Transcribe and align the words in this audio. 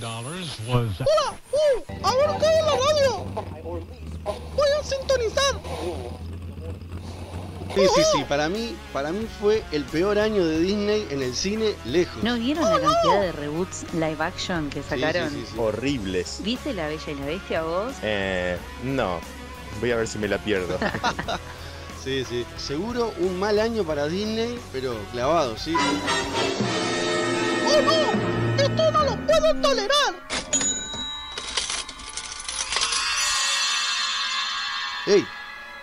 dollars 0.00 0.58
was 0.68 0.88
¡Hola! 1.00 1.36
¡Uh! 1.52 2.06
¡Ahora 2.06 2.34
en 2.36 2.66
la 2.66 2.72
radio! 2.72 3.24
¡Voy 4.24 4.68
a 4.80 4.84
sintonizar! 4.84 5.60
Sí, 7.74 7.82
sí, 7.94 8.02
sí, 8.14 8.24
para 8.26 8.48
mí, 8.48 8.74
para 8.92 9.12
mí 9.12 9.26
fue 9.38 9.62
el 9.70 9.84
peor 9.84 10.18
año 10.18 10.46
de 10.46 10.60
Disney 10.60 11.06
en 11.10 11.20
el 11.22 11.34
cine 11.34 11.74
lejos. 11.84 12.22
¿No 12.22 12.36
vieron 12.36 12.64
la 12.64 12.80
cantidad 12.80 13.20
de 13.20 13.32
reboots 13.32 13.84
live 13.92 14.16
action 14.18 14.70
que 14.70 14.82
Sí, 14.82 14.88
sacaron? 14.88 15.28
sí, 15.30 15.42
sí, 15.44 15.52
sí. 15.52 15.58
Horribles. 15.58 16.40
¿Viste 16.42 16.72
La 16.72 16.86
Bella 16.88 17.10
y 17.10 17.14
la 17.16 17.26
Bestia 17.26 17.62
vos? 17.64 17.92
Eh, 18.02 18.56
no. 18.82 19.20
Voy 19.80 19.90
a 19.92 19.96
ver 19.96 20.08
si 20.08 20.18
me 20.18 20.26
la 20.28 20.38
pierdo. 20.38 20.78
Sí, 22.02 22.24
sí. 22.24 22.46
Seguro 22.56 23.12
un 23.18 23.36
mal 23.36 23.58
año 23.58 23.82
para 23.82 24.06
Disney, 24.06 24.60
pero 24.72 24.94
clavado, 25.10 25.56
sí. 25.56 25.74
¡Oh 27.76 27.82
no! 27.82 28.62
¡Esto 28.62 28.90
no 28.90 29.04
lo 29.04 29.16
puedo 29.26 29.54
tolerar! 29.60 30.14
¡Ey! 35.06 35.24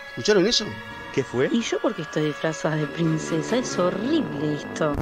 ¿Escucharon 0.09 0.45
eso? 0.47 0.65
¿Qué 1.13 1.23
fue? 1.23 1.49
¿Y 1.51 1.61
yo 1.61 1.79
porque 1.79 2.01
estoy 2.01 2.25
disfrazada 2.25 2.75
de 2.77 2.87
princesa? 2.87 3.57
Es 3.57 3.77
horrible 3.77 4.55
esto. 4.55 4.93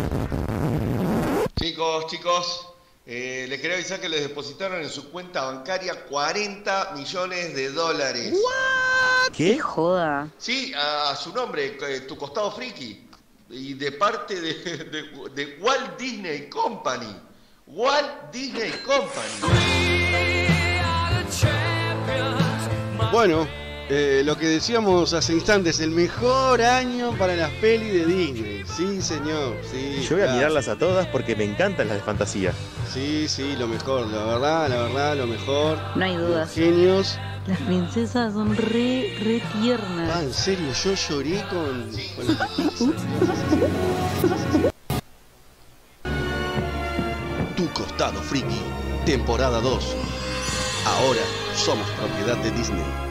Chicos, 1.59 2.07
chicos, 2.07 2.67
eh, 3.05 3.45
les 3.47 3.61
quería 3.61 3.77
avisar 3.77 3.99
que 4.01 4.09
les 4.09 4.21
depositaron 4.21 4.81
en 4.81 4.89
su 4.89 5.09
cuenta 5.11 5.43
bancaria 5.45 6.05
40 6.05 6.91
millones 6.95 7.55
de 7.55 7.71
dólares. 7.71 8.33
¡Qué 9.33 9.53
¿Qué? 9.55 9.59
joda! 9.59 10.27
Sí, 10.37 10.73
a, 10.75 11.11
a 11.11 11.15
su 11.15 11.33
nombre, 11.33 11.77
eh, 11.87 12.01
tu 12.01 12.17
costado 12.17 12.51
friki. 12.51 13.07
Y 13.51 13.73
de 13.73 13.91
parte 13.91 14.39
de, 14.39 14.53
de- 14.53 15.29
de 15.35 15.57
Walt 15.59 15.97
Disney 15.99 16.49
Company. 16.49 17.15
Walt 17.67 18.31
Disney 18.31 18.71
Company. 18.85 19.51
Bueno, 23.11 23.47
eh, 23.93 24.21
lo 24.23 24.37
que 24.37 24.47
decíamos 24.47 25.11
hace 25.13 25.33
instantes, 25.33 25.81
el 25.81 25.91
mejor 25.91 26.61
año 26.61 27.11
para 27.17 27.35
las 27.35 27.49
pelis 27.51 27.91
de 27.93 28.05
Disney. 28.05 28.63
Sí, 28.65 29.01
señor. 29.01 29.57
Sí, 29.69 29.97
Yo 30.07 30.11
voy 30.15 30.21
a 30.21 30.25
claro. 30.27 30.37
mirarlas 30.37 30.67
a 30.69 30.77
todas 30.77 31.07
porque 31.07 31.35
me 31.35 31.43
encantan 31.43 31.89
las 31.89 31.97
de 31.97 32.03
fantasía. 32.03 32.53
Sí, 32.93 33.27
sí, 33.27 33.53
lo 33.57 33.67
mejor, 33.67 34.07
la 34.07 34.23
verdad, 34.23 34.69
la 34.69 34.83
verdad, 34.83 35.17
lo 35.17 35.27
mejor. 35.27 35.77
No 35.97 36.05
hay 36.05 36.15
dudas. 36.15 36.53
Genios. 36.53 37.17
Las 37.47 37.59
princesas 37.59 38.31
son 38.33 38.55
re, 38.55 39.13
re 39.23 39.41
Ah, 39.43 39.59
tiernas. 39.61 40.21
en 40.23 40.33
serio, 40.33 40.67
yo 40.85 40.93
lloré 40.93 41.43
con, 41.49 41.91
con 42.15 42.27
las. 42.27 42.49
Tu 47.57 47.67
costado 47.73 48.21
friki, 48.21 48.61
temporada 49.05 49.59
2. 49.59 49.95
Ahora 50.85 51.21
somos 51.55 51.87
propiedad 51.91 52.37
de 52.37 52.51
Disney. 52.51 53.10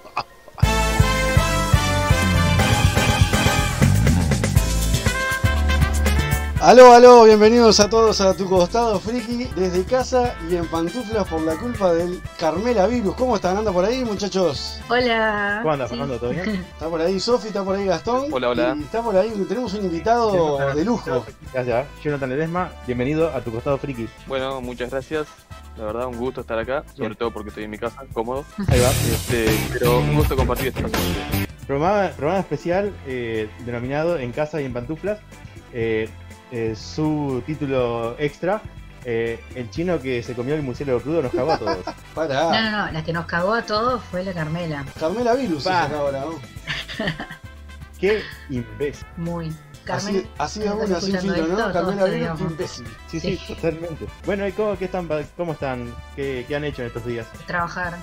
Aló, 6.61 6.93
aló, 6.93 7.23
bienvenidos 7.23 7.79
a 7.79 7.89
todos 7.89 8.21
a 8.21 8.35
tu 8.35 8.47
costado 8.47 8.99
friki 8.99 9.45
desde 9.55 9.83
casa 9.83 10.35
y 10.47 10.55
en 10.55 10.67
pantuflas 10.67 11.27
por 11.27 11.41
la 11.41 11.55
culpa 11.55 11.91
del 11.91 12.21
Carmela 12.37 12.85
Virus. 12.85 13.15
¿Cómo 13.15 13.35
están? 13.35 13.57
¿Anda 13.57 13.71
por 13.71 13.83
ahí, 13.83 14.05
muchachos? 14.05 14.79
Hola. 14.87 15.59
¿Cómo 15.63 15.73
andas, 15.73 15.89
Sí. 15.89 15.95
Fernando? 15.95 16.19
¿Todo 16.19 16.29
bien? 16.29 16.49
Está 16.73 16.87
por 16.87 17.01
ahí 17.01 17.19
Sofi, 17.19 17.47
está 17.47 17.63
por 17.63 17.75
ahí 17.75 17.85
Gastón. 17.87 18.25
Hola, 18.31 18.49
hola. 18.49 18.75
Y 18.77 18.83
está 18.83 19.01
por 19.01 19.15
ahí, 19.17 19.31
tenemos 19.49 19.73
un 19.73 19.85
invitado 19.85 20.73
de 20.75 20.85
lujo. 20.85 21.25
Gracias, 21.51 21.87
Jonathan 22.03 22.29
Ledesma. 22.29 22.69
Bienvenido 22.85 23.35
a 23.35 23.41
tu 23.41 23.51
costado 23.51 23.79
friki. 23.79 24.07
Bueno, 24.27 24.61
muchas 24.61 24.91
gracias. 24.91 25.25
La 25.77 25.85
verdad, 25.85 26.05
un 26.07 26.17
gusto 26.17 26.41
estar 26.41 26.59
acá, 26.59 26.83
sobre 26.89 27.07
Bien. 27.09 27.15
todo 27.17 27.31
porque 27.31 27.49
estoy 27.49 27.63
en 27.63 27.71
mi 27.71 27.79
casa, 27.79 28.03
cómodo. 28.13 28.45
Ahí 28.67 28.79
va. 28.79 28.89
Este, 29.11 29.47
pero 29.73 29.97
un 29.99 30.15
gusto 30.15 30.35
compartir 30.35 30.67
este 30.67 30.81
espacio. 30.81 31.07
Programa, 31.65 32.09
programa 32.15 32.39
especial 32.39 32.93
eh, 33.07 33.49
denominado 33.65 34.19
En 34.19 34.31
casa 34.31 34.61
y 34.61 34.65
en 34.65 34.73
pantuflas. 34.73 35.17
Eh, 35.73 36.09
eh, 36.51 36.75
su 36.75 37.41
título 37.45 38.15
extra. 38.19 38.61
eh, 39.05 39.39
el 39.55 39.69
chino 39.71 39.99
que 39.99 40.21
se 40.21 40.33
comió 40.35 40.53
el 40.55 40.61
murciélago 40.61 40.99
crudo 41.01 41.21
nos 41.23 41.31
cagó 41.31 41.51
a 41.53 41.57
todos. 41.57 41.77
No, 41.85 41.93
Pará. 42.15 42.61
no, 42.61 42.71
no, 42.85 42.91
la 42.91 43.03
que 43.03 43.13
nos 43.13 43.25
cagó 43.25 43.53
a 43.53 43.61
todos 43.65 44.03
fue 44.11 44.23
la 44.23 44.33
Carmela. 44.33 44.85
Carmela 44.99 45.33
Virus 45.33 45.65
ahora, 45.65 46.19
¿no? 46.25 46.35
Qué 47.99 48.21
imbécil. 48.49 49.05
Muy. 49.17 49.53
Carmen, 49.83 50.15
Así, 50.17 50.27
así 50.37 50.59
de 50.59 50.65
¿estás 50.67 50.77
una 50.89 50.99
sin 51.01 51.15
escuchando 51.15 51.33
filtro, 51.45 51.67
esto? 51.67 51.81
¿no? 51.81 51.91
Virus, 51.91 52.05
qué 52.09 52.15
digamos. 52.15 52.41
imbécil. 52.41 52.87
Sí, 53.07 53.19
sí, 53.19 53.37
Sí. 53.47 53.53
totalmente. 53.55 54.05
Bueno, 54.25 54.47
¿y 54.47 54.51
cómo, 54.51 54.77
qué 54.77 54.85
están, 54.85 55.09
cómo 55.37 55.53
están? 55.53 55.95
¿Qué, 56.15 56.45
qué 56.47 56.55
han 56.55 56.63
hecho 56.63 56.81
en 56.81 56.87
estos 56.89 57.05
días? 57.05 57.25
Trabajar. 57.47 57.97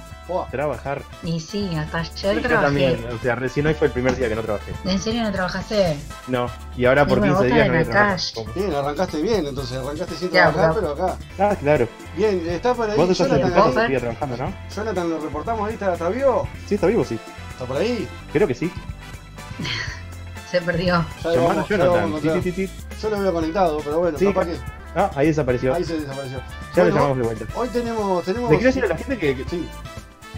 Trabajar. 0.51 1.03
Y 1.23 1.41
sí, 1.41 1.75
hasta 1.77 2.05
Sí, 2.05 2.27
ayer 2.27 2.43
yo 2.43 2.49
trabajé. 2.49 2.67
también. 2.67 3.05
O 3.15 3.19
sea, 3.23 3.35
recién 3.37 3.67
hoy 3.67 3.75
fue 3.75 3.87
el 3.87 3.93
primer 3.95 4.15
día 4.17 4.29
que 4.29 4.35
no 4.35 4.43
trabajé. 4.43 4.73
¿En 4.85 4.99
serio 4.99 5.23
no 5.23 5.33
trabajaste? 5.33 5.97
No. 6.27 6.51
Y 6.77 6.85
ahora 6.85 7.07
por 7.07 7.19
bueno, 7.21 7.35
15 7.39 7.49
vos 7.49 7.55
días 7.55 7.67
no 7.69 7.73
voy 7.73 7.83
a 7.83 7.85
trabajar. 7.91 8.55
Bien, 8.55 8.75
arrancaste 8.75 9.23
bien, 9.23 9.47
entonces 9.47 9.79
arrancaste 9.79 10.15
sin 10.17 10.31
Ya, 10.31 10.51
trabajar, 10.53 10.75
pero- 10.75 10.95
pero 10.95 11.07
acá. 11.07 11.17
Ah, 11.39 11.57
claro. 11.59 11.89
Bien, 12.17 12.47
está 12.49 12.75
por 12.75 12.91
ahí 12.91 12.97
Vos 12.97 13.09
estás 13.11 13.27
en 13.31 13.39
Jonathan. 13.39 13.73
Sofía, 13.75 14.01
trabajando, 14.01 14.37
¿no? 14.37 14.55
Jonathan, 14.75 15.11
lo 15.11 15.21
reportamos 15.21 15.69
ahí, 15.69 15.75
¿está, 15.75 15.93
está 15.95 16.09
vivo? 16.11 16.49
Sí, 16.67 16.75
está 16.75 16.87
vivo, 16.89 17.05
sí. 17.05 17.19
¿Está 17.53 17.65
por 17.65 17.77
ahí? 17.79 18.07
Creo 18.33 18.47
que 18.47 18.55
sí. 18.55 18.71
Se 20.51 20.61
perdió. 20.63 21.05
Ya 21.23 21.31
lo 21.31 21.35
Llamar 21.35 21.51
a 21.51 21.55
vamos, 21.55 21.69
ya 21.69 21.77
lo 21.77 21.93
vamos 21.93 22.21
a 22.21 22.23
Jonathan. 22.23 22.23
Sí, 22.23 22.29
encontrar. 22.29 22.43
sí, 22.43 22.53
sí, 22.53 22.67
sí. 22.67 22.73
Yo 23.03 23.11
lo 23.11 23.21
veo 23.21 23.33
conectado, 23.33 23.81
pero 23.85 23.99
bueno, 24.01 24.19
Sí, 24.19 24.27
capaz 24.27 24.47
que 24.47 24.57
Ah, 24.97 25.11
ahí 25.15 25.27
desapareció. 25.29 25.75
ahí 25.75 25.85
se 25.85 26.01
desapareció. 26.01 26.39
Ya 26.39 26.45
Bueno, 26.75 26.89
lo 26.89 26.95
llamamos 26.95 27.17
de 27.19 27.23
vuelta. 27.25 27.45
Hoy 27.55 27.69
tenemos, 27.69 28.25
tenemos. 28.25 28.51
Le 28.51 28.57
quiero 28.57 28.69
decir 28.69 28.85
a 28.85 28.89
la 28.89 28.97
gente 28.97 29.19
que. 29.19 29.37
que- 29.37 29.49
Sí, 29.49 29.69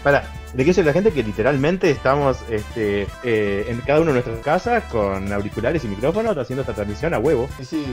Pará, 0.03 0.23
le 0.47 0.63
quiero 0.63 0.69
decir 0.69 0.83
a 0.83 0.87
la 0.87 0.93
gente 0.93 1.11
que 1.11 1.21
literalmente 1.21 1.91
estamos 1.91 2.39
este, 2.49 3.07
eh, 3.23 3.65
en 3.69 3.81
cada 3.81 3.99
uno 3.99 4.07
de 4.07 4.13
nuestras 4.13 4.39
casas 4.39 4.83
con 4.91 5.31
auriculares 5.31 5.83
y 5.83 5.87
micrófonos 5.87 6.35
haciendo 6.35 6.61
esta 6.61 6.73
transmisión 6.73 7.13
a 7.13 7.19
huevo. 7.19 7.47
y 7.59 7.63
sí, 7.65 7.85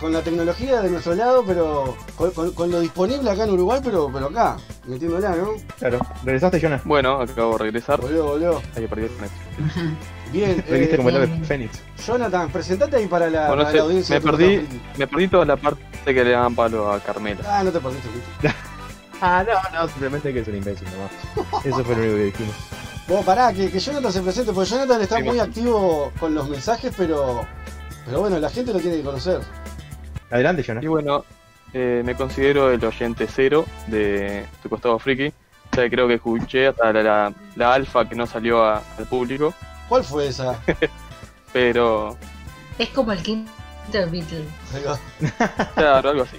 con 0.00 0.12
la 0.12 0.22
tecnología 0.22 0.80
de 0.80 0.90
nuestro 0.90 1.14
lado, 1.16 1.42
pero 1.44 1.96
con, 2.16 2.30
con- 2.30 2.52
con 2.52 2.70
lo 2.70 2.78
disponible 2.80 3.28
acá 3.28 3.44
en 3.44 3.50
Uruguay, 3.50 3.80
pero, 3.82 4.08
pero 4.12 4.26
acá, 4.26 4.56
metiéndola, 4.86 5.30
¿no? 5.34 5.50
Claro. 5.78 5.98
¿Regresaste, 6.24 6.60
Jonah? 6.60 6.80
Bueno, 6.84 7.20
acabo 7.20 7.52
de 7.58 7.64
regresar. 7.64 8.00
Volvió, 8.00 8.24
volvió. 8.26 8.62
Ahí 8.76 8.86
perdí 8.86 9.04
el. 9.06 9.10
Bien, 10.36 10.64
eh, 10.68 10.92
como 10.96 11.08
el 11.08 11.16
ave. 11.16 11.28
Fénix. 11.44 11.82
Jonathan, 12.06 12.50
presentate 12.50 12.96
ahí 12.96 13.06
para 13.06 13.28
la, 13.30 13.46
Bueno, 13.48 13.62
para 13.62 13.70
sé, 13.72 13.76
la 13.78 13.82
audiencia. 13.84 14.14
me 14.16 14.20
perdí, 14.20 14.68
me 14.98 15.06
perdí 15.06 15.28
toda 15.28 15.44
la 15.44 15.56
parte 15.56 15.80
que 16.04 16.24
le 16.24 16.30
daban 16.30 16.54
palo 16.54 16.92
a 16.92 17.00
Carmela. 17.00 17.40
Ah, 17.48 17.62
no 17.64 17.70
te 17.70 17.80
perdiste. 17.80 18.08
Ah, 19.18 19.42
no, 19.48 19.54
no, 19.80 19.88
simplemente 19.88 20.30
que 20.30 20.40
es 20.40 20.48
un 20.48 20.56
imbécil 20.56 20.86
nomás. 20.90 21.64
Eso 21.64 21.82
fue 21.82 21.94
lo 21.96 22.02
único 22.02 22.16
que 22.16 22.24
dijimos. 22.24 22.54
Vos 23.08 23.24
pará, 23.24 23.50
que, 23.50 23.70
que 23.70 23.78
Jonathan 23.78 24.12
se 24.12 24.20
presente, 24.20 24.52
porque 24.52 24.68
Jonathan 24.68 25.00
está 25.00 25.16
Sí, 25.16 25.22
muy 25.22 25.38
activo 25.38 26.12
con 26.20 26.34
los 26.34 26.46
mensajes, 26.50 26.92
pero. 26.98 27.46
Pero 28.04 28.20
bueno, 28.20 28.38
la 28.38 28.50
gente 28.50 28.74
lo 28.74 28.78
tiene 28.78 28.98
que 28.98 29.02
conocer. 29.02 29.40
Adelante, 30.30 30.62
Jonah. 30.66 30.82
Y 30.82 30.86
bueno, 30.86 31.24
eh, 31.72 32.02
me 32.04 32.14
considero 32.14 32.70
el 32.70 32.84
oyente 32.84 33.26
cero 33.26 33.64
de 33.86 34.44
tu 34.62 34.68
costado 34.68 34.98
friki. 34.98 35.28
O 35.28 35.74
sea, 35.74 35.88
creo 35.88 36.06
que 36.08 36.14
escuché 36.14 36.66
hasta 36.68 36.92
la, 36.92 37.02
la, 37.02 37.32
la 37.56 37.72
alfa 37.72 38.06
que 38.06 38.14
no 38.16 38.26
salió 38.26 38.62
a- 38.64 38.82
al 38.98 39.06
público, 39.06 39.54
¿Cuál 39.88 40.04
fue 40.04 40.28
esa? 40.28 40.58
pero 41.52 42.16
Es 42.78 42.88
como 42.90 43.12
el 43.12 43.22
quinto 43.22 43.50
Beatle. 43.92 44.44
claro, 45.74 46.10
algo 46.10 46.22
así. 46.24 46.36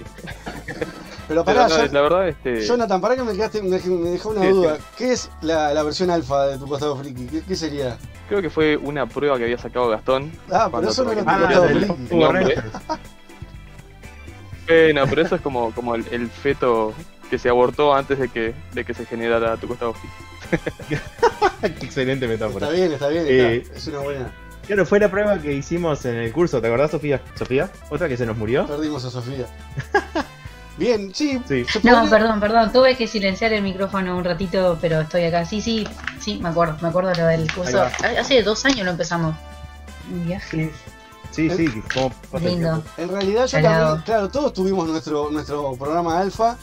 Pero 1.26 1.44
Pero 1.44 1.44
pará, 1.44 1.68
no, 1.68 1.74
Jon- 1.76 1.92
la 1.92 2.00
verdad, 2.02 2.28
este, 2.28 2.66
Jonathan, 2.66 3.00
pará 3.00 3.16
que 3.16 3.22
me, 3.22 3.32
quedaste, 3.34 3.62
me, 3.62 3.78
me 3.80 4.10
dejó 4.10 4.30
una 4.30 4.42
Sí, 4.42 4.48
duda. 4.48 4.76
sí. 4.76 4.82
¿Qué 4.98 5.12
es 5.12 5.30
la, 5.42 5.72
la 5.74 5.82
versión 5.82 6.10
alfa 6.10 6.46
de 6.46 6.58
tu 6.58 6.66
costado 6.66 6.96
friki? 6.96 7.26
¿Qué, 7.26 7.42
qué 7.42 7.56
sería? 7.56 7.98
creo 8.28 8.42
que 8.42 8.50
fue 8.50 8.76
una 8.76 9.06
prueba 9.06 9.38
que 9.38 9.44
había 9.44 9.56
sacado 9.58 9.88
Gastón. 9.88 10.30
Ah, 10.52 10.68
pero 10.70 10.90
eso 10.90 11.04
no 11.04 11.12
era 11.12 11.22
tu. 11.24 12.20
Rangers. 12.22 12.62
Bueno, 14.66 15.04
pero 15.08 15.22
eso 15.22 15.34
es 15.36 15.40
como, 15.40 15.72
como 15.74 15.94
el, 15.94 16.06
el 16.10 16.28
feto 16.28 16.92
que 17.28 17.38
se 17.38 17.48
abortó 17.48 17.94
antes 17.94 18.18
de 18.18 18.28
que, 18.28 18.54
de 18.74 18.84
que 18.84 18.94
se 18.94 19.06
generara 19.06 19.56
tu 19.56 19.68
costado 19.68 19.94
excelente 21.62 22.26
metáfora. 22.26 22.66
Está 22.66 22.76
bien, 22.78 22.92
está 22.92 23.08
bien, 23.08 23.24
Eh, 23.28 23.56
está. 23.64 23.76
es 23.78 23.86
una 23.88 23.98
buena. 24.00 24.32
Claro, 24.66 24.84
fue 24.84 25.00
la 25.00 25.10
prueba 25.10 25.38
que 25.38 25.52
hicimos 25.52 26.04
en 26.04 26.16
el 26.16 26.30
curso, 26.32 26.60
¿te 26.60 26.66
acordás, 26.66 26.90
Sofía? 26.90 27.22
¿Sofía? 27.38 27.70
¿Otra 27.88 28.08
que 28.08 28.16
se 28.16 28.26
nos 28.26 28.36
murió? 28.36 28.66
Perdimos 28.66 29.04
a 29.04 29.10
Sofía. 29.10 29.46
Bien, 30.76 31.12
sí. 31.14 31.40
Sí. 31.48 31.64
No, 31.82 32.00
podría- 32.02 32.10
perdón, 32.10 32.40
perdón. 32.40 32.72
Tuve 32.72 32.96
que 32.96 33.08
silenciar 33.08 33.52
el 33.52 33.62
micrófono 33.62 34.16
un 34.16 34.22
ratito, 34.24 34.78
pero 34.80 35.00
estoy 35.00 35.24
acá. 35.24 35.44
Sí, 35.44 35.60
sí, 35.60 35.86
sí, 36.20 36.38
me 36.40 36.50
acuerdo. 36.50 36.76
Me 36.82 36.88
acuerdo 36.88 37.12
lo 37.14 37.26
del 37.26 37.52
curso. 37.52 37.82
Hace 37.82 38.42
dos 38.42 38.64
años 38.64 38.84
lo 38.84 38.92
empezamos. 38.92 39.34
Un 40.12 40.26
viaje. 40.26 40.70
Sí, 41.32 41.50
sí, 41.50 41.68
sí. 41.68 41.82
¿Cómo 41.92 42.10
pasa 42.30 42.44
el 42.44 42.50
Lindo. 42.52 42.84
En 42.96 43.08
realidad 43.08 43.46
yo 43.46 43.60
también, 43.60 44.02
claro, 44.04 44.28
todos 44.28 44.52
tuvimos 44.52 44.86
nuestro, 44.88 45.30
nuestro 45.30 45.74
programa 45.76 46.20
alfa, 46.20 46.56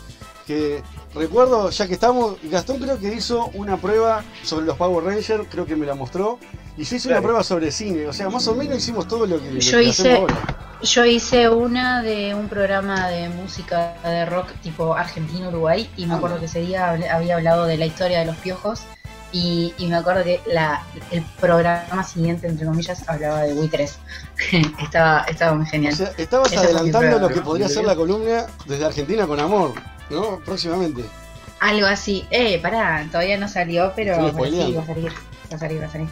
que, 0.45 0.83
recuerdo, 1.13 1.69
ya 1.69 1.87
que 1.87 1.93
estamos, 1.93 2.37
Gastón 2.43 2.77
creo 2.79 2.99
que 2.99 3.13
hizo 3.13 3.47
una 3.53 3.77
prueba 3.77 4.23
sobre 4.43 4.65
los 4.65 4.77
Power 4.77 5.03
Rangers, 5.03 5.47
creo 5.49 5.65
que 5.65 5.75
me 5.75 5.85
la 5.85 5.95
mostró. 5.95 6.39
Y 6.77 6.83
yo 6.83 6.95
hice 6.97 7.07
una 7.07 7.21
prueba 7.21 7.41
sobre 7.43 7.71
cine, 7.71 8.05
o 8.07 8.13
sea, 8.13 8.29
más 8.29 8.47
o 8.47 8.55
menos 8.55 8.77
hicimos 8.77 9.07
todo 9.07 9.25
lo 9.25 9.39
que, 9.39 9.49
lo 9.51 9.59
Yo 9.59 9.77
que 9.77 9.83
hice- 9.85 10.11
hacemos 10.11 10.31
ahora. 10.31 10.57
Yo 10.81 11.05
hice 11.05 11.49
una 11.49 12.03
de 12.03 12.35
un 12.35 12.49
programa 12.49 13.07
de 13.09 13.29
música 13.29 13.95
de 14.03 14.25
rock 14.25 14.49
tipo 14.61 14.93
Argentina-Uruguay 14.93 15.89
y 15.95 16.05
me 16.05 16.15
acuerdo 16.15 16.37
que 16.39 16.45
ese 16.45 16.59
día 16.59 16.91
había 17.11 17.35
hablado 17.35 17.65
de 17.65 17.77
la 17.77 17.85
historia 17.85 18.19
de 18.19 18.25
los 18.25 18.35
piojos 18.35 18.81
y, 19.31 19.73
y 19.77 19.87
me 19.87 19.95
acuerdo 19.95 20.23
que 20.25 20.41
la, 20.45 20.83
el 21.11 21.23
programa 21.39 22.03
siguiente, 22.03 22.47
entre 22.47 22.65
comillas, 22.67 23.07
hablaba 23.07 23.41
de 23.43 23.53
Wii 23.53 23.69
3. 23.69 23.97
estaba, 24.83 25.21
estaba 25.29 25.55
muy 25.55 25.65
genial. 25.65 25.93
O 25.93 25.97
sea, 25.97 26.11
estabas 26.17 26.51
Esa 26.51 26.61
adelantando 26.61 27.19
lo 27.19 27.29
que 27.29 27.41
podría 27.41 27.69
ser 27.69 27.85
la 27.85 27.95
columna 27.95 28.45
desde 28.67 28.85
Argentina 28.85 29.25
con 29.25 29.39
amor, 29.39 29.73
¿no? 30.09 30.39
Próximamente. 30.45 31.03
Algo 31.59 31.87
así. 31.87 32.25
Eh, 32.31 32.59
pará, 32.61 33.05
todavía 33.11 33.37
no 33.37 33.47
salió, 33.47 33.93
pero, 33.95 34.15
sí, 34.15 34.21
va 34.21 34.27
a 34.29 34.85
salir. 34.85 35.11
Va 35.51 35.55
a 35.55 35.59
salir, 35.59 35.81
va 35.81 35.85
a 35.85 35.91
salir. 35.91 36.09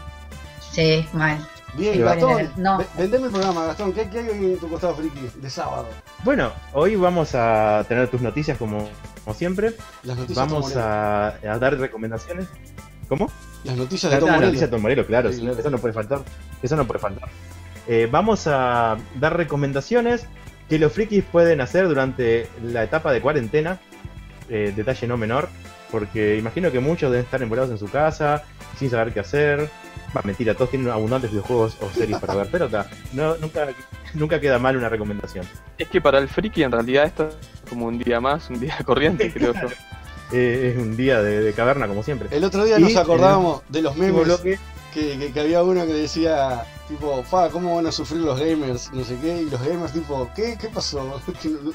Sí, 0.72 1.06
mal. 1.14 1.38
Bien, 1.76 1.94
Sí, 1.96 2.00
Gastón, 2.02 2.52
no. 2.56 2.78
ve- 2.78 2.86
vendeme 2.98 3.26
el 3.28 3.32
programa, 3.32 3.66
Gastón. 3.66 3.94
¿Qué, 3.94 4.08
qué 4.10 4.20
hay 4.20 4.30
hoy 4.30 4.46
en 4.54 4.58
tu 4.60 4.70
costado 4.70 4.96
friki 4.96 5.20
de 5.36 5.50
sábado? 5.50 5.88
Bueno, 6.24 6.52
hoy 6.74 6.96
vamos 6.96 7.34
a 7.36 7.84
tener 7.88 8.08
tus 8.10 8.22
noticias 8.22 8.58
como, 8.58 8.88
como 9.24 9.36
siempre. 9.36 9.74
Las 10.04 10.18
noticias 10.18 10.48
Vamos 10.48 10.76
a, 10.76 11.30
a 11.30 11.60
dar 11.60 11.78
recomendaciones. 11.78 12.48
¿Cómo? 13.10 13.30
Las 13.64 13.76
noticias 13.76 14.12
de 14.12 14.20
Tom 14.20 14.30
Morello. 14.30 14.46
noticia 14.48 14.68
de 14.68 14.72
Tom 14.72 14.82
Morello, 14.82 15.06
claro, 15.08 15.30
Sí, 15.30 15.36
sí, 15.38 15.42
claro. 15.42 15.60
eso 15.60 15.70
no 15.72 15.78
puede 15.80 15.94
faltar. 15.94 16.20
Eso 16.62 16.76
no 16.76 16.86
puede 16.86 17.00
faltar. 17.00 17.30
Eh, 17.88 18.08
vamos 18.10 18.46
a 18.48 18.98
dar 19.16 19.36
recomendaciones 19.36 20.26
que 20.70 20.80
los 20.80 20.92
frikis 20.92 21.24
pueden 21.24 21.62
hacer 21.62 21.88
durante 21.88 22.48
la 22.64 22.84
etapa 22.84 23.12
de 23.12 23.22
cuarentena. 23.22 23.80
Eh, 24.50 24.74
detalle 24.76 25.08
no 25.08 25.18
menor, 25.18 25.50
porque 25.92 26.38
imagino 26.38 26.72
que 26.72 26.80
muchos 26.80 27.12
deben 27.12 27.26
estar 27.26 27.42
embolados 27.42 27.72
en 27.72 27.78
su 27.78 27.90
casa, 27.90 28.44
sin 28.78 28.90
saber 28.90 29.14
qué 29.14 29.22
hacer. 29.22 29.70
Va, 30.16 30.22
mentira, 30.24 30.54
todos 30.54 30.70
tienen 30.72 30.90
abundantes 30.90 31.32
videojuegos 31.32 31.78
o 31.82 31.90
series 31.90 32.20
para 32.20 32.36
ver, 32.36 32.48
pero 32.52 32.70
ta, 32.70 32.88
no, 33.14 33.36
nunca, 33.38 33.68
nunca 34.14 34.40
queda 34.40 34.60
mal 34.60 34.78
una 34.78 34.90
recomendación. 34.90 35.46
Es 35.78 35.88
que 35.88 36.02
para 36.02 36.20
el 36.20 36.28
friki 36.28 36.64
en 36.64 36.72
realidad 36.72 37.06
esto 37.06 37.30
es 37.30 37.70
como 37.70 37.88
un 37.88 37.98
día 37.98 38.20
más, 38.20 38.50
un 38.50 38.60
día 38.60 38.78
corriente, 38.86 39.32
creo 39.32 39.54
yo. 39.54 39.68
Eh, 40.32 40.74
es 40.74 40.82
un 40.82 40.96
día 40.98 41.22
de, 41.22 41.42
de 41.42 41.54
caverna, 41.54 41.88
como 41.88 42.04
siempre. 42.04 42.28
El 42.32 42.44
otro 42.44 42.66
día 42.66 42.80
Y 42.80 42.84
nos 42.84 42.96
acordábamos 42.96 43.62
de 43.70 43.82
los 43.82 43.96
memes 43.96 44.26
bloque, 44.26 44.60
que, 44.94 45.18
que, 45.18 45.32
que 45.32 45.40
había 45.40 45.64
uno 45.64 45.86
que 45.86 45.94
decía, 45.94 46.64
tipo, 46.88 47.24
fa, 47.24 47.50
¿cómo 47.50 47.76
van 47.76 47.88
a 47.88 47.92
sufrir 47.92 48.22
los 48.22 48.40
gamers? 48.40 48.92
No 48.94 49.04
sé 49.04 49.18
qué, 49.22 49.42
y 49.42 49.50
los 49.50 49.62
gamers, 49.62 49.94
tipo, 49.94 50.30
¿qué? 50.36 50.58
¿Qué 50.60 50.70
pasó? 50.70 51.20
¿Qué 51.42 51.50
no- 51.50 51.72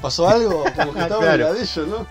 ¿Pasó 0.00 0.28
algo? 0.28 0.64
Como 0.76 0.92
que 0.94 1.00
estaba 1.00 1.20
en 1.22 1.26
Claro. 1.28 1.44
la 1.44 1.52
de 1.52 1.60
ellos, 1.62 1.86
¿no? 1.88 2.06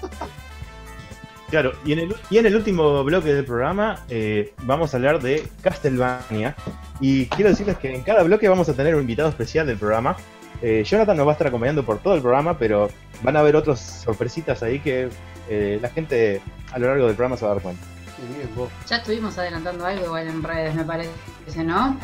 Claro, 1.50 1.74
y 1.84 1.92
en 1.92 2.00
el, 2.00 2.16
y 2.30 2.38
en 2.38 2.46
el 2.46 2.56
último 2.56 3.04
bloque 3.04 3.34
del 3.34 3.44
programa 3.44 4.06
eh, 4.08 4.54
vamos 4.64 4.94
a 4.94 4.98
hablar 4.98 5.22
de 5.22 5.46
Castlevania. 5.62 6.56
Y 7.02 7.26
quiero 7.26 7.50
decirles 7.50 7.78
que 7.78 7.94
en 7.94 8.04
cada 8.04 8.24
bloque 8.24 8.48
vamos 8.48 8.70
a 8.70 8.74
tener 8.74 8.96
un 8.96 9.02
invitado 9.02 9.28
especial 9.28 9.68
del 9.68 9.78
programa. 9.78 10.16
Eh, 10.62 10.84
Jonathan 10.86 11.18
nos 11.18 11.28
va 11.28 11.32
a 11.32 11.34
estar 11.34 11.48
acompañando 11.48 11.84
por 11.86 11.98
todo 12.00 12.16
el 12.16 12.22
programa, 12.22 12.58
pero 12.58 12.90
van 13.22 13.36
a 13.36 13.42
haber 13.42 13.58
otras 13.58 13.82
sorpresitas 14.06 14.64
ahí 14.64 14.80
que 14.80 15.10
eh, 15.50 15.78
la 15.82 15.90
gente 15.90 16.42
a 16.72 16.80
lo 16.80 16.88
largo 16.88 17.08
del 17.08 17.16
programa 17.16 17.36
se 17.36 17.44
va 17.46 17.52
a 17.52 17.56
dar 17.56 17.64
cuenta. 17.64 17.84
Qué 18.22 18.28
bien, 18.38 18.56
vos. 18.56 18.70
Ya 18.88 18.98
estuvimos 18.98 19.36
adelantando 19.40 19.84
algo 19.84 20.06
igual 20.06 20.28
en 20.28 20.44
redes, 20.44 20.76
me 20.76 20.84
parece, 20.84 21.10
¿no? 21.64 21.98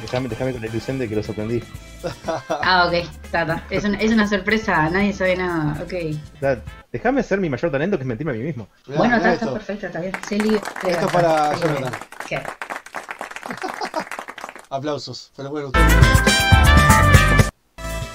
Déjame, 0.00 0.28
déjame 0.28 0.52
con 0.52 0.62
la 0.62 0.68
ilusión 0.68 0.98
de 0.98 1.06
que 1.06 1.16
lo 1.16 1.22
sorprendí. 1.22 1.62
Ah, 2.48 2.84
ok, 2.86 2.92
está. 3.24 3.64
Es, 3.70 3.82
una, 3.84 3.98
es 3.98 4.12
una 4.12 4.28
sorpresa, 4.28 4.90
nadie 4.90 5.12
sabe 5.14 5.36
nada, 5.36 5.82
ok. 5.82 5.94
Déjame 6.92 7.20
hacer 7.20 7.40
mi 7.40 7.48
mayor 7.48 7.70
talento 7.70 7.96
que 7.96 8.02
es 8.02 8.06
mentirme 8.06 8.32
a 8.32 8.36
mí 8.36 8.42
mismo. 8.42 8.68
Mirá, 8.86 8.98
bueno, 8.98 9.16
mirá 9.16 9.32
está, 9.32 9.50
perfecto, 9.52 9.86
está 9.86 10.00
bien. 10.00 10.12
Sé 10.28 10.38
libre. 10.38 10.60
Esto 10.86 11.06
es 11.06 11.12
para. 11.12 11.54
Jonathan. 11.54 11.92
¿Qué? 12.28 12.36
Aplausos. 14.70 15.30
Pero 15.34 15.50
bueno, 15.50 15.68
ustedes 15.68 15.86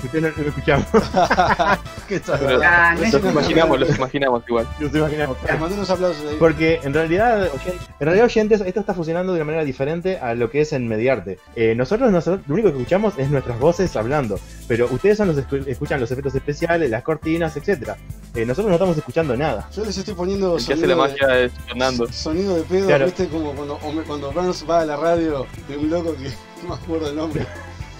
Ustedes 0.04 0.22
no, 0.24 0.30
no 0.30 0.44
lo 0.44 0.50
escuchamos. 0.50 0.86
Qué. 2.07 2.22
Ah, 2.63 2.96
los 3.00 3.13
imaginamos, 3.24 3.80
los 3.80 3.96
imaginamos 3.96 4.44
igual. 4.48 4.68
Nos 4.80 4.94
imaginamos. 4.96 5.38
unos 5.72 5.90
aplausos 5.90 6.25
ahí. 6.30 6.36
Porque 6.40 6.80
en 6.84 6.94
realidad, 6.94 7.48
en 7.48 8.06
realidad 8.06 8.25
oyentes, 8.25 8.62
esto 8.62 8.80
está 8.80 8.94
funcionando 8.94 9.34
de 9.34 9.38
una 9.40 9.46
manera 9.46 9.63
diferente 9.63 10.18
a 10.19 10.34
lo 10.34 10.50
que 10.50 10.62
es 10.62 10.74
en 10.74 10.88
Mediarte. 10.88 11.38
Eh, 11.56 11.75
nosotros, 11.75 12.12
nosotros 12.12 12.42
lo 12.48 12.54
único 12.56 12.69
que 12.72 12.78
escuchamos 12.78 13.13
es 13.18 13.30
nuestras 13.30 13.60
voces 13.60 13.96
hablando, 13.96 14.40
pero 14.68 14.88
ustedes 14.92 15.18
son 15.18 15.28
los 15.28 15.38
escu- 15.38 15.68
escuchan 15.68 16.00
los 16.00 16.10
efectos 16.12 16.34
especiales, 16.36 16.90
las 16.90 17.04
cortinas, 17.04 17.56
etcétera. 17.57 17.98
Eh, 18.36 18.46
nosotros 18.46 18.68
no 18.69 18.74
estamos 18.75 18.98
escuchando 18.98 19.36
nada. 19.38 19.69
Yo 19.75 19.86
les 19.86 19.98
estoy 19.98 20.13
poniendo 20.13 20.57
El 20.57 20.66
que 20.66 20.74
hace 20.74 20.81
sonido 20.81 20.98
la 20.98 21.07
de- 21.07 21.12
magia 21.12 21.40
es 21.40 21.51
Fernando. 21.68 22.12
Sonido 22.12 22.56
de 22.56 22.62
pedo, 22.63 22.88
Claro. 22.88 23.06
¿viste? 23.06 23.28
Como 23.28 23.51
cuando, 23.54 23.78
cuando 24.07 24.31
Burns 24.31 24.66
va 24.69 24.81
a 24.81 24.86
la 24.86 24.96
radio 24.98 25.46
de 25.68 25.78
un 25.78 25.90
loco 25.90 26.16
que 26.16 26.24
no 26.63 26.69
me 26.69 26.75
acuerdo 26.75 27.10
el 27.10 27.16
nombre. 27.16 27.46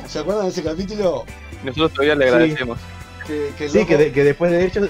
¿Se 0.10 0.20
acuerdan 0.20 0.46
de 0.46 0.52
ese 0.52 0.64
capítulo? 0.64 1.24
Nosotros 1.64 1.94
todavía 1.94 2.16
le 2.16 2.26
Sí. 2.26 2.30
agradecemos. 2.34 2.80
Que, 3.28 3.54
que 3.58 3.66
el 3.66 3.72
Sí, 3.72 3.86
que, 3.86 3.98
de- 3.98 4.12
que 4.12 4.24
después 4.24 4.50
de 4.52 4.66
hecho, 4.66 4.88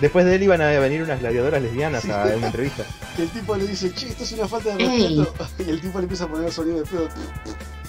después 0.00 0.26
de 0.26 0.34
él 0.34 0.42
iban 0.42 0.60
a 0.60 0.68
venir 0.78 1.02
unas 1.02 1.20
gladiadoras 1.20 1.62
lesbianas 1.62 2.02
Sí. 2.02 2.10
a 2.10 2.24
una 2.36 2.46
entrevista. 2.48 2.84
que 3.16 3.22
el 3.22 3.30
tipo 3.30 3.56
le 3.56 3.66
dice, 3.66 3.92
che, 3.94 4.08
esto 4.08 4.24
es 4.24 4.32
una 4.32 4.46
falta 4.46 4.76
de 4.76 4.84
respeto. 4.84 5.34
Y 5.66 5.70
el 5.70 5.80
tipo 5.80 5.98
le 5.98 6.04
empieza 6.04 6.24
a 6.24 6.28
poner 6.28 6.52
sonido 6.52 6.78
de 6.78 6.84
pedo. 6.84 7.08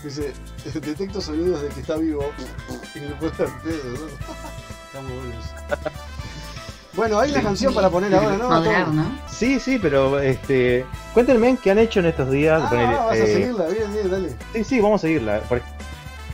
Dice, 0.03 0.31
detecto 0.79 1.19
sonidos 1.19 1.61
de 1.61 1.67
que 1.67 1.81
está 1.81 1.97
vivo. 1.97 2.31
Y 2.95 2.99
le 2.99 3.07
pone 3.15 3.31
el 3.31 3.35
pedo, 3.35 3.89
¿no? 3.91 4.07
Estamos 4.87 5.11
buenos. 5.11 5.45
Bueno, 6.93 7.19
hay 7.19 7.31
una 7.31 7.43
canción 7.43 7.73
para 7.73 7.89
poner 7.89 8.13
ahora, 8.15 8.85
¿no? 8.87 9.19
Sí, 9.29 9.59
sí, 9.59 9.77
pero 9.81 10.19
este, 10.19 10.85
cuéntenme 11.13 11.57
qué 11.61 11.71
han 11.71 11.79
hecho 11.79 11.99
en 11.99 12.07
estos 12.07 12.31
días. 12.31 12.61
Ah, 12.65 13.05
vas 13.07 13.11
a 13.11 13.17
eh, 13.17 13.27
seguirla, 13.27 13.67
bien, 13.67 13.93
bien, 13.93 14.09
dale. 14.11 14.35
sí, 14.53 14.63
sí, 14.63 14.79
vamos 14.79 15.01
a 15.01 15.07
seguirla. 15.07 15.39
Por 15.41 15.61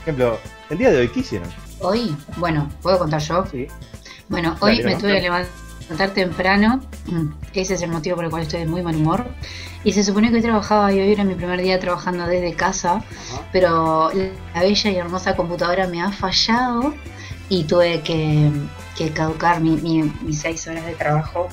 ejemplo, 0.05 0.39
el 0.69 0.77
día 0.77 0.91
de 0.91 0.99
hoy, 0.99 1.09
¿qué 1.09 1.19
hicieron? 1.21 1.49
Hoy, 1.81 2.15
bueno, 2.37 2.69
¿puedo 2.81 2.99
contar 2.99 3.21
yo? 3.21 3.45
Sí. 3.51 3.67
Bueno, 4.29 4.55
hoy 4.59 4.81
Dale, 4.81 4.95
me 4.95 5.01
tuve 5.01 5.15
que 5.15 5.21
levantar 5.21 6.09
temprano. 6.11 6.81
Mm, 7.07 7.27
Ese 7.53 7.73
es 7.75 7.81
el 7.81 7.91
motivo 7.91 8.15
por 8.15 8.25
el 8.25 8.31
cual 8.31 8.43
estoy 8.43 8.61
de 8.61 8.65
muy 8.67 8.81
mal 8.81 8.95
humor. 8.95 9.25
Y 9.83 9.93
se 9.93 10.03
supone 10.03 10.29
que 10.29 10.37
hoy 10.37 10.41
trabajaba 10.41 10.91
y 10.91 10.99
hoy 10.99 11.11
era 11.11 11.23
mi 11.23 11.35
primer 11.35 11.61
día 11.61 11.79
trabajando 11.79 12.25
desde 12.25 12.53
casa. 12.55 13.03
Pero 13.51 14.11
la 14.53 14.61
bella 14.61 14.89
y 14.91 14.95
hermosa 14.95 15.35
computadora 15.35 15.87
me 15.87 16.01
ha 16.01 16.11
fallado 16.11 16.93
y 17.49 17.65
tuve 17.65 18.01
que, 18.01 18.49
que 18.97 19.11
caducar 19.11 19.61
mi- 19.61 19.77
mi- 19.77 20.11
mis 20.21 20.39
seis 20.39 20.65
horas 20.67 20.85
de 20.85 20.93
trabajo. 20.93 21.49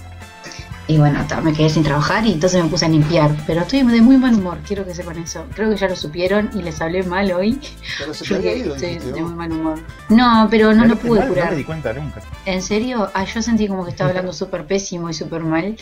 Y 0.88 0.99
bueno, 0.99 1.25
me 1.43 1.52
quedé 1.52 1.70
sin 1.70 1.84
trabajar 1.84 2.26
y 2.26 2.32
entonces 2.32 2.62
me 2.62 2.69
puse 2.69 2.84
a 2.87 2.88
limpiar. 2.88 3.31
Pero 3.46 3.61
estoy 3.62 3.82
de 3.82 4.00
muy 4.02 4.17
mal 4.17 4.34
humor, 4.34 4.58
quiero 4.67 4.84
que 4.84 4.94
sepan 4.94 5.17
eso. 5.19 5.46
Creo 5.55 5.70
que 5.70 5.76
ya 5.76 5.88
lo 5.88 5.94
supieron 5.96 6.50
y 6.55 6.62
les 6.62 6.81
hablé 6.81 7.02
mal 7.05 7.31
hoy. 7.32 7.60
Pero 7.98 8.12
se 8.12 8.24
te 8.24 8.34
había 8.34 8.56
ido, 8.56 8.74
estoy 8.74 8.89
dijiste, 8.91 9.12
de 9.12 9.20
¿no? 9.20 9.29
muy 9.29 9.36
mal 9.36 9.53
humor. 9.53 9.79
No, 10.08 10.48
pero 10.51 10.74
no 10.74 10.84
lo 10.84 10.96
pude 10.96 11.20
mal, 11.20 11.29
curar. 11.29 11.44
No 11.46 11.51
me 11.53 11.56
di 11.58 11.65
cuenta 11.65 11.93
nunca. 11.93 12.20
¿En 12.46 12.60
serio? 12.62 13.08
Ah, 13.15 13.24
yo 13.24 13.41
sentí 13.41 13.69
como 13.69 13.84
que 13.84 13.91
estaba 13.93 14.10
hablando 14.10 14.32
súper 14.32 14.67
pésimo 14.67 15.08
y 15.08 15.15
súper 15.15 15.43
mal. 15.43 15.77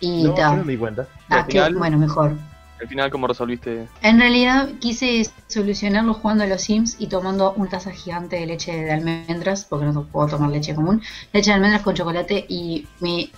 Y 0.00 0.24
No, 0.24 0.34
ta. 0.34 0.50
yo 0.50 0.56
no 0.58 0.64
me 0.64 0.72
di 0.72 0.78
cuenta. 0.78 1.08
Ah, 1.30 1.44
final- 1.48 1.74
bueno, 1.74 1.98
mejor. 1.98 2.32
Al 2.80 2.88
final, 2.88 3.08
¿cómo 3.10 3.26
resolviste? 3.28 3.86
En 4.02 4.18
realidad 4.18 4.68
quise 4.80 5.26
solucionarlo 5.46 6.12
jugando 6.12 6.44
a 6.44 6.46
los 6.48 6.60
Sims 6.60 6.96
y 6.98 7.06
tomando 7.06 7.52
una 7.56 7.70
taza 7.70 7.92
gigante 7.92 8.36
de 8.36 8.46
leche 8.46 8.72
de 8.76 8.92
almendras, 8.92 9.64
porque 9.64 9.86
no 9.86 10.02
puedo 10.04 10.26
tomar 10.26 10.50
leche 10.50 10.74
común, 10.74 11.00
leche 11.32 11.50
de 11.50 11.54
almendras 11.54 11.82
con 11.82 11.94
chocolate 11.94 12.44
y 12.48 12.86
me 13.00 13.30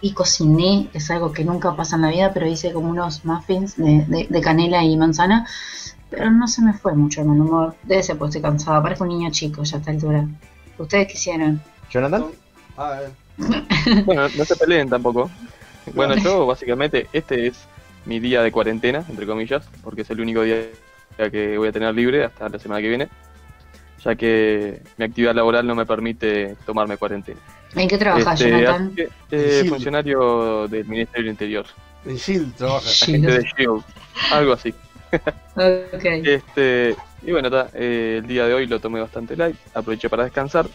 y 0.00 0.12
cociné, 0.12 0.88
es 0.92 1.10
algo 1.10 1.32
que 1.32 1.44
nunca 1.44 1.74
pasa 1.76 1.96
en 1.96 2.02
la 2.02 2.10
vida, 2.10 2.32
pero 2.32 2.46
hice 2.46 2.72
como 2.72 2.90
unos 2.90 3.24
muffins 3.24 3.76
de, 3.76 4.04
de- 4.06 4.26
de 4.28 4.40
canela 4.40 4.82
y 4.84 4.96
manzana, 4.96 5.46
pero 6.10 6.30
no 6.30 6.46
se 6.46 6.62
me 6.62 6.72
fue 6.74 6.94
mucho 6.94 7.20
el 7.22 7.28
mal 7.28 7.40
humor. 7.40 7.74
Debe 7.84 8.02
ser 8.02 8.18
porque 8.18 8.38
estoy 8.38 8.42
cansada, 8.50 8.82
parezco 8.82 9.04
un 9.04 9.10
niño 9.10 9.30
chico 9.30 9.62
ya 9.62 9.76
a 9.76 9.80
esta 9.80 9.90
altura. 9.90 10.26
¿Ustedes 10.78 11.06
qué 11.08 11.12
hicieron? 11.14 11.60
¿Jonathan? 11.90 12.26
Ah, 12.76 13.00
eh. 13.02 13.10
Bueno, 14.04 14.28
no 14.36 14.44
se 14.44 14.56
peleen 14.56 14.88
tampoco. 14.88 15.30
Bueno, 15.94 16.16
yo 16.16 16.46
básicamente 16.46 17.08
este 17.12 17.46
es 17.46 17.66
mi 18.06 18.20
día 18.20 18.42
de 18.42 18.52
cuarentena, 18.52 19.04
entre 19.08 19.26
comillas, 19.26 19.64
porque 19.82 20.02
es 20.02 20.10
el 20.10 20.20
único 20.20 20.42
día 20.42 20.66
que 21.30 21.56
voy 21.58 21.68
a 21.68 21.72
tener 21.72 21.94
libre 21.94 22.24
hasta 22.24 22.48
la 22.48 22.58
semana 22.58 22.80
que 22.80 22.88
viene, 22.88 23.08
ya 24.04 24.14
que 24.16 24.82
mi 24.98 25.04
actividad 25.04 25.34
laboral 25.34 25.66
no 25.66 25.74
me 25.74 25.86
permite 25.86 26.56
tomarme 26.66 26.96
cuarentena. 26.96 27.40
¿En 27.74 27.88
qué 27.88 27.98
trabajas, 27.98 28.40
Este, 28.40 28.50
Jonathan? 28.50 28.92
eh, 29.30 29.64
funcionario 29.68 30.68
del 30.68 30.84
Ministerio 30.86 31.24
del 31.24 31.30
Interior, 31.32 31.66
En 32.04 32.16
Shield 32.16 32.54
trabaja. 32.54 32.88
agente 32.88 33.30
de 33.30 33.42
SHIELD, 33.42 33.82
algo 34.32 34.52
así. 34.52 34.74
Ok. 35.56 36.04
Este, 36.24 36.96
y 37.22 37.32
bueno, 37.32 37.50
ta, 37.50 37.68
eh, 37.74 38.18
el 38.20 38.26
día 38.26 38.46
de 38.46 38.54
hoy 38.54 38.66
lo 38.66 38.80
tomé 38.80 39.00
bastante 39.00 39.36
light, 39.36 39.56
aproveché 39.74 40.08
para 40.08 40.24
descansar 40.24 40.66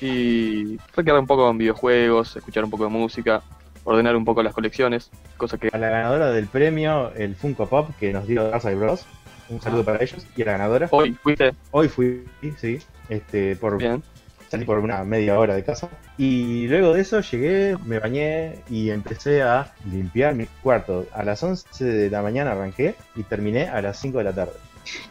y 0.00 0.76
recargar 0.96 1.20
un 1.20 1.26
poco 1.26 1.50
en 1.50 1.58
videojuegos, 1.58 2.36
escuchar 2.36 2.64
un 2.64 2.70
poco 2.70 2.84
de 2.84 2.90
música, 2.90 3.42
ordenar 3.84 4.16
un 4.16 4.24
poco 4.24 4.42
las 4.42 4.54
colecciones, 4.54 5.10
cosa 5.36 5.58
que 5.58 5.68
A 5.72 5.78
la 5.78 5.90
ganadora 5.90 6.30
del 6.30 6.46
premio, 6.46 7.12
el 7.14 7.34
Funko 7.36 7.68
Pop, 7.68 7.90
que 7.98 8.12
nos 8.12 8.26
dio 8.26 8.50
Garzai 8.50 8.74
Bros. 8.74 9.06
Un 9.48 9.60
saludo 9.60 9.84
para 9.84 10.02
ellos. 10.02 10.24
Y 10.36 10.42
a 10.42 10.46
la 10.46 10.52
ganadora. 10.52 10.88
hoy 10.92 11.12
fuiste 11.20 11.52
Hoy 11.72 11.88
fui, 11.88 12.24
sí, 12.58 12.78
este, 13.08 13.56
por, 13.56 13.78
bien. 13.78 14.02
Salí 14.50 14.64
por 14.64 14.78
una 14.78 15.04
media 15.04 15.38
hora 15.38 15.54
de 15.54 15.62
casa. 15.64 15.88
Y 16.18 16.66
luego 16.66 16.92
de 16.92 17.02
eso 17.02 17.20
llegué, 17.20 17.76
me 17.86 17.98
bañé 17.98 18.56
y 18.68 18.90
empecé 18.90 19.42
a 19.42 19.72
limpiar 19.90 20.34
mi 20.34 20.46
cuarto. 20.62 21.06
A 21.12 21.22
las 21.22 21.42
11 21.42 21.84
de 21.84 22.10
la 22.10 22.22
mañana 22.22 22.52
arranqué 22.52 22.94
y 23.14 23.22
terminé 23.22 23.68
a 23.68 23.80
las 23.80 23.98
5 24.00 24.18
de 24.18 24.24
la 24.24 24.32
tarde. 24.32 24.52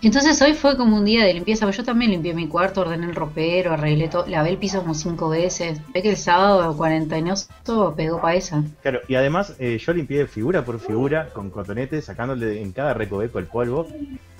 Entonces 0.01 0.41
hoy 0.41 0.53
fue 0.53 0.75
como 0.75 0.97
un 0.97 1.05
día 1.05 1.23
de 1.23 1.33
limpieza, 1.33 1.65
porque 1.65 1.77
yo 1.77 1.83
también 1.83 2.11
limpié 2.11 2.33
mi 2.33 2.47
cuarto, 2.47 2.81
ordené 2.81 3.05
el 3.05 3.15
ropero, 3.15 3.73
arreglé 3.73 4.07
todo, 4.09 4.25
lavé 4.27 4.49
el 4.49 4.57
piso 4.57 4.81
como 4.81 4.93
cinco 4.93 5.29
veces. 5.29 5.79
Ve 5.93 6.01
que 6.01 6.09
el 6.09 6.17
sábado 6.17 6.75
cuarentenoso 6.75 7.93
pegó 7.95 8.19
pa' 8.19 8.35
esa. 8.35 8.63
Claro, 8.81 9.01
y 9.07 9.15
además 9.15 9.53
eh, 9.59 9.77
yo 9.77 9.93
limpié 9.93 10.27
figura 10.27 10.65
por 10.65 10.79
figura 10.79 11.29
con 11.29 11.49
cotonete, 11.49 12.01
sacándole 12.01 12.61
en 12.61 12.71
cada 12.71 12.93
recoveco 12.93 13.39
el 13.39 13.45
polvo. 13.45 13.87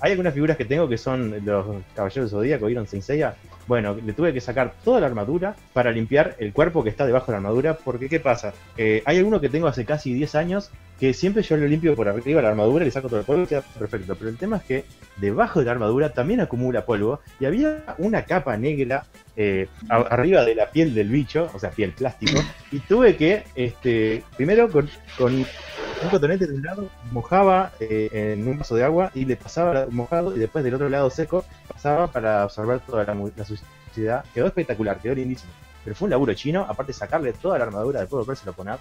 Hay 0.00 0.12
algunas 0.12 0.34
figuras 0.34 0.56
que 0.56 0.64
tengo 0.64 0.88
que 0.88 0.98
son 0.98 1.44
los 1.44 1.66
caballeros 1.94 2.30
del 2.30 2.40
zodíaco, 2.40 2.66
¿vieron 2.66 2.86
Saint 2.86 3.04
Seiya? 3.04 3.34
Bueno, 3.70 3.94
le 4.04 4.12
tuve 4.14 4.32
que 4.32 4.40
sacar 4.40 4.74
toda 4.82 4.98
la 4.98 5.06
armadura 5.06 5.54
para 5.72 5.92
limpiar 5.92 6.34
el 6.40 6.52
cuerpo 6.52 6.82
que 6.82 6.90
está 6.90 7.06
debajo 7.06 7.26
de 7.26 7.34
la 7.34 7.36
armadura, 7.36 7.74
porque 7.74 8.08
¿qué 8.08 8.18
pasa? 8.18 8.52
Eh, 8.76 9.00
hay 9.04 9.18
alguno 9.18 9.40
que 9.40 9.48
tengo 9.48 9.68
hace 9.68 9.84
casi 9.84 10.12
10 10.12 10.34
años 10.34 10.72
que 10.98 11.14
siempre 11.14 11.44
yo 11.44 11.56
lo 11.56 11.68
limpio 11.68 11.94
por 11.94 12.08
arriba 12.08 12.42
la 12.42 12.48
armadura, 12.48 12.84
le 12.84 12.90
saco 12.90 13.08
todo 13.08 13.20
el 13.20 13.24
polvo 13.24 13.44
y 13.44 13.46
queda 13.46 13.62
perfecto. 13.62 14.16
Pero 14.16 14.28
el 14.28 14.38
tema 14.38 14.56
es 14.56 14.64
que 14.64 14.84
debajo 15.18 15.60
de 15.60 15.66
la 15.66 15.70
armadura 15.70 16.12
también 16.12 16.40
acumula 16.40 16.84
polvo 16.84 17.20
y 17.38 17.44
había 17.44 17.94
una 17.98 18.24
capa 18.24 18.56
negra 18.56 19.06
eh, 19.36 19.68
a- 19.88 19.96
arriba 19.96 20.44
de 20.44 20.54
la 20.54 20.70
piel 20.70 20.94
del 20.94 21.08
bicho, 21.08 21.50
o 21.54 21.58
sea, 21.58 21.70
piel 21.70 21.92
plástico, 21.92 22.40
y 22.72 22.78
tuve 22.80 23.16
que, 23.16 23.44
este, 23.54 24.22
primero 24.36 24.70
con, 24.70 24.88
con 25.16 25.34
un 25.34 26.08
cotonete 26.10 26.46
de 26.46 26.54
un 26.54 26.62
lado, 26.62 26.88
mojaba 27.12 27.72
eh, 27.80 28.08
en 28.38 28.46
un 28.48 28.58
vaso 28.58 28.74
de 28.74 28.84
agua 28.84 29.10
y 29.14 29.24
le 29.24 29.36
pasaba 29.36 29.86
mojado 29.90 30.34
y 30.34 30.38
después 30.38 30.64
del 30.64 30.74
otro 30.74 30.88
lado 30.88 31.10
seco, 31.10 31.44
pasaba 31.72 32.06
para 32.10 32.42
absorber 32.42 32.80
toda 32.80 33.04
la, 33.04 33.14
la 33.14 33.44
suciedad. 33.44 34.24
Quedó 34.34 34.46
espectacular, 34.46 34.98
quedó 34.98 35.14
lindísimo. 35.14 35.52
Pero 35.84 35.96
fue 35.96 36.06
un 36.06 36.10
laburo 36.10 36.32
chino, 36.34 36.66
aparte 36.68 36.92
sacarle 36.92 37.32
toda 37.32 37.58
la 37.58 37.64
armadura, 37.64 38.00
después 38.00 38.20
volvérselo 38.26 38.52
a 38.52 38.54
poner. 38.54 38.78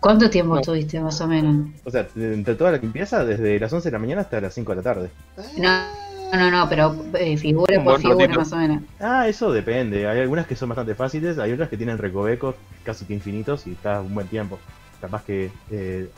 ¿Cuánto 0.00 0.28
tiempo 0.28 0.58
estuviste 0.58 1.00
más 1.00 1.20
o 1.22 1.26
menos? 1.26 1.68
O 1.84 1.90
sea, 1.90 2.06
entre 2.16 2.54
toda 2.54 2.72
la 2.72 2.76
limpieza, 2.78 3.24
desde 3.24 3.58
las 3.58 3.72
11 3.72 3.88
de 3.88 3.92
la 3.92 3.98
mañana 3.98 4.20
hasta 4.20 4.40
las 4.40 4.52
5 4.54 4.72
de 4.72 4.76
la 4.76 4.82
tarde. 4.82 5.10
No, 5.56 5.86
no, 6.32 6.50
no, 6.50 6.68
pero 6.68 6.96
eh, 7.18 7.36
figura 7.36 7.82
por 7.82 8.00
figura 8.00 8.28
más 8.28 8.52
o 8.52 8.56
menos. 8.56 8.82
Ah, 9.00 9.28
eso 9.28 9.52
depende. 9.52 10.06
Hay 10.06 10.20
algunas 10.20 10.46
que 10.46 10.56
son 10.56 10.68
bastante 10.68 10.94
fáciles, 10.94 11.38
hay 11.38 11.52
otras 11.52 11.68
que 11.68 11.76
tienen 11.76 11.98
recovecos 11.98 12.54
casi 12.84 13.04
que 13.04 13.14
infinitos 13.14 13.66
y 13.66 13.72
está 13.72 14.00
un 14.00 14.14
buen 14.14 14.28
tiempo. 14.28 14.58
Capaz 15.00 15.24
que 15.24 15.50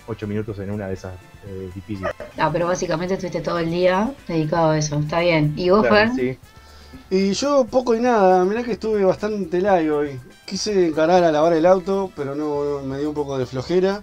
8 0.07 0.27
minutos 0.27 0.59
en 0.61 0.71
una 0.71 0.87
de 0.87 0.95
esas 0.95 1.15
eh, 1.47 1.71
difíciles. 1.75 2.13
Ah, 2.39 2.49
pero 2.53 2.67
básicamente 2.67 3.15
estuviste 3.15 3.41
todo 3.41 3.59
el 3.59 3.71
día 3.71 4.13
dedicado 4.27 4.71
a 4.71 4.79
eso, 4.79 4.99
está 4.99 5.21
bien. 5.21 5.53
¿Y 5.57 5.71
vos, 5.71 5.87
Claro, 5.87 6.15
Fer? 6.15 6.17
sí. 6.17 6.39
Y 7.11 7.33
yo 7.33 7.67
poco 7.67 7.95
y 7.95 8.01
nada, 8.01 8.45
mirá 8.45 8.63
que 8.63 8.73
estuve 8.73 9.05
bastante 9.05 9.59
live 9.59 9.91
hoy. 9.91 10.21
Quise 10.47 10.89
encarar 10.89 11.25
a 11.25 11.33
lavar 11.33 11.53
el 11.53 11.67
auto, 11.67 12.11
pero 12.17 12.35
no, 12.35 12.65
no, 12.65 12.83
me 12.83 12.99
dio 12.99 13.09
un 13.11 13.15
poco 13.15 13.37
de 13.37 13.47
flojera. 13.47 14.03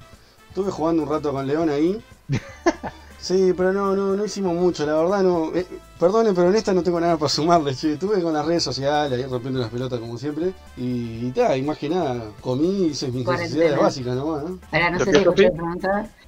Estuve 0.50 0.72
jugando 0.72 1.04
un 1.04 1.10
rato 1.10 1.32
con 1.32 1.48
León 1.48 1.70
ahí. 1.70 2.02
Sí, 3.26 3.54
pero 3.58 3.74
no, 3.74 3.96
no, 3.96 4.16
no 4.16 4.24
hicimos 4.24 4.54
mucho, 4.54 4.86
la 4.86 4.94
verdad 4.94 5.24
no. 5.24 5.52
Eh, 5.56 5.66
perdonen, 6.00 6.36
pero 6.36 6.50
en 6.50 6.56
esta 6.56 6.76
no 6.76 6.84
tengo 6.84 7.00
nada 7.00 7.18
para 7.18 7.28
sumarle, 7.28 7.74
che. 7.74 7.94
Estuve 7.94 8.22
con 8.22 8.32
las 8.34 8.46
redes 8.46 8.62
sociales, 8.62 9.18
ahí 9.20 9.28
rompiendo 9.28 9.60
las 9.60 9.72
pelotas 9.72 10.00
como 10.00 10.16
siempre. 10.20 10.54
Y, 10.78 11.26
y 11.26 11.32
ta, 11.34 11.58
y 11.58 11.64
más 11.64 11.80
que 11.80 11.90
nada, 11.90 12.24
comí, 12.40 12.86
hice 12.86 13.08
mis 13.08 13.26
Cuarentena. 13.26 13.56
necesidades 13.56 13.80
básicas 13.80 14.16
nomás, 14.16 14.44
¿no? 14.44 14.60
Ahora, 14.72 14.92
no 14.92 15.00
¿Lo 15.00 15.06
sé 15.06 15.12
si 15.12 15.18
escuché. 15.18 15.50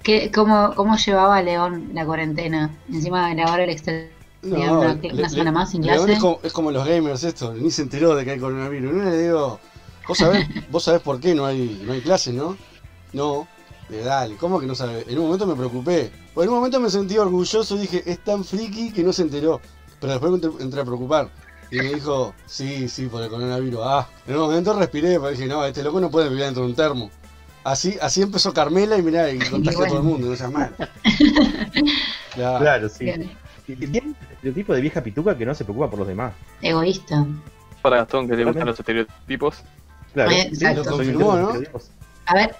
¿Qué, 0.01 0.32
cómo, 0.34 0.74
¿Cómo 0.75 0.98
llevaba 0.98 1.39
León 1.44 1.92
la 1.94 2.04
cuarentena? 2.04 2.75
Encima 2.92 3.30
de 3.30 3.36
lavar 3.36 3.60
el 3.60 3.70
exterior. 3.70 4.10
Tenía 4.42 4.72
una- 4.72 5.00
una 5.13 5.30
semana 5.30 5.51
más 5.51 5.70
sin 5.70 5.84
León 5.86 5.98
clase. 5.98 6.13
Es 6.13 6.20
como, 6.20 6.39
es 6.42 6.51
como 6.54 6.72
los 6.72 6.84
gamers 6.88 7.24
esto, 7.24 7.54
ni 7.54 7.70
se 7.70 7.84
enteró 7.84 8.16
de 8.16 8.25
que 8.25 8.32
hay 8.32 8.39
coronavirus. 8.39 8.92
No 8.94 9.04
le 9.04 9.22
digo, 9.22 9.60
vos 10.08 10.18
sabés, 10.18 10.48
vos 10.72 10.84
sabés 10.84 11.01
por 11.04 11.20
qué 11.20 11.36
no 11.36 11.46
hay, 11.46 11.80
no 11.86 11.94
hay 11.94 12.01
clases, 12.01 12.34
¿no? 12.34 12.58
No, 13.13 13.48
eh, 13.89 14.01
dale, 14.03 14.36
¿cómo 14.36 14.60
que 14.60 14.65
no 14.65 14.75
sabés? 14.75 15.08
En 15.08 15.17
un 15.17 15.25
momento 15.25 15.48
me 15.48 15.56
preocupé. 15.56 16.12
Por 16.34 16.44
en 16.44 16.50
un 16.50 16.58
momento 16.58 16.79
me 16.79 16.89
sentí 16.89 17.17
orgulloso 17.17 17.75
y 17.75 17.79
dije, 17.79 18.03
es 18.06 18.20
tan 18.20 18.44
friki 18.44 18.91
que 18.91 19.03
no 19.03 19.13
se 19.13 19.24
enteró. 19.24 19.62
Pero 20.00 20.13
después 20.13 20.32
me 20.32 20.36
entré, 20.38 20.63
entré 20.63 20.82
a 20.82 20.86
preocupar. 20.86 21.29
Y 21.72 21.77
me 21.77 21.94
dijo, 21.96 22.34
sí, 22.46 22.88
sí, 22.88 23.08
por 23.08 23.24
el 23.24 23.29
coronavirus. 23.29 23.79
Ah, 23.84 24.08
en 24.25 24.36
un 24.36 24.41
momento 24.41 24.77
respiré, 24.77 25.20
pero 25.20 25.29
dije, 25.29 25.48
no, 25.48 25.65
este 25.65 25.84
loco 25.84 26.00
no 26.00 26.10
puede 26.10 26.29
vivir 26.29 26.46
dentro 26.46 26.63
de 26.63 26.70
un 26.70 26.75
termo. 26.75 27.10
Así, 27.63 27.98
así 28.01 28.22
empezó 28.22 28.53
Carmela 28.53 28.98
y 28.98 29.01
mirá, 29.01 29.29
y 29.29 29.39
contagió 29.39 29.84
a 29.84 29.88
todo 29.88 29.98
el 29.98 30.03
mundo, 30.03 30.27
no 30.27 30.36
seas 30.36 30.51
mal. 30.51 30.74
Claro. 32.34 32.60
Claro, 32.60 32.89
sí. 32.89 33.06
Bien. 33.67 34.15
El 34.44 34.53
tipo 34.53 34.72
de 34.72 34.79
vieja 34.79 35.01
pituca 35.01 35.36
que 35.36 35.44
no 35.44 35.56
se 35.56 35.63
preocupa 35.63 35.89
por 35.89 36.00
los 36.00 36.08
demás. 36.08 36.34
Egoísta. 36.62 37.25
Para 37.82 37.98
Gastón, 37.98 38.27
que 38.27 38.36
le 38.36 38.46
gustan 38.46 38.67
los 38.67 38.79
estereotipos. 38.79 39.63
Claro, 40.13 40.32
exacto. 40.32 40.82
un 40.82 40.88
Confirmó, 40.88 41.36
de 41.36 41.41
¿no? 41.41 41.79
A 42.27 42.34
ver, 42.36 42.56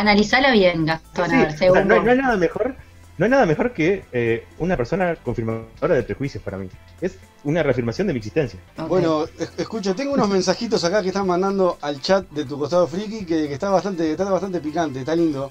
analizalo 0.00 0.52
bien, 0.52 0.84
Gastón. 0.86 1.30
Sí, 1.30 1.34
a 1.34 1.38
ver, 1.38 1.46
o 1.46 1.50
sea, 1.50 1.58
según 1.58 1.88
no, 1.88 1.94
hay- 1.94 1.98
vos. 2.00 2.06
no 2.06 2.12
hay 2.12 2.18
nada 2.18 2.36
mejor, 2.36 2.74
no 3.18 3.24
hay 3.24 3.30
nada 3.30 3.46
mejor 3.46 3.72
que 3.72 4.04
eh, 4.12 4.44
una 4.58 4.76
persona 4.76 5.16
confirmadora 5.16 5.94
de 5.94 6.02
prejuicios 6.02 6.42
para 6.42 6.58
mí. 6.58 6.68
Es 7.00 7.16
una 7.44 7.62
reafirmación 7.62 8.06
de 8.06 8.12
mi 8.12 8.18
existencia. 8.18 8.58
Bueno, 8.88 9.24
es- 9.38 9.52
escucha, 9.56 9.94
tengo 9.94 10.12
unos 10.14 10.28
mensajitos 10.28 10.82
acá 10.84 11.02
que 11.02 11.08
están 11.08 11.26
mandando 11.26 11.78
al 11.80 12.00
chat 12.00 12.28
de 12.30 12.44
tu 12.44 12.58
costado 12.58 12.86
friki 12.86 13.24
que, 13.24 13.48
que 13.48 13.54
está 13.54 13.70
bastante, 13.70 14.10
está 14.10 14.24
bastante 14.30 14.60
picante, 14.60 15.00
está 15.00 15.14
lindo. 15.16 15.50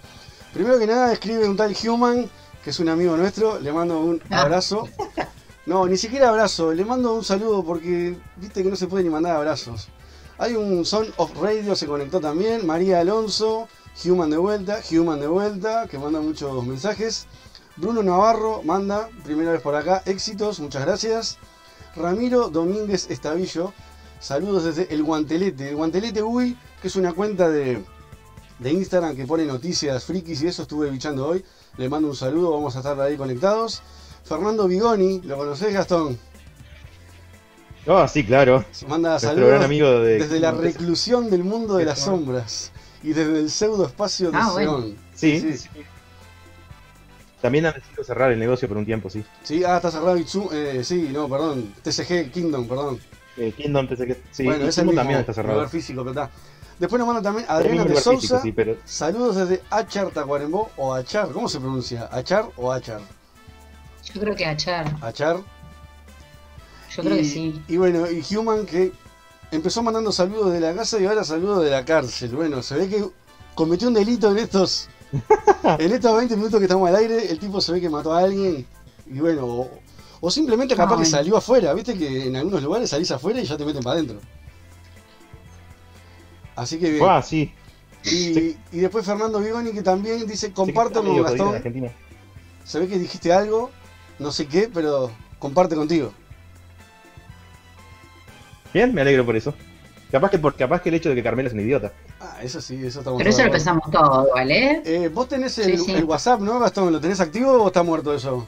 Primero 0.53 0.79
que 0.79 0.87
nada 0.87 1.11
escribe 1.11 1.47
un 1.49 1.57
tal 1.57 1.75
Human, 1.87 2.29
que 2.63 2.69
es 2.69 2.79
un 2.79 2.89
amigo 2.89 3.15
nuestro, 3.17 3.59
le 3.59 3.71
mando 3.73 3.99
un 3.99 4.21
Ah. 4.29 4.41
abrazo. 4.43 4.87
No, 5.65 5.87
ni 5.87 5.97
siquiera 5.97 6.29
abrazo, 6.29 6.71
le 6.73 6.85
mando 6.85 7.13
un 7.15 7.23
saludo 7.23 7.63
porque 7.63 8.15
viste 8.35 8.61
que 8.61 8.69
no 8.69 8.75
se 8.75 8.85
puede 8.87 9.03
ni 9.03 9.09
mandar 9.09 9.35
abrazos. 9.35 9.87
Hay 10.37 10.53
un 10.55 10.85
Son 10.85 11.07
of 11.17 11.31
Radio, 11.41 11.75
se 11.75 11.87
conectó 11.87 12.19
también, 12.19 12.67
María 12.67 12.99
Alonso, 12.99 13.67
Human 14.03 14.29
de 14.29 14.37
vuelta, 14.37 14.81
Human 14.91 15.19
de 15.19 15.27
vuelta, 15.27 15.87
que 15.87 15.97
manda 15.97 16.19
muchos 16.19 16.65
mensajes. 16.65 17.27
Bruno 17.77 18.03
Navarro 18.03 18.61
manda, 18.63 19.09
primera 19.23 19.51
vez 19.51 19.61
por 19.61 19.75
acá, 19.75 20.03
éxitos, 20.05 20.59
muchas 20.59 20.85
gracias. 20.85 21.37
Ramiro 21.95 22.49
Domínguez 22.49 23.09
Estavillo, 23.09 23.73
saludos 24.19 24.65
desde 24.65 24.93
El 24.93 25.03
Guantelete. 25.03 25.69
El 25.69 25.75
Guantelete 25.77 26.21
Uy, 26.21 26.57
que 26.81 26.89
es 26.89 26.95
una 26.97 27.13
cuenta 27.13 27.49
de, 27.49 27.81
de 28.59 28.71
Instagram 28.73 29.15
que 29.15 29.25
pone 29.25 29.45
noticias 29.45 30.03
frikis 30.03 30.41
y 30.41 30.47
eso 30.47 30.63
estuve 30.63 30.89
bichando 30.89 31.27
hoy. 31.27 31.43
Le 31.77 31.87
mando 31.87 32.09
un 32.09 32.15
saludo, 32.15 32.51
vamos 32.51 32.75
a 32.75 32.79
estar 32.79 32.99
ahí 32.99 33.15
conectados. 33.15 33.81
Fernando 34.25 34.67
Bigoni, 34.67 35.21
¿lo 35.21 35.37
conocés 35.37 35.73
Gastón? 35.73 36.19
Oh, 37.87 38.05
sí, 38.07 38.25
claro. 38.25 38.65
Manda 38.87 39.11
Nuestro 39.11 39.29
saludos 39.29 39.49
gran 39.49 39.63
amigo 39.63 39.89
de. 39.99 40.19
desde 40.19 40.39
la 40.39 40.51
reclusión 40.51 41.29
del 41.29 41.43
mundo 41.43 41.75
de 41.77 41.85
las 41.85 41.99
sombras 41.99 42.71
y 43.05 43.13
desde 43.13 43.39
el 43.39 43.49
pseudo 43.49 43.85
espacio 43.85 44.31
de 44.31 44.37
Ah, 44.37 44.49
bueno. 44.51 44.79
Seón. 44.81 44.95
Sí, 45.13 45.39
sí. 45.39 45.57
sí. 45.57 45.69
También 47.41 47.67
han 47.67 47.73
decidido 47.73 48.03
cerrar 48.03 48.31
el 48.31 48.39
negocio 48.39 48.67
por 48.67 48.77
un 48.77 48.85
tiempo, 48.85 49.09
sí. 49.09 49.23
Sí, 49.43 49.63
ah, 49.63 49.75
está 49.75 49.91
cerrado 49.91 50.17
Itsu, 50.17 50.49
eh, 50.51 50.83
sí, 50.83 51.09
no, 51.13 51.29
perdón, 51.29 51.73
TCG 51.83 52.31
Kingdom, 52.31 52.67
perdón. 52.67 52.99
Eh, 53.37 53.53
Kingdom 53.55 53.87
que. 53.87 54.19
Sí, 54.31 54.45
bueno, 54.45 54.65
y 54.65 54.67
es 54.69 54.77
el 54.77 54.81
Sumo 54.81 54.91
mismo 54.91 55.01
también 55.01 55.19
está 55.19 55.33
cerrado. 55.33 55.55
lugar 55.55 55.69
físico, 55.69 56.03
pero 56.03 56.09
está. 56.23 56.31
Después 56.79 56.97
nos 56.99 57.07
manda 57.07 57.21
también 57.21 57.45
Adriana 57.47 57.83
de 57.83 57.89
físico, 57.89 58.13
Sousa. 58.13 58.41
sí, 58.41 58.51
pero. 58.51 58.77
Saludos 58.85 59.35
desde 59.35 59.61
Achar, 59.69 60.09
Tacuarembó 60.09 60.71
o 60.77 60.93
Achar, 60.93 61.29
¿cómo 61.29 61.47
se 61.47 61.59
pronuncia? 61.59 62.09
¿Achar 62.11 62.49
o 62.57 62.71
Achar? 62.71 63.01
Yo 64.11 64.19
creo 64.21 64.35
que 64.35 64.45
Achar. 64.45 64.95
Achar. 65.01 65.37
Yo 66.95 67.03
creo 67.03 67.15
y, 67.15 67.19
que 67.19 67.25
sí. 67.25 67.63
Y 67.67 67.77
bueno, 67.77 68.07
y 68.09 68.35
Human 68.35 68.65
que 68.65 68.91
empezó 69.55 69.83
mandando 69.83 70.11
saludos 70.11 70.53
de 70.53 70.59
la 70.59 70.73
casa 70.73 70.99
y 70.99 71.05
ahora 71.05 71.23
saludos 71.23 71.63
de 71.63 71.71
la 71.71 71.85
cárcel. 71.85 72.35
Bueno, 72.35 72.61
se 72.61 72.75
ve 72.75 72.89
que 72.89 73.05
cometió 73.53 73.87
un 73.87 73.93
delito 73.93 74.31
en 74.31 74.37
estos 74.37 74.89
en 75.79 75.91
estos 75.91 76.17
20 76.17 76.35
minutos 76.35 76.59
que 76.59 76.65
estamos 76.65 76.89
al 76.89 76.95
aire. 76.95 77.31
El 77.31 77.39
tipo 77.39 77.61
se 77.61 77.71
ve 77.71 77.81
que 77.81 77.89
mató 77.89 78.13
a 78.13 78.19
alguien 78.19 78.65
y 79.07 79.19
bueno, 79.19 79.45
o, 79.45 79.71
o 80.19 80.31
simplemente 80.31 80.75
capaz 80.75 80.97
que 80.97 81.05
salió 81.05 81.37
afuera. 81.37 81.73
Viste 81.73 81.97
que 81.97 82.27
en 82.27 82.35
algunos 82.35 82.63
lugares 82.63 82.89
salís 82.89 83.11
afuera 83.11 83.39
y 83.41 83.45
ya 83.45 83.57
te 83.57 83.65
meten 83.65 83.83
para 83.83 83.95
adentro. 83.95 84.19
Así 86.55 86.79
que 86.79 86.91
bien. 86.91 87.05
Ah, 87.07 87.21
sí. 87.21 87.53
Y, 88.03 88.55
y 88.71 88.79
después 88.79 89.05
Fernando 89.05 89.39
Vigoni 89.39 89.71
que 89.71 89.81
también 89.81 90.25
dice, 90.27 90.49
medio 90.49 90.93
con 90.93 91.23
Gastón. 91.23 91.61
Se 92.63 92.79
ve 92.79 92.87
que 92.87 92.97
dijiste 92.97 93.33
algo, 93.33 93.71
no 94.19 94.31
sé 94.31 94.47
qué, 94.47 94.69
pero 94.73 95.11
comparte 95.39 95.75
contigo. 95.75 96.13
Bien, 98.75 98.93
me 98.93 98.99
alegro 98.99 99.25
por 99.25 99.37
eso. 99.37 99.53
Capaz 100.11 100.31
que, 100.31 100.37
por, 100.37 100.53
capaz 100.53 100.81
que 100.81 100.89
el 100.89 100.95
hecho 100.95 101.07
de 101.07 101.15
que 101.15 101.23
Carmela 101.23 101.47
es 101.47 101.53
un 101.53 101.61
idiota. 101.61 101.93
Ah, 102.19 102.39
eso 102.43 102.59
sí, 102.59 102.75
eso 102.85 102.99
estamos 102.99 103.19
Pero 103.19 103.29
eso 103.29 103.45
lo 103.45 103.51
pensamos 103.51 103.89
todo, 103.89 104.27
¿vale? 104.35 104.81
Eh, 104.83 105.07
vos 105.07 105.29
tenés 105.29 105.53
Sí, 105.53 105.61
el, 105.61 105.79
sí. 105.79 105.93
el 105.93 106.03
WhatsApp, 106.03 106.41
¿no, 106.41 106.59
Gastón? 106.59 106.91
¿Lo 106.91 106.99
tenés 106.99 107.21
activo 107.21 107.53
o 107.53 107.67
está 107.67 107.83
muerto 107.83 108.13
eso? 108.13 108.45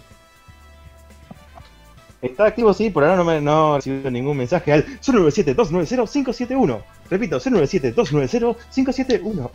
Está 2.22 2.48
activo, 2.48 2.74
sí, 2.74 2.90
por 2.90 3.06
ahora 3.06 3.16
no 3.16 3.24
me 3.24 3.40
no 3.40 3.76
he 3.76 3.78
recibido 3.78 4.12
ningún 4.12 4.36
mensaje 4.36 4.74
al 4.74 4.86
097-290-571. 5.00 6.82
Repito, 7.10 7.40
097-290-571. 7.40 9.50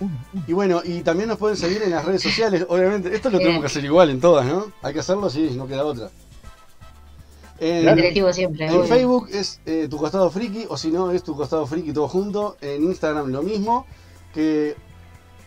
Y 0.47 0.55
bueno, 0.55 0.81
y 0.83 1.03
también 1.03 1.29
nos 1.29 1.37
pueden 1.37 1.59
seguir 1.59 1.83
en 1.83 1.91
las 1.91 2.07
redes 2.07 2.23
sociales, 2.23 2.65
obviamente. 2.67 3.15
Esto 3.15 3.29
lo 3.29 3.37
tenemos 3.37 3.61
que 3.61 3.67
hacer 3.67 3.85
igual 3.85 4.09
en 4.09 4.21
todas, 4.21 4.47
¿no? 4.47 4.73
Hay 4.81 4.95
que 4.95 5.01
hacerlo, 5.01 5.29
sí, 5.29 5.53
no 5.55 5.67
queda 5.67 5.85
otra. 5.85 6.09
En, 7.65 7.95
directivo 7.95 8.33
siempre. 8.33 8.67
en 8.67 8.73
obvio. 8.73 8.85
Facebook 8.85 9.29
es 9.33 9.61
eh, 9.67 9.87
tu 9.89 9.97
costado 9.97 10.31
friki, 10.31 10.67
o 10.69 10.77
si 10.77 10.91
no, 10.91 11.11
es 11.13 11.23
tu 11.23 11.37
costado 11.37 11.67
friki 11.67 11.93
todo 11.93 12.09
junto. 12.09 12.57
En 12.61 12.83
Instagram 12.85 13.29
lo 13.31 13.43
mismo. 13.43 13.87
Que 14.35 14.75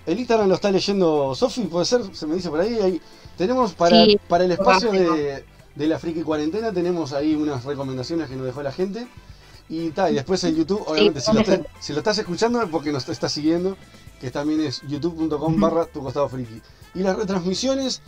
el 0.05 0.19
Instagram 0.19 0.48
lo 0.48 0.55
está 0.55 0.72
leyendo 0.72 1.34
Sofi, 1.36 1.62
puede 1.63 1.86
ser, 1.86 2.01
se 2.15 2.25
me 2.27 2.36
dice 2.36 2.50
por 2.50 2.60
ahí. 2.62 2.75
ahí. 2.79 3.01
Tenemos 3.38 3.74
para, 3.74 4.05
Sí, 4.05 4.17
para 4.29 4.45
el 4.45 4.51
espacio 4.51 4.91
de, 4.91 5.43
de 5.75 5.88
la 5.88 6.00
friki 6.00 6.22
cuarentena, 6.22 6.72
tenemos 6.72 7.12
ahí 7.12 7.36
unas 7.36 7.65
recomendaciones 7.65 8.29
que 8.29 8.36
nos 8.36 8.45
dejó 8.45 8.63
la 8.63 8.72
gente. 8.72 9.07
Y 9.67 9.89
tal, 9.89 10.12
y 10.12 10.15
después 10.15 10.43
en 10.43 10.55
YouTube, 10.55 10.84
obviamente, 10.86 11.19
si, 11.22 11.31
lo 11.34 11.39
¿dónde 11.41 11.53
está- 11.55 11.69
si 11.81 11.91
lo 11.93 11.98
estás 12.00 12.17
escuchando 12.19 12.62
es 12.62 12.69
porque 12.69 12.91
nos 12.91 13.10
estás 13.10 13.31
siguiendo, 13.31 13.75
que 14.22 14.29
también 14.29 14.62
es 14.62 14.81
youtube.com 14.88 15.60
barra 15.60 15.86
tu 15.88 16.01
costado 16.03 16.29
friki. 16.29 16.62
Y 16.93 17.00
las 17.00 17.17
retransmisiones, 17.17 18.01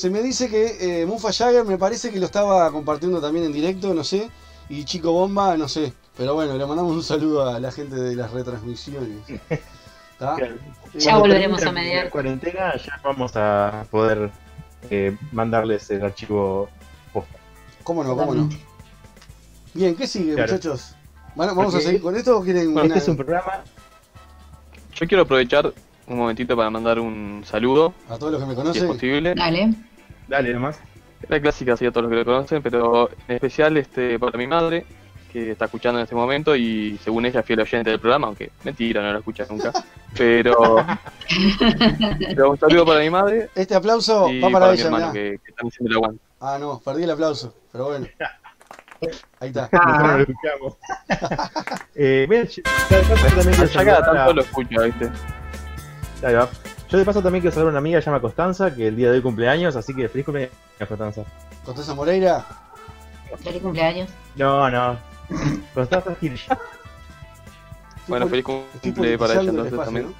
se 0.00 0.08
me 0.08 0.22
dice 0.22 0.48
que 0.48 1.02
eh, 1.02 1.04
Mufa 1.04 1.30
Jagger 1.30 1.66
me 1.66 1.76
parece 1.76 2.10
que 2.10 2.18
lo 2.18 2.24
estaba 2.24 2.70
compartiendo 2.72 3.20
también 3.20 3.44
en 3.44 3.52
directo, 3.52 3.92
no 3.92 4.02
sé. 4.02 4.30
Y 4.70 4.84
Chico 4.84 5.12
Bomba, 5.12 5.58
no 5.58 5.68
sé. 5.68 5.92
Pero 6.16 6.32
bueno, 6.34 6.56
le 6.56 6.64
mandamos 6.64 6.92
un 6.92 7.02
saludo 7.02 7.46
a 7.50 7.60
la 7.60 7.70
gente 7.70 7.96
de 7.96 8.16
las 8.16 8.30
retransmisiones. 8.30 9.18
¿Está? 10.12 10.36
Ya 10.94 11.18
volveremos 11.18 11.62
a 11.64 11.72
mediar. 11.72 12.04
La 12.06 12.10
cuarentena 12.10 12.74
ya 12.78 12.98
vamos 13.04 13.32
a 13.36 13.84
poder 13.90 14.30
eh, 14.88 15.14
mandarles 15.32 15.90
el 15.90 16.02
archivo 16.02 16.70
posta. 17.12 17.38
¿Cómo 17.82 18.02
no? 18.02 18.16
¿Cómo 18.16 18.34
no? 18.34 18.48
Bien, 19.74 19.94
¿qué 19.96 20.06
sigue, 20.06 20.32
Claro. 20.34 20.50
muchachos? 20.52 20.94
Bueno, 21.34 21.54
¿Vamos 21.54 21.74
a 21.74 21.80
seguir 21.82 22.00
con 22.00 22.16
esto 22.16 22.38
o 22.38 22.42
quieren 22.42 22.72
Bueno, 22.72 22.86
una- 22.86 22.94
Este 22.96 22.98
es 23.00 23.08
un 23.08 23.16
programa. 23.16 23.64
Yo 24.94 25.06
quiero 25.06 25.24
aprovechar 25.24 25.72
un 26.06 26.16
momentito 26.18 26.56
para 26.56 26.70
mandar 26.70 26.98
un 26.98 27.42
saludo, 27.46 27.92
a 28.08 28.16
todos 28.18 28.32
los 28.32 28.40
que 28.40 28.46
me 28.46 28.54
si 28.54 28.60
es 28.60 28.64
conocen? 28.64 28.86
posible. 28.88 29.34
Dale. 29.34 29.74
Dale 30.30 30.52
nomás. 30.52 30.80
La 31.28 31.40
clásica, 31.40 31.76
sí, 31.76 31.84
a 31.84 31.90
todos 31.90 32.04
los 32.04 32.10
que 32.10 32.18
lo 32.18 32.24
conocen, 32.24 32.62
pero 32.62 33.10
en 33.26 33.34
especial 33.34 33.76
este 33.76 34.16
para 34.16 34.38
mi 34.38 34.46
madre, 34.46 34.86
que 35.32 35.50
está 35.50 35.64
escuchando 35.64 35.98
en 35.98 36.04
este 36.04 36.14
momento 36.14 36.54
y 36.54 36.98
según 37.02 37.26
ella 37.26 37.42
fiel 37.42 37.60
oyente 37.60 37.90
del 37.90 37.98
programa, 37.98 38.28
aunque 38.28 38.52
mentira, 38.62 39.02
no 39.02 39.12
lo 39.12 39.18
escucha 39.18 39.44
nunca. 39.50 39.72
Pero, 40.16 40.84
pero 42.18 42.50
un 42.50 42.58
saludo 42.58 42.84
para 42.84 42.98
mi 42.98 43.10
madre 43.10 43.48
Este 43.54 43.76
aplauso 43.76 44.28
y 44.28 44.40
va 44.40 44.50
para, 44.50 44.66
para 44.66 44.76
mi 44.76 44.80
hermano, 44.80 45.12
que, 45.12 45.38
que 45.44 45.50
están 45.52 45.68
haciendo 45.68 45.88
el 45.88 45.96
aguante. 45.98 46.22
Ah, 46.40 46.58
no, 46.58 46.80
perdí 46.80 47.04
el 47.04 47.10
aplauso, 47.10 47.54
pero 47.70 47.84
bueno. 47.84 48.08
Ahí 49.38 49.48
está. 49.50 49.68
Nosotros 49.72 50.16
lo 50.16 50.20
escuchamos. 50.22 50.76
eh. 51.94 52.26
Ahí 56.24 56.34
va. 56.34 56.48
Yo 56.90 56.98
de 56.98 57.04
paso 57.04 57.22
también 57.22 57.40
quiero 57.42 57.54
saludar 57.54 57.68
a 57.68 57.70
una 57.70 57.78
amiga 57.78 57.98
que 57.98 58.02
se 58.02 58.10
llama 58.10 58.20
Constanza, 58.20 58.74
que 58.74 58.88
el 58.88 58.96
día 58.96 59.10
de 59.10 59.16
hoy 59.18 59.22
cumpleaños, 59.22 59.76
así 59.76 59.94
que 59.94 60.08
feliz 60.08 60.24
cumpleaños, 60.24 60.54
Constanza. 60.88 61.22
Constanza 61.64 61.94
Moreira. 61.94 62.44
Feliz 63.44 63.62
cumpleaños. 63.62 64.08
No, 64.34 64.68
no. 64.70 64.96
Constanza 65.72 66.16
Hirsch. 66.20 66.48
Bueno, 68.08 68.26
feliz 68.26 68.44
cumple 68.44 69.16
para 69.16 69.34
ella 69.34 69.50
entonces 69.50 69.72
espacio, 69.72 69.84
también. 69.84 70.14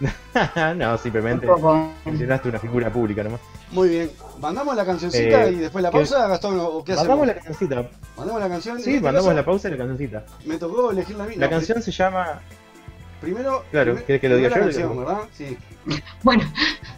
no, 0.78 0.98
simplemente 0.98 1.46
mencionaste 2.04 2.48
una 2.48 2.58
figura 2.58 2.90
pública 2.90 3.22
nomás. 3.22 3.40
¿no? 3.40 3.74
Muy 3.74 3.88
bien. 3.90 4.10
¿Mandamos 4.40 4.74
la 4.74 4.86
cancioncita 4.86 5.46
Eh, 5.46 5.52
y 5.52 5.56
después 5.56 5.82
la 5.82 5.90
¿qué- 5.90 5.98
pausa, 5.98 6.26
Gastón? 6.28 6.58
¿O 6.60 6.82
qué 6.82 6.92
hacemos? 6.92 7.08
Mandamos 7.08 7.26
la 7.26 7.34
cancioncita. 7.34 7.90
¿Mandamos 8.16 8.40
la 8.42 8.48
canción? 8.48 8.80
Sí, 8.80 8.94
mandamos 8.94 9.24
caso, 9.26 9.34
la 9.36 9.44
pausa 9.44 9.68
y 9.68 9.70
la 9.72 9.76
cancioncita. 9.76 10.24
Me 10.46 10.56
tocó 10.56 10.90
elegir 10.92 11.16
la 11.16 11.26
La 11.36 11.50
canción 11.50 11.82
se 11.82 11.90
llama. 11.90 12.40
Primero. 13.24 13.64
Claro, 13.70 13.92
primer- 13.92 14.04
¿querés 14.06 14.20
que 14.20 14.28
lo 14.28 14.36
diga 14.36 14.48
yo? 14.50 14.54
la 14.56 14.60
canción, 14.62 14.98
¿verdad? 14.98 15.18
Sí. 15.36 15.56
Bueno, 16.22 16.44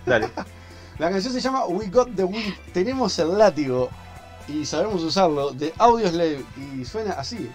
Dale. 0.04 0.28
La 0.98 1.10
canción 1.10 1.32
se 1.32 1.40
llama 1.40 1.66
We 1.66 1.88
Got 1.88 2.14
the 2.16 2.24
Wind. 2.24 2.54
Tenemos 2.72 3.18
el 3.18 3.36
látigo 3.36 3.90
y 4.48 4.64
sabemos 4.64 5.02
usarlo 5.02 5.50
de 5.52 5.72
Audioslave 5.76 6.42
y 6.74 6.84
suena 6.86 7.12
así. 7.12 7.50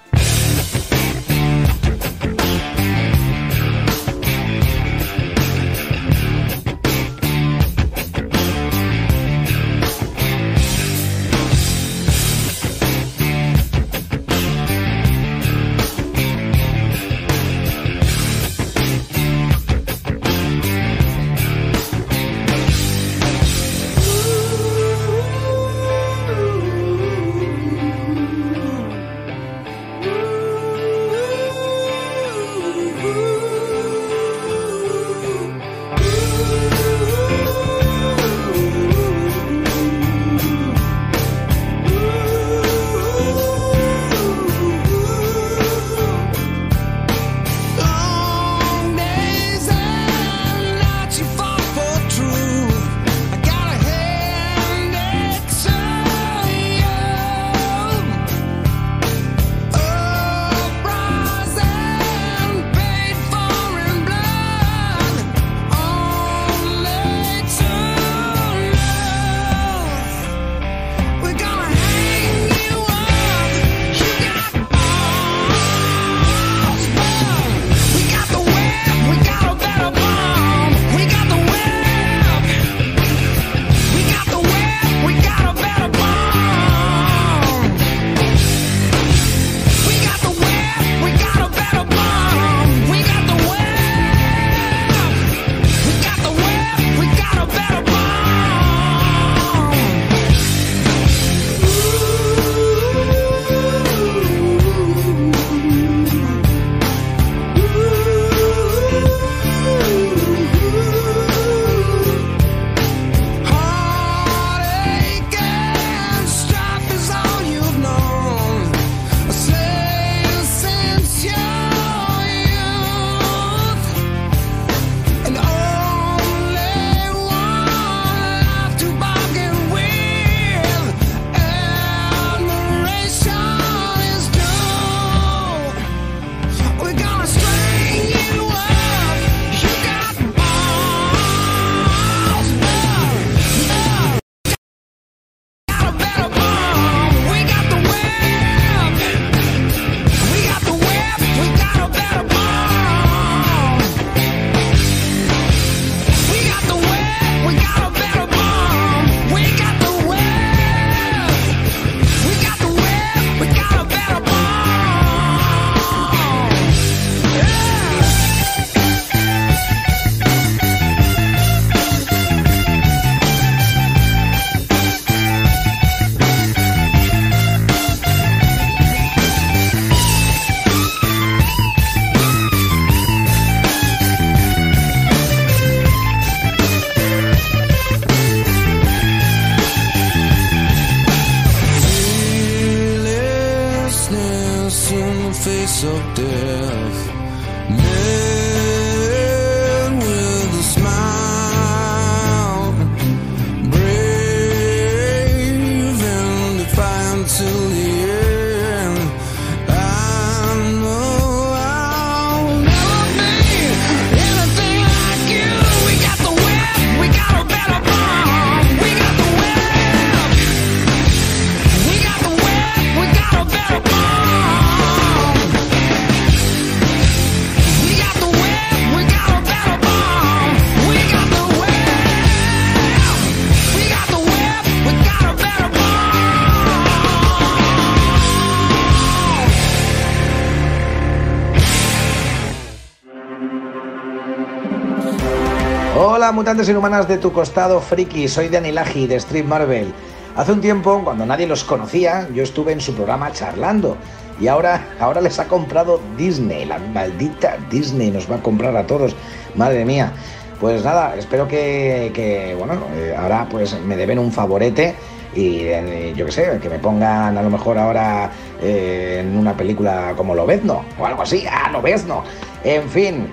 Mutantes 246.33 246.69
inhumanas 246.69 247.09
de 247.09 247.17
tu 247.17 247.33
costado 247.33 247.81
friki, 247.81 248.27
soy 248.27 248.47
Danny 248.47 248.71
Laji 248.71 249.05
de 249.05 249.15
Street 249.17 249.43
Marvel. 249.43 249.91
Hace 250.37 250.53
un 250.53 250.61
tiempo, 250.61 251.01
cuando 251.03 251.25
nadie 251.25 251.45
los 251.45 251.65
conocía, 251.65 252.27
yo 252.33 252.41
estuve 252.41 252.71
en 252.71 252.79
su 252.79 252.93
programa 252.93 253.33
charlando 253.33 253.97
y 254.39 254.47
ahora, 254.47 254.87
ahora 254.99 255.19
les 255.19 255.39
ha 255.39 255.45
comprado 255.45 255.99
Disney, 256.17 256.65
la 256.65 256.79
maldita 256.79 257.57
Disney 257.69 258.11
nos 258.11 258.31
va 258.31 258.37
a 258.37 258.41
comprar 258.41 258.77
a 258.77 258.87
todos, 258.87 259.13
madre 259.55 259.83
mía. 259.83 260.13
Pues 260.61 260.85
nada, 260.85 261.15
espero 261.17 261.49
que, 261.49 262.55
bueno, 262.57 262.75
eh, 262.95 263.13
ahora 263.17 263.45
pues 263.49 263.77
me 263.81 263.97
deben 263.97 264.17
un 264.17 264.31
favorete 264.31 264.95
y 265.35 265.59
eh, 265.59 266.13
yo 266.15 266.25
qué 266.27 266.31
sé, 266.31 266.59
que 266.61 266.69
me 266.69 266.79
pongan 266.79 267.37
a 267.37 267.41
lo 267.41 267.49
mejor 267.49 267.77
ahora 267.77 268.31
eh, 268.61 269.19
en 269.19 269.37
una 269.37 269.55
película 269.55 270.13
como 270.15 270.33
Lobezno 270.33 270.85
o 270.97 271.05
algo 271.05 271.23
así, 271.23 271.45
ah, 271.45 271.69
Lobezno. 271.71 272.23
En 272.63 272.87
fin, 272.89 273.27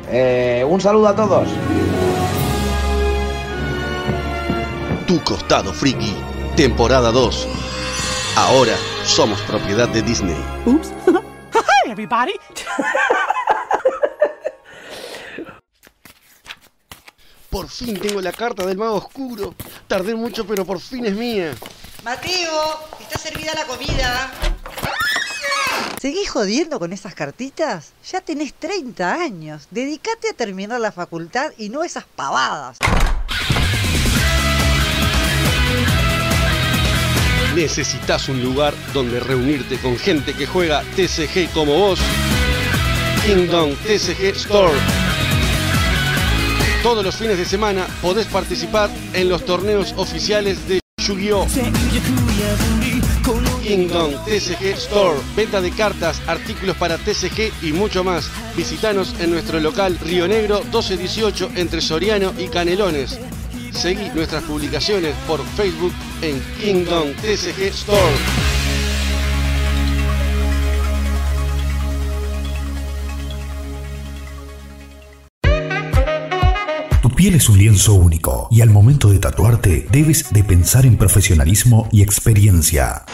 un 0.68 0.80
saludo 0.80 1.08
a 1.08 1.14
todos. 1.14 1.48
Tu 5.08 5.24
costado 5.24 5.72
friki, 5.72 6.14
temporada 6.54 7.10
2. 7.10 7.48
Ahora 8.36 8.76
somos 9.06 9.40
propiedad 9.40 9.88
de 9.88 10.02
Disney. 10.02 10.36
Oops. 10.66 10.92
Hi, 11.54 11.90
everybody. 11.90 12.34
Por 17.48 17.70
fin 17.70 17.98
tengo 17.98 18.20
la 18.20 18.32
carta 18.32 18.66
del 18.66 18.76
mago 18.76 18.96
oscuro. 18.96 19.54
Tardé 19.86 20.14
mucho, 20.14 20.46
pero 20.46 20.66
por 20.66 20.78
fin 20.78 21.06
es 21.06 21.14
mía. 21.14 21.54
Mateo, 22.04 22.78
está 23.00 23.18
servida 23.18 23.54
la 23.54 23.64
comida. 23.64 24.30
¿Seguís 26.02 26.28
jodiendo 26.28 26.78
con 26.78 26.92
esas 26.92 27.14
cartitas? 27.14 27.94
Ya 28.12 28.20
tenés 28.20 28.52
30 28.52 29.10
años. 29.10 29.68
Dedicate 29.70 30.28
a 30.28 30.34
terminar 30.34 30.80
la 30.80 30.92
facultad 30.92 31.52
y 31.56 31.70
no 31.70 31.82
esas 31.82 32.04
pavadas. 32.04 32.76
¿Necesitas 37.54 38.28
un 38.28 38.42
lugar 38.42 38.74
donde 38.92 39.20
reunirte 39.20 39.78
con 39.78 39.96
gente 39.96 40.34
que 40.34 40.46
juega 40.46 40.82
TCG 40.96 41.50
como 41.52 41.74
vos? 41.74 41.98
Kingdom 43.26 43.74
TCG 43.84 44.36
Store. 44.36 44.72
Todos 46.82 47.04
los 47.04 47.16
fines 47.16 47.36
de 47.36 47.44
semana 47.44 47.86
podés 48.00 48.26
participar 48.26 48.90
en 49.12 49.28
los 49.28 49.44
torneos 49.44 49.92
oficiales 49.96 50.68
de 50.68 50.80
Yu-Gi-Oh! 51.02 51.46
Kingdom 53.62 54.12
TCG 54.24 54.64
Store. 54.76 55.18
Venta 55.36 55.60
de 55.60 55.70
cartas, 55.72 56.22
artículos 56.26 56.76
para 56.76 56.96
TCG 56.96 57.52
y 57.62 57.72
mucho 57.72 58.04
más. 58.04 58.30
Visitanos 58.56 59.14
en 59.20 59.30
nuestro 59.30 59.58
local 59.60 59.98
Río 60.04 60.28
Negro 60.28 60.60
1218 60.62 61.50
entre 61.56 61.80
Soriano 61.80 62.32
y 62.38 62.48
Canelones. 62.48 63.18
Seguí 63.78 64.10
nuestras 64.12 64.42
publicaciones 64.42 65.14
por 65.24 65.40
Facebook 65.40 65.92
en 66.20 66.42
Kingdom 66.60 67.12
TCG 67.12 67.68
Store. 67.68 68.00
Tu 77.00 77.10
piel 77.10 77.36
es 77.36 77.48
un 77.48 77.56
lienzo 77.56 77.94
único 77.94 78.48
y 78.50 78.62
al 78.62 78.70
momento 78.70 79.10
de 79.10 79.20
tatuarte 79.20 79.86
debes 79.92 80.32
de 80.32 80.42
pensar 80.42 80.84
en 80.84 80.96
profesionalismo 80.96 81.88
y 81.92 82.02
experiencia. 82.02 83.04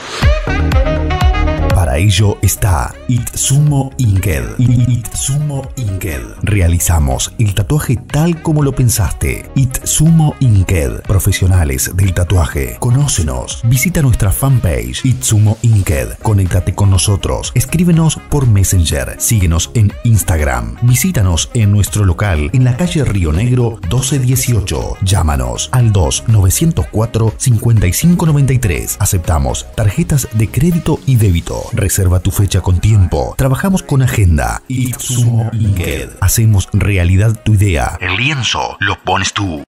Para 1.85 1.99
ello 1.99 2.39
está 2.41 2.95
Itsumo 3.09 3.91
Inked. 3.99 4.59
Itsumo 4.59 5.69
Inked. 5.77 6.23
Realizamos 6.43 7.35
el 7.39 7.55
tatuaje 7.55 7.97
tal 7.97 8.41
como 8.41 8.63
lo 8.63 8.75
pensaste. 8.75 9.51
Itsumo 9.55 10.35
Inked. 10.41 11.03
Profesionales 11.03 11.91
del 11.95 12.15
tatuaje. 12.15 12.79
Conócenos. 12.81 13.61
Visita 13.65 14.01
nuestra 14.01 14.33
fanpage 14.33 15.05
Itsumo 15.05 15.59
Inked. 15.61 16.21
Conéctate 16.23 16.75
con 16.75 16.89
nosotros. 16.89 17.53
Escríbenos 17.55 18.17
por 18.31 18.47
Messenger. 18.47 19.17
Síguenos 19.19 19.71
en 19.75 19.93
Instagram. 20.05 20.79
Visítanos 20.85 21.51
en 21.53 21.71
nuestro 21.71 22.07
local 22.07 22.49
en 22.55 22.65
la 22.65 22.79
calle 22.79 23.05
Río 23.05 23.31
Negro 23.31 23.79
1218. 23.83 24.97
Llámanos 25.03 25.69
al 25.71 25.93
2-904 25.93 27.35
5593. 27.37 28.97
Aceptamos 29.01 29.67
tarjetas 29.77 30.29
de 30.33 30.49
crédito 30.49 30.99
y 31.05 31.17
débito. 31.17 31.63
Reserva 31.75 32.21
tu 32.21 32.31
fecha 32.31 32.61
con 32.61 32.79
tiempo. 32.79 33.35
Trabajamos 33.37 33.83
con 33.83 34.03
agenda. 34.03 34.63
Itsumo 34.69 35.51
Inked. 35.53 36.11
Hacemos 36.21 36.69
realidad 36.73 37.43
tu 37.45 37.55
idea. 37.55 37.99
El 38.01 38.17
lienzo 38.17 38.77
lo 38.79 38.97
pones 39.03 39.33
tú. 39.33 39.63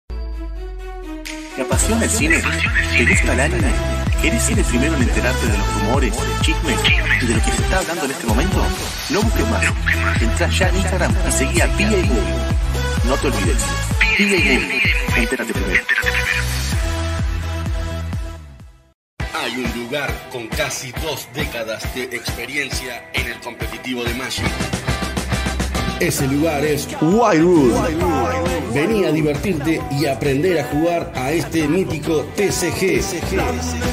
¿Te 1.57 1.63
apasiona 1.63 2.05
el 2.05 2.11
cine? 2.11 2.43
¿Te 2.97 3.07
gusta 3.07 3.33
el 3.33 3.41
anime? 3.41 3.73
¿Querés 4.23 4.43
ser 4.43 4.59
el 4.59 4.65
primero 4.65 4.95
en 4.95 5.03
enterarte 5.03 5.47
de 5.47 5.59
los 5.59 5.75
rumores, 5.75 6.15
chismes 6.43 6.79
y 7.23 7.27
de 7.27 7.35
lo 7.35 7.43
que 7.43 7.51
se 7.51 7.63
está 7.63 7.79
hablando 7.79 8.05
en 8.05 8.11
este 8.13 8.27
momento? 8.27 8.67
No 9.11 9.23
busques 9.23 9.49
más. 9.51 9.65
Entra 10.21 10.49
ya 10.49 10.69
en 10.69 10.77
Instagram 10.77 11.15
y 11.29 11.33
seguí 11.33 11.61
a 11.61 11.67
PA 11.67 11.83
Movie. 11.83 12.11
No 13.05 13.15
te 13.17 13.27
olvides. 13.27 13.63
PA 13.99 14.23
Movie. 14.23 14.83
Entérate 15.17 15.53
primero. 15.53 15.83
Un 19.57 19.85
lugar 19.85 20.11
con 20.31 20.49
casi 20.49 20.93
dos 21.03 21.29
décadas 21.33 21.83
de 21.95 22.03
experiencia 22.03 23.09
en 23.15 23.29
el 23.29 23.41
competitivo 23.41 24.05
de 24.05 24.13
Magic. 24.13 24.45
Ese 25.99 26.29
lugar 26.29 26.63
es 26.63 26.87
Wildwood. 27.01 27.73
Vení 28.75 29.07
a 29.07 29.13
divertirte 29.13 29.81
y 29.99 30.05
aprender 30.05 30.59
a 30.61 30.65
jugar 30.65 31.11
a 31.15 31.33
este 31.33 31.67
mítico 31.67 32.27
TCG. 32.37 33.01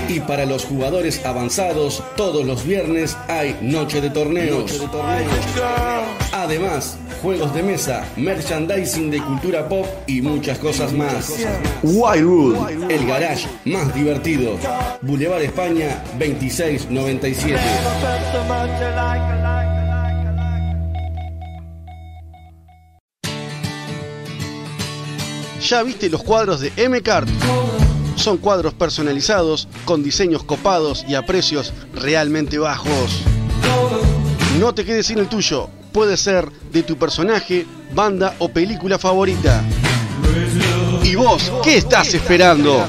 Y 0.09 0.19
para 0.19 0.45
los 0.45 0.65
jugadores 0.65 1.25
avanzados, 1.25 2.03
todos 2.17 2.45
los 2.45 2.65
viernes 2.65 3.15
hay 3.29 3.57
noche 3.61 4.01
de 4.01 4.09
torneos. 4.09 4.83
Además, 6.33 6.97
juegos 7.23 7.53
de 7.53 7.63
mesa, 7.63 8.05
merchandising 8.17 9.09
de 9.09 9.23
cultura 9.23 9.69
pop 9.69 9.85
y 10.07 10.21
muchas 10.21 10.59
cosas 10.59 10.91
más. 10.91 11.33
Wildwood, 11.81 12.91
el 12.91 13.07
garage 13.07 13.47
más 13.63 13.95
divertido. 13.95 14.57
Boulevard 15.01 15.41
España 15.41 16.03
2697. 16.19 17.61
¿Ya 25.61 25.81
viste 25.81 26.09
los 26.09 26.23
cuadros 26.23 26.59
de 26.59 26.73
M-Card? 26.75 27.29
Son 28.17 28.37
cuadros 28.37 28.73
personalizados, 28.73 29.69
con 29.85 30.03
diseños 30.03 30.43
copados 30.43 31.05
y 31.07 31.15
a 31.15 31.25
precios 31.25 31.73
realmente 31.95 32.57
bajos. 32.57 33.21
No 34.59 34.75
te 34.75 34.83
quedes 34.83 35.07
sin 35.07 35.19
el 35.19 35.29
tuyo. 35.29 35.69
Puede 35.93 36.17
ser 36.17 36.49
de 36.71 36.81
tu 36.81 36.97
personaje, 36.97 37.67
banda 37.93 38.33
o 38.39 38.49
película 38.49 38.97
favorita. 38.97 39.63
¿Y 41.03 41.13
vos 41.13 41.51
qué 41.63 41.77
estás 41.77 42.15
esperando? 42.15 42.83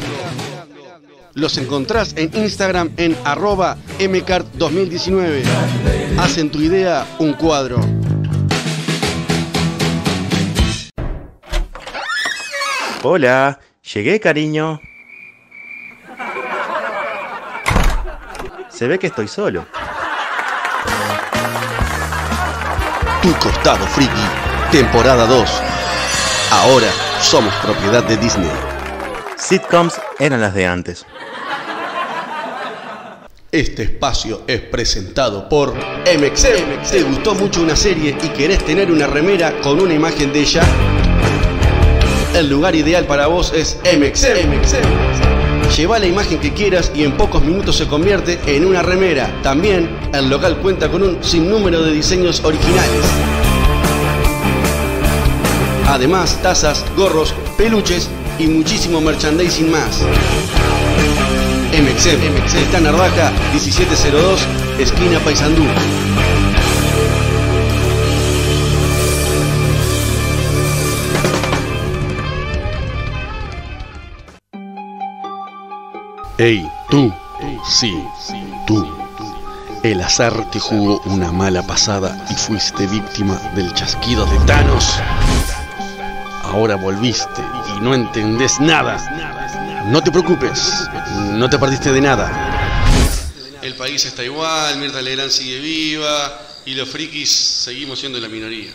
Los 1.34 1.58
encontrás 1.58 2.14
en 2.16 2.34
Instagram 2.34 2.92
en 2.96 3.14
arroba 3.24 3.76
mcart2019. 3.98 5.42
Hacen 6.18 6.50
tu 6.50 6.62
idea 6.62 7.06
un 7.18 7.34
cuadro. 7.34 7.78
Hola, 13.02 13.60
llegué, 13.92 14.18
cariño. 14.18 14.80
Se 18.70 18.88
ve 18.88 18.98
que 18.98 19.08
estoy 19.08 19.28
solo. 19.28 19.66
Tu 23.24 23.32
costado 23.38 23.86
friki, 23.86 24.10
temporada 24.70 25.24
2. 25.26 25.48
Ahora 26.50 26.88
somos 27.22 27.54
propiedad 27.54 28.04
de 28.04 28.18
Disney. 28.18 28.50
Sitcoms 29.38 29.94
eran 30.18 30.42
las 30.42 30.52
de 30.52 30.66
antes. 30.66 31.06
Este 33.50 33.84
espacio 33.84 34.42
es 34.46 34.60
presentado 34.60 35.48
por 35.48 35.72
MXM. 35.72 36.82
¿Te 36.90 37.02
gustó 37.02 37.34
mucho 37.34 37.62
una 37.62 37.76
serie 37.76 38.14
y 38.22 38.28
querés 38.28 38.62
tener 38.62 38.92
una 38.92 39.06
remera 39.06 39.58
con 39.62 39.80
una 39.80 39.94
imagen 39.94 40.30
de 40.30 40.40
ella? 40.40 40.62
El 42.34 42.50
lugar 42.50 42.74
ideal 42.74 43.06
para 43.06 43.28
vos 43.28 43.54
es 43.54 43.78
MXM. 43.84 45.33
Lleva 45.76 45.98
la 45.98 46.06
imagen 46.06 46.38
que 46.38 46.52
quieras 46.52 46.92
y 46.94 47.02
en 47.02 47.16
pocos 47.16 47.42
minutos 47.42 47.76
se 47.76 47.88
convierte 47.88 48.38
en 48.46 48.64
una 48.64 48.80
remera. 48.80 49.40
También 49.42 49.90
el 50.12 50.30
local 50.30 50.58
cuenta 50.58 50.88
con 50.88 51.02
un 51.02 51.24
sinnúmero 51.24 51.82
de 51.82 51.90
diseños 51.90 52.44
originales. 52.44 53.04
Además, 55.88 56.38
tazas, 56.42 56.84
gorros, 56.96 57.34
peluches 57.58 58.08
y 58.38 58.46
muchísimo 58.46 59.00
merchandising 59.00 59.72
más. 59.72 60.02
MXM, 61.72 62.56
está 62.56 62.78
en 62.78 62.84
Narvaja 62.84 63.32
1702, 63.52 64.46
esquina 64.78 65.18
Paysandú. 65.18 65.64
Ey, 76.36 76.68
tú, 76.90 77.14
sí, 77.70 77.92
tú. 78.66 78.84
El 79.84 80.00
azar 80.02 80.50
te 80.50 80.58
jugó 80.58 81.00
una 81.04 81.30
mala 81.30 81.62
pasada 81.62 82.26
y 82.28 82.34
fuiste 82.34 82.88
víctima 82.88 83.38
del 83.54 83.72
chasquido 83.72 84.26
de 84.26 84.38
Thanos. 84.44 84.98
Ahora 86.42 86.74
volviste 86.74 87.40
y 87.76 87.80
no 87.80 87.94
entendés 87.94 88.58
nada. 88.58 89.84
No 89.92 90.02
te 90.02 90.10
preocupes, 90.10 90.88
no 91.34 91.48
te 91.48 91.56
perdiste 91.56 91.92
de 91.92 92.00
nada. 92.00 92.32
El 93.62 93.76
país 93.76 94.04
está 94.04 94.24
igual, 94.24 94.76
Mirta 94.78 95.00
Legrand 95.00 95.30
sigue 95.30 95.60
viva 95.60 96.32
y 96.66 96.74
los 96.74 96.88
frikis 96.88 97.30
seguimos 97.30 98.00
siendo 98.00 98.18
la 98.20 98.28
minoría. 98.28 98.70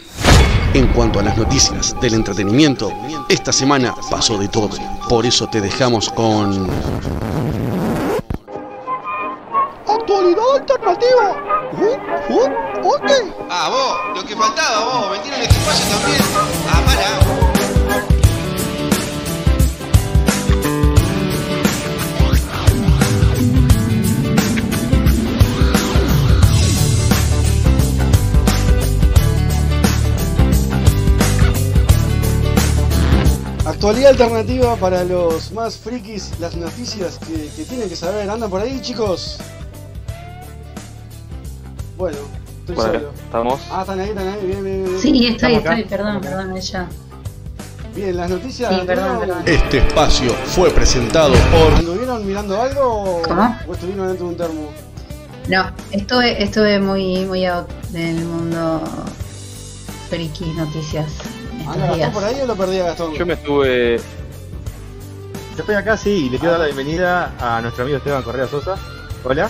En 0.73 0.87
cuanto 0.93 1.19
a 1.19 1.23
las 1.23 1.37
noticias 1.37 1.99
del 1.99 2.13
entretenimiento, 2.13 2.91
esta 3.27 3.51
semana 3.51 3.95
pasó 4.09 4.37
de 4.37 4.47
todo. 4.47 4.77
Por 5.07 5.25
eso 5.25 5.47
te 5.47 5.61
dejamos 5.61 6.09
con... 6.09 6.69
Actualidad 9.87 10.57
alternativa. 10.59 11.71
¿Uh? 11.73 12.33
¿Uh? 12.33 12.49
¿Dónde? 12.83 13.33
Ah, 13.49 13.69
vos, 13.69 14.21
lo 14.21 14.27
que 14.27 14.35
faltaba 14.35 14.85
vos, 14.85 15.11
metieron 15.17 15.41
este 15.41 15.57
espacio 15.57 15.85
también. 15.87 16.21
Ah, 16.67 16.83
para. 16.85 17.48
Actualidad 33.79 34.09
alternativa 34.11 34.75
para 34.75 35.05
los 35.05 35.53
más 35.53 35.77
frikis, 35.77 36.37
las 36.41 36.53
noticias 36.53 37.17
que, 37.17 37.47
que 37.55 37.63
tienen 37.63 37.87
que 37.87 37.95
saber. 37.95 38.29
¿Andan 38.29 38.49
por 38.49 38.59
ahí, 38.59 38.81
chicos? 38.81 39.37
Bueno, 41.97 42.17
estoy 42.59 42.75
solo. 42.75 43.11
estamos. 43.23 43.61
Ah, 43.71 43.79
están 43.83 44.01
ahí, 44.01 44.09
están 44.09 44.27
ahí, 44.27 44.45
bien, 44.45 44.63
bien, 44.65 44.83
bien. 44.83 44.99
Sí, 44.99 45.27
estoy, 45.27 45.53
estoy, 45.53 45.85
perdón, 45.85 46.19
perdón, 46.19 46.57
ella. 46.57 46.89
Bien, 47.95 48.17
las 48.17 48.29
noticias. 48.29 48.69
Sí, 48.69 48.81
perdón, 48.85 49.11
¿anduvieron- 49.11 49.43
perdón. 49.45 49.63
Este 49.63 49.77
espacio 49.77 50.33
fue 50.47 50.69
presentado 50.71 51.31
por... 51.49 51.73
¿Anduvieron 51.75 52.27
mirando 52.27 52.61
algo 52.61 52.81
o, 52.81 53.21
¿Cómo? 53.21 53.57
o 53.65 53.73
estuvieron 53.73 54.07
dentro 54.09 54.25
de 54.25 54.31
un 54.33 54.37
termo? 54.37 54.69
No, 55.47 55.71
estuve, 55.91 56.43
estuve 56.43 56.81
muy, 56.81 57.23
muy 57.23 57.45
out 57.45 57.69
del 57.91 58.25
mundo 58.25 58.81
friki 60.09 60.47
noticias 60.47 61.05
estos 61.71 61.83
¿Anda 61.83 61.85
Gastón 61.87 61.97
días. 61.97 62.13
por 62.13 62.23
ahí 62.23 62.41
o 62.41 62.45
lo 62.47 62.55
perdí 62.55 62.79
a 62.79 62.83
Gastón? 62.85 63.13
Yo 63.13 63.25
me 63.25 63.33
estuve. 63.33 63.97
Yo 65.55 65.59
estoy 65.63 65.75
acá, 65.75 65.97
sí, 65.97 66.09
y 66.27 66.29
le 66.29 66.37
quiero 66.39 66.51
dar 66.53 66.61
la 66.61 66.65
bienvenida 66.67 67.33
a 67.39 67.61
nuestro 67.61 67.83
amigo 67.83 67.97
Esteban 67.97 68.23
Correa 68.23 68.47
Sosa. 68.47 68.75
Hola. 69.23 69.49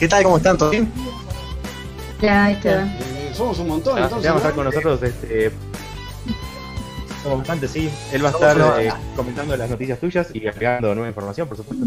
¿Qué 0.00 0.08
tal? 0.08 0.22
¿Cómo 0.24 0.36
están? 0.38 0.58
¿Todo 0.58 0.70
bien? 0.70 0.92
Ya, 2.20 2.50
Esteban. 2.50 2.88
Eh, 3.00 3.32
somos 3.34 3.58
un 3.60 3.68
montón, 3.68 3.98
Ah, 3.98 4.04
entonces. 4.04 4.30
va 4.30 4.34
a 4.34 4.38
estar 4.38 4.50
¿no? 4.52 4.56
con 4.56 4.64
nosotros, 4.64 5.02
este. 5.02 5.52
Somos 7.22 7.38
bastante, 7.38 7.68
sí. 7.68 7.90
Él 8.12 8.24
va 8.24 8.28
a 8.28 8.32
Somos 8.32 8.48
estar 8.48 8.66
una- 8.66 8.82
eh, 8.82 8.92
comentando 9.14 9.56
las 9.56 9.70
noticias 9.70 9.98
tuyas 10.00 10.28
y 10.34 10.46
agregando 10.46 10.94
nueva 10.94 11.08
información, 11.08 11.46
por 11.48 11.56
supuesto. 11.56 11.86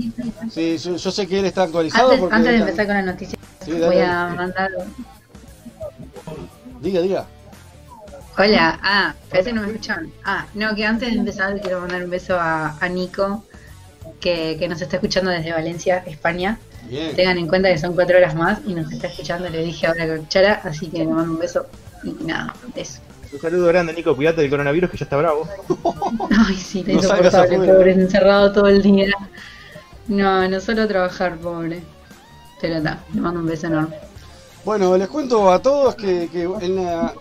Sí, 0.51 0.77
yo, 0.77 0.95
yo 0.95 1.11
sé 1.11 1.27
que 1.27 1.39
él 1.39 1.45
está 1.45 1.63
actualizado 1.63 2.05
Antes, 2.09 2.19
porque. 2.21 2.35
antes 2.35 2.51
de 2.53 2.57
empezar 2.59 2.85
con 2.87 2.95
la 2.95 3.01
noticia, 3.03 3.39
Sí, 3.65 3.71
dale, 3.71 3.85
voy 3.85 3.95
dale. 3.97 4.05
a 4.11 4.27
mandar. 4.35 4.69
Diga, 6.81 7.01
diga. 7.01 7.25
Hola, 8.39 8.79
ah, 8.81 9.13
parece 9.29 9.49
que 9.49 9.55
no 9.55 9.63
me 9.63 9.67
escuchan. 9.67 10.09
Ah, 10.23 10.45
no, 10.53 10.73
que 10.73 10.85
antes 10.85 11.11
de 11.11 11.17
empezar 11.17 11.59
quiero 11.59 11.81
mandar 11.81 12.01
un 12.05 12.09
beso 12.09 12.39
a, 12.39 12.77
a 12.79 12.87
Nico, 12.87 13.43
que, 14.21 14.55
que 14.57 14.69
nos 14.69 14.81
está 14.81 14.95
escuchando 14.95 15.29
desde 15.29 15.51
Valencia, 15.51 16.03
España. 16.07 16.57
Bien. 16.87 17.13
Tengan 17.17 17.37
en 17.37 17.47
cuenta 17.49 17.69
que 17.69 17.77
son 17.77 17.93
cuatro 17.95 18.17
horas 18.17 18.35
más 18.35 18.59
y 18.65 18.73
nos 18.75 18.89
está 18.93 19.07
escuchando, 19.07 19.49
le 19.49 19.61
dije 19.65 19.87
ahora 19.87 20.07
con 20.07 20.25
Chara, 20.29 20.61
así 20.63 20.87
que 20.87 20.99
le 20.99 21.07
mando 21.07 21.33
un 21.33 21.39
beso 21.39 21.65
y 22.01 22.11
nada, 22.23 22.55
eso. 22.75 23.01
Un 23.33 23.41
saludo 23.41 23.67
grande, 23.67 23.91
Nico. 23.93 24.15
Cuídate 24.15 24.39
del 24.39 24.49
coronavirus 24.49 24.89
que 24.89 24.97
ya 24.97 25.03
está 25.03 25.17
bravo. 25.17 25.45
Ay, 26.47 26.55
sí, 26.55 26.79
está 26.79 26.93
No 26.93 26.97
insoportable, 26.97 27.57
pobre, 27.57 27.91
encerrado 27.91 28.53
todo 28.53 28.67
el 28.67 28.81
día. 28.81 29.09
No, 30.07 30.47
no 30.47 30.61
solo 30.61 30.87
trabajar, 30.87 31.35
pobre. 31.37 31.83
Pero 32.61 32.77
está, 32.77 32.99
le 33.13 33.19
mando 33.19 33.41
un 33.41 33.47
beso 33.47 33.67
enorme. 33.67 33.95
Bueno, 34.63 34.97
les 34.97 35.09
cuento 35.09 35.51
a 35.51 35.61
todos 35.61 35.95
que, 35.95 36.29
que 36.31 36.43
en 36.43 36.77
la- 36.77 37.13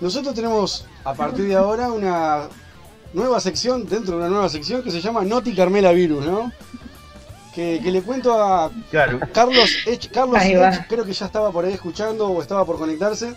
nosotros 0.00 0.34
tenemos 0.34 0.86
a 1.04 1.14
partir 1.14 1.46
de 1.46 1.56
ahora 1.56 1.90
una 1.92 2.48
nueva 3.12 3.40
sección, 3.40 3.86
dentro 3.86 4.12
de 4.12 4.20
una 4.20 4.28
nueva 4.28 4.48
sección 4.48 4.82
que 4.82 4.90
se 4.90 5.00
llama 5.00 5.22
Noti 5.22 5.54
Carmela 5.54 5.92
Virus, 5.92 6.24
¿no? 6.24 6.52
Que, 7.54 7.80
que 7.82 7.90
le 7.90 8.02
cuento 8.02 8.32
a 8.40 8.70
Claro. 8.90 9.18
Carlos 9.32 9.70
Ech, 9.86 10.10
Carlos. 10.10 10.40
Ech, 10.42 10.86
creo 10.88 11.04
que 11.04 11.12
ya 11.12 11.26
estaba 11.26 11.50
por 11.50 11.64
ahí 11.64 11.72
escuchando 11.72 12.28
o 12.28 12.40
estaba 12.40 12.64
por 12.64 12.78
conectarse. 12.78 13.34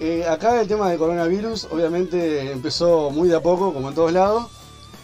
Eh, 0.00 0.26
acá 0.28 0.60
el 0.60 0.66
tema 0.66 0.88
del 0.90 0.98
coronavirus 0.98 1.68
obviamente 1.70 2.50
empezó 2.50 3.10
muy 3.10 3.28
de 3.28 3.36
a 3.36 3.40
poco, 3.40 3.72
como 3.72 3.88
en 3.88 3.94
todos 3.94 4.12
lados. 4.12 4.46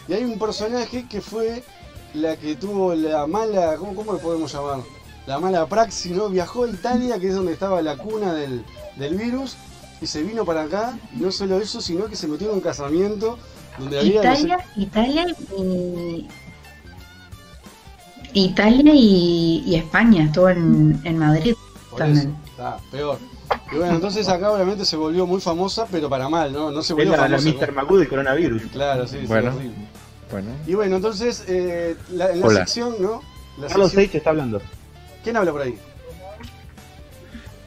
Y 0.07 0.13
hay 0.13 0.23
un 0.25 0.37
personaje 0.37 1.07
que 1.07 1.21
fue 1.21 1.63
la 2.13 2.35
que 2.35 2.55
tuvo 2.55 2.93
la 2.93 3.25
mala, 3.25 3.77
¿cómo, 3.77 3.95
cómo 3.95 4.13
le 4.13 4.19
podemos 4.19 4.51
llamar? 4.51 4.79
La 5.27 5.39
mala 5.39 5.65
praxis, 5.67 6.11
¿no? 6.11 6.27
Viajó 6.27 6.65
a 6.65 6.69
Italia, 6.69 7.19
que 7.19 7.29
es 7.29 7.35
donde 7.35 7.53
estaba 7.53 7.81
la 7.81 7.95
cuna 7.95 8.33
del, 8.33 8.65
del 8.97 9.15
virus, 9.15 9.55
y 10.01 10.07
se 10.07 10.23
vino 10.23 10.43
para 10.45 10.63
acá. 10.63 10.97
Y 11.15 11.21
no 11.21 11.31
solo 11.31 11.59
eso, 11.61 11.79
sino 11.81 12.05
que 12.05 12.15
se 12.15 12.27
metió 12.27 12.49
en 12.49 12.55
un 12.55 12.61
casamiento 12.61 13.37
donde 13.77 13.99
había... 13.99 14.23
no 14.23 14.35
sé- 14.35 14.41
Italia, 14.41 14.65
Italia 14.75 15.25
y. 15.57 16.27
Italia 18.33 18.93
y, 18.95 19.63
y 19.65 19.75
España, 19.75 20.23
estuvo 20.23 20.49
en, 20.49 21.01
en 21.03 21.17
Madrid 21.17 21.53
Por 21.89 21.99
también. 21.99 22.29
eso, 22.29 22.51
está 22.51 22.77
peor. 22.89 23.17
Y 23.73 23.75
bueno, 23.75 23.95
entonces 23.95 24.29
acá 24.29 24.51
obviamente 24.51 24.85
se 24.85 24.95
volvió 24.95 25.25
muy 25.27 25.41
famosa, 25.41 25.85
pero 25.91 26.09
para 26.09 26.29
mal, 26.29 26.53
¿no? 26.53 26.71
No 26.71 26.81
se 26.81 26.93
volvió 26.93 27.11
la, 27.11 27.27
la 27.27 27.37
famosa. 27.37 27.57
Mr. 27.65 27.71
Magoo 27.73 27.97
del 27.97 28.07
coronavirus. 28.07 28.61
Claro, 28.71 29.05
sí, 29.05 29.17
sí, 29.21 29.27
Bueno. 29.27 29.53
horrible. 29.53 29.75
Bueno. 30.31 30.47
Y 30.65 30.73
bueno, 30.75 30.95
entonces, 30.95 31.43
eh, 31.49 31.97
la- 32.13 32.31
en 32.31 32.39
la 32.39 32.47
Hola. 32.47 32.59
sección, 32.61 32.95
¿no? 33.01 33.21
La 33.57 33.67
Carlos 33.67 33.91
sección- 33.91 34.05
Seich 34.05 34.15
está 34.15 34.29
hablando. 34.29 34.61
¿Quién 35.25 35.35
habla 35.35 35.51
por 35.51 35.61
ahí? 35.63 35.77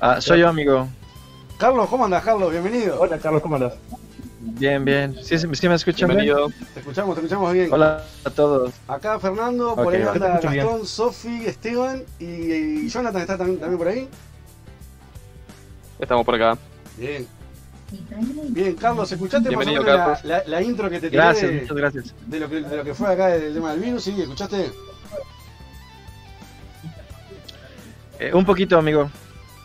Ah, 0.00 0.20
soy 0.22 0.40
yo, 0.40 0.48
amigo. 0.48 0.88
Carlos, 1.58 1.88
¿cómo 1.88 2.04
andas, 2.04 2.22
Carlos? 2.24 2.50
Bienvenido. 2.50 3.00
Hola, 3.00 3.18
Carlos, 3.18 3.40
¿cómo 3.42 3.54
andas? 3.56 3.74
Bien, 4.40 4.84
bien. 4.84 5.14
¿Sí, 5.22 5.38
sí, 5.38 5.46
sí 5.54 5.68
me 5.68 5.74
escuchan 5.74 6.08
bien? 6.10 6.20
Bienvenido. 6.24 6.48
Te 6.74 6.80
escuchamos, 6.80 7.14
te 7.14 7.20
escuchamos 7.22 7.52
bien. 7.52 7.72
Hola 7.72 8.04
a 8.24 8.30
todos. 8.30 8.72
Acá 8.88 9.18
Fernando, 9.18 9.74
por 9.74 9.94
ahí 9.94 10.02
anda 10.02 10.38
bien. 10.40 10.64
Gastón, 10.64 10.86
Sofi, 10.86 11.46
Esteban 11.46 12.02
y, 12.18 12.24
y 12.24 12.88
Jonathan 12.88 13.22
está 13.22 13.38
también, 13.38 13.58
también 13.60 13.78
por 13.78 13.88
ahí. 13.88 14.08
Estamos 15.98 16.24
por 16.26 16.34
acá. 16.34 16.58
Bien. 16.98 17.26
Bien, 18.48 18.74
Carlos, 18.74 19.10
¿escuchaste 19.12 19.48
más 19.50 19.56
o 19.56 19.58
Bienvenido, 19.60 19.82
menos 19.84 19.96
la, 19.98 20.04
Carlos. 20.04 20.24
la- 20.24 20.44
la 20.46 20.62
intro 20.62 20.90
que 20.90 20.96
te 21.00 21.08
tiré 21.10 21.22
Gracias, 21.22 21.50
de, 21.50 21.60
muchas 21.60 21.76
gracias. 21.76 22.14
de 22.26 22.40
lo 22.40 22.48
que, 22.50 22.60
de 22.60 22.76
lo 22.76 22.84
que 22.84 22.94
fue 22.94 23.12
acá 23.12 23.34
el 23.34 23.54
tema 23.54 23.70
del 23.70 23.80
virus? 23.80 24.02
¿Sí? 24.04 24.20
¿Escuchaste? 24.20 24.72
Eh, 28.18 28.32
un 28.34 28.44
poquito, 28.44 28.76
amigo. 28.78 29.08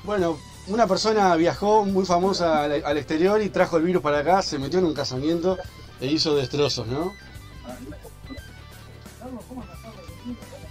Bueno, 0.03 0.37
una 0.69 0.87
persona 0.87 1.35
viajó 1.35 1.85
muy 1.85 2.05
famosa 2.05 2.63
al, 2.63 2.83
al 2.85 2.97
exterior 2.97 3.41
y 3.41 3.49
trajo 3.49 3.77
el 3.77 3.83
virus 3.83 4.01
para 4.01 4.19
acá, 4.19 4.41
se 4.41 4.57
metió 4.57 4.79
en 4.79 4.85
un 4.85 4.93
casamiento 4.93 5.57
e 5.99 6.07
hizo 6.07 6.35
destrozos, 6.35 6.87
¿no? 6.87 7.13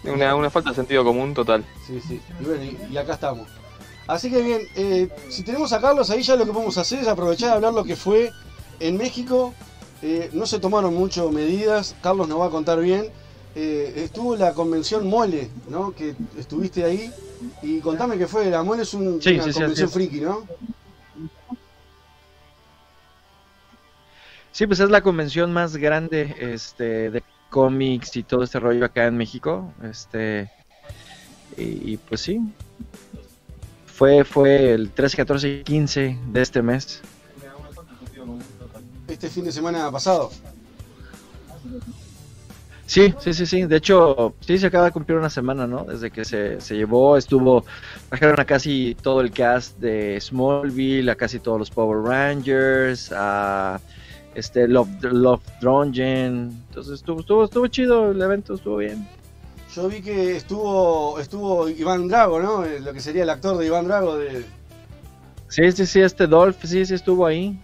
Una, 0.05 0.35
una 0.35 0.49
falta 0.49 0.71
de 0.71 0.77
sentido 0.77 1.05
común 1.05 1.35
total. 1.35 1.65
Sí, 1.87 2.01
sí. 2.07 2.21
Y 2.41 2.45
bueno, 2.45 2.65
y, 2.65 2.79
y 2.93 2.97
acá 2.97 3.15
estamos. 3.15 3.49
Así 4.07 4.31
que 4.31 4.41
bien, 4.41 4.63
eh, 4.75 5.11
si 5.29 5.43
tenemos 5.43 5.73
a 5.75 5.81
Carlos 5.81 6.09
ahí 6.09 6.23
ya 6.23 6.35
lo 6.37 6.47
que 6.47 6.53
podemos 6.53 6.79
hacer 6.79 7.01
es 7.01 7.09
aprovechar 7.09 7.51
de 7.51 7.55
hablar 7.57 7.75
lo 7.75 7.85
que 7.85 7.95
fue 7.95 8.31
en 8.81 8.97
México. 8.97 9.53
Eh, 10.01 10.31
no 10.33 10.47
se 10.47 10.61
tomaron 10.61 10.95
mucho 10.95 11.31
medidas, 11.31 11.95
Carlos 12.03 12.29
nos 12.29 12.41
va 12.41 12.47
a 12.47 12.51
contar 12.51 12.81
bien. 12.81 13.11
Eh, 13.61 14.05
estuvo 14.05 14.37
la 14.37 14.55
convención 14.55 15.09
Mole, 15.09 15.51
¿no? 15.69 15.91
Que 15.93 16.15
estuviste 16.39 16.85
ahí. 16.85 17.13
Y 17.61 17.81
contame 17.81 18.17
qué 18.17 18.29
fue, 18.29 18.49
la 18.49 18.63
Mole 18.63 18.83
es 18.83 18.95
un- 18.95 19.21
Sí, 19.21 19.31
una 19.35 19.43
sí, 19.43 19.53
convención 19.53 19.91
friki, 19.91 20.21
¿no? 20.21 20.47
Sí, 24.53 24.69
pues 24.69 24.79
es 24.79 24.91
la 24.91 25.01
convención 25.03 25.53
más 25.53 25.77
grande 25.77 26.37
este, 26.39 27.11
de 27.11 27.25
cómics 27.51 28.15
y 28.15 28.23
todo 28.23 28.45
este 28.45 28.61
rollo 28.61 28.85
acá 28.85 29.07
en 29.07 29.17
México. 29.17 29.73
Este, 29.83 30.49
y, 31.57 31.95
y, 31.95 31.97
pues 31.97 32.21
sí, 32.21 32.41
fue, 33.87 34.23
fue 34.25 34.71
el 34.73 34.91
13, 34.93 35.17
14 35.17 35.49
y 35.49 35.63
15 35.65 36.17
de 36.31 36.43
este 36.43 36.63
mes. 36.63 37.01
Este 39.09 39.29
fin 39.29 39.43
de 39.45 39.51
semana 39.51 39.91
pasado. 39.91 40.31
Sí, 42.89 43.15
sí, 43.21 43.35
sí, 43.35 43.45
sí. 43.45 43.65
De 43.65 43.77
hecho, 43.77 44.35
sí 44.41 44.57
se 44.57 44.67
acaba 44.67 44.87
de 44.87 44.93
cumplir 44.93 45.19
una 45.19 45.29
semana, 45.29 45.67
¿no? 45.67 45.85
Desde 45.85 46.11
que 46.11 46.25
se, 46.25 46.59
se 46.59 46.75
llevó, 46.75 47.19
estuvo, 47.19 47.63
trajeron 48.09 48.41
a 48.41 48.47
casi 48.47 48.97
todo 49.03 49.21
el 49.21 49.31
cast 49.31 49.79
de 49.79 50.19
Smallville, 50.19 51.11
a 51.11 51.15
casi 51.15 51.39
todos 51.39 51.59
los 51.59 51.71
Power 51.71 51.99
Rangers, 52.03 53.13
a 53.15 53.79
este 54.35 54.67
Love, 54.67 54.89
Love 55.03 55.43
Drungen. 55.61 56.65
Entonces 56.69 56.95
estuvo, 56.95 57.21
estuvo, 57.21 57.45
estuvo 57.45 57.67
chido 57.67 58.11
el 58.11 58.23
evento, 58.23 58.55
estuvo 58.55 58.79
bien. 58.79 59.07
Yo 59.77 59.87
vi 59.87 60.01
que 60.01 60.39
estuvo 60.39 61.21
estuvo 61.21 61.69
Iván 61.69 62.09
Drago, 62.09 62.41
¿no? 62.41 62.65
Eh, 62.65 62.81
Lo 62.81 62.95
que 62.95 63.01
sería 63.01 63.25
el 63.25 63.31
actor 63.31 63.59
de 63.59 63.67
Iván 63.67 63.87
Drago 63.87 64.17
de... 64.17 64.47
Sí, 65.49 65.71
sí, 65.73 65.85
sí, 65.85 66.01
este 66.01 66.27
Dolph, 66.27 66.57
sí, 66.65 66.87
sí 66.87 66.95
estuvo 66.95 67.27
ahí. 67.27 67.61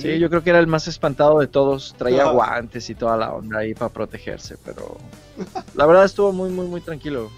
Sí, 0.00 0.18
yo 0.18 0.28
creo 0.28 0.42
que 0.42 0.50
era 0.50 0.58
el 0.58 0.66
más 0.66 0.88
espantado 0.88 1.38
de 1.40 1.46
todos. 1.46 1.94
Traía 1.98 2.24
Ah. 2.24 2.30
guantes 2.32 2.88
y 2.90 2.94
toda 2.94 3.16
la 3.16 3.32
onda 3.34 3.58
ahí 3.58 3.74
para 3.74 3.90
protegerse, 3.92 4.56
pero 4.64 4.96
la 5.74 5.86
verdad 5.86 6.04
estuvo 6.04 6.32
muy, 6.32 6.50
muy, 6.50 6.66
muy 6.66 6.80
tranquilo. 6.80 7.30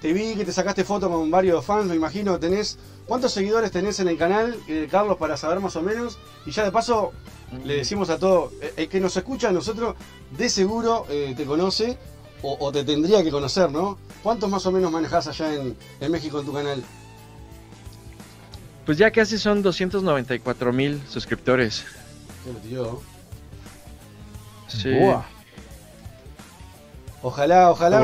Te 0.00 0.12
vi 0.12 0.34
que 0.34 0.44
te 0.44 0.52
sacaste 0.52 0.82
foto 0.84 1.08
con 1.08 1.30
varios 1.30 1.64
fans, 1.64 1.86
me 1.86 1.94
imagino. 1.94 2.38
Tenés 2.38 2.78
¿Cuántos 3.06 3.32
seguidores 3.32 3.72
tenés 3.72 3.98
en 3.98 4.06
el 4.08 4.16
canal, 4.16 4.56
eh, 4.68 4.86
Carlos, 4.90 5.16
para 5.18 5.36
saber 5.36 5.58
más 5.58 5.74
o 5.74 5.82
menos? 5.82 6.18
Y 6.46 6.52
ya 6.52 6.62
de 6.64 6.70
paso, 6.70 7.10
le 7.64 7.76
decimos 7.78 8.10
a 8.10 8.18
todo, 8.18 8.52
eh, 8.60 8.72
el 8.76 8.88
que 8.88 9.00
nos 9.00 9.16
escucha 9.16 9.48
a 9.48 9.52
nosotros, 9.52 9.96
de 10.30 10.48
seguro 10.48 11.04
eh, 11.10 11.34
te 11.36 11.44
conoce 11.44 11.98
o, 12.42 12.56
o 12.60 12.70
te 12.70 12.84
tendría 12.84 13.22
que 13.24 13.30
conocer, 13.32 13.70
¿no? 13.72 13.98
¿Cuántos 14.22 14.48
más 14.48 14.64
o 14.66 14.72
menos 14.72 14.90
manejás 14.92 15.26
allá 15.26 15.52
en, 15.52 15.76
en 16.00 16.12
México 16.12 16.38
en 16.38 16.46
tu 16.46 16.52
canal? 16.52 16.82
Pues 18.86 18.98
ya 18.98 19.10
casi 19.10 19.38
son 19.38 19.62
294 19.62 20.72
mil 20.72 21.00
suscriptores. 21.08 21.84
Tiró. 22.68 23.00
Sí. 24.68 24.90
Ojalá, 27.22 27.70
ojalá 27.70 28.00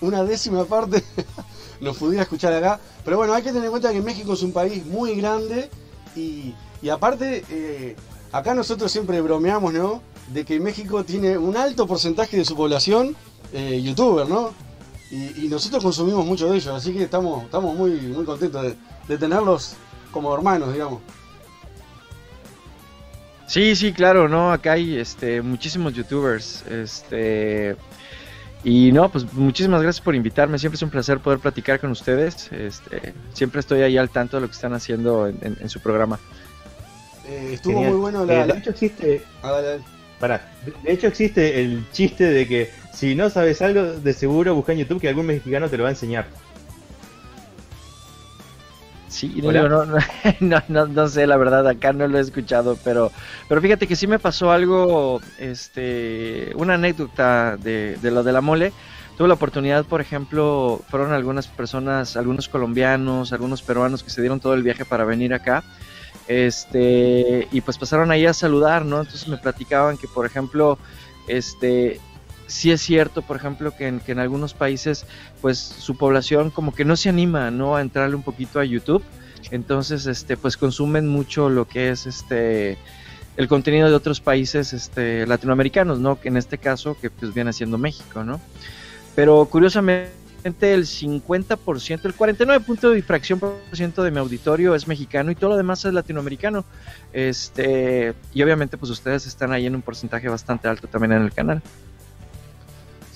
un- 0.00 0.08
una 0.08 0.22
décima 0.22 0.64
parte 0.64 1.02
nos 1.80 1.96
pudiera 1.96 2.22
escuchar 2.22 2.52
acá. 2.52 2.78
Pero 3.04 3.16
bueno, 3.16 3.34
hay 3.34 3.42
que 3.42 3.48
tener 3.48 3.64
en 3.64 3.70
cuenta 3.70 3.92
que 3.92 4.00
México 4.00 4.34
es 4.34 4.42
un 4.42 4.52
país 4.52 4.84
muy 4.86 5.16
grande 5.16 5.68
y, 6.14 6.54
y 6.82 6.88
aparte, 6.88 7.44
eh, 7.50 7.96
acá 8.30 8.54
nosotros 8.54 8.92
siempre 8.92 9.20
bromeamos, 9.20 9.72
¿no? 9.72 10.02
De 10.28 10.44
que 10.44 10.60
México 10.60 11.02
tiene 11.04 11.36
un 11.36 11.56
alto 11.56 11.86
porcentaje 11.88 12.36
de 12.36 12.44
su 12.44 12.54
población 12.54 13.16
eh, 13.52 13.80
youtuber, 13.82 14.28
¿no? 14.28 14.52
Y, 15.10 15.46
y 15.46 15.48
nosotros 15.48 15.82
consumimos 15.82 16.24
mucho 16.24 16.48
de 16.48 16.56
ellos, 16.58 16.72
así 16.72 16.92
que 16.92 17.02
estamos, 17.02 17.42
estamos 17.44 17.74
muy, 17.74 17.90
muy 18.02 18.24
contentos 18.24 18.62
de, 18.62 18.76
de 19.08 19.18
tenerlos 19.18 19.72
como 20.10 20.34
hermanos, 20.34 20.72
digamos. 20.72 21.00
Sí, 23.46 23.74
sí, 23.74 23.92
claro, 23.92 24.28
no, 24.28 24.52
acá 24.52 24.72
hay 24.72 24.96
este 24.98 25.42
muchísimos 25.42 25.92
youtubers, 25.94 26.64
este 26.68 27.74
y 28.62 28.92
no, 28.92 29.10
pues 29.10 29.32
muchísimas 29.32 29.82
gracias 29.82 30.04
por 30.04 30.14
invitarme, 30.14 30.58
siempre 30.58 30.76
es 30.76 30.82
un 30.82 30.90
placer 30.90 31.18
poder 31.18 31.40
platicar 31.40 31.80
con 31.80 31.90
ustedes, 31.90 32.50
este, 32.52 33.12
siempre 33.32 33.58
estoy 33.60 33.80
ahí 33.82 33.96
al 33.98 34.10
tanto 34.10 34.36
de 34.36 34.42
lo 34.42 34.46
que 34.48 34.52
están 34.54 34.72
haciendo 34.74 35.26
en, 35.26 35.36
en- 35.42 35.56
en 35.60 35.68
su 35.68 35.80
programa. 35.80 36.20
Eh, 37.26 37.50
estuvo 37.54 37.74
Genial. 37.74 37.92
muy 37.92 38.00
bueno 38.02 38.24
la... 38.24 38.44
Eh, 38.44 38.46
la- 38.46 38.52
de 38.54 38.58
hecho 38.60 38.70
existe, 38.70 39.22
Ah, 39.42 39.50
dale, 39.52 39.66
dale. 39.66 39.82
pará, 40.20 40.52
de- 40.64 40.74
de 40.84 40.92
hecho 40.92 41.06
existe 41.08 41.60
el 41.60 41.84
chiste 41.90 42.24
de 42.24 42.46
que 42.46 42.70
si 42.94 43.14
no 43.16 43.30
sabes 43.30 43.62
algo, 43.62 43.82
de 43.82 44.12
seguro 44.12 44.54
busca 44.54 44.72
en 44.72 44.78
YouTube 44.80 45.00
que 45.00 45.08
algún 45.08 45.26
mexicano 45.26 45.68
te 45.68 45.76
lo 45.76 45.84
va 45.84 45.88
a 45.88 45.92
enseñar. 45.92 46.26
Sí, 49.10 49.42
no, 49.42 49.52
no, 50.40 50.62
no- 50.68 50.86
no 50.86 51.08
sé, 51.08 51.26
la 51.26 51.36
verdad, 51.36 51.66
acá 51.66 51.92
no 51.92 52.06
lo 52.06 52.18
he 52.18 52.20
escuchado, 52.20 52.78
pero, 52.84 53.10
pero 53.48 53.60
fíjate 53.60 53.88
que 53.88 53.96
sí 53.96 54.06
me 54.06 54.20
pasó 54.20 54.52
algo, 54.52 55.20
este, 55.36 56.52
una 56.54 56.74
anécdota 56.74 57.56
de, 57.56 57.96
de 58.00 58.10
lo 58.12 58.22
de 58.22 58.32
la 58.32 58.40
mole. 58.40 58.72
Tuve 59.16 59.26
la 59.28 59.34
oportunidad, 59.34 59.84
por 59.86 60.00
ejemplo, 60.00 60.80
fueron 60.88 61.12
algunas 61.12 61.48
personas, 61.48 62.16
algunos 62.16 62.48
colombianos, 62.48 63.32
algunos 63.32 63.62
peruanos 63.62 64.04
que 64.04 64.10
se 64.10 64.20
dieron 64.22 64.38
todo 64.40 64.54
el 64.54 64.62
viaje 64.62 64.84
para 64.86 65.04
venir 65.04 65.34
acá, 65.34 65.64
este, 66.28 67.48
y 67.50 67.60
pues 67.62 67.78
pasaron 67.78 68.10
ahí 68.12 68.26
a 68.26 68.32
saludar, 68.34 68.84
¿no? 68.84 69.00
Entonces 69.00 69.26
me 69.28 69.38
platicaban 69.38 69.98
que, 69.98 70.08
por 70.08 70.24
ejemplo, 70.26 70.78
este, 71.26 72.00
sí 72.50 72.70
es 72.70 72.80
cierto, 72.80 73.22
por 73.22 73.36
ejemplo, 73.36 73.74
que 73.76 73.86
en, 73.86 74.00
que 74.00 74.12
en 74.12 74.18
algunos 74.18 74.54
países, 74.54 75.06
pues 75.40 75.58
su 75.58 75.96
población 75.96 76.50
como 76.50 76.74
que 76.74 76.84
no 76.84 76.96
se 76.96 77.08
anima, 77.08 77.50
¿no? 77.50 77.76
A 77.76 77.80
entrarle 77.80 78.16
un 78.16 78.22
poquito 78.22 78.60
a 78.60 78.64
YouTube. 78.64 79.02
Entonces, 79.50 80.06
este, 80.06 80.36
pues 80.36 80.56
consumen 80.56 81.08
mucho 81.08 81.48
lo 81.48 81.66
que 81.66 81.90
es 81.90 82.06
este 82.06 82.78
el 83.36 83.48
contenido 83.48 83.88
de 83.88 83.94
otros 83.94 84.20
países 84.20 84.72
este, 84.72 85.26
latinoamericanos, 85.26 85.98
¿no? 85.98 86.20
Que 86.20 86.28
en 86.28 86.36
este 86.36 86.58
caso, 86.58 86.96
que 87.00 87.08
pues 87.08 87.32
viene 87.32 87.52
siendo 87.52 87.78
México, 87.78 88.22
¿no? 88.22 88.40
Pero 89.14 89.46
curiosamente 89.46 90.12
el 90.60 90.84
50%, 90.84 92.04
el 92.04 92.14
49 92.14 92.64
punto 92.64 92.90
de 92.90 93.02
fracción 93.02 93.38
por 93.38 93.56
ciento 93.72 94.02
de 94.02 94.10
mi 94.10 94.18
auditorio 94.18 94.74
es 94.74 94.86
mexicano 94.86 95.30
y 95.30 95.36
todo 95.36 95.50
lo 95.50 95.56
demás 95.56 95.84
es 95.84 95.94
latinoamericano. 95.94 96.64
Este, 97.12 98.14
y 98.34 98.42
obviamente 98.42 98.76
pues 98.76 98.90
ustedes 98.90 99.26
están 99.26 99.52
ahí 99.52 99.66
en 99.66 99.74
un 99.74 99.82
porcentaje 99.82 100.28
bastante 100.28 100.68
alto 100.68 100.86
también 100.88 101.12
en 101.12 101.22
el 101.22 101.32
canal. 101.32 101.62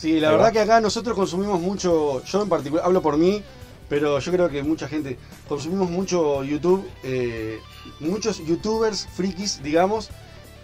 Sí, 0.04 0.20
la 0.20 0.28
Ahí 0.28 0.34
verdad 0.34 0.48
va. 0.48 0.52
que 0.52 0.60
acá 0.60 0.82
nosotros 0.82 1.16
consumimos 1.16 1.58
mucho, 1.62 2.22
yo 2.24 2.42
en 2.42 2.48
particular, 2.50 2.84
hablo 2.84 3.00
por 3.00 3.16
mí, 3.16 3.42
pero 3.88 4.18
yo 4.18 4.32
creo 4.32 4.50
que 4.50 4.62
mucha 4.62 4.86
gente, 4.86 5.18
consumimos 5.48 5.88
mucho 5.88 6.44
YouTube, 6.44 6.86
eh, 7.02 7.58
muchos 8.00 8.44
youtubers 8.44 9.08
frikis, 9.14 9.62
digamos, 9.62 10.10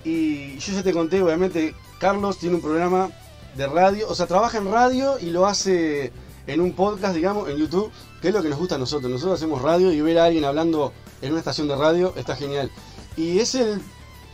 y 0.04 0.58
yo 0.58 0.74
ya 0.74 0.82
te 0.82 0.92
conté, 0.92 1.22
obviamente, 1.22 1.74
Carlos 1.98 2.36
tiene 2.36 2.56
un 2.56 2.60
programa 2.60 3.08
de 3.56 3.66
radio, 3.66 4.10
o 4.10 4.14
sea, 4.14 4.26
trabaja 4.26 4.58
en 4.58 4.70
radio 4.70 5.18
y 5.18 5.30
lo 5.30 5.46
hace 5.46 6.12
en 6.46 6.60
un 6.60 6.74
podcast, 6.74 7.14
digamos, 7.14 7.48
en 7.48 7.56
YouTube, 7.56 7.90
que 8.20 8.28
es 8.28 8.34
lo 8.34 8.42
que 8.42 8.50
nos 8.50 8.58
gusta 8.58 8.74
a 8.74 8.78
nosotros. 8.78 9.10
Nosotros 9.10 9.38
hacemos 9.38 9.62
radio 9.62 9.90
y 9.90 10.02
ver 10.02 10.18
a 10.18 10.26
alguien 10.26 10.44
hablando 10.44 10.92
en 11.22 11.30
una 11.30 11.38
estación 11.38 11.66
de 11.66 11.76
radio 11.76 12.12
está 12.14 12.36
genial. 12.36 12.70
Y 13.16 13.38
es 13.38 13.54
el 13.54 13.80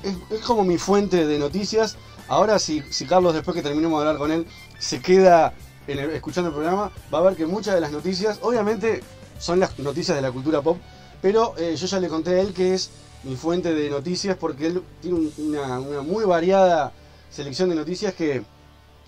es, 0.03 0.17
es 0.31 0.41
como 0.41 0.65
mi 0.65 0.79
fuente 0.79 1.27
de 1.27 1.39
noticias. 1.39 1.97
Ahora, 2.29 2.59
si, 2.59 2.83
si 2.91 3.07
Carlos, 3.07 3.35
después 3.35 3.55
que 3.55 3.63
terminemos 3.63 4.01
de 4.01 4.09
hablar 4.09 4.19
con 4.19 4.33
él, 4.33 4.47
se 4.79 5.01
queda 5.01 5.53
en 5.87 5.99
el- 5.99 6.11
escuchando 6.11 6.49
el 6.49 6.55
programa, 6.55 6.91
va 7.13 7.19
a 7.19 7.23
ver 7.23 7.37
que 7.37 7.47
muchas 7.47 7.75
de 7.75 7.81
las 7.81 7.93
noticias, 7.93 8.39
obviamente, 8.43 9.03
son 9.39 9.61
las 9.61 9.79
noticias 9.79 10.17
de 10.17 10.23
la 10.23 10.33
cultura 10.33 10.63
pop, 10.63 10.79
pero 11.23 11.55
eh, 11.59 11.77
yo 11.77 11.87
ya 11.87 12.01
le 12.01 12.09
conté 12.09 12.31
a 12.31 12.41
él 12.41 12.53
que 12.53 12.75
es 12.75 12.91
mi 13.25 13.37
fuente 13.37 13.75
de 13.75 13.91
noticias 13.91 14.37
porque 14.37 14.67
él 14.69 14.83
tiene 15.01 15.19
un- 15.19 15.33
una, 15.39 15.81
muy 16.03 16.25
variada 16.25 16.93
selección 17.31 17.69
de 17.69 17.75
noticias 17.75 18.15
que, 18.15 18.43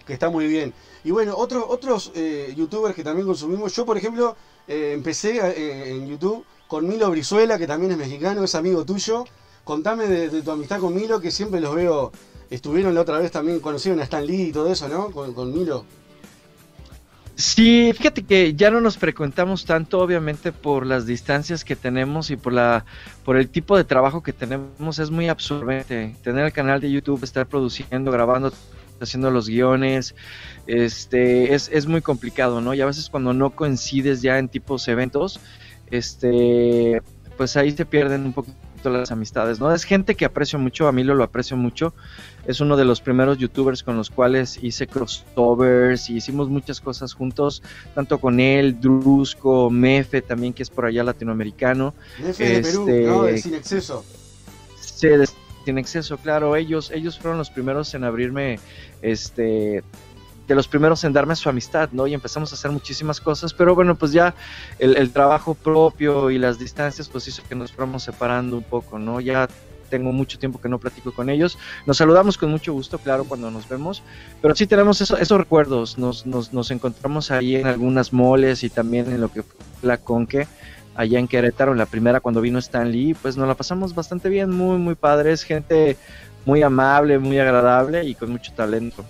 que 0.06 0.12
está 0.12 0.28
muy 0.30 0.46
bien. 0.46 0.72
Y 1.04 1.10
bueno, 1.10 1.34
otros 1.36 1.64
otros 1.68 2.12
eh, 2.14 2.52
youtubers 2.56 2.94
que 2.94 3.04
también 3.04 3.26
consumimos, 3.26 3.74
yo 3.74 3.86
por 3.86 3.96
ejemplo 3.96 4.36
eh, 4.66 4.92
empecé 4.94 5.92
en 5.94 6.06
YouTube 6.08 6.44
con 6.66 6.86
Milo 6.86 7.10
Brizuela, 7.10 7.56
que 7.58 7.66
también 7.66 7.92
es 7.92 7.98
mexicano, 7.98 8.44
es 8.44 8.54
amigo 8.54 8.84
tuyo. 8.84 9.24
Contame 9.64 10.06
de, 10.06 10.28
de 10.28 10.42
tu 10.42 10.50
amistad 10.50 10.80
con 10.80 10.94
Milo, 10.94 11.20
que 11.20 11.30
siempre 11.30 11.60
los 11.60 11.74
veo, 11.74 12.10
estuvieron 12.50 12.94
la 12.94 13.02
otra 13.02 13.18
vez 13.18 13.30
también, 13.30 13.60
conocieron 13.60 14.00
a 14.00 14.04
Stan 14.04 14.24
Lee 14.26 14.48
y 14.48 14.52
todo 14.52 14.72
eso, 14.72 14.88
¿no? 14.88 15.10
Con, 15.10 15.34
con 15.34 15.52
Milo. 15.52 15.84
Sí, 17.38 17.92
fíjate 17.96 18.24
que 18.24 18.54
ya 18.54 18.68
no 18.72 18.80
nos 18.80 18.98
frecuentamos 18.98 19.64
tanto, 19.64 20.00
obviamente 20.00 20.50
por 20.50 20.84
las 20.84 21.06
distancias 21.06 21.64
que 21.64 21.76
tenemos 21.76 22.32
y 22.32 22.36
por 22.36 22.52
la 22.52 22.84
por 23.24 23.36
el 23.36 23.48
tipo 23.48 23.76
de 23.76 23.84
trabajo 23.84 24.24
que 24.24 24.32
tenemos 24.32 24.98
es 24.98 25.12
muy 25.12 25.28
absorbente. 25.28 26.16
Tener 26.24 26.46
el 26.46 26.52
canal 26.52 26.80
de 26.80 26.90
YouTube, 26.90 27.22
estar 27.22 27.46
produciendo, 27.46 28.10
grabando, 28.10 28.52
haciendo 29.00 29.30
los 29.30 29.48
guiones, 29.48 30.16
este 30.66 31.54
es, 31.54 31.70
es 31.72 31.86
muy 31.86 32.02
complicado, 32.02 32.60
¿no? 32.60 32.74
Y 32.74 32.80
a 32.80 32.86
veces 32.86 33.08
cuando 33.08 33.32
no 33.32 33.50
coincides 33.50 34.20
ya 34.20 34.38
en 34.38 34.48
tipos 34.48 34.88
eventos, 34.88 35.38
este 35.92 37.02
pues 37.36 37.56
ahí 37.56 37.70
se 37.70 37.86
pierden 37.86 38.24
un 38.24 38.32
poquito 38.32 38.58
las 38.90 39.12
amistades, 39.12 39.60
¿no? 39.60 39.72
Es 39.72 39.84
gente 39.84 40.16
que 40.16 40.24
aprecio 40.24 40.58
mucho, 40.58 40.88
a 40.88 40.92
mí 40.92 41.04
lo 41.04 41.22
aprecio 41.22 41.56
mucho. 41.56 41.94
Es 42.46 42.60
uno 42.60 42.76
de 42.76 42.84
los 42.84 43.00
primeros 43.00 43.36
youtubers 43.38 43.82
con 43.82 43.96
los 43.96 44.08
cuales 44.10 44.58
hice 44.62 44.86
crossovers 44.86 46.08
y 46.10 46.16
hicimos 46.16 46.48
muchas 46.48 46.80
cosas 46.80 47.12
juntos, 47.12 47.62
tanto 47.94 48.18
con 48.18 48.40
él, 48.40 48.80
Drusco, 48.80 49.68
Mefe 49.70 50.22
también, 50.22 50.52
que 50.54 50.62
es 50.62 50.70
por 50.70 50.86
allá 50.86 51.04
latinoamericano. 51.04 51.94
F 52.26 52.42
de 52.44 52.60
Perú, 52.62 52.88
Este, 52.88 53.06
¿no? 53.06 53.22
De 53.24 53.38
Sin 53.38 53.54
Exceso. 53.54 54.04
Sí, 54.80 55.08
de- 55.08 55.28
sin 55.64 55.76
exceso, 55.76 56.16
claro. 56.16 56.56
Ellos, 56.56 56.90
ellos 56.90 57.18
fueron 57.18 57.36
los 57.36 57.50
primeros 57.50 57.92
en 57.92 58.02
abrirme, 58.02 58.58
este, 59.02 59.82
de 60.46 60.54
los 60.54 60.66
primeros 60.66 61.04
en 61.04 61.12
darme 61.12 61.36
su 61.36 61.50
amistad, 61.50 61.90
¿no? 61.92 62.06
Y 62.06 62.14
empezamos 62.14 62.50
a 62.52 62.54
hacer 62.54 62.70
muchísimas 62.70 63.20
cosas, 63.20 63.52
pero 63.52 63.74
bueno, 63.74 63.94
pues 63.94 64.12
ya 64.12 64.34
el, 64.78 64.96
el 64.96 65.10
trabajo 65.12 65.54
propio 65.54 66.30
y 66.30 66.38
las 66.38 66.58
distancias, 66.58 67.10
pues 67.10 67.28
hizo 67.28 67.42
que 67.46 67.54
nos 67.54 67.70
fuéramos 67.72 68.02
separando 68.02 68.56
un 68.56 68.62
poco, 68.62 68.98
¿no? 68.98 69.20
Ya 69.20 69.46
tengo 69.88 70.12
mucho 70.12 70.38
tiempo 70.38 70.60
que 70.60 70.68
no 70.68 70.78
platico 70.78 71.12
con 71.12 71.30
ellos. 71.30 71.58
Nos 71.86 71.96
saludamos 71.96 72.38
con 72.38 72.50
mucho 72.50 72.72
gusto, 72.72 72.98
claro, 72.98 73.24
cuando 73.24 73.50
nos 73.50 73.68
vemos, 73.68 74.02
pero 74.42 74.54
sí 74.54 74.66
tenemos 74.66 75.00
eso- 75.00 75.16
esos 75.18 75.38
recuerdos. 75.38 75.98
Nos, 75.98 76.26
nos, 76.26 76.52
nos 76.52 76.70
encontramos 76.70 77.30
ahí 77.30 77.56
en 77.56 77.66
algunas 77.66 78.12
moles 78.12 78.62
y 78.64 78.70
también 78.70 79.10
en 79.12 79.20
lo 79.20 79.30
que 79.32 79.42
fue 79.42 79.56
la 79.82 79.96
Conque 79.98 80.46
allá 80.94 81.18
en 81.18 81.28
Querétaro, 81.28 81.72
en 81.72 81.78
la 81.78 81.86
primera 81.86 82.20
cuando 82.20 82.40
vino 82.40 82.58
Stan 82.58 82.90
Lee, 82.90 83.14
pues 83.14 83.36
nos 83.36 83.46
la 83.46 83.54
pasamos 83.54 83.94
bastante 83.94 84.28
bien, 84.28 84.50
muy, 84.50 84.78
muy 84.78 84.94
padres, 84.96 85.42
gente 85.44 85.96
muy 86.44 86.62
amable, 86.62 87.18
muy 87.18 87.38
agradable 87.38 88.04
y 88.04 88.14
con 88.16 88.30
mucho 88.30 88.52
talento. 88.52 89.04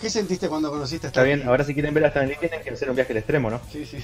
¿Qué 0.00 0.10
sentiste 0.10 0.48
cuando 0.48 0.68
conociste 0.70 1.06
a 1.06 1.10
Está 1.10 1.20
Stan 1.20 1.26
bien, 1.26 1.38
Lee? 1.40 1.46
ahora 1.46 1.62
si 1.62 1.74
quieren 1.74 1.94
ver 1.94 2.04
a 2.06 2.08
Stan 2.08 2.26
Lee 2.26 2.34
tienen 2.40 2.60
que 2.62 2.70
hacer 2.70 2.90
un 2.90 2.96
viaje 2.96 3.12
al 3.12 3.18
extremo, 3.18 3.50
¿no? 3.50 3.60
Sí, 3.70 3.86
sí. 3.86 3.98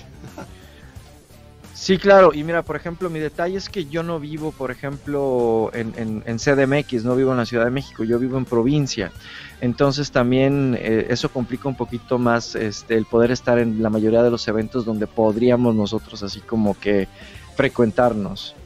Sí, 1.78 1.96
claro, 1.96 2.32
y 2.34 2.42
mira, 2.42 2.62
por 2.64 2.74
ejemplo, 2.74 3.08
mi 3.08 3.20
detalle 3.20 3.56
es 3.56 3.68
que 3.68 3.84
yo 3.84 4.02
no 4.02 4.18
vivo, 4.18 4.50
por 4.50 4.72
ejemplo, 4.72 5.70
en, 5.72 6.24
en, 6.26 6.36
CDMX, 6.36 7.04
no 7.04 7.14
vivo 7.14 7.30
en 7.30 7.36
la 7.36 7.46
Ciudad 7.46 7.66
de 7.66 7.70
México, 7.70 8.02
yo 8.02 8.18
vivo 8.18 8.36
en 8.36 8.44
provincia. 8.44 9.12
Entonces 9.60 10.10
también 10.10 10.76
eh, 10.76 11.06
eso 11.08 11.28
complica 11.28 11.68
un 11.68 11.76
poquito 11.76 12.18
más 12.18 12.56
este, 12.56 12.96
el 12.96 13.04
poder 13.04 13.30
estar 13.30 13.60
en 13.60 13.80
la 13.80 13.90
mayoría 13.90 14.24
de 14.24 14.30
los 14.30 14.48
eventos 14.48 14.84
donde 14.84 15.06
podríamos 15.06 15.72
nosotros 15.76 16.20
así 16.24 16.40
como 16.40 16.78
que 16.78 17.06
frecuentarnos. 17.54 18.56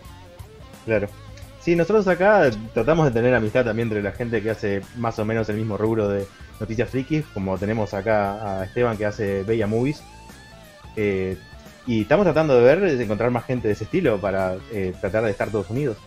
Claro. 0.87 1.09
Sí, 1.61 1.77
nosotros 1.77 2.09
acá 2.09 2.51
tratamos 2.73 3.05
de 3.05 3.13
tener 3.13 3.35
amistad 3.35 3.67
también 3.67 3.89
entre 3.89 4.03
la 4.03 4.13
gente 4.13 4.43
que 4.43 4.51
hace 4.51 4.81
más 4.97 5.19
o 5.19 5.27
menos 5.27 5.51
el 5.51 5.57
mismo 5.57 5.77
rubro 5.77 6.09
de 6.09 6.27
noticias 6.59 6.89
frikis, 6.89 7.27
como 7.35 7.59
tenemos 7.59 7.93
acá 7.93 8.61
a 8.61 8.65
Esteban 8.65 8.97
que 8.97 9.05
hace 9.05 9.43
Bella 9.43 9.67
Movies. 9.67 10.03
Eh, 10.97 11.37
y 11.87 12.03
estamos 12.03 12.25
tratando 12.25 12.55
de 12.57 12.63
ver, 12.63 12.81
de 12.81 13.03
encontrar 13.05 13.31
más 13.31 13.45
gente 13.45 13.69
de 13.69 13.75
ese 13.75 13.85
estilo 13.85 14.21
para 14.21 14.57
eh, 14.73 14.95
tratar 15.01 15.25
de 15.25 15.31
estar 15.31 15.51
todos 15.51 15.71
unidos. 15.71 15.99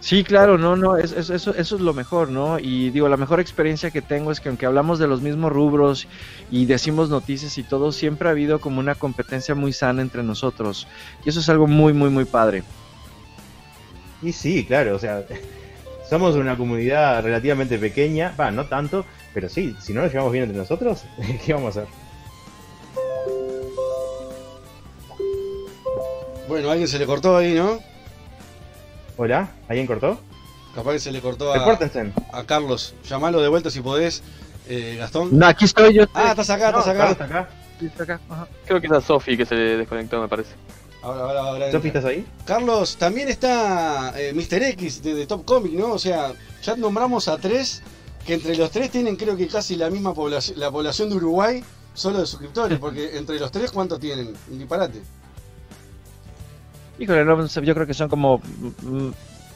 Sí, 0.00 0.22
claro, 0.22 0.56
no, 0.56 0.76
no, 0.76 0.96
es- 0.96 1.10
es- 1.12 1.30
eso, 1.30 1.52
eso 1.54 1.74
es 1.76 1.80
lo 1.82 1.92
mejor, 1.92 2.30
¿no? 2.30 2.58
Y 2.60 2.90
digo, 2.90 3.08
la 3.08 3.16
mejor 3.16 3.40
experiencia 3.40 3.90
que 3.90 4.02
tengo 4.02 4.30
es 4.30 4.40
que 4.40 4.48
aunque 4.48 4.66
hablamos 4.66 4.98
de 5.00 5.08
los 5.08 5.20
mismos 5.20 5.50
rubros 5.52 6.06
y 6.48 6.66
decimos 6.66 7.10
noticias 7.10 7.58
y 7.58 7.64
todo, 7.64 7.90
siempre 7.92 8.28
ha 8.28 8.32
habido 8.32 8.60
como 8.60 8.78
una 8.78 8.94
competencia 8.94 9.54
muy 9.56 9.72
sana 9.72 10.02
entre 10.02 10.22
nosotros. 10.22 10.86
Y 11.24 11.30
eso 11.30 11.40
es 11.40 11.48
algo 11.48 11.66
muy, 11.66 11.92
muy, 11.92 12.10
muy 12.10 12.24
padre. 12.24 12.62
Y 14.20 14.32
sí, 14.32 14.66
claro, 14.66 14.96
o 14.96 14.98
sea, 14.98 15.24
somos 16.08 16.36
una 16.36 16.56
comunidad 16.56 17.22
relativamente 17.22 17.78
pequeña, 17.78 18.34
va, 18.38 18.50
no 18.50 18.68
tanto, 18.68 19.06
pero 19.32 19.48
sí, 19.48 19.76
si 19.80 19.92
no 19.92 20.02
nos 20.02 20.12
llevamos 20.12 20.32
bien 20.32 20.44
entre 20.44 20.58
nosotros, 20.58 21.04
¿qué 21.44 21.52
vamos 21.54 21.76
a 21.76 21.82
hacer? 21.82 22.05
Bueno, 26.48 26.70
alguien 26.70 26.86
se 26.86 26.98
le 26.98 27.06
cortó 27.06 27.36
ahí, 27.36 27.54
¿no? 27.54 27.80
Hola, 29.16 29.50
¿alguien 29.68 29.86
cortó? 29.86 30.20
Capaz 30.74 30.92
que 30.92 30.98
se 31.00 31.10
le 31.10 31.20
cortó 31.20 31.52
a, 31.52 32.44
Carlos. 32.46 32.94
Llamalo 33.08 33.40
de 33.40 33.48
vuelta 33.48 33.70
si 33.70 33.80
podés, 33.80 34.22
eh, 34.68 34.96
Gastón. 34.98 35.36
No, 35.36 35.46
aquí 35.46 35.64
estoy 35.64 35.94
yo. 35.94 36.04
Ah, 36.14 36.30
estás 36.30 36.50
acá, 36.50 36.70
No, 36.70 36.78
estás 36.78 36.94
acá. 36.94 36.98
Carlos 36.98 37.12
está 37.12 37.24
acá. 37.24 37.48
Sí, 37.80 37.86
está 37.86 38.02
acá, 38.04 38.20
ajá. 38.28 38.48
Creo 38.66 38.80
que 38.80 38.86
es 38.86 38.92
a 38.92 39.00
Sofi 39.00 39.36
que 39.36 39.46
se 39.46 39.54
desconectó, 39.54 40.20
me 40.20 40.28
parece. 40.28 40.50
Ahora, 41.02 41.22
ahora, 41.22 41.40
ahora 41.40 41.72
Sofi. 41.72 41.88
¿estás 41.88 42.04
ahí? 42.04 42.26
Carlos, 42.44 42.96
también 42.96 43.28
está 43.28 44.12
eh, 44.16 44.32
Mr. 44.32 44.62
X 44.62 45.02
de, 45.02 45.14
de 45.14 45.26
Top 45.26 45.44
Comic, 45.44 45.72
¿no? 45.72 45.92
O 45.92 45.98
sea, 45.98 46.32
ya 46.62 46.76
nombramos 46.76 47.26
a 47.28 47.38
tres, 47.38 47.82
que 48.24 48.34
entre 48.34 48.54
los 48.56 48.70
tres 48.70 48.90
tienen 48.90 49.16
creo 49.16 49.36
que 49.36 49.48
casi 49.48 49.76
la 49.76 49.90
misma 49.90 50.14
población, 50.14 50.60
la 50.60 50.70
población 50.70 51.08
de 51.08 51.16
Uruguay, 51.16 51.64
solo 51.94 52.20
de 52.20 52.26
suscriptores, 52.26 52.78
porque 52.78 53.16
entre 53.16 53.40
los 53.40 53.50
tres, 53.50 53.72
¿cuánto 53.72 53.98
tienen? 53.98 54.34
Un 54.50 54.58
disparate. 54.58 55.00
Híjole, 56.98 57.24
no, 57.24 57.46
yo 57.46 57.74
creo 57.74 57.86
que 57.86 57.94
son 57.94 58.08
como 58.08 58.38
mm, 58.82 59.10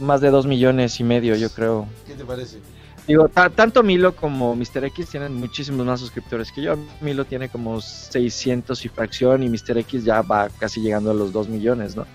más 0.05 0.21
de 0.21 0.31
dos 0.31 0.47
millones 0.47 0.99
y 1.01 1.05
medio, 1.05 1.35
yo 1.37 1.51
creo. 1.51 1.87
¿Qué 2.07 2.15
te 2.15 2.25
parece? 2.25 2.59
Digo, 3.07 3.29
ta- 3.29 3.49
tanto 3.51 3.83
Milo 3.83 4.15
como 4.15 4.55
Mr. 4.55 4.85
X 4.85 5.09
tienen 5.09 5.35
muchísimos 5.35 5.85
más 5.87 6.01
suscriptores 6.01 6.53
que 6.53 6.63
yo. 6.63 6.77
Milo 7.01 7.25
tiene 7.25 7.49
como 7.49 7.81
600 7.81 8.85
y 8.85 8.89
fracción 8.89 9.43
y 9.43 9.49
Mr. 9.49 9.79
X 9.79 10.05
ya 10.05 10.23
va 10.23 10.49
casi 10.59 10.81
llegando 10.81 11.11
a 11.11 11.15
los 11.15 11.33
2 11.33 11.49
millones, 11.49 11.97
¿no? 11.97 12.07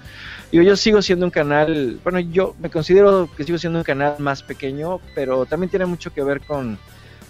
Digo, 0.52 0.64
yo 0.64 0.76
sigo 0.78 1.02
siendo 1.02 1.26
un 1.26 1.32
canal, 1.32 2.00
bueno, 2.04 2.20
yo 2.20 2.56
me 2.60 2.70
considero 2.70 3.28
que 3.36 3.44
sigo 3.44 3.58
siendo 3.58 3.80
un 3.80 3.84
canal 3.84 4.16
más 4.20 4.44
pequeño, 4.44 5.00
pero 5.16 5.46
también 5.46 5.70
tiene 5.70 5.86
mucho 5.88 6.14
que 6.14 6.24
ver 6.24 6.40
con, 6.42 6.78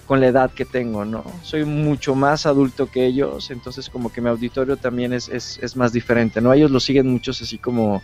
con 0.05 0.19
la 0.19 0.27
edad 0.27 0.51
que 0.51 0.65
tengo, 0.65 1.03
¿no? 1.05 1.23
Soy 1.41 1.65
mucho 1.65 2.15
más 2.15 2.45
adulto 2.45 2.89
que 2.91 3.05
ellos, 3.05 3.49
entonces 3.49 3.89
como 3.89 4.11
que 4.11 4.21
mi 4.21 4.29
auditorio 4.29 4.77
también 4.77 5.13
es, 5.13 5.29
es, 5.29 5.59
es 5.61 5.75
más 5.75 5.91
diferente, 5.91 6.41
¿no? 6.41 6.53
Ellos 6.53 6.71
lo 6.71 6.79
siguen 6.79 7.07
muchos 7.07 7.41
así 7.41 7.57
como 7.57 8.01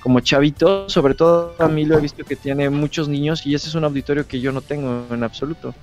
como 0.00 0.20
chavito, 0.20 0.88
sobre 0.88 1.14
todo 1.14 1.54
a 1.58 1.68
mí 1.68 1.84
lo 1.84 1.98
he 1.98 2.00
visto 2.00 2.24
que 2.24 2.36
tiene 2.36 2.70
muchos 2.70 3.08
niños 3.08 3.44
y 3.44 3.54
ese 3.54 3.68
es 3.68 3.74
un 3.74 3.84
auditorio 3.84 4.26
que 4.26 4.40
yo 4.40 4.52
no 4.52 4.62
tengo 4.62 5.06
en 5.10 5.24
absoluto. 5.24 5.74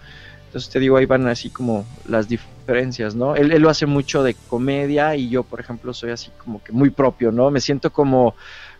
Entonces 0.45 0.72
te 0.72 0.80
digo, 0.80 0.95
ahí 0.95 1.05
van 1.05 1.28
así 1.28 1.49
como 1.49 1.86
las 2.07 2.30
diferencias, 2.30 3.13
¿no? 3.13 3.36
Él, 3.36 3.51
él 3.51 3.61
lo 3.61 3.70
hace 3.70 3.86
mucho 3.86 4.24
de 4.24 4.36
comedia 4.47 5.16
y 5.16 5.30
yo, 5.30 5.43
por 5.43 5.59
ejemplo, 5.59 5.93
soy 5.93 6.11
así 6.11 6.32
como 6.38 6.63
que 6.63 6.72
muy 6.72 6.91
propio, 6.91 7.34
¿no? 7.34 7.51
Me 7.51 7.59
siento 7.59 7.91
como, 7.91 8.36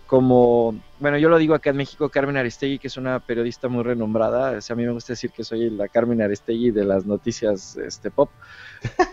como, 0.08 0.76
bueno, 0.99 1.18
yo 1.18 1.30
lo 1.30 1.38
digo 1.38 1.56
acá 1.56 1.72
en 1.72 1.78
México, 1.78 2.10
Carmen 2.10 2.38
Aristegui, 2.38 2.78
que 2.78 2.88
es 2.88 2.97
una 2.97 3.20
periodista 3.20 3.68
muy 3.68 3.84
renombrada, 3.84 4.49
a 4.58 4.76
mí 4.76 4.86
me 4.86 4.91
gusta 4.91 5.14
decir 5.14 5.32
que 5.32 5.43
soy 5.43 5.70
la 5.72 5.88
Carmen 5.88 6.22
Aristegui 6.22 6.70
de 6.72 6.86
las 6.86 7.06
noticias 7.06 7.76
este, 7.78 8.12
pop, 8.12 8.30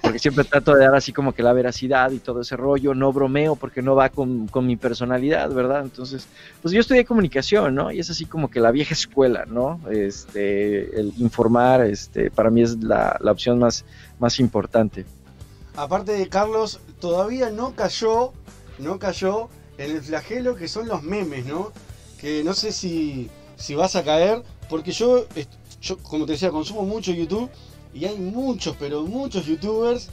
porque 0.03 0.19
siempre 0.19 0.45
trato 0.45 0.75
de 0.75 0.85
dar 0.85 0.95
así 0.95 1.13
como 1.13 1.33
que 1.33 1.43
la 1.43 1.55
veracidad 1.55 2.11
y 2.11 2.19
todo 2.19 2.43
ese 2.43 2.57
rollo, 2.57 2.95
no 2.95 3.11
bromeo 3.13 3.57
porque 3.57 3.81
no 3.81 3.95
va 3.95 4.11
con, 4.11 4.49
con 4.49 4.67
mi 4.67 4.77
personalidad, 4.77 5.51
¿verdad? 5.51 5.83
Entonces, 5.83 6.29
pues 6.61 6.75
yo 6.75 6.81
estudié 6.81 7.07
comunicación, 7.07 7.75
¿no? 7.75 7.91
Y 7.91 7.99
es 7.99 8.11
así 8.11 8.27
como 8.27 8.51
que 8.51 8.61
la 8.61 8.71
vieja 8.71 8.93
escuela, 8.93 9.47
¿no? 9.47 9.81
Este, 9.91 11.01
el 11.01 11.15
informar, 11.19 11.87
este, 11.87 12.31
para 12.31 12.51
mí 12.51 12.63
es 12.63 12.83
la, 12.83 13.17
la 13.21 13.33
opción 13.33 13.59
más, 13.59 13.87
más 14.19 14.39
importante. 14.41 15.07
Aparte 15.75 16.13
de 16.13 16.29
Carlos, 16.29 16.81
todavía 17.01 17.49
no 17.49 17.75
cayó, 17.75 18.33
no 18.79 18.99
cayó 18.99 19.49
en 19.79 19.91
el 19.91 20.03
flagelo 20.03 20.55
que 20.57 20.69
son 20.69 20.89
los 20.89 21.03
memes, 21.03 21.47
¿no? 21.47 21.73
Que 22.21 22.45
no 22.45 22.55
sé 22.55 22.73
si, 22.73 23.31
si 23.57 23.75
vas 23.75 23.97
a 23.97 24.05
caer, 24.05 24.43
porque 24.69 24.93
yo, 24.93 25.27
yo, 25.81 25.99
como 25.99 26.27
te 26.27 26.33
decía, 26.33 26.51
consumo 26.51 26.83
mucho 26.83 27.13
YouTube 27.13 27.51
y 27.95 28.05
hay 28.05 28.17
muchos, 28.19 28.77
pero 28.79 29.03
muchos 29.03 29.47
youtubers 29.47 30.09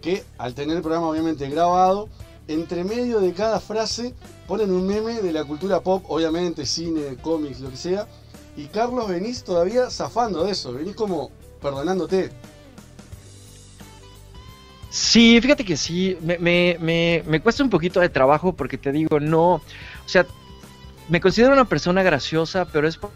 que 0.00 0.24
al 0.38 0.54
tener 0.54 0.76
el 0.76 0.82
programa 0.82 1.08
obviamente 1.08 1.48
grabado, 1.48 2.08
entre 2.48 2.84
medio 2.84 3.20
de 3.20 3.32
cada 3.32 3.60
frase 3.60 4.14
ponen 4.48 4.72
un 4.72 4.86
meme 4.86 5.20
de 5.20 5.32
la 5.32 5.44
cultura 5.44 5.80
pop, 5.80 6.04
obviamente 6.08 6.66
cine, 6.66 7.16
cómics, 7.22 7.60
lo 7.60 7.70
que 7.70 7.76
sea, 7.76 8.08
y 8.56 8.66
Carlos 8.66 9.08
venís 9.08 9.44
todavía 9.44 9.90
zafando 9.90 10.44
de 10.44 10.52
eso, 10.52 10.72
venís 10.72 10.96
como 10.96 11.30
perdonándote. 11.62 12.30
Sí, 14.90 15.40
fíjate 15.40 15.64
que 15.64 15.76
sí, 15.76 16.18
me, 16.20 16.36
me, 16.38 16.76
me, 16.80 17.22
me 17.26 17.40
cuesta 17.40 17.62
un 17.62 17.70
poquito 17.70 18.00
de 18.00 18.08
trabajo 18.08 18.52
porque 18.54 18.76
te 18.76 18.90
digo, 18.90 19.20
no, 19.20 19.54
o 19.54 19.62
sea, 20.06 20.26
me 21.08 21.20
considero 21.20 21.52
una 21.52 21.64
persona 21.64 22.02
graciosa, 22.02 22.66
pero 22.66 22.88
es 22.88 22.96
por, 22.96 23.10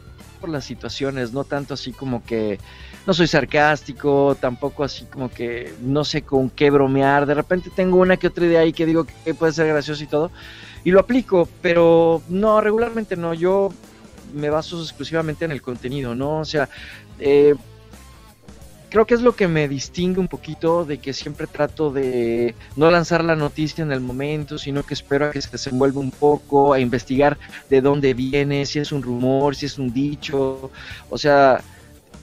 las 0.47 0.67
situaciones, 0.67 1.33
no 1.33 1.45
tanto 1.45 1.73
así 1.73 1.93
como 1.93 2.23
que 2.23 2.59
no 3.07 3.15
soy 3.15 3.27
sarcástico, 3.27 4.37
tampoco 4.39 4.85
así 4.85 5.07
como 5.07 5.31
que 5.31 5.73
no 5.81 6.05
sé 6.05 6.21
con 6.21 6.51
qué 6.51 6.69
bromear, 6.69 7.25
de 7.25 7.33
repente 7.33 7.71
tengo 7.75 7.97
una 7.97 8.19
que 8.19 8.27
otra 8.27 8.45
idea 8.45 8.61
ahí 8.61 8.75
que 8.75 8.85
digo 8.85 9.07
que 9.25 9.33
puede 9.33 9.55
ser 9.55 9.69
gracioso 9.69 10.05
y 10.05 10.07
todo, 10.07 10.31
y 10.85 10.91
lo 10.91 11.01
aplico, 11.01 11.49
pero 11.63 12.21
no, 12.29 12.61
regularmente 12.61 13.17
no, 13.17 13.33
yo 13.33 13.71
me 14.35 14.51
baso 14.51 14.83
exclusivamente 14.83 15.47
en 15.47 15.53
el 15.53 15.63
contenido, 15.63 16.15
¿no? 16.15 16.41
O 16.41 16.45
sea, 16.45 16.69
eh, 17.19 17.55
creo 18.95 19.07
que 19.07 19.15
es 19.15 19.23
lo 19.23 19.35
que 19.35 19.49
me 19.49 19.67
distingue 19.67 20.21
un 20.21 20.29
poquito 20.29 20.85
de 20.85 20.99
que 20.99 21.13
siempre 21.13 21.49
trato 21.49 21.91
de 21.91 22.55
no 22.77 22.93
lanzar 22.93 23.25
la 23.25 23.35
noticia 23.35 23.83
en 23.83 23.91
el 23.91 23.99
momento, 23.99 24.57
sino 24.57 24.85
que 24.85 24.95
espero 24.95 25.27
a 25.27 25.31
que 25.33 25.43
se 25.43 25.51
desenvuelva 25.51 25.99
un 25.99 26.13
poco, 26.13 26.73
a 26.73 26.79
investigar 26.79 27.37
de 27.69 27.81
dónde 27.81 28.15
viene, 28.15 28.65
si 28.67 28.79
es 28.79 28.93
un 28.93 29.03
rumor, 29.03 29.57
si 29.57 29.67
es 29.67 29.81
un 29.81 29.93
dicho, 29.93 30.71
o 31.11 31.19
sea, 31.19 31.61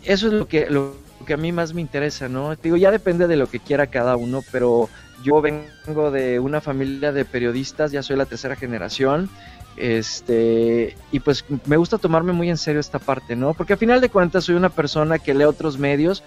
eso 0.06 0.28
es 0.28 0.34
lo 0.34 0.48
que, 0.48 0.70
lo 0.70 0.96
que 1.28 1.34
a 1.34 1.38
mí 1.38 1.52
más 1.52 1.74
me 1.74 1.82
interesa, 1.82 2.30
¿no? 2.30 2.56
Te 2.56 2.70
digo, 2.70 2.78
ya 2.78 2.90
depende 2.90 3.28
de 3.28 3.36
lo 3.36 3.48
que 3.48 3.60
quiera 3.60 3.88
cada 3.88 4.16
uno, 4.16 4.40
pero 4.50 4.88
yo 5.26 5.42
vengo 5.42 6.10
de 6.10 6.40
una 6.40 6.62
familia 6.62 7.12
de 7.12 7.26
periodistas, 7.26 7.92
ya 7.92 8.02
soy 8.02 8.16
la 8.16 8.26
tercera 8.26 8.56
generación, 8.56 9.30
Este, 9.78 10.98
y 11.12 11.20
pues 11.22 11.46
me 11.66 11.78
gusta 11.78 11.98
tomarme 11.98 12.34
muy 12.34 12.50
en 12.50 12.58
serio 12.58 12.82
esta 12.82 13.00
parte, 13.00 13.36
¿no? 13.38 13.54
Porque 13.54 13.74
a 13.74 13.78
final 13.78 14.02
de 14.02 14.10
cuentas 14.10 14.44
soy 14.44 14.56
una 14.56 14.70
persona 14.70 15.18
que 15.18 15.34
lee 15.34 15.46
otros 15.46 15.78
medios, 15.78 16.24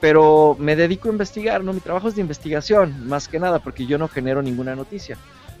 pero 0.00 0.56
me 0.58 0.76
dedico 0.76 1.08
a 1.08 1.12
investigar, 1.12 1.64
¿no? 1.64 1.72
Mi 1.72 1.80
trabajo 1.80 2.08
es 2.08 2.14
de 2.14 2.20
investigación, 2.20 3.06
más 3.08 3.28
que 3.28 3.38
nada, 3.40 3.58
porque 3.60 3.86
yo 3.86 3.98
no 3.98 4.08
genero 4.08 4.42
ninguna 4.42 4.74
noticia. 4.74 5.16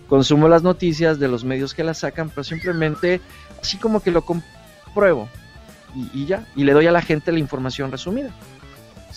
Consumo 0.08 0.48
las 0.48 0.62
noticias 0.62 1.18
de 1.18 1.28
los 1.28 1.44
medios 1.44 1.74
que 1.74 1.82
las 1.82 1.98
sacan, 1.98 2.28
pero 2.30 2.44
simplemente 2.44 3.20
así 3.60 3.76
como 3.76 4.00
que 4.00 4.10
lo 4.10 4.22
compruebo 4.22 5.28
y, 5.94 6.22
y 6.22 6.26
ya, 6.26 6.46
y 6.54 6.64
le 6.64 6.72
doy 6.72 6.86
a 6.86 6.92
la 6.92 7.02
gente 7.02 7.32
la 7.32 7.38
información 7.38 7.90
resumida. 7.90 8.30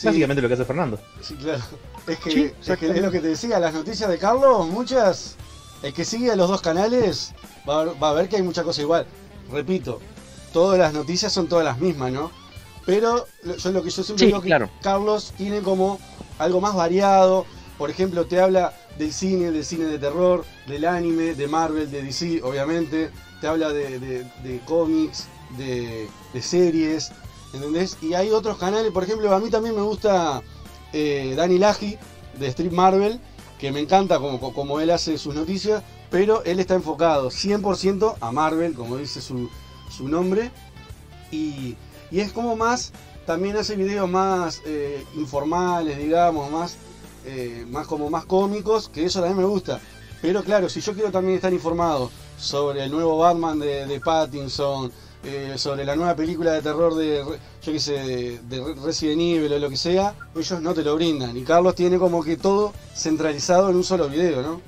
Básicamente 0.04 0.42
lo 0.42 0.48
que 0.48 0.54
hace 0.54 0.66
Fernando. 0.66 1.00
Sí, 1.22 1.36
claro. 1.36 1.62
Es 2.08 2.18
que, 2.20 2.32
Sí, 2.32 2.40
es 2.46 2.52
que 2.52 2.58
exactamente. 2.60 3.00
es 3.00 3.06
lo 3.06 3.12
que 3.12 3.20
te 3.20 3.28
decía, 3.28 3.60
las 3.60 3.74
noticias 3.74 4.10
de 4.10 4.18
Carlos, 4.18 4.68
muchas, 4.68 5.36
el 5.84 5.94
que 5.94 6.06
sigue 6.06 6.32
a 6.32 6.36
los 6.36 6.48
dos 6.48 6.62
canales 6.62 7.34
va 7.68 7.82
a, 7.82 7.84
ver, 7.84 7.94
va 8.02 8.10
a 8.12 8.14
ver 8.14 8.30
que 8.30 8.38
hay 8.38 8.42
mucha 8.42 8.64
cosa 8.64 8.82
igual. 8.82 9.06
Repito, 9.52 10.00
todas 10.54 10.80
las 10.80 10.94
noticias 10.94 11.34
son 11.34 11.48
todas 11.48 11.66
las 11.66 11.80
mismas, 11.80 12.12
¿no? 12.14 12.32
Pero 12.90 13.28
yo 13.58 13.72
lo 13.72 13.84
que 13.84 13.90
yo 13.90 14.04
siempre 14.04 14.26
Sí, 14.26 14.32
digo 14.32 14.42
que. 14.42 14.68
Carlos 14.82 15.34
tiene 15.38 15.62
como 15.62 16.00
algo 16.38 16.60
más 16.62 16.76
variado. 16.76 17.46
Por 17.78 17.90
ejemplo, 17.90 18.26
te 18.26 18.40
habla 18.42 18.74
del 18.98 19.14
cine, 19.14 19.52
del 19.52 19.64
cine 19.64 19.86
de 19.86 20.00
terror, 20.00 20.44
del 20.68 20.86
anime, 20.86 21.34
de 21.36 21.48
Marvel, 21.48 21.90
de 21.90 22.02
DC, 22.04 22.42
obviamente. 22.44 23.12
Te 23.42 23.48
habla 23.48 23.70
de, 23.72 24.00
de- 24.00 24.24
de 24.44 24.60
cómics, 24.66 25.28
de, 25.58 26.10
de 26.34 26.42
series, 26.42 27.12
¿entendés? 27.54 27.98
Y 28.02 28.14
hay 28.16 28.32
otros 28.32 28.58
canales, 28.58 28.92
por 28.92 29.04
ejemplo, 29.04 29.34
a 29.34 29.40
mí 29.40 29.50
también 29.50 29.76
me 29.76 29.82
gusta 29.82 30.42
eh, 30.92 31.34
Dani 31.38 31.58
Laji 31.58 31.98
de 32.38 32.48
Street 32.48 32.72
Marvel, 32.74 33.20
que 33.58 33.72
me 33.72 33.80
encanta 33.80 34.20
como, 34.20 34.54
como 34.54 34.80
él 34.82 34.90
hace 34.92 35.18
sus 35.18 35.36
noticias, 35.36 35.84
pero 36.10 36.44
él 36.44 36.60
está 36.60 36.74
enfocado 36.76 37.30
100% 37.30 38.16
a 38.20 38.32
Marvel, 38.34 38.74
como 38.74 38.98
dice 38.98 39.22
su, 39.22 39.50
su 39.90 40.10
nombre, 40.10 40.52
y, 41.32 41.78
y 42.12 42.20
es 42.20 42.32
como 42.32 42.56
más, 42.56 42.92
también 43.26 43.58
hace 43.58 43.76
videos 43.76 44.10
más 44.10 44.62
eh, 44.66 45.06
informales, 45.16 45.98
digamos, 45.98 46.50
más, 46.52 46.78
eh, 47.26 47.66
más 47.70 47.88
como 47.88 48.10
más 48.10 48.26
cómicos, 48.26 48.90
que 48.90 49.06
eso 49.06 49.20
también 49.20 49.38
me 49.38 49.46
gusta. 49.46 49.80
Pero 50.22 50.44
claro, 50.44 50.68
si 50.70 50.82
yo 50.82 50.94
quiero 50.94 51.12
también 51.12 51.36
estar 51.36 51.54
informado 51.54 52.12
sobre 52.38 52.84
el 52.86 52.92
nuevo 52.92 53.18
Batman 53.18 53.60
de, 53.60 53.86
de 53.86 54.00
Pattinson, 54.00 54.92
eh, 55.24 55.56
sobre 55.58 55.84
la 55.84 55.96
nueva 55.98 56.16
película 56.16 56.54
de 56.54 56.62
terror 56.62 56.96
de, 56.96 57.24
yo 57.62 57.72
qué 57.74 57.80
sé, 57.80 57.92
de, 57.94 58.40
de 58.40 58.64
Re- 58.64 58.76
Resident 58.82 59.22
Evil 59.22 59.52
o 59.54 59.60
lo 59.60 59.70
que 59.70 59.76
sea, 59.78 60.16
ellos 60.34 60.62
no 60.62 60.74
te 60.74 60.82
lo 60.82 60.96
brindan. 60.96 61.36
Y 61.36 61.44
Carlos 61.44 61.76
tiene 61.76 61.98
como 62.00 62.24
que 62.24 62.38
todo 62.38 62.74
centralizado 62.96 63.70
en 63.70 63.76
un 63.76 63.84
solo 63.84 64.08
video, 64.08 64.42
¿no? 64.42 64.62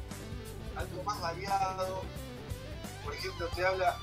Algo 0.76 1.04
más 1.06 1.22
variado. 1.22 2.02
Por 3.04 3.14
ejemplo, 3.14 3.48
te 3.56 3.66
habla 3.66 3.98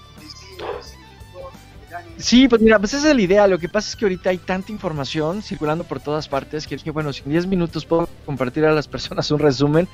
Sí, 2.21 2.49
pues 2.49 2.61
mira, 2.61 2.81
pues 2.81 2.95
esa 2.95 3.11
es 3.11 3.17
la 3.17 3.23
idea. 3.23 3.47
Lo 3.47 3.61
que 3.61 3.69
pasa 3.69 3.91
es 3.91 3.95
que 3.95 4.05
ahorita 4.05 4.31
hay 4.31 4.39
tanta 4.39 4.73
información 4.73 5.41
circulando 5.41 5.85
por 5.85 6.01
todas 6.01 6.29
partes 6.29 6.67
que, 6.67 6.77
que, 6.77 6.91
bueno, 6.91 7.13
si 7.13 7.23
en 7.23 7.31
10 7.31 7.47
minutos 7.47 7.87
puedo 7.87 8.09
compartir 8.27 8.65
a 8.65 8.73
las 8.73 8.89
personas 8.89 9.31
un 9.31 9.39
resumen 9.39 9.87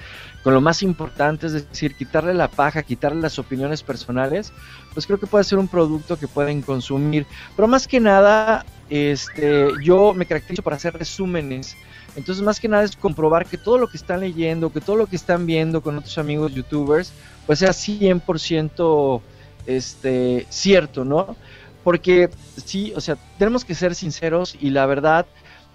con 0.43 0.55
lo 0.55 0.63
más 0.63 0.83
importante, 0.83 1.47
es 1.47 1.53
decir, 1.53 1.95
quitarle 1.95 2.33
la 2.33 2.49
paja, 2.49 2.83
quitarle 2.83 3.21
las 3.21 3.39
opiniones 3.39 3.83
personales, 3.83 4.55
pues 4.95 5.07
creo 5.07 5.21
que 5.21 5.27
puede 5.27 5.45
ser 5.45 5.59
un 5.59 5.69
producto 5.69 6.19
que 6.19 6.27
pueden 6.27 6.63
consumir. 6.63 7.27
Pero 7.57 7.69
más 7.69 7.87
que 7.87 8.01
nada, 8.01 8.65
este, 8.89 9.69
yo 9.83 10.15
me 10.15 10.25
caracterizo 10.25 10.63
por 10.63 10.73
hacer 10.73 10.95
resúmenes. 10.95 11.77
Entonces, 12.17 12.43
más 12.43 12.59
que 12.59 12.69
nada 12.69 12.85
es 12.85 12.97
comprobar 12.97 13.45
que 13.45 13.59
todo 13.59 13.77
lo 13.77 13.89
que 13.89 13.99
están 13.99 14.21
leyendo, 14.21 14.73
que 14.73 14.81
todo 14.81 14.97
lo 14.97 15.07
que 15.07 15.17
están 15.17 15.45
viendo 15.45 15.83
con 15.83 15.99
otros 15.99 16.17
amigos 16.17 16.55
youtubers, 16.55 17.13
pues 17.45 17.59
sea 17.59 17.71
100% 17.73 19.21
este, 19.67 20.47
cierto, 20.49 21.05
¿no? 21.05 21.37
Porque 21.85 22.31
sí, 22.57 22.93
o 22.97 23.01
sea, 23.01 23.17
tenemos 23.39 23.65
que 23.65 23.75
ser 23.75 23.95
sinceros 23.95 24.57
y 24.59 24.71
la 24.71 24.87
verdad, 24.87 25.27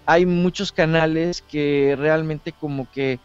hay 0.06 0.26
muchos 0.26 0.72
canales 0.72 1.44
que 1.44 1.96
realmente 1.98 2.52
como 2.52 2.92
que 2.92 3.14
eh, 3.14 3.20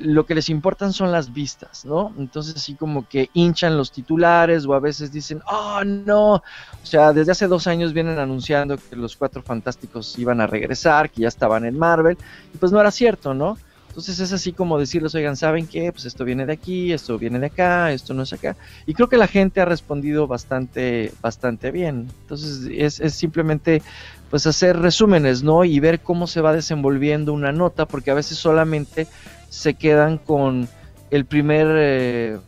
lo 0.00 0.26
que 0.26 0.34
les 0.34 0.50
importan 0.50 0.92
son 0.92 1.10
las 1.10 1.32
vistas, 1.32 1.86
¿no? 1.86 2.12
Entonces 2.18 2.54
así 2.54 2.74
como 2.74 3.08
que 3.08 3.30
hinchan 3.32 3.78
los 3.78 3.90
titulares 3.90 4.66
o 4.66 4.74
a 4.74 4.80
veces 4.80 5.10
dicen, 5.10 5.40
oh 5.50 5.82
no, 5.82 6.34
o 6.34 6.42
sea, 6.82 7.14
desde 7.14 7.32
hace 7.32 7.48
dos 7.48 7.66
años 7.66 7.94
vienen 7.94 8.18
anunciando 8.18 8.76
que 8.76 8.96
los 8.96 9.16
cuatro 9.16 9.42
fantásticos 9.42 10.18
iban 10.18 10.42
a 10.42 10.46
regresar, 10.46 11.10
que 11.10 11.22
ya 11.22 11.28
estaban 11.28 11.64
en 11.64 11.78
Marvel, 11.78 12.18
y 12.52 12.58
pues 12.58 12.70
no 12.70 12.80
era 12.80 12.90
cierto, 12.90 13.32
¿no? 13.32 13.56
Entonces 13.90 14.20
es 14.20 14.32
así 14.32 14.52
como 14.52 14.78
decirles, 14.78 15.16
oigan, 15.16 15.36
¿saben 15.36 15.66
qué? 15.66 15.90
Pues 15.90 16.04
esto 16.04 16.24
viene 16.24 16.46
de 16.46 16.52
aquí, 16.52 16.92
esto 16.92 17.18
viene 17.18 17.40
de 17.40 17.46
acá, 17.46 17.90
esto 17.90 18.14
no 18.14 18.22
es 18.22 18.32
acá. 18.32 18.56
Y 18.86 18.94
creo 18.94 19.08
que 19.08 19.16
la 19.16 19.26
gente 19.26 19.60
ha 19.60 19.64
respondido 19.64 20.28
bastante, 20.28 21.12
bastante 21.20 21.72
bien. 21.72 22.06
Entonces 22.22 22.68
es, 22.72 23.00
es 23.00 23.14
simplemente 23.14 23.82
pues 24.30 24.46
hacer 24.46 24.78
resúmenes, 24.78 25.42
¿no? 25.42 25.64
Y 25.64 25.80
ver 25.80 25.98
cómo 25.98 26.28
se 26.28 26.40
va 26.40 26.52
desenvolviendo 26.52 27.32
una 27.32 27.50
nota, 27.50 27.84
porque 27.84 28.12
a 28.12 28.14
veces 28.14 28.38
solamente 28.38 29.08
se 29.48 29.74
quedan 29.74 30.18
con 30.18 30.68
el 31.10 31.24
primer, 31.24 31.66
eh, 31.70 32.38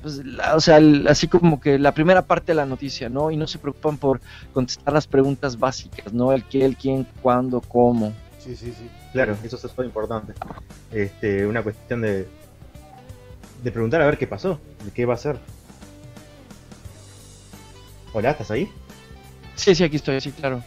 pues, 0.00 0.22
o 0.54 0.60
sea, 0.60 0.78
el- 0.78 1.06
así 1.08 1.28
como 1.28 1.60
que 1.60 1.78
la 1.78 1.92
primera 1.92 2.22
parte 2.22 2.52
de 2.52 2.56
la 2.56 2.64
noticia, 2.64 3.10
¿no? 3.10 3.30
Y 3.30 3.36
no 3.36 3.46
se 3.46 3.58
preocupan 3.58 3.98
por 3.98 4.22
contestar 4.54 4.94
las 4.94 5.06
preguntas 5.06 5.58
básicas, 5.58 6.10
¿no? 6.14 6.32
El 6.32 6.44
qué, 6.44 6.64
el 6.64 6.74
quién, 6.78 7.06
cuándo, 7.20 7.60
cómo. 7.60 8.14
Sí, 8.38 8.56
sí, 8.56 8.72
sí. 8.72 8.88
Claro, 9.12 9.36
eso 9.44 9.56
es 9.56 9.72
todo 9.74 9.84
importante. 9.84 10.32
Este, 10.90 11.46
una 11.46 11.62
cuestión 11.62 12.00
de, 12.00 12.26
de 13.62 13.70
preguntar 13.70 14.00
a 14.00 14.06
ver 14.06 14.16
qué 14.16 14.26
pasó, 14.26 14.58
de 14.84 14.90
qué 14.90 15.04
va 15.04 15.14
a 15.14 15.18
ser. 15.18 15.38
Hola, 18.14 18.30
¿estás 18.30 18.50
ahí? 18.50 18.70
Sí, 19.54 19.74
sí, 19.74 19.84
aquí 19.84 19.96
estoy, 19.96 20.20
sí, 20.20 20.32
claro. 20.32 20.62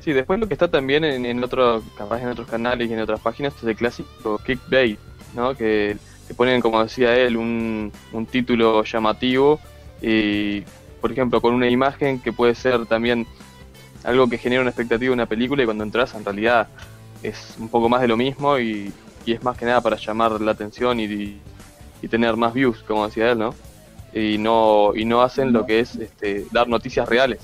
Sí, 0.00 0.12
después 0.12 0.38
lo 0.38 0.46
que 0.46 0.54
está 0.54 0.70
también 0.70 1.02
en, 1.02 1.24
en 1.24 1.42
otro, 1.42 1.82
capaz 1.96 2.20
en 2.20 2.28
otros 2.28 2.46
canales 2.46 2.90
y 2.90 2.92
en 2.92 3.00
otras 3.00 3.20
páginas 3.20 3.54
es 3.56 3.64
el 3.64 3.74
clásico 3.74 4.38
clickbait, 4.44 4.98
¿no? 5.34 5.54
Que, 5.54 5.96
que 6.28 6.34
ponen, 6.34 6.60
como 6.60 6.82
decía 6.82 7.16
él, 7.16 7.38
un, 7.38 7.90
un 8.12 8.26
título 8.26 8.84
llamativo 8.84 9.60
y, 10.02 10.60
por 11.00 11.10
ejemplo, 11.10 11.40
con 11.40 11.54
una 11.54 11.70
imagen 11.70 12.20
que 12.20 12.34
puede 12.34 12.54
ser 12.54 12.84
también 12.84 13.26
algo 14.02 14.28
que 14.28 14.36
genera 14.36 14.60
una 14.60 14.70
expectativa 14.70 15.08
de 15.08 15.14
una 15.14 15.26
película 15.26 15.62
y 15.62 15.64
cuando 15.64 15.84
entras 15.84 16.14
en 16.14 16.24
realidad 16.24 16.68
es 17.24 17.56
un 17.58 17.68
poco 17.68 17.88
más 17.88 18.00
de 18.02 18.08
lo 18.08 18.16
mismo 18.16 18.58
y, 18.58 18.92
y 19.24 19.32
es 19.32 19.42
más 19.42 19.56
que 19.56 19.64
nada 19.64 19.80
para 19.80 19.96
llamar 19.96 20.40
la 20.40 20.52
atención 20.52 21.00
y, 21.00 21.40
y 22.02 22.08
tener 22.08 22.36
más 22.36 22.52
views, 22.52 22.82
como 22.86 23.06
decía 23.06 23.32
él, 23.32 23.38
¿no? 23.38 23.54
Y 24.12 24.38
no, 24.38 24.92
y 24.94 25.04
no 25.04 25.22
hacen 25.22 25.52
lo 25.52 25.66
que 25.66 25.80
es 25.80 25.96
este, 25.96 26.46
dar 26.52 26.68
noticias 26.68 27.08
reales. 27.08 27.40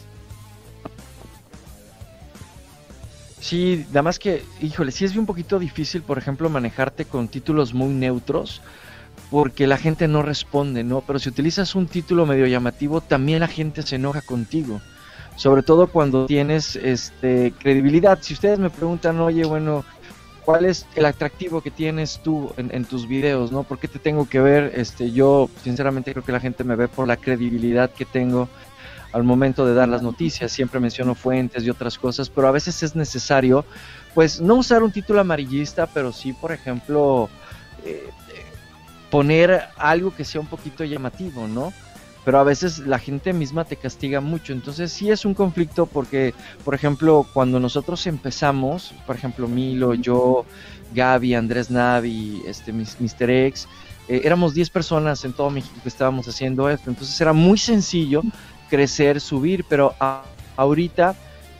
Sí, 3.40 3.86
nada 3.88 4.02
más 4.02 4.18
que, 4.18 4.44
híjole, 4.60 4.92
sí 4.92 5.06
es 5.06 5.16
un 5.16 5.26
poquito 5.26 5.58
difícil, 5.58 6.02
por 6.02 6.18
ejemplo, 6.18 6.50
manejarte 6.50 7.06
con 7.06 7.26
títulos 7.26 7.72
muy 7.72 7.88
neutros, 7.88 8.60
porque 9.30 9.66
la 9.66 9.78
gente 9.78 10.06
no 10.08 10.22
responde, 10.22 10.84
¿no? 10.84 11.00
Pero 11.00 11.18
si 11.18 11.30
utilizas 11.30 11.74
un 11.74 11.86
título 11.86 12.26
medio 12.26 12.46
llamativo, 12.46 13.00
también 13.00 13.40
la 13.40 13.48
gente 13.48 13.82
se 13.82 13.96
enoja 13.96 14.20
contigo. 14.20 14.80
Sobre 15.40 15.62
todo 15.62 15.86
cuando 15.86 16.26
tienes 16.26 16.76
este 16.76 17.54
credibilidad. 17.58 18.18
Si 18.20 18.34
ustedes 18.34 18.58
me 18.58 18.68
preguntan, 18.68 19.18
oye, 19.20 19.46
bueno, 19.46 19.86
¿cuál 20.44 20.66
es 20.66 20.84
el 20.96 21.06
atractivo 21.06 21.62
que 21.62 21.70
tienes 21.70 22.20
tú 22.22 22.52
en, 22.58 22.84
tus 22.84 23.08
videos, 23.08 23.50
no? 23.50 23.62
¿Por 23.62 23.78
qué 23.78 23.88
te 23.88 23.98
tengo 23.98 24.28
que 24.28 24.38
ver? 24.38 24.70
Este, 24.76 25.12
yo 25.12 25.48
sinceramente 25.64 26.12
creo 26.12 26.22
que 26.22 26.32
la 26.32 26.40
gente 26.40 26.62
me 26.62 26.76
ve 26.76 26.88
por 26.88 27.08
la 27.08 27.16
credibilidad 27.16 27.88
que 27.88 28.04
tengo 28.04 28.50
al 29.12 29.24
momento 29.24 29.64
de 29.64 29.72
dar 29.72 29.88
las 29.88 30.02
noticias, 30.02 30.52
siempre 30.52 30.78
menciono 30.78 31.14
fuentes 31.14 31.64
y 31.64 31.70
otras 31.70 31.96
cosas, 31.96 32.28
pero 32.28 32.46
a 32.46 32.50
veces 32.50 32.82
es 32.82 32.94
necesario, 32.94 33.64
pues 34.14 34.42
no 34.42 34.56
usar 34.56 34.82
un 34.82 34.92
título 34.92 35.22
amarillista, 35.22 35.86
pero 35.86 36.12
sí, 36.12 36.34
por 36.34 36.52
ejemplo, 36.52 37.30
eh, 37.86 38.10
poner 39.10 39.62
algo 39.78 40.14
que 40.14 40.26
sea 40.26 40.42
un 40.42 40.48
poquito 40.48 40.84
llamativo, 40.84 41.48
¿no? 41.48 41.72
Pero 42.24 42.38
a 42.38 42.44
veces 42.44 42.78
la 42.78 42.98
gente 42.98 43.32
misma 43.32 43.64
te 43.64 43.76
castiga 43.76 44.20
mucho, 44.20 44.52
entonces 44.52 44.92
sí 44.92 45.10
es 45.10 45.24
un 45.24 45.34
conflicto 45.34 45.86
porque, 45.86 46.34
por 46.64 46.74
ejemplo, 46.74 47.26
cuando 47.32 47.58
nosotros 47.58 48.06
empezamos, 48.06 48.92
por 49.06 49.16
ejemplo, 49.16 49.48
Milo, 49.48 49.94
yo, 49.94 50.44
Gaby, 50.94 51.34
Andrés 51.34 51.70
Navi, 51.70 52.42
este, 52.46 52.72
Mr. 52.72 53.30
X, 53.30 53.66
eh, 54.08 54.20
éramos 54.24 54.52
10 54.54 54.68
personas 54.70 55.24
en 55.24 55.32
todo 55.32 55.50
México 55.50 55.76
que 55.82 55.88
estábamos 55.88 56.28
haciendo 56.28 56.68
esto, 56.68 56.90
entonces 56.90 57.18
era 57.20 57.32
muy 57.32 57.56
sencillo 57.58 58.22
crecer, 58.68 59.20
subir, 59.20 59.64
pero 59.68 59.94
a- 59.98 60.24
ahorita 60.56 61.14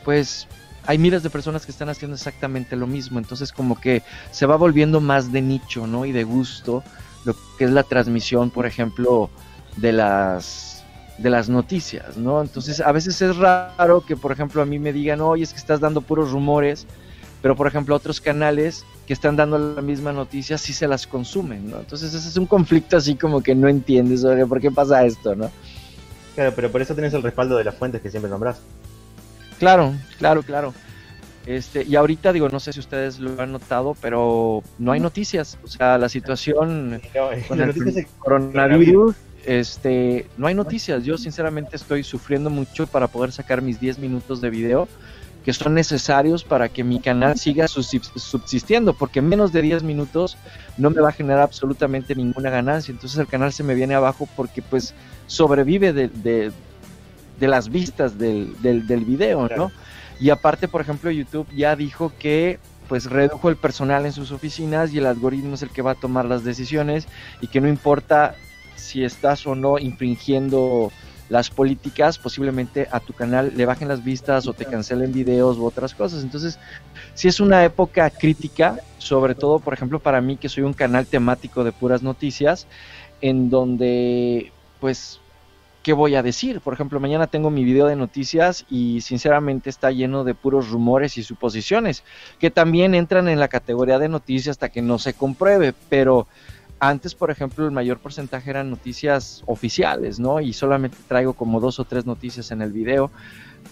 pues 0.05 0.47
hay 0.85 0.97
miles 0.97 1.23
de 1.23 1.29
personas 1.29 1.65
que 1.65 1.71
están 1.71 1.89
haciendo 1.89 2.15
exactamente 2.15 2.75
lo 2.75 2.87
mismo, 2.87 3.19
entonces 3.19 3.51
como 3.51 3.79
que 3.79 4.01
se 4.31 4.45
va 4.45 4.55
volviendo 4.57 4.99
más 4.99 5.31
de 5.31 5.41
nicho, 5.41 5.87
¿no? 5.87 6.05
Y 6.05 6.11
de 6.11 6.23
gusto 6.23 6.83
lo 7.25 7.35
que 7.57 7.65
es 7.65 7.71
la 7.71 7.83
transmisión, 7.83 8.49
por 8.49 8.65
ejemplo, 8.65 9.29
de 9.77 9.93
las 9.93 10.83
de 11.17 11.29
las 11.29 11.49
noticias, 11.49 12.17
¿no? 12.17 12.41
Entonces 12.41 12.81
a 12.81 12.91
veces 12.91 13.21
es 13.21 13.37
raro 13.37 14.01
que, 14.01 14.17
por 14.17 14.31
ejemplo, 14.31 14.61
a 14.61 14.65
mí 14.65 14.79
me 14.79 14.91
digan, 14.91 15.21
oye, 15.21 15.43
es 15.43 15.53
que 15.53 15.59
estás 15.59 15.79
dando 15.79 16.01
puros 16.01 16.31
rumores, 16.31 16.87
pero 17.41 17.55
por 17.55 17.67
ejemplo 17.67 17.95
otros 17.95 18.19
canales 18.19 18.85
que 19.05 19.13
están 19.13 19.35
dando 19.35 19.57
la 19.57 19.81
misma 19.81 20.13
noticia 20.13 20.57
sí 20.57 20.73
se 20.73 20.87
las 20.87 21.05
consumen, 21.05 21.69
¿no? 21.69 21.79
Entonces 21.79 22.13
ese 22.13 22.27
es 22.27 22.37
un 22.37 22.45
conflicto 22.45 22.97
así 22.97 23.15
como 23.15 23.41
que 23.41 23.53
no 23.53 23.67
entiendes 23.67 24.21
sobre 24.21 24.45
por 24.45 24.59
qué 24.61 24.71
pasa 24.71 25.05
esto, 25.05 25.35
¿no? 25.35 25.51
Claro, 26.35 26.53
pero 26.55 26.71
por 26.71 26.81
eso 26.81 26.95
tenés 26.95 27.13
el 27.13 27.23
respaldo 27.23 27.57
de 27.57 27.65
las 27.65 27.75
fuentes 27.75 28.01
que 28.01 28.09
siempre 28.09 28.31
nombrás. 28.31 28.61
Claro, 29.59 29.93
claro, 30.17 30.43
claro. 30.43 30.73
Este, 31.45 31.83
y 31.83 31.95
ahorita 31.95 32.33
digo, 32.33 32.49
no 32.49 32.59
sé 32.59 32.71
si 32.71 32.79
ustedes 32.79 33.19
lo 33.19 33.41
han 33.41 33.51
notado, 33.51 33.95
pero 33.99 34.63
no 34.77 34.91
hay 34.91 34.99
noticias. 34.99 35.57
O 35.63 35.67
sea, 35.67 35.97
la 35.97 36.07
situación 36.07 37.01
con 37.47 37.59
el 37.59 37.67
noticia 37.67 37.89
es 37.89 37.97
el 37.97 38.07
coronavirus, 38.19 39.15
este, 39.45 40.27
no 40.37 40.47
hay 40.47 40.53
noticias. 40.55 41.03
Yo 41.03 41.17
sinceramente 41.17 41.75
estoy 41.75 42.03
sufriendo 42.03 42.49
mucho 42.49 42.87
para 42.87 43.07
poder 43.07 43.31
sacar 43.31 43.61
mis 43.61 43.79
10 43.79 43.99
minutos 43.99 44.41
de 44.41 44.49
video 44.49 44.87
que 45.43 45.53
son 45.53 45.73
necesarios 45.73 46.43
para 46.43 46.69
que 46.69 46.83
mi 46.83 46.99
canal 46.99 47.35
siga 47.39 47.65
subsist- 47.65 48.15
subsistiendo, 48.15 48.93
porque 48.93 49.17
en 49.19 49.27
menos 49.27 49.51
de 49.51 49.63
10 49.63 49.81
minutos 49.81 50.37
no 50.77 50.91
me 50.91 51.01
va 51.01 51.09
a 51.09 51.13
generar 51.13 51.39
absolutamente 51.41 52.13
ninguna 52.13 52.51
ganancia. 52.51 52.91
Entonces 52.91 53.17
el 53.17 53.25
canal 53.25 53.51
se 53.51 53.63
me 53.63 53.73
viene 53.73 53.95
abajo 53.95 54.29
porque 54.35 54.61
pues 54.61 54.93
sobrevive 55.25 55.93
de, 55.93 56.09
de- 56.09 56.51
de 57.39 57.47
las 57.47 57.69
vistas 57.69 58.19
del, 58.19 58.55
del, 58.61 58.85
del 58.85 59.03
video, 59.03 59.49
¿no? 59.57 59.71
Y 60.19 60.29
aparte, 60.29 60.67
por 60.67 60.81
ejemplo, 60.81 61.09
YouTube 61.09 61.47
ya 61.55 61.75
dijo 61.75 62.11
que 62.19 62.59
pues 62.87 63.05
redujo 63.05 63.49
el 63.49 63.55
personal 63.55 64.05
en 64.05 64.11
sus 64.13 64.31
oficinas 64.31 64.93
y 64.93 64.99
el 64.99 65.07
algoritmo 65.07 65.55
es 65.55 65.63
el 65.63 65.69
que 65.71 65.81
va 65.81 65.91
a 65.91 65.95
tomar 65.95 66.25
las 66.25 66.43
decisiones 66.43 67.07
y 67.41 67.47
que 67.47 67.61
no 67.61 67.67
importa 67.67 68.35
si 68.81 69.03
estás 69.03 69.45
o 69.47 69.55
no 69.55 69.77
infringiendo 69.79 70.91
las 71.29 71.49
políticas, 71.49 72.17
posiblemente 72.17 72.89
a 72.91 72.99
tu 72.99 73.13
canal 73.13 73.53
le 73.55 73.65
bajen 73.65 73.87
las 73.87 74.03
vistas 74.03 74.47
o 74.47 74.53
te 74.53 74.65
cancelen 74.65 75.13
videos 75.13 75.57
u 75.57 75.65
otras 75.65 75.95
cosas. 75.95 76.23
Entonces, 76.23 76.59
si 77.13 77.29
es 77.29 77.39
una 77.39 77.63
época 77.63 78.09
crítica, 78.09 78.79
sobre 78.97 79.33
todo, 79.33 79.59
por 79.59 79.73
ejemplo, 79.73 79.99
para 79.99 80.19
mí 80.19 80.35
que 80.35 80.49
soy 80.49 80.63
un 80.63 80.73
canal 80.73 81.05
temático 81.05 81.63
de 81.63 81.71
puras 81.71 82.03
noticias, 82.03 82.67
en 83.21 83.49
donde, 83.49 84.51
pues, 84.81 85.21
¿qué 85.83 85.93
voy 85.93 86.15
a 86.15 86.23
decir? 86.23 86.59
Por 86.59 86.73
ejemplo, 86.73 86.99
mañana 86.99 87.27
tengo 87.27 87.49
mi 87.49 87.63
video 87.63 87.87
de 87.87 87.95
noticias 87.95 88.65
y 88.69 88.99
sinceramente 88.99 89.69
está 89.69 89.91
lleno 89.91 90.25
de 90.25 90.35
puros 90.35 90.69
rumores 90.69 91.17
y 91.17 91.23
suposiciones, 91.23 92.03
que 92.39 92.51
también 92.51 92.93
entran 92.93 93.29
en 93.29 93.39
la 93.39 93.47
categoría 93.47 93.99
de 93.99 94.09
noticias 94.09 94.55
hasta 94.55 94.67
que 94.67 94.81
no 94.81 94.99
se 94.99 95.13
compruebe, 95.13 95.73
pero 95.87 96.27
antes, 96.81 97.13
por 97.13 97.29
ejemplo, 97.29 97.63
el 97.63 97.71
mayor 97.71 97.99
porcentaje 97.99 98.49
eran 98.49 98.71
noticias 98.71 99.43
oficiales, 99.45 100.19
¿no? 100.19 100.41
Y 100.41 100.51
solamente 100.51 100.97
traigo 101.07 101.33
como 101.33 101.59
dos 101.59 101.79
o 101.79 101.85
tres 101.85 102.07
noticias 102.07 102.49
en 102.49 102.63
el 102.63 102.71
video, 102.71 103.11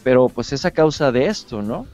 pero 0.03 0.29
pues 0.29 0.53
es 0.53 0.63
a 0.63 0.71
causa 0.71 1.11
de 1.11 1.25
esto, 1.25 1.63
¿no? 1.63 1.87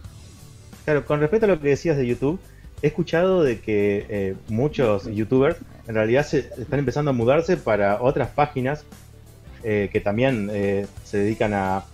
Claro, 0.83 1.05
con 1.05 1.21
respecto 1.21 1.45
a 1.45 1.49
lo 1.49 1.61
que 1.61 1.69
decías 1.69 1.95
de 1.95 2.05
YouTube, 2.05 2.37
he 2.81 2.87
escuchado 2.87 3.43
de 3.43 3.61
que 3.61 4.05
eh, 4.09 4.35
muchos 4.49 5.05
youtubers 5.05 5.55
en 5.87 5.95
realidad 5.95 6.25
se 6.25 6.39
están 6.57 6.79
empezando 6.79 7.11
a 7.11 7.13
mudarse 7.13 7.55
para 7.55 8.01
otras 8.01 8.27
páginas 8.31 8.83
eh, 9.63 9.89
que 9.93 10.01
también 10.01 10.49
eh, 10.51 10.85
se 11.05 11.19
dedican 11.19 11.53
a 11.53 11.85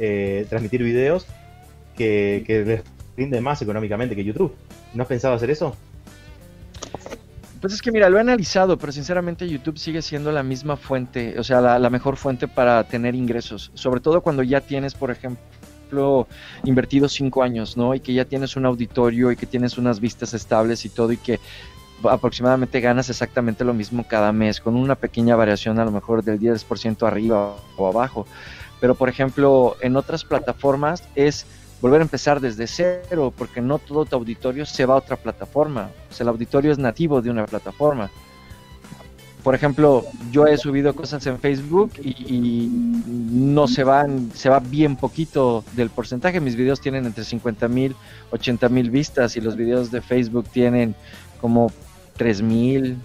eh, 0.00 0.46
transmitir 0.48 0.82
videos 0.82 1.28
que, 1.96 2.42
que 2.44 2.64
les 2.64 2.82
rinde 3.16 3.40
más 3.40 3.62
económicamente 3.62 4.16
que 4.16 4.24
YouTube. 4.24 4.52
¿No 4.94 5.04
has 5.04 5.08
pensado 5.08 5.34
hacer 5.34 5.50
eso? 5.50 5.76
Pues 7.64 7.72
es 7.72 7.80
que 7.80 7.90
mira, 7.90 8.10
lo 8.10 8.18
he 8.18 8.20
analizado, 8.20 8.76
pero 8.76 8.92
sinceramente 8.92 9.48
YouTube 9.48 9.78
sigue 9.78 10.02
siendo 10.02 10.30
la 10.30 10.42
misma 10.42 10.76
fuente, 10.76 11.38
o 11.38 11.42
sea, 11.42 11.62
la, 11.62 11.78
la 11.78 11.88
mejor 11.88 12.18
fuente 12.18 12.46
para 12.46 12.84
tener 12.84 13.14
ingresos, 13.14 13.70
sobre 13.72 14.02
todo 14.02 14.20
cuando 14.20 14.42
ya 14.42 14.60
tienes, 14.60 14.92
por 14.92 15.10
ejemplo, 15.10 16.28
invertido 16.64 17.08
cinco 17.08 17.42
años, 17.42 17.78
¿no? 17.78 17.94
Y 17.94 18.00
que 18.00 18.12
ya 18.12 18.26
tienes 18.26 18.56
un 18.56 18.66
auditorio 18.66 19.32
y 19.32 19.36
que 19.36 19.46
tienes 19.46 19.78
unas 19.78 19.98
vistas 19.98 20.34
estables 20.34 20.84
y 20.84 20.90
todo 20.90 21.10
y 21.10 21.16
que 21.16 21.40
aproximadamente 22.02 22.82
ganas 22.82 23.08
exactamente 23.08 23.64
lo 23.64 23.72
mismo 23.72 24.06
cada 24.06 24.30
mes, 24.30 24.60
con 24.60 24.76
una 24.76 24.94
pequeña 24.94 25.34
variación 25.34 25.78
a 25.78 25.86
lo 25.86 25.90
mejor 25.90 26.22
del 26.22 26.38
10% 26.38 27.06
arriba 27.06 27.56
o 27.78 27.88
abajo. 27.88 28.26
Pero 28.78 28.94
por 28.94 29.08
ejemplo, 29.08 29.78
en 29.80 29.96
otras 29.96 30.22
plataformas 30.26 31.02
es 31.14 31.46
volver 31.84 32.00
a 32.00 32.04
empezar 32.04 32.40
desde 32.40 32.66
cero, 32.66 33.30
porque 33.36 33.60
no 33.60 33.78
todo 33.78 34.06
tu 34.06 34.16
auditorio 34.16 34.64
se 34.64 34.86
va 34.86 34.94
a 34.94 34.96
otra 34.96 35.16
plataforma. 35.16 35.90
O 36.10 36.14
sea, 36.14 36.24
el 36.24 36.30
auditorio 36.30 36.72
es 36.72 36.78
nativo 36.78 37.20
de 37.20 37.28
una 37.28 37.44
plataforma. 37.44 38.10
Por 39.42 39.54
ejemplo, 39.54 40.06
yo 40.32 40.46
he 40.46 40.56
subido 40.56 40.94
cosas 40.94 41.26
en 41.26 41.38
Facebook 41.38 41.92
y, 42.02 42.70
no 42.70 43.68
se 43.68 43.84
van, 43.84 44.30
se 44.32 44.48
va 44.48 44.60
bien 44.60 44.96
poquito 44.96 45.62
del 45.74 45.90
porcentaje. 45.90 46.40
Mis 46.40 46.56
videos 46.56 46.80
tienen 46.80 47.04
entre 47.04 47.22
50 47.22 47.68
mil, 47.68 47.94
80 48.30 48.70
mil 48.70 48.88
vistas 48.90 49.36
y 49.36 49.42
los 49.42 49.54
videos 49.54 49.90
de 49.90 50.00
Facebook 50.00 50.48
tienen 50.48 50.94
como 51.38 51.70
3 52.16 52.40
mil, 52.40 52.96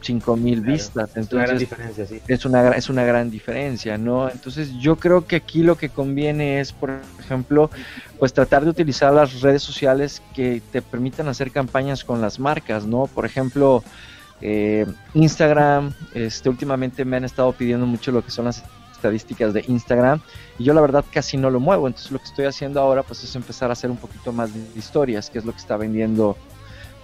5 0.00 0.36
mil 0.36 0.60
vistas. 0.60 1.10
es 1.16 1.32
una 1.32 1.42
gran 1.42 1.56
Entonces, 1.56 1.58
diferencia, 1.58 2.06
sí. 2.06 2.20
es 2.28 2.44
una, 2.44 2.70
es 2.70 2.88
una 2.88 3.04
gran 3.04 3.30
diferencia, 3.30 3.98
¿no? 3.98 4.30
Entonces 4.30 4.72
yo 4.78 4.96
creo 4.96 5.26
que 5.26 5.36
aquí 5.36 5.62
lo 5.62 5.76
que 5.76 5.88
conviene 5.88 6.60
es, 6.60 6.72
por 6.72 7.00
ejemplo, 7.18 7.70
pues 8.18 8.32
tratar 8.32 8.64
de 8.64 8.70
utilizar 8.70 9.12
las 9.12 9.40
redes 9.40 9.62
sociales 9.62 10.22
que 10.34 10.62
te 10.72 10.82
permitan 10.82 11.28
hacer 11.28 11.50
campañas 11.50 12.04
con 12.04 12.20
las 12.20 12.38
marcas, 12.38 12.86
¿no? 12.86 13.06
Por 13.06 13.26
ejemplo, 13.26 13.82
eh, 14.40 14.86
Instagram, 15.14 15.92
este, 16.14 16.48
últimamente 16.48 17.04
me 17.04 17.16
han 17.16 17.24
estado 17.24 17.52
pidiendo 17.52 17.86
mucho 17.86 18.12
lo 18.12 18.24
que 18.24 18.30
son 18.30 18.44
las 18.46 18.62
estadísticas 18.92 19.54
de 19.54 19.64
Instagram 19.68 20.20
y 20.58 20.64
yo 20.64 20.74
la 20.74 20.80
verdad 20.80 21.04
casi 21.12 21.36
no 21.36 21.50
lo 21.50 21.60
muevo, 21.60 21.86
entonces 21.86 22.10
lo 22.10 22.18
que 22.18 22.24
estoy 22.24 22.46
haciendo 22.46 22.80
ahora 22.80 23.04
pues 23.04 23.22
es 23.22 23.34
empezar 23.36 23.70
a 23.70 23.74
hacer 23.74 23.90
un 23.90 23.96
poquito 23.96 24.32
más 24.32 24.52
de 24.52 24.60
historias, 24.76 25.30
que 25.30 25.38
es 25.38 25.44
lo 25.44 25.52
que 25.52 25.58
está 25.58 25.76
vendiendo 25.76 26.36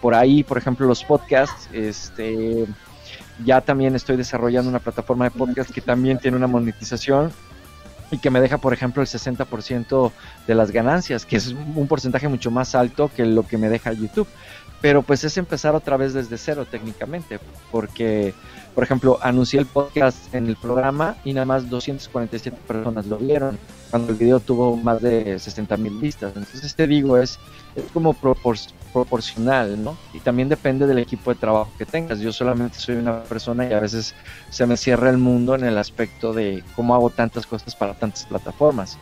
por 0.05 0.15
ahí, 0.15 0.43
por 0.45 0.59
ejemplo, 0.59 0.87
los 0.87 1.03
podcasts, 1.03 1.67
este, 1.73 2.67
ya 3.43 3.63
también 3.63 3.95
estoy 3.95 4.19
desarrollando 4.19 4.69
una 4.69 4.79
plataforma 4.79 5.25
de 5.25 5.31
podcast 5.31 5.71
que 5.71 5.81
también 5.81 6.19
tiene 6.19 6.37
una 6.37 6.47
monetización 6.47 7.33
y 8.11 8.19
que 8.19 8.29
me 8.29 8.39
deja, 8.43 8.59
por 8.59 8.75
ejemplo, 8.75 9.01
el 9.01 9.09
60% 9.09 10.13
de 10.47 10.55
las 10.55 10.73
ganancias, 10.73 11.25
que 11.25 11.37
es 11.37 11.47
un 11.49 11.87
porcentaje 11.89 12.29
mucho 12.29 12.51
más 12.51 12.75
alto 12.75 13.11
que 13.17 13.25
lo 13.25 13.45
que 13.45 13.57
me 13.57 13.71
deja 13.71 13.95
YouTube. 13.95 14.29
Pero 14.83 15.01
pues 15.01 15.25
es 15.25 15.39
empezar 15.39 15.75
otra 15.75 15.97
vez 15.97 16.13
desde 16.13 16.37
cero 16.37 16.67
técnicamente, 16.71 17.41
porque, 17.73 18.35
por 18.75 18.85
ejemplo, 18.85 19.19
anuncié 19.23 19.59
el 19.59 19.65
podcast 19.65 20.35
en 20.35 20.49
el 20.49 20.57
programa 20.57 21.17
y 21.25 21.33
nada 21.33 21.47
más 21.47 21.71
247 21.71 22.59
personas 22.67 23.07
lo 23.07 23.17
vieron, 23.17 23.59
cuando 23.91 24.13
el 24.13 24.19
video 24.19 24.39
tuvo 24.39 24.77
más 24.77 25.01
de 25.01 25.39
60 25.39 25.79
mil 25.79 25.95
vistas. 25.99 26.35
Entonces, 26.37 26.75
te 26.75 26.87
digo, 26.87 27.17
es, 27.17 27.39
es 27.75 27.85
como 27.95 28.13
propor- 28.13 28.71
proporcional, 28.95 29.83
¿no? 29.83 29.99
Y 30.15 30.21
también 30.21 30.49
depende 30.49 30.87
del 30.87 30.99
equipo 30.99 31.31
de 31.35 31.37
trabajo 31.39 31.71
que 31.77 31.85
tengas. 31.85 32.21
Yo 32.21 32.33
solamente 32.33 32.79
soy 32.79 32.95
una 32.97 33.23
persona 33.25 33.69
y 33.69 33.73
a 33.75 33.81
veces 33.81 34.15
se 34.51 34.65
me 34.67 34.77
cierra 34.79 35.11
el 35.11 35.19
mundo 35.19 35.55
en 35.55 35.65
el 35.65 35.77
aspecto 35.77 36.33
de 36.33 36.65
cómo 36.77 36.95
hago 36.95 37.11
tantas 37.11 37.45
cosas 37.47 37.75
para 37.77 37.95
tantas 37.95 38.25
plataformas. 38.25 38.97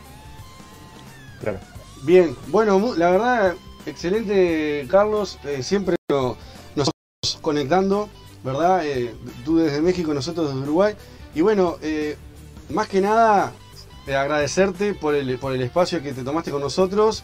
Claro. 1.41 1.59
Bien, 2.03 2.35
bueno, 2.47 2.93
la 2.97 3.11
verdad, 3.11 3.53
excelente, 3.85 4.85
Carlos. 4.89 5.39
eh, 5.45 5.63
siempre 5.63 5.95
no- 6.09 6.35
nos 6.75 6.89
estamos 7.21 7.41
conectando, 7.41 8.09
¿verdad? 8.43 8.85
Eh, 8.85 9.13
tú 9.45 9.57
desde 9.57 9.81
México, 9.81 10.13
nosotros 10.13 10.49
desde 10.49 10.61
Uruguay. 10.61 10.95
Y 11.35 11.41
bueno, 11.41 11.77
eh, 11.81 12.17
más 12.69 12.87
que 12.87 12.99
nada, 13.01 13.51
eh, 14.07 14.15
agradecerte 14.15 14.93
por 14.95 15.15
el, 15.15 15.37
por 15.37 15.53
el 15.53 15.61
espacio 15.61 16.01
que 16.01 16.13
te 16.13 16.23
tomaste 16.23 16.51
con 16.51 16.61
nosotros, 16.61 17.23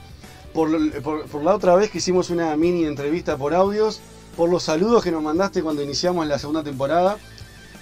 por, 0.54 0.70
por- 1.02 1.26
por 1.26 1.44
la 1.44 1.56
otra 1.56 1.76
vez 1.76 1.90
que 1.92 1.98
hicimos 2.00 2.30
una 2.30 2.56
mini 2.56 2.86
entrevista 2.86 3.38
por 3.38 3.54
audios, 3.54 4.02
por 4.36 4.50
los 4.50 4.64
saludos 4.64 5.04
que 5.04 5.12
nos 5.12 5.22
mandaste 5.24 5.62
cuando 5.64 5.82
iniciamos 5.84 6.26
la 6.28 6.40
segunda 6.40 6.64
temporada. 6.64 7.18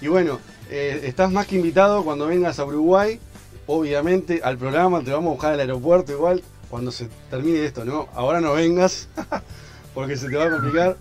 Y 0.00 0.08
bueno, 0.08 0.38
eh, 0.70 1.00
estás 1.04 1.30
más 1.32 1.46
que 1.46 1.56
invitado 1.56 2.04
cuando 2.04 2.26
vengas 2.26 2.58
a 2.58 2.64
Uruguay 2.64 3.20
obviamente 3.70 4.40
al 4.42 4.56
programa, 4.56 5.02
te 5.04 5.10
vamos 5.12 5.28
a 5.28 5.32
buscar 5.34 5.52
al 5.52 5.60
aeropuerto 5.60 6.12
igual 6.12 6.42
cuando 6.70 6.90
se 6.90 7.08
termine 7.30 7.64
esto, 7.66 7.84
¿no? 7.84 8.08
Ahora 8.14 8.40
no 8.40 8.54
vengas 8.54 9.08
porque 9.94 10.16
se 10.16 10.28
te 10.30 10.36
va 10.36 10.44
a 10.44 10.50
complicar. 10.50 10.96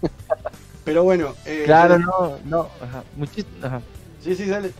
Pero 0.83 1.03
bueno, 1.03 1.33
eh, 1.45 1.63
Claro, 1.65 1.97
no, 1.99 2.37
no, 2.45 2.67
ajá, 2.81 3.03
muchis- 3.17 3.45
ajá. 3.61 3.81
Sí, 4.23 4.35
sí, 4.35 4.45
dale. 4.47 4.73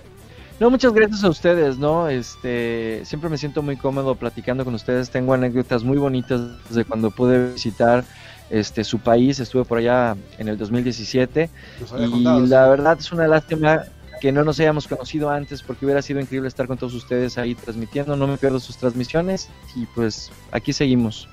No, 0.59 0.71
muchas 0.71 0.91
gracias 0.91 1.23
a 1.23 1.29
ustedes, 1.29 1.77
¿no? 1.77 2.09
Este, 2.09 3.01
siempre 3.05 3.29
me 3.29 3.37
siento 3.37 3.61
muy 3.61 3.77
cómodo 3.77 4.15
platicando 4.15 4.65
con 4.65 4.73
ustedes. 4.73 5.11
Tengo 5.11 5.33
anécdotas 5.33 5.83
muy 5.83 5.97
bonitas 5.97 6.41
de 6.69 6.83
cuando 6.83 7.11
pude 7.11 7.53
visitar 7.53 8.03
este 8.49 8.83
su 8.83 8.97
país. 8.97 9.39
Estuve 9.39 9.65
por 9.65 9.77
allá 9.77 10.15
en 10.39 10.47
el 10.47 10.57
2017 10.57 11.49
Nos 11.79 11.91
habías 11.91 12.09
y 12.09 12.11
contado, 12.11 12.43
sí. 12.43 12.47
la 12.47 12.67
verdad 12.69 12.97
es 12.99 13.11
una 13.11 13.27
lástima 13.27 13.83
que 14.19 14.31
no 14.31 14.43
nos 14.43 14.59
hayamos 14.59 14.87
conocido 14.87 15.29
antes 15.29 15.61
porque 15.61 15.85
hubiera 15.85 16.01
sido 16.01 16.19
increíble 16.19 16.47
estar 16.47 16.65
con 16.65 16.77
todos 16.79 16.95
ustedes 16.95 17.37
ahí 17.37 17.53
transmitiendo. 17.53 18.15
No 18.15 18.25
me 18.25 18.37
pierdo 18.37 18.59
sus 18.59 18.77
transmisiones 18.77 19.49
y 19.75 19.85
pues 19.85 20.31
aquí 20.51 20.73
seguimos. 20.73 21.29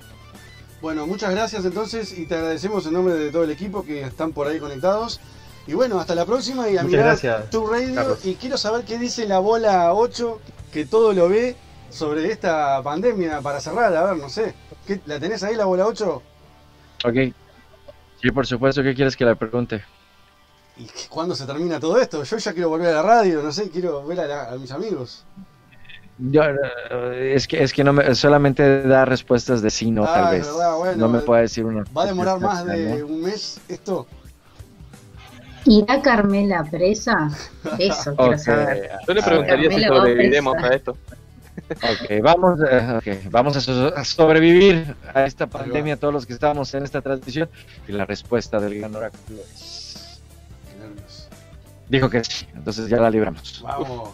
Bueno, 0.83 1.07
muchas 1.07 1.31
gracias 1.31 1.65
entonces 1.65 2.19
y 2.19 2.27
te 2.27 2.35
agradecemos 2.35 2.87
en 2.87 2.93
nombre 2.93 3.15
de 3.15 3.31
todo 3.31 3.45
el 3.45 3.51
equipo 3.51 3.87
que 3.87 4.03
están 4.03 4.33
por 4.33 4.49
ahí 4.49 4.59
conectados. 4.59 5.19
Y 5.67 5.73
bueno, 5.75 5.99
hasta 5.99 6.15
la 6.15 6.27
próxima 6.27 6.69
y 6.69 6.77
a 6.77 6.83
Muchas 6.83 6.91
mirar 6.91 7.05
gracias, 7.07 7.51
tu 7.51 7.67
radio 7.67 7.95
Carlos. 7.95 8.25
y 8.25 8.35
quiero 8.37 8.59
saber 8.59 8.85
qué 8.85 8.99
dice 8.99 9.27
la 9.27 9.39
bola 9.39 9.95
8 9.95 10.41
que 10.73 10.85
todo 10.85 11.13
lo 11.13 11.29
ve 11.29 11.57
sobre 11.91 12.31
esta 12.31 12.83
pandemia 12.83 13.41
para 13.41 13.61
cerrar, 13.61 13.95
a 13.97 14.05
ver, 14.05 14.17
no 14.17 14.29
sé. 14.29 14.55
¿Qué- 14.87 15.01
¿La 15.07 15.19
tenés 15.19 15.43
ahí 15.43 15.55
la 15.57 15.65
bola 15.65 15.87
8? 15.87 16.23
Ok. 17.05 17.15
Sí, 18.21 18.31
por 18.31 18.47
supuesto, 18.47 18.83
¿qué 18.83 18.95
quieres 18.95 19.17
que 19.17 19.25
le 19.25 19.37
pregunte? 19.37 19.85
¿Y 20.77 20.85
qué- 20.87 21.09
cuándo 21.09 21.35
se 21.35 21.47
termina 21.47 21.79
todo 21.81 21.99
esto? 21.99 22.23
Yo 22.25 22.37
ya 22.37 22.53
quiero 22.53 22.69
volver 22.69 22.89
a 22.89 22.93
la 22.97 23.03
radio, 23.03 23.43
no 23.43 23.53
sé, 23.53 23.71
quiero 23.71 24.05
ver 24.05 24.21
a, 24.21 24.27
la- 24.27 24.51
a 24.53 24.57
mis 24.57 24.71
amigos. 24.73 25.25
Yo, 26.19 26.43
eh, 26.45 27.33
es 27.35 27.49
que, 27.49 27.63
es 27.63 27.73
que 27.73 27.83
no 27.85 27.93
me, 27.93 28.15
solamente 28.15 28.83
da 28.83 29.05
respuestas 29.05 29.63
de 29.63 29.71
sí, 29.71 29.91
no, 29.91 30.05
Ah, 30.05 30.15
tal 30.15 30.35
vez. 30.35 30.47
verdad, 30.47 30.77
bueno, 30.77 30.97
no 30.97 31.09
me 31.09 31.19
eh, 31.19 31.23
puede 31.23 31.43
decir 31.43 31.65
una. 31.65 31.85
¿Va 31.97 32.03
a 32.03 32.07
demorar 32.07 32.41
más 32.41 32.65
de 32.67 33.01
¿no? 33.01 33.07
un 33.07 33.23
mes 33.23 33.61
esto? 33.69 34.07
¿Irá 35.67 36.03
Carmela 36.03 36.65
presa? 36.65 37.31
Eso 37.79 38.15
quiero 38.17 38.39
saber. 38.39 38.91
Yo 39.07 39.15
le 39.15 39.23
preguntaría 39.23 39.71
si 39.71 39.83
sobreviviremos 39.85 40.57
a 40.57 40.69
esto. 40.69 40.97
Ok, 41.71 42.21
vamos, 42.23 42.59
eh, 42.69 43.23
vamos 43.31 43.57
a, 43.57 43.61
so- 43.61 43.97
a 43.97 44.05
sobrevivir 44.05 44.95
a 45.15 45.25
esta 45.25 45.47
pandemia, 45.47 45.97
todos 45.97 46.13
los 46.13 46.27
que 46.27 46.33
estamos 46.35 46.75
en 46.75 46.83
esta 46.85 47.01
transmisión. 47.01 47.49
Y 47.89 47.93
la 47.93 48.05
respuesta 48.05 48.59
del 48.61 48.79
gran 48.81 48.95
oráculo 48.95 49.39
es. 49.41 50.21
Dijo 51.89 52.11
que 52.11 52.25
sí, 52.25 52.47
entonces 52.55 52.89
ya 52.89 52.97
la 52.99 53.09
libramos. 53.11 53.61
Vamos. 53.63 54.11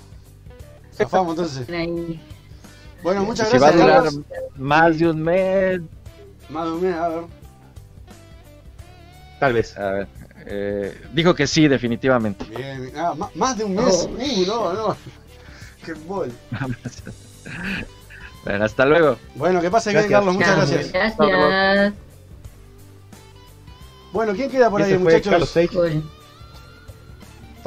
Zafamos 0.94 1.30
entonces. 1.32 1.66
Bueno, 3.02 3.24
muchas 3.24 3.48
si 3.48 3.58
gracias. 3.58 3.80
va 3.80 3.84
a 3.96 4.00
durar 4.00 4.12
más 4.56 4.98
de 4.98 5.08
un 5.08 5.22
mes. 5.22 5.80
Más 6.50 6.66
de 6.66 6.72
un 6.72 6.82
mes, 6.82 6.94
a 6.94 7.08
ver. 7.08 7.24
Tal 9.38 9.52
vez. 9.54 9.78
A 9.78 9.90
ver. 9.92 10.08
Eh, 10.46 11.00
dijo 11.12 11.34
que 11.34 11.46
sí, 11.46 11.68
definitivamente. 11.68 12.44
Bien. 12.44 12.92
Ah, 12.96 13.14
más 13.34 13.58
de 13.58 13.64
un 13.64 13.74
mes. 13.74 14.08
Oh. 14.08 14.10
Uh, 14.10 14.46
no, 14.46 14.72
no. 14.72 14.96
Qué 15.84 15.92
bol. 15.94 16.32
Bueno, 18.42 18.64
hasta 18.64 18.86
luego. 18.86 19.18
Bueno, 19.34 19.60
que 19.60 19.70
pase 19.70 19.90
bien. 19.92 20.08
Carlos. 20.08 20.34
Muchas 20.34 20.56
Gracias. 20.56 20.92
gracias. 20.92 21.92
Bueno, 24.12 24.32
¿quién 24.34 24.50
queda 24.50 24.70
por 24.70 24.80
ahí, 24.82 24.96
muchachos? 24.96 25.56
¿Están 25.56 25.74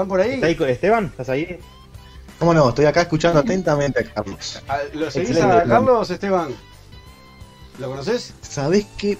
por 0.07 0.19
ahí? 0.19 0.31
¿Está 0.31 0.47
ahí 0.47 0.55
con- 0.55 0.67
Esteban? 0.69 1.05
¿Estás 1.05 1.29
ahí? 1.29 1.59
¿Cómo 2.39 2.53
no? 2.55 2.69
Estoy 2.69 2.85
acá 2.85 3.01
escuchando 3.01 3.39
atentamente 3.39 3.99
a 3.99 4.03
Carlos. 4.13 4.61
Ah, 4.67 4.79
¿Lo 4.93 5.11
seguís 5.11 5.29
Excelente 5.29 5.57
a. 5.57 5.63
Carlos, 5.63 6.09
Esteban? 6.09 6.49
¿Lo 7.77 7.89
conoces? 7.89 8.33
¿Sabés 8.41 8.85
que 8.97 9.17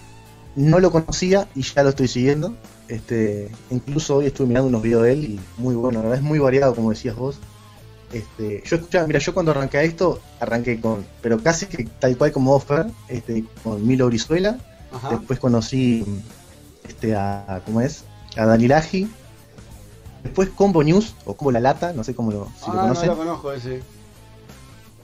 no 0.56 0.80
lo 0.80 0.89
conocía 0.91 1.47
y 1.56 1.62
ya 1.62 1.84
lo 1.84 1.89
estoy 1.89 2.08
siguiendo? 2.08 2.56
Este, 2.94 3.50
incluso 3.72 4.18
hoy 4.18 4.28
estuve 4.28 4.50
mirando 4.50 4.68
unos 4.70 4.84
videos 4.84 5.02
de 5.02 5.14
él 5.14 5.24
y 5.24 5.39
muy 5.58 5.74
bueno, 5.74 6.14
es 6.14 6.22
muy 6.22 6.38
variado 6.38 6.76
como 6.76 6.91
decías 6.91 7.16
vos. 7.16 7.39
Este, 8.12 8.62
yo 8.68 8.76
escuchaba, 8.76 9.08
mira, 9.08 9.18
yo 9.18 9.34
cuando 9.34 9.52
arranqué 9.52 9.80
a 9.80 9.82
esto, 9.82 10.22
arranqué 10.39 10.80
con, 10.80 11.04
pero 11.20 11.41
casi 11.41 11.66
que 11.66 11.86
tal 11.86 12.16
cual 12.16 12.32
como 12.32 12.52
vos, 12.52 12.64
Fer, 12.64 12.86
este, 13.08 13.46
con 13.64 13.88
Milo 13.88 14.06
Brizuela, 14.06 14.60
Ajá. 14.91 15.10
después 15.10 15.39
conocí 15.39 16.06
este, 16.88 17.16
a, 17.16 17.64
¿cómo 17.66 17.82
es? 17.82 18.04
A 18.38 18.46
Danilaji, 18.46 19.10
después 20.22 20.50
Combo 20.50 20.84
News, 20.84 21.16
o 21.26 21.34
Combo 21.34 21.52
La 21.52 21.62
Lata, 21.62 21.94
no 21.94 22.04
sé 22.04 22.14
cómo 22.14 22.32
lo, 22.32 22.52
si 22.64 22.68
lo 22.68 22.74
ah, 22.74 22.76
no 22.76 22.82
conocen 22.82 23.10
lo 23.10 23.18
conozco 23.18 23.54
ese. 23.54 23.82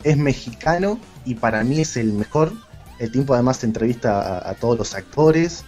es 0.04 0.16
mexicano 0.16 1.00
y 1.26 1.34
para 1.34 1.64
mí 1.64 1.82
es 1.82 1.98
el 1.98 2.14
mejor. 2.14 2.54
El 3.00 3.12
tiempo 3.12 3.34
además 3.34 3.64
entrevista 3.64 4.22
a, 4.22 4.52
a 4.52 4.54
todos 4.54 4.78
los 4.78 4.94
actores. 4.94 5.66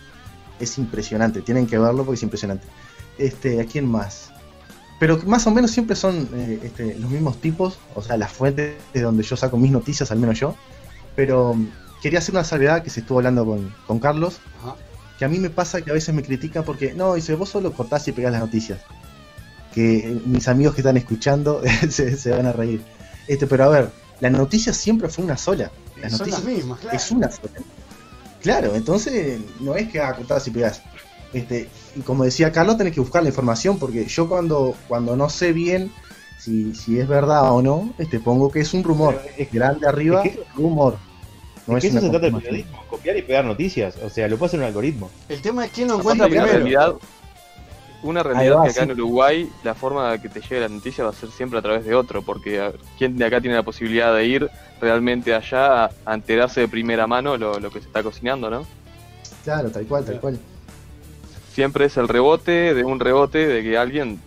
Es 0.61 0.77
impresionante, 0.77 1.41
tienen 1.41 1.67
que 1.67 1.77
verlo 1.77 2.05
porque 2.05 2.15
es 2.15 2.23
impresionante. 2.23 2.67
Este, 3.17 3.59
¿a 3.59 3.65
quién 3.65 3.85
más? 3.85 4.31
Pero 4.99 5.19
más 5.25 5.47
o 5.47 5.51
menos 5.51 5.71
siempre 5.71 5.95
son 5.95 6.29
eh, 6.33 6.59
este, 6.63 6.93
los 6.99 7.09
mismos 7.09 7.41
tipos, 7.41 7.79
o 7.95 8.03
sea, 8.03 8.17
las 8.17 8.31
fuentes 8.31 8.75
de 8.93 9.01
donde 9.01 9.23
yo 9.23 9.35
saco 9.35 9.57
mis 9.57 9.71
noticias, 9.71 10.11
al 10.11 10.19
menos 10.19 10.39
yo. 10.39 10.55
Pero 11.15 11.55
mm, 11.55 11.67
quería 12.03 12.19
hacer 12.19 12.35
una 12.35 12.43
salvedad 12.43 12.83
que 12.83 12.91
se 12.91 12.99
estuvo 12.99 13.17
hablando 13.17 13.43
con, 13.43 13.73
con 13.87 13.99
Carlos, 13.99 14.37
Ajá. 14.61 14.75
que 15.17 15.25
a 15.25 15.27
mí 15.27 15.39
me 15.39 15.49
pasa 15.49 15.81
que 15.81 15.89
a 15.89 15.93
veces 15.95 16.13
me 16.13 16.21
critican 16.21 16.63
porque, 16.63 16.93
no, 16.93 17.15
dice, 17.15 17.33
vos 17.33 17.49
solo 17.49 17.73
cortás 17.73 18.07
y 18.07 18.11
pegás 18.11 18.31
las 18.31 18.41
noticias. 18.41 18.79
Que 19.73 19.97
eh, 19.97 20.21
mis 20.25 20.47
amigos 20.47 20.75
que 20.75 20.81
están 20.81 20.97
escuchando 20.97 21.63
se, 21.89 22.15
se 22.15 22.29
van 22.29 22.45
a 22.45 22.53
reír. 22.53 22.83
Este, 23.27 23.47
pero 23.47 23.63
a 23.63 23.69
ver, 23.69 23.89
la 24.19 24.29
noticia 24.29 24.71
siempre 24.71 25.09
fue 25.09 25.25
una 25.25 25.35
sola. 25.35 25.71
Las 25.99 26.11
Son 26.11 26.29
las 26.29 26.39
noticias 26.39 26.43
mismas, 26.43 26.79
claro. 26.79 26.95
es 26.95 27.11
una 27.11 27.31
sola. 27.31 27.53
Claro, 28.41 28.75
entonces 28.75 29.39
no 29.59 29.75
es 29.75 29.89
que 29.89 29.99
haga 29.99 30.15
cortadas 30.17 30.47
y 30.47 30.51
pegas. 30.51 30.81
Este, 31.33 31.69
y 31.95 32.01
como 32.01 32.23
decía 32.23 32.51
Carlos, 32.51 32.77
tenés 32.77 32.93
que 32.93 32.99
buscar 32.99 33.23
la 33.23 33.29
información, 33.29 33.77
porque 33.79 34.05
yo 34.05 34.27
cuando, 34.27 34.75
cuando 34.87 35.15
no 35.15 35.29
sé 35.29 35.53
bien 35.53 35.91
si, 36.39 36.73
si 36.75 36.99
es 36.99 37.07
verdad 37.07 37.51
o 37.53 37.61
no, 37.61 37.93
este, 37.97 38.19
pongo 38.19 38.51
que 38.51 38.61
es 38.61 38.73
un 38.73 38.83
rumor. 38.83 39.21
Es 39.37 39.51
grande 39.51 39.87
arriba, 39.87 40.23
es 40.23 40.33
que- 40.35 40.43
rumor. 40.55 40.97
No 41.67 41.77
Es 41.77 41.83
que 41.83 41.87
es 41.89 41.95
eso 41.95 42.05
se 42.05 42.09
trata 42.09 42.25
de 42.25 42.31
confirmación. 42.31 42.65
periodismo, 42.67 42.89
copiar 42.89 43.17
y 43.17 43.21
pegar 43.21 43.45
noticias. 43.45 43.95
O 44.03 44.09
sea, 44.09 44.27
lo 44.27 44.37
puede 44.37 44.47
hacer 44.47 44.59
un 44.59 44.65
algoritmo. 44.65 45.09
El 45.29 45.41
tema 45.41 45.65
es 45.65 45.71
quién 45.71 45.87
lo 45.89 45.99
encuentra 45.99 46.27
primero. 46.27 46.47
realidad, 46.51 46.93
una 48.03 48.23
realidad 48.23 48.57
va, 48.57 48.63
que 48.63 48.69
acá 48.69 48.83
sí. 48.85 48.89
en 48.89 48.91
Uruguay 48.91 49.49
la 49.63 49.73
forma 49.75 50.17
que 50.19 50.29
te 50.29 50.41
llegue 50.41 50.61
la 50.61 50.69
noticia 50.69 51.03
va 51.03 51.11
a 51.11 51.13
ser 51.13 51.29
siempre 51.29 51.59
a 51.59 51.61
través 51.61 51.85
de 51.85 51.93
otro, 51.95 52.21
porque 52.21 52.59
a 52.59 52.69
ver, 52.69 52.79
¿quién 52.97 53.17
de 53.17 53.25
acá 53.25 53.41
tiene 53.41 53.55
la 53.55 53.63
posibilidad 53.63 54.13
de 54.15 54.25
ir 54.25 54.49
realmente 54.79 55.33
allá 55.33 55.85
a, 55.85 55.91
a 56.05 56.13
enterarse 56.13 56.61
de 56.61 56.67
primera 56.67 57.07
mano 57.07 57.37
lo, 57.37 57.59
lo 57.59 57.69
que 57.71 57.79
se 57.79 57.87
está 57.87 58.01
cocinando, 58.03 58.49
no? 58.49 58.65
Claro, 59.43 59.69
tal 59.71 59.85
cual, 59.85 60.05
tal 60.05 60.19
cual. 60.19 60.39
Siempre 61.53 61.85
es 61.85 61.97
el 61.97 62.07
rebote 62.07 62.73
de 62.73 62.83
un 62.83 62.99
rebote 62.99 63.45
de 63.47 63.61
que 63.61 63.77
alguien 63.77 64.19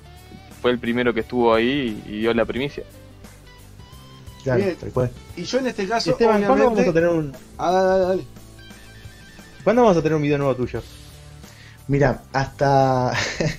fue 0.61 0.71
el 0.71 0.79
primero 0.79 1.13
que 1.15 1.21
estuvo 1.21 1.55
ahí 1.55 2.03
y 2.07 2.21
dio 2.21 2.35
la 2.35 2.45
primicia. 2.45 2.85
Claro, 4.43 4.63
Bien. 4.63 4.77
tal 4.77 4.91
cual. 4.91 5.11
Y 5.37 5.45
yo 5.45 5.59
en 5.59 5.67
este 5.69 5.89
caso, 5.89 6.11
Esteban, 6.11 6.43
¿cuándo 6.45 6.65
vamos 6.65 6.81
a 6.87 6.93
tener 6.93 7.09
un, 7.09 7.33
Ah, 7.57 7.73
dale, 7.73 7.89
dale, 7.89 8.05
dale. 8.05 8.25
¿cuándo 9.65 9.83
vamos 9.83 9.97
a 9.97 10.03
tener 10.03 10.17
un 10.17 10.23
video 10.23 10.39
nuevo 10.39 10.55
tuyo? 10.55 10.83
Mira, 11.87 12.23
hasta 12.33 13.13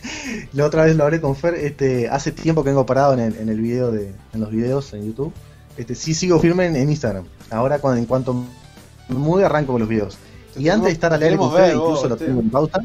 la 0.54 0.66
otra 0.66 0.86
vez 0.86 0.96
lo 0.96 1.04
hablé 1.04 1.22
con 1.22 1.36
Fer, 1.36 1.56
este, 1.56 2.10
hace 2.10 2.32
tiempo 2.32 2.64
que 2.64 2.70
vengo 2.70 2.86
parado 2.86 3.14
en 3.14 3.20
el, 3.20 3.38
en 3.38 3.50
el 3.50 3.62
video 3.62 3.92
de, 3.92 4.14
en 4.34 4.40
los 4.42 4.50
videos 4.50 4.94
en 4.94 5.06
YouTube. 5.06 5.32
Este, 5.78 5.94
sí 5.94 6.14
sigo 6.14 6.40
firme 6.40 6.66
en, 6.66 6.76
en 6.76 6.90
Instagram. 6.90 7.26
Ahora 7.52 7.80
cuando, 7.80 8.00
en 8.00 8.06
cuanto 8.06 8.34
me 8.34 9.16
mude 9.16 9.46
arranco 9.46 9.74
con 9.74 9.82
los 9.82 9.90
videos. 9.90 10.18
Y 10.58 10.70
antes 10.70 10.88
de 10.88 10.94
estar 10.94 11.14
al 11.14 11.22
aire 11.22 11.38
con 11.38 11.50
ustedes, 11.50 11.76
incluso 11.76 12.08
lo 12.08 12.18
tengo 12.18 12.40
en 12.40 12.50
pausa, 12.50 12.80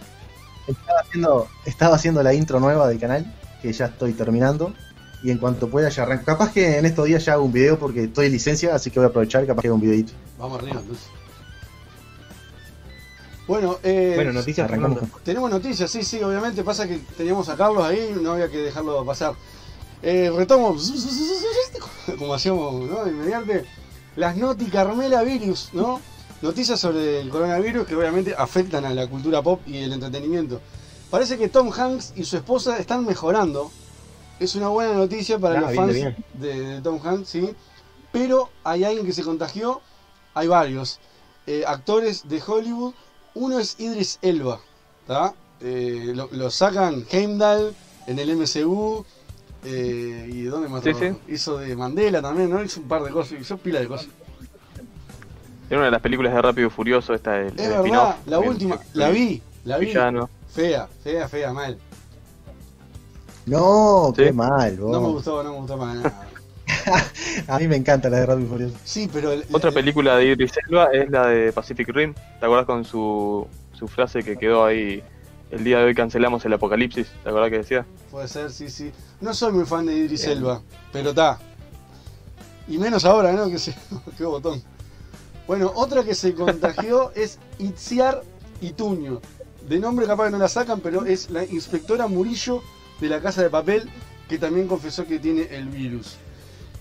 estaba 0.66 1.00
haciendo, 1.00 1.48
estaba 1.64 1.96
haciendo 1.96 2.22
la 2.22 2.34
intro 2.34 2.60
nueva 2.60 2.88
del 2.88 2.98
canal, 2.98 3.32
que 3.62 3.72
ya 3.72 3.86
estoy 3.86 4.12
terminando. 4.12 4.74
Y 5.22 5.30
en 5.30 5.38
cuanto 5.38 5.68
pueda 5.68 5.90
ya 5.90 6.04
arranco. 6.04 6.24
Capaz 6.24 6.50
que 6.50 6.78
en 6.78 6.86
estos 6.86 7.04
días 7.04 7.24
ya 7.24 7.34
hago 7.34 7.44
un 7.44 7.52
video 7.52 7.78
porque 7.78 8.04
estoy 8.04 8.26
en 8.26 8.32
licencia, 8.32 8.74
así 8.74 8.90
que 8.90 9.00
voy 9.00 9.06
a 9.06 9.10
aprovechar, 9.10 9.46
capaz 9.46 9.60
que 9.60 9.68
hago 9.68 9.74
un 9.74 9.82
videito. 9.82 10.12
Vamos 10.38 10.58
arriba, 10.58 10.80
entonces. 10.80 11.06
Bueno, 13.50 13.80
eh, 13.82 14.12
Bueno, 14.14 14.32
noticias 14.32 14.64
arrancamos. 14.64 15.00
Tenemos 15.24 15.50
noticias, 15.50 15.90
sí, 15.90 16.04
sí, 16.04 16.22
obviamente. 16.22 16.62
Pasa 16.62 16.86
que 16.86 16.98
teníamos 17.16 17.48
a 17.48 17.56
Carlos 17.56 17.82
ahí, 17.82 18.16
no 18.22 18.34
había 18.34 18.48
que 18.48 18.58
dejarlo 18.58 19.04
pasar. 19.04 19.34
Eh, 20.04 20.30
retomo, 20.32 20.76
como 22.18 22.32
hacíamos, 22.32 22.88
¿no? 22.88 22.98
Las 24.14 24.36
noti 24.36 24.66
Carmela 24.66 25.24
Virus, 25.24 25.70
¿no? 25.72 26.00
Noticias 26.42 26.78
sobre 26.78 27.22
el 27.22 27.28
coronavirus 27.28 27.88
que 27.88 27.96
obviamente 27.96 28.36
afectan 28.38 28.84
a 28.84 28.94
la 28.94 29.08
cultura 29.08 29.42
pop 29.42 29.60
y 29.66 29.78
el 29.78 29.92
entretenimiento. 29.94 30.60
Parece 31.10 31.36
que 31.36 31.48
Tom 31.48 31.72
Hanks 31.76 32.12
y 32.14 32.22
su 32.22 32.36
esposa 32.36 32.78
están 32.78 33.04
mejorando. 33.04 33.72
Es 34.38 34.54
una 34.54 34.68
buena 34.68 34.94
noticia 34.94 35.40
para 35.40 35.58
Ah, 35.58 35.60
los 35.62 35.70
bien, 35.72 35.82
fans 35.82 35.94
bien. 35.94 36.16
De, 36.34 36.60
de 36.76 36.82
Tom 36.82 37.00
Hanks, 37.04 37.28
sí. 37.28 37.50
Pero 38.12 38.48
hay 38.62 38.84
alguien 38.84 39.04
que 39.04 39.12
se 39.12 39.24
contagió, 39.24 39.80
hay 40.34 40.46
varios 40.46 41.00
eh, 41.48 41.64
actores 41.66 42.28
de 42.28 42.40
Hollywood. 42.46 42.94
Uno 43.34 43.58
es 43.58 43.78
Idris 43.78 44.18
Elba. 44.22 44.60
Eh, 45.60 46.12
lo, 46.14 46.28
lo 46.32 46.50
sacan 46.50 47.04
Heimdall 47.10 47.74
en 48.06 48.18
el 48.18 48.36
MCU. 48.36 49.04
eh, 49.64 50.28
¿Y 50.32 50.42
dónde 50.44 50.68
más? 50.68 50.82
Sí? 50.84 50.92
Hizo 51.28 51.58
de 51.58 51.74
Mandela 51.76 52.22
también, 52.22 52.50
¿no? 52.50 52.62
Hizo 52.62 52.80
un 52.80 52.88
par 52.88 53.02
de 53.02 53.10
cosas, 53.10 53.40
hizo 53.40 53.56
pila 53.58 53.80
de 53.80 53.88
cosas. 53.88 54.08
Era 55.68 55.78
una 55.78 55.84
de 55.86 55.90
las 55.92 56.00
películas 56.00 56.32
de 56.34 56.42
Rápido 56.42 56.66
y 56.68 56.70
Furioso, 56.70 57.14
esta 57.14 57.40
Es 57.42 57.52
el 57.58 57.68
verdad, 57.68 58.16
la 58.26 58.38
última, 58.40 58.80
la 58.94 59.10
vi, 59.10 59.40
la 59.64 59.78
vi. 59.78 59.86
Villano. 59.86 60.28
Fea, 60.52 60.88
fea, 61.04 61.28
fea, 61.28 61.52
mal. 61.52 61.78
No, 63.46 64.12
¿Sí? 64.16 64.24
qué 64.24 64.32
mal, 64.32 64.76
vos. 64.76 64.90
No 64.92 65.00
me 65.00 65.08
gustó, 65.08 65.42
no 65.42 65.52
me 65.52 65.56
gustó 65.58 65.78
para 65.78 65.94
nada. 65.94 66.28
A 67.48 67.58
mí 67.58 67.68
me 67.68 67.76
encanta 67.76 68.08
la 68.10 68.18
de 68.20 68.26
Rápido 68.26 68.46
y 68.46 68.48
Furioso. 68.50 68.76
Sí, 68.84 69.08
pero 69.12 69.32
el- 69.32 69.44
Otra 69.52 69.68
el- 69.68 69.74
película 69.74 70.16
de 70.16 70.26
Idris 70.26 70.52
Elba 70.68 70.88
es 70.92 71.10
la 71.10 71.26
de 71.28 71.52
Pacific 71.52 71.88
Rim. 71.88 72.14
¿Te 72.14 72.46
acuerdas 72.46 72.66
con 72.66 72.84
su, 72.84 73.46
su 73.78 73.88
frase 73.88 74.22
que 74.22 74.36
quedó 74.36 74.64
ahí? 74.64 75.02
El 75.50 75.64
día 75.64 75.78
de 75.78 75.84
hoy 75.86 75.94
cancelamos 75.94 76.44
el 76.44 76.52
apocalipsis. 76.52 77.08
¿Te 77.24 77.28
acuerdas 77.28 77.50
que 77.50 77.58
decía? 77.58 77.84
Puede 78.10 78.28
ser, 78.28 78.50
sí, 78.52 78.70
sí. 78.70 78.92
No 79.20 79.34
soy 79.34 79.52
muy 79.52 79.64
fan 79.64 79.86
de 79.86 79.94
Idris 79.96 80.24
Elba, 80.24 80.62
pero 80.92 81.10
está. 81.10 81.38
Y 82.68 82.78
menos 82.78 83.04
ahora, 83.04 83.32
¿no? 83.32 83.50
Que 83.50 83.58
se... 83.58 83.74
Qué 84.16 84.24
botón. 84.24 84.62
Bueno, 85.48 85.72
otra 85.74 86.04
que 86.04 86.14
se 86.14 86.34
contagió 86.36 87.10
es 87.16 87.38
Itziar 87.58 88.22
Ituño. 88.60 89.20
De 89.68 89.78
nombre 89.80 90.06
capaz 90.06 90.26
que 90.26 90.30
no 90.32 90.38
la 90.38 90.48
sacan, 90.48 90.80
pero 90.80 91.04
es 91.04 91.30
la 91.30 91.44
inspectora 91.44 92.06
Murillo 92.06 92.62
de 93.00 93.08
la 93.08 93.20
Casa 93.20 93.42
de 93.42 93.50
Papel, 93.50 93.90
que 94.28 94.38
también 94.38 94.68
confesó 94.68 95.04
que 95.06 95.18
tiene 95.18 95.42
el 95.50 95.68
virus. 95.68 96.16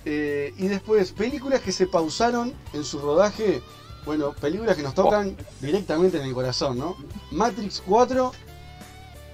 Eh, 0.05 0.53
y 0.57 0.67
después, 0.67 1.11
películas 1.11 1.61
que 1.61 1.71
se 1.71 1.87
pausaron 1.87 2.53
en 2.73 2.83
su 2.83 2.99
rodaje. 2.99 3.61
Bueno, 4.05 4.33
películas 4.33 4.75
que 4.77 4.83
nos 4.83 4.93
tocan 4.95 5.35
directamente 5.61 6.17
en 6.17 6.23
el 6.25 6.33
corazón, 6.33 6.77
¿no? 6.77 6.95
Matrix 7.31 7.83
4 7.85 8.31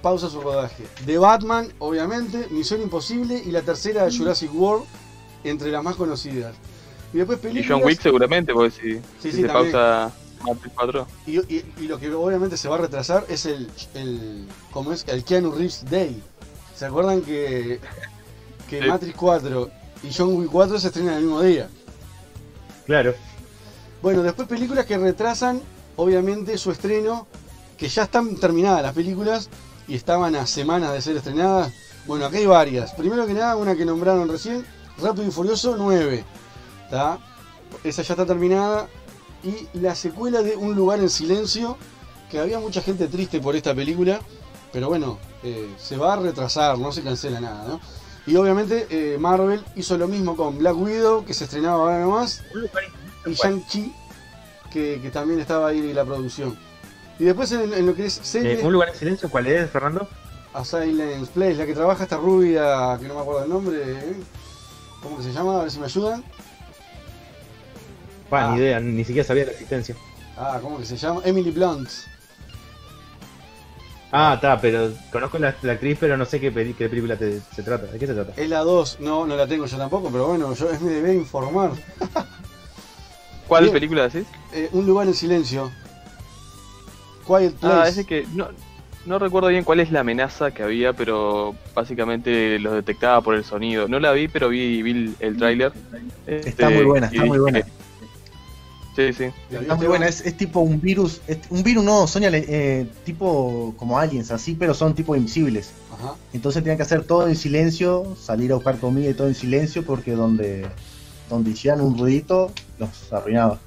pausa 0.02 0.28
su 0.28 0.40
rodaje. 0.40 0.84
The 1.06 1.18
Batman, 1.18 1.72
obviamente, 1.78 2.46
Misión 2.50 2.82
Imposible 2.82 3.42
y 3.44 3.50
la 3.50 3.62
tercera 3.62 4.06
Jurassic 4.10 4.52
World, 4.54 4.84
entre 5.44 5.70
las 5.70 5.82
más 5.82 5.96
conocidas. 5.96 6.54
Y 7.12 7.18
después 7.18 7.38
Y 7.38 7.42
películas... 7.42 7.78
John 7.78 7.86
Wick 7.86 8.00
seguramente, 8.02 8.52
porque 8.52 8.70
si, 8.70 8.80
Sí, 8.94 9.00
si 9.20 9.32
sí, 9.32 9.40
se 9.42 9.46
también. 9.48 9.72
pausa 9.72 10.12
Matrix 10.44 10.74
4. 10.74 11.06
Y, 11.26 11.38
y- 11.54 11.64
y 11.78 11.82
lo 11.88 11.98
que 11.98 12.12
obviamente 12.12 12.56
se 12.56 12.68
va 12.68 12.74
a 12.74 12.78
retrasar 12.78 13.24
es 13.28 13.46
el, 13.46 13.68
el 13.94 14.46
¿cómo 14.72 14.92
es? 14.92 15.04
El 15.08 15.24
Keanu 15.24 15.52
Reeves 15.52 15.84
Day. 15.88 16.22
¿Se 16.74 16.84
acuerdan 16.86 17.22
que, 17.22 17.80
que 18.68 18.82
Sí. 18.82 18.88
Matrix 18.88 19.16
4 19.16 19.70
y 20.02 20.12
John 20.12 20.34
Wick 20.34 20.50
4 20.50 20.78
se 20.78 20.88
estrenan 20.88 21.14
el 21.14 21.22
mismo 21.22 21.42
día? 21.42 21.68
Claro. 22.86 23.14
Bueno, 24.02 24.22
después 24.22 24.46
películas 24.48 24.86
que 24.86 24.98
retrasan, 24.98 25.60
obviamente, 25.96 26.58
su 26.58 26.70
estreno, 26.70 27.26
que 27.76 27.88
ya 27.88 28.04
están 28.04 28.36
terminadas 28.36 28.82
las 28.82 28.92
películas 28.92 29.48
y 29.88 29.94
estaban 29.94 30.34
a 30.36 30.46
semanas 30.46 30.92
de 30.92 31.02
ser 31.02 31.16
estrenadas. 31.16 31.72
Bueno, 32.06 32.26
aquí 32.26 32.36
hay 32.36 32.46
varias. 32.46 32.92
Primero 32.92 33.26
que 33.26 33.34
nada, 33.34 33.56
una 33.56 33.74
que 33.74 33.84
nombraron 33.84 34.28
recién, 34.28 34.64
Rápido 34.98 35.26
y 35.26 35.30
Furioso 35.30 35.76
9. 35.76 36.24
¿tá? 36.90 37.18
Esa 37.84 38.02
ya 38.02 38.14
está 38.14 38.26
terminada. 38.26 38.88
Y 39.42 39.68
la 39.78 39.94
secuela 39.94 40.42
de 40.42 40.56
Un 40.56 40.74
lugar 40.74 41.00
en 41.00 41.10
silencio, 41.10 41.76
que 42.30 42.38
había 42.38 42.58
mucha 42.58 42.80
gente 42.80 43.06
triste 43.08 43.40
por 43.40 43.54
esta 43.54 43.74
película, 43.74 44.20
pero 44.72 44.88
bueno, 44.88 45.18
eh, 45.42 45.74
se 45.78 45.96
va 45.96 46.14
a 46.14 46.16
retrasar, 46.16 46.78
no 46.78 46.92
se 46.92 47.02
cancela 47.02 47.40
nada, 47.40 47.64
¿no? 47.68 47.80
Y 48.26 48.34
obviamente 48.36 48.86
eh, 48.90 49.16
Marvel 49.18 49.62
hizo 49.76 49.96
lo 49.96 50.08
mismo 50.08 50.36
con 50.36 50.58
Black 50.58 50.76
Widow, 50.76 51.24
que 51.24 51.32
se 51.32 51.44
estrenaba 51.44 51.76
ahora 51.76 52.00
nomás, 52.00 52.42
y 53.24 53.34
Shang-Chi, 53.34 53.92
que, 54.72 55.00
que 55.00 55.10
también 55.10 55.38
estaba 55.38 55.68
ahí 55.68 55.78
en 55.78 55.94
la 55.94 56.04
producción. 56.04 56.58
Y 57.18 57.24
después 57.24 57.52
en, 57.52 57.72
en 57.72 57.86
lo 57.86 57.94
que 57.94 58.06
es 58.06 58.14
series, 58.14 58.60
Eh, 58.60 58.66
¿Un 58.66 58.72
lugar 58.72 58.88
en 58.88 58.96
silencio 58.96 59.30
cuál 59.30 59.46
es, 59.46 59.70
Fernando? 59.70 60.08
A 60.52 60.64
Silence 60.64 61.30
Place, 61.32 61.54
la 61.54 61.66
que 61.66 61.74
trabaja 61.74 62.02
esta 62.02 62.16
rubia, 62.16 62.98
que 63.00 63.06
no 63.06 63.14
me 63.14 63.20
acuerdo 63.20 63.44
el 63.44 63.48
nombre, 63.48 63.78
¿eh? 63.82 64.16
¿cómo 65.02 65.18
que 65.18 65.22
se 65.22 65.32
llama? 65.32 65.60
A 65.60 65.62
ver 65.62 65.70
si 65.70 65.78
me 65.78 65.84
ayudan. 65.86 66.24
Pa, 68.28 68.50
ni 68.50 68.58
idea, 68.58 68.80
ni 68.80 69.04
siquiera 69.04 69.26
sabía 69.26 69.42
de 69.42 69.46
la 69.46 69.52
existencia. 69.52 69.94
Ah, 70.36 70.58
¿cómo 70.60 70.78
que 70.78 70.84
se 70.84 70.96
llama? 70.96 71.20
Emily 71.24 71.52
Blunt. 71.52 71.88
Ah, 74.12 74.34
está, 74.36 74.60
pero 74.60 74.90
conozco 75.10 75.38
la, 75.38 75.54
la 75.62 75.72
actriz, 75.72 75.96
pero 76.00 76.16
no 76.16 76.24
sé 76.24 76.40
qué, 76.40 76.50
peli- 76.52 76.74
qué 76.74 76.88
película 76.88 77.16
te- 77.16 77.40
se 77.54 77.62
trata. 77.62 77.86
¿De 77.86 77.98
qué 77.98 78.06
se 78.06 78.14
trata? 78.14 78.32
Es 78.40 78.48
la 78.48 78.60
2, 78.60 78.98
no, 79.00 79.26
no 79.26 79.36
la 79.36 79.46
tengo 79.46 79.66
yo 79.66 79.76
tampoco, 79.76 80.10
pero 80.10 80.28
bueno, 80.28 80.54
yo 80.54 80.70
es 80.70 80.80
mi 80.80 80.90
deber 80.90 81.14
informar. 81.16 81.72
¿Cuál 83.48 83.64
Bien. 83.64 83.74
película 83.74 84.08
decís? 84.08 84.26
Eh, 84.52 84.68
un 84.72 84.86
lugar 84.86 85.06
en 85.06 85.14
silencio. 85.14 85.70
Quiet 87.26 87.54
Place. 87.54 87.74
Ah, 87.76 87.88
ese 87.88 88.04
que 88.06 88.26
no, 88.34 88.48
no 89.06 89.18
recuerdo 89.18 89.48
bien 89.48 89.64
cuál 89.64 89.80
es 89.80 89.90
la 89.90 90.00
amenaza 90.00 90.52
que 90.52 90.62
había, 90.62 90.92
pero 90.92 91.54
básicamente 91.74 92.58
los 92.58 92.74
detectaba 92.74 93.20
por 93.20 93.34
el 93.34 93.44
sonido. 93.44 93.88
No 93.88 93.98
la 94.00 94.12
vi, 94.12 94.28
pero 94.28 94.48
vi, 94.48 94.82
vi 94.82 94.90
el, 94.92 95.16
el 95.20 95.36
tráiler. 95.36 95.72
Está 96.26 96.48
Este, 96.48 96.68
muy 96.68 96.84
buena, 96.84 97.08
y 97.12 97.16
está 97.16 97.26
muy 97.26 97.38
buena. 97.38 97.62
Sí, 98.96 99.12
sí. 99.12 99.24
Está 99.50 99.74
muy 99.74 99.86
buena, 99.86 100.08
es, 100.08 100.22
es 100.24 100.36
tipo 100.38 100.60
un 100.60 100.80
virus, 100.80 101.20
es- 101.28 101.38
un 101.50 101.62
virus 101.62 101.84
no, 101.84 102.06
Sonia, 102.06 102.30
eh, 102.32 102.88
tipo 103.04 103.74
como 103.76 103.98
aliens, 103.98 104.30
así, 104.30 104.54
pero 104.54 104.72
son 104.72 104.94
tipo 104.94 105.14
invisibles. 105.14 105.72
Ajá. 105.92 106.14
Entonces 106.32 106.62
tienen 106.62 106.78
que 106.78 106.82
hacer 106.82 107.04
todo 107.04 107.28
en 107.28 107.36
silencio, 107.36 108.16
salir 108.18 108.50
a 108.52 108.54
buscar 108.54 108.78
comida 108.78 109.10
y 109.10 109.14
todo 109.14 109.28
en 109.28 109.34
silencio, 109.34 109.84
porque 109.84 110.12
donde, 110.12 110.66
donde 111.28 111.50
hicieran 111.50 111.82
un 111.82 111.98
ruidito, 111.98 112.50
los 112.78 113.12
arruinaba. 113.12 113.58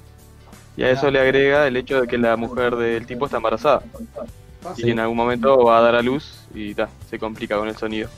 Y 0.76 0.82
a 0.82 0.90
eso 0.90 1.10
le 1.10 1.20
agrega 1.20 1.66
el 1.66 1.76
hecho 1.76 2.00
de 2.00 2.08
que 2.08 2.18
la 2.18 2.36
mujer 2.36 2.74
del 2.74 3.06
tipo 3.06 3.26
está 3.26 3.36
embarazada. 3.36 3.82
Ah, 4.64 4.74
Y 4.76 4.90
en 4.90 4.98
algún 4.98 5.16
momento 5.16 5.64
va 5.64 5.78
a 5.78 5.80
dar 5.82 5.94
a 5.94 6.02
luz 6.02 6.40
y 6.54 6.74
ta, 6.74 6.88
se 7.08 7.18
complica 7.18 7.56
con 7.56 7.68
el 7.68 7.76
sonido. 7.76 8.08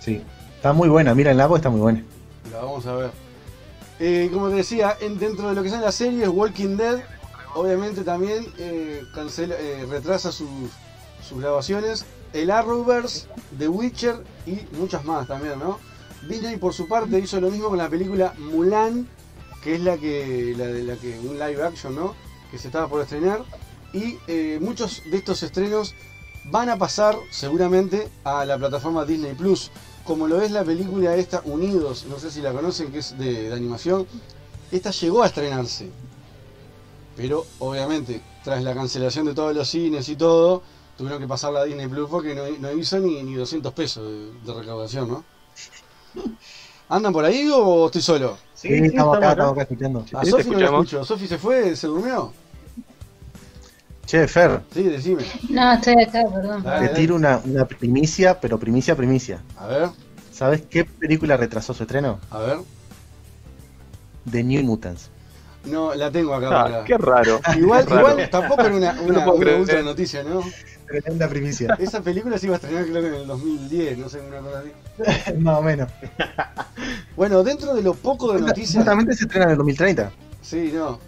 Sí, 0.00 0.22
está 0.56 0.72
muy 0.72 0.88
buena, 0.88 1.14
mira 1.14 1.30
el 1.32 1.36
lago 1.38 1.56
está 1.56 1.70
muy 1.70 1.80
buena. 1.80 2.04
La 2.52 2.58
vamos 2.58 2.86
a 2.86 2.94
ver. 2.94 3.10
Eh, 4.02 4.30
como 4.32 4.48
te 4.48 4.56
decía, 4.56 4.96
en- 5.00 5.18
dentro 5.18 5.48
de 5.50 5.54
lo 5.54 5.62
que 5.62 5.68
son 5.68 5.82
las 5.82 5.94
series, 5.94 6.26
Walking 6.28 6.76
Dead, 6.76 7.00
obviamente 7.54 8.02
también 8.02 8.46
eh, 8.58 9.02
cancela, 9.14 9.54
eh, 9.58 9.86
retrasa 9.88 10.32
sus, 10.32 10.48
grabaciones. 11.32 12.06
El 12.32 12.50
Arrowverse, 12.50 13.26
The 13.58 13.68
Witcher 13.68 14.24
y 14.46 14.60
muchas 14.76 15.04
más 15.04 15.28
también, 15.28 15.58
¿no? 15.58 15.78
Disney 16.28 16.56
por 16.56 16.72
su 16.74 16.88
parte 16.88 17.18
hizo 17.18 17.40
lo 17.40 17.50
mismo 17.50 17.68
con 17.68 17.78
la 17.78 17.88
película 17.88 18.34
Mulan, 18.38 19.08
que 19.62 19.74
es 19.74 19.80
la 19.80 19.96
que, 19.98 20.54
la 20.56 20.66
de 20.66 20.82
la 20.82 20.96
que 20.96 21.18
un 21.20 21.38
live 21.38 21.62
action, 21.62 21.94
¿no? 21.94 22.14
Que 22.50 22.58
se 22.58 22.68
estaba 22.68 22.88
por 22.88 23.02
estrenar. 23.02 23.44
Y 23.92 24.18
muchos 24.60 25.02
de 25.10 25.16
estos 25.18 25.42
estrenos 25.42 25.94
van 26.46 26.68
a 26.68 26.76
pasar 26.78 27.16
seguramente 27.30 28.08
a 28.24 28.44
la 28.44 28.56
plataforma 28.58 29.04
Disney 29.04 29.34
Plus. 29.34 29.70
Como 30.10 30.26
lo 30.26 30.42
es 30.42 30.50
la 30.50 30.64
película 30.64 31.14
esta 31.14 31.40
Unidos, 31.44 32.04
no 32.08 32.18
sé 32.18 32.32
si 32.32 32.40
la 32.42 32.52
conocen, 32.52 32.90
que 32.90 32.98
es 32.98 33.16
de, 33.16 33.48
de 33.48 33.54
animación. 33.54 34.08
Esta 34.72 34.90
llegó 34.90 35.22
a 35.22 35.26
estrenarse. 35.28 35.88
Pero 37.14 37.46
obviamente, 37.60 38.20
tras 38.42 38.64
la 38.64 38.74
cancelación 38.74 39.26
de 39.26 39.34
todos 39.34 39.54
los 39.54 39.68
cines 39.68 40.08
y 40.08 40.16
todo, 40.16 40.62
tuvieron 40.96 41.20
que 41.20 41.28
pasarla 41.28 41.60
a 41.60 41.64
Disney 41.64 41.86
Plus 41.86 42.08
porque 42.10 42.34
no, 42.34 42.42
no 42.58 42.72
hizo 42.72 42.98
ni, 42.98 43.22
ni 43.22 43.34
200 43.34 43.72
pesos 43.72 44.04
de, 44.04 44.32
de 44.52 44.58
recaudación, 44.60 45.08
¿no? 45.08 45.24
¿Andan 46.88 47.12
por 47.12 47.24
ahí 47.24 47.48
o 47.52 47.86
estoy 47.86 48.02
solo? 48.02 48.36
Sí, 48.52 48.68
estamos 48.68 49.16
acá, 49.16 49.30
estamos 49.32 49.52
acá 49.52 49.62
escuchando. 49.62 50.10
A 50.12 50.24
Sofi 50.24 50.50
no 50.50 50.58
la 50.58 50.66
escucho. 50.66 51.04
¿Sofi 51.04 51.26
se 51.28 51.38
fue? 51.38 51.76
¿Se 51.76 51.86
durmió? 51.86 52.36
Che, 54.10 54.26
Fer, 54.26 54.60
Sí, 54.74 54.82
decime. 54.82 55.22
No, 55.50 55.72
estoy 55.74 55.94
acá, 56.02 56.24
perdón. 56.34 56.64
te 56.64 56.88
tiro 56.88 57.14
una, 57.14 57.40
una 57.44 57.64
primicia, 57.64 58.40
pero 58.40 58.58
primicia, 58.58 58.96
primicia. 58.96 59.40
A 59.56 59.68
ver, 59.68 59.88
¿Sabes 60.32 60.62
qué 60.68 60.84
película 60.84 61.36
retrasó 61.36 61.72
su 61.74 61.84
estreno? 61.84 62.18
a 62.32 62.40
ver. 62.40 62.56
The 64.28 64.42
New 64.42 64.64
Mutants. 64.64 65.10
No, 65.64 65.94
la 65.94 66.10
tengo 66.10 66.34
acá. 66.34 66.48
Ah, 66.48 66.64
para- 66.64 66.84
qué 66.84 66.98
raro. 66.98 67.40
Igual, 67.56 67.86
Qué 67.86 67.94
raro. 67.94 68.10
igual 68.10 68.30
tampoco 68.30 68.62
era 68.62 68.74
una, 68.74 68.92
No 68.94 69.02
una, 69.02 69.32
creer. 69.38 69.60
ultra 69.60 69.82
noticia, 69.82 70.24
¿no? 70.24 70.42
Tremenda 70.88 71.28
primicia. 71.28 71.76
Esa 71.78 72.00
película 72.02 72.36
se 72.36 72.46
iba 72.46 72.56
a 72.56 72.58
estrenar 72.58 72.86
creo 72.86 73.02
que 73.02 73.08
en 73.08 73.14
el 73.14 73.26
2010, 73.28 73.98
no 73.98 74.08
sé, 74.08 74.18
una 74.26 74.38
cosa 74.40 74.58
así. 74.58 75.32
Más 75.38 75.56
o 75.58 75.62
menos. 75.62 75.88
Bueno, 77.14 77.44
dentro 77.44 77.74
de 77.74 77.82
lo 77.82 77.94
poco 77.94 78.32
de 78.32 78.40
noticias... 78.40 78.74
Justamente 78.82 79.14
se 79.14 79.24
estrena 79.26 79.44
en 79.44 79.50
el 79.52 79.56
2030. 79.58 80.10
Sí, 80.42 80.72
no. 80.74 80.98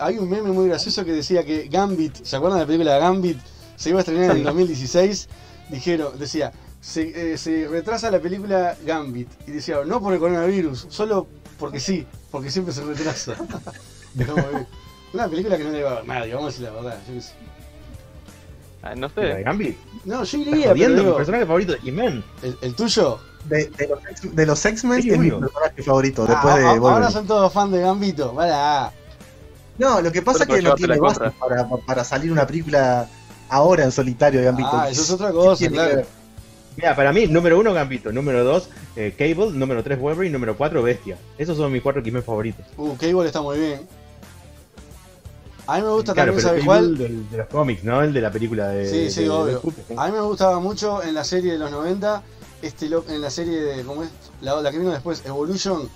Hay 0.00 0.18
un 0.18 0.28
meme 0.28 0.50
muy 0.50 0.68
gracioso 0.68 1.04
que 1.04 1.12
decía 1.12 1.44
que 1.44 1.68
Gambit, 1.68 2.24
¿se 2.24 2.36
acuerdan 2.36 2.58
de 2.58 2.64
la 2.64 2.66
película 2.66 2.98
Gambit? 2.98 3.38
Se 3.76 3.90
iba 3.90 3.98
a 3.98 4.02
estrenar 4.02 4.30
en 4.32 4.36
el 4.38 4.44
2016. 4.44 5.28
Dijeron, 5.70 6.18
decía, 6.18 6.52
se, 6.80 7.32
eh, 7.32 7.38
se 7.38 7.68
retrasa 7.68 8.10
la 8.10 8.18
película 8.20 8.76
Gambit. 8.84 9.28
Y 9.46 9.52
decía, 9.52 9.78
no 9.86 10.00
por 10.00 10.12
el 10.14 10.18
coronavirus, 10.18 10.86
solo 10.88 11.26
porque 11.58 11.80
sí, 11.80 12.06
porque 12.30 12.50
siempre 12.50 12.72
se 12.74 12.82
retrasa. 12.84 13.34
Una 15.12 15.28
película 15.28 15.56
que 15.56 15.64
no 15.64 15.70
le 15.70 15.82
va 15.82 15.90
a 15.90 15.94
ver 15.96 16.06
nadie, 16.06 16.34
vamos 16.34 16.48
a 16.48 16.50
decir 16.52 16.64
la 16.64 16.70
verdad. 16.72 16.98
Yo 17.08 17.14
qué 17.14 17.20
sé. 17.20 17.32
Ah, 18.82 18.94
no 18.94 19.10
¿La 19.14 19.22
de 19.22 19.34
sé. 19.36 19.42
Gambit? 19.42 19.76
No, 20.04 20.14
yo 20.16 20.22
¿Estás 20.22 20.36
iría, 20.38 20.54
pero 20.54 20.70
jodiendo? 20.70 21.04
Mi 21.04 21.12
personaje 21.12 21.46
favorito 21.46 21.72
de 21.72 21.78
He-Man. 21.88 22.24
¿el, 22.42 22.56
el 22.62 22.74
tuyo? 22.74 23.18
De, 23.44 23.66
de 23.70 23.88
los, 24.46 24.62
de 24.62 24.68
X-Men 24.70 25.02
Sí, 25.02 25.10
es 25.10 25.18
mi 25.18 25.30
personaje 25.30 25.82
favorito, 25.82 26.24
Ah, 26.24 26.26
después 26.28 26.54
de 26.56 26.60
a- 26.66 26.70
a- 26.70 26.74
ahora 26.76 27.10
son 27.10 27.26
todos 27.26 27.52
fan 27.52 27.70
de 27.70 27.80
Gambito. 27.80 28.32
Para. 28.34 28.92
No, 29.78 30.00
lo 30.00 30.12
que 30.12 30.20
pasa 30.22 30.44
es 30.44 30.48
que 30.48 30.60
no 30.62 30.74
tiene 30.74 30.96
la 30.96 31.00
base 31.02 31.20
para, 31.38 31.66
para 31.86 32.04
salir 32.04 32.30
una 32.30 32.46
película 32.46 33.08
ahora 33.48 33.84
en 33.84 33.92
solitario 33.92 34.40
de 34.40 34.46
Gambito. 34.46 34.68
Ah, 34.72 34.90
eso 34.90 35.02
es 35.02 35.10
otra 35.10 35.28
¿Qué 35.28 35.34
cosa, 35.34 35.68
claro. 35.68 36.02
Mira, 36.76 36.94
para 36.96 37.12
mí, 37.12 37.26
número 37.26 37.58
uno, 37.58 37.72
Gambito. 37.72 38.12
Número 38.12 38.44
dos, 38.44 38.68
eh, 38.96 39.14
Cable. 39.18 39.50
Número 39.52 39.82
tres, 39.82 39.98
Wolverine. 39.98 40.32
Número 40.32 40.56
cuatro, 40.56 40.82
Bestia. 40.82 41.18
Esos 41.36 41.56
son 41.56 41.72
mis 41.72 41.82
cuatro 41.82 42.00
X-Men 42.00 42.22
favoritos. 42.22 42.64
Uh, 42.76 42.94
Cable 42.96 43.26
está 43.26 43.40
muy 43.42 43.58
bien. 43.58 43.80
A 45.66 45.76
mí 45.76 45.82
me 45.82 45.90
gusta 45.90 46.14
Claro, 46.14 46.32
también, 46.32 46.46
¿sabes 46.48 46.64
Cable 46.64 46.66
cuál? 46.66 46.98
del- 46.98 47.30
de 47.30 47.36
los 47.38 47.46
cómics, 47.48 47.84
¿no? 47.84 48.02
El 48.02 48.12
de 48.12 48.20
la 48.20 48.30
película 48.30 48.68
de. 48.68 48.88
Sí, 48.88 49.10
sí, 49.10 49.20
de- 49.20 49.26
de 49.26 49.30
obvio. 49.30 49.62
A 49.96 50.06
mí 50.06 50.12
me 50.12 50.20
gustaba 50.20 50.58
mucho 50.58 51.02
en 51.02 51.14
la 51.14 51.24
serie 51.24 51.52
de 51.52 51.58
los 51.58 51.70
90, 51.70 52.22
este 52.62 52.88
lo- 52.88 53.04
en 53.08 53.20
la 53.20 53.30
serie 53.30 53.60
de, 53.60 53.82
¿cómo 53.84 54.02
es? 54.02 54.10
La, 54.40 54.60
la 54.60 54.70
que 54.70 54.78
vino 54.78 54.90
después, 54.90 55.22
Evolution, 55.26 55.88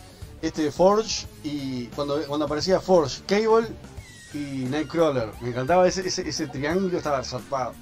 este 0.46 0.70
Forge, 0.70 1.26
y 1.42 1.86
cuando, 1.88 2.20
cuando 2.26 2.46
aparecía 2.46 2.80
Forge, 2.80 3.22
Cable 3.26 3.68
y 4.32 4.64
Nightcrawler. 4.68 5.30
Me 5.40 5.50
encantaba 5.50 5.86
ese, 5.88 6.06
ese, 6.06 6.28
ese 6.28 6.46
triángulo, 6.48 6.96
estaba 6.96 7.22
zarpado. 7.24 7.72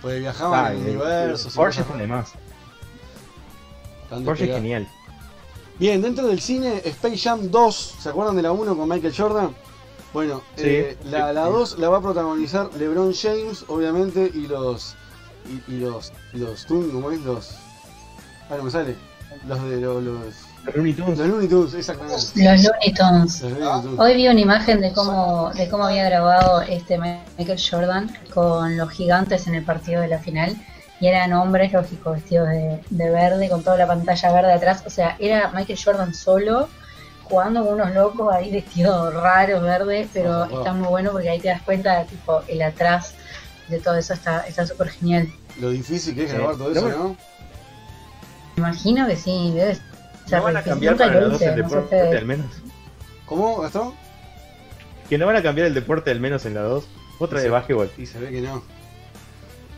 Porque 0.00 0.18
viajaban 0.18 0.64
Ah, 0.66 0.72
en 0.74 0.82
el- 0.86 0.94
y 0.94 1.38
Forge 1.50 1.80
es 1.82 1.86
además. 1.94 2.32
tan 4.10 4.24
Forge 4.24 4.44
es 4.44 4.54
genial. 4.56 4.88
Bien, 5.78 6.02
dentro 6.02 6.26
del 6.26 6.40
cine, 6.40 6.82
Space 6.84 7.18
Jam 7.18 7.50
2, 7.50 7.94
¿se 8.00 8.08
acuerdan 8.08 8.36
de 8.36 8.42
la 8.42 8.52
1 8.52 8.76
con 8.76 8.88
Michael 8.88 9.14
Jordan? 9.16 9.54
Bueno, 10.12 10.42
Sí, 10.56 10.62
eh, 10.66 10.98
sí, 11.02 11.08
la, 11.08 11.32
la 11.32 11.46
sí. 11.46 11.52
2 11.52 11.78
la 11.78 11.88
va 11.88 11.98
a 11.98 12.02
protagonizar 12.02 12.70
LeBron 12.74 13.14
James, 13.14 13.64
obviamente, 13.68 14.30
y 14.34 14.46
los. 14.46 14.94
Y, 15.68 15.72
y 15.72 15.78
los. 15.80 16.12
Los 16.34 16.66
Toon, 16.66 16.90
¿cómo 16.90 17.10
es? 17.10 17.20
Los. 17.22 17.52
Ah, 18.50 18.56
no 18.58 18.64
me 18.64 18.70
sale. 18.70 18.96
Los 19.46 19.62
de 19.64 19.80
los. 19.80 20.02
Los, 20.02 20.34
Los 20.64 20.76
Looney 20.76 20.92
Tunes. 20.92 21.18
los 21.18 21.28
Looney 21.28 21.48
Tunes, 21.48 21.74
exactamente. 21.74 22.16
Los 22.16 22.36
Looney 22.36 22.94
Tunes. 22.94 23.40
Los 23.42 23.52
Looney 23.52 23.82
Tunes. 23.82 23.98
Hoy 24.00 24.14
vi 24.16 24.28
una 24.28 24.40
imagen 24.40 24.80
de 24.80 24.92
cómo, 24.92 25.50
de 25.54 25.68
cómo 25.68 25.84
había 25.86 26.04
grabado 26.04 26.62
este 26.62 26.98
Michael 26.98 27.60
Jordan 27.70 28.16
con 28.32 28.76
los 28.76 28.90
gigantes 28.90 29.46
en 29.46 29.54
el 29.56 29.64
partido 29.64 30.00
de 30.02 30.08
la 30.08 30.18
final 30.18 30.56
y 31.00 31.08
eran 31.08 31.32
hombres, 31.32 31.72
lógico, 31.72 32.12
vestidos 32.12 32.48
de, 32.48 32.80
de 32.90 33.10
verde, 33.10 33.48
con 33.48 33.64
toda 33.64 33.76
la 33.76 33.88
pantalla 33.88 34.32
verde 34.32 34.52
atrás. 34.52 34.84
O 34.86 34.90
sea, 34.90 35.16
era 35.18 35.50
Michael 35.52 35.78
Jordan 35.84 36.14
solo, 36.14 36.68
jugando 37.24 37.64
con 37.64 37.74
unos 37.74 37.92
locos 37.92 38.32
ahí 38.32 38.52
vestidos 38.52 39.12
raros, 39.14 39.62
verdes, 39.62 40.06
pero 40.12 40.42
Oh, 40.42 40.48
wow. 40.48 40.58
está 40.60 40.72
muy 40.74 40.86
bueno 40.88 41.10
porque 41.10 41.28
ahí 41.28 41.40
te 41.40 41.48
das 41.48 41.62
cuenta, 41.62 42.04
tipo, 42.04 42.42
el 42.46 42.62
atrás 42.62 43.14
de 43.68 43.80
todo 43.80 43.96
eso 43.96 44.14
está 44.14 44.46
está 44.46 44.64
súper 44.64 44.90
genial. 44.90 45.28
Lo 45.60 45.70
difícil 45.70 46.14
que 46.14 46.24
es 46.24 46.30
Sí. 46.30 46.36
grabar 46.36 46.56
todo 46.56 46.70
eso. 46.70 46.88
¿no? 46.88 47.08
Me 48.56 48.58
imagino 48.68 49.06
que 49.08 49.16
sí, 49.16 49.50
debe 49.56 49.76
ser 50.26 50.38
¿No 50.38 50.44
van 50.44 50.56
a 50.56 50.60
difícil. 50.60 50.72
cambiar 50.72 50.96
para 50.96 51.20
dos 51.20 51.34
hice, 51.34 51.44
el 51.46 51.50
no 51.62 51.68
sé 51.68 51.74
deporte 51.76 52.18
al 52.18 52.26
menos? 52.26 52.46
¿Cómo, 53.26 53.60
Gastón? 53.60 53.94
¿Que 55.08 55.18
no 55.18 55.26
van 55.26 55.36
a 55.36 55.42
cambiar 55.42 55.66
el 55.66 55.74
deporte 55.74 56.10
al 56.10 56.20
menos 56.20 56.44
en 56.46 56.54
la 56.54 56.62
2? 56.62 56.84
Otra 57.18 57.40
de 57.40 57.48
básquetbol. 57.50 57.90
Y 57.98 58.06
se 58.06 58.18
ve 58.18 58.30
que 58.30 58.40
no. 58.40 58.62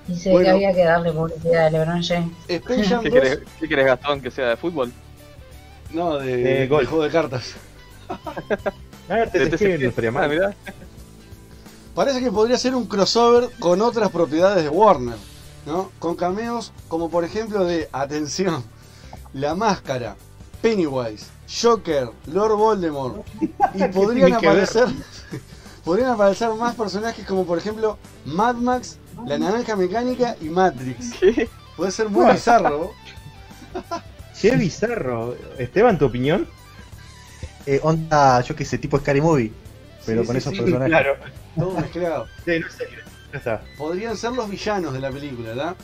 Dice 0.07 0.25
que 0.31 0.33
Bueno. 0.33 0.51
había 0.51 0.73
que 0.75 0.85
darle 0.85 1.13
publicidad 1.13 1.67
a 1.67 1.71
LeBron 1.71 2.03
James. 2.03 2.31
Space 2.49 2.85
Jam 2.89 3.03
¿Qué 3.03 3.11
2. 3.11 3.21
querés, 3.21 3.39
¿Qué 3.61 3.69
querés, 3.69 3.87
Gastón, 3.87 4.21
que 4.21 4.31
sea 4.31 4.49
de 4.51 4.57
fútbol? 4.57 4.93
No, 5.93 6.19
de, 6.19 6.37
De 6.37 6.55
de 6.61 6.67
golf. 6.69 6.89
juego 6.89 7.05
de 7.05 7.11
cartas. 7.11 7.55
Ah, 9.07 9.27
te 9.31 9.39
De 9.39 9.51
dejé, 9.51 9.77
TCG. 9.77 9.83
no 9.83 9.89
estaría 9.91 10.09
Ah, 10.11 10.13
mal. 10.15 10.31
mirá. 10.31 10.55
Parece 11.95 12.21
que 12.21 12.33
podría 12.33 12.57
ser 12.57 12.75
un 12.75 12.87
crossover 12.87 13.51
con 13.59 13.83
otras 13.83 14.09
propiedades 14.11 14.65
de 14.65 14.71
Warner, 14.71 15.17
¿no? 15.67 15.91
Con 15.99 16.17
cameos 16.17 16.73
como 16.89 17.11
por 17.11 17.23
ejemplo 17.23 17.65
de, 17.67 17.87
atención, 17.93 18.65
La 19.35 19.55
Máscara, 19.55 20.17
Pennywise, 20.65 21.27
Joker, 21.47 22.09
Lord 22.33 22.57
Voldemort. 22.57 23.27
Y 23.75 23.85
podrían 23.89 24.33
aparecer, 24.33 24.87
podrían 25.85 26.09
aparecer 26.09 26.49
más 26.55 26.75
personajes 26.75 27.27
como 27.27 27.45
por 27.45 27.59
ejemplo 27.59 27.99
Mad 28.25 28.55
Max, 28.55 28.99
La 29.27 29.37
Naranja 29.37 29.77
Mecánica 29.77 30.37
y 30.41 30.47
Matrix. 30.47 31.13
¿Qué? 31.21 31.51
Puede 31.77 31.91
ser 31.91 32.09
muy 32.09 32.33
bizarro. 32.33 32.93
Che, 34.35 34.57
bizarro. 34.57 35.37
Esteban, 35.59 35.99
¿tu 35.99 36.07
opinión? 36.07 36.49
Eh, 37.67 37.81
onda, 37.83 38.41
yo 38.41 38.57
que 38.57 38.65
sé, 38.65 38.79
tipo 38.79 38.99
Scary 38.99 39.21
Movie, 39.21 39.53
pero 40.07 40.23
Sí, 40.23 40.27
con 40.27 40.35
sí, 40.35 40.39
esos 40.39 40.53
sí, 40.55 40.61
personajes. 40.61 40.89
Claro. 40.89 41.17
Todo 41.57 41.71
mezclado. 41.79 42.27
Sí, 42.47 42.59
no 42.59 42.69
sé. 42.71 43.59
Podrían 43.77 44.17
ser 44.17 44.33
los 44.33 44.49
villanos 44.49 44.95
de 44.95 45.01
la 45.01 45.11
película, 45.11 45.49
¿verdad? 45.51 45.77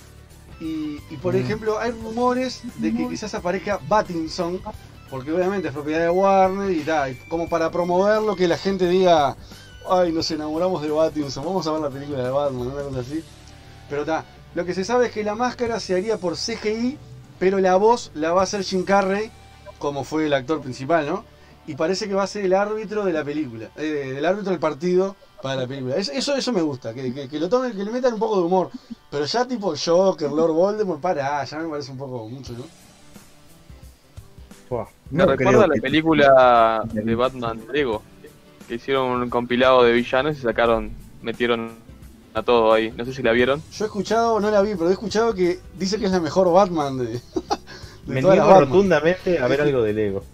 Y, 0.61 1.01
y, 1.09 1.17
por 1.17 1.35
ejemplo, 1.35 1.79
hay 1.79 1.91
rumores 1.91 2.63
de 2.77 2.95
que 2.95 3.09
quizás 3.09 3.33
aparezca 3.35 3.81
Battinson, 3.89 4.61
porque 5.09 5.33
obviamente 5.33 5.69
es 5.69 5.75
propiedad 5.75 6.01
de 6.01 6.11
Warner 6.11 6.71
y 6.71 6.83
tal, 6.83 7.17
como 7.29 7.49
para 7.49 7.71
promoverlo, 7.71 8.37
que 8.37 8.47
la 8.47 8.59
gente 8.59 8.87
diga, 8.87 9.37
ay, 9.91 10.13
nos 10.13 10.31
enamoramos 10.31 10.83
de 10.83 10.91
Battinson, 10.91 11.45
vamos 11.45 11.67
a 11.67 11.73
ver 11.73 11.81
la 11.81 11.91
película 11.91 12.23
de 12.23 12.31
Batman, 12.31 12.67
una 12.67 12.83
cosa 12.83 13.01
así. 13.01 13.25
Pero 13.89 14.03
está, 14.03 14.25
lo 14.55 14.65
que 14.67 14.75
se 14.75 14.85
sabe 14.85 15.07
es 15.07 15.13
que 15.13 15.25
la 15.25 15.35
máscara 15.35 15.81
se 15.81 15.95
haría 15.95 16.19
por 16.19 16.37
CGI, 16.37 16.99
pero 17.39 17.59
la 17.59 17.77
voz 17.77 18.11
la 18.15 18.33
va 18.33 18.43
a 18.43 18.45
hacer 18.45 18.63
Jim 18.63 18.85
Carrey, 18.85 19.31
como 19.79 20.05
fue 20.05 20.27
el 20.27 20.35
actor 20.35 20.61
principal, 20.61 21.07
¿no? 21.07 21.25
Y 21.67 21.75
parece 21.75 22.09
que 22.09 22.15
va 22.15 22.25
a 22.25 22.27
ser 22.27 22.45
el 22.45 22.55
árbitro 22.55 23.05
de 23.05 23.13
la 23.13 23.23
película, 23.23 23.69
eh, 23.77 24.15
el 24.19 24.25
árbitro 24.25 24.51
del 24.51 24.59
partido 24.61 25.15
para 25.43 25.63
la 25.63 25.67
película. 25.67 25.97
Es- 25.97 26.09
Eso, 26.09 26.35
eso 26.35 26.53
me 26.53 26.63
gusta, 26.63 26.93
que, 26.95 27.13
que- 27.15 27.29
que 27.29 27.39
lo 27.39 27.49
tomen, 27.49 27.73
que 27.77 27.85
le 27.85 27.91
metan 27.93 28.15
un 28.15 28.19
poco 28.21 28.37
de 28.39 28.43
humor. 28.47 28.71
Pero 29.11 29.25
ya 29.25 29.47
tipo 29.47 29.75
Joker, 29.77 30.31
Lord 30.31 30.53
Voldemort, 30.53 31.01
para, 31.01 31.45
ya 31.45 31.59
me 31.59 31.69
parece 31.69 31.93
un 31.93 31.99
poco 31.99 32.29
mucho, 32.29 32.53
¿no? 32.55 32.65
Buah. 34.69 34.87
Me 35.11 35.25
No 35.25 35.31
recuerda 35.31 35.67
la 35.67 35.75
que- 35.75 35.81
película 35.81 36.83
de 36.93 37.15
Batman 37.15 37.61
Lego, 37.73 38.03
que 38.69 38.75
hicieron 38.77 39.21
un 39.23 39.31
compilado 39.31 39.83
de 39.85 39.93
villanos 39.93 40.37
y 40.39 40.41
sacaron, 40.41 40.91
metieron 41.23 41.73
a 42.35 42.43
todo 42.43 42.73
ahí. 42.73 42.93
No 42.97 43.05
sé 43.05 43.13
si 43.13 43.23
la 43.23 43.33
vieron. 43.33 43.63
Yo 43.73 43.85
he 43.85 43.87
escuchado, 43.89 44.39
no 44.41 44.51
la 44.51 44.63
vi, 44.63 44.75
pero 44.77 44.89
he 44.89 44.93
escuchado 44.93 45.35
que 45.35 45.59
dice 45.77 45.99
que 45.99 46.07
es 46.07 46.13
la 46.13 46.21
mejor 46.21 46.53
Batman 46.53 46.99
de, 46.99 47.05
de 47.15 47.21
Me 48.07 48.23
todas 48.23 48.37
las 48.39 48.47
niego 48.47 48.61
rotundamente 48.61 49.39
a 49.39 49.47
ver 49.49 49.61
algo 49.61 49.83
de 49.83 49.93
Lego. 49.93 50.25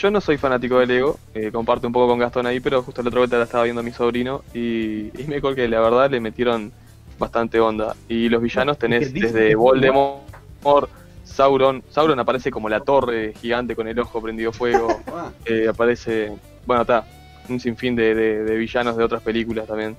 Yo 0.00 0.10
no 0.10 0.20
soy 0.20 0.38
fanático 0.38 0.78
de 0.78 0.86
Lego, 0.86 1.18
eh, 1.34 1.50
comparto 1.52 1.86
un 1.86 1.92
poco 1.92 2.08
con 2.08 2.18
Gastón 2.18 2.46
ahí, 2.46 2.58
pero 2.60 2.82
justo 2.82 3.02
la 3.02 3.08
otra 3.08 3.20
vuelta 3.20 3.36
la 3.36 3.44
estaba 3.44 3.64
viendo 3.64 3.82
mi 3.82 3.92
sobrino 3.92 4.42
y, 4.54 5.08
y 5.20 5.24
me 5.28 5.42
que 5.54 5.68
la 5.68 5.80
verdad 5.80 6.10
le 6.10 6.20
metieron 6.20 6.72
bastante 7.18 7.60
onda. 7.60 7.94
Y 8.08 8.28
los 8.30 8.40
villanos 8.40 8.78
tenés 8.78 9.12
que 9.12 9.20
desde 9.20 9.48
que- 9.48 9.54
Voldemort, 9.56 10.88
Sauron. 11.24 11.82
Sauron 11.90 12.18
aparece 12.18 12.50
como 12.50 12.68
la 12.70 12.80
torre 12.80 13.34
gigante 13.40 13.76
con 13.76 13.86
el 13.88 13.98
ojo 13.98 14.22
prendido 14.22 14.52
fuego. 14.52 14.88
Ah, 15.08 15.30
Eh, 15.44 15.66
aparece, 15.68 16.32
bueno, 16.64 16.82
está, 16.82 17.04
un 17.48 17.60
sinfín 17.60 17.94
de, 17.94 18.14
de- 18.14 18.44
de 18.44 18.56
villanos 18.56 18.96
de 18.96 19.04
otras 19.04 19.22
películas 19.22 19.66
también. 19.66 19.96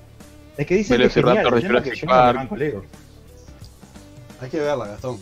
Es 0.56 0.66
que 0.66 0.74
dicen 0.78 0.98
que 0.98 1.04
es 1.04 1.14
Velociraptor 1.14 1.34
genial. 1.44 1.52
de 1.52 1.58
el 1.60 1.66
tema 1.66 1.78
es 1.78 1.84
que 1.84 2.06
Jurassic 2.06 2.34
no 2.34 2.48
Park. 2.48 2.58
Lego. 2.58 2.84
hay 4.40 4.50
que 4.50 4.58
verla, 4.60 4.86
Gastón. 4.88 5.18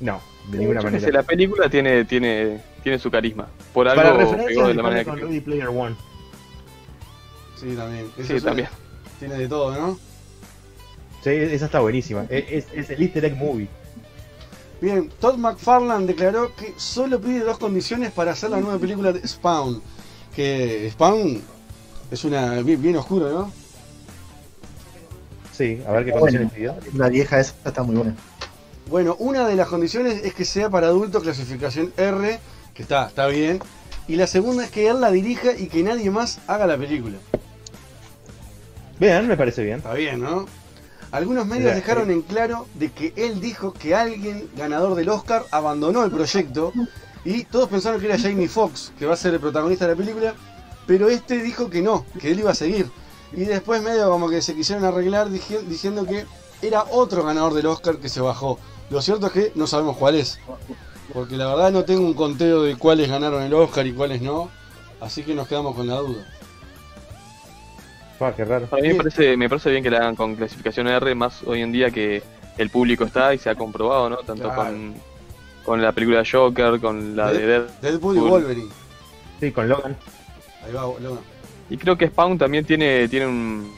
No, 0.00 0.20
de 0.50 0.58
ninguna 0.58 0.80
Yo 0.82 0.86
qué 0.90 0.90
sé, 0.98 1.06
manera. 1.06 1.20
la 1.22 1.26
película 1.26 1.68
tiene, 1.70 2.04
tiene, 2.04 2.60
tiene 2.86 3.00
su 3.00 3.10
carisma. 3.10 3.48
Por 3.74 3.88
Para 3.88 4.02
algo 4.02 4.18
referencia, 4.18 4.46
pegó 4.46 4.68
de 4.68 4.74
la 4.74 4.82
manera 4.84 5.04
con 5.04 5.16
que 5.16 5.22
Ready 5.22 5.40
Player 5.40 5.66
One. 5.66 5.96
Sí, 7.60 7.74
también. 7.74 8.06
Eso 8.16 8.28
Sí, 8.28 8.34
es- 8.34 8.44
también. 8.44 8.68
Tiene 9.18 9.34
de 9.34 9.48
todo, 9.48 9.74
¿no? 9.74 9.98
Sí, 11.24 11.30
esa 11.30 11.64
está 11.64 11.80
buenísima. 11.80 12.26
Es, 12.30 12.44
es- 12.48 12.66
es 12.72 12.90
el 12.90 13.02
Easter 13.02 13.24
Egg 13.24 13.34
Movie. 13.36 13.66
Bien, 14.80 15.10
Todd 15.20 15.36
McFarlane 15.36 16.06
declaró 16.06 16.54
que 16.54 16.74
solo 16.76 17.20
pide 17.20 17.40
dos 17.40 17.58
condiciones 17.58 18.12
para 18.12 18.30
hacer 18.30 18.50
la 18.50 18.60
nueva 18.60 18.78
película 18.78 19.12
de 19.12 19.26
Spawn. 19.26 19.82
Que 20.36 20.88
Spawn 20.92 21.42
es 22.12 22.24
una 22.24 22.62
bien, 22.62 22.80
bien 22.80 22.94
oscuro, 22.98 23.28
¿no? 23.32 23.52
Sí, 25.52 25.82
a 25.88 25.90
ver 25.90 26.04
qué 26.04 26.12
Bueno. 26.12 26.20
condiciones 26.20 26.52
pidió. 26.52 26.76
La 26.94 27.08
vieja 27.08 27.40
esa 27.40 27.52
está 27.64 27.82
muy 27.82 27.96
buena. 27.96 28.14
Bueno, 28.88 29.16
una 29.18 29.48
de 29.48 29.56
las 29.56 29.66
condiciones 29.66 30.24
es 30.24 30.34
que 30.34 30.44
sea 30.44 30.70
para 30.70 30.86
adultos 30.86 31.24
clasificación 31.24 31.92
R, 31.96 32.38
que 32.76 32.82
está, 32.82 33.06
está 33.06 33.26
bien. 33.26 33.60
Y 34.06 34.16
la 34.16 34.26
segunda 34.26 34.64
es 34.64 34.70
que 34.70 34.88
él 34.88 35.00
la 35.00 35.10
dirija 35.10 35.52
y 35.56 35.66
que 35.66 35.82
nadie 35.82 36.10
más 36.10 36.38
haga 36.46 36.66
la 36.66 36.76
película. 36.76 37.16
Bien, 39.00 39.26
me 39.26 39.36
parece 39.36 39.64
bien. 39.64 39.78
Está 39.78 39.94
bien, 39.94 40.20
¿no? 40.20 40.46
Algunos 41.10 41.46
medios 41.46 41.74
dejaron 41.74 42.10
eh. 42.10 42.14
en 42.14 42.22
claro 42.22 42.66
de 42.74 42.90
que 42.90 43.12
él 43.16 43.40
dijo 43.40 43.72
que 43.72 43.94
alguien 43.94 44.48
ganador 44.56 44.94
del 44.94 45.08
Oscar 45.08 45.44
abandonó 45.50 46.04
el 46.04 46.10
proyecto 46.10 46.72
y 47.24 47.44
todos 47.44 47.68
pensaron 47.68 48.00
que 48.00 48.06
era 48.06 48.18
Jamie 48.18 48.48
Foxx, 48.48 48.92
que 48.98 49.06
va 49.06 49.14
a 49.14 49.16
ser 49.16 49.34
el 49.34 49.40
protagonista 49.40 49.86
de 49.86 49.92
la 49.92 49.96
película, 49.96 50.34
pero 50.86 51.08
este 51.08 51.42
dijo 51.42 51.70
que 51.70 51.82
no, 51.82 52.04
que 52.20 52.30
él 52.30 52.40
iba 52.40 52.50
a 52.50 52.54
seguir. 52.54 52.90
Y 53.32 53.44
después 53.44 53.82
medio 53.82 54.08
como 54.10 54.28
que 54.28 54.42
se 54.42 54.54
quisieron 54.54 54.84
arreglar 54.84 55.28
diciendo 55.30 56.06
que 56.06 56.26
era 56.62 56.84
otro 56.90 57.24
ganador 57.24 57.54
del 57.54 57.66
Oscar 57.66 57.96
que 57.96 58.08
se 58.08 58.20
bajó. 58.20 58.58
Lo 58.90 59.02
cierto 59.02 59.26
es 59.26 59.32
que 59.32 59.52
no 59.54 59.66
sabemos 59.66 59.96
cuál 59.96 60.14
es, 60.14 60.38
porque 61.12 61.36
la 61.36 61.46
verdad 61.48 61.70
no 61.72 61.84
tengo 61.84 62.02
un 62.02 62.14
conteo 62.14 62.62
de 62.62 62.76
cuáles 62.76 63.08
ganaron 63.08 63.42
el 63.42 63.52
Oscar 63.54 63.86
y 63.86 63.92
cuáles 63.92 64.22
no, 64.22 64.50
así 65.00 65.22
que 65.22 65.34
nos 65.34 65.48
quedamos 65.48 65.74
con 65.74 65.86
la 65.86 65.96
duda. 65.96 66.26
Ah, 68.20 68.32
qué 68.34 68.44
raro. 68.44 68.66
Para 68.66 68.82
mí 68.82 68.88
me 68.88 68.94
parece, 68.94 69.36
me 69.36 69.48
parece 69.48 69.70
bien 69.70 69.82
que 69.82 69.90
la 69.90 69.98
hagan 69.98 70.16
con 70.16 70.34
clasificación 70.36 70.88
R, 70.88 71.14
más 71.14 71.42
hoy 71.44 71.60
en 71.60 71.70
día 71.72 71.90
que 71.90 72.22
el 72.56 72.70
público 72.70 73.04
está 73.04 73.34
y 73.34 73.38
se 73.38 73.50
ha 73.50 73.54
comprobado, 73.54 74.08
¿no? 74.08 74.16
Tanto 74.18 74.44
Claro. 74.44 74.70
con, 74.70 74.94
con 75.64 75.82
la 75.82 75.92
película 75.92 76.20
de 76.22 76.30
Joker, 76.30 76.80
con 76.80 77.14
la 77.14 77.30
de 77.32 77.46
Dead. 77.46 77.62
Deadpool 77.82 78.16
y 78.16 78.20
Wolverine. 78.20 78.70
Sí, 79.38 79.52
con 79.52 79.68
Logan. 79.68 79.96
Ahí 80.64 80.72
va, 80.72 80.82
Logan. 80.82 81.20
Y 81.68 81.76
creo 81.76 81.98
que 81.98 82.06
Spawn 82.08 82.38
también 82.38 82.64
tiene, 82.64 83.06
tiene 83.08 83.26
un, 83.26 83.70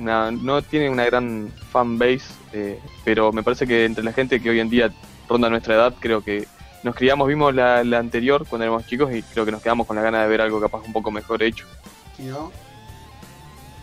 una, 0.00 0.30
no 0.30 0.60
tiene 0.60 0.90
una 0.90 1.06
gran 1.06 1.50
fan 1.70 1.96
base, 1.98 2.24
eh, 2.52 2.78
pero 3.04 3.32
me 3.32 3.42
parece 3.42 3.66
que 3.66 3.86
entre 3.86 4.04
la 4.04 4.12
gente 4.12 4.38
que 4.42 4.50
hoy 4.50 4.60
en 4.60 4.68
día 4.68 4.90
ronda 5.28 5.48
nuestra 5.50 5.74
edad, 5.74 5.94
creo 6.00 6.22
que 6.22 6.46
nos 6.82 6.94
criamos, 6.94 7.26
vimos 7.28 7.54
la, 7.54 7.82
la 7.84 7.98
anterior 7.98 8.46
cuando 8.48 8.64
éramos 8.64 8.86
chicos 8.86 9.12
y 9.14 9.22
creo 9.22 9.44
que 9.44 9.52
nos 9.52 9.62
quedamos 9.62 9.86
con 9.86 9.96
la 9.96 10.02
gana 10.02 10.22
de 10.22 10.28
ver 10.28 10.40
algo 10.40 10.60
capaz 10.60 10.82
un 10.86 10.92
poco 10.92 11.10
mejor 11.10 11.42
hecho. 11.42 11.64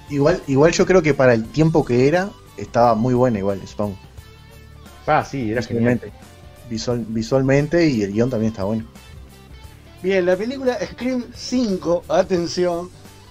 Igual, 0.10 0.42
igual 0.48 0.72
yo 0.72 0.86
creo 0.86 1.02
que 1.02 1.14
para 1.14 1.34
el 1.34 1.46
tiempo 1.46 1.84
que 1.86 2.08
era, 2.08 2.30
estaba 2.58 2.96
muy 2.96 3.14
buena 3.14 3.40
igual 3.40 3.62
Spawn. 3.66 3.96
Ah, 5.08 5.24
sí, 5.26 5.52
era. 5.52 5.62
Visualmente. 5.62 6.12
Visual- 6.70 7.06
visualmente 7.08 7.88
y 7.90 8.04
el 8.04 8.14
guion 8.14 8.30
también 8.30 8.52
está 8.52 8.64
bueno. 8.64 8.86
Bien, 10.02 10.26
la 10.26 10.36
película 10.36 10.78
Scream 10.86 11.26
5, 11.34 12.04
atención, 12.10 12.90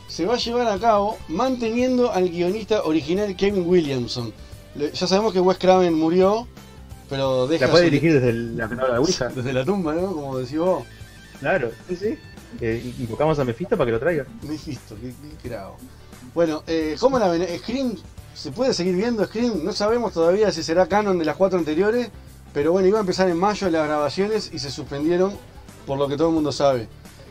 se 0.09 0.25
va 0.27 0.35
a 0.35 0.39
llevar 0.39 0.67
a 0.69 0.79
cabo 0.79 1.19
manteniendo 1.29 2.11
al 2.13 2.29
guionista 2.31 2.83
original 2.83 3.35
Kevin 3.37 3.65
Williamson. 3.67 4.33
Ya 4.75 5.07
sabemos 5.07 5.33
que 5.35 5.41
Wes 5.41 5.59
Craven 5.59 5.95
murió, 5.95 6.47
pero 7.13 7.47
deja 7.47 7.67
La 7.67 7.71
puede 7.71 7.85
dirigir 7.85 8.15
desde 8.15 8.33
la 8.33 8.67
película 8.69 8.95
de 8.95 8.99
Ouija. 9.01 9.29
desde 9.29 9.53
la 9.53 9.65
tumba, 9.67 9.95
¿no? 9.95 10.13
Como 10.15 10.39
decís 10.39 10.59
vos. 10.59 10.85
Claro, 11.41 11.71
sí, 11.87 11.97
sí. 11.97 12.19
Eh, 12.61 12.95
invocamos 13.01 13.39
a 13.39 13.45
Mephisto 13.45 13.77
para 13.77 13.87
que 13.87 13.93
lo 13.93 14.01
traiga. 14.01 14.25
Mephisto, 14.49 14.97
qué, 15.01 15.13
qué 15.43 15.49
cravo. 15.51 15.77
Bueno, 16.35 16.63
eh, 16.67 16.97
¿cómo 16.99 17.19
la 17.19 17.29
ven? 17.29 17.47
Scream, 17.59 17.97
¿se 18.35 18.51
puede 18.51 18.73
seguir 18.73 18.97
viendo 18.97 19.25
Scream? 19.27 19.63
No 19.63 19.73
sabemos 19.73 20.15
todavía 20.15 20.51
si 20.53 20.63
será 20.63 20.87
canon 20.87 21.19
de 21.19 21.27
las 21.27 21.37
cuatro 21.37 21.59
anteriores, 21.59 22.09
pero 22.55 22.73
bueno, 22.73 22.89
iba 22.89 22.97
a 22.99 23.03
empezar 23.03 23.29
en 23.29 23.37
mayo 23.37 23.69
las 23.69 23.85
grabaciones 23.87 24.51
y 24.55 24.59
se 24.59 24.71
suspendieron 24.71 25.35
por 25.87 25.99
lo 25.99 26.09
que 26.09 26.17
todo 26.17 26.29
el 26.29 26.35
mundo 26.35 26.51
sabe. 26.51 26.89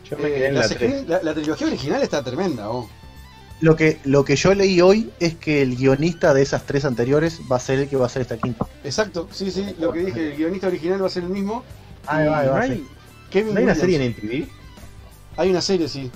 Yo 0.08 0.16
me 0.18 0.28
Eh, 0.28 0.34
quedé 0.34 0.46
en 0.48 0.54
las 0.54 0.70
la 0.70 0.76
Scream- 0.76 0.90
3. 0.90 1.08
la, 1.08 1.22
la 1.24 1.34
trilogía 1.34 1.66
original 1.66 2.02
está 2.02 2.22
tremenda, 2.22 2.68
vos. 2.68 2.86
Lo 3.62 3.76
que, 3.76 3.98
lo 4.04 4.24
que 4.24 4.34
yo 4.36 4.54
leí 4.54 4.80
hoy 4.80 5.10
es 5.20 5.34
que 5.36 5.62
el 5.62 5.76
guionista 5.76 6.34
de 6.34 6.42
esas 6.42 6.64
tres 6.66 6.84
anteriores 6.84 7.40
va 7.50 7.56
a 7.56 7.60
ser 7.60 7.78
el 7.78 7.88
que 7.88 7.96
va 7.96 8.04
a 8.04 8.06
hacer 8.06 8.22
esta 8.22 8.36
quinta. 8.36 8.66
Exacto, 8.84 9.28
sí, 9.30 9.50
sí, 9.50 9.74
lo 9.78 9.92
que 9.92 10.00
dije, 10.00 10.32
el 10.32 10.36
guionista 10.36 10.66
original 10.66 11.00
va 11.02 11.06
a 11.06 11.10
ser 11.10 11.22
el 11.22 11.28
mismo. 11.30 11.62
Ahí 12.06 12.26
va, 12.26 12.40
ahí 12.40 12.48
va, 12.48 12.56
¿No 12.58 12.66
sí. 12.66 12.72
hay, 12.72 12.86
Kevin 13.30 13.54
¿No 13.54 13.58
hay 13.58 13.64
una 13.64 13.72
Williams. 13.74 13.78
serie 13.78 14.04
en 14.04 14.12
MTV? 14.12 14.48
Hay 15.36 15.50
una 15.50 15.60
serie, 15.60 15.88
sí. 15.88 16.10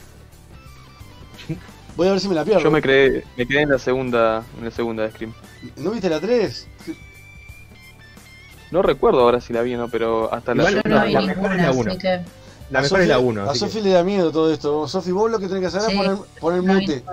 Voy 1.97 2.09
a 2.09 2.11
ver 2.11 2.20
si 2.20 2.28
me 2.28 2.34
la 2.34 2.44
pierdo. 2.44 2.62
Yo 2.62 2.70
me 2.70 2.82
quedé, 2.82 3.24
me 3.38 3.47
quedé 3.47 3.62
en 3.62 3.70
la 3.70 3.78
segunda, 3.78 4.44
en 4.59 4.64
la 4.64 4.70
segunda 4.72 5.05
de 5.05 5.12
Scream. 5.12 5.32
¿No 5.76 5.92
viste 5.92 6.11
la 6.11 6.20
3? 6.20 6.66
No 8.72 8.82
recuerdo 8.82 9.20
ahora 9.20 9.40
si 9.40 9.53
la 9.53 9.62
vi 9.62 9.74
o 9.76 9.78
no, 9.78 9.88
pero 9.88 10.32
hasta 10.34 10.53
la 10.55 10.64
no 10.64 10.70
la- 10.82 11.05
vi 11.05 11.12
la 11.12 11.20
mejor 11.22 11.53
es 11.53 11.57
la 11.62 11.68
ninguna, 11.68 11.70
uno. 11.72 11.90
así 11.92 11.99
que... 12.01 12.20
La 12.71 12.81
mejor 12.81 13.01
es 13.01 13.09
la 13.09 13.19
1. 13.19 13.51
A 13.51 13.55
Sofi 13.55 13.81
le 13.81 13.91
da 13.91 14.03
miedo 14.03 14.33
todo 14.33 14.53
esto. 14.53 14.89
Sofi, 14.89 15.12
vos 15.12 15.31
lo 15.31 15.39
que 15.39 15.47
tenés 15.47 15.61
que 15.61 15.67
hacer 15.67 15.91
es 15.91 15.97
poner, 15.97 16.17
poner 16.41 16.62
mute. 16.62 17.05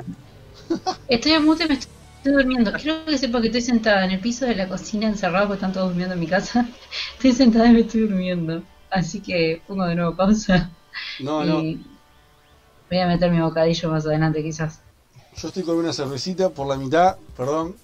Estoy 1.07 1.33
en 1.33 1.45
mute, 1.45 1.67
me 1.67 1.75
estoy 1.75 1.91
durmiendo. 2.23 2.71
Quiero 2.73 3.05
que 3.05 3.17
sepa 3.17 3.41
que 3.41 3.47
estoy 3.47 3.61
sentada 3.61 4.05
en 4.05 4.11
el 4.11 4.19
piso 4.19 4.45
de 4.45 4.55
la 4.55 4.67
cocina 4.67 5.07
encerrado 5.07 5.47
porque 5.47 5.57
están 5.57 5.73
todos 5.73 5.89
durmiendo 5.89 6.13
en 6.13 6.19
mi 6.19 6.27
casa. 6.27 6.67
Estoy 7.15 7.33
sentada 7.33 7.67
y 7.67 7.73
me 7.73 7.81
estoy 7.81 8.01
durmiendo. 8.01 8.63
Así 8.89 9.21
que 9.21 9.61
pongo 9.67 9.85
de 9.85 9.95
nuevo 9.95 10.15
pausa. 10.15 10.71
No, 11.19 11.43
no. 11.43 11.61
Y 11.61 11.85
voy 12.89 12.99
a 12.99 13.07
meter 13.07 13.31
mi 13.31 13.41
bocadillo 13.41 13.89
más 13.89 14.05
adelante 14.05 14.41
quizás. 14.43 14.79
Yo 15.35 15.47
estoy 15.47 15.63
con 15.63 15.77
una 15.77 15.93
cervecita 15.93 16.49
por 16.49 16.67
la 16.67 16.77
mitad, 16.77 17.17
perdón. 17.35 17.75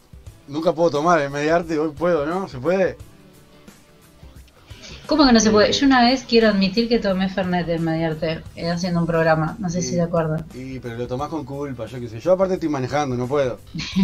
Nunca 0.47 0.73
puedo 0.73 0.89
tomar 0.89 1.21
en 1.21 1.31
mediarte, 1.31 1.77
hoy 1.77 1.91
puedo, 1.91 2.25
¿no? 2.25 2.47
¿Se 2.47 2.57
puede? 2.57 2.97
¿Cómo 5.09 5.25
que 5.25 5.33
no 5.33 5.39
se 5.39 5.49
puede? 5.49 5.71
Yo 5.73 5.87
una 5.87 6.03
vez 6.03 6.23
quiero 6.23 6.49
admitir 6.49 6.87
que 6.87 6.99
tomé 6.99 7.29
Fernet 7.29 7.67
en 7.67 7.83
Mediarte, 7.83 8.43
eh, 8.55 8.69
haciendo 8.69 8.99
un 8.99 9.07
programa. 9.07 9.55
No 9.57 9.67
sé 9.67 9.81
si 9.81 9.95
se 9.95 10.01
acuerdan. 10.01 10.45
Y, 10.53 10.77
pero 10.79 10.97
lo 10.97 11.07
tomás 11.07 11.29
con 11.29 11.43
culpa, 11.45 11.87
yo 11.87 11.99
qué 11.99 12.07
sé. 12.07 12.19
Yo 12.19 12.31
aparte 12.33 12.53
estoy 12.53 12.69
manejando, 12.69 13.17
no 13.17 13.27
puedo. 13.27 13.59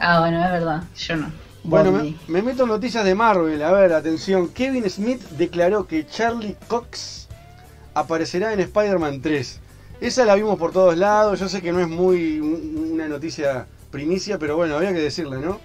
Ah, 0.00 0.20
bueno, 0.20 0.44
es 0.44 0.52
verdad. 0.52 0.84
Yo 0.96 1.16
no. 1.16 1.32
Bueno, 1.64 1.90
me, 1.90 2.14
me 2.28 2.40
meto 2.40 2.62
en 2.62 2.68
noticias 2.68 3.04
de 3.04 3.16
Marvel. 3.16 3.60
A 3.64 3.72
ver, 3.72 3.92
atención. 3.92 4.48
Kevin 4.50 4.88
Smith 4.88 5.20
declaró 5.30 5.88
que 5.88 6.06
Charlie 6.06 6.56
Cox 6.68 7.26
aparecerá 7.94 8.52
en 8.52 8.60
Spider-Man 8.60 9.20
3. 9.22 9.58
Esa 10.00 10.24
la 10.24 10.36
vimos 10.36 10.56
por 10.56 10.70
todos 10.70 10.96
lados. 10.96 11.40
Yo 11.40 11.48
sé 11.48 11.60
que 11.62 11.72
no 11.72 11.80
es 11.80 11.88
muy 11.88 12.38
un- 12.38 12.90
una 12.92 13.08
noticia 13.08 13.66
primicia, 13.90 14.38
pero 14.38 14.56
bueno, 14.56 14.76
había 14.76 14.92
que 14.92 15.00
decirla, 15.00 15.38
¿no? 15.38 15.58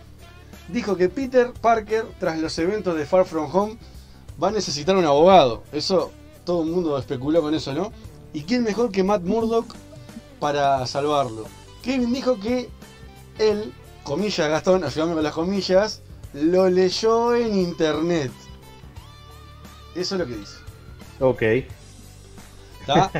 Dijo 0.70 0.98
que 0.98 1.10
Peter 1.10 1.52
Parker, 1.62 2.06
tras 2.20 2.40
los 2.40 2.58
eventos 2.58 2.98
de 2.98 3.06
Far 3.06 3.26
From 3.26 3.48
Home, 3.56 3.78
va 4.42 4.50
a 4.50 4.52
necesitar 4.52 4.96
un 4.96 5.06
abogado. 5.06 5.64
Eso, 5.72 6.12
todo 6.46 6.64
el 6.64 6.70
mundo 6.70 6.98
especuló 6.98 7.42
con 7.42 7.54
eso, 7.54 7.74
¿no? 7.74 7.92
¿Y 8.34 8.44
quién 8.44 8.64
mejor 8.64 8.92
que 8.92 9.04
Matt 9.04 9.24
Murdock 9.24 9.74
para 10.40 10.86
salvarlo? 10.88 11.46
Kevin 11.82 12.14
dijo 12.14 12.40
que 12.40 12.70
él, 13.40 13.74
comillas 14.04 14.50
Gastón, 14.50 14.84
ayúdame 14.84 15.14
con 15.14 15.24
las 15.24 15.34
comillas, 15.34 16.02
lo 16.34 16.70
leyó 16.70 17.36
en 17.36 17.56
internet. 17.58 18.32
Eso 19.96 20.16
es 20.16 20.20
lo 20.22 20.26
que 20.28 20.36
dice. 20.38 20.56
Ok. 21.20 21.42
¿Está? 22.82 23.12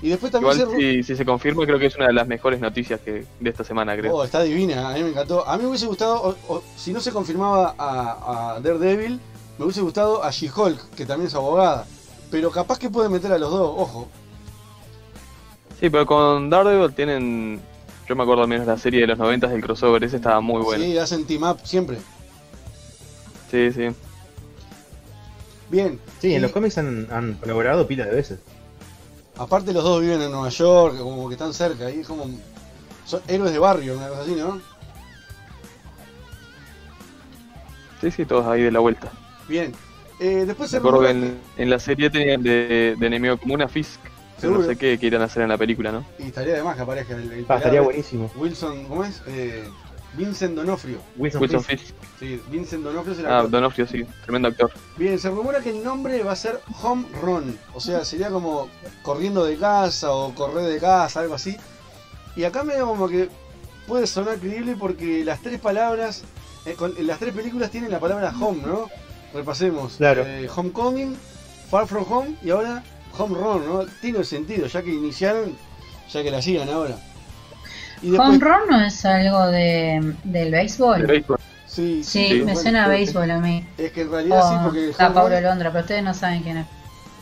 Y 0.00 0.08
después 0.08 0.32
también 0.32 0.52
Igual 0.58 0.70
se... 0.72 0.76
si, 0.76 1.02
si 1.04 1.16
se 1.16 1.24
confirma 1.24 1.64
creo 1.64 1.78
que 1.78 1.86
es 1.86 1.94
una 1.96 2.08
de 2.08 2.12
las 2.12 2.26
mejores 2.26 2.58
noticias 2.60 2.98
que 3.00 3.24
de 3.38 3.50
esta 3.50 3.62
semana 3.62 3.96
creo. 3.96 4.14
Oh, 4.16 4.24
está 4.24 4.42
divina, 4.42 4.88
a 4.88 4.94
mí 4.94 5.02
me 5.04 5.10
encantó. 5.10 5.46
A 5.46 5.56
mí 5.56 5.62
me 5.62 5.68
hubiese 5.68 5.86
gustado, 5.86 6.20
o- 6.48 6.54
o, 6.54 6.62
si 6.76 6.92
no 6.92 7.00
se 7.00 7.12
confirmaba 7.12 7.74
a, 7.78 8.54
a 8.56 8.60
Daredevil, 8.60 9.20
me 9.58 9.64
hubiese 9.64 9.80
gustado 9.80 10.24
a 10.24 10.30
She-Hulk, 10.30 10.90
que 10.96 11.06
también 11.06 11.28
es 11.28 11.34
abogada. 11.34 11.86
Pero 12.30 12.50
capaz 12.50 12.78
que 12.78 12.88
puede 12.90 13.08
meter 13.08 13.32
a 13.32 13.38
los 13.38 13.50
dos, 13.50 13.74
ojo. 13.76 14.08
Sí, 15.78 15.90
pero 15.90 16.06
con 16.06 16.48
Daredevil 16.48 16.94
tienen, 16.94 17.60
yo 18.08 18.16
me 18.16 18.22
acuerdo 18.22 18.42
al 18.42 18.48
menos 18.48 18.66
la 18.66 18.78
serie 18.78 19.00
de 19.00 19.08
los 19.08 19.18
90 19.18 19.48
del 19.48 19.62
crossover, 19.62 20.02
ese 20.04 20.16
estaba 20.16 20.40
muy 20.40 20.62
bueno. 20.62 20.82
Sí, 20.82 20.96
hacen 20.96 21.26
team 21.26 21.42
up 21.42 21.58
siempre. 21.64 21.98
Sí, 23.50 23.70
sí. 23.72 23.88
Bien. 25.70 26.00
Sí, 26.20 26.28
Y 26.28 26.34
en 26.34 26.42
los 26.42 26.52
cómics 26.52 26.78
han, 26.78 27.08
han 27.10 27.34
colaborado 27.34 27.86
pila 27.86 28.06
de 28.06 28.14
veces. 28.14 28.38
Aparte 29.36 29.72
los 29.72 29.82
dos 29.82 30.00
viven 30.00 30.22
en 30.22 30.30
Nueva 30.30 30.48
York, 30.48 30.98
como 30.98 31.28
que 31.28 31.34
están 31.34 31.52
cerca, 31.52 31.90
y 31.90 32.00
es 32.00 32.06
como... 32.06 32.26
Son 33.04 33.20
héroes 33.26 33.52
de 33.52 33.58
barrio, 33.58 33.96
una 33.96 34.08
cosa 34.08 34.22
así, 34.22 34.34
¿no? 34.34 34.60
Sí, 38.00 38.10
sí, 38.10 38.24
todos 38.24 38.46
ahí 38.46 38.62
de 38.62 38.70
la 38.70 38.80
vuelta. 38.80 39.10
Bien. 39.52 39.70
Eh, 40.18 40.44
después 40.46 40.70
se 40.70 40.80
Me 40.80 40.88
acuerdo 40.88 41.08
en, 41.08 41.38
en 41.58 41.68
la 41.70 41.78
serie 41.78 42.08
tenían 42.08 42.42
de, 42.42 42.96
de 42.98 43.06
enemigo 43.06 43.36
como 43.36 43.52
una 43.52 43.68
Fisk, 43.68 44.00
que 44.40 44.46
no 44.46 44.62
sé 44.62 44.76
qué, 44.76 44.98
qué 44.98 45.06
irán 45.08 45.20
a 45.20 45.26
hacer 45.26 45.42
en 45.42 45.50
la 45.50 45.58
película, 45.58 45.92
¿no? 45.92 46.06
Y 46.18 46.28
estaría 46.28 46.54
de 46.54 46.62
más 46.62 46.74
que 46.76 46.82
aparezca 46.82 47.14
el, 47.16 47.30
el 47.30 47.44
Ah, 47.48 47.56
estaría 47.58 47.82
buenísimo. 47.82 48.30
Wilson, 48.34 48.86
¿cómo 48.86 49.04
es? 49.04 49.20
Eh, 49.26 49.64
Vincent 50.14 50.54
Donofrio. 50.56 50.98
Wilson, 51.16 51.40
Wilson 51.42 51.64
Fisk. 51.64 51.80
Fisk. 51.84 51.94
Sí, 52.18 52.40
Vincent 52.50 52.82
Donofrio 52.82 53.12
es 53.12 53.18
el 53.18 53.26
Ah, 53.26 53.36
actor. 53.40 53.50
Donofrio, 53.50 53.86
sí, 53.86 54.06
tremendo 54.22 54.48
actor. 54.48 54.70
Bien, 54.96 55.18
se 55.18 55.28
rumora 55.28 55.60
que 55.60 55.70
el 55.70 55.84
nombre 55.84 56.22
va 56.22 56.32
a 56.32 56.36
ser 56.36 56.60
Home 56.82 57.04
Run. 57.20 57.58
O 57.74 57.80
sea, 57.80 58.02
sería 58.06 58.30
como 58.30 58.70
corriendo 59.02 59.44
de 59.44 59.56
casa 59.58 60.12
o 60.12 60.34
correr 60.34 60.64
de 60.64 60.78
casa, 60.78 61.20
algo 61.20 61.34
así. 61.34 61.58
Y 62.36 62.44
acá 62.44 62.62
medio 62.62 62.86
como 62.86 63.06
que 63.06 63.28
puede 63.86 64.06
sonar 64.06 64.38
creíble 64.38 64.76
porque 64.78 65.24
las 65.24 65.42
tres 65.42 65.60
palabras, 65.60 66.22
eh, 66.64 66.74
con- 66.74 66.94
las 67.06 67.18
tres 67.18 67.34
películas 67.34 67.70
tienen 67.70 67.90
la 67.90 67.98
palabra 68.00 68.32
home, 68.40 68.62
¿no? 68.64 68.88
Repasemos. 69.34 69.94
Claro. 69.96 70.24
Eh, 70.26 70.48
homecoming, 70.54 71.16
Far 71.70 71.86
From 71.86 72.04
Home 72.10 72.36
y 72.42 72.50
ahora 72.50 72.82
Home 73.18 73.34
Run, 73.36 73.66
¿no? 73.66 73.86
Tiene 74.00 74.24
sentido, 74.24 74.66
ya 74.66 74.82
que 74.82 74.90
iniciaron, 74.90 75.56
ya 76.10 76.22
que 76.22 76.30
la 76.30 76.42
sigan 76.42 76.68
ahora. 76.68 76.96
Y 78.02 78.16
¿Home 78.16 78.38
run 78.38 78.68
no 78.68 78.84
es 78.84 79.04
algo 79.04 79.46
de, 79.46 80.14
del 80.24 80.50
béisbol? 80.50 81.02
De 81.02 81.06
béisbol. 81.06 81.38
Sí, 81.66 82.02
Sí, 82.04 82.28
sí, 82.28 82.42
me 82.42 82.56
suena 82.56 82.84
a 82.84 82.88
béisbol 82.88 83.30
a 83.30 83.38
mí. 83.38 83.66
Es 83.78 83.92
que 83.92 84.02
en 84.02 84.10
realidad 84.10 84.42
sí, 84.42 84.56
Oh, 84.58 84.64
porque 84.64 84.90
está 84.90 85.08
run 85.08 85.42
Londra, 85.42 85.70
pero 85.70 85.82
ustedes 85.82 86.02
no 86.02 86.12
saben 86.12 86.42
quién 86.42 86.58
es. 86.58 86.66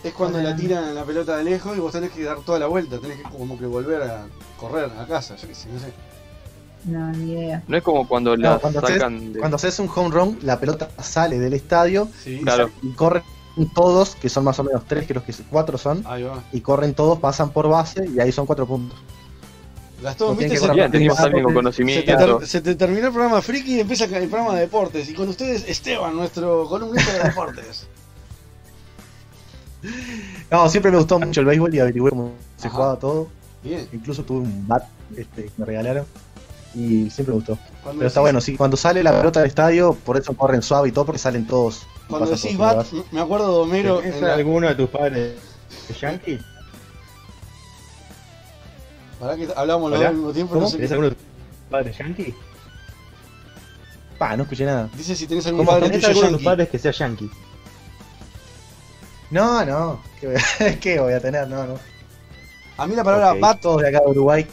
es 0.02 0.12
cuando 0.14 0.40
la 0.40 0.56
tiran 0.56 0.94
la 0.94 1.04
pelota 1.04 1.36
de 1.36 1.44
lejos 1.44 1.76
y 1.76 1.80
vos 1.80 1.92
tenés 1.92 2.10
que 2.10 2.24
dar 2.24 2.40
toda 2.40 2.58
la 2.58 2.66
vuelta, 2.66 2.98
tenés 2.98 3.18
que 3.18 3.22
como 3.24 3.58
que 3.58 3.66
volver 3.66 4.02
a 4.02 4.26
correr 4.56 4.90
a 4.98 5.06
casa, 5.06 5.36
yo 5.36 5.46
qué 5.48 5.54
sé, 5.54 5.68
no 5.68 5.78
sé. 5.78 5.92
No, 6.84 7.10
ni 7.12 7.32
idea. 7.32 7.62
No 7.68 7.76
es 7.76 7.82
como 7.82 8.08
cuando 8.08 8.36
No, 8.36 8.42
la 8.52 8.58
cuando, 8.58 8.78
haces, 8.80 8.94
sacan 8.96 9.32
de... 9.34 9.38
cuando 9.38 9.56
haces 9.56 9.78
un 9.78 9.88
home 9.94 10.08
run, 10.10 10.38
la 10.42 10.58
pelota 10.58 10.88
sale 11.02 11.38
del 11.38 11.52
estadio 11.54 12.08
Sí, 12.22 12.36
y, 12.40 12.42
Claro. 12.42 12.70
y 12.82 12.90
corren 12.92 13.22
todos, 13.74 14.14
que 14.16 14.28
son 14.30 14.44
más 14.44 14.58
o 14.60 14.64
menos 14.64 14.84
tres, 14.86 15.04
creo 15.06 15.22
que 15.24 15.34
cuatro 15.50 15.76
son, 15.76 16.02
ahí 16.06 16.22
va. 16.22 16.42
y 16.52 16.60
corren 16.60 16.94
todos, 16.94 17.18
pasan 17.18 17.50
por 17.50 17.68
base 17.68 18.08
y 18.08 18.18
ahí 18.20 18.32
son 18.32 18.46
cuatro 18.46 18.66
puntos. 18.66 18.98
Gastón, 20.02 20.28
No 20.28 20.34
viste, 20.36 20.54
que 20.54 20.56
se, 20.56 20.60
correr 20.62 20.76
Bien, 20.76 20.90
teníamos 20.92 21.20
alguien 21.20 21.44
con 21.44 21.52
porque 21.52 21.72
se 21.74 21.82
te, 21.82 21.84
conocimiento. 22.06 22.38
ter- 22.38 22.46
se 22.48 22.60
te 22.62 22.74
terminó 22.74 23.08
el 23.08 23.12
programa 23.12 23.42
friki 23.42 23.76
y 23.76 23.80
empieza 23.80 24.04
el 24.04 24.28
programa 24.28 24.54
de 24.54 24.60
deportes. 24.62 25.10
Y 25.10 25.12
con 25.12 25.28
ustedes, 25.28 25.68
Esteban, 25.68 26.16
nuestro 26.16 26.66
columnista 26.66 27.12
de 27.12 27.24
deportes. 27.24 27.86
No, 30.50 30.68
siempre 30.68 30.90
me 30.90 30.98
gustó 30.98 31.18
mucho 31.18 31.40
el 31.40 31.46
béisbol 31.46 31.74
y 31.74 31.78
averigüé 31.80 32.10
cómo 32.10 32.32
se 32.56 32.66
Ajá. 32.68 32.76
jugaba 32.76 32.98
todo. 32.98 33.28
Bien. 33.62 33.88
Incluso 33.92 34.24
tuve 34.24 34.40
un 34.40 34.66
bat 34.66 34.84
este, 35.16 35.44
que 35.44 35.50
me 35.56 35.64
regalaron 35.64 36.04
y 36.74 37.10
siempre 37.10 37.32
me 37.32 37.40
gustó. 37.40 37.58
Cuando 37.82 37.98
Pero 38.00 38.08
está 38.08 38.20
bueno, 38.20 38.40
sí, 38.40 38.56
cuando 38.56 38.76
sale 38.76 39.02
la 39.02 39.16
pelota 39.16 39.40
del 39.40 39.48
estadio, 39.48 39.94
por 40.04 40.16
eso 40.16 40.34
corren 40.34 40.62
suave 40.62 40.88
y 40.88 40.92
todo, 40.92 41.06
porque 41.06 41.18
salen 41.18 41.46
todos. 41.46 41.82
Cuando 42.08 42.30
decís 42.30 42.56
bat, 42.58 42.86
me 43.12 43.20
acuerdo 43.20 43.52
de 43.56 43.62
Homero. 43.62 43.98
¿Tenés 44.00 44.16
en 44.16 44.22
la- 44.26 44.34
alguno 44.34 44.68
de 44.68 44.74
tus 44.74 44.88
padres 44.90 45.34
yankee? 46.00 46.38
Pará 49.18 49.36
que 49.36 49.46
¿Hola? 49.54 49.74
al 50.08 50.14
mismo 50.14 50.32
tiempo. 50.32 50.54
¿Cómo? 50.54 50.64
No 50.64 50.70
sé 50.70 50.76
¿Tenés 50.76 50.88
qué- 50.88 50.94
alguno 50.94 51.10
de 51.10 51.14
tus 51.16 51.24
padres 51.70 51.98
yankee? 51.98 52.34
Pa, 54.18 54.36
no 54.36 54.42
escuché 54.44 54.64
nada. 54.64 54.88
Dice 54.96 55.14
si 55.16 55.26
tenés 55.26 55.46
algún 55.46 55.64
padre 55.66 55.86
¿Tenés 55.88 56.00
tuyo 56.00 56.08
alguno 56.10 56.26
de 56.28 56.32
tus 56.34 56.44
padres 56.44 56.68
que 56.68 56.78
sea 56.78 56.92
yankee? 56.92 57.30
No, 59.30 59.64
no. 59.64 60.00
¿Qué 60.20 60.26
voy 60.26 60.36
a, 60.36 60.80
qué 60.80 61.00
voy 61.00 61.12
a 61.12 61.20
tener? 61.20 61.48
No, 61.48 61.66
no. 61.66 61.78
A 62.76 62.86
mí 62.86 62.94
la 62.94 63.04
palabra 63.04 63.32
Ok, 63.32 63.40
bat, 63.40 63.60
Todos 63.60 63.82
de 63.82 63.88
acá 63.88 64.00
de 64.00 64.10
Uruguay. 64.10 64.46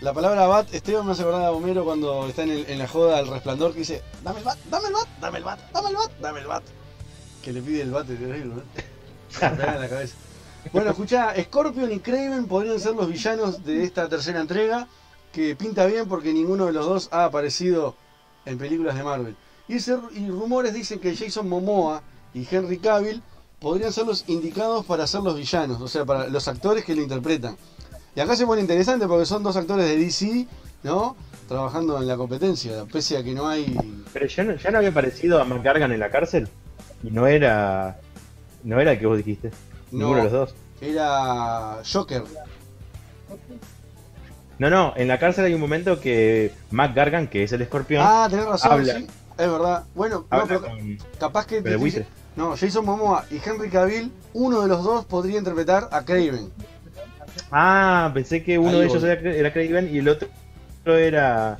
La 0.00 0.14
palabra 0.14 0.46
bat, 0.46 0.72
Esteban 0.72 1.04
me 1.04 1.12
hace 1.12 1.22
acordar 1.22 1.44
a 1.44 1.52
Homero 1.52 1.84
cuando 1.84 2.26
está 2.26 2.42
en, 2.44 2.78
la 2.78 2.88
joda 2.88 3.18
al 3.18 3.26
resplandor 3.26 3.72
que 3.72 3.80
dice, 3.80 4.02
dame 4.24 4.38
el 4.38 4.44
bat, 4.44 4.58
dame 4.70 4.88
el 4.88 4.94
bat, 4.94 5.08
dame 5.20 5.38
el 5.38 5.44
bat, 5.44 5.72
dame 5.72 5.88
el 5.90 5.96
bat, 5.96 6.10
dame 6.20 6.40
el 6.40 6.46
bat. 6.46 6.62
Que 7.42 7.52
le 7.52 7.60
pide 7.60 7.82
el 7.82 7.90
bat 7.90 8.06
de 8.06 8.16
terrible, 8.16 8.54
¿no? 8.54 8.62
La 9.40 9.88
cabeza. 9.88 10.16
Bueno, 10.72 10.90
escuchá, 10.90 11.34
Scorpion 11.42 11.92
y 11.92 12.00
Craven 12.00 12.46
podrían 12.46 12.80
ser 12.80 12.94
los 12.94 13.08
villanos 13.08 13.64
de 13.64 13.84
esta 13.84 14.08
tercera 14.08 14.40
entrega, 14.40 14.88
que 15.32 15.54
pinta 15.54 15.86
bien 15.86 16.08
porque 16.08 16.32
ninguno 16.32 16.66
de 16.66 16.72
los 16.72 16.86
dos 16.86 17.08
ha 17.12 17.24
aparecido 17.24 17.94
en 18.44 18.58
películas 18.58 18.96
de 18.96 19.04
Marvel. 19.04 19.36
Y, 19.68 19.76
y 19.76 20.28
rumores 20.28 20.74
dicen 20.74 20.98
que 20.98 21.14
Jason 21.14 21.48
Momoa 21.48 22.02
y 22.34 22.46
Henry 22.50 22.78
Cavill 22.78 23.22
podrían 23.60 23.92
ser 23.92 24.06
los 24.06 24.24
indicados 24.28 24.84
para 24.86 25.06
ser 25.06 25.20
los 25.20 25.36
villanos, 25.36 25.80
o 25.80 25.88
sea, 25.88 26.04
para 26.04 26.26
los 26.28 26.48
actores 26.48 26.84
que 26.84 26.94
lo 26.94 27.02
interpretan. 27.02 27.56
Y 28.14 28.20
acá 28.20 28.34
se 28.36 28.46
pone 28.46 28.60
interesante 28.60 29.06
porque 29.06 29.26
son 29.26 29.42
dos 29.42 29.56
actores 29.56 29.86
de 29.86 29.96
DC, 29.96 30.46
¿no? 30.82 31.16
Trabajando 31.48 31.98
en 32.00 32.06
la 32.08 32.16
competencia, 32.16 32.84
pese 32.92 33.16
a 33.16 33.24
que 33.24 33.32
no 33.34 33.48
hay... 33.48 33.76
Pero 34.12 34.26
ya 34.26 34.44
no, 34.44 34.54
ya 34.54 34.70
no 34.70 34.78
había 34.78 34.90
aparecido 34.90 35.40
a 35.40 35.44
McGargan 35.44 35.92
en 35.92 36.00
la 36.00 36.10
cárcel. 36.10 36.48
Y 37.02 37.10
no 37.10 37.26
era. 37.26 37.98
No 38.62 38.78
era 38.80 38.92
el 38.92 38.98
que 38.98 39.06
vos 39.06 39.16
dijiste. 39.16 39.50
No. 39.90 39.98
Ninguno 39.98 40.16
de 40.18 40.22
los 40.24 40.32
dos. 40.32 40.54
Era 40.80 41.78
Joker. 41.90 42.22
No, 44.58 44.68
no, 44.68 44.92
en 44.96 45.08
la 45.08 45.18
cárcel 45.18 45.46
hay 45.46 45.54
un 45.54 45.60
momento 45.60 46.00
que 46.00 46.52
Mac 46.70 46.94
Gargan, 46.94 47.28
que 47.28 47.42
es 47.44 47.52
el 47.52 47.62
escorpión, 47.62 48.02
Ah, 48.06 48.26
tenés 48.28 48.44
razón, 48.44 48.72
habla, 48.72 48.94
sí. 48.98 49.06
Es 49.38 49.50
verdad. 49.50 49.84
Bueno, 49.94 50.26
no, 50.30 50.46
pero 50.46 50.60
con- 50.60 50.98
capaz 51.18 51.46
que. 51.46 51.62
No, 52.36 52.56
Jason 52.56 52.84
Momoa 52.84 53.24
y 53.30 53.40
Henry 53.44 53.70
Cavill, 53.70 54.12
uno 54.34 54.60
de 54.60 54.68
los 54.68 54.84
dos 54.84 55.04
podría 55.06 55.38
interpretar 55.38 55.88
a 55.90 56.04
Craven. 56.04 56.52
Ah, 57.50 58.10
pensé 58.14 58.42
que 58.42 58.58
uno 58.58 58.70
Ahí 58.70 58.80
de 58.80 58.86
ellos 58.86 59.00
voy. 59.02 59.10
era, 59.10 59.34
era 59.34 59.52
Craven 59.52 59.94
y 59.94 59.98
el 59.98 60.08
otro 60.08 60.28
era 60.86 61.58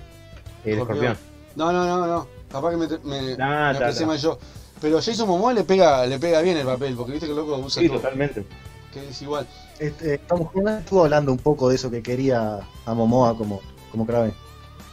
el 0.65 0.79
escorpión. 0.79 1.17
No, 1.57 1.73
no, 1.73 1.85
no, 1.85 2.07
no. 2.07 2.27
Capaz 2.51 2.71
que 2.71 2.77
me, 2.77 2.87
me, 2.87 3.33
Ah, 3.43 3.71
me 3.73 3.79
ta, 3.79 3.93
ta. 3.93 4.07
mal 4.07 4.19
yo. 4.19 4.39
Pero 4.81 4.97
Jason 5.03 5.29
Momoa 5.29 5.53
le 5.53 5.65
pega, 5.65 6.07
le 6.07 6.19
pega 6.19 6.41
bien 6.41 6.57
el 6.57 6.67
papel, 6.67 6.95
porque 6.95 7.13
viste 7.13 7.27
que 7.27 7.33
el 7.33 7.37
loco 7.39 7.57
usa 7.59 7.83
Sí, 7.83 7.89
todo. 7.89 7.99
totalmente. 7.99 8.45
Que 8.93 9.09
es 9.09 9.23
igual. 9.23 9.47
Este, 9.79 10.19
Tom 10.19 10.49
Holland 10.53 10.81
estuvo 10.81 11.05
hablando 11.05 11.33
un 11.33 11.39
poco 11.39 11.69
de 11.69 11.75
eso 11.77 11.91
que 11.91 12.03
quería 12.03 12.61
a 12.87 12.95
Momoa 12.95 13.37
como, 13.37 13.61
como 13.91 14.07
Kraven. 14.07 14.33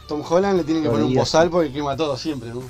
Tom 0.06 0.22
Holland 0.28 0.56
le 0.58 0.64
tienen 0.64 0.82
que 0.84 0.90
poner 0.90 1.04
un 1.06 1.14
bozal 1.14 1.50
porque 1.50 1.72
quema 1.72 1.96
todo 1.96 2.16
siempre, 2.16 2.50
¿no? 2.50 2.62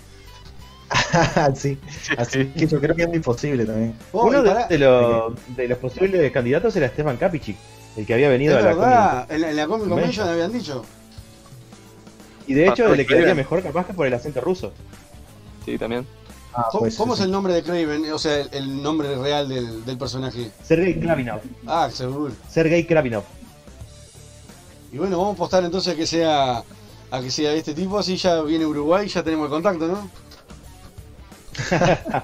sí, 1.55 1.79
así 2.17 2.47
que 2.47 2.67
yo 2.67 2.81
creo 2.81 2.97
que 2.97 3.03
es 3.03 3.09
muy 3.09 3.21
posible 3.21 3.67
también. 3.67 3.95
Oh, 4.13 4.25
Uno 4.27 4.43
de, 4.43 4.79
los, 4.79 5.35
de 5.55 5.69
los 5.69 5.79
posibles 5.79 6.33
candidatos 6.33 6.75
era 6.77 6.89
Stefan 6.89 7.17
Kapichik, 7.19 7.57
el 7.99 8.07
que 8.07 8.15
había 8.15 8.29
venido 8.29 8.59
Es 8.59 8.65
a 8.65 8.69
la 8.69 8.75
verdad, 8.75 9.27
Comic 9.27 9.31
en 9.33 9.41
la, 9.41 9.51
en 9.51 9.57
la 9.57 9.67
Comic 9.67 9.89
Convention. 9.89 10.29
Habían 10.29 10.53
dicho. 10.53 10.85
Y 12.47 12.55
de 12.55 12.69
hecho 12.69 12.87
Ah, 12.87 12.97
le 12.97 13.07
quedaría 13.07 13.35
mejor 13.35 13.63
capaz 13.63 13.87
que 13.87 13.93
por 13.93 14.07
el 14.07 14.15
acento 14.15 14.41
ruso. 14.41 14.73
Sí, 15.65 15.77
también. 15.77 16.07
¿Cómo, 16.71 16.81
pues, 16.81 16.97
cómo 16.97 17.15
sí, 17.15 17.21
es 17.21 17.27
el 17.27 17.31
nombre 17.31 17.53
de 17.55 17.63
Craven? 17.63 18.11
O 18.13 18.19
sea, 18.19 18.41
el, 18.41 18.49
el 18.53 18.83
nombre 18.83 19.15
real 19.17 19.49
del, 19.49 19.85
del 19.85 19.99
personaje. 19.99 20.51
Sergei 20.63 20.99
Kravinov. 20.99 21.41
Ah, 21.67 21.91
seguro. 21.93 22.33
Sergei 22.49 22.87
Kravinov. 22.87 23.25
Y 24.91 24.97
bueno, 24.99 25.19
vamos 25.19 25.33
a 25.33 25.35
apostar 25.35 25.65
entonces 25.65 25.93
a 25.93 25.97
que 25.97 26.07
sea 26.07 26.65
a 27.11 27.21
que 27.21 27.31
sea 27.31 27.53
este 27.53 27.75
tipo, 27.75 27.99
así 27.99 28.17
ya 28.17 28.41
viene 28.43 28.67
Uruguay 28.67 29.07
y 29.07 29.09
ya 29.09 29.23
tenemos 29.23 29.47
el 29.47 29.51
contacto, 29.51 29.87
¿no? 29.89 30.11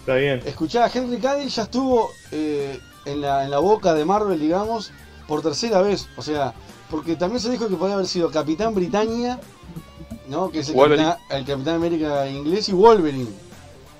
Está 0.00 0.14
bien. 0.14 0.42
Escuchá, 0.44 0.90
Henry 0.92 1.18
Cavill 1.18 1.48
ya 1.48 1.62
estuvo 1.62 2.10
eh, 2.32 2.78
en, 3.04 3.20
la, 3.20 3.44
en 3.44 3.50
la 3.50 3.58
boca 3.58 3.94
de 3.94 4.04
Marvel, 4.04 4.38
digamos, 4.38 4.92
por 5.26 5.42
tercera 5.42 5.82
vez. 5.82 6.08
O 6.16 6.22
sea, 6.22 6.54
porque 6.90 7.16
también 7.16 7.40
se 7.40 7.50
dijo 7.50 7.68
que 7.68 7.76
podía 7.76 7.94
haber 7.94 8.06
sido 8.06 8.30
Capitán 8.30 8.74
Britannia, 8.74 9.40
¿no? 10.28 10.50
Que 10.50 10.60
es 10.60 10.68
el. 10.68 10.76
Capitán, 10.76 11.16
el 11.30 11.44
Capitán 11.44 11.74
América 11.76 12.28
inglés 12.28 12.68
y 12.68 12.72
Wolverine. 12.72 13.30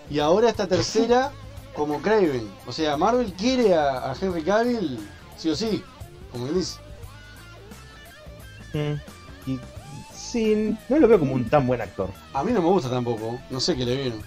Y 0.08 0.18
ahora 0.20 0.48
esta 0.50 0.66
tercera 0.68 1.32
como 1.74 2.00
Craven. 2.00 2.48
O 2.66 2.72
sea, 2.72 2.96
Marvel 2.96 3.32
quiere 3.34 3.74
a, 3.74 4.10
a 4.10 4.16
Henry 4.20 4.42
Cavill, 4.42 5.00
sí 5.36 5.50
o 5.50 5.56
sí, 5.56 5.82
como 6.32 6.46
él 6.46 6.54
dice. 6.54 6.78
Mm. 8.72 9.50
Y 9.50 9.60
sí, 10.14 10.76
no 10.88 10.98
lo 10.98 11.08
veo 11.08 11.18
como 11.18 11.34
un 11.34 11.48
tan 11.48 11.66
buen 11.66 11.80
actor. 11.80 12.10
A 12.32 12.42
mí 12.44 12.52
no 12.52 12.62
me 12.62 12.68
gusta 12.68 12.88
tampoco, 12.90 13.38
no 13.50 13.60
sé 13.60 13.76
qué 13.76 13.84
le 13.84 13.96
vieron. 13.96 14.22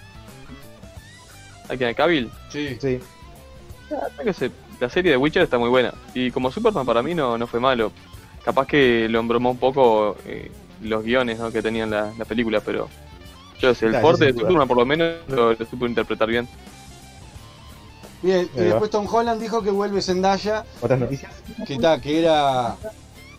¿A 1.68 1.76
quién? 1.76 1.90
¿A 1.90 1.94
Cavill? 1.94 2.30
Sí. 2.50 2.76
Sí. 2.80 2.98
Ah, 3.92 4.08
que 4.22 4.32
se- 4.32 4.50
la 4.80 4.88
serie 4.88 5.12
de 5.12 5.16
Witcher 5.16 5.42
está 5.42 5.58
muy 5.58 5.68
buena. 5.68 5.92
Y 6.14 6.30
como 6.30 6.50
Superman 6.50 6.86
para 6.86 7.02
mí 7.02 7.14
no, 7.14 7.36
no 7.38 7.46
fue 7.46 7.60
malo. 7.60 7.92
Capaz 8.44 8.66
que 8.66 9.08
lo 9.08 9.20
embromó 9.20 9.50
un 9.50 9.58
poco 9.58 10.16
eh, 10.26 10.50
los 10.82 11.04
guiones 11.04 11.38
¿no? 11.38 11.52
que 11.52 11.60
tenían 11.62 11.90
la, 11.90 12.12
la 12.18 12.24
película, 12.24 12.60
pero 12.60 12.88
yo 13.60 13.74
sé, 13.74 13.86
el 13.86 13.92
Claro, 13.92 14.06
porte 14.08 14.26
de. 14.26 14.32
Superman 14.32 14.66
por 14.66 14.78
lo 14.78 14.86
menos 14.86 15.14
lo, 15.28 15.52
lo 15.52 15.66
supo 15.66 15.86
interpretar 15.86 16.28
bien. 16.28 16.48
Bien, 18.22 18.48
y 18.54 18.60
después 18.60 18.90
Tom 18.90 19.06
Holland 19.10 19.40
dijo 19.40 19.62
que 19.62 19.70
vuelve 19.70 20.02
Zendaya, 20.02 20.64
¿Otras 20.82 20.98
noticias? 21.00 21.32
que 21.66 21.74
está, 21.74 22.00
que 22.00 22.18
era. 22.20 22.76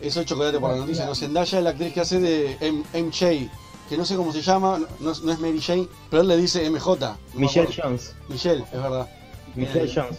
Eso 0.00 0.20
es 0.20 0.26
chocolate 0.26 0.58
por 0.58 0.70
la 0.70 0.76
noticia, 0.78 1.06
¿no? 1.06 1.14
Zendaya 1.14 1.58
es 1.58 1.64
la 1.64 1.70
actriz 1.70 1.92
que 1.92 2.00
hace 2.00 2.18
de 2.18 2.56
M- 2.60 2.82
MJ, 2.92 3.48
que 3.88 3.96
no 3.96 4.04
sé 4.04 4.16
cómo 4.16 4.32
se 4.32 4.42
llama, 4.42 4.80
no, 4.98 5.12
no 5.22 5.32
es 5.32 5.38
Mary 5.38 5.60
Jane, 5.60 5.86
pero 6.10 6.22
él 6.22 6.28
le 6.28 6.36
dice 6.36 6.68
MJ. 6.68 6.84
no 6.98 7.16
Michelle. 7.34 7.68
Jones. 7.72 8.14
Michelle, 8.28 8.64
es 8.72 8.82
verdad. 8.82 9.08
Michelle 9.54 9.84
Bien. 9.84 9.94
Jones. 9.94 10.18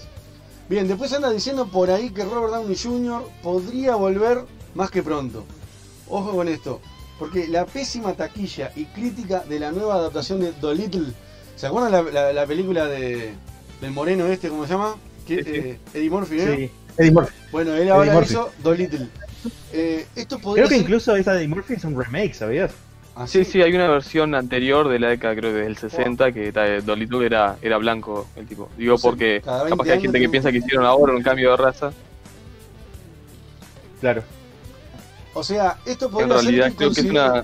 Bien, 0.70 0.88
después 0.88 1.12
anda 1.14 1.30
diciendo 1.30 1.68
por 1.68 1.92
ahí 1.92 2.10
que 2.10 2.24
Robert 2.24 2.54
Downey 2.54 2.76
Jr. 2.76 3.24
podría 3.42 3.96
volver 3.96 4.40
más 4.76 4.90
que 4.90 5.04
pronto. 5.04 5.46
Ojo 6.10 6.32
con 6.32 6.48
esto, 6.48 6.80
porque 7.20 7.48
la 7.48 7.66
pésima 7.66 8.14
taquilla 8.14 8.72
y 8.76 8.86
crítica 8.86 9.42
de 9.48 9.60
la 9.60 9.72
nueva 9.72 9.96
adaptación 9.96 10.40
de 10.40 10.52
Dolittle. 10.54 11.14
¿Se 11.56 11.68
acuerdan 11.68 11.92
la, 11.92 12.02
la- 12.04 12.34
la 12.34 12.46
película 12.48 12.86
de, 12.88 13.34
del 13.82 13.92
moreno 13.92 14.26
este, 14.28 14.50
cómo 14.50 14.66
se 14.66 14.74
llama? 14.74 14.96
Eh, 15.30 15.78
Eddie 15.94 16.10
Murphy, 16.10 16.36
¿no? 16.38 16.56
Sí. 16.56 16.72
Eddie 16.98 17.12
Murphy. 17.12 17.34
Bueno, 17.52 17.74
él 17.76 17.90
ahora 17.92 18.22
hizo 18.24 18.52
Dolittle. 18.62 19.08
Eh, 19.72 20.06
esto 20.16 20.40
podría 20.40 20.64
Creo 20.64 20.70
que 20.70 20.76
ser- 20.76 20.84
incluso 20.84 21.16
esa 21.16 21.34
de 21.34 21.48
Murphy 21.48 21.74
es 21.76 21.84
un 21.84 21.98
remake, 22.02 22.34
¿sabías? 22.34 22.72
Ah, 23.16 23.28
Sí, 23.28 23.46
sí, 23.46 23.62
hay 23.62 23.74
una 23.76 23.88
versión 23.88 24.34
anterior 24.34 24.88
de 24.90 24.98
la 25.00 25.10
década, 25.10 25.36
creo 25.36 25.52
que 25.52 25.60
del 25.60 25.78
60, 25.78 26.32
que 26.32 26.52
Dolittle 26.84 27.26
era, 27.26 27.58
era 27.62 27.78
blanco 27.78 28.28
el 28.36 28.48
tipo. 28.48 28.70
Digo 28.76 28.96
O 28.96 28.98
sea, 28.98 29.10
porque 29.12 29.42
cada 29.44 29.64
20 29.66 29.70
capaz 29.72 29.84
que 29.84 29.92
hay 29.92 30.02
gente 30.02 30.20
que 30.20 30.30
piensa 30.30 30.52
que 30.52 30.58
hicieron 30.58 30.86
ahora 30.86 31.14
un 31.14 31.22
cambio 31.22 31.52
de 31.52 31.58
raza. 31.58 31.92
Claro. 34.02 34.24
O 35.36 35.44
sea, 35.44 35.78
esto 35.86 36.06
En 36.06 36.12
podría 36.12 36.34
realidad 36.34 36.66
ser 36.68 36.76
creo 36.76 36.92
que 36.94 37.02
es 37.02 37.06
una, 37.08 37.44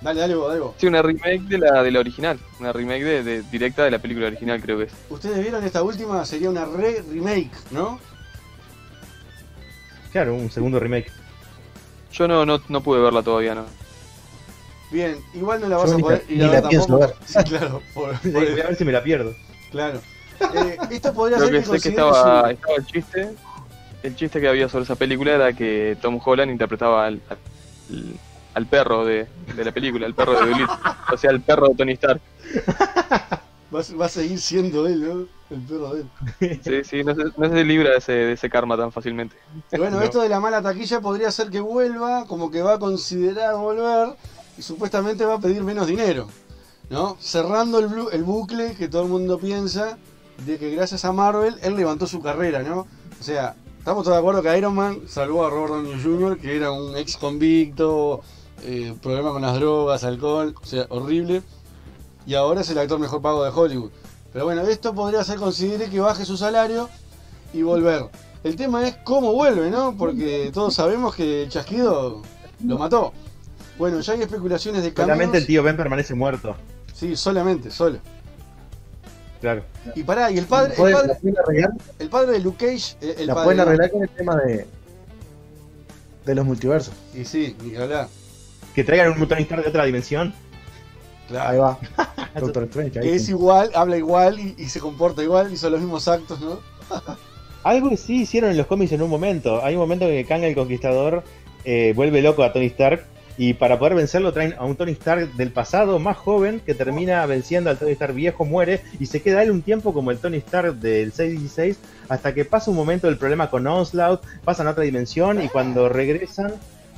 Dale, 0.00 0.20
dale, 0.20 0.34
vos, 0.36 0.48
dale 0.48 0.60
vos. 0.60 0.74
sí, 0.78 0.86
una 0.86 1.02
remake 1.02 1.40
de 1.42 1.58
la, 1.58 1.82
de 1.82 1.90
la 1.90 2.00
original. 2.00 2.38
Una 2.60 2.72
remake 2.72 3.04
de, 3.04 3.22
de- 3.22 3.42
directa 3.42 3.84
de 3.84 3.90
la 3.90 3.98
película 3.98 4.26
original, 4.28 4.60
creo 4.62 4.78
que 4.78 4.84
es. 4.84 4.92
Ustedes 5.10 5.38
vieron 5.40 5.62
esta 5.64 5.82
última, 5.82 6.24
sería 6.24 6.48
una 6.50 6.64
re-remake, 6.64 7.50
¿no? 7.72 7.98
Claro, 10.12 10.34
un 10.34 10.50
segundo 10.50 10.78
remake. 10.80 11.10
Yo 12.12 12.26
no, 12.26 12.46
no, 12.46 12.60
no 12.68 12.80
pude 12.82 13.00
verla 13.00 13.22
todavía, 13.22 13.54
¿no? 13.54 13.66
Bien, 14.90 15.16
igual 15.34 15.60
no 15.60 15.68
la 15.68 15.76
Yo 15.76 15.82
vas 15.82 15.92
a 15.92 15.96
ni 15.96 16.02
poder 16.02 16.24
la- 16.26 16.32
ir 16.32 16.38
ni 16.38 16.44
a 16.44 16.50
ver 16.50 16.62
la 16.62 16.68
pienso 16.68 16.86
tampoco. 16.88 17.06
ver. 17.18 17.28
Sí, 17.28 17.44
claro, 17.50 17.82
por- 17.94 18.18
por- 18.20 18.32
Voy 18.32 18.60
a 18.60 18.66
ver 18.66 18.76
si 18.76 18.84
me 18.84 18.92
la 18.92 19.02
pierdo. 19.02 19.34
claro. 19.70 20.00
Eh, 20.54 20.76
esto 20.90 21.12
podría 21.12 21.36
Creo 21.38 21.48
ser 21.48 21.56
que 21.56 21.70
que 21.72 21.78
sé 21.80 21.90
que 21.90 21.96
considere 21.96 22.08
estaba, 22.08 22.42
su- 22.44 22.50
estaba 22.50 22.74
el 22.76 22.86
chiste. 22.86 23.34
El 24.04 24.14
chiste 24.16 24.40
que 24.40 24.48
había 24.48 24.68
sobre 24.68 24.84
esa 24.84 24.94
película 24.94 25.32
era 25.34 25.52
que 25.52 25.96
Tom 26.00 26.20
Holland 26.24 26.52
interpretaba 26.52 27.06
al, 27.06 27.20
al, 27.28 27.38
al 28.54 28.66
perro 28.66 29.04
de, 29.04 29.26
de 29.56 29.64
la 29.64 29.72
película, 29.72 30.06
el 30.06 30.14
perro 30.14 30.34
de 30.34 30.38
Dolittle. 30.50 30.66
O 31.12 31.16
sea, 31.16 31.30
el 31.32 31.40
perro 31.40 31.68
de 31.68 31.74
Tony 31.74 31.92
Stark. 31.94 32.20
Va, 33.74 33.80
a- 33.80 33.96
va 34.00 34.06
a 34.06 34.08
seguir 34.08 34.40
siendo 34.40 34.86
él, 34.86 35.00
¿no? 35.06 35.26
El 35.54 35.62
perro 35.66 35.94
de 35.94 36.00
él. 36.40 36.60
Sí, 36.64 36.84
sí, 36.84 37.04
no 37.04 37.14
se, 37.14 37.22
no 37.36 37.50
se 37.50 37.64
libra 37.64 37.90
de 37.90 37.96
ese, 37.98 38.12
de 38.12 38.32
ese 38.32 38.48
karma 38.48 38.78
tan 38.78 38.90
fácilmente. 38.92 39.36
Y 39.72 39.76
bueno, 39.76 39.98
No. 39.98 40.02
esto 40.04 40.22
de 40.22 40.28
la 40.30 40.40
mala 40.40 40.62
taquilla 40.62 41.00
podría 41.02 41.30
ser 41.30 41.50
que 41.50 41.60
vuelva, 41.60 42.24
como 42.26 42.50
que 42.50 42.62
va 42.62 42.74
a 42.74 42.78
considerar 42.78 43.56
volver 43.56 44.16
y 44.58 44.62
supuestamente 44.62 45.24
va 45.24 45.34
a 45.34 45.40
pedir 45.40 45.62
menos 45.62 45.86
dinero, 45.86 46.26
¿no? 46.90 47.16
Cerrando 47.20 47.78
el, 47.78 47.88
el 48.12 48.24
bucle 48.24 48.74
que 48.74 48.88
todo 48.88 49.02
el 49.02 49.08
mundo 49.08 49.38
piensa 49.38 49.98
de 50.44 50.58
que 50.58 50.70
gracias 50.74 51.04
a 51.04 51.12
Marvel 51.12 51.56
él 51.62 51.76
levantó 51.76 52.06
su 52.06 52.20
carrera, 52.20 52.62
¿no? 52.62 52.80
O 53.20 53.22
sea, 53.22 53.54
estamos 53.78 54.04
todos 54.04 54.16
de 54.16 54.20
acuerdo 54.20 54.42
que 54.42 54.58
Iron 54.58 54.74
Man 54.74 55.02
salvó 55.06 55.46
a 55.46 55.50
Robert 55.50 55.74
Downey 55.74 56.02
Jr., 56.02 56.38
que 56.38 56.56
era 56.56 56.72
un 56.72 56.96
ex 56.96 57.16
convicto, 57.16 58.22
eh, 58.64 58.94
problema 59.00 59.32
con 59.32 59.42
las 59.42 59.54
drogas, 59.54 60.02
alcohol, 60.02 60.54
o 60.60 60.66
sea, 60.66 60.86
horrible. 60.90 61.42
Y 62.26 62.34
ahora 62.34 62.60
es 62.60 62.70
el 62.70 62.78
actor 62.78 62.98
mejor 62.98 63.22
pago 63.22 63.44
de 63.44 63.50
Hollywood. 63.50 63.90
Pero 64.32 64.44
bueno, 64.44 64.62
esto 64.62 64.94
podría 64.94 65.24
ser 65.24 65.38
considere 65.38 65.88
que 65.88 66.00
baje 66.00 66.24
su 66.24 66.36
salario 66.36 66.88
y 67.54 67.62
volver. 67.62 68.10
El 68.44 68.56
tema 68.56 68.86
es 68.86 68.96
cómo 69.04 69.32
vuelve, 69.32 69.70
¿no? 69.70 69.96
Porque 69.96 70.50
todos 70.52 70.74
sabemos 70.74 71.14
que 71.14 71.44
el 71.44 71.48
chasquido 71.48 72.22
lo 72.64 72.78
mató. 72.78 73.12
Bueno, 73.78 74.00
ya 74.00 74.12
hay 74.12 74.22
especulaciones 74.22 74.82
de 74.82 74.92
Solamente 74.92 75.38
el 75.38 75.46
tío 75.46 75.62
Ben 75.62 75.76
permanece 75.76 76.14
muerto. 76.14 76.56
Sí, 76.92 77.14
solamente, 77.16 77.70
solo. 77.70 77.98
Claro. 79.40 79.62
Y 79.94 80.02
pará, 80.02 80.30
y 80.32 80.38
el 80.38 80.46
padre, 80.46 80.74
el 80.74 80.92
padre, 80.92 81.08
la 81.08 81.14
pueden 81.14 81.38
arreglar, 81.38 81.70
el 82.00 82.08
padre 82.08 82.32
de 82.32 82.38
Luke 82.40 82.66
Cage, 82.66 82.96
eh, 83.00 83.14
el 83.18 83.26
la 83.28 83.34
padre. 83.34 83.44
pueden 83.46 83.60
arreglar 83.60 83.90
con 83.92 84.02
el 84.02 84.08
tema 84.08 84.36
de, 84.36 84.66
de 86.26 86.34
los 86.34 86.44
multiversos. 86.44 86.92
Y 87.14 87.24
sí, 87.24 87.56
ni 87.62 87.70
que 87.70 87.78
hablar. 87.78 88.08
Que 88.74 88.82
traigan 88.82 89.12
un 89.20 89.28
Tony 89.28 89.42
Stark 89.42 89.62
de 89.62 89.68
otra 89.68 89.84
dimensión. 89.84 90.34
Claro. 91.28 91.50
Ahí 91.50 91.58
va. 91.58 91.78
Doctor 92.40 92.64
Strange. 92.64 92.98
ahí 92.98 93.06
Que 93.10 93.14
es 93.14 93.26
sí. 93.26 93.30
igual, 93.30 93.70
habla 93.74 93.96
igual 93.96 94.40
y, 94.40 94.56
y 94.58 94.68
se 94.68 94.80
comporta 94.80 95.22
igual, 95.22 95.52
hizo 95.52 95.70
los 95.70 95.80
mismos 95.80 96.08
actos, 96.08 96.40
¿no? 96.40 96.58
Algo 97.62 97.90
que 97.90 97.96
sí 97.96 98.22
hicieron 98.22 98.50
en 98.50 98.56
los 98.56 98.66
cómics 98.66 98.90
en 98.92 99.02
un 99.02 99.10
momento. 99.10 99.62
Hay 99.64 99.74
un 99.74 99.80
momento 99.80 100.06
en 100.06 100.10
que 100.12 100.24
Kang 100.24 100.42
el 100.42 100.54
Conquistador 100.56 101.22
eh, 101.64 101.92
vuelve 101.94 102.22
loco 102.22 102.42
a 102.42 102.52
Tony 102.52 102.66
Stark 102.66 103.04
y 103.38 103.54
para 103.54 103.78
poder 103.78 103.94
vencerlo 103.94 104.32
traen 104.32 104.54
a 104.58 104.64
un 104.64 104.74
Tony 104.74 104.92
Stark 104.92 105.34
del 105.34 105.52
pasado 105.52 106.00
más 106.00 106.16
joven 106.16 106.60
que 106.66 106.74
termina 106.74 107.24
venciendo 107.24 107.70
al 107.70 107.78
Tony 107.78 107.92
Stark 107.92 108.12
viejo, 108.12 108.44
muere 108.44 108.82
y 108.98 109.06
se 109.06 109.22
queda 109.22 109.44
él 109.44 109.52
un 109.52 109.62
tiempo 109.62 109.94
como 109.94 110.10
el 110.10 110.18
Tony 110.18 110.38
Stark 110.38 110.74
del 110.80 111.12
616 111.12 111.78
hasta 112.08 112.34
que 112.34 112.44
pasa 112.44 112.72
un 112.72 112.76
momento 112.76 113.06
del 113.06 113.16
problema 113.16 113.48
con 113.48 113.64
Onslaught, 113.66 114.22
pasan 114.44 114.66
a 114.66 114.70
otra 114.70 114.82
dimensión 114.82 115.40
y 115.40 115.48
cuando 115.48 115.88
regresan, 115.88 116.52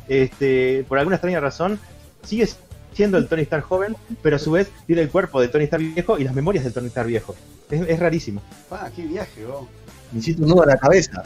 este, 0.08 0.84
por 0.88 0.98
alguna 0.98 1.16
extraña 1.16 1.40
razón, 1.40 1.78
sigue 2.22 2.48
siendo 2.94 3.18
el 3.18 3.28
Tony 3.28 3.42
Stark 3.42 3.64
joven, 3.64 3.94
pero 4.22 4.36
a 4.36 4.38
su 4.38 4.52
vez 4.52 4.70
tiene 4.86 5.02
el 5.02 5.10
cuerpo 5.10 5.42
del 5.42 5.50
Tony 5.50 5.64
Stark 5.64 5.82
viejo 5.94 6.18
y 6.18 6.24
las 6.24 6.34
memorias 6.34 6.64
del 6.64 6.72
Tony 6.72 6.86
Stark 6.86 7.06
viejo. 7.06 7.36
Es, 7.70 7.82
es 7.86 7.98
rarísimo. 7.98 8.40
Ah, 8.70 8.88
qué 8.96 9.02
viaje, 9.02 9.44
vos. 9.44 9.68
Me 10.10 10.20
hiciste 10.20 10.42
un 10.42 10.48
nudo 10.48 10.62
en 10.62 10.70
la 10.70 10.76
cabeza. 10.78 11.22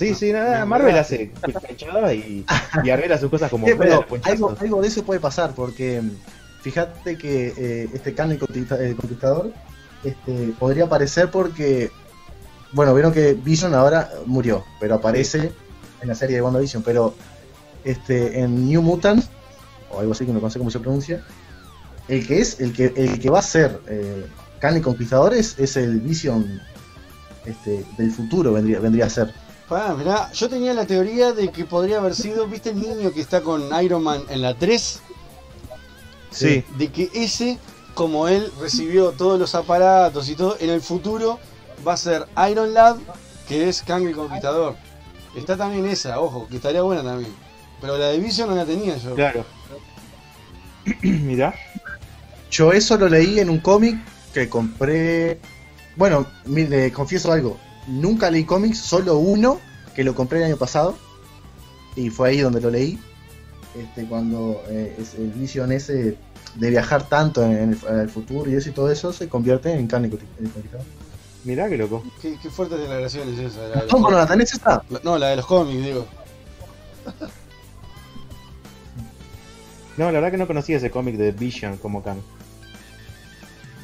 Sí, 0.00 0.14
sí, 0.14 0.32
nada, 0.32 0.64
Marvel 0.64 0.96
hace 0.96 1.30
canchadas 1.66 2.14
y, 2.14 2.46
y 2.82 2.88
arregla 2.88 3.18
sus 3.18 3.28
cosas 3.28 3.50
como 3.50 3.66
Sí, 3.66 3.74
pero 3.76 4.06
algo, 4.22 4.56
algo 4.58 4.80
de 4.80 4.88
eso 4.88 5.04
puede 5.04 5.20
pasar, 5.20 5.54
porque 5.54 6.00
mm, 6.00 6.10
fíjate 6.62 7.18
que 7.18 7.52
eh, 7.54 7.90
este 7.92 8.14
Khan 8.14 8.30
el 8.30 8.38
Conquistador 8.38 9.52
este, 10.02 10.54
podría 10.58 10.84
aparecer 10.84 11.30
porque, 11.30 11.90
bueno, 12.72 12.94
vieron 12.94 13.12
que 13.12 13.34
Vision 13.34 13.74
ahora 13.74 14.08
murió, 14.24 14.64
pero 14.80 14.94
aparece 14.94 15.52
en 16.00 16.08
la 16.08 16.14
serie 16.14 16.36
de 16.36 16.40
WandaVision, 16.40 16.82
pero 16.82 17.14
este, 17.84 18.40
en 18.40 18.70
New 18.70 18.80
Mutants, 18.80 19.28
o 19.90 20.00
algo 20.00 20.12
así 20.12 20.24
que 20.24 20.32
no 20.32 20.48
sé 20.48 20.58
cómo 20.58 20.70
se 20.70 20.80
pronuncia, 20.80 21.22
el 22.08 22.26
que 22.26 22.40
es, 22.40 22.58
el 22.60 22.72
que, 22.72 22.94
el 22.96 23.20
que 23.20 23.28
va 23.28 23.40
a 23.40 23.42
ser 23.42 23.78
eh, 23.86 24.24
Khan 24.60 24.76
el 24.76 24.82
Conquistador 24.82 25.34
es, 25.34 25.58
es 25.58 25.76
el 25.76 26.00
Vision 26.00 26.58
este, 27.44 27.84
del 27.98 28.10
futuro, 28.10 28.54
vendría, 28.54 28.80
vendría 28.80 29.04
a 29.04 29.10
ser. 29.10 29.49
Pará, 29.70 29.94
mirá, 29.94 30.30
yo 30.32 30.48
tenía 30.50 30.74
la 30.74 30.84
teoría 30.84 31.32
de 31.32 31.48
que 31.50 31.64
podría 31.64 31.98
haber 31.98 32.14
sido, 32.16 32.46
¿viste 32.48 32.70
el 32.70 32.80
niño 32.80 33.12
que 33.12 33.20
está 33.20 33.40
con 33.40 33.68
Iron 33.82 34.02
Man 34.02 34.22
en 34.28 34.42
la 34.42 34.52
3? 34.54 35.00
Sí. 36.32 36.64
De 36.76 36.88
que 36.90 37.08
ese, 37.14 37.56
como 37.94 38.26
él 38.26 38.52
recibió 38.60 39.12
todos 39.12 39.38
los 39.38 39.54
aparatos 39.54 40.28
y 40.28 40.34
todo, 40.34 40.56
en 40.60 40.70
el 40.70 40.80
futuro 40.80 41.38
va 41.86 41.92
a 41.92 41.96
ser 41.96 42.26
Iron 42.50 42.74
Lad, 42.74 42.96
que 43.48 43.68
es 43.68 43.82
Kang 43.82 44.04
el 44.06 44.14
Conquistador. 44.16 44.74
Está 45.36 45.56
también 45.56 45.86
esa, 45.86 46.18
ojo, 46.20 46.48
que 46.48 46.56
estaría 46.56 46.82
buena 46.82 47.04
también. 47.04 47.32
Pero 47.80 47.96
la 47.96 48.06
de 48.08 48.18
Vision 48.18 48.50
no 48.50 48.56
la 48.56 48.66
tenía 48.66 48.96
yo. 48.96 49.14
Claro. 49.14 49.44
Mirá. 51.02 51.54
Yo 52.50 52.72
eso 52.72 52.96
lo 52.98 53.08
leí 53.08 53.38
en 53.38 53.48
un 53.48 53.60
cómic 53.60 53.96
que 54.34 54.48
compré. 54.48 55.38
Bueno, 55.94 56.26
mi- 56.44 56.66
le 56.66 56.92
confieso 56.92 57.30
algo. 57.32 57.56
Nunca 57.90 58.30
leí 58.30 58.44
cómics, 58.44 58.78
solo 58.78 59.18
uno 59.18 59.60
que 59.94 60.04
lo 60.04 60.14
compré 60.14 60.38
el 60.38 60.44
año 60.46 60.56
pasado. 60.56 60.96
Y 61.96 62.08
fue 62.10 62.30
ahí 62.30 62.40
donde 62.40 62.60
lo 62.60 62.70
leí. 62.70 62.98
Este, 63.76 64.04
cuando 64.06 64.62
eh, 64.68 64.96
es 64.98 65.14
el 65.14 65.30
Vision 65.32 65.72
ese 65.72 66.16
de 66.56 66.70
viajar 66.70 67.08
tanto 67.08 67.44
en 67.44 67.52
el, 67.52 67.78
en 67.88 68.00
el 68.00 68.08
futuro 68.08 68.50
y 68.50 68.54
eso 68.54 68.68
y 68.70 68.72
todo 68.72 68.90
eso 68.90 69.12
se 69.12 69.28
convierte 69.28 69.72
en 69.72 69.86
carne 69.86 70.10
conquistador. 70.10 70.84
Mirá 71.44 71.68
qué 71.68 71.76
loco. 71.78 72.02
Qué, 72.20 72.36
qué 72.42 72.50
fuertes 72.50 72.78
declaraciones 72.80 73.38
esa. 73.38 73.68
La 73.68 73.82
de 73.82 73.88
¿Cómo 73.88 74.10
no 74.10 74.26
tenés 74.26 74.52
esta? 74.52 74.82
La- 74.90 75.00
No, 75.04 75.18
la 75.18 75.28
de 75.28 75.36
los 75.36 75.46
cómics, 75.46 75.84
digo. 75.84 76.06
No, 79.96 80.06
la 80.06 80.12
verdad 80.12 80.30
que 80.30 80.36
no 80.36 80.46
conocía 80.46 80.76
ese 80.76 80.90
cómic 80.90 81.16
de 81.16 81.32
Vision 81.32 81.76
como 81.76 82.02
Kang. 82.02 82.18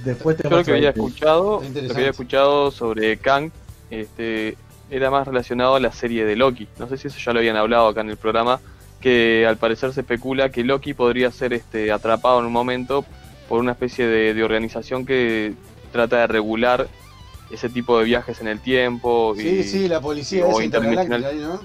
Después 0.05 0.37
te 0.37 0.45
Yo 0.45 0.51
lo 0.51 0.65
que 0.65 0.73
había 0.73 0.91
escuchado, 0.91 1.63
lo 1.63 1.73
que 1.73 1.93
había 1.93 2.11
escuchado 2.11 2.71
sobre 2.71 3.17
Kang, 3.19 3.51
este, 3.91 4.57
era 4.91 5.11
más 5.11 5.27
relacionado 5.27 5.75
a 5.75 5.81
la 5.81 5.93
serie 5.93 6.25
de 6.25 6.37
Loki. 6.37 6.69
No 6.79 6.89
sé 6.89 6.97
si 6.97 7.09
eso 7.09 7.19
ya 7.19 7.33
lo 7.33 7.39
habían 7.41 7.57
hablado 7.57 7.89
acá 7.89 8.01
en 8.01 8.11
el 8.11 8.17
programa, 8.17 8.61
que 9.01 9.47
al 9.47 9.57
parecer 9.57 9.93
se 9.93 10.01
especula 10.01 10.51
que 10.51 10.65
Loki 10.65 10.95
podría 10.95 11.31
ser 11.31 11.53
este, 11.53 11.93
atrapado 11.93 12.41
en 12.41 12.47
un 12.47 12.53
momento 12.53 13.05
por 13.49 13.61
una 13.61 13.73
especie 13.73 14.07
de, 14.07 14.35
de 14.35 14.45
organización 14.45 15.07
que 15.07 15.55
trata 15.93 16.19
de 16.19 16.27
regular 16.27 16.89
ese 17.51 17.69
tipo 17.69 17.99
de 17.99 18.05
viajes 18.05 18.41
en 18.41 18.49
el 18.49 18.61
tiempo. 18.61 19.35
Sí, 19.37 19.49
y, 19.49 19.63
sí, 19.63 19.89
la 19.89 20.01
policía 20.01 20.47
o 20.47 20.59
ahí, 20.59 20.69
¿no? 20.69 21.61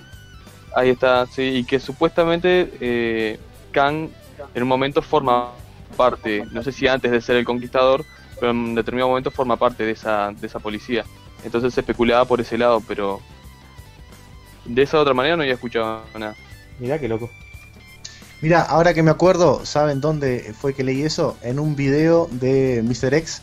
Ahí 0.76 0.90
está, 0.90 1.26
sí, 1.26 1.42
y 1.42 1.64
que 1.66 1.80
supuestamente 1.80 2.72
eh, 2.80 3.40
Kang 3.72 4.10
en 4.54 4.64
un 4.64 4.70
momento 4.70 5.02
forma 5.02 5.52
parte, 5.98 6.46
no 6.52 6.64
sé 6.64 6.72
si 6.72 6.88
antes 6.88 7.12
de 7.12 7.20
ser 7.20 7.36
el 7.36 7.46
conquistador, 7.46 8.06
pero 8.40 8.52
en 8.52 8.76
determinado 8.76 9.10
momento 9.10 9.32
forma 9.32 9.58
parte 9.58 9.84
de 9.84 9.92
esa, 9.92 10.32
de 10.32 10.48
esa 10.48 10.60
policía. 10.60 11.04
Entonces 11.44 11.74
se 11.74 11.82
especulaba 11.82 12.26
por 12.26 12.42
ese 12.42 12.58
lado, 12.58 12.82
pero 12.88 13.20
de 14.66 14.82
esa 14.82 15.00
otra 15.00 15.14
manera 15.14 15.36
no 15.36 15.44
había 15.44 15.56
escuchado 15.56 16.02
nada. 16.18 16.36
Mirá 16.80 17.00
qué 17.00 17.08
loco. 17.08 17.30
Mira, 18.42 18.64
ahora 18.64 18.94
que 18.94 19.04
me 19.04 19.12
acuerdo, 19.12 19.66
¿saben 19.66 20.02
dónde 20.02 20.54
fue 20.60 20.74
que 20.74 20.84
leí 20.84 21.04
eso? 21.04 21.38
En 21.44 21.60
un 21.60 21.76
video 21.76 22.28
de 22.32 22.82
Mr. 22.84 23.14
X, 23.14 23.42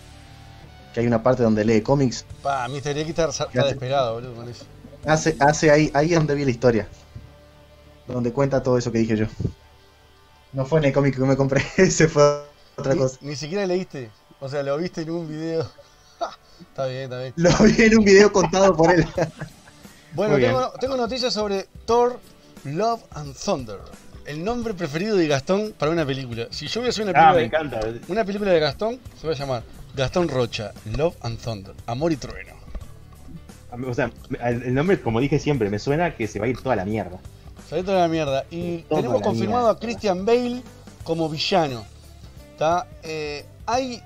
que 0.93 1.01
hay 1.01 1.07
una 1.07 1.23
parte 1.23 1.45
donde 1.45 1.65
lee 1.65 1.83
cómics. 1.83 2.25
Pa, 2.43 2.67
Mr. 2.69 2.99
X 2.99 3.09
está, 3.11 3.29
está 3.29 3.67
despegado, 3.67 4.15
boludo, 4.15 4.35
con 4.35 4.49
eso. 4.49 4.65
Hace, 5.07 5.37
hace 5.39 5.71
ahí, 5.71 5.91
ahí 5.95 6.13
es 6.13 6.19
donde 6.19 6.35
vi 6.35 6.45
la 6.45 6.51
historia. 6.51 6.89
Donde 8.09 8.33
cuenta 8.33 8.63
todo 8.63 8.77
eso 8.77 8.91
que 8.91 8.99
dije 8.99 9.17
yo. 9.17 9.27
No 10.53 10.65
fue 10.65 10.81
en 10.81 10.87
el 10.87 10.93
cómic 10.93 11.15
que 11.15 11.21
me 11.21 11.37
compré, 11.37 11.63
ese 11.77 12.09
fue 12.09 12.43
otra 12.77 12.95
Ni- 12.95 12.99
cosa. 12.99 13.19
Ni, 13.21 13.37
siquiera 13.37 13.67
leíste. 13.67 14.11
O 14.41 14.49
sea, 14.49 14.65
lo 14.65 14.77
viste 14.79 15.03
en 15.03 15.11
un 15.11 15.29
video. 15.29 15.71
Está 16.61 16.87
bien, 16.87 17.03
está 17.05 17.19
bien. 17.21 17.33
Lo 17.37 17.51
vi 17.65 17.83
en 17.83 17.99
un 17.99 18.05
video 18.05 18.33
contado 18.33 18.75
por 18.77 18.91
él. 18.93 19.07
Bueno, 20.15 20.37
tengo, 20.37 20.71
tengo 20.81 20.97
noticias 20.97 21.33
sobre 21.35 21.67
Thor, 21.85 22.19
Love 22.65 23.03
and 23.13 23.37
Thunder. 23.37 23.79
El 24.25 24.43
nombre 24.43 24.73
preferido 24.75 25.17
de 25.17 25.29
Gastón 25.29 25.75
para 25.79 25.93
una 25.93 26.05
película. 26.07 26.49
Si 26.51 26.67
yo 26.67 26.81
voy 26.81 26.89
a 26.89 26.91
hacer 26.91 27.05
una 27.05 27.13
película, 27.13 27.29
Ah, 27.29 27.33
me 27.35 27.39
de- 27.41 27.45
encanta. 27.45 27.81
una 28.09 28.25
película 28.25 28.51
de 28.51 28.59
Gastón, 28.59 28.99
se 29.21 29.27
va 29.27 29.35
a 29.35 29.37
llamar 29.37 29.63
Gastón 29.95 30.29
Rocha, 30.29 30.73
Love 30.97 31.15
and 31.21 31.39
Thunder, 31.39 31.75
Amor 31.87 32.11
y 32.13 32.17
Trueno. 32.17 32.55
O 33.87 33.95
sea, 33.95 34.11
el 34.45 34.73
nombre, 34.75 35.01
como 35.01 35.21
dije 35.21 35.39
siempre, 35.39 35.69
me 35.69 35.79
suena 35.79 36.17
que 36.17 36.27
se 36.27 36.39
va 36.41 36.47
a 36.47 36.49
ir 36.49 36.59
toda 36.61 36.75
la 36.75 36.87
mierda. 36.87 37.19
Salió 37.69 37.85
toda 37.85 38.01
la 38.01 38.09
mierda. 38.09 38.45
Y 38.51 38.79
Toda 38.89 39.03
tenemos 39.03 39.21
confirmado 39.23 39.65
mierda. 39.67 39.77
a 39.77 39.81
Christian 39.81 40.25
Bale 40.25 40.63
como 41.05 41.29
villano. 41.29 41.85
¿Tá? 42.57 42.87
Eh, 43.03 43.45
hay 43.67 44.03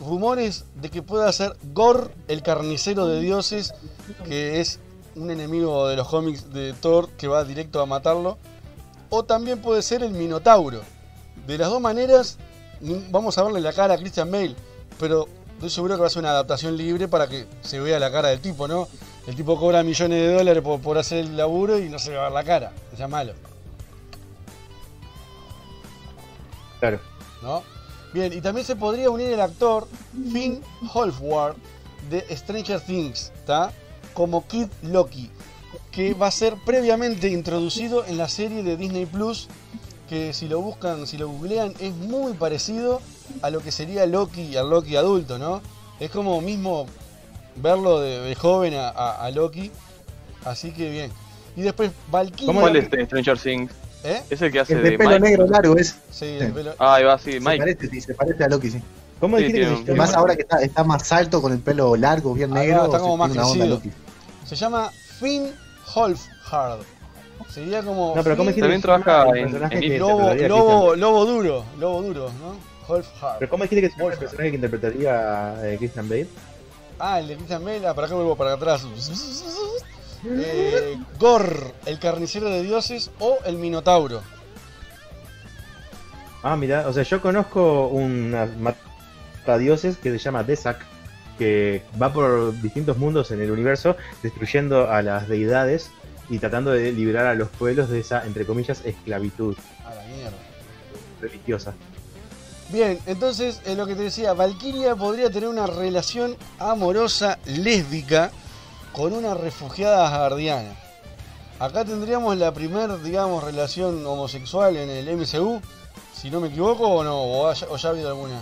rumores 0.00 0.64
de 0.74 0.90
que 0.90 1.02
pueda 1.02 1.30
ser 1.32 1.56
Gore, 1.72 2.10
el 2.28 2.42
carnicero 2.42 3.06
de 3.06 3.20
dioses, 3.20 3.74
que 4.24 4.60
es 4.60 4.78
un 5.14 5.30
enemigo 5.30 5.88
de 5.88 5.96
los 5.96 6.08
cómics 6.08 6.52
de 6.52 6.72
Thor 6.74 7.08
que 7.10 7.28
va 7.28 7.44
directo 7.44 7.80
a 7.80 7.86
matarlo. 7.86 8.38
O 9.08 9.24
también 9.24 9.60
puede 9.60 9.82
ser 9.82 10.02
el 10.02 10.10
Minotauro. 10.10 10.80
De 11.46 11.58
las 11.58 11.70
dos 11.70 11.80
maneras, 11.80 12.38
vamos 13.10 13.38
a 13.38 13.42
verle 13.44 13.60
la 13.60 13.72
cara 13.72 13.94
a 13.94 13.98
Christian 13.98 14.30
Bale, 14.30 14.56
pero 14.98 15.28
estoy 15.54 15.70
seguro 15.70 15.94
que 15.94 16.00
va 16.00 16.06
a 16.08 16.10
ser 16.10 16.20
una 16.20 16.30
adaptación 16.30 16.76
libre 16.76 17.08
para 17.08 17.28
que 17.28 17.46
se 17.62 17.80
vea 17.80 17.98
la 18.00 18.10
cara 18.10 18.28
del 18.28 18.40
tipo, 18.40 18.66
¿no? 18.66 18.88
El 19.26 19.34
tipo 19.34 19.58
cobra 19.58 19.82
millones 19.82 20.20
de 20.20 20.34
dólares 20.34 20.62
por, 20.62 20.80
por 20.80 20.98
hacer 20.98 21.18
el 21.18 21.36
laburo 21.36 21.78
y 21.78 21.88
no 21.88 21.98
se 21.98 22.10
le 22.10 22.16
va 22.16 22.22
a 22.22 22.28
ver 22.28 22.34
la 22.34 22.44
cara. 22.44 22.72
Es 22.92 23.08
malo. 23.08 23.32
Claro. 26.78 27.00
¿no? 27.42 27.62
Bien, 28.16 28.32
y 28.32 28.40
también 28.40 28.66
se 28.66 28.76
podría 28.76 29.10
unir 29.10 29.30
el 29.30 29.40
actor 29.42 29.86
Finn 30.32 30.62
Wolfhard 30.94 31.54
de 32.08 32.24
Stranger 32.34 32.80
Things. 32.80 33.30
Como 34.14 34.46
Kid 34.46 34.68
Loki, 34.80 35.30
que 35.90 36.14
va 36.14 36.28
a 36.28 36.30
ser 36.30 36.54
previamente 36.64 37.28
introducido 37.28 38.06
en 38.06 38.16
la 38.16 38.26
serie 38.30 38.62
de 38.62 38.78
Disney 38.78 39.04
Plus, 39.04 39.48
que 40.08 40.32
si 40.32 40.48
lo 40.48 40.62
buscan, 40.62 41.06
si 41.06 41.18
lo 41.18 41.28
googlean, 41.28 41.74
es 41.78 41.92
muy 41.94 42.32
parecido 42.32 43.02
a 43.42 43.50
lo 43.50 43.60
que 43.60 43.70
sería 43.70 44.06
Loki, 44.06 44.56
al 44.56 44.70
Loki 44.70 44.96
adulto, 44.96 45.38
¿no? 45.38 45.60
Es 46.00 46.10
como 46.10 46.40
mismo 46.40 46.86
verlo 47.56 48.00
de, 48.00 48.34
joven 48.34 48.72
a 48.76 49.30
Loki, 49.34 49.70
así 50.46 50.70
que 50.70 50.88
bien. 50.88 51.12
Y 51.54 51.60
después 51.60 51.90
Valkyria. 52.10 52.46
¿Cómo 52.46 52.66
es 52.66 52.82
este 52.82 53.04
Stranger 53.04 53.38
Things? 53.38 53.72
¿Eh? 54.06 54.22
Es 54.30 54.40
el 54.42 54.52
que 54.52 54.60
hace 54.60 54.74
El 54.74 54.82
de 54.84 54.96
pelo 54.98 55.10
Mike. 55.10 55.20
negro 55.20 55.46
largo 55.48 55.76
es. 55.76 55.96
Sí, 56.10 56.24
el 56.40 56.52
pelo- 56.54 56.74
Ah, 56.78 56.94
ahí 56.94 57.04
va, 57.04 57.18
sí, 57.18 57.32
Se 57.32 57.40
Mike. 57.40 57.58
parece, 57.58 57.88
sí, 57.88 58.00
se 58.00 58.14
parece 58.14 58.44
a 58.44 58.48
Loki, 58.48 58.70
sí. 58.70 58.80
¿Cómo 59.18 59.36
Sí, 59.38 59.44
dijiste 59.44 59.60
que 59.60 59.66
tiene 59.66 59.76
se 59.76 59.82
un- 59.82 59.86
Y 59.88 59.92
llama? 59.98 60.06
más 60.06 60.14
ahora 60.14 60.36
que 60.36 60.42
está, 60.42 60.62
está 60.62 60.84
más 60.84 61.10
alto 61.12 61.42
con 61.42 61.52
el 61.52 61.58
pelo 61.60 61.96
largo, 61.96 62.34
bien 62.34 62.50
negro. 62.52 62.84
está 62.84 62.98
se 62.98 63.02
como 63.02 63.16
más 63.16 63.32
crecido. 63.32 63.66
Loki. 63.66 63.90
Se 64.44 64.54
llama 64.56 64.90
Finn 65.18 65.50
Wolfhard. 65.94 66.80
Sería 67.52 67.82
como. 67.82 68.14
No, 68.14 68.22
pero 68.22 68.36
¿cómo 68.36 68.50
dijiste 68.50 68.60
También 68.62 68.80
se 68.80 68.86
trabaja 68.86 69.30
el 69.30 69.36
en- 69.38 69.44
personaje 69.50 69.74
en 69.74 69.80
que. 69.80 69.98
Lobo, 69.98 70.12
lobo, 70.20 70.30
Christian- 70.30 71.00
lobo 71.00 71.24
duro, 71.26 71.64
lobo 71.78 72.02
duro, 72.02 72.30
¿no? 72.40 72.56
Wolfhard. 72.88 73.38
¿Pero 73.40 73.50
cómo 73.50 73.64
dijiste 73.64 73.82
que 73.82 73.90
se 73.90 73.98
llama 73.98 74.12
el 74.12 74.18
personaje 74.18 74.50
que 74.50 74.54
interpretaría 74.56 75.54
eh, 75.64 75.76
Christian 75.78 76.08
Bale? 76.08 76.28
Ah, 76.98 77.18
el 77.20 77.28
de 77.28 77.34
Christian 77.36 77.64
Bale, 77.64 77.86
ah, 77.86 77.94
para 77.94 78.06
acá 78.06 78.14
vuelvo 78.16 78.36
para 78.36 78.52
atrás. 78.52 78.82
Eh, 80.28 80.98
Gor, 81.18 81.72
el 81.86 81.98
carnicero 81.98 82.48
de 82.48 82.62
dioses 82.62 83.10
o 83.20 83.38
el 83.44 83.56
Minotauro. 83.56 84.22
Ah, 86.42 86.56
mira, 86.56 86.86
o 86.88 86.92
sea, 86.92 87.02
yo 87.02 87.20
conozco 87.20 87.88
un 87.88 88.34
matadioses 88.60 89.96
que 89.98 90.10
se 90.10 90.18
llama 90.18 90.44
Desak, 90.44 90.78
que 91.38 91.82
va 92.00 92.12
por 92.12 92.52
distintos 92.60 92.98
mundos 92.98 93.30
en 93.30 93.40
el 93.40 93.50
universo, 93.50 93.96
destruyendo 94.22 94.90
a 94.90 95.02
las 95.02 95.28
deidades 95.28 95.90
y 96.28 96.38
tratando 96.38 96.72
de 96.72 96.92
liberar 96.92 97.26
a 97.26 97.34
los 97.34 97.48
pueblos 97.48 97.88
de 97.88 98.00
esa, 98.00 98.24
entre 98.26 98.46
comillas, 98.46 98.82
esclavitud 98.84 99.56
A 99.84 99.94
la 99.94 100.02
mierda. 100.04 100.36
religiosa. 101.20 101.74
Bien, 102.70 102.98
entonces 103.06 103.60
es 103.64 103.76
lo 103.76 103.86
que 103.86 103.94
te 103.94 104.02
decía, 104.02 104.32
Valkyria 104.32 104.96
podría 104.96 105.30
tener 105.30 105.48
una 105.48 105.68
relación 105.68 106.36
amorosa 106.58 107.38
lésbica 107.46 108.32
con 108.96 109.12
una 109.12 109.34
refugiada 109.34 110.06
asgardiana. 110.06 110.70
Acá 111.58 111.84
tendríamos 111.84 112.36
la 112.36 112.52
primer, 112.52 113.00
digamos, 113.02 113.44
relación 113.44 114.04
homosexual 114.06 114.76
en 114.76 114.88
el 114.90 115.16
MCU, 115.16 115.60
si 116.14 116.30
no 116.30 116.40
me 116.40 116.48
equivoco 116.48 116.86
o 116.88 117.04
no, 117.04 117.16
o, 117.20 117.48
haya- 117.48 117.66
o 117.70 117.76
ya 117.76 117.88
ha 117.88 117.92
habido 117.92 118.08
alguna. 118.08 118.40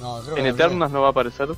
No, 0.00 0.20
creo 0.22 0.34
que 0.34 0.40
En 0.40 0.46
primera. 0.46 0.50
Eternals 0.66 0.92
no 0.92 1.00
va 1.02 1.08
a 1.08 1.10
aparecer. 1.10 1.48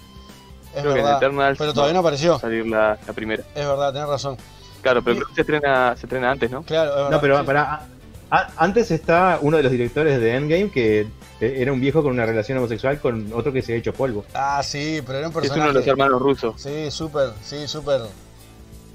Es 0.75 0.81
Creo 0.81 0.95
que 0.95 1.01
en 1.01 1.07
Eternals 1.09 1.59
pero 1.59 1.73
todavía 1.75 1.95
no 1.95 2.01
apareció. 2.01 2.31
va 2.33 2.37
a 2.37 2.41
salir 2.41 2.67
la, 2.67 2.99
la 3.07 3.13
primera. 3.13 3.43
Es 3.55 3.67
verdad, 3.67 3.93
tenés 3.93 4.09
razón. 4.09 4.37
Claro, 4.81 5.03
pero 5.03 5.17
creo 5.17 5.29
que 5.29 5.35
se 5.35 5.41
estrena, 5.43 5.95
se 5.97 6.07
estrena 6.07 6.31
antes, 6.31 6.51
¿no? 6.51 6.63
Claro, 6.63 7.11
No, 7.11 7.21
pero 7.21 7.45
para. 7.45 7.83
antes 8.57 8.91
está 8.91 9.39
uno 9.43 9.57
de 9.59 9.63
los 9.65 9.71
directores 9.73 10.19
de 10.21 10.35
Endgame 10.37 10.71
que 10.71 11.07
era 11.43 11.73
un 11.73 11.81
viejo 11.81 12.03
con 12.03 12.13
una 12.13 12.25
relación 12.27 12.59
homosexual 12.59 12.99
con 13.01 13.33
otro 13.33 13.53
que 13.53 13.63
se 13.63 13.73
ha 13.73 13.77
hecho 13.77 13.93
polvo. 13.93 14.25
Ah, 14.35 14.63
sí, 14.63 15.01
pero 15.07 15.19
era 15.19 15.29
un 15.29 15.33
Es 15.33 15.35
personaje. 15.41 15.61
uno 15.61 15.69
de 15.69 15.75
los 15.75 15.87
hermanos 15.87 16.23
rusos. 16.23 16.55
Sí, 16.61 16.91
súper, 16.91 17.31
sí, 17.43 17.67
súper 17.67 18.03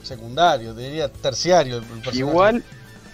secundario, 0.03 0.74
diría 0.74 1.10
terciario. 1.11 1.78
el 1.78 1.84
personaje. 1.84 2.18
Igual 2.19 2.64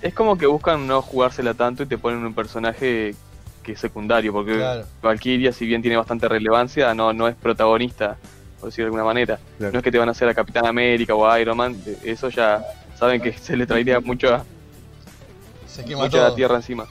es 0.01 0.13
como 0.13 0.37
que 0.37 0.45
buscan 0.45 0.85
no 0.85 1.01
jugársela 1.01 1.53
tanto 1.53 1.83
y 1.83 1.85
te 1.85 1.97
ponen 1.97 2.23
un 2.25 2.33
personaje 2.33 3.15
que 3.63 3.71
es 3.71 3.79
secundario, 3.79 4.33
porque 4.33 4.55
Claro. 4.57 4.85
Valkyria, 5.01 5.53
si 5.53 5.65
bien 5.65 5.81
tiene 5.81 5.97
bastante 5.97 6.27
relevancia, 6.27 6.93
no, 6.93 7.13
no 7.13 7.27
es 7.27 7.35
protagonista, 7.35 8.17
por 8.59 8.69
decirlo 8.69 8.85
de 8.85 8.87
alguna 8.89 9.05
manera. 9.05 9.39
No 9.59 9.69
es 9.69 9.81
que 9.83 9.91
te 9.91 9.97
van 9.97 10.09
a 10.09 10.11
hacer 10.11 10.27
a 10.27 10.33
Capitán 10.33 10.65
América 10.65 11.15
o 11.15 11.25
a 11.25 11.39
Iron 11.39 11.55
Man, 11.57 11.75
eso 12.03 12.29
ya 12.29 12.61
saben 12.99 13.21
que 13.21 13.31
se 13.33 13.55
le 13.55 13.65
traería 13.65 13.99
mucho 14.01 14.43
Se 15.67 15.83
quema 15.85 16.03
mucha 16.03 16.25
todo. 16.27 16.35
tierra 16.35 16.57
encima. 16.57 16.85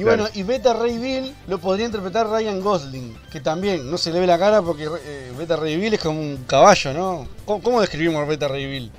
Y 0.00 0.04
bueno, 0.04 0.26
y 0.32 0.42
Beta 0.44 0.72
Ray 0.72 0.96
Bill 0.96 1.34
lo 1.46 1.58
podría 1.58 1.84
interpretar 1.84 2.26
Ryan 2.26 2.60
Gosling, 2.62 3.14
que 3.30 3.40
también 3.40 3.90
no 3.90 3.98
se 3.98 4.10
le 4.10 4.18
ve 4.20 4.26
la 4.26 4.38
cara 4.38 4.62
porque 4.62 4.88
eh, 5.04 5.30
Beta 5.36 5.56
Ray 5.56 5.76
Bill 5.76 5.92
es 5.92 6.00
como 6.00 6.18
un 6.18 6.38
caballo, 6.46 6.94
¿no? 6.94 7.28
¿Cómo, 7.44 7.62
cómo 7.62 7.80
describimos 7.82 8.22
a 8.22 8.24
Beta 8.24 8.48
Ray 8.48 8.64
Bill? 8.66 8.90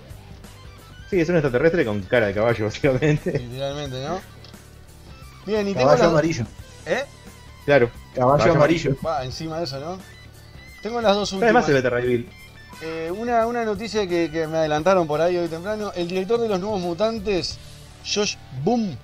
Sí, 1.10 1.20
es 1.20 1.28
un 1.30 1.38
extraterrestre 1.38 1.84
con 1.86 2.04
cara 2.04 2.28
de 2.28 2.36
caballo, 2.36 2.66
básicamente. 2.66 3.32
Literalmente, 3.40 4.04
¿no? 4.08 4.20
Bien, 5.48 5.68
y 5.68 5.74
Caballo 5.74 5.90
tengo 5.98 6.04
la- 6.04 6.10
amarillo. 6.20 6.46
¿Eh? 6.86 7.04
Claro. 7.66 7.90
Caballo 8.14 8.52
amarillo. 8.52 8.96
Va, 9.04 9.26
encima 9.26 9.58
de 9.58 9.64
eso, 9.64 9.80
¿no? 9.80 9.98
Tengo 10.84 11.02
las 11.02 11.16
dos 11.16 11.32
últimas. 11.32 11.46
Además 11.50 11.66
se 11.66 11.74
ve 11.74 11.82
Ray 11.90 12.08
Bill. 12.08 12.30
Eh, 12.84 13.12
una, 13.18 13.48
una 13.48 13.66
noticia 13.66 14.06
que, 14.08 14.30
que 14.32 14.46
me 14.46 14.58
adelantaron 14.60 15.08
por 15.08 15.20
ahí 15.20 15.36
hoy 15.36 15.48
temprano. 15.48 15.92
El 15.96 16.08
director 16.08 16.40
de 16.40 16.48
los 16.48 16.60
nuevos 16.60 16.80
mutantes, 16.80 17.58
Josh 18.06 18.36
Boom, 18.64 18.96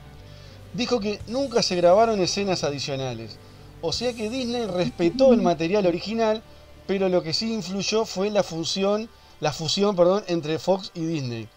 dijo 0.78 1.00
que 1.00 1.20
nunca 1.28 1.64
se 1.64 1.76
grabaron 1.76 2.22
escenas 2.22 2.64
adicionales. 2.64 3.38
O 3.82 3.92
sea 3.92 4.14
que 4.14 4.30
Disney 4.30 4.66
respetó 4.68 5.34
el 5.34 5.42
material 5.42 5.88
original, 5.88 6.44
pero 6.86 7.10
lo 7.10 7.24
que 7.24 7.34
sí 7.34 7.52
influyó 7.52 8.06
fue 8.06 8.30
la 8.30 8.44
fusión, 8.44 9.10
la 9.40 9.52
fusión 9.52 9.96
perdón, 9.96 10.24
entre 10.28 10.60
Fox 10.60 10.92
y 10.94 11.02
Disney. 11.02 11.50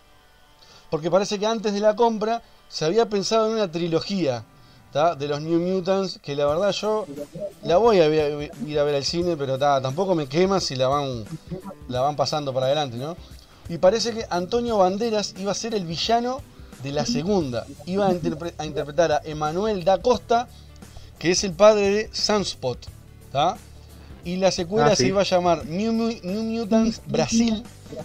Porque 0.91 1.11
parece 1.11 1.39
que 1.39 1.47
antes 1.47 1.73
de 1.73 1.81
la 1.81 1.95
compra 1.95 2.43
se 2.69 2.85
había 2.85 3.09
pensado 3.09 3.47
en 3.47 3.55
una 3.55 3.71
trilogía 3.71 4.45
de 4.93 5.29
los 5.29 5.41
New 5.41 5.61
Mutants, 5.61 6.19
que 6.21 6.35
la 6.35 6.47
verdad 6.47 6.73
yo 6.73 7.07
la 7.63 7.77
voy 7.77 8.01
a 8.01 8.09
ir 8.09 8.79
a 8.79 8.83
ver 8.83 8.95
al 8.97 9.05
cine, 9.05 9.37
pero 9.37 9.57
tampoco 9.57 10.15
me 10.15 10.27
quema 10.27 10.61
si 10.61 10.75
la 10.75 10.89
van, 10.89 11.25
la 11.89 12.01
van 12.01 12.17
pasando 12.17 12.53
para 12.53 12.67
adelante, 12.67 12.97
¿no? 12.97 13.17
Y 13.69 13.79
parece 13.79 14.13
que 14.13 14.27
Antonio 14.31 14.79
Banderas 14.79 15.35
iba 15.39 15.53
a 15.53 15.55
ser 15.55 15.75
el 15.75 15.85
villano 15.85 16.41
de 16.83 16.93
la 16.93 17.05
segunda. 17.07 17.67
Iba 17.87 18.07
a, 18.09 18.13
interpre- 18.13 18.55
a 18.59 18.65
interpretar 18.67 19.13
a 19.13 19.21
Emanuel 19.25 19.85
da 19.85 20.01
Costa, 20.01 20.49
que 21.19 21.31
es 21.33 21.45
el 21.45 21.53
padre 21.53 21.91
de 21.91 22.11
Sunspot, 22.13 22.79
¿tá? 23.33 23.57
Y 24.25 24.37
la 24.37 24.51
secuela 24.51 24.89
Ah, 24.93 24.97
se 24.97 25.07
iba 25.09 25.21
a 25.23 25.25
llamar 25.25 25.65
New, 25.67 25.93
Mu- 25.93 26.21
New 26.23 26.43
Mutants 26.43 27.01
Brasil. 27.07 27.63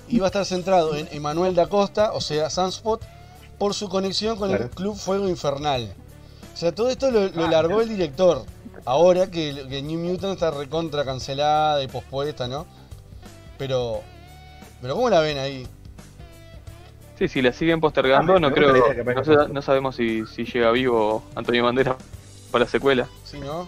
Iba 0.09 0.27
a 0.27 0.29
estar 0.29 0.45
centrado 0.45 0.95
en 0.95 1.07
Emanuel 1.11 1.55
da 1.55 1.67
Costa, 1.67 2.11
o 2.13 2.21
sea, 2.21 2.49
Sunspot, 2.49 3.01
por 3.57 3.73
su 3.73 3.87
conexión 3.89 4.37
con 4.37 4.49
el. 4.51 4.69
Club 4.69 4.95
Fuego 4.95 5.27
Infernal. 5.29 5.93
O 6.53 6.57
sea, 6.57 6.73
todo 6.73 6.89
esto 6.89 7.11
lo, 7.11 7.27
lo 7.29 7.47
largó 7.49 7.81
el 7.81 7.89
director. 7.89 8.45
Ahora 8.85 9.29
que, 9.31 9.65
que 9.69 9.81
New 9.81 9.99
Mutant 9.99 10.33
está 10.33 10.51
recontra 10.51 11.03
cancelada 11.03 11.83
y 11.83 11.87
pospuesta, 11.87 12.47
¿no? 12.47 12.65
Pero. 13.57 14.01
Pero 14.81 14.95
¿cómo 14.95 15.09
la 15.09 15.19
ven 15.21 15.37
ahí? 15.37 15.67
Sí, 17.17 17.27
si 17.29 17.41
la 17.41 17.53
siguen 17.53 17.79
postergando, 17.79 18.35
Ah, 18.35 18.39
no 18.39 18.51
creo, 18.51 18.73
que 18.73 19.49
no, 19.53 19.61
sabemos 19.61 19.95
si, 19.95 20.25
si 20.25 20.43
llega 20.43 20.71
vivo 20.71 21.23
Antonio 21.35 21.63
Banderas 21.63 21.95
para 22.51 22.65
la 22.65 22.69
secuela. 22.69 23.07
¿Sí, 23.23 23.39
no? 23.39 23.67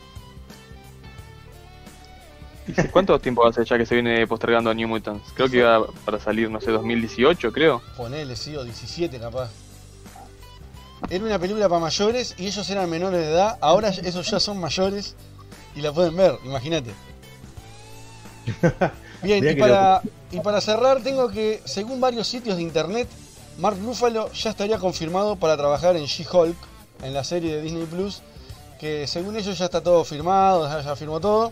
¿Cuánto 2.92 3.18
tiempo 3.22 3.48
hace 3.48 3.64
ya 3.64 3.78
que 3.78 3.86
se 3.86 3.96
viene 3.96 4.28
postergando 4.28 4.70
a 4.70 4.74
New 4.74 4.90
Mutants? 4.90 5.32
Creo 5.34 5.50
que 5.50 5.58
iba 5.58 5.88
para 6.06 6.20
salir, 6.20 6.52
no 6.52 6.60
sé, 6.60 6.72
2018, 6.72 7.54
creo. 7.54 7.82
Ponele, 7.96 8.36
sí, 8.36 8.56
o 8.56 8.64
17 8.66 9.18
capaz. 9.18 9.50
Era 11.10 11.24
una 11.24 11.40
película 11.40 11.70
para 11.70 11.80
mayores 11.80 12.36
y 12.38 12.48
ellos 12.48 12.70
eran 12.70 12.90
menores 12.90 13.22
de 13.22 13.32
edad. 13.32 13.58
Ahora 13.62 13.90
esos 13.90 14.30
ya 14.30 14.42
son 14.42 14.60
mayores 14.60 15.16
y 15.76 15.82
la 15.82 15.94
pueden 15.94 16.18
ver, 16.18 16.38
imagínate. 16.44 16.92
Bien, 19.24 19.48
y 19.48 19.56
para, 19.56 20.02
y 20.32 20.40
para 20.42 20.60
cerrar, 20.60 21.02
tengo 21.02 21.30
que, 21.30 21.62
según 21.66 22.02
varios 22.02 22.28
sitios 22.28 22.58
de 22.58 22.64
internet, 22.64 23.08
Mark 23.58 23.78
Ruffalo 23.84 24.32
ya 24.34 24.52
estaría 24.52 24.78
confirmado 24.78 25.36
para 25.36 25.58
trabajar 25.58 25.96
en 25.96 26.06
She-Hulk, 26.06 26.56
en 27.04 27.14
la 27.14 27.24
serie 27.24 27.56
de 27.56 27.62
Disney 27.62 27.86
Plus. 27.86 28.22
Que 28.80 29.08
según 29.08 29.36
ellos 29.36 29.58
ya 29.58 29.66
está 29.66 29.82
todo 29.82 30.04
firmado, 30.04 30.68
ya, 30.68 30.82
ya 30.82 30.96
firmó 30.96 31.20
todo. 31.20 31.52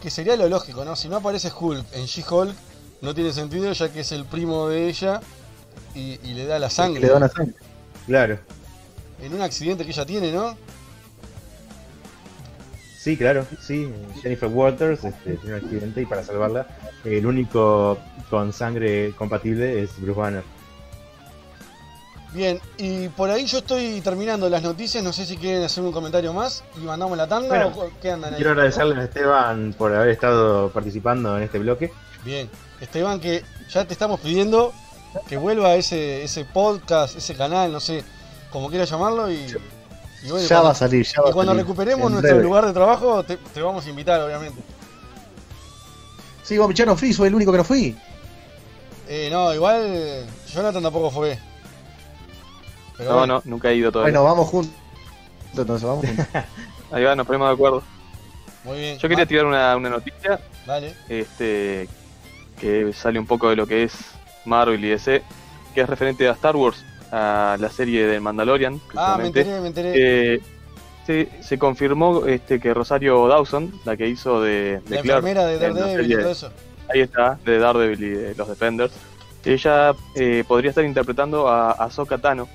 Que 0.00 0.10
sería 0.10 0.36
lo 0.36 0.48
lógico, 0.48 0.84
¿no? 0.84 0.94
Si 0.94 1.08
no 1.08 1.16
aparece 1.16 1.50
Hulk 1.58 1.84
en 1.92 2.06
She-Hulk, 2.06 2.54
no 3.00 3.14
tiene 3.14 3.32
sentido 3.32 3.72
ya 3.72 3.92
que 3.92 4.00
es 4.00 4.12
el 4.12 4.24
primo 4.24 4.68
de 4.68 4.88
ella 4.88 5.20
y, 5.94 6.18
y 6.22 6.34
le 6.34 6.46
da 6.46 6.58
la 6.58 6.70
sangre. 6.70 7.00
Le 7.00 7.08
da 7.08 7.16
una 7.16 7.28
sangre. 7.28 7.54
Claro. 8.06 8.38
En 9.20 9.34
un 9.34 9.42
accidente 9.42 9.84
que 9.84 9.90
ella 9.90 10.06
tiene, 10.06 10.32
¿no? 10.32 10.56
Sí, 12.98 13.16
claro, 13.16 13.44
sí. 13.60 13.92
Jennifer 14.22 14.48
Waters 14.48 15.02
este, 15.02 15.34
tiene 15.34 15.56
un 15.56 15.64
accidente 15.64 16.02
y 16.02 16.06
para 16.06 16.22
salvarla, 16.22 16.68
el 17.04 17.26
único 17.26 17.98
con 18.30 18.52
sangre 18.52 19.12
compatible 19.16 19.82
es 19.82 20.00
Bruce 20.00 20.20
Banner. 20.20 20.44
Bien, 22.32 22.60
y 22.78 23.08
por 23.08 23.28
ahí 23.30 23.44
yo 23.44 23.58
estoy 23.58 24.00
terminando 24.00 24.48
las 24.48 24.62
noticias, 24.62 25.04
no 25.04 25.12
sé 25.12 25.26
si 25.26 25.36
quieren 25.36 25.62
hacer 25.64 25.84
un 25.84 25.92
comentario 25.92 26.32
más 26.32 26.64
y 26.76 26.80
mandamos 26.80 27.18
la 27.18 27.26
tanda 27.26 27.48
Bueno, 27.48 27.66
o 27.76 27.90
qué 28.00 28.10
andan 28.12 28.30
ahí. 28.32 28.36
Quiero 28.36 28.52
agradecerle 28.52 28.98
a 29.00 29.04
Esteban 29.04 29.74
por 29.76 29.94
haber 29.94 30.08
estado 30.08 30.70
participando 30.70 31.36
en 31.36 31.42
este 31.42 31.58
bloque. 31.58 31.92
Bien, 32.24 32.48
Esteban, 32.80 33.20
que 33.20 33.42
ya 33.70 33.84
te 33.84 33.92
estamos 33.92 34.18
pidiendo 34.20 34.72
que 35.28 35.36
vuelva 35.36 35.68
a 35.68 35.74
ese, 35.74 36.24
ese 36.24 36.46
podcast, 36.46 37.16
ese 37.18 37.34
canal, 37.34 37.70
no 37.70 37.80
sé, 37.80 38.02
como 38.50 38.70
quieras 38.70 38.88
llamarlo 38.88 39.30
y... 39.30 39.34
y 40.24 40.28
bueno, 40.30 40.38
Ya 40.40 40.48
cuando- 40.48 40.64
va 40.64 40.70
a 40.70 40.74
salir, 40.74 41.04
ya 41.04 41.20
va 41.20 41.28
Y 41.28 41.32
cuando 41.34 41.52
salir. 41.52 41.64
recuperemos 41.66 42.06
En 42.06 42.12
nuestro 42.12 42.30
breve. 42.30 42.44
lugar 42.44 42.64
de 42.66 42.72
trabajo, 42.72 43.22
te, 43.24 43.36
te 43.36 43.60
vamos 43.60 43.84
a 43.84 43.90
invitar, 43.90 44.22
obviamente. 44.22 44.58
Sí, 46.42 46.56
vos, 46.56 46.72
yo 46.74 46.86
no 46.86 46.96
fui, 46.96 47.12
soy 47.12 47.28
el 47.28 47.34
único 47.34 47.52
que 47.52 47.58
no 47.58 47.64
fui. 47.64 47.94
Eh, 49.06 49.28
no, 49.30 49.52
igual 49.52 50.24
Jonathan 50.50 50.82
tampoco 50.82 51.10
fue. 51.10 51.38
Pero 52.96 53.10
No, 53.10 53.18
bueno. 53.18 53.34
no, 53.36 53.42
nunca 53.44 53.70
he 53.70 53.76
ido 53.76 53.90
todavía. 53.92 54.12
Bueno, 54.12 54.24
vamos 54.24 54.48
juntos. 54.48 54.74
Entonces, 55.56 55.86
vamos 55.88 56.06
juntos. 56.06 56.26
Ahí 56.92 57.04
va, 57.04 57.14
nos 57.16 57.26
ponemos 57.26 57.48
de 57.48 57.54
acuerdo. 57.54 57.82
Muy 58.64 58.78
bien. 58.78 58.98
Yo 58.98 59.08
quería 59.08 59.26
tirar 59.26 59.46
una, 59.46 59.76
una 59.76 59.88
noticia 59.90 60.38
Dale. 60.66 60.94
este, 61.08 61.88
que 62.60 62.92
sale 62.92 63.18
un 63.18 63.26
poco 63.26 63.48
de 63.50 63.56
lo 63.56 63.66
que 63.66 63.82
es 63.84 63.92
Marvel 64.44 64.84
y 64.84 64.88
DC, 64.90 65.22
que 65.74 65.80
es 65.80 65.88
referente 65.88 66.28
a 66.28 66.32
Star 66.32 66.54
Wars, 66.54 66.84
a 67.10 67.56
la 67.58 67.68
serie 67.70 68.06
de 68.06 68.20
Mandalorian. 68.20 68.80
Ah, 68.94 69.16
me 69.18 69.26
enteré, 69.28 69.60
me 69.60 69.68
enteré. 69.68 69.92
Eh, 70.34 70.40
se, 71.06 71.28
se 71.42 71.58
confirmó 71.58 72.26
este, 72.26 72.60
que 72.60 72.72
Rosario 72.72 73.26
Dawson, 73.26 73.72
la 73.84 73.96
que 73.96 74.06
hizo 74.06 74.40
de, 74.40 74.80
de 74.86 74.96
La 74.96 75.02
Clark 75.02 75.26
enfermera 75.26 75.46
de 75.46 75.66
en 75.66 75.74
Daredevil 75.74 76.12
y 76.12 76.16
todo 76.16 76.30
eso. 76.30 76.50
Ahí 76.92 77.00
está, 77.00 77.38
de 77.44 77.58
Daredevil 77.58 78.02
y 78.04 78.08
de 78.10 78.34
los 78.36 78.46
Defenders. 78.48 78.92
Ella 79.44 79.92
eh, 80.14 80.44
podría 80.46 80.68
estar 80.70 80.84
interpretando 80.84 81.48
a 81.48 81.72
Ahsoka 81.72 82.18
Tano 82.18 82.48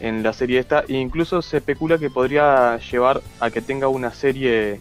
en 0.00 0.22
la 0.22 0.32
serie 0.32 0.58
esta, 0.58 0.84
e 0.88 0.94
incluso 0.94 1.42
se 1.42 1.58
especula 1.58 1.98
que 1.98 2.10
podría 2.10 2.78
llevar 2.78 3.22
a 3.38 3.50
que 3.50 3.60
tenga 3.60 3.88
una 3.88 4.12
serie 4.12 4.80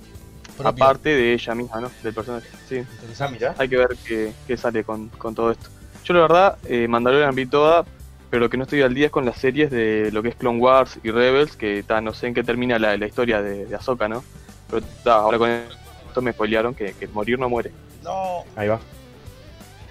Propia. 0.57 0.69
aparte 0.85 1.09
de 1.09 1.33
ella 1.33 1.55
misma, 1.55 1.81
¿no? 1.81 1.91
Del 2.03 2.13
personaje. 2.13 2.47
Sí. 2.67 2.77
Interesante. 2.77 3.47
Hay 3.57 3.69
que 3.69 3.77
ver 3.77 3.89
qué, 4.05 4.33
qué 4.47 4.57
sale 4.57 4.83
con, 4.83 5.09
con 5.09 5.35
todo 5.35 5.51
esto. 5.51 5.69
Yo 6.03 6.13
la 6.13 6.21
verdad, 6.21 6.57
eh, 6.65 6.87
Mandalorian 6.87 7.35
vi 7.35 7.45
toda, 7.45 7.85
pero 8.29 8.41
lo 8.41 8.49
que 8.49 8.57
no 8.57 8.63
estoy 8.63 8.81
al 8.81 8.93
día 8.93 9.07
es 9.07 9.11
con 9.11 9.25
las 9.25 9.37
series 9.37 9.69
de 9.71 10.09
lo 10.11 10.23
que 10.23 10.29
es 10.29 10.35
Clone 10.35 10.59
Wars 10.59 10.99
y 11.03 11.11
Rebels, 11.11 11.55
que 11.55 11.83
ta, 11.83 12.01
no 12.01 12.13
sé 12.13 12.27
en 12.27 12.33
qué 12.33 12.43
termina 12.43 12.79
la, 12.79 12.97
la 12.97 13.07
historia 13.07 13.41
de, 13.41 13.65
de 13.65 13.75
Ahsoka, 13.75 14.07
¿no? 14.07 14.23
Pero 14.69 14.85
ta, 15.03 15.15
ahora 15.15 15.37
con 15.37 15.49
esto 15.49 16.21
me 16.21 16.31
spoilearon 16.31 16.73
que, 16.73 16.93
que 16.93 17.07
morir 17.07 17.37
no 17.37 17.49
muere. 17.49 17.71
No. 18.03 18.43
Ahí 18.55 18.67
va. 18.67 18.79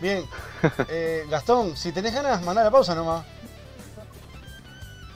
Bien. 0.00 0.24
Eh, 0.90 1.24
Gastón, 1.30 1.76
si 1.76 1.92
tenés 1.92 2.12
ganas, 2.12 2.42
mandá 2.42 2.64
la 2.64 2.70
pausa 2.72 2.92
nomás. 2.92 3.24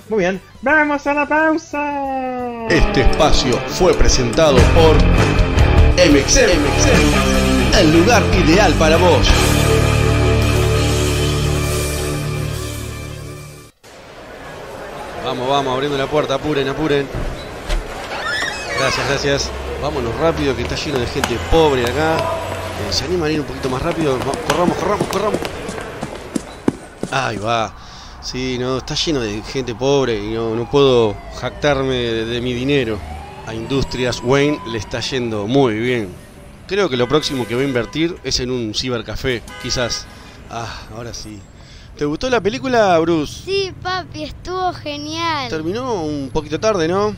Muy 0.09 0.19
bien. 0.21 0.41
¡Vamos 0.63 1.07
a 1.07 1.15
la 1.15 1.27
pausa! 1.27 2.67
Este 2.69 3.03
espacio 3.03 3.57
fue 3.69 3.95
presentado 3.95 4.57
por 4.75 4.97
MXM, 5.97 7.79
el 7.79 7.93
lugar 7.93 8.23
ideal 8.45 8.73
para 8.75 8.97
vos. 8.97 9.29
Vamos, 15.25 15.49
vamos, 15.49 15.75
abriendo 15.75 15.97
la 15.97 16.07
puerta, 16.07 16.35
apuren, 16.35 16.69
apuren. 16.69 17.07
Gracias, 18.79 19.09
gracias. 19.09 19.51
Vámonos 19.81 20.15
rápido, 20.19 20.55
que 20.55 20.63
está 20.63 20.75
lleno 20.75 20.99
de 20.99 21.07
gente 21.07 21.39
pobre 21.51 21.85
acá. 21.85 22.17
Eh, 22.17 22.93
¿Se 22.93 23.05
animan 23.05 23.31
a 23.31 23.33
ir 23.33 23.41
un 23.41 23.47
poquito 23.47 23.71
más 23.71 23.81
rápido? 23.81 24.19
Corramos, 24.49 24.77
corramos, 24.77 25.07
corramos. 25.09 25.41
Ahí 27.11 27.37
va. 27.37 27.73
Sí, 28.23 28.57
no, 28.59 28.79
está 28.79 28.95
lleno 28.95 29.21
de 29.21 29.43
gente 29.43 29.75
pobre 29.75 30.17
y 30.17 30.31
no, 30.31 30.55
no 30.55 30.71
puedo 30.71 31.17
jactarme 31.41 31.95
de, 31.95 32.25
de 32.25 32.41
mi 32.41 32.53
dinero. 32.53 32.99
A 33.47 33.55
Industrias 33.55 34.21
Wayne 34.23 34.61
le 34.69 34.79
está 34.79 35.01
yendo 35.01 35.47
muy 35.49 35.75
bien. 35.75 36.09
Creo 36.69 36.89
que 36.89 36.97
lo 36.97 37.09
próximo 37.09 37.47
que 37.47 37.55
voy 37.55 37.65
a 37.65 37.67
invertir 37.67 38.17
es 38.23 38.39
en 38.39 38.51
un 38.53 38.73
cibercafé, 38.75 39.43
quizás. 39.63 40.07
Ah, 40.49 40.73
ahora 40.95 41.13
sí. 41.13 41.41
¿Te 41.97 42.05
gustó 42.05 42.31
la 42.31 42.41
película, 42.41 42.99
Bruce? 43.01 43.43
Sí, 43.45 43.75
papi, 43.83 44.23
estuvo 44.25 44.73
genial. 44.73 45.51
Terminó 45.51 46.05
un 46.05 46.31
poquito 46.33 46.61
tarde, 46.61 46.87
¿no? 46.87 47.15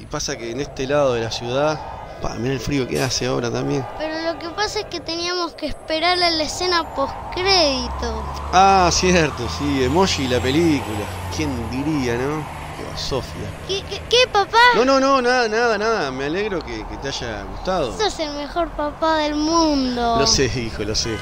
Y 0.00 0.06
pasa 0.06 0.36
que 0.36 0.50
en 0.50 0.60
este 0.60 0.86
lado 0.86 1.14
de 1.14 1.22
la 1.22 1.30
ciudad... 1.30 1.80
Pa, 2.20 2.34
mira 2.34 2.54
el 2.54 2.60
frío 2.60 2.86
que 2.86 3.02
hace 3.02 3.26
ahora 3.26 3.50
también. 3.50 3.84
Pero 3.98 4.32
lo 4.32 4.38
que 4.38 4.48
pasa 4.50 4.80
es 4.80 4.86
que 4.86 5.00
teníamos 5.00 5.54
que 5.54 5.66
esperar 5.66 6.22
a 6.22 6.30
la 6.30 6.42
escena 6.42 6.94
postcrédito. 6.94 8.22
Ah, 8.52 8.90
cierto, 8.92 9.48
sí, 9.58 9.84
Emoji 9.84 10.28
la 10.28 10.40
película. 10.40 11.04
¿Quién 11.34 11.50
diría, 11.70 12.16
no? 12.16 12.60
Sofía. 12.96 13.48
¿Qué, 13.68 13.82
qué, 13.88 14.00
qué, 14.08 14.26
papá? 14.32 14.58
No, 14.74 14.84
no, 14.84 15.00
no, 15.00 15.22
nada, 15.22 15.48
nada, 15.48 15.78
nada. 15.78 16.10
Me 16.10 16.24
alegro 16.24 16.60
que, 16.60 16.84
que 16.86 16.96
te 16.96 17.08
haya 17.08 17.44
gustado. 17.44 17.96
Sos 17.96 18.18
el 18.18 18.34
mejor 18.34 18.68
papá 18.70 19.18
del 19.18 19.34
mundo. 19.34 20.16
Lo 20.18 20.26
sé, 20.26 20.46
hijo, 20.46 20.82
lo 20.82 20.94
sé. 20.94 21.16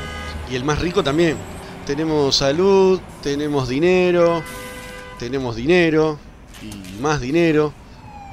Y 0.51 0.57
el 0.57 0.65
más 0.65 0.79
rico 0.79 1.03
también. 1.05 1.37
Tenemos 1.87 2.37
salud, 2.37 3.01
tenemos 3.23 3.69
dinero, 3.69 4.43
tenemos 5.19 5.57
dinero 5.57 6.19
y 6.63 7.01
más 7.01 7.21
dinero. 7.21 7.73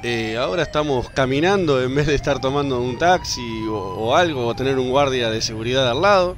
Eh, 0.02 0.36
ahora 0.36 0.62
estamos 0.62 1.08
caminando 1.08 1.82
en 1.82 1.94
vez 1.94 2.06
de 2.06 2.14
estar 2.14 2.38
tomando 2.38 2.78
un 2.80 2.98
taxi 2.98 3.66
o, 3.66 4.14
algo 4.14 4.46
o 4.46 4.54
tener 4.54 4.78
un 4.78 4.90
guardia 4.90 5.30
de 5.30 5.40
seguridad 5.40 5.90
al 5.90 6.02
lado. 6.02 6.36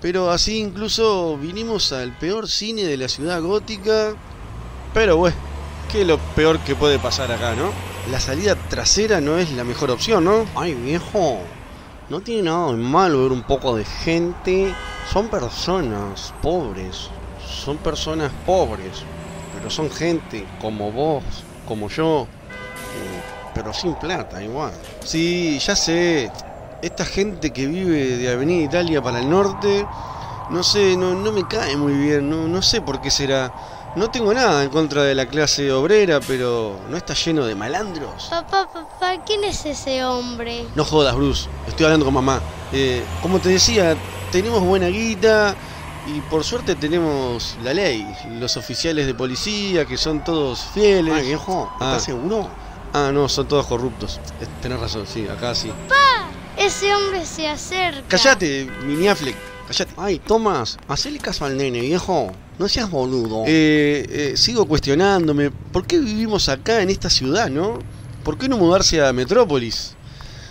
Pero 0.00 0.30
así 0.30 0.58
incluso 0.58 1.36
vinimos 1.36 1.92
al 1.92 2.16
peor 2.18 2.48
cine 2.48 2.84
de 2.84 2.96
la 2.96 3.08
ciudad 3.08 3.40
gótica. 3.40 4.14
Pero 4.92 5.16
bueno, 5.16 5.36
¿qué 5.90 6.00
es 6.00 6.06
lo 6.06 6.18
peor 6.18 6.58
que 6.60 6.74
puede 6.74 6.98
pasar 6.98 7.30
acá, 7.30 7.54
no? 7.54 7.70
La 8.10 8.18
salida 8.18 8.56
trasera 8.68 9.20
no 9.20 9.38
es 9.38 9.52
la 9.52 9.64
mejor 9.64 9.90
opción, 9.90 10.24
¿no? 10.24 10.46
Ay, 10.56 10.74
viejo, 10.74 11.38
no 12.08 12.20
tiene 12.20 12.42
nada 12.42 12.72
de 12.72 12.78
malo 12.78 13.22
ver 13.22 13.32
un 13.32 13.42
poco 13.42 13.76
de 13.76 13.84
gente. 13.84 14.74
Son 15.12 15.28
personas 15.28 16.34
pobres, 16.42 17.10
son 17.46 17.78
personas 17.78 18.32
pobres, 18.44 19.04
pero 19.54 19.70
son 19.70 19.88
gente 19.88 20.46
como 20.60 20.90
vos, 20.90 21.24
como 21.66 21.88
yo, 21.88 22.26
pero 23.54 23.72
sin 23.72 23.94
plata 23.94 24.42
igual. 24.42 24.72
Sí, 25.04 25.58
ya 25.58 25.74
sé, 25.74 26.30
esta 26.82 27.04
gente 27.04 27.52
que 27.52 27.66
vive 27.66 28.16
de 28.16 28.32
Avenida 28.32 28.64
Italia 28.64 29.02
para 29.02 29.18
el 29.18 29.28
norte, 29.28 29.86
no 30.50 30.62
sé, 30.62 30.96
no, 30.96 31.14
no 31.14 31.32
me 31.32 31.46
cae 31.46 31.76
muy 31.76 31.92
bien, 31.92 32.30
no, 32.30 32.46
no 32.46 32.62
sé 32.62 32.80
por 32.80 33.00
qué 33.00 33.10
será. 33.10 33.52
No 33.96 34.10
tengo 34.10 34.32
nada 34.32 34.62
en 34.62 34.70
contra 34.70 35.02
de 35.02 35.14
la 35.14 35.26
clase 35.26 35.72
obrera, 35.72 36.20
pero 36.20 36.78
¿no 36.88 36.96
está 36.96 37.14
lleno 37.14 37.46
de 37.46 37.54
malandros? 37.54 38.26
Papá, 38.30 38.68
papá, 38.72 39.24
¿quién 39.26 39.42
es 39.44 39.64
ese 39.66 40.04
hombre? 40.04 40.64
No 40.74 40.84
jodas, 40.84 41.16
Bruce. 41.16 41.48
Estoy 41.66 41.86
hablando 41.86 42.04
con 42.04 42.14
mamá. 42.14 42.40
Eh, 42.72 43.02
como 43.22 43.40
te 43.40 43.48
decía, 43.48 43.96
tenemos 44.30 44.62
buena 44.62 44.86
guita 44.86 45.56
y 46.06 46.20
por 46.20 46.44
suerte 46.44 46.76
tenemos 46.76 47.56
la 47.64 47.74
ley. 47.74 48.06
Los 48.38 48.56
oficiales 48.56 49.06
de 49.06 49.14
policía, 49.14 49.84
que 49.84 49.96
son 49.96 50.22
todos 50.22 50.60
fieles. 50.60 51.14
Ay, 51.14 51.26
viejo, 51.26 51.68
¿estás 51.80 52.04
seguro? 52.04 52.48
Ah, 52.92 53.10
no, 53.12 53.28
son 53.28 53.46
todos 53.48 53.66
corruptos. 53.66 54.20
Tenés 54.62 54.80
razón, 54.80 55.06
sí, 55.06 55.26
acá 55.28 55.54
sí. 55.54 55.68
¡Papá! 55.88 56.30
Ese 56.56 56.94
hombre 56.94 57.24
se 57.24 57.48
acerca. 57.48 58.02
Cállate, 58.08 58.68
mini 58.84 59.08
Affleck. 59.08 59.36
Cállate. 59.68 59.92
Ay, 59.96 60.18
Tomás, 60.18 60.78
hacele 60.88 61.18
caso 61.18 61.44
al 61.44 61.56
nene, 61.56 61.80
viejo. 61.80 62.32
No 62.58 62.68
seas 62.68 62.90
boludo. 62.90 63.44
Eh, 63.46 64.06
eh, 64.08 64.32
sigo 64.36 64.66
cuestionándome, 64.66 65.50
¿por 65.50 65.86
qué 65.86 65.98
vivimos 65.98 66.48
acá 66.48 66.82
en 66.82 66.90
esta 66.90 67.08
ciudad, 67.08 67.48
no? 67.48 67.78
¿Por 68.24 68.36
qué 68.36 68.48
no 68.48 68.58
mudarse 68.58 69.00
a 69.04 69.12
Metrópolis? 69.12 69.94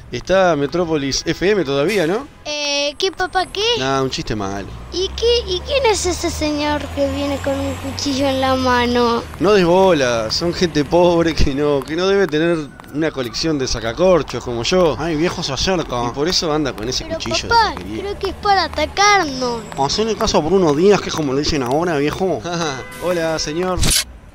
Está 0.10 0.56
Metrópolis 0.56 1.22
FM 1.26 1.66
todavía, 1.66 2.08
¿no? 2.08 2.26
Eh, 2.46 2.96
¿qué 2.98 3.12
papá 3.12 3.46
qué? 3.46 3.62
Nah, 3.78 4.02
un 4.02 4.10
chiste 4.10 4.38
malo. 4.38 4.70
¿Y 4.94 5.10
qué? 5.10 5.40
¿Y 5.46 5.60
quién 5.60 5.86
es 5.86 6.06
ese 6.06 6.30
señor 6.30 6.82
que 6.96 7.12
viene 7.12 7.38
con 7.40 7.60
un 7.60 7.74
cuchillo 7.76 8.26
en 8.26 8.40
la 8.40 8.56
mano? 8.56 9.22
No 9.42 9.52
des 9.52 9.66
bola, 9.66 10.32
son 10.32 10.54
gente 10.54 10.86
pobre 10.86 11.36
que 11.36 11.54
no, 11.54 11.82
que 11.82 11.98
no 11.98 12.08
debe 12.08 12.26
tener 12.26 12.70
una 12.94 13.12
colección 13.12 13.60
de 13.60 13.68
sacacorchos 13.68 14.42
como 14.42 14.64
yo. 14.64 14.96
Ay, 14.98 15.18
viejo 15.18 15.44
se 15.44 15.52
acerca. 15.52 16.06
Y 16.06 16.12
por 16.12 16.30
eso 16.30 16.54
anda 16.54 16.72
con 16.72 16.88
ese 16.88 17.04
Pero 17.04 17.18
cuchillo 17.18 17.50
papá, 17.50 17.74
de 17.78 18.00
creo 18.00 18.18
que 18.18 18.30
es 18.30 18.36
para 18.36 18.64
atacarnos. 18.64 19.62
Hacele 19.78 20.16
caso 20.16 20.38
a 20.38 20.42
Bruno 20.42 20.74
Díaz, 20.74 21.02
que 21.02 21.10
es 21.10 21.16
como 21.16 21.34
le 21.34 21.40
dicen 21.42 21.64
ahora, 21.64 21.98
viejo. 21.98 22.42
Hola, 23.04 23.38
señor. 23.40 23.78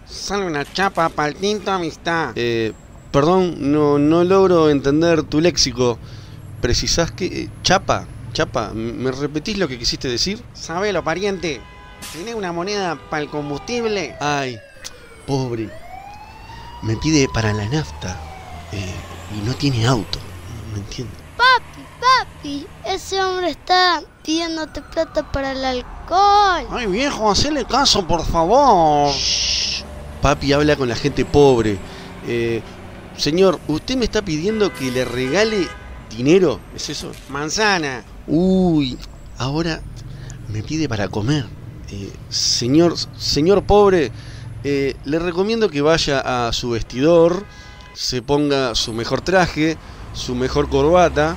Sale 0.04 0.44
una 0.44 0.70
chapa 0.70 1.08
para 1.08 1.30
el 1.30 1.36
tinto 1.36 1.70
amistad. 1.70 2.32
Eh, 2.34 2.74
perdón, 3.12 3.56
no, 3.72 3.98
no 3.98 4.24
logro 4.24 4.70
entender 4.70 5.22
tu 5.22 5.40
léxico. 5.40 5.98
¿Precisás 6.60 7.10
que... 7.12 7.26
eh, 7.26 7.48
chapa? 7.62 8.06
Chapa, 8.32 8.70
¿m- 8.72 8.92
¿me 8.94 9.12
repetís 9.12 9.58
lo 9.58 9.68
que 9.68 9.78
quisiste 9.78 10.08
decir? 10.08 10.42
Sabelo, 10.54 11.04
pariente. 11.04 11.60
¿Tenés 12.12 12.34
una 12.34 12.52
moneda 12.52 12.98
para 13.10 13.22
el 13.22 13.28
combustible? 13.28 14.16
Ay, 14.20 14.58
pobre. 15.26 15.68
Me 16.82 16.96
pide 16.96 17.28
para 17.32 17.52
la 17.52 17.66
nafta. 17.68 18.18
eh, 18.72 18.94
y 19.36 19.46
no 19.46 19.54
tiene 19.54 19.86
auto. 19.86 20.18
No 20.72 20.78
entiendo. 20.78 21.12
Papi, 21.36 21.84
papi, 22.00 22.66
ese 22.86 23.22
hombre 23.22 23.50
está 23.50 24.02
pidiéndote 24.24 24.80
plata 24.82 25.30
para 25.30 25.52
el 25.52 25.64
alcohol. 25.64 26.66
Ay, 26.70 26.86
viejo, 26.86 27.30
hacele 27.30 27.64
caso, 27.64 28.06
por 28.06 28.24
favor. 28.24 29.12
Papi 30.20 30.52
habla 30.52 30.76
con 30.76 30.88
la 30.88 30.96
gente 30.96 31.24
pobre. 31.24 31.78
Eh, 32.26 32.62
señor, 33.22 33.60
¿usted 33.68 33.96
me 33.96 34.04
está 34.04 34.20
pidiendo 34.22 34.74
que 34.74 34.90
le 34.90 35.04
regale 35.04 35.68
dinero? 36.10 36.58
¿Es 36.74 36.90
eso? 36.90 37.12
Manzana. 37.28 38.02
Uy, 38.26 38.98
ahora 39.38 39.80
me 40.48 40.64
pide 40.64 40.88
para 40.88 41.06
comer. 41.06 41.46
Eh, 41.92 42.10
señor, 42.30 42.96
señor 43.16 43.62
pobre, 43.62 44.10
eh, 44.64 44.96
le 45.04 45.20
recomiendo 45.20 45.70
que 45.70 45.82
vaya 45.82 46.48
a 46.48 46.52
su 46.52 46.70
vestidor, 46.70 47.44
se 47.94 48.22
ponga 48.22 48.74
su 48.74 48.92
mejor 48.92 49.20
traje, 49.20 49.76
su 50.14 50.34
mejor 50.34 50.68
corbata 50.68 51.36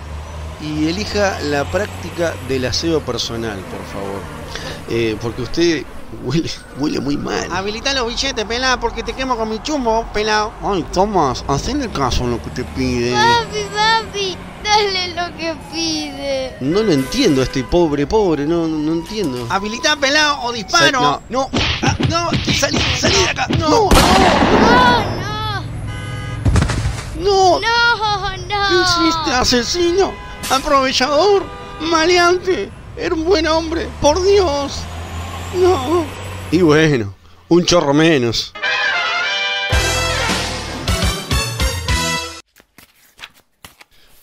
y 0.63 0.87
elija 0.87 1.39
la 1.41 1.69
práctica 1.69 2.33
del 2.49 2.65
aseo 2.65 3.01
personal, 3.01 3.59
por 3.59 3.85
favor. 3.93 4.21
Eh, 4.89 5.15
porque 5.21 5.43
usted 5.43 5.83
huele, 6.23 6.49
huele 6.79 6.99
muy 6.99 7.17
mal. 7.17 7.47
Habilita 7.51 7.93
los 7.93 8.07
billetes, 8.07 8.45
pelá, 8.45 8.79
porque 8.79 9.03
te 9.03 9.13
quemo 9.13 9.35
con 9.37 9.49
mi 9.49 9.59
chumbo, 9.61 10.05
pelado. 10.13 10.51
Ay, 10.63 10.83
Tomás, 10.93 11.43
hacen 11.47 11.87
caso 11.89 12.23
en 12.23 12.31
lo 12.31 12.41
que 12.41 12.49
te 12.51 12.63
pide. 12.63 13.13
Papi, 13.13 13.57
papi, 13.75 14.37
dale 14.63 15.07
lo 15.09 15.37
que 15.37 15.55
pide. 15.71 16.57
No 16.61 16.81
lo 16.83 16.91
entiendo, 16.91 17.41
este 17.41 17.63
pobre, 17.63 18.07
pobre, 18.07 18.45
no, 18.45 18.67
no, 18.67 18.77
no 18.77 18.93
entiendo. 18.93 19.45
Habilita 19.49 19.95
pelado 19.95 20.41
o 20.43 20.51
disparo. 20.51 21.01
No, 21.01 21.21
no, 21.29 21.49
ah, 21.83 21.95
no, 22.09 22.29
salí, 22.53 22.79
salí 22.99 23.15
de 23.15 23.29
acá. 23.29 23.47
No, 23.59 23.89
No, 27.19 27.59
no, 27.59 27.59
no, 27.59 27.59
no. 27.59 28.67
¿Qué 28.67 28.75
hiciste, 28.75 29.31
asesino? 29.33 30.13
Aprovechador, 30.49 31.43
maleante. 31.81 32.71
Era 32.97 33.13
un 33.15 33.25
buen 33.25 33.47
hombre, 33.47 33.89
por 34.01 34.21
Dios. 34.23 34.79
No. 35.53 36.05
Y 36.51 36.61
bueno, 36.61 37.15
un 37.49 37.65
chorro 37.65 37.93
menos. 37.93 38.53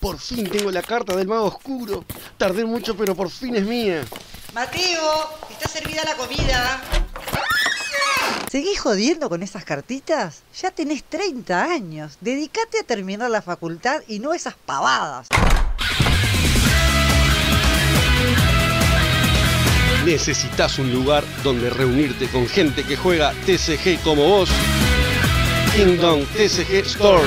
Por 0.00 0.18
fin 0.18 0.50
tengo 0.50 0.70
la 0.70 0.82
carta 0.82 1.14
del 1.14 1.28
mago 1.28 1.44
oscuro. 1.44 2.04
Tardé 2.36 2.64
mucho, 2.64 2.96
pero 2.96 3.14
por 3.14 3.30
fin 3.30 3.54
es 3.54 3.64
mía. 3.64 4.04
Mateo, 4.52 5.30
está 5.48 5.68
servida 5.68 6.02
la 6.04 6.16
comida. 6.16 6.80
¿Seguís 8.50 8.80
jodiendo 8.80 9.30
con 9.30 9.42
esas 9.42 9.64
cartitas? 9.64 10.42
Ya 10.60 10.70
tenés 10.70 11.04
30 11.04 11.64
años. 11.64 12.18
Dedicate 12.20 12.80
a 12.80 12.82
terminar 12.82 13.30
la 13.30 13.40
facultad 13.40 14.02
y 14.08 14.18
no 14.18 14.34
esas 14.34 14.54
pavadas. 14.54 15.28
Necesitas 20.04 20.80
un 20.80 20.92
lugar 20.92 21.22
donde 21.44 21.70
reunirte 21.70 22.26
con 22.26 22.48
gente 22.48 22.82
que 22.82 22.96
juega 22.96 23.32
TCG 23.46 24.02
como 24.02 24.24
vos. 24.26 24.50
Kingdom 25.76 26.24
TCG 26.36 26.86
Store. 26.86 27.22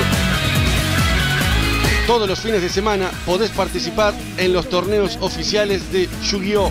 Todos 2.06 2.28
los 2.28 2.38
fines 2.38 2.60
de 2.60 2.68
semana 2.68 3.10
podés 3.24 3.50
participar 3.50 4.14
en 4.36 4.52
los 4.52 4.68
torneos 4.68 5.16
oficiales 5.20 5.90
de 5.90 6.08
Yu-Gi-Oh! 6.22 6.70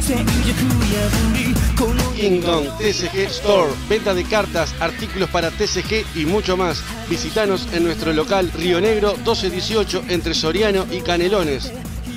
Kingdom 2.16 2.66
TCG 2.78 3.18
Store. 3.32 3.74
Venta 3.90 4.14
de 4.14 4.24
cartas, 4.26 4.76
artículos 4.80 5.30
para 5.32 5.50
TCG 5.50 6.06
y 6.16 6.26
mucho 6.26 6.56
más. 6.56 6.84
Visitanos 7.10 7.68
en 7.74 7.84
nuestro 7.84 8.14
local 8.14 8.52
Río 8.54 8.80
Negro 8.80 9.14
1218 9.16 10.06
entre 10.10 10.36
Soriano 10.36 10.86
y 10.92 11.02
Canelones. 11.02 11.72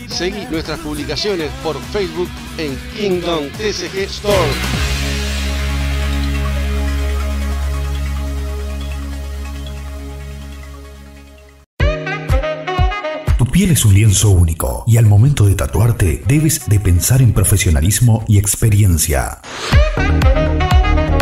Seguí 0.09 0.47
nuestras 0.51 0.79
publicaciones 0.81 1.51
por 1.63 1.81
Facebook 1.81 2.29
en 2.57 2.77
Kingdom 2.97 3.49
TCG 3.51 3.99
Store. 4.05 4.35
Tu 13.39 13.47
piel 13.47 13.71
es 13.71 13.85
un 13.85 13.95
lienzo 13.95 14.31
único 14.31 14.85
y 14.87 14.97
al 14.97 15.07
momento 15.07 15.47
de 15.47 15.55
tatuarte 15.55 16.23
debes 16.27 16.69
de 16.69 16.81
pensar 16.81 17.23
en 17.23 17.33
profesionalismo 17.33 18.25
y 18.27 18.39
experiencia. 18.39 19.41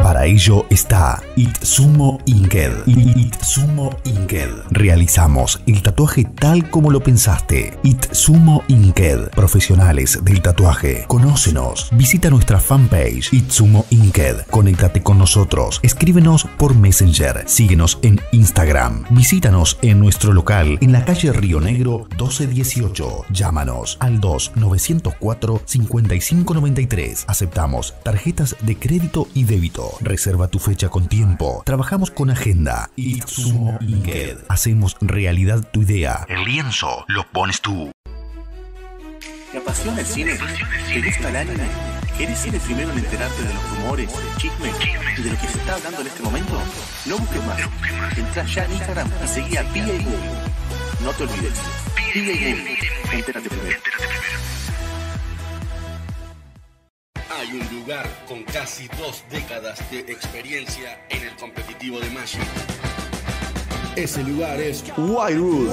Para 0.07 0.25
ello 0.25 0.67
está 0.71 1.21
Itsumo 1.35 2.21
Inked. 2.27 2.87
Itsumo 2.87 3.91
Inked. 4.05 4.51
Realizamos 4.71 5.61
el 5.67 5.83
tatuaje 5.83 6.25
tal 6.25 6.71
como 6.71 6.93
lo 6.93 7.03
pensaste. 7.03 7.77
Itsumo 7.83 8.63
Inked. 8.69 9.31
Profesionales 9.31 10.21
del 10.23 10.43
tatuaje. 10.43 11.07
Conócenos. 11.09 11.89
Visita 11.91 12.31
nuestra 12.31 12.61
fanpage 12.61 13.33
Itsumo 13.33 13.85
Inked. 13.91 14.47
Conéctate 14.49 15.03
con 15.03 15.19
nosotros. 15.19 15.81
Escríbenos 15.83 16.45
por 16.57 16.77
Messenger. 16.77 17.43
Síguenos 17.49 17.99
en 18.03 18.21
Instagram. 18.31 19.07
Visítanos 19.11 19.77
en 19.83 19.99
nuestro 19.99 20.33
local 20.33 20.79
en 20.83 20.93
la 20.93 21.05
calle 21.05 21.33
Río 21.33 21.61
Negro 21.61 22.07
1218. 22.11 23.25
Llámanos 23.31 23.97
al 23.99 24.21
2904 24.21 25.63
5593. 25.65 27.25
Aceptamos 27.27 27.93
tarjetas 28.05 28.55
de 28.61 28.77
crédito 28.79 29.27
y 29.35 29.43
débito. 29.43 29.96
Reserva 30.01 30.49
tu 30.49 30.59
fecha 30.59 30.89
con 30.89 31.09
tiempo. 31.09 31.63
Trabajamos 31.65 32.11
con 32.11 32.31
agenda. 32.31 32.91
Itsumo 32.97 33.79
Inked. 33.81 34.39
Hacemos 34.49 34.97
realidad 35.01 35.63
tu 35.73 35.83
idea. 35.83 36.27
El 36.29 36.45
lienzo 36.45 37.05
lo 37.09 37.27
pones 37.33 37.61
tú. 37.61 37.91
¿Te 39.53 39.59
apasiona 39.59 40.01
el 40.01 40.07
cine? 40.07 40.39
¿Te 40.93 41.03
gusta 41.03 41.31
el 41.31 41.37
anime? 41.37 41.69
¿Querés 42.19 42.39
ser 42.39 42.55
el 42.55 42.61
primero 42.61 42.91
en 42.93 42.99
enterarte 42.99 43.43
de 43.43 43.55
los 43.55 43.71
rumores, 43.71 44.11
chismes 44.39 44.75
y 45.19 45.23
de 45.23 45.31
lo 45.31 45.41
que 45.41 45.47
se 45.47 45.59
está 45.59 45.75
hablando 45.75 46.01
en 46.01 46.07
este 46.07 46.23
momento? 46.23 46.63
No 47.07 47.19
busques 47.19 47.45
más. 47.45 47.59
Entra 48.17 48.45
ya 48.45 48.65
en 48.65 48.73
Instagram 48.73 49.11
y 49.25 49.29
seguí 49.29 49.57
a 49.57 49.63
PA. 49.63 51.05
No 51.05 51.11
te 51.13 51.23
olvides. 51.25 51.59
PA 51.95 52.03
Movie. 52.15 52.79
Entérate 53.13 53.49
primero. 53.49 53.79
Hay 57.29 57.53
un 57.53 57.81
lugar 57.81 58.09
con 58.29 58.45
casi 58.45 58.89
dos 58.99 59.25
décadas 59.31 59.79
de 59.91 60.01
experiencia 60.01 61.05
en 61.11 61.23
el 61.27 61.37
competitivo 61.37 61.99
de 61.99 62.09
Magic. 62.11 62.41
Ese 63.97 64.23
lugar 64.23 64.61
es 64.61 64.85
Wildwood. 64.97 65.71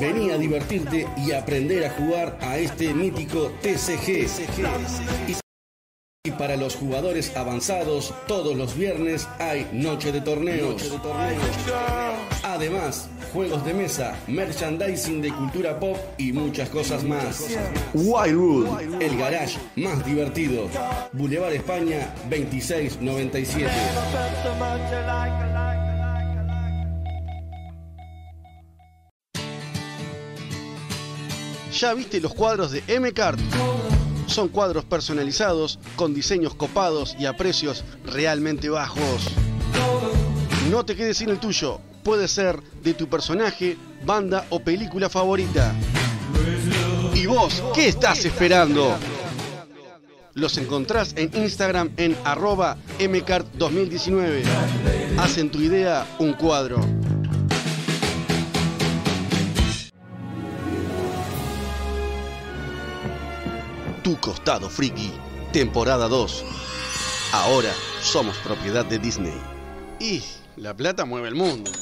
Vení 0.00 0.30
a 0.30 0.38
divertirte 0.38 1.06
y 1.18 1.32
aprender 1.32 1.84
a 1.84 1.90
jugar 1.90 2.38
a 2.40 2.56
este 2.56 2.94
mítico 2.94 3.52
TCG. 3.60 5.45
Y 6.26 6.32
para 6.32 6.56
los 6.56 6.74
jugadores 6.74 7.36
avanzados, 7.36 8.12
todos 8.26 8.56
los 8.56 8.76
viernes 8.76 9.28
hay 9.38 9.68
noche 9.72 10.10
de 10.10 10.20
torneos. 10.20 10.92
Además, 12.42 13.08
juegos 13.32 13.64
de 13.64 13.72
mesa, 13.72 14.16
merchandising 14.26 15.22
de 15.22 15.32
cultura 15.32 15.78
pop 15.78 15.96
y 16.18 16.32
muchas 16.32 16.68
cosas 16.68 17.04
más. 17.04 17.46
Wildwood, 17.94 19.00
el 19.00 19.16
garage 19.16 19.56
más 19.76 20.04
divertido. 20.04 20.68
Boulevard 21.12 21.52
España 21.52 22.12
2697. 22.28 23.70
¿Ya 31.78 31.94
viste 31.94 32.20
los 32.20 32.34
cuadros 32.34 32.72
de 32.72 32.82
M-Card? 32.88 33.38
Son 34.26 34.48
cuadros 34.48 34.84
personalizados, 34.84 35.78
con 35.94 36.14
diseños 36.14 36.54
copados 36.54 37.16
y 37.18 37.26
a 37.26 37.36
precios 37.36 37.84
realmente 38.04 38.68
bajos. 38.68 39.28
No 40.70 40.84
te 40.84 40.96
quedes 40.96 41.18
sin 41.18 41.30
el 41.30 41.38
tuyo. 41.38 41.80
Puede 42.02 42.28
ser 42.28 42.62
de 42.82 42.94
tu 42.94 43.08
personaje, 43.08 43.76
banda 44.04 44.46
o 44.50 44.60
película 44.60 45.08
favorita. 45.08 45.74
¿Y 47.14 47.26
vos 47.26 47.62
qué 47.74 47.88
estás 47.88 48.24
esperando? 48.24 48.96
Los 50.34 50.58
encontrás 50.58 51.14
en 51.16 51.30
Instagram 51.34 51.90
en 51.96 52.16
arroba 52.24 52.76
mcart2019. 52.98 54.42
Hacen 55.18 55.50
tu 55.50 55.60
idea 55.60 56.06
un 56.18 56.34
cuadro. 56.34 56.78
Tu 64.06 64.16
costado 64.20 64.70
friki, 64.70 65.10
temporada 65.52 66.06
2. 66.06 66.44
Ahora 67.32 67.72
somos 68.00 68.36
propiedad 68.36 68.84
de 68.84 69.00
Disney. 69.00 69.34
Y 69.98 70.22
la 70.54 70.76
plata 70.76 71.04
mueve 71.04 71.26
el 71.26 71.34
mundo. 71.34 71.72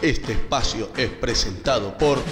Este 0.00 0.34
espacio 0.34 0.88
es 0.96 1.10
presentado 1.10 1.98
por 1.98 2.22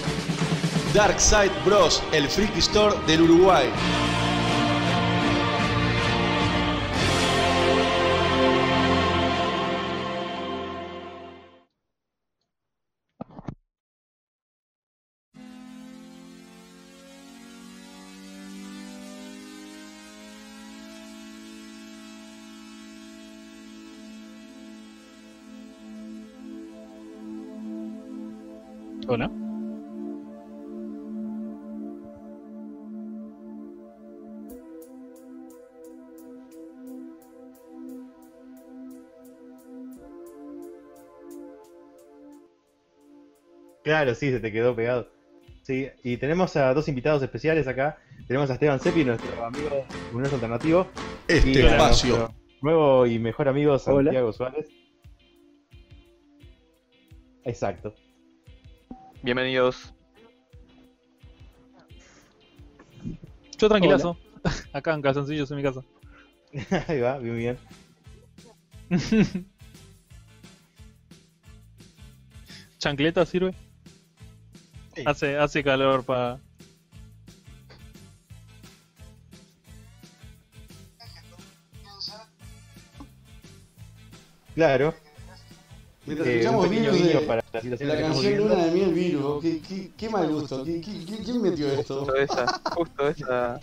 Darkside 0.95 1.51
Bros, 1.65 2.01
el 2.13 2.29
Friki 2.29 2.61
Store 2.61 2.95
del 3.09 3.23
Uruguay. 3.23 3.69
Claro, 43.89 44.15
sí, 44.15 44.31
se 44.31 44.39
te 44.39 44.53
quedó 44.53 44.77
pegado. 44.77 45.11
Sí, 45.63 45.89
y 46.05 46.19
tenemos 46.19 46.55
a 46.57 46.75
dos 46.75 46.89
invitados 46.89 47.23
especiales 47.23 47.67
acá. 47.67 47.99
Tenemos 48.27 48.51
a 48.51 48.53
Esteban 48.53 48.79
Seppi, 48.79 49.03
nuestro 49.03 49.43
amigo 49.43 49.83
Universo 50.13 50.35
Alternativo. 50.35 50.87
Este 51.27 51.53
y 51.53 51.63
a 51.63 51.71
espacio. 51.71 52.35
Nuevo 52.61 53.07
y 53.07 53.19
mejor 53.19 53.49
amigo 53.49 53.79
Santiago 53.79 54.31
Suárez. 54.31 54.69
Exacto. 57.45 57.95
Bienvenidos. 59.23 59.95
Yo 63.57 63.69
tranquilazo. 63.71 64.19
Acá 64.75 64.93
en 64.93 65.01
calzoncillos 65.01 65.51
en 65.51 65.57
mi 65.57 65.63
casa. 65.63 65.81
Ahí 66.89 67.01
va, 67.01 67.17
bien, 67.17 67.37
bien. 67.39 67.59
¿Chancleta 72.77 73.25
sirve? 73.25 73.55
Hace, 75.07 75.37
hace 75.37 75.63
calor 75.65 76.05
para. 76.05 76.39
Claro. 84.55 84.95
Mientras 86.07 86.29
Eh, 86.29 86.39
escuchamos 86.41 86.67
pequeño 86.69 86.93
virus 86.93 87.09
de, 87.09 87.21
para 87.21 87.45
la 87.53 87.61
situación 87.61 87.89
la 87.89 87.97
que 87.97 88.03
canción. 88.03 88.37
Luna 88.37 88.65
de 88.65 88.71
Miel 88.73 88.95
Virus. 88.95 89.43
Qué, 89.43 89.61
qué, 89.61 89.91
qué 89.97 90.09
mal 90.09 90.29
gusto. 90.29 90.65
¿Qué- 90.65 90.81
qué- 90.81 91.05
qué- 91.05 91.19
¿Quién 91.23 91.43
metió 91.43 91.69
esto? 91.71 91.99
Justo 92.01 92.17
esa, 92.17 92.47
justo 92.75 93.09
esa. 93.09 93.61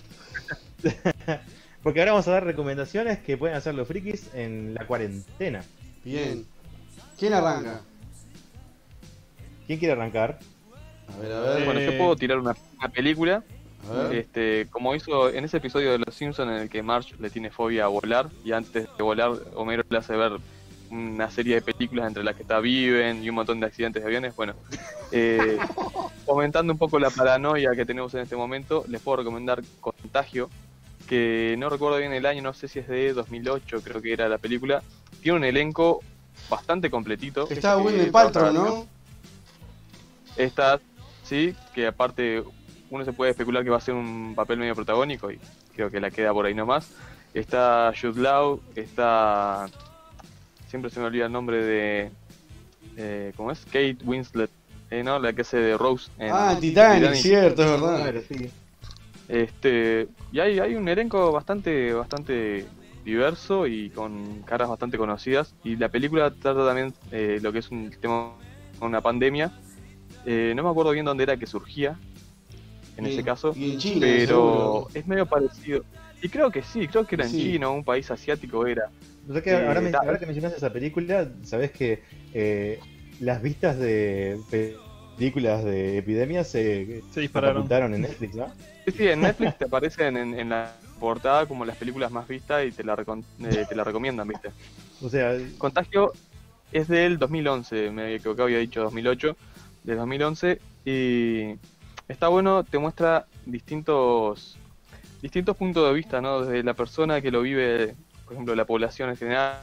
Porque 1.83 1.99
ahora 1.99 2.11
vamos 2.13 2.27
a 2.27 2.31
dar 2.31 2.43
recomendaciones 2.45 3.19
que 3.19 3.37
pueden 3.37 3.55
hacer 3.57 3.75
los 3.75 3.87
frikis 3.87 4.29
en 4.33 4.73
la 4.75 4.85
cuarentena. 4.87 5.63
Bien. 6.03 6.45
¿Quién 7.17 7.33
arranca? 7.33 7.81
¿Quién 9.67 9.79
quiere 9.79 9.93
arrancar? 9.93 10.39
A 11.13 11.21
ver, 11.21 11.31
a 11.31 11.39
ver. 11.41 11.65
Bueno, 11.65 11.79
yo 11.79 11.97
puedo 11.97 12.15
tirar 12.15 12.39
una, 12.39 12.55
una 12.77 12.89
película. 12.89 13.43
A 13.89 13.93
ver. 13.93 14.15
Este, 14.15 14.67
como 14.71 14.95
hizo 14.95 15.29
en 15.29 15.45
ese 15.45 15.57
episodio 15.57 15.91
de 15.91 15.99
Los 15.99 16.15
Simpsons 16.15 16.49
en 16.51 16.57
el 16.57 16.69
que 16.69 16.81
Marge 16.81 17.15
le 17.19 17.29
tiene 17.29 17.51
fobia 17.51 17.85
a 17.85 17.87
volar 17.87 18.29
y 18.43 18.51
antes 18.51 18.87
de 18.97 19.03
volar 19.03 19.31
Homero 19.53 19.83
le 19.87 19.97
hace 19.97 20.15
ver 20.15 20.39
una 20.89 21.29
serie 21.29 21.55
de 21.55 21.61
películas 21.61 22.07
entre 22.07 22.23
las 22.23 22.35
que 22.35 22.43
está 22.43 22.59
Viven 22.59 23.23
y 23.23 23.29
un 23.29 23.35
montón 23.35 23.59
de 23.59 23.65
accidentes 23.67 24.01
de 24.01 24.07
aviones. 24.07 24.35
Bueno, 24.35 24.53
eh, 25.11 25.57
comentando 26.25 26.73
un 26.73 26.79
poco 26.79 26.99
la 26.99 27.09
paranoia 27.09 27.71
que 27.75 27.85
tenemos 27.85 28.13
en 28.13 28.21
este 28.21 28.35
momento, 28.35 28.85
les 28.87 29.01
puedo 29.01 29.17
recomendar 29.17 29.61
Contagio, 29.81 30.49
que 31.07 31.55
no 31.57 31.69
recuerdo 31.69 31.97
bien 31.97 32.13
el 32.13 32.25
año, 32.25 32.41
no 32.41 32.53
sé 32.53 32.67
si 32.67 32.79
es 32.79 32.87
de 32.87 33.13
2008, 33.13 33.81
creo 33.83 34.01
que 34.01 34.13
era 34.13 34.27
la 34.29 34.37
película. 34.37 34.81
Tiene 35.21 35.37
un 35.37 35.43
elenco 35.43 36.01
bastante 36.49 36.89
completito. 36.89 37.47
Está 37.49 37.73
Eh, 37.73 37.81
Gwyneth 37.81 38.11
Paltrow, 38.11 38.53
¿no? 38.53 38.87
Está, 40.37 40.79
sí, 41.25 41.53
que 41.73 41.87
aparte 41.87 42.41
uno 42.89 43.03
se 43.03 43.11
puede 43.13 43.31
especular 43.31 43.63
que 43.63 43.69
va 43.69 43.77
a 43.77 43.81
ser 43.81 43.95
un 43.95 44.33
papel 44.35 44.59
medio 44.59 44.75
protagónico 44.75 45.31
y 45.31 45.39
creo 45.75 45.89
que 45.91 45.99
la 45.99 46.11
queda 46.11 46.31
por 46.33 46.45
ahí 46.45 46.53
nomás. 46.53 46.91
Está 47.33 47.91
Jude 47.99 48.21
Law, 48.21 48.61
está... 48.75 49.67
Siempre 50.69 50.89
se 50.89 50.99
me 50.99 51.07
olvida 51.07 51.25
el 51.25 51.31
nombre 51.31 51.63
de... 51.63 52.11
eh, 52.97 53.33
¿cómo 53.35 53.51
es? 53.51 53.65
Kate 53.65 53.97
Winslet, 54.05 54.49
eh, 54.91 55.03
¿no? 55.03 55.19
La 55.19 55.33
que 55.33 55.41
hace 55.41 55.57
de 55.57 55.77
Rose. 55.77 56.09
en 56.17 56.31
Ah, 56.31 56.55
Titanic, 56.59 57.13
cierto, 57.15 57.63
es 57.63 57.81
verdad. 57.81 58.13
Sí. 58.27 58.49
Este, 59.27 60.07
y 60.31 60.39
hay, 60.39 60.59
hay 60.59 60.75
un 60.75 60.87
elenco 60.87 61.31
bastante, 61.31 61.93
bastante 61.93 62.65
diverso 63.03 63.67
y 63.67 63.89
con 63.89 64.41
caras 64.43 64.69
bastante 64.69 64.97
conocidas. 64.97 65.53
Y 65.63 65.75
la 65.75 65.89
película 65.89 66.31
trata 66.31 66.65
también 66.65 66.93
eh, 67.11 67.39
lo 67.41 67.51
que 67.51 67.59
es 67.59 67.69
un 67.71 67.89
tema, 67.99 68.31
una 68.79 69.01
pandemia. 69.01 69.51
Eh, 70.25 70.53
no 70.55 70.63
me 70.63 70.69
acuerdo 70.69 70.91
bien 70.91 71.05
dónde 71.05 71.23
era 71.23 71.37
que 71.37 71.45
surgía 71.45 71.97
en 72.97 73.05
Y- 73.05 73.09
ese 73.09 73.23
caso, 73.23 73.53
y 73.55 73.71
en 73.73 73.77
China, 73.77 73.99
pero 74.01 74.27
seguro. 74.27 74.87
es 74.93 75.07
medio 75.07 75.25
parecido. 75.25 75.83
Y 76.21 76.29
creo 76.29 76.49
que 76.49 76.63
sí, 76.63 76.87
creo 76.87 77.05
que 77.05 77.15
era 77.15 77.25
en 77.25 77.31
Sí. 77.31 77.37
China, 77.53 77.69
un 77.69 77.83
país 77.83 78.09
asiático 78.09 78.65
era. 78.65 78.89
O 79.29 79.33
sea 79.33 79.41
que 79.41 79.51
Eh, 79.51 79.67
ahora, 79.67 79.81
men- 79.81 79.91
da- 79.91 79.99
ahora 79.99 80.17
que 80.17 80.25
mencionas 80.25 80.53
esa 80.53 80.71
película, 80.71 81.29
sabes 81.43 81.71
que 81.71 82.03
eh, 82.33 82.79
las 83.19 83.41
vistas 83.41 83.77
de 83.77 84.39
pe- 84.49 84.77
películas 85.17 85.63
de 85.63 85.97
epidemias 85.97 86.49
se, 86.49 87.03
Se 87.11 87.21
dispararon. 87.21 87.69
en 87.93 88.01
Netflix, 88.01 88.35
¿no? 88.35 88.47
Sí, 88.85 88.91
sí, 88.97 89.07
en 89.07 89.21
Netflix 89.21 89.57
te 89.59 89.65
aparecen 89.65 90.17
en, 90.17 90.39
en 90.39 90.49
la 90.49 90.75
portada 90.99 91.45
como 91.45 91.65
las 91.65 91.77
películas 91.77 92.11
más 92.11 92.27
vistas 92.27 92.65
y 92.65 92.71
te 92.71 92.83
la, 92.83 92.95
recon- 92.95 93.23
eh, 93.43 93.65
te 93.67 93.75
la 93.75 93.83
recomiendan, 93.83 94.27
¿viste? 94.27 94.49
O 95.01 95.09
sea, 95.09 95.37
Contagio 95.57 96.11
es 96.71 96.87
del 96.87 97.17
2011, 97.17 97.91
me 97.91 98.03
había 98.03 98.15
equivocado, 98.17 98.45
había 98.47 98.59
dicho 98.59 98.81
2008, 98.81 99.35
de 99.85 99.95
2011 99.95 100.59
y 100.83 101.55
está 102.07 102.27
bueno, 102.27 102.63
te 102.63 102.77
muestra 102.77 103.25
distintos 103.45 104.57
distintos 105.21 105.57
puntos 105.57 105.87
de 105.87 105.93
vista, 105.93 106.21
¿no? 106.21 106.41
Desde 106.41 106.63
la 106.63 106.73
persona 106.73 107.21
que 107.21 107.31
lo 107.31 107.41
vive, 107.41 107.95
por 108.25 108.33
ejemplo, 108.33 108.55
la 108.55 108.65
población 108.65 109.09
en 109.09 109.17
general, 109.17 109.57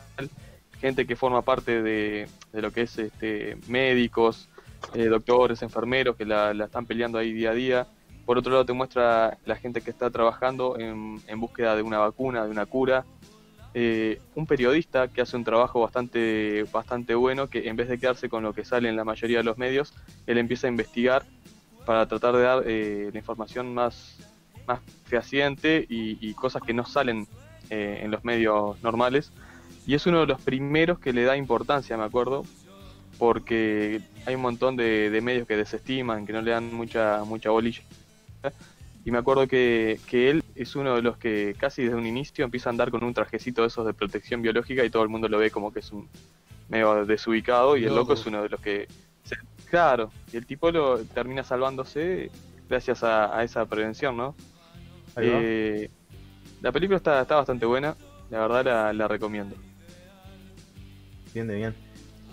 gente 0.80 1.06
que 1.06 1.14
forma 1.14 1.42
parte 1.42 1.82
de, 1.82 2.28
de 2.52 2.62
lo 2.62 2.72
que 2.72 2.82
es 2.82 2.98
este 2.98 3.56
médicos, 3.68 4.48
eh, 4.94 5.04
doctores, 5.04 5.62
enfermeros 5.62 6.16
que 6.16 6.24
la, 6.24 6.52
la 6.54 6.64
están 6.64 6.86
peleando 6.86 7.18
ahí 7.18 7.32
día 7.32 7.50
a 7.50 7.54
día. 7.54 7.86
Por 8.26 8.38
otro 8.38 8.52
lado 8.52 8.64
te 8.64 8.72
muestra 8.72 9.38
la 9.44 9.56
gente 9.56 9.80
que 9.80 9.90
está 9.90 10.10
trabajando 10.10 10.78
en, 10.78 11.20
en 11.26 11.40
búsqueda 11.40 11.76
de 11.76 11.82
una 11.82 11.98
vacuna, 11.98 12.44
de 12.44 12.50
una 12.50 12.66
cura, 12.66 13.04
eh, 13.74 14.20
un 14.34 14.46
periodista 14.46 15.08
que 15.08 15.22
hace 15.22 15.36
un 15.36 15.44
trabajo 15.44 15.80
bastante, 15.80 16.64
bastante 16.72 17.14
bueno, 17.14 17.48
que 17.48 17.68
en 17.68 17.76
vez 17.76 17.88
de 17.88 17.98
quedarse 17.98 18.28
con 18.28 18.42
lo 18.42 18.52
que 18.52 18.64
sale 18.64 18.88
en 18.88 18.96
la 18.96 19.04
mayoría 19.04 19.38
de 19.38 19.44
los 19.44 19.56
medios, 19.56 19.94
él 20.26 20.38
empieza 20.38 20.66
a 20.66 20.70
investigar 20.70 21.24
para 21.86 22.06
tratar 22.06 22.36
de 22.36 22.42
dar 22.42 22.62
eh, 22.66 23.10
la 23.12 23.18
información 23.18 23.72
más, 23.72 24.18
más 24.66 24.80
fehaciente 25.06 25.86
y, 25.88 26.32
cosas 26.34 26.62
que 26.62 26.74
no 26.74 26.84
salen 26.84 27.26
eh, 27.70 28.00
en 28.02 28.10
los 28.10 28.24
medios 28.24 28.82
normales. 28.82 29.32
Y 29.86 29.94
es 29.94 30.06
uno 30.06 30.20
de 30.20 30.26
los 30.26 30.40
primeros 30.40 30.98
que 30.98 31.12
le 31.12 31.24
da 31.24 31.36
importancia, 31.36 31.96
me 31.96 32.04
acuerdo, 32.04 32.44
porque 33.18 34.00
hay 34.26 34.34
un 34.34 34.42
montón 34.42 34.76
de, 34.76 35.10
de 35.10 35.20
medios 35.20 35.48
que 35.48 35.56
desestiman, 35.56 36.26
que 36.26 36.32
no 36.32 36.42
le 36.42 36.50
dan 36.50 36.72
mucha, 36.74 37.24
mucha 37.24 37.50
bolilla. 37.50 37.82
Y 39.04 39.10
me 39.10 39.18
acuerdo 39.18 39.48
que, 39.48 39.98
que 40.06 40.30
él 40.30 40.44
es 40.54 40.76
uno 40.76 40.94
de 40.94 41.02
los 41.02 41.16
que 41.18 41.56
casi 41.58 41.82
desde 41.82 41.96
un 41.96 42.06
inicio 42.06 42.44
empieza 42.44 42.68
a 42.68 42.72
andar 42.72 42.90
con 42.90 43.02
un 43.02 43.12
trajecito 43.12 43.62
de 43.62 43.68
esos 43.68 43.84
de 43.84 43.94
protección 43.94 44.42
biológica 44.42 44.84
y 44.84 44.90
todo 44.90 45.02
el 45.02 45.08
mundo 45.08 45.28
lo 45.28 45.38
ve 45.38 45.50
como 45.50 45.72
que 45.72 45.80
es 45.80 45.90
un 45.90 46.08
medio 46.68 47.04
desubicado 47.04 47.76
y 47.76 47.80
el 47.84 47.88
loco 47.90 48.10
Loco. 48.10 48.12
es 48.14 48.26
uno 48.26 48.42
de 48.42 48.48
los 48.48 48.60
que... 48.60 48.86
se- 49.24 49.36
claro, 49.68 50.10
y 50.32 50.36
el 50.36 50.46
tipo 50.46 50.70
lo 50.70 50.98
termina 51.04 51.42
salvándose 51.42 52.30
gracias 52.68 53.02
a, 53.02 53.36
a 53.36 53.42
esa 53.42 53.66
prevención, 53.66 54.16
¿no? 54.16 54.36
Ahí 55.16 55.28
va. 55.28 55.38
Eh, 55.42 55.90
la 56.62 56.70
película 56.70 56.96
está, 56.98 57.20
está 57.22 57.34
bastante 57.36 57.66
buena, 57.66 57.96
la 58.30 58.38
verdad 58.38 58.64
la, 58.64 58.92
la 58.92 59.08
recomiendo. 59.08 59.56
bien 61.34 61.48
de 61.48 61.56
bien. 61.56 61.74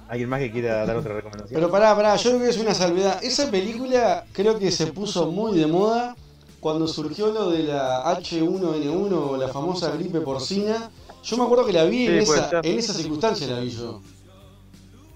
¿Alguien 0.08 0.30
más 0.30 0.40
que 0.40 0.52
quiera 0.52 0.86
dar 0.86 0.98
otra 0.98 1.14
recomendación? 1.16 1.60
Pero 1.60 1.72
pará, 1.72 1.96
pará, 1.96 2.16
yo 2.16 2.30
creo 2.32 2.42
que 2.44 2.50
es 2.50 2.58
una 2.58 2.74
salvedad. 2.74 3.24
Esa 3.24 3.50
película 3.52 4.26
creo 4.34 4.58
que 4.58 4.72
se 4.72 4.88
puso 4.88 5.32
muy 5.32 5.58
de 5.58 5.68
moda 5.68 6.16
cuando 6.60 6.88
surgió 6.88 7.28
lo 7.32 7.50
de 7.52 7.64
la 7.64 8.04
H1N1 8.18 9.14
o 9.14 9.38
la 9.38 9.48
famosa 9.48 9.92
gripe 9.92 10.22
porcina. 10.22 10.90
Yo 11.24 11.38
me 11.38 11.44
acuerdo 11.44 11.66
que 11.66 11.74
la 11.74 11.86
vi 11.86 12.08
en, 12.08 12.26
puede 12.26 12.40
esa, 12.42 12.60
en 12.64 12.80
esa 12.80 12.94
circunstancia, 12.94 13.48
la 13.48 13.60
vi 13.60 13.70
yo. 13.70 14.02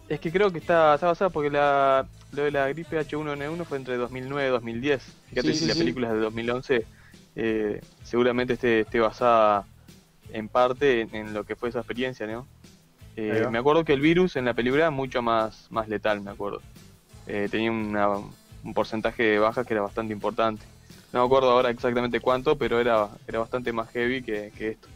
Es 0.07 0.19
que 0.19 0.31
creo 0.31 0.51
que 0.51 0.59
está, 0.59 0.93
está 0.95 1.07
basada 1.07 1.29
porque 1.29 1.49
la, 1.49 2.05
lo 2.33 2.43
de 2.43 2.51
la 2.51 2.67
gripe 2.69 2.99
H1N1 2.99 3.65
fue 3.65 3.77
entre 3.77 3.97
2009 3.97 4.47
y 4.47 4.51
2010. 4.51 5.03
Fíjate 5.29 5.47
Sí, 5.49 5.53
si 5.55 5.59
sí, 5.61 5.67
la 5.67 5.73
sí. 5.73 5.79
película 5.79 6.07
es 6.09 6.13
de 6.13 6.19
2011, 6.19 6.85
eh, 7.35 7.81
seguramente 8.03 8.53
esté, 8.53 8.81
esté 8.81 8.99
basada 8.99 9.65
en 10.31 10.49
parte 10.49 11.01
en, 11.01 11.15
en 11.15 11.33
lo 11.33 11.43
que 11.45 11.55
fue 11.55 11.69
esa 11.69 11.79
experiencia, 11.79 12.27
¿no? 12.27 12.47
Eh, 13.15 13.47
me 13.51 13.59
acuerdo 13.59 13.85
que 13.85 13.93
el 13.93 14.01
virus 14.01 14.35
en 14.35 14.45
la 14.45 14.53
película 14.53 14.83
era 14.83 14.91
mucho 14.91 15.21
más, 15.21 15.67
más 15.69 15.87
letal, 15.87 16.21
me 16.21 16.31
acuerdo. 16.31 16.61
Eh, 17.27 17.47
tenía 17.49 17.71
una- 17.71 18.09
un 18.63 18.73
porcentaje 18.73 19.23
de 19.23 19.39
bajas 19.39 19.65
que 19.67 19.73
era 19.73 19.81
bastante 19.83 20.13
importante. 20.13 20.65
No 21.13 21.19
me 21.19 21.25
acuerdo 21.27 21.51
ahora 21.51 21.69
exactamente 21.69 22.19
cuánto, 22.19 22.57
pero 22.57 22.79
era, 22.81 23.07
era 23.27 23.39
bastante 23.39 23.71
más 23.71 23.87
heavy 23.91 24.23
que, 24.23 24.51
que 24.57 24.69
esto. 24.69 24.87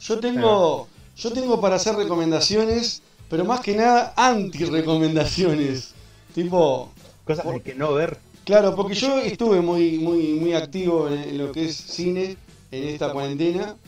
Yo 0.00 0.18
tengo, 0.18 0.88
yo 1.18 1.32
tengo 1.32 1.60
para 1.60 1.76
hacer 1.76 1.94
recomendaciones, 1.96 3.02
pero 3.28 3.44
más 3.44 3.60
que 3.60 3.74
nada 3.76 4.14
anti-recomendaciones. 4.16 5.92
Tipo, 6.34 6.90
Cosas 7.26 7.46
de 7.46 7.60
que 7.60 7.74
no 7.74 7.92
ver. 7.92 8.18
Claro, 8.46 8.74
porque 8.74 8.94
yo 8.94 9.18
estuve 9.18 9.60
muy, 9.60 9.98
muy, 9.98 10.32
muy 10.34 10.54
activo 10.54 11.08
en, 11.08 11.18
en 11.18 11.38
lo 11.38 11.52
que 11.52 11.66
es 11.66 11.76
cine 11.76 12.38
en 12.70 12.88
esta 12.88 13.12
cuarentena. 13.12 13.76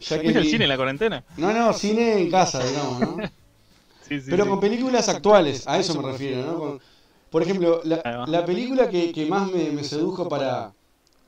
Ya 0.00 0.20
que 0.20 0.24
¿Fuiste 0.24 0.38
al 0.38 0.44
mi- 0.44 0.50
cine 0.50 0.64
en 0.64 0.68
la 0.70 0.76
cuarentena? 0.76 1.24
No, 1.36 1.52
no, 1.52 1.72
cine 1.74 2.20
en 2.22 2.30
casa, 2.30 2.64
digamos, 2.64 2.98
¿no? 3.00 3.16
Sí, 4.08 4.20
sí, 4.20 4.30
Pero 4.30 4.44
sí. 4.44 4.50
con 4.50 4.60
películas 4.60 5.08
actuales, 5.08 5.66
a 5.68 5.78
eso 5.78 5.94
me 6.02 6.10
refiero, 6.12 6.42
¿no? 6.42 6.58
Con- 6.58 6.80
por 7.34 7.42
ejemplo, 7.42 7.80
la, 7.82 8.00
la 8.28 8.44
película 8.46 8.88
que, 8.88 9.10
que 9.10 9.26
más 9.26 9.50
me, 9.50 9.72
me 9.72 9.82
sedujo 9.82 10.28
para, 10.28 10.72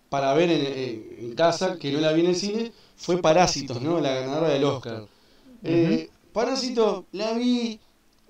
para 0.08 0.32
ver 0.34 0.50
en, 0.52 1.34
casa, 1.34 1.76
que 1.80 1.90
no 1.90 1.98
la 1.98 2.12
vi 2.12 2.20
en 2.20 2.26
el 2.28 2.36
cine, 2.36 2.70
fue 2.96 3.20
Parásitos, 3.20 3.82
¿no? 3.82 4.00
La 4.00 4.14
ganadora 4.14 4.50
del 4.50 4.62
Oscar. 4.62 5.04
Eh, 5.64 6.08
Parásitos, 6.32 7.02
la 7.10 7.32
vi, 7.32 7.80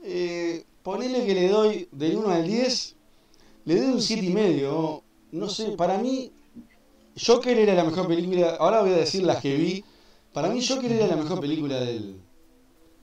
eh, 0.02 0.64
ponele 0.82 1.26
que 1.26 1.34
le 1.34 1.48
doy 1.48 1.86
del 1.92 2.16
1 2.16 2.30
al 2.30 2.46
10, 2.46 2.94
le 3.66 3.78
doy 3.78 3.90
un 3.90 4.00
7 4.00 4.24
y 4.24 4.30
medio. 4.30 5.02
No 5.32 5.50
sé, 5.50 5.72
para 5.72 5.98
mí, 5.98 6.32
Joker 7.26 7.58
era 7.58 7.74
la 7.74 7.84
mejor 7.84 8.08
película, 8.08 8.56
ahora 8.58 8.80
voy 8.80 8.92
a 8.92 8.96
decir 8.96 9.22
las 9.22 9.42
que 9.42 9.54
vi, 9.54 9.84
para 10.32 10.48
mí 10.48 10.64
Joker 10.66 10.90
era 10.90 11.08
la 11.08 11.16
mejor 11.16 11.40
película 11.40 11.78
del, 11.78 12.16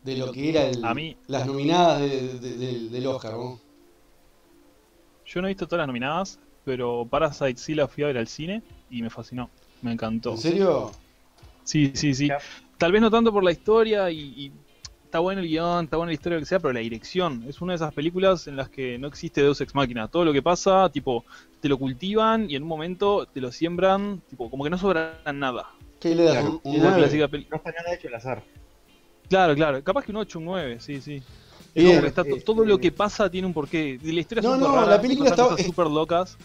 de 0.04 0.18
lo 0.18 0.32
que 0.32 0.50
era 0.50 0.66
el, 0.66 0.84
A 0.84 0.96
mí- 0.96 1.16
las 1.28 1.46
nominadas 1.46 2.02
de- 2.02 2.40
de- 2.40 2.58
del- 2.58 2.92
del 2.92 3.06
Oscar, 3.06 3.34
¿no? 3.34 3.60
Yo 5.34 5.42
no 5.42 5.48
he 5.48 5.52
visto 5.52 5.66
todas 5.68 5.80
las 5.80 5.88
nominadas, 5.88 6.40
pero 6.64 7.08
Parasite 7.10 7.58
sí 7.58 7.74
la 7.76 7.88
fui 7.88 8.04
a 8.04 8.08
ver 8.08 8.18
al 8.18 8.28
cine 8.28 8.62
y 8.90 9.02
me 9.02 9.10
fascinó. 9.10 9.50
Me 9.82 9.92
encantó. 9.94 10.32
¿En 10.32 10.38
serio? 10.38 10.92
Sí, 11.64 11.92
sí, 11.96 12.14
sí. 12.14 12.30
Tal 12.78 12.92
vez 12.92 13.02
no 13.02 13.10
tanto 13.10 13.32
por 13.32 13.44
la 13.44 13.52
historia 13.52 14.12
y, 14.12 14.20
y 14.20 14.52
está 15.06 15.20
bueno 15.20 15.42
el 15.42 15.48
guion, 15.48 15.86
está 15.86 15.98
buena 15.98 16.10
la 16.10 16.14
historia, 16.14 16.38
lo 16.38 16.42
que 16.42 16.46
sea, 16.46 16.60
pero 16.60 16.74
la 16.74 16.82
dirección. 16.82 17.44
Es 17.48 17.62
una 17.62 17.74
de 17.74 17.78
esas 17.78 17.94
películas 17.94 18.48
en 18.48 18.56
las 18.58 18.70
que 18.70 18.98
no 19.00 19.08
existe 19.08 19.42
Deus 19.42 19.60
Ex 19.62 19.74
Machina. 19.74 20.08
Todo 20.08 20.26
lo 20.26 20.34
que 20.34 20.42
pasa, 20.42 20.90
tipo, 20.90 21.26
te 21.62 21.70
lo 21.70 21.78
cultivan 21.78 22.50
y 22.50 22.56
en 22.56 22.64
un 22.64 22.70
momento 22.70 23.26
te 23.26 23.40
lo 23.42 23.52
siembran, 23.52 24.22
tipo, 24.30 24.50
como 24.50 24.64
que 24.64 24.70
no 24.70 24.78
sobra 24.78 25.22
nada. 25.34 25.68
¿Qué 26.00 26.14
le 26.16 26.24
das? 26.24 26.34
Claro. 26.42 26.62
¿Un, 26.64 26.72
un 26.72 26.78
la 26.84 26.90
9? 26.90 26.98
clásica 26.98 27.28
peli- 27.28 27.48
No 27.50 27.58
está 27.58 27.72
nada 27.72 27.94
hecho 27.94 28.08
al 28.10 28.16
azar. 28.16 28.44
Claro, 29.30 29.56
claro. 29.56 29.84
Capaz 29.84 30.04
que 30.04 30.12
un 30.12 30.18
8, 30.18 30.40
un 30.40 30.46
9, 30.46 30.80
sí, 30.80 31.00
sí. 31.02 31.24
Es 31.76 31.84
Bien, 31.84 31.96
como 31.96 32.02
que 32.02 32.08
está 32.08 32.24
to- 32.24 32.38
todo 32.38 32.66
lo 32.66 32.78
que 32.78 32.92
pasa 32.92 33.30
tiene 33.30 33.48
un 33.48 33.54
porqué. 33.54 34.00
La 34.04 34.20
historia 34.20 34.44
No, 34.44 34.58
no, 34.58 34.76
rara, 34.76 34.88
la 34.88 35.02
película 35.02 35.30
está- 35.30 35.48
cosas 35.50 35.66
súper 35.66 35.88
locas. 35.88 36.38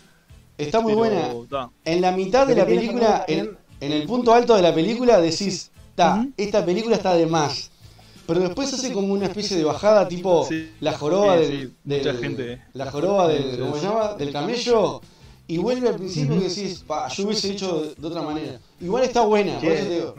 Está 0.57 0.81
muy 0.81 0.95
pero, 0.95 1.45
buena. 1.47 1.71
En 1.85 2.01
la 2.01 2.13
mitad 2.13 2.47
de 2.47 2.55
la 2.55 2.65
película, 2.67 3.25
en, 3.29 3.57
en 3.81 3.93
el 3.93 4.05
punto 4.07 4.33
alto 4.33 4.57
de 4.57 4.63
la 4.63 4.75
película, 4.75 5.21
decís, 5.21 5.71
ta, 5.95 6.27
esta 6.37 6.65
película 6.65 6.97
está 6.97 7.15
de 7.15 7.27
más. 7.27 7.71
Pero 8.27 8.41
después 8.41 8.73
hace 8.75 8.93
como 8.93 9.13
una 9.15 9.27
especie 9.27 9.57
de 9.57 9.65
bajada, 9.65 10.07
tipo 10.09 10.45
Sí, 10.47 10.71
la 10.81 10.93
joroba 10.93 11.39
sí, 11.39 11.41
del, 11.47 11.69
sí, 11.69 11.75
del- 11.85 11.99
mucha 12.07 12.15
gente. 12.15 12.63
la 12.75 12.91
joroba 12.91 13.29
del, 13.29 13.53
Sí, 13.53 13.59
¿cómo 13.61 13.75
sí. 13.75 13.81
se 13.81 13.87
llama? 13.87 14.15
del 14.15 14.33
camello 14.33 15.01
y 15.47 15.57
vuelve 15.59 15.89
al 15.89 15.97
principio 15.97 16.37
y 16.37 16.41
decís, 16.41 16.85
pa, 16.87 17.09
yo 17.09 17.25
hubiese 17.25 17.53
hecho 17.53 17.81
de, 17.83 17.95
de 17.95 18.07
otra 18.07 18.21
manera. 18.23 18.61
Igual 18.81 19.05
está 19.05 19.23
buena, 19.23 19.59
por 19.61 19.71
eso 19.73 19.87
te 19.89 19.95
digo. 19.95 20.15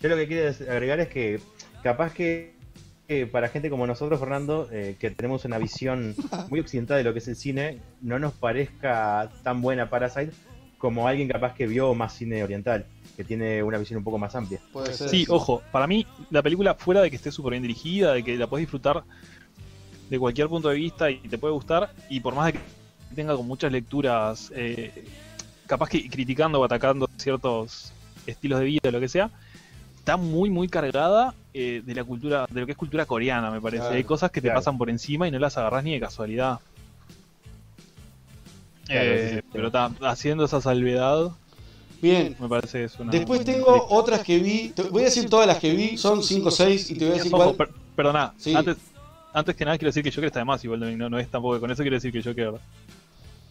Yo 0.00 0.08
lo 0.08 0.16
que 0.16 0.26
quiero 0.28 0.48
agregar 0.72 1.00
es 1.00 1.08
que 1.08 1.40
capaz 1.82 2.12
que, 2.14 2.54
que 3.10 3.26
para 3.26 3.48
gente 3.48 3.70
como 3.70 3.88
nosotros, 3.88 4.20
Fernando, 4.20 4.68
eh, 4.70 4.94
que 5.00 5.10
tenemos 5.10 5.44
una 5.44 5.58
visión 5.58 6.14
muy 6.48 6.60
occidental 6.60 6.96
de 6.96 7.02
lo 7.02 7.12
que 7.12 7.18
es 7.18 7.26
el 7.26 7.34
cine, 7.34 7.80
no 8.00 8.20
nos 8.20 8.34
parezca 8.34 9.32
tan 9.42 9.60
buena 9.60 9.90
Parasite 9.90 10.30
como 10.78 11.08
alguien 11.08 11.26
capaz 11.26 11.54
que 11.54 11.66
vio 11.66 11.92
más 11.92 12.14
cine 12.14 12.44
oriental, 12.44 12.86
que 13.16 13.24
tiene 13.24 13.64
una 13.64 13.78
visión 13.78 13.98
un 13.98 14.04
poco 14.04 14.16
más 14.16 14.36
amplia. 14.36 14.60
Puede 14.72 14.94
ser. 14.94 15.08
Sí, 15.08 15.26
ojo, 15.28 15.60
para 15.72 15.88
mí 15.88 16.06
la 16.30 16.40
película, 16.40 16.76
fuera 16.76 17.02
de 17.02 17.10
que 17.10 17.16
esté 17.16 17.32
súper 17.32 17.50
bien 17.50 17.64
dirigida, 17.64 18.12
de 18.12 18.22
que 18.22 18.36
la 18.36 18.46
puedes 18.46 18.62
disfrutar 18.62 19.02
de 20.08 20.18
cualquier 20.20 20.46
punto 20.46 20.68
de 20.68 20.76
vista 20.76 21.10
y 21.10 21.18
te 21.18 21.36
puede 21.36 21.52
gustar, 21.52 21.92
y 22.08 22.20
por 22.20 22.36
más 22.36 22.46
de 22.46 22.52
que 22.52 22.60
tenga 23.16 23.34
con 23.34 23.44
muchas 23.44 23.72
lecturas, 23.72 24.52
eh, 24.54 25.04
capaz 25.66 25.88
que 25.88 26.08
criticando 26.08 26.60
o 26.60 26.64
atacando 26.64 27.10
ciertos 27.16 27.92
estilos 28.24 28.60
de 28.60 28.66
vida 28.66 28.88
o 28.88 28.92
lo 28.92 29.00
que 29.00 29.08
sea, 29.08 29.32
está 29.98 30.16
muy, 30.16 30.48
muy 30.48 30.68
cargada 30.68 31.34
eh, 31.54 31.82
de 31.84 31.94
la 31.94 32.04
cultura, 32.04 32.46
de 32.50 32.60
lo 32.60 32.66
que 32.66 32.72
es 32.72 32.78
cultura 32.78 33.06
coreana, 33.06 33.50
me 33.50 33.60
parece. 33.60 33.82
Claro, 33.82 33.96
Hay 33.96 34.04
cosas 34.04 34.30
que 34.30 34.40
te 34.40 34.46
claro. 34.48 34.60
pasan 34.60 34.78
por 34.78 34.88
encima 34.90 35.26
y 35.26 35.30
no 35.30 35.38
las 35.38 35.56
agarrás 35.58 35.82
ni 35.84 35.92
de 35.92 36.00
casualidad. 36.00 36.60
Claro, 38.86 39.10
Eh, 39.10 39.28
sí, 39.30 39.36
sí. 39.36 39.42
pero 39.52 39.70
ta, 39.70 39.90
haciendo 40.02 40.44
esa 40.44 40.60
salvedad, 40.60 41.30
Bien. 42.02 42.36
me 42.40 42.48
parece 42.48 42.78
que 42.78 42.84
es 42.84 42.98
una. 42.98 43.12
Después 43.12 43.44
tengo 43.44 43.86
otras 43.90 44.20
que 44.22 44.38
vi. 44.38 44.68
te- 44.70 44.82
Voy 44.84 45.02
a 45.02 45.04
decir 45.06 45.28
todas 45.28 45.46
las 45.46 45.58
que 45.58 45.72
vi. 45.74 45.96
Son 45.96 46.22
5 46.22 46.48
o 46.48 46.50
6 46.50 46.90
y 46.90 46.94
te 46.96 47.04
voy 47.04 47.14
a 47.14 47.16
decir 47.18 47.34
Ojo, 47.34 47.44
cuál. 47.54 47.56
per- 47.68 47.76
perdona, 47.94 48.32
Sí. 48.38 48.54
antes, 48.54 48.76
antes 49.32 49.54
que 49.54 49.64
nada 49.64 49.78
quiero 49.78 49.90
decir 49.90 50.02
que 50.02 50.10
Joker 50.10 50.24
está 50.26 50.38
de 50.40 50.44
más, 50.44 50.64
igual 50.64 50.98
no, 50.98 51.08
no 51.10 51.18
es 51.18 51.28
tampoco 51.28 51.60
con 51.60 51.70
eso 51.70 51.82
quiero 51.82 51.96
decir 51.96 52.12
que 52.12 52.22
Joker. 52.22 52.54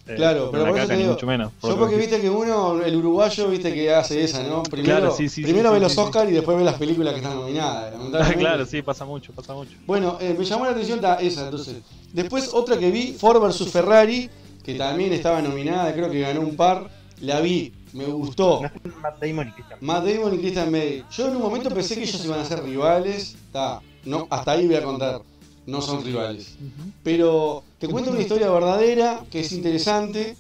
Eh, 0.10 0.16
Claro, 0.16 0.50
pero 0.52 0.64
por 0.66 0.70
eso 0.72 0.76
caca, 0.76 0.88
te 0.88 0.94
ni 0.96 1.02
digo, 1.04 1.14
mucho 1.14 1.28
menos. 1.28 1.52
por 1.60 1.72
Yo 1.72 1.78
porque 1.78 1.96
que- 1.96 2.02
viste 2.02 2.22
que 2.22 2.30
uno, 2.30 2.82
el 2.84 2.96
uruguayo, 2.96 3.50
viste 3.50 3.74
que 3.74 3.94
hace 3.94 4.24
esa, 4.24 4.44
¿no? 4.44 4.64
Primero, 4.64 4.98
Claro, 5.00 5.12
sí, 5.16 5.30
sí, 5.30 5.44
primero 5.44 5.70
sí, 5.70 5.74
ve 5.74 5.80
sí, 5.80 5.84
los 5.84 5.94
sí. 5.94 6.00
Oscars 6.00 6.30
y 6.30 6.34
después 6.34 6.58
ve 6.58 6.64
las 6.64 6.76
películas 6.76 7.14
que 7.14 7.20
están 7.20 7.36
nominadas. 7.36 7.94
claro, 8.38 8.66
sí, 8.66 8.82
pasa 8.82 9.06
mucho, 9.06 9.32
pasa 9.34 9.54
mucho. 9.54 9.72
Bueno, 9.86 10.18
eh, 10.20 10.36
me 10.38 10.44
llamó 10.46 10.66
la 10.66 10.72
atención 10.72 11.00
ta- 11.00 11.16
esa, 11.22 11.46
entonces. 11.46 11.78
Después 12.14 12.50
otra 12.54 12.78
que 12.78 12.90
vi, 12.92 13.14
Ford 13.14 13.40
vs 13.42 13.70
Ferrari, 13.72 14.30
que 14.64 14.76
también 14.76 15.14
estaba 15.14 15.42
nominada, 15.42 15.94
creo 15.94 16.10
que 16.10 16.20
ganó 16.22 16.42
un 16.42 16.56
par. 16.56 16.90
La 17.22 17.42
vi, 17.42 17.74
me 17.94 18.06
gustó. 18.06 18.62
Matt 19.02 19.22
Damon 19.22 19.50
y 19.50 19.52
Christian 19.52 19.80
Matt 19.82 20.06
Damon 20.06 20.34
y 20.36 20.38
Christian 20.38 20.72
Bale. 20.72 21.04
Yo 21.12 21.28
en 21.28 21.36
un 21.36 21.42
momento 21.42 21.70
pensé 21.70 21.96
que 21.96 22.04
ellos 22.04 22.24
iban 22.26 22.40
a 22.40 22.46
ser 22.46 22.64
rivales. 22.64 23.36
Ta, 23.52 23.82
no, 24.06 24.26
hasta 24.30 24.52
ahí 24.54 24.66
voy 24.68 24.76
a 24.78 24.84
contar. 24.84 25.22
No 25.70 25.82
son 25.82 26.04
rivales. 26.04 26.56
Pero 27.04 27.64
te 27.78 27.88
cuento 27.88 28.12
una 28.12 28.22
historia 28.22 28.50
verdadera 28.50 29.24
que 29.30 29.42
es 29.42 29.52
interesante, 29.52 30.36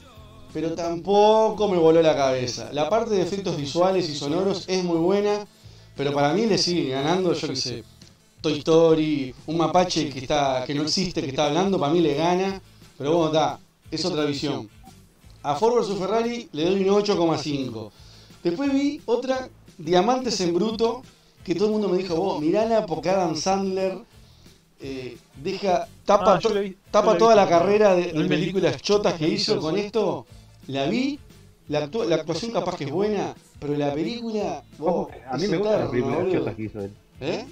pero 0.53 0.73
tampoco 0.73 1.67
me 1.67 1.77
voló 1.77 2.01
la 2.01 2.15
cabeza. 2.15 2.69
La 2.73 2.89
parte 2.89 3.13
de 3.13 3.21
efectos 3.21 3.55
visuales 3.55 4.09
y 4.09 4.15
sonoros 4.15 4.65
es 4.67 4.83
muy 4.83 4.97
buena, 4.97 5.45
pero 5.95 6.13
para 6.13 6.33
mí 6.33 6.45
le 6.47 6.57
sigue 6.57 6.89
ganando, 6.89 7.33
yo 7.33 7.47
qué 7.47 7.55
sé, 7.55 7.83
Toy 8.41 8.59
Story, 8.59 9.35
un 9.45 9.57
mapache 9.57 10.09
que 10.09 10.19
está 10.19 10.63
que 10.65 10.73
no 10.73 10.83
existe, 10.83 11.21
que 11.21 11.29
está 11.29 11.45
hablando, 11.45 11.79
para 11.79 11.93
mí 11.93 11.99
le 11.99 12.15
gana, 12.15 12.61
pero 12.97 13.15
bueno, 13.15 13.27
está, 13.27 13.59
es 13.91 14.03
otra 14.05 14.25
visión. 14.25 14.67
A 15.43 15.55
Ford 15.55 15.75
vs 15.79 15.97
Ferrari 15.99 16.49
le 16.53 16.65
doy 16.65 16.89
un 16.89 16.95
8,5. 17.01 17.91
Después 18.43 18.73
vi 18.73 19.01
otra, 19.05 19.49
Diamantes 19.77 20.41
en 20.41 20.53
Bruto, 20.53 21.03
que 21.43 21.53
todo 21.53 21.67
el 21.67 21.73
mundo 21.73 21.89
me 21.89 21.97
dijo, 21.97 22.15
vos, 22.15 22.41
mirala 22.41 22.85
porque 22.85 23.09
Adam 23.09 23.35
Sandler 23.35 23.97
eh, 24.79 25.17
deja, 25.35 25.87
tapa, 26.05 26.35
Ah, 26.35 26.39
to- 26.39 26.53
vi- 26.53 26.75
tapa 26.91 27.13
vi 27.13 27.19
toda 27.19 27.35
la 27.35 27.47
carrera 27.47 27.95
de, 27.95 28.13
de 28.13 28.25
películas 28.25 28.81
chotas 28.81 29.13
que 29.15 29.27
hizo 29.27 29.59
con 29.59 29.77
esto. 29.77 30.25
La 30.67 30.85
vi, 30.85 31.19
la, 31.67 31.85
actu- 31.89 32.05
la 32.05 32.15
actuación 32.15 32.51
capaz 32.51 32.77
que 32.77 32.85
es 32.85 32.91
buena, 32.91 33.33
pero 33.59 33.75
la 33.75 33.93
película... 33.93 34.63
vos, 34.77 35.09
A 35.29 35.37
mí 35.37 35.43
es 35.43 35.49
me 35.49 35.57
gustan 35.57 35.79
las 35.79 35.89
eterno, 35.89 35.91
películas 35.91 36.17
boludo. 36.19 36.39
chotas 36.39 36.55
que 36.55 36.63
hizo 36.63 36.81
él. 36.81 36.93
¿Eh? 37.21 37.45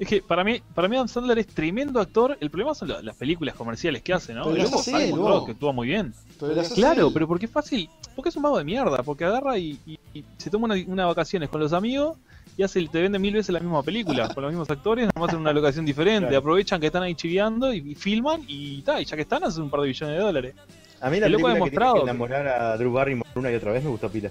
Es 0.00 0.08
que 0.08 0.22
para 0.22 0.42
mí, 0.42 0.60
para 0.74 0.88
mí 0.88 0.96
Adam 0.96 1.06
Sandler 1.06 1.38
es 1.38 1.46
tremendo 1.46 2.00
actor. 2.00 2.36
El 2.40 2.50
problema 2.50 2.74
son 2.74 2.88
la- 2.88 3.00
las 3.02 3.14
películas 3.14 3.54
comerciales 3.54 4.02
que 4.02 4.12
hace, 4.12 4.34
¿no? 4.34 4.42
Pero 4.44 4.56
El 4.56 4.62
las 4.62 4.70
loco 4.70 4.80
hace 4.80 5.08
él, 5.08 5.14
que 5.46 5.52
actúa 5.52 5.72
muy 5.72 5.86
bien. 5.86 6.12
Pero 6.40 6.52
las 6.54 6.66
hace 6.66 6.74
Claro, 6.74 7.06
él. 7.08 7.12
pero 7.14 7.28
porque 7.28 7.46
es 7.46 7.52
fácil. 7.52 7.88
Porque 8.16 8.30
es 8.30 8.36
un 8.36 8.42
mago 8.42 8.58
de 8.58 8.64
mierda. 8.64 9.02
Porque 9.04 9.24
agarra 9.24 9.56
y, 9.56 9.78
y- 9.86 9.98
y 10.12 10.24
se 10.36 10.50
toma 10.50 10.64
una, 10.64 10.74
una 10.88 11.06
vacaciones 11.06 11.48
con 11.48 11.60
los 11.60 11.72
amigos 11.72 12.18
y 12.56 12.62
hace, 12.62 12.86
te 12.88 13.02
vende 13.02 13.18
mil 13.18 13.34
veces 13.34 13.52
la 13.52 13.60
misma 13.60 13.82
película. 13.82 14.28
con 14.32 14.42
los 14.44 14.52
mismos 14.52 14.70
actores, 14.70 15.08
nomás 15.14 15.32
en 15.32 15.40
una 15.40 15.52
locación 15.52 15.84
diferente. 15.84 16.28
Claro. 16.28 16.38
Aprovechan 16.38 16.80
que 16.80 16.86
están 16.86 17.02
ahí 17.02 17.14
chiviando 17.14 17.72
y, 17.72 17.78
y 17.78 17.94
filman 17.94 18.42
y, 18.46 18.82
ta, 18.82 19.00
y 19.00 19.04
ya 19.04 19.16
que 19.16 19.22
están, 19.22 19.42
hacen 19.44 19.62
un 19.64 19.70
par 19.70 19.80
de 19.80 19.88
billones 19.88 20.16
de 20.16 20.22
dólares. 20.22 20.54
A 21.00 21.10
mí 21.10 21.20
la 21.20 21.26
película 21.26 21.50
ha 21.50 21.54
demostrado 21.54 21.94
que 21.94 22.00
que- 22.00 22.04
enamorar 22.04 22.46
a 22.48 22.76
Drew 22.76 22.92
Barrymore 22.92 23.28
una 23.34 23.50
y 23.50 23.54
otra 23.56 23.72
vez 23.72 23.82
me 23.84 23.90
gustó 23.90 24.08
pila. 24.08 24.30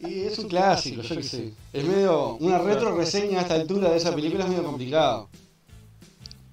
Y 0.00 0.20
es 0.20 0.38
un 0.38 0.48
clásico, 0.48 1.02
yo 1.02 1.16
qué 1.16 1.22
sé. 1.24 1.52
Es 1.72 1.84
medio. 1.84 2.36
Una 2.36 2.58
retro 2.58 2.96
reseña 2.96 3.40
a 3.40 3.42
esta 3.42 3.54
altura 3.54 3.90
de 3.90 3.96
esa 3.96 4.14
película 4.14 4.44
es 4.44 4.50
medio 4.50 4.62
complicado. 4.62 5.28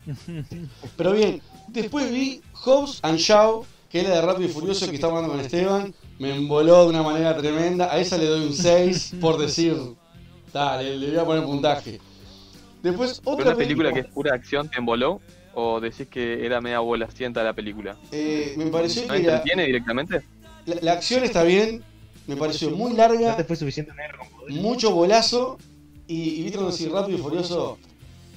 Pero 0.98 1.12
bien, 1.14 1.42
después 1.68 2.12
vi 2.12 2.42
Hobbs 2.64 3.00
and 3.04 3.18
Shaw, 3.20 3.66
que 3.90 4.02
es 4.02 4.10
la 4.10 4.16
de 4.16 4.22
Rápido 4.22 4.50
y 4.50 4.52
Furioso 4.52 4.88
que 4.90 4.96
está 4.96 5.08
hablando 5.08 5.30
con 5.30 5.40
Esteban. 5.40 5.94
Me 6.20 6.36
emboló 6.36 6.84
de 6.84 6.90
una 6.90 7.04
manera 7.04 7.36
tremenda. 7.38 7.92
A 7.94 8.00
esa 8.00 8.18
le 8.18 8.26
doy 8.26 8.46
un 8.48 8.54
6 8.54 9.16
por 9.22 9.38
decir. 9.38 9.76
Dale, 10.56 10.96
le 10.98 11.10
voy 11.10 11.18
a 11.20 11.26
poner 11.26 11.44
puntaje. 11.44 12.00
Después, 12.82 13.20
¿Pero 13.22 13.34
otra 13.36 13.46
una 13.48 13.58
película 13.58 13.92
que 13.92 14.00
es 14.00 14.06
pura 14.06 14.34
acción 14.34 14.70
te 14.70 14.80
emboló? 14.80 15.20
¿O 15.54 15.82
decís 15.82 16.08
que 16.08 16.46
era 16.46 16.62
media 16.62 16.80
bola 16.80 17.12
sienta 17.12 17.44
la 17.44 17.52
película? 17.52 17.98
Eh, 18.14 18.54
me 18.56 18.68
pareció 18.68 19.02
¿No 19.02 19.16
que 19.16 19.20
la, 19.24 19.34
entretiene 19.34 19.66
directamente? 19.66 20.22
la- 20.66 20.78
la 20.82 20.94
acción 20.94 21.26
está 21.26 21.44
bien. 21.44 21.84
Me 22.26 22.38
pareció 22.38 22.70
muy 22.72 22.94
larga. 22.94 23.32
¿No 23.32 23.36
te 23.36 23.44
fue 23.44 23.58
suficiente 23.58 23.92
mucho 24.62 24.92
bolazo 24.92 25.58
y, 26.08 26.22
y 26.40 26.44
viste 26.44 26.58
cuando 26.58 26.72
decís 26.72 26.90
rápido 26.90 27.18
y 27.18 27.22
furioso 27.22 27.78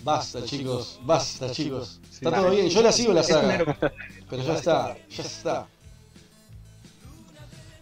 basta 0.02 0.42
chicos 0.44 0.98
basta 1.04 1.50
chicos 1.52 2.00
está 2.10 2.34
todo 2.34 2.50
bien 2.50 2.68
yo 2.70 2.80
la 2.82 2.90
sigo 2.92 3.12
la 3.12 3.22
saga 3.22 3.76
pero 4.30 4.42
ya 4.42 4.54
está 4.54 4.96
ya 5.10 5.22
está 5.22 5.66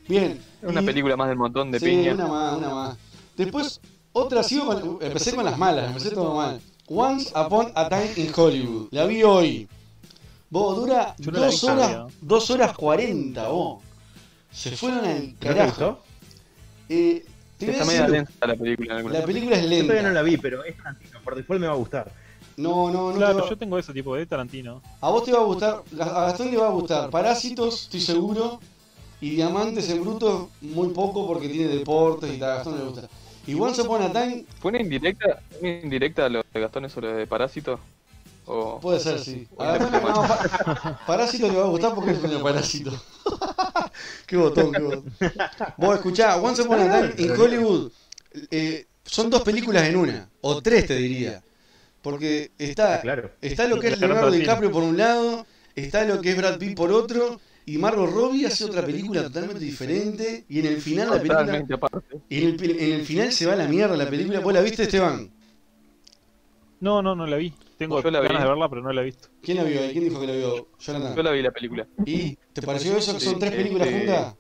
bien 0.09 0.41
una 0.63 0.83
y- 0.83 0.87
película 0.87 1.17
más 1.17 1.29
del 1.29 1.37
montón 1.37 1.71
de 1.71 1.79
sí, 1.79 1.85
piña. 1.87 2.15
una 2.15 2.27
más 2.27 2.57
una 2.59 2.71
más 2.71 2.99
después 3.37 3.81
otra 4.19 4.43
sigo 4.43 4.67
con- 4.67 4.99
empecé 5.01 5.35
con 5.35 5.45
las 5.45 5.59
malas 5.59 5.89
empecé 5.89 6.11
todo 6.11 6.35
mal 6.35 6.61
Once 6.89 7.33
Upon 7.39 7.73
a 7.75 7.89
Time 7.89 8.13
in 8.17 8.33
Hollywood 8.35 8.89
la 8.91 9.05
vi 9.07 9.23
hoy 9.23 9.69
vos 10.51 10.77
dura 10.77 11.15
Yo 11.19 11.33
no 11.33 11.41
la 11.41 11.47
vi 11.47 11.53
dos 11.53 11.65
horas 11.65 11.91
todavía. 11.91 12.15
dos 12.21 12.51
horas 12.51 12.77
cuarenta 12.77 13.49
vos 13.49 13.83
se 14.53 14.77
fueron 14.77 15.05
al 15.05 15.35
te 15.35 15.47
carajo 15.47 15.67
gustó? 15.69 16.03
Eh, 16.89 17.25
te 17.59 17.67
voy 17.67 17.75
a 17.75 17.79
Está 17.79 17.85
media 17.87 18.01
decir- 18.07 18.11
lenta 18.13 18.47
la 18.47 18.55
película. 18.57 18.87
en 18.93 18.97
algunas 18.99 19.19
la 19.21 19.27
película 19.27 19.57
es 19.57 19.63
Yo 19.63 19.69
lenta 19.69 19.85
todavía 19.87 20.09
no 20.09 20.15
la 20.15 20.23
vi, 20.23 20.37
pero 20.39 20.65
es 20.65 20.77
Tarantino. 20.77 21.21
Por 21.25 21.35
default 21.35 21.61
me 21.61 21.67
va 21.67 21.73
a 21.73 21.77
gustar. 21.77 22.13
No, 22.57 22.91
no, 22.91 23.11
no. 23.11 23.17
Claro, 23.17 23.37
te 23.37 23.43
va- 23.43 23.49
yo 23.51 23.59
tengo 23.59 23.79
ese 23.79 23.93
tipo 23.93 24.15
de 24.15 24.25
Tarantino. 24.25 24.81
A 25.01 25.11
vos 25.11 25.25
te 25.25 25.33
va 25.33 25.41
a 25.41 25.45
gustar, 25.45 25.83
a 26.01 26.05
Gastón 26.27 26.51
le 26.51 26.57
va 26.57 26.69
a 26.69 26.71
gustar 26.71 27.11
Parásitos, 27.11 27.83
estoy 27.83 28.01
seguro, 28.01 28.61
y 29.21 29.31
Diamantes 29.31 29.91
en 29.91 30.01
Bruto 30.01 30.49
muy 30.63 30.89
poco 30.91 31.27
porque 31.27 31.49
tiene 31.49 31.75
deportes 31.75 32.33
y 32.35 32.39
tal, 32.39 32.51
a 32.53 32.55
Gastón 32.57 32.79
le 32.79 32.85
gusta. 32.85 33.09
Y 33.47 33.55
Once 33.55 33.81
Upon 33.83 34.03
a 34.03 34.13
Time 34.13 34.45
¿Fue 34.61 34.71
una 34.71 34.81
indirecta, 34.81 35.41
una 35.61 35.71
indirecta 35.71 36.27
a 36.27 36.29
lo 36.29 36.45
de 36.53 36.61
Gastón 36.61 36.89
sobre 36.91 37.13
de 37.15 37.27
Parásito? 37.27 37.79
¿O... 38.49 38.79
puede 38.81 39.01
ser, 39.01 39.19
sí. 39.19 39.47
A 39.59 39.73
le- 39.73 39.81
no, 39.81 39.91
pa- 40.23 41.01
Parásito 41.07 41.49
le 41.49 41.57
va 41.57 41.65
a 41.65 41.69
gustar 41.69 41.95
porque 41.95 42.13
es 42.13 42.23
medio 42.23 42.43
Parásito. 42.43 42.93
qué 44.27 44.37
botón, 44.37 44.73
qué 44.73 44.81
botón. 44.83 45.05
Vos 45.77 45.97
escuchá, 45.97 46.37
Once 46.37 46.63
Upon 46.63 46.81
a 46.81 46.85
Time 47.01 47.15
en 47.19 47.41
Hollywood 47.41 47.91
eh, 48.51 48.87
son 49.05 49.31
dos 49.31 49.43
películas 49.43 49.85
en 49.89 49.97
una, 49.97 50.29
o 50.43 50.61
tres 50.63 50.87
te 50.87 50.95
diría. 50.97 51.43
Porque 52.03 52.53
está, 52.59 52.97
Ah, 52.97 53.01
claro. 53.01 53.31
está 53.41 53.67
lo 53.67 53.81
que 53.81 53.89
es 53.89 53.99
Leonardo. 53.99 54.31
DiCaprio 54.31 54.71
por 54.71 54.85
un 54.85 54.97
lado, 54.97 55.45
está 55.75 56.05
lo 56.05 56.21
que 56.21 56.31
es 56.31 56.37
Brad 56.37 56.59
Pitt 56.59 56.77
por 56.77 56.93
otro, 56.93 57.41
y 57.67 57.79
Margot 57.79 58.09
Robbie 58.11 58.47
hace 58.47 58.65
otra 58.65 58.87
película 58.87 59.25
totalmente 59.25 59.63
diferente, 59.63 60.45
y 60.49 60.61
en 60.61 60.67
el 60.67 60.81
final 60.81 61.11
la 61.11 61.17
película... 61.17 61.41
Totalmente 61.41 61.75
aparte. 61.75 62.21
Y 62.29 62.45
en 62.45 62.49
el, 62.49 62.81
en 62.81 62.93
el 62.93 63.03
final 63.03 63.33
se 63.33 63.45
va 63.47 63.55
a 63.55 63.57
la 63.57 63.67
mierda 63.67 63.97
la 63.97 64.09
película. 64.09 64.41
¿Vos 64.41 64.55
la 64.55 64.61
viste, 64.61 64.85
Esteban? 64.85 65.31
No, 66.81 67.03
no, 67.03 67.15
no 67.15 67.27
la 67.27 67.37
vi. 67.37 67.53
Tengo 67.77 68.01
Yo 68.03 68.11
la 68.11 68.21
ganas 68.21 68.39
vi. 68.39 68.43
de 68.45 68.49
verla, 68.49 68.69
pero 68.69 68.83
no 68.83 68.93
la 68.93 69.03
he 69.03 69.05
visto. 69.05 69.29
¿Quién 69.43 69.59
la 69.59 69.65
vio 69.65 69.81
ahí? 69.81 69.93
¿Quién 69.93 70.05
dijo 70.05 70.21
que 70.21 70.27
la 70.27 70.33
vio? 70.35 70.69
Jonathan. 70.79 71.17
Yo 71.17 71.23
la 71.23 71.31
vi 71.33 71.43
la 71.43 71.51
película. 71.51 71.87
¿Y 72.05 72.37
te 72.53 72.63
pareció 72.63 72.97
eso 72.97 73.15
que 73.15 73.21
son 73.21 73.39
tres 73.39 73.53
películas 73.53 73.89
este- 73.89 73.99
juntas? 73.99 74.37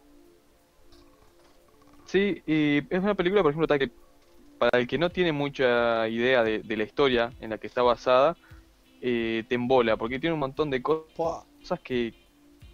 Sí, 2.06 2.42
y 2.46 2.78
es 2.88 3.02
una 3.02 3.14
película, 3.16 3.42
por 3.42 3.50
ejemplo, 3.50 3.78
que 3.78 3.90
para 4.58 4.78
el 4.78 4.86
que 4.86 4.96
no 4.96 5.10
tiene 5.10 5.32
mucha 5.32 6.08
idea 6.08 6.44
de, 6.44 6.60
de 6.60 6.76
la 6.76 6.84
historia 6.84 7.32
en 7.40 7.50
la 7.50 7.58
que 7.58 7.66
está 7.66 7.82
basada, 7.82 8.36
eh, 9.00 9.44
te 9.48 9.56
embola, 9.56 9.96
porque 9.96 10.18
tiene 10.20 10.34
un 10.34 10.40
montón 10.40 10.70
de 10.70 10.80
cosas 10.82 11.80
que, 11.82 12.14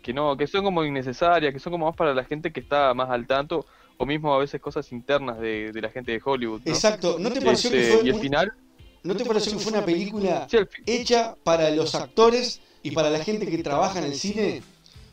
que 0.02 0.12
no, 0.12 0.36
que 0.36 0.46
son 0.46 0.64
como 0.64 0.84
innecesarias, 0.84 1.52
que 1.52 1.60
son 1.60 1.72
como 1.72 1.86
más 1.86 1.96
para 1.96 2.12
la 2.14 2.24
gente 2.24 2.52
que 2.52 2.60
está 2.60 2.92
más 2.94 3.08
al 3.10 3.26
tanto, 3.26 3.64
o 3.98 4.04
mismo 4.06 4.34
a 4.34 4.38
veces 4.38 4.60
cosas 4.60 4.90
internas 4.92 5.38
de, 5.38 5.70
de 5.72 5.80
la 5.80 5.88
gente 5.90 6.10
de 6.12 6.20
Hollywood. 6.24 6.60
¿no? 6.64 6.72
Exacto. 6.72 7.16
¿No 7.20 7.30
te 7.30 7.40
pareció 7.40 7.70
que 7.70 7.80
Este, 7.80 7.94
fue 7.96 8.04
y 8.04 8.08
el 8.08 8.14
un- 8.16 8.20
final, 8.20 8.52
¿No 9.04 9.16
te 9.16 9.24
pareció 9.24 9.52
que 9.52 9.58
fue 9.58 9.72
una 9.72 9.84
película 9.84 10.46
sí, 10.50 10.58
hecha 10.86 11.34
para 11.42 11.70
los 11.70 11.94
actores 11.96 12.60
y 12.84 12.92
para 12.92 13.10
la 13.10 13.18
gente 13.24 13.46
que 13.46 13.58
trabaja 13.58 13.98
en 13.98 14.04
el 14.06 14.14
cine? 14.14 14.62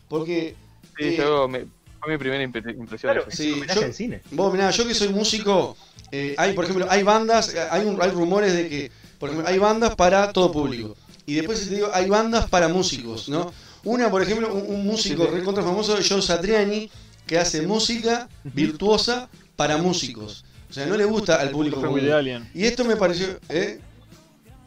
Porque 0.07 0.55
sí, 0.97 1.03
eh, 1.05 1.15
yo 1.17 1.47
me- 1.47 1.65
fue 1.99 2.11
mi 2.13 2.17
primera 2.17 2.43
impre- 2.43 2.75
impresión. 2.77 3.13
Claro. 3.13 3.25
Sí, 3.31 3.51
homenaje 3.53 3.79
yo- 3.79 3.85
al 3.87 3.93
cine. 3.93 4.21
Vos, 4.31 4.51
mirá, 4.53 4.69
yo 4.71 4.87
que 4.87 4.93
soy 4.93 5.09
músico, 5.09 5.75
eh, 6.11 6.35
hay, 6.37 6.53
por 6.53 6.65
ejemplo, 6.65 6.85
hay 6.89 7.03
bandas, 7.03 7.53
eh, 7.53 7.59
hay, 7.69 7.85
un- 7.87 8.01
hay 8.01 8.09
rumores 8.11 8.53
de 8.53 8.69
que, 8.69 8.91
por 9.19 9.29
ejemplo, 9.29 9.47
hay 9.49 9.57
bandas 9.57 9.95
para 9.95 10.31
todo 10.33 10.51
público. 10.51 10.95
Y 11.25 11.35
después 11.35 11.67
te 11.67 11.75
digo, 11.75 11.89
hay 11.93 12.07
bandas 12.09 12.49
para 12.49 12.67
músicos, 12.69 13.27
¿no? 13.29 13.51
Una, 13.83 14.09
por 14.11 14.21
ejemplo, 14.21 14.53
un, 14.53 14.75
un 14.75 14.85
músico 14.85 15.25
recontra 15.27 15.63
famoso, 15.63 15.97
Joe 16.07 16.21
Satriani, 16.21 16.89
que 17.25 17.37
hace 17.37 17.61
música 17.61 18.27
virtuosa 18.43 19.29
para 19.55 19.77
músicos. 19.77 20.43
O 20.69 20.73
sea, 20.73 20.85
no 20.85 20.97
le 20.97 21.05
gusta 21.05 21.35
al 21.41 21.49
público 21.51 21.81
común. 21.81 21.99
the 22.01 22.13
Alien. 22.13 22.49
Y 22.53 22.65
esto 22.65 22.83
me 22.85 22.95
pareció, 22.95 23.39
¿eh? 23.49 23.79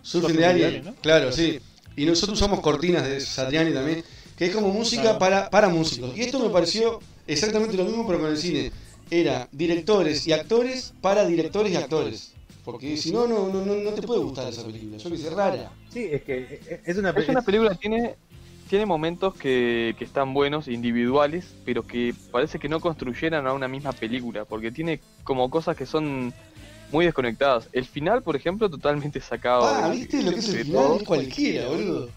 Surfing 0.03 0.37
de 0.37 0.47
Alien, 0.47 0.95
claro, 1.01 1.31
sí. 1.33 1.61
Y 1.97 2.07
nosotros 2.07 2.39
usamos 2.39 2.61
cortinas 2.61 3.05
de 3.05 3.21
Satriani 3.21 3.73
también, 3.73 4.03
que 4.37 4.47
es 4.47 4.55
como 4.55 4.69
música 4.69 5.03
Claro. 5.03 5.19
para, 5.19 5.51
para 5.51 5.69
músicos. 5.69 6.17
Y 6.17 6.23
esto 6.23 6.41
me 6.41 6.49
pareció 6.51 7.01
exactamente 7.27 7.77
lo 7.77 7.85
mismo, 7.85 8.07
pero 8.07 8.21
con 8.21 8.31
el 8.31 8.39
cine. 8.39 8.73
Era 9.11 9.47
directores 9.53 10.27
y 10.27 10.33
actores 10.33 10.95
para 11.03 11.27
directores 11.27 11.71
y 11.73 11.77
actores. 11.77 12.33
Porque 12.65 12.97
si 12.97 13.11
no, 13.13 13.27
no, 13.27 13.49
no, 13.53 13.65
no, 13.65 13.75
no 13.75 13.91
te 13.91 14.03
puede 14.03 14.21
gustar 14.21 14.49
esa 14.49 14.65
película. 14.65 14.97
Yo 14.97 15.11
que 15.11 15.19
sé, 15.19 15.31
rara. 15.31 15.71
Sí, 15.93 16.09
es 16.11 16.23
que 16.23 16.81
es 16.85 16.97
una, 16.97 17.11
Es 17.11 17.29
una 17.29 17.43
película 17.43 17.71
que 17.73 17.77
tiene, 17.77 18.15
tiene 18.73 18.87
momentos 18.87 19.35
que, 19.35 19.95
que 19.99 20.05
están 20.07 20.33
buenos, 20.33 20.67
individuales, 20.67 21.55
pero 21.67 21.87
que 21.87 22.15
parece 22.31 22.59
que 22.59 22.71
no 22.71 22.81
construyeran 22.81 23.47
a 23.47 23.53
una 23.53 23.69
misma 23.69 23.93
película, 23.93 24.47
porque 24.47 24.73
tiene 24.73 24.99
como 25.25 25.51
cosas 25.51 25.77
que 25.77 25.85
son 25.85 26.33
muy 26.91 27.05
desconectadas. 27.05 27.69
El 27.75 27.85
final, 27.85 28.23
por 28.23 28.35
ejemplo, 28.35 28.71
totalmente 28.71 29.21
sacado. 29.21 29.67
Ah, 29.67 29.89
de- 29.91 29.99
¿viste 29.99 30.23
lo 30.23 30.33
que 30.33 30.41
es 30.41 30.49
el 30.49 30.65
final? 30.65 30.97
Es 30.97 31.03
cualquiera, 31.03 31.69
boludo. 31.69 32.09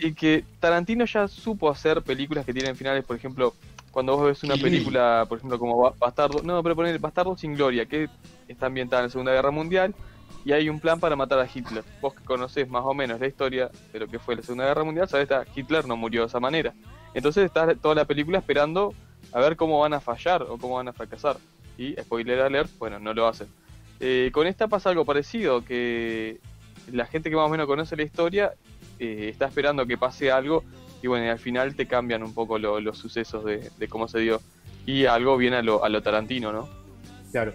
Y 0.00 0.12
que 0.14 0.44
Tarantino 0.58 1.04
ya 1.04 1.28
supo 1.28 1.70
hacer 1.70 2.02
películas 2.02 2.44
que 2.44 2.52
tienen 2.52 2.74
finales, 2.74 3.04
por 3.04 3.14
ejemplo, 3.14 3.54
cuando 3.92 4.16
vos 4.16 4.26
ves 4.26 4.42
una 4.42 4.56
película, 4.56 5.26
por 5.28 5.38
ejemplo, 5.38 5.60
como 5.60 5.78
Ba- 5.80 5.94
Bastardo, 5.96 6.42
no, 6.42 6.60
pero 6.64 6.74
poner 6.74 6.98
Bastardo 6.98 7.36
sin 7.36 7.54
Gloria, 7.54 7.86
que 7.86 8.08
está 8.48 8.66
ambientada 8.66 9.02
en 9.02 9.06
la 9.06 9.10
Segunda 9.12 9.30
Guerra 9.30 9.52
Mundial, 9.52 9.94
y 10.44 10.52
hay 10.52 10.68
un 10.68 10.80
plan 10.80 10.98
para 11.00 11.14
matar 11.16 11.38
a 11.38 11.46
Hitler. 11.52 11.84
Vos 12.00 12.14
que 12.14 12.24
conocés 12.24 12.68
más 12.68 12.82
o 12.84 12.94
menos 12.94 13.20
la 13.20 13.26
historia 13.26 13.70
de 13.92 14.00
lo 14.00 14.08
que 14.08 14.18
fue 14.18 14.36
la 14.36 14.42
Segunda 14.42 14.66
Guerra 14.66 14.84
Mundial, 14.84 15.08
sabés 15.08 15.28
que 15.28 15.36
Hitler 15.60 15.86
no 15.86 15.96
murió 15.96 16.22
de 16.22 16.26
esa 16.28 16.40
manera. 16.40 16.72
Entonces 17.14 17.44
estás 17.44 17.76
toda 17.80 17.94
la 17.94 18.04
película 18.04 18.38
esperando 18.38 18.94
a 19.32 19.40
ver 19.40 19.56
cómo 19.56 19.80
van 19.80 19.94
a 19.94 20.00
fallar 20.00 20.42
o 20.42 20.58
cómo 20.58 20.76
van 20.76 20.88
a 20.88 20.92
fracasar. 20.92 21.36
Y, 21.78 21.94
spoiler 22.00 22.40
alert, 22.40 22.70
bueno, 22.78 22.98
no 22.98 23.14
lo 23.14 23.26
hacen. 23.26 23.48
Eh, 24.00 24.30
con 24.32 24.46
esta 24.46 24.68
pasa 24.68 24.90
algo 24.90 25.04
parecido, 25.04 25.64
que 25.64 26.38
la 26.90 27.06
gente 27.06 27.30
que 27.30 27.36
más 27.36 27.46
o 27.46 27.48
menos 27.48 27.66
conoce 27.66 27.96
la 27.96 28.02
historia 28.02 28.52
eh, 28.98 29.28
está 29.30 29.46
esperando 29.46 29.86
que 29.86 29.96
pase 29.96 30.30
algo 30.30 30.64
y 31.02 31.06
bueno, 31.06 31.24
y 31.26 31.28
al 31.28 31.38
final 31.38 31.74
te 31.76 31.86
cambian 31.86 32.22
un 32.22 32.34
poco 32.34 32.58
lo- 32.58 32.80
los 32.80 32.98
sucesos 32.98 33.44
de, 33.44 33.70
de 33.78 33.88
cómo 33.88 34.08
se 34.08 34.18
dio. 34.20 34.40
Y 34.86 35.04
algo 35.06 35.36
viene 35.36 35.56
a 35.56 35.62
lo, 35.62 35.84
a 35.84 35.88
lo 35.88 36.02
Tarantino, 36.02 36.52
¿no? 36.52 36.68
Claro. 37.30 37.54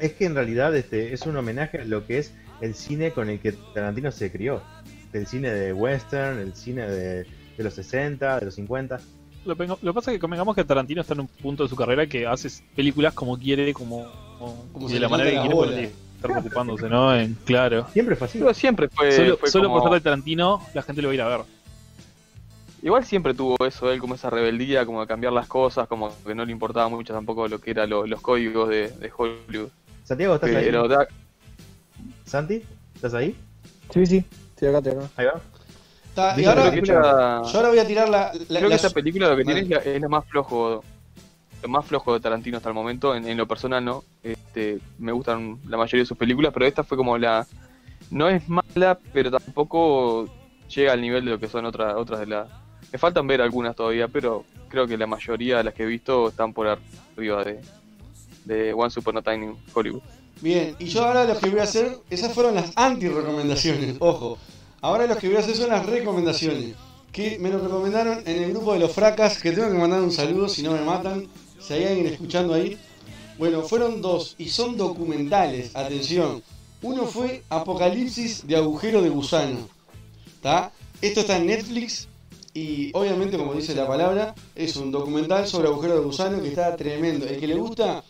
Es 0.00 0.12
que 0.12 0.26
en 0.26 0.34
realidad 0.34 0.74
este 0.76 1.12
es 1.12 1.22
un 1.22 1.36
homenaje 1.36 1.78
a 1.80 1.84
lo 1.84 2.06
que 2.06 2.18
es 2.18 2.32
el 2.60 2.74
cine 2.74 3.12
con 3.12 3.28
el 3.30 3.40
que 3.40 3.52
Tarantino 3.74 4.10
se 4.12 4.30
crió. 4.30 4.62
El 5.12 5.26
cine 5.26 5.50
de 5.50 5.72
western, 5.72 6.38
el 6.38 6.54
cine 6.54 6.88
de, 6.88 7.24
de 7.56 7.64
los 7.64 7.74
60, 7.74 8.38
de 8.40 8.44
los 8.46 8.54
50. 8.54 9.00
Lo, 9.44 9.56
que 9.56 9.66
pasa 9.94 10.10
es 10.10 10.16
que 10.16 10.20
convengamos 10.20 10.54
que 10.54 10.64
Tarantino 10.64 11.00
está 11.00 11.14
en 11.14 11.20
un 11.20 11.26
punto 11.28 11.62
de 11.62 11.68
su 11.68 11.76
carrera 11.76 12.06
que 12.06 12.26
hace 12.26 12.48
películas 12.76 13.14
como 13.14 13.38
quiere, 13.38 13.72
como, 13.72 14.06
como- 14.38 14.66
Como 14.72 14.88
de 14.88 15.00
la 15.00 15.08
manera 15.08 15.30
que 15.30 15.48
quiere, 15.48 15.84
estar 16.16 16.30
preocupándose, 16.32 16.88
¿no? 16.88 17.14
En, 17.16 17.34
claro. 17.44 17.86
Siempre 17.92 18.14
fue 18.16 18.26
así. 18.26 18.38
Pero 18.38 18.52
siempre 18.52 18.88
fue, 18.88 19.10
solo 19.12 19.36
fue 19.38 19.50
solo 19.50 19.68
como- 19.68 19.80
por 19.80 19.88
ser 19.90 20.00
de 20.00 20.04
Tarantino, 20.04 20.60
la 20.74 20.82
gente 20.82 21.00
lo 21.02 21.08
va 21.08 21.12
a 21.12 21.14
ir 21.14 21.22
a 21.22 21.28
ver. 21.28 21.40
Igual 22.82 23.04
siempre 23.04 23.34
tuvo 23.34 23.56
eso, 23.66 23.90
él 23.90 23.98
como 23.98 24.14
esa 24.14 24.30
rebeldía, 24.30 24.86
como 24.86 25.00
de 25.00 25.06
cambiar 25.08 25.32
las 25.32 25.48
cosas, 25.48 25.88
como 25.88 26.12
que 26.24 26.34
no 26.34 26.44
le 26.44 26.52
importaba 26.52 26.88
mucho 26.88 27.12
tampoco 27.12 27.48
lo 27.48 27.60
que 27.60 27.72
eran 27.72 27.90
lo- 27.90 28.06
los 28.06 28.20
códigos 28.20 28.68
de, 28.68 28.88
de 28.90 29.10
Hollywood. 29.16 29.70
Santiago, 30.08 30.36
¿estás 30.36 30.48
Pero 30.50 30.82
ahí? 30.84 30.88
da- 30.88 31.08
¿Santi? 32.24 32.62
¿Estás 32.94 33.12
ahí? 33.12 33.36
Sí, 33.92 34.06
sí, 34.06 34.24
estoy 34.54 34.68
acá, 34.68 34.78
estoy 34.78 34.92
acá. 34.92 35.08
Ahí 35.16 35.26
va. 35.26 35.40
Está, 36.08 36.40
y 36.40 36.44
ahora, 36.46 36.68
esta- 36.74 37.42
yo 37.42 37.56
ahora 37.58 37.68
voy 37.68 37.78
a 37.78 37.86
tirar 37.86 38.08
la. 38.08 38.32
la- 38.32 38.46
Creo 38.46 38.62
la- 38.62 38.68
que 38.68 38.74
esta 38.74 38.88
película 38.90 39.28
lo 39.28 39.36
que 39.36 39.44
tiene 39.44 39.60
es, 39.60 39.68
Vale. 39.68 39.84
la- 39.84 39.90
es 39.96 40.00
lo 40.00 40.08
más 40.08 40.24
flojo, 40.24 40.82
lo 41.62 41.68
más 41.68 41.84
flojo 41.84 42.14
de 42.14 42.20
Tarantino 42.20 42.56
hasta 42.56 42.70
el 42.70 42.74
momento, 42.74 43.14
en, 43.14 43.28
en 43.28 43.36
lo 43.36 43.46
personal 43.46 43.84
no. 43.84 44.02
Este, 44.22 44.78
me 44.98 45.12
gustan 45.12 45.58
la 45.68 45.76
mayoría 45.76 46.04
de 46.04 46.06
sus 46.06 46.16
películas, 46.16 46.54
pero 46.54 46.64
esta 46.64 46.84
fue 46.84 46.96
como 46.96 47.18
la, 47.18 47.46
no 48.10 48.30
es 48.30 48.48
mala, 48.48 48.98
pero 49.12 49.30
tampoco 49.30 50.26
llega 50.74 50.94
al 50.94 51.02
nivel 51.02 51.26
de 51.26 51.32
lo 51.32 51.38
que 51.38 51.48
son 51.48 51.66
otras 51.66 51.94
otras 51.96 52.20
de 52.20 52.26
las. 52.28 52.48
Me 52.90 52.98
faltan 52.98 53.26
ver 53.26 53.42
algunas 53.42 53.76
todavía, 53.76 54.08
pero 54.08 54.46
creo 54.70 54.86
que 54.86 54.96
la 54.96 55.06
mayoría 55.06 55.58
de 55.58 55.64
las 55.64 55.74
que 55.74 55.82
he 55.82 55.86
visto 55.86 56.28
están 56.28 56.54
por 56.54 56.66
arriba 56.66 57.44
de, 57.44 57.60
de 58.44 58.72
One 58.72 58.90
Super 58.90 59.14
No 59.14 59.22
Time 59.22 59.54
Hollywood. 59.74 60.02
Bien, 60.40 60.76
y 60.78 60.86
yo 60.86 61.04
ahora 61.04 61.24
lo 61.24 61.38
que 61.38 61.50
voy 61.50 61.60
a 61.60 61.64
hacer, 61.64 61.98
esas 62.10 62.32
fueron 62.32 62.54
las 62.54 62.72
anti-recomendaciones, 62.76 63.96
ojo. 63.98 64.38
Ahora 64.80 65.06
lo 65.06 65.16
que 65.16 65.26
voy 65.26 65.36
a 65.36 65.40
hacer 65.40 65.56
son 65.56 65.70
las 65.70 65.84
recomendaciones. 65.84 66.74
Que 67.10 67.38
me 67.38 67.48
lo 67.48 67.58
recomendaron 67.58 68.22
en 68.24 68.42
el 68.42 68.52
grupo 68.52 68.74
de 68.74 68.78
los 68.78 68.92
fracas, 68.92 69.40
que 69.40 69.50
tengo 69.50 69.68
que 69.68 69.78
mandar 69.78 70.00
un 70.00 70.12
saludo 70.12 70.48
si 70.48 70.62
no 70.62 70.72
me 70.72 70.82
matan. 70.82 71.26
Si 71.58 71.74
hay 71.74 71.84
alguien 71.84 72.06
escuchando 72.06 72.54
ahí. 72.54 72.78
Bueno, 73.38 73.62
fueron 73.62 74.00
dos 74.00 74.34
y 74.38 74.48
son 74.48 74.76
documentales, 74.76 75.74
atención. 75.74 76.42
Uno 76.82 77.06
fue 77.06 77.42
Apocalipsis 77.48 78.46
de 78.46 78.56
agujero 78.56 79.02
de 79.02 79.08
gusano. 79.08 79.68
¿Está? 80.26 80.70
Esto 81.00 81.20
está 81.20 81.38
en 81.38 81.46
Netflix 81.46 82.08
y 82.54 82.90
obviamente, 82.94 83.36
como 83.36 83.54
dice 83.54 83.74
la 83.74 83.86
palabra, 83.86 84.34
es 84.54 84.76
un 84.76 84.92
documental 84.92 85.46
sobre 85.46 85.68
agujero 85.68 85.94
de 85.94 86.00
gusano 86.00 86.40
que 86.40 86.48
está 86.48 86.76
tremendo. 86.76 87.26
El 87.26 87.40
que 87.40 87.46
le 87.46 87.54
gusta 87.54 88.04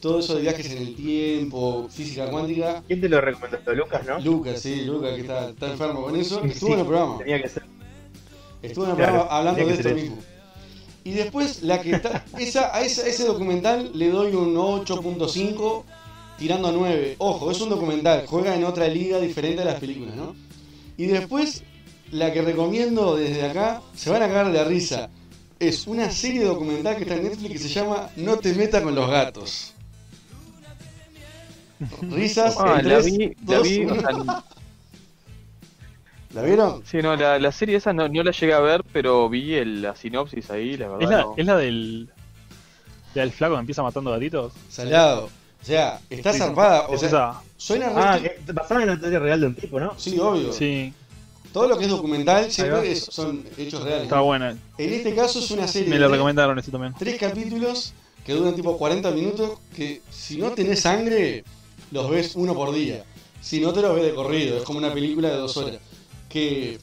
todo 0.00 0.20
eso 0.20 0.34
de 0.36 0.42
viajes 0.42 0.70
en 0.70 0.78
el 0.78 0.94
tiempo, 0.94 1.88
física 1.90 2.26
cuántica. 2.30 2.82
¿Quién 2.86 3.00
te 3.00 3.08
lo 3.08 3.20
recomendó? 3.20 3.58
Lucas, 3.74 4.06
¿no? 4.06 4.18
Lucas, 4.20 4.60
sí, 4.60 4.82
Lucas 4.82 5.14
que 5.14 5.20
está, 5.22 5.48
está 5.50 5.70
enfermo 5.72 6.02
con 6.02 6.16
eso. 6.16 6.40
Sí, 6.42 6.48
Estuvo 6.50 6.74
en 6.74 6.80
el 6.80 6.86
programa. 6.86 7.18
Tenía 7.18 7.42
que 7.42 7.48
ser. 7.48 7.62
Estuvo 8.62 8.84
en 8.84 8.90
el 8.90 8.96
Claro, 8.96 9.12
programa 9.12 9.36
hablando 9.36 9.66
de 9.66 9.74
esto 9.74 9.88
mismo. 9.94 10.18
Y 11.04 11.12
después, 11.12 11.62
la 11.62 11.80
que 11.80 11.92
está, 11.92 12.24
esa, 12.38 12.74
a 12.76 12.82
esa- 12.82 13.06
ese 13.06 13.24
documental 13.24 13.92
le 13.94 14.10
doy 14.10 14.34
un 14.34 14.54
8.5 14.56 15.84
tirando 16.38 16.68
a 16.68 16.72
9. 16.72 17.16
Ojo, 17.18 17.50
es 17.50 17.60
un 17.60 17.70
documental, 17.70 18.24
juega 18.26 18.54
en 18.54 18.64
otra 18.64 18.88
liga 18.88 19.18
diferente 19.18 19.62
a 19.62 19.64
las 19.64 19.80
películas, 19.80 20.14
¿no? 20.16 20.34
Y 20.96 21.06
después, 21.06 21.62
la 22.10 22.32
que 22.32 22.42
recomiendo 22.42 23.16
desde 23.16 23.42
acá, 23.46 23.80
se 23.94 24.10
van 24.10 24.22
a 24.22 24.28
cagar 24.28 24.52
de 24.52 24.58
la 24.58 24.64
risa. 24.64 25.08
Es 25.60 25.86
una 25.86 26.10
serie 26.10 26.44
documental 26.44 26.96
que 26.96 27.02
está 27.02 27.14
en 27.16 27.24
Netflix 27.24 27.52
que 27.52 27.58
se 27.58 27.68
llama 27.68 28.10
No 28.16 28.36
te 28.38 28.52
metas 28.54 28.82
con 28.82 28.94
los 28.94 29.08
gatos. 29.10 29.74
Risas. 32.02 32.56
Ah, 32.58 32.78
en 32.80 32.88
la 32.88 33.00
tres, 33.00 33.04
vi, 33.16 33.36
la 33.46 33.60
vi, 33.60 33.84
o 33.84 33.92
uno. 33.92 34.00
sea, 34.00 34.44
¿La 36.34 36.42
vieron? 36.42 36.82
Sí, 36.84 36.98
no, 36.98 37.16
la, 37.16 37.38
la 37.38 37.52
serie 37.52 37.76
esa 37.76 37.92
no, 37.92 38.06
no 38.08 38.22
la 38.22 38.32
llegué 38.32 38.52
a 38.52 38.60
ver, 38.60 38.84
pero 38.92 39.28
vi 39.30 39.54
el- 39.54 39.80
la 39.82 39.96
sinopsis 39.96 40.50
ahí, 40.50 40.76
la 40.76 40.88
verdad. 40.88 41.02
¿Es 41.02 41.08
la, 41.10 41.20
no. 41.22 41.34
es 41.36 41.46
la 41.46 41.56
del. 41.56 42.08
la 43.14 43.22
del 43.22 43.32
flaco 43.32 43.54
que 43.54 43.60
empieza 43.60 43.82
matando 43.82 44.10
gatitos? 44.10 44.52
Salado. 44.68 45.30
O 45.60 45.64
sea, 45.64 46.00
está 46.10 46.32
zarpada. 46.34 46.86
O 46.88 46.94
Es 46.94 47.00
sea, 47.00 47.08
esa. 47.08 47.42
suena 47.56 47.90
Ah, 47.96 48.18
que 48.20 48.36
basada 48.52 48.82
en 48.82 48.88
la 48.88 48.94
historia 48.94 49.18
real 49.18 49.40
de 49.40 49.46
un 49.46 49.54
tipo, 49.54 49.80
¿no? 49.80 49.94
Sí, 49.98 50.18
obvio. 50.18 50.52
Sí. 50.52 50.92
Todo 51.52 51.66
lo 51.66 51.78
que 51.78 51.84
es 51.86 51.90
documental 51.90 52.50
siempre 52.52 52.92
es- 52.92 53.04
son 53.04 53.42
hechos 53.56 53.82
reales. 53.82 54.04
Está 54.04 54.20
buena. 54.20 54.50
En 54.50 54.92
este 54.92 55.14
caso 55.14 55.38
es 55.38 55.50
una 55.50 55.66
serie 55.66 55.88
Me 55.88 55.96
tres- 55.96 56.10
recomendaron 56.10 56.58
eso 56.58 56.70
también. 56.70 56.94
tres 56.98 57.18
capítulos 57.18 57.94
que 58.24 58.34
duran 58.34 58.54
tipo 58.54 58.76
40 58.76 59.10
minutos 59.12 59.58
que 59.74 60.02
si 60.10 60.36
no 60.36 60.50
tenés 60.50 60.80
sangre 60.80 61.42
los 61.90 62.10
ves 62.10 62.36
uno 62.36 62.54
por 62.54 62.72
día. 62.72 63.04
Si 63.40 63.60
no 63.60 63.72
te 63.72 63.82
los 63.82 63.94
ves 63.94 64.04
de 64.04 64.14
corrido, 64.14 64.58
es 64.58 64.64
como 64.64 64.78
una 64.78 64.92
película 64.92 65.28
de 65.28 65.36
dos 65.36 65.56
horas. 65.56 65.80
Que 66.28 66.78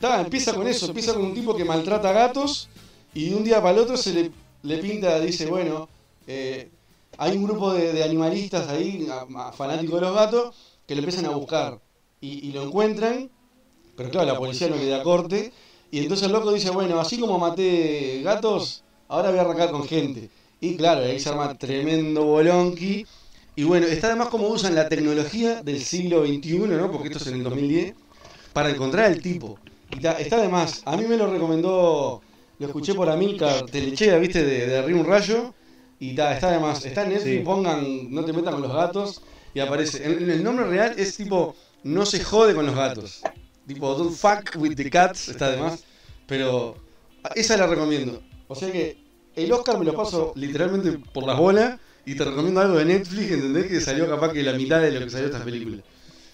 ta, 0.00 0.20
empieza 0.20 0.54
con 0.54 0.66
eso, 0.66 0.86
empieza 0.86 1.14
con 1.14 1.24
un 1.24 1.34
tipo 1.34 1.54
que 1.54 1.64
maltrata 1.64 2.12
gatos 2.12 2.68
y 3.14 3.30
de 3.30 3.36
un 3.36 3.44
día 3.44 3.62
para 3.62 3.72
el 3.72 3.78
otro 3.80 3.96
se 3.96 4.12
le, 4.12 4.30
le 4.62 4.78
pinta, 4.78 5.18
dice, 5.20 5.46
bueno, 5.46 5.88
eh, 6.26 6.68
hay 7.18 7.36
un 7.36 7.44
grupo 7.44 7.72
de, 7.72 8.02
animalistas 8.02 8.68
ahí, 8.68 9.06
fanáticos 9.54 10.00
de 10.00 10.06
los 10.06 10.14
gatos, 10.14 10.54
que 10.86 10.94
lo 10.94 11.00
empiezan 11.00 11.26
a 11.26 11.30
buscar 11.30 11.80
y, 12.20 12.48
y 12.48 12.52
lo 12.52 12.62
encuentran, 12.62 13.30
pero 13.96 14.10
claro, 14.10 14.26
la 14.26 14.38
policía 14.38 14.68
no 14.68 14.76
le 14.76 14.86
da 14.86 15.02
corte, 15.02 15.52
y 15.90 15.98
entonces 15.98 16.26
el 16.26 16.32
loco 16.32 16.52
dice, 16.52 16.70
bueno, 16.70 17.00
así 17.00 17.18
como 17.18 17.38
maté 17.38 18.22
gatos, 18.22 18.84
ahora 19.08 19.30
voy 19.30 19.38
a 19.38 19.42
arrancar 19.42 19.70
con 19.70 19.86
gente. 19.86 20.30
Y 20.60 20.76
claro, 20.76 21.04
ahí 21.04 21.18
se 21.18 21.28
arma 21.30 21.56
tremendo 21.56 22.24
bolonqui. 22.24 23.06
Y 23.56 23.64
bueno, 23.64 23.86
está 23.86 24.06
además 24.08 24.28
como 24.28 24.48
usan 24.48 24.74
la 24.74 24.88
tecnología 24.88 25.62
del 25.62 25.82
siglo 25.82 26.24
XXI, 26.24 26.58
¿no? 26.58 26.90
Porque 26.90 27.08
esto 27.08 27.18
es 27.18 27.26
en 27.28 27.34
el 27.34 27.42
2010, 27.44 27.94
para 28.52 28.70
encontrar 28.70 29.06
al 29.06 29.20
tipo. 29.20 29.58
Y 29.90 29.96
está, 29.96 30.12
está 30.12 30.36
además, 30.36 30.82
a 30.84 30.96
mí 30.96 31.04
me 31.04 31.16
lo 31.16 31.30
recomendó, 31.30 32.22
lo 32.58 32.66
escuché 32.66 32.94
por 32.94 33.10
Amilcar 33.10 33.66
Telechea, 33.66 34.16
¿viste? 34.18 34.44
De, 34.44 34.66
de 34.66 34.78
Arriba 34.78 35.00
un 35.00 35.06
Rayo. 35.06 35.54
Y 35.98 36.10
está, 36.10 36.32
está 36.34 36.48
además, 36.48 36.84
está 36.86 37.02
en 37.02 37.10
Netflix, 37.10 37.38
Sí. 37.38 37.44
pongan, 37.44 38.10
no 38.14 38.24
te 38.24 38.32
metan 38.32 38.54
con 38.54 38.62
los 38.62 38.72
gatos. 38.72 39.20
Y 39.52 39.60
aparece. 39.60 40.02
En, 40.04 40.22
en 40.22 40.30
el 40.30 40.42
nombre 40.42 40.66
real 40.66 40.94
es 40.96 41.16
tipo, 41.16 41.54
no 41.82 42.06
se 42.06 42.24
jode 42.24 42.54
con 42.54 42.64
los 42.64 42.74
gatos. 42.74 43.20
Tipo, 43.66 43.94
don't 43.94 44.14
fuck 44.14 44.56
with 44.56 44.74
the 44.76 44.88
cats, 44.88 45.28
está 45.28 45.46
además. 45.46 45.84
Pero 46.26 46.76
esa 47.34 47.56
la 47.56 47.66
recomiendo. 47.66 48.22
O 48.48 48.54
sea 48.54 48.72
que 48.72 48.96
el 49.36 49.52
Oscar 49.52 49.78
me 49.78 49.84
lo 49.84 49.94
paso 49.94 50.32
literalmente 50.36 50.92
por 51.12 51.26
las 51.26 51.36
bolas 51.36 51.78
y 52.12 52.14
te 52.16 52.24
recomiendo 52.24 52.60
algo 52.60 52.78
de 52.78 52.84
Netflix, 52.86 53.30
¿entendés? 53.32 53.66
Que 53.66 53.80
salió 53.80 54.08
capaz 54.08 54.32
que 54.32 54.42
la 54.42 54.52
mitad 54.54 54.80
de 54.80 54.90
lo 54.92 55.00
que 55.00 55.10
salió 55.10 55.26
esta 55.26 55.44
película. 55.44 55.82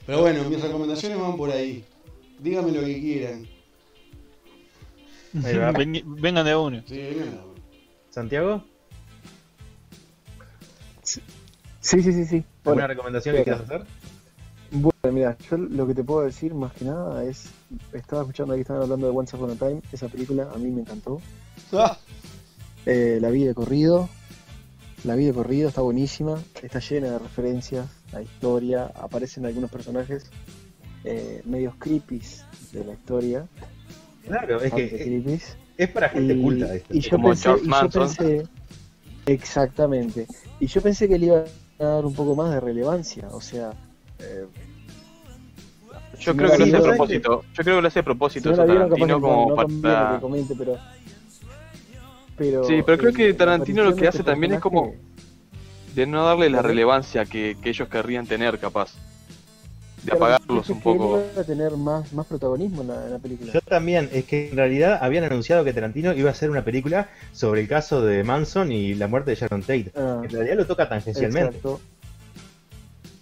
Pero 0.06 0.20
bueno, 0.20 0.44
mis 0.48 0.60
recomendaciones 0.60 1.18
van 1.18 1.36
por 1.36 1.50
ahí. 1.50 1.84
Díganme 2.38 2.72
lo 2.72 2.80
que 2.80 3.00
quieran. 3.00 3.46
Ahí 5.44 5.56
va. 5.56 5.72
Ven- 5.72 6.02
vengan 6.20 6.44
de 6.46 6.56
uno. 6.56 6.82
Sí, 6.86 6.96
vengan. 6.96 7.40
¿Santiago? 8.10 8.64
Sí, 11.02 11.20
sí, 12.02 12.12
sí, 12.12 12.24
sí. 12.24 12.44
¿Alguna 12.64 12.86
recomendación 12.86 13.36
que 13.36 13.44
quieras 13.44 13.62
hacer? 13.62 13.82
Bueno, 14.70 15.12
mira, 15.12 15.36
yo 15.48 15.56
lo 15.56 15.86
que 15.86 15.94
te 15.94 16.02
puedo 16.02 16.22
decir 16.22 16.52
más 16.54 16.72
que 16.72 16.84
nada 16.84 17.22
es, 17.24 17.50
estaba 17.92 18.22
escuchando 18.22 18.52
ahí 18.54 18.58
que 18.58 18.62
estaban 18.62 18.82
hablando 18.82 19.06
de 19.10 19.16
Once 19.16 19.36
Upon 19.36 19.50
a 19.52 19.54
Time, 19.54 19.80
esa 19.92 20.08
película 20.08 20.48
a 20.52 20.58
mí 20.58 20.70
me 20.70 20.80
encantó. 20.80 21.20
Ah, 21.72 21.96
Eh, 22.86 23.18
la 23.20 23.30
vi 23.30 23.42
de 23.44 23.52
corrido 23.54 24.08
la 25.06 25.14
vi 25.14 25.24
de 25.26 25.32
corrido, 25.32 25.68
está 25.68 25.80
buenísima, 25.82 26.38
está 26.62 26.80
llena 26.80 27.12
de 27.12 27.18
referencias, 27.18 27.86
la 28.12 28.22
historia, 28.22 28.90
aparecen 28.96 29.46
algunos 29.46 29.70
personajes 29.70 30.30
eh, 31.04 31.40
medios 31.44 31.74
creepies 31.78 32.44
de 32.72 32.84
la 32.84 32.92
historia. 32.94 33.46
Claro, 34.26 34.60
es 34.60 34.72
que 34.72 34.88
creepies. 34.88 35.56
es 35.78 35.88
para 35.90 36.08
gente 36.08 36.34
Y- 36.34 36.42
culta 36.42 36.74
esto. 36.74 36.92
Y 36.94 37.00
yo, 37.00 37.10
Como 37.10 37.28
pensé, 37.28 37.42
Charles 37.44 37.62
y 37.62 37.64
yo 37.66 37.70
Manson. 37.70 38.02
pensé- 38.08 38.48
exactamente. 39.26 40.26
Y 40.58 40.66
yo 40.66 40.80
pensé 40.80 41.08
que 41.08 41.18
le 41.18 41.26
iba 41.26 41.44
a 41.78 41.84
dar 41.84 42.04
un 42.04 42.14
poco 42.14 42.34
más 42.34 42.52
de 42.52 42.60
relevancia, 42.60 43.28
o 43.30 43.40
sea, 43.40 43.70
eh, 44.18 44.46
Yo 46.18 46.32
si 46.32 46.38
creo 46.38 46.48
no 46.48 46.56
que 46.56 46.58
lo 46.58 46.64
hace 46.64 46.76
a 46.76 46.82
propósito. 46.82 47.42
Yo 47.54 47.62
creo 47.62 47.76
que 47.76 47.82
lo 47.82 47.88
hace 47.88 47.98
a 47.98 48.02
si 48.02 48.04
propósito 48.04 48.48
no 48.48 48.52
eso 48.54 48.64
la 48.64 48.72
vieron, 48.72 48.88
capaz 48.88 48.96
que 48.96 49.06
Tarantino 49.06 49.28
no, 49.28 49.44
como 49.44 49.48
no 49.68 49.82
para... 49.82 50.14
que 50.14 50.20
comente, 50.20 50.54
pero, 50.58 50.76
pero 52.36 52.64
Sí, 52.64 52.82
pero 52.84 52.98
creo 52.98 53.10
eh, 53.10 53.14
que 53.14 53.34
Tarantino 53.34 53.84
lo 53.84 53.94
que 53.94 54.08
hace 54.08 54.18
este 54.18 54.30
también 54.30 54.54
es 54.54 54.60
como 54.60 54.94
de 55.94 56.06
no 56.06 56.24
darle 56.24 56.50
la 56.50 56.62
relevancia 56.62 57.24
que, 57.24 57.56
que 57.62 57.70
ellos 57.70 57.88
querrían 57.88 58.26
tener, 58.26 58.58
capaz. 58.58 58.94
De 60.02 60.12
Claro, 60.12 60.24
apagarlos 60.26 60.68
un 60.70 60.80
poco. 60.80 61.22
iba 61.32 61.40
a 61.40 61.44
tener 61.44 61.72
más, 61.76 62.12
más 62.12 62.26
protagonismo 62.26 62.82
en 62.82 62.88
la, 62.88 63.04
en 63.06 63.12
la 63.12 63.18
película. 63.18 63.52
Yo 63.52 63.60
también, 63.62 64.08
es 64.12 64.24
que 64.24 64.50
en 64.50 64.56
realidad 64.56 64.98
habían 65.00 65.24
anunciado 65.24 65.64
que 65.64 65.72
Tarantino 65.72 66.12
iba 66.12 66.28
a 66.28 66.32
hacer 66.32 66.50
una 66.50 66.64
película 66.64 67.08
sobre 67.32 67.62
el 67.62 67.68
caso 67.68 68.02
de 68.02 68.22
Manson 68.22 68.70
y 68.70 68.94
la 68.94 69.08
muerte 69.08 69.30
de 69.30 69.36
Sharon 69.36 69.62
Tate. 69.62 69.90
Ah. 69.96 70.20
En 70.22 70.30
realidad 70.30 70.56
lo 70.56 70.66
toca 70.66 70.88
tangencialmente. 70.88 71.56
Exacto. 71.56 71.80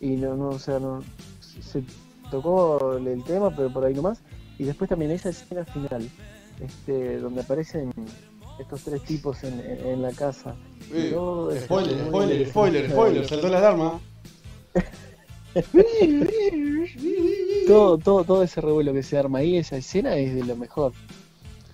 Y 0.01 0.17
no, 0.17 0.37
no, 0.37 0.49
o 0.49 0.59
sea, 0.59 0.79
no, 0.79 1.03
se 1.41 1.83
tocó 2.31 2.97
el 2.97 3.23
tema, 3.25 3.55
pero 3.55 3.73
por 3.73 3.85
ahí 3.85 3.95
nomás. 3.95 4.21
Y 4.59 4.65
después 4.65 4.91
también 4.91 5.11
esa 5.13 5.31
escena 5.31 5.65
final, 5.65 6.09
este, 6.61 7.19
donde 7.19 7.41
aparecen 7.41 7.93
estos 8.59 8.83
tres 8.83 9.03
tipos 9.03 9.43
en, 9.45 9.61
en- 9.61 9.87
en 9.87 10.03
la 10.03 10.13
casa. 10.13 10.55
Spoiler, 10.87 11.63
spoiler, 11.65 12.49
spoiler, 12.49 12.91
spoiler, 12.91 13.29
saltó 13.29 13.49
la 13.49 13.59
alarma. 13.59 14.01
todo, 17.67 17.99
todo, 17.99 18.25
todo 18.25 18.43
ese 18.43 18.61
revuelo 18.61 18.93
que 18.93 19.03
se 19.03 19.17
arma 19.19 19.39
ahí, 19.39 19.57
esa 19.57 19.77
escena 19.77 20.17
es 20.17 20.35
de 20.35 20.45
lo 20.45 20.57
mejor. 20.57 20.93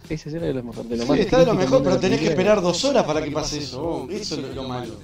Esa 0.09 0.28
escena 0.28 0.47
es 0.47 0.55
de 0.55 0.61
lo 0.61 0.65
mejor. 0.66 0.85
De 0.86 0.97
lo 0.97 1.02
Sí, 1.05 1.09
más 1.09 1.19
está 1.19 1.39
de 1.40 1.47
lo 1.47 1.55
mejor, 1.55 1.82
pero 1.82 1.98
tenés 1.98 2.20
que 2.20 2.28
esperar 2.28 2.61
dos 2.61 2.85
horas 2.85 3.05
para 3.05 3.23
que 3.23 3.31
pase 3.31 3.59
eso. 3.59 3.82
oh, 3.82 4.09
Eso 4.11 4.36
es 4.40 4.55
lo 4.55 4.65
malo. 4.65 4.94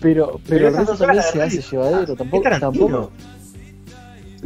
Pero, 0.00 0.26
Pero 0.26 0.40
pero 0.46 0.68
el 0.68 0.76
resto 0.76 0.96
también 0.96 1.22
se 1.22 1.38
de 1.38 1.44
hace 1.44 1.62
llevadero, 1.62 2.16
tampoco, 2.16 2.48
tampoco. 2.58 3.12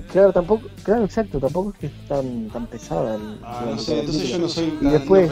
Claro, 0.09 0.33
tampoco, 0.33 0.69
claro, 0.83 1.05
exacto, 1.05 1.39
tampoco 1.39 1.71
es 1.71 1.79
que 1.79 1.87
es 1.87 1.93
tan, 2.09 2.49
tan 2.51 2.67
pesada. 2.67 3.17
el- 3.17 3.39
Ah, 3.45 3.65
la 3.67 3.77
no 3.77 3.83
sé, 3.83 3.99
entonces 3.99 4.29
yo 4.31 4.39
no 4.39 4.49
soy 4.49 4.79
Y 4.81 4.87
después, 4.87 5.31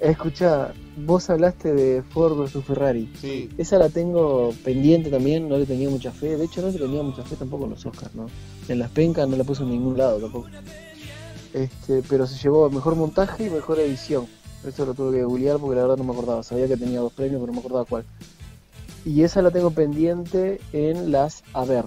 escucha, 0.00 0.72
vos 0.96 1.28
hablaste 1.30 1.72
de 1.74 2.02
Ford 2.02 2.36
vs 2.36 2.64
Ferrari. 2.64 3.08
Esa 3.58 3.78
la 3.78 3.88
tengo 3.88 4.52
pendiente 4.64 5.10
también, 5.10 5.48
no 5.48 5.56
le 5.56 5.64
tenía 5.66 5.88
mucha 5.88 6.12
fe. 6.12 6.36
De 6.36 6.44
hecho, 6.44 6.60
no 6.60 6.68
le 6.68 6.78
tenía 6.78 7.02
mucha 7.02 7.22
fe 7.22 7.36
tampoco 7.36 7.64
en 7.64 7.70
los 7.70 7.86
Oscars, 7.86 8.14
¿no? 8.14 8.26
En 8.68 8.78
las 8.78 8.90
pencas 8.90 9.26
no 9.28 9.36
la 9.36 9.44
puse 9.44 9.62
en 9.62 9.70
ningún 9.70 9.96
lado 9.96 10.18
tampoco. 10.18 10.48
Este, 11.54 12.02
pero 12.08 12.26
se 12.26 12.36
llevó 12.36 12.68
mejor 12.68 12.96
montaje 12.96 13.46
y 13.46 13.50
mejor 13.50 13.78
edición. 13.80 14.26
Eso 14.66 14.84
lo 14.84 14.92
tuve 14.94 15.16
que 15.18 15.24
googlear 15.24 15.58
porque 15.58 15.76
la 15.76 15.82
verdad 15.82 15.96
no 15.96 16.04
me 16.04 16.12
acordaba. 16.12 16.42
Sabía 16.42 16.68
que 16.68 16.76
tenía 16.76 17.00
dos 17.00 17.12
premios, 17.14 17.40
pero 17.40 17.46
no 17.46 17.52
me 17.54 17.60
acordaba 17.60 17.84
cuál. 17.86 18.04
Y 19.06 19.22
esa 19.22 19.40
la 19.40 19.50
tengo 19.50 19.70
pendiente 19.70 20.60
en 20.72 21.12
las 21.12 21.44
a 21.54 21.64
ver. 21.64 21.86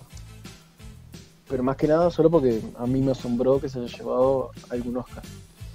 Pero 1.50 1.64
más 1.64 1.76
que 1.78 1.88
nada 1.88 2.12
solo 2.12 2.30
porque 2.30 2.62
a 2.78 2.86
mí 2.86 3.02
me 3.02 3.12
asombró 3.12 3.60
que 3.60 3.70
se 3.70 3.80
haya 3.80 3.98
llevado 3.98 4.52
algún 4.70 4.98
Oscar. 4.98 5.24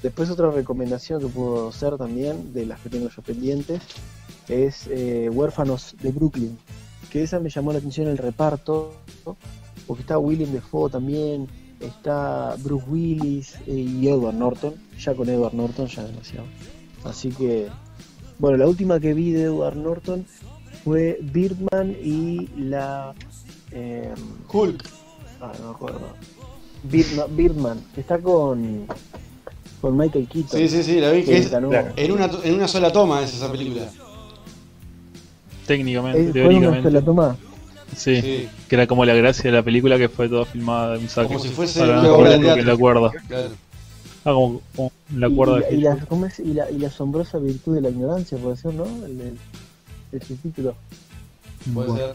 Después 0.03 0.31
otra 0.31 0.51
recomendación 0.51 1.21
que 1.21 1.27
puedo 1.27 1.69
hacer 1.69 1.97
también, 1.97 2.53
de 2.53 2.67
las 2.67 2.79
que 2.81 2.91
tengo 2.91 3.09
yo 3.09 3.23
pendientes, 3.23 3.83
es 4.49 4.87
eh, 4.89 5.29
Huérfanos 5.33 5.97
de 6.01 6.13
Brooklyn. 6.13 6.59
Que 7.11 7.23
esa 7.23 7.41
me 7.41 7.51
llamó 7.51 7.73
la 7.73 7.79
atención 7.79 8.09
el 8.09 8.19
reparto, 8.19 8.93
porque 9.87 10.03
está 10.03 10.19
William 10.19 10.53
Defoe 10.53 10.91
también, 10.91 11.49
está 11.81 12.55
Bruce 12.63 12.85
Willis 12.89 13.55
eh, 13.67 13.73
y 13.73 14.09
Edward 14.09 14.35
Norton. 14.35 14.75
Ya 14.99 15.15
con 15.15 15.29
Edward 15.29 15.55
Norton 15.55 15.87
ya 15.87 16.05
demasiado. 16.05 16.47
Así 17.03 17.31
que, 17.31 17.69
bueno, 18.39 18.59
la 18.59 18.69
última 18.69 19.01
que 19.01 19.15
vi 19.15 19.33
de 19.33 19.45
Edward 19.45 19.77
Norton 19.77 20.25
fue 20.85 21.19
Birdman 21.21 21.97
y 22.03 22.47
la... 22.59 23.15
Eh, 23.73 24.15
Hulk. 24.53 25.04
Ah, 25.45 25.53
no 25.61 25.69
me 25.69 25.75
acuerdo. 25.75 26.01
Birdman, 26.85 27.37
Birdman, 27.37 27.81
que 27.95 28.01
está 28.01 28.19
con, 28.19 28.87
con 29.81 29.97
Michael 29.97 30.27
Keaton. 30.29 30.59
Sí, 30.59 30.69
sí, 30.69 30.83
sí, 30.83 31.01
la 31.01 31.11
vi 31.11 31.23
que 31.23 31.37
es 31.39 31.53
en 31.53 31.65
una, 31.65 32.31
en 32.43 32.55
una 32.55 32.69
sola 32.69 32.91
toma 32.93 33.23
es 33.23 33.35
esa 33.35 33.51
película. 33.51 33.89
Técnicamente, 35.67 36.27
¿Es- 36.27 36.33
fue 36.33 36.41
en 36.43 36.47
una 36.47 36.53
teóricamente. 36.61 36.89
sola 36.91 37.03
toma? 37.05 37.37
Sí, 37.97 38.21
Sí. 38.21 38.49
que 38.69 38.75
era 38.75 38.87
como 38.87 39.05
la 39.05 39.15
gracia 39.15 39.51
de 39.51 39.57
la 39.57 39.63
película 39.63 39.97
que 39.99 40.09
fue 40.09 40.29
toda 40.29 40.45
filmada 40.45 40.97
en 40.97 41.03
un 41.03 41.09
saco. 41.09 41.29
Como 41.29 41.39
si 41.41 41.49
fuese 41.51 41.83
una 41.83 42.13
obra 42.13 42.31
de 42.31 42.39
teatro. 42.41 42.65
la 42.65 42.77
cuerda. 42.77 43.11
Claro. 43.29 43.49
Ah, 44.27 44.33
como, 44.33 44.61
como 44.75 44.93
la 45.17 45.29
cuerda 45.31 45.59
y, 45.59 45.61
de 45.61 45.71
la, 45.71 45.77
y, 45.77 45.81
la, 45.99 46.07
¿cómo 46.07 46.27
es? 46.27 46.39
Y 46.41 46.55
la- 46.55 46.71
y 46.71 46.79
la 46.79 46.89
asombrosa 46.89 47.39
virtud 47.39 47.75
de 47.75 47.81
la 47.83 47.91
ignorancia, 47.91 48.37
puede 48.39 48.57
ser, 48.57 48.75
¿no? 48.75 48.85
El, 49.07 49.21
el, 49.21 49.39
el 50.13 50.23
subtítulo. 50.23 50.75
Puede 51.73 51.89
Bueno. 51.89 52.07
ser. 52.07 52.15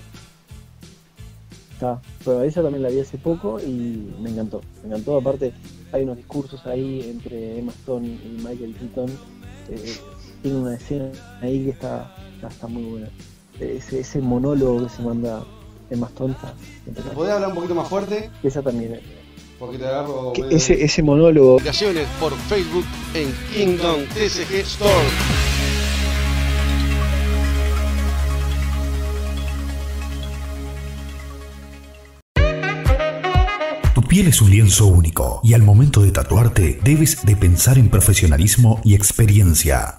Está. 1.80 2.02
Pero 2.26 2.44
esa 2.44 2.62
también 2.62 2.84
la 2.84 2.90
vi 2.90 3.00
hace 3.00 3.18
poco 3.18 3.58
y 3.58 4.12
me 4.20 4.32
encantó. 4.32 4.60
Me 4.82 4.90
encantó. 4.90 5.18
Aparte, 5.18 5.54
hay 5.94 6.04
unos 6.04 6.18
discursos 6.18 6.66
ahí 6.66 7.10
entre 7.10 7.58
Emma 7.58 7.72
Stone 7.72 8.06
y 8.06 8.36
Michael 8.46 8.76
Keaton. 8.78 9.10
Eh, 9.70 9.96
tiene 10.42 10.58
una 10.58 10.76
escena 10.76 11.10
ahí 11.42 11.64
que 11.64 11.70
está, 11.70 12.14
está, 12.46 12.68
muy 12.68 12.84
buena. 12.84 13.08
Ese, 13.62 14.02
ese 14.02 14.20
monólogo 14.20 14.84
que 14.84 14.90
se 14.90 15.02
manda 15.04 15.42
Emma 15.90 16.08
Stone 16.08 16.34
está 16.34 16.54
¿Te 17.02 17.10
podés 17.16 17.32
hablar 17.32 17.48
un 17.50 17.56
poquito 17.56 17.76
más 17.76 17.88
fuerte? 17.88 18.30
Esa 18.44 18.62
también. 18.62 18.96
eh. 18.96 19.02
Porque 19.58 19.78
te 19.78 19.86
agarro. 19.86 20.34
Ese, 20.50 20.84
ese 20.84 21.02
monólogo. 21.02 21.54
Publicaciones 21.60 22.08
por 22.20 22.34
Facebook 22.34 22.86
en 23.14 23.34
Kingdom 23.54 24.02
TCG 24.16 24.54
Store. 24.66 25.49
Piel 34.20 34.28
es 34.28 34.42
un 34.42 34.52
lienzo 34.52 34.88
único 34.88 35.40
y 35.46 35.54
al 35.54 35.62
momento 35.62 36.02
de 36.02 36.12
tatuarte 36.12 36.78
debes 36.84 37.26
de 37.26 37.38
pensar 37.38 37.78
en 37.78 37.88
profesionalismo 37.88 38.82
y 38.84 38.94
experiencia. 38.94 39.98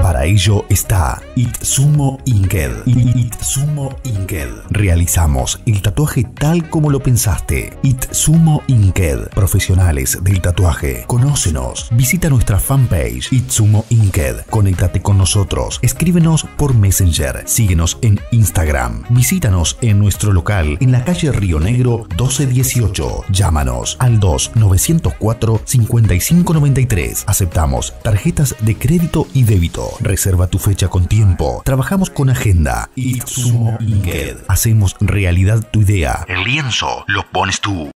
Para 0.00 0.24
ello 0.24 0.64
está 0.70 1.20
Itsumo 1.34 2.18
Inked. 2.24 2.86
Itsumo 2.86 3.96
Inked. 4.04 4.48
Realizamos 4.70 5.60
el 5.66 5.82
tatuaje 5.82 6.24
tal 6.24 6.70
como 6.70 6.90
lo 6.90 7.00
pensaste. 7.00 7.76
Itsumo 7.82 8.62
Inked. 8.68 9.30
Profesionales 9.30 10.18
del 10.22 10.40
tatuaje. 10.40 11.04
Conócenos. 11.06 11.88
Visita 11.92 12.30
nuestra 12.30 12.58
fanpage 12.58 13.32
Itsumo 13.32 13.84
Inked. 13.90 14.46
Conéctate 14.48 15.02
con 15.02 15.18
nosotros. 15.18 15.80
Escríbenos 15.82 16.44
por 16.56 16.74
Messenger. 16.74 17.42
Síguenos 17.46 17.98
en 18.02 18.20
Instagram. 18.30 19.02
Visítanos 19.10 19.76
en 19.80 19.98
nuestro 19.98 20.32
local 20.32 20.78
en 20.80 20.92
la 20.92 21.04
calle 21.04 21.32
Río 21.32 21.58
Negro 21.58 22.06
1218. 22.10 23.24
Llámanos 23.30 23.96
al 23.98 24.20
2 24.20 24.52
904 24.54 25.60
5593. 25.64 27.24
Aceptamos 27.26 27.92
tarjetas 28.04 28.54
de 28.60 28.76
crédito 28.76 29.26
y 29.34 29.42
débito. 29.42 29.88
Reserva 30.00 30.46
tu 30.46 30.59
fecha 30.60 30.88
con 30.88 31.06
tiempo. 31.06 31.62
Trabajamos 31.64 32.10
con 32.10 32.30
agenda. 32.30 32.90
Itsumo 32.94 33.76
Inked. 33.80 34.44
Hacemos 34.48 34.96
realidad 35.00 35.66
tu 35.70 35.80
idea. 35.80 36.24
El 36.28 36.44
lienzo 36.44 37.04
lo 37.08 37.28
pones 37.30 37.60
tú. 37.60 37.90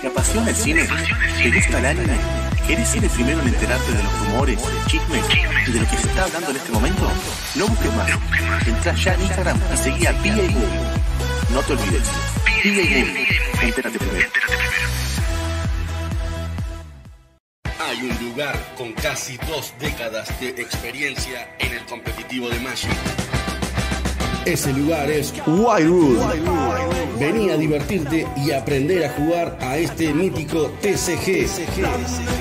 ¿Te 0.00 0.06
apasiona 0.06 0.48
el 0.48 0.56
cine? 0.56 0.88
¿Te 1.42 1.50
gusta 1.50 1.78
el 1.78 1.84
anime? 1.86 2.16
¿Querés 2.66 2.88
ser 2.88 3.04
el 3.04 3.10
primero 3.10 3.40
en 3.42 3.48
enterarte 3.48 3.92
de 3.92 4.02
los 4.02 4.18
rumores, 4.20 4.58
chismes 4.86 5.24
y 5.66 5.72
de 5.72 5.80
lo 5.80 5.86
que 5.86 5.96
se 5.96 6.06
está 6.06 6.24
hablando 6.24 6.50
en 6.50 6.56
este 6.56 6.72
momento? 6.72 7.10
No 7.56 7.66
busques 7.66 7.94
más. 7.94 8.10
Entrá 8.66 8.94
ya 8.94 9.14
en 9.14 9.22
Instagram 9.22 9.58
y 9.74 9.76
seguí 9.76 10.06
a 10.06 10.12
PA. 10.12 11.52
No 11.52 11.60
te 11.60 11.72
olvides. 11.72 12.08
PA. 12.44 13.66
Entérate 13.66 13.98
primero. 13.98 14.28
Hay 17.82 18.02
un 18.02 18.28
lugar 18.28 18.54
con 18.76 18.92
casi 18.92 19.38
dos 19.48 19.72
décadas 19.78 20.38
de 20.38 20.50
experiencia 20.50 21.48
en 21.58 21.72
el 21.72 21.86
competitivo 21.86 22.50
de 22.50 22.60
Magic. 22.60 23.39
Ese 24.44 24.72
lugar 24.72 25.10
es 25.10 25.32
Wildwood. 25.46 26.18
Vení 27.18 27.50
a 27.50 27.56
divertirte 27.56 28.26
y 28.36 28.52
aprender 28.52 29.04
a 29.04 29.10
jugar 29.10 29.58
a 29.60 29.76
este 29.76 30.14
mítico 30.14 30.72
TCG. 30.80 31.46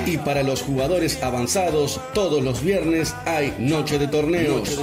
Y 0.06 0.18
para 0.18 0.42
los 0.42 0.62
jugadores 0.62 1.22
avanzados, 1.22 2.00
todos 2.14 2.42
los 2.42 2.64
viernes 2.64 3.14
hay 3.26 3.54
noche 3.60 4.00
de 4.00 4.08
torneos. 4.08 4.80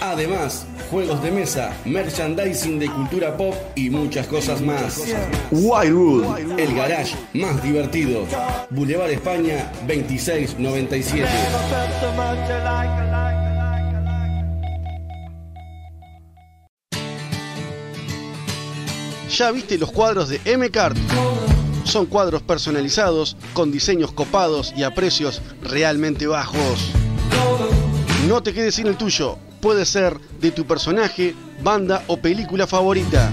Además, 0.00 0.66
juegos 0.90 1.22
de 1.22 1.30
mesa, 1.30 1.72
merchandising 1.84 2.80
de 2.80 2.90
cultura 2.90 3.36
pop 3.36 3.54
y 3.76 3.90
muchas 3.90 4.26
cosas 4.26 4.60
más. 4.60 5.00
Wildwood, 5.52 6.58
el 6.58 6.74
garage 6.74 7.14
más 7.34 7.62
divertido. 7.62 8.26
Boulevard 8.70 9.10
España 9.10 9.70
2697. 9.86 11.28
¿Ya 19.30 19.52
viste 19.52 19.78
los 19.78 19.92
cuadros 19.92 20.28
de 20.28 20.40
M-Card? 20.44 20.96
Son 21.84 22.06
cuadros 22.06 22.42
personalizados, 22.42 23.36
con 23.52 23.70
diseños 23.70 24.12
copados 24.12 24.74
y 24.76 24.82
a 24.82 24.92
precios 24.92 25.40
realmente 25.62 26.26
bajos. 26.26 26.90
No 28.26 28.42
te 28.42 28.52
quedes 28.52 28.74
sin 28.74 28.88
el 28.88 28.96
tuyo. 28.96 29.38
Puede 29.60 29.84
ser 29.84 30.18
de 30.40 30.50
tu 30.50 30.66
personaje, 30.66 31.34
banda 31.62 32.02
o 32.08 32.16
película 32.16 32.66
favorita. 32.66 33.30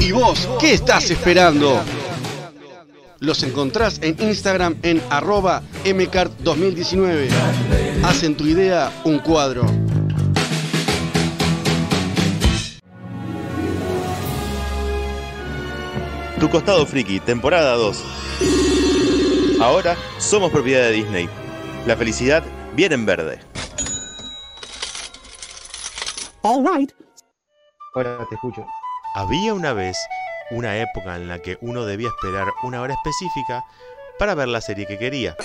¿Y 0.00 0.10
vos 0.10 0.48
qué 0.60 0.72
estás 0.72 1.10
esperando? 1.10 1.80
Los 3.20 3.42
encontrás 3.44 4.00
en 4.02 4.16
Instagram 4.20 4.76
en 4.82 5.00
arroba 5.08 5.62
mcart2019. 5.84 7.28
Hacen 8.04 8.36
tu 8.36 8.44
idea 8.46 8.92
un 9.04 9.18
cuadro. 9.20 9.66
Tu 16.40 16.48
costado 16.48 16.86
friki, 16.86 17.18
temporada 17.18 17.74
2. 17.74 18.04
Ahora 19.60 19.96
somos 20.18 20.52
propiedad 20.52 20.82
de 20.82 20.92
Disney. 20.92 21.28
La 21.84 21.96
felicidad 21.96 22.44
viene 22.74 22.94
en 22.94 23.06
verde. 23.06 23.40
All 26.42 26.64
right. 26.64 26.92
Ahora 27.96 28.24
te 28.28 28.36
escucho. 28.36 28.64
Había 29.16 29.52
una 29.52 29.72
vez 29.72 29.96
una 30.52 30.76
época 30.78 31.16
en 31.16 31.26
la 31.26 31.40
que 31.40 31.58
uno 31.60 31.84
debía 31.84 32.08
esperar 32.08 32.46
una 32.62 32.82
hora 32.82 32.94
específica 32.94 33.64
para 34.20 34.36
ver 34.36 34.46
la 34.46 34.60
serie 34.60 34.86
que 34.86 34.96
quería. 34.96 35.36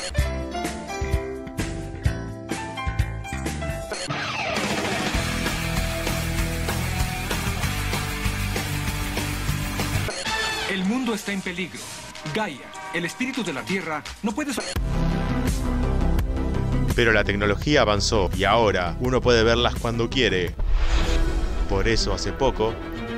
Está 11.15 11.31
en 11.31 11.41
peligro. 11.41 11.79
Gaia, 12.33 12.71
el 12.93 13.05
espíritu 13.05 13.43
de 13.43 13.53
la 13.53 13.63
Tierra, 13.63 14.03
no 14.21 14.33
puede... 14.33 14.51
Pero 16.95 17.11
la 17.11 17.23
tecnología 17.23 17.81
avanzó 17.81 18.29
y 18.37 18.43
ahora 18.43 18.95
uno 18.99 19.19
puede 19.19 19.43
verlas 19.43 19.75
cuando 19.75 20.09
quiere. 20.09 20.53
Por 21.69 21.87
eso 21.87 22.13
hace 22.13 22.31
poco 22.31 22.73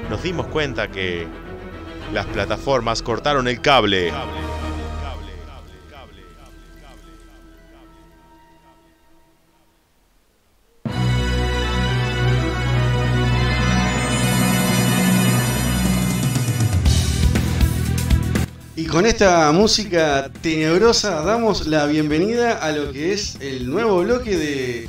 nos 0.09 0.23
dimos 0.23 0.47
cuenta 0.47 0.89
que 0.89 1.27
las 2.13 2.25
plataformas 2.27 3.01
cortaron 3.01 3.47
el 3.47 3.59
cable. 3.61 4.13
Con 18.95 19.05
esta 19.05 19.51
música 19.51 20.31
tenebrosa 20.41 21.21
damos 21.23 21.67
la 21.67 21.85
bienvenida 21.85 22.53
a 22.53 22.71
lo 22.71 22.93
que 22.93 23.11
es 23.11 23.35
el 23.41 23.69
nuevo 23.69 24.01
bloque 24.01 24.37
de, 24.37 24.87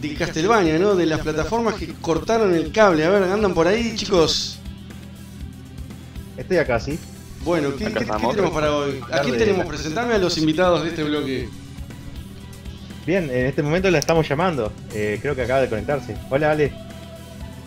de 0.00 0.14
Castlevania, 0.14 0.78
¿no? 0.78 0.94
De 0.94 1.04
las 1.04 1.18
plataformas 1.18 1.74
que 1.74 1.92
cortaron 1.94 2.54
el 2.54 2.70
cable. 2.70 3.04
A 3.04 3.10
ver, 3.10 3.24
andan 3.24 3.52
por 3.52 3.66
ahí, 3.66 3.96
chicos. 3.96 4.60
Estoy 6.36 6.58
acá, 6.58 6.78
sí. 6.78 6.96
Bueno, 7.42 7.70
¿qué, 7.76 7.90
tenemos 7.90 8.50
para 8.52 8.72
hoy? 8.72 9.00
¿A 9.10 9.18
quién 9.18 9.36
tenemos? 9.36 9.66
Presentame 9.66 10.14
a 10.14 10.18
los 10.18 10.38
invitados 10.38 10.84
de 10.84 10.90
este 10.90 11.02
bloque. 11.02 11.48
Bien, 13.04 13.24
en 13.24 13.46
este 13.46 13.64
momento 13.64 13.90
la 13.90 13.98
estamos 13.98 14.28
llamando. 14.28 14.72
Eh, 14.94 15.18
creo 15.20 15.34
que 15.34 15.42
acaba 15.42 15.62
de 15.62 15.68
conectarse. 15.68 16.16
Hola, 16.30 16.52
Ale. 16.52 16.72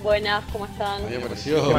Buenas, 0.02 0.46
¿cómo 0.54 0.66
están? 0.66 1.06
Ahí 1.08 1.18
apareció. 1.18 1.68
¿Qué 1.68 1.74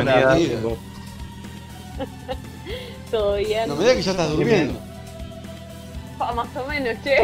bien? 3.10 3.68
No 3.68 3.76
me 3.76 3.80
digas 3.82 3.96
que 3.96 4.02
ya 4.02 4.10
estás 4.12 4.30
durmiendo. 4.30 4.78
Pa, 6.18 6.32
más 6.32 6.48
o 6.56 6.66
menos, 6.68 6.94
che. 7.02 7.16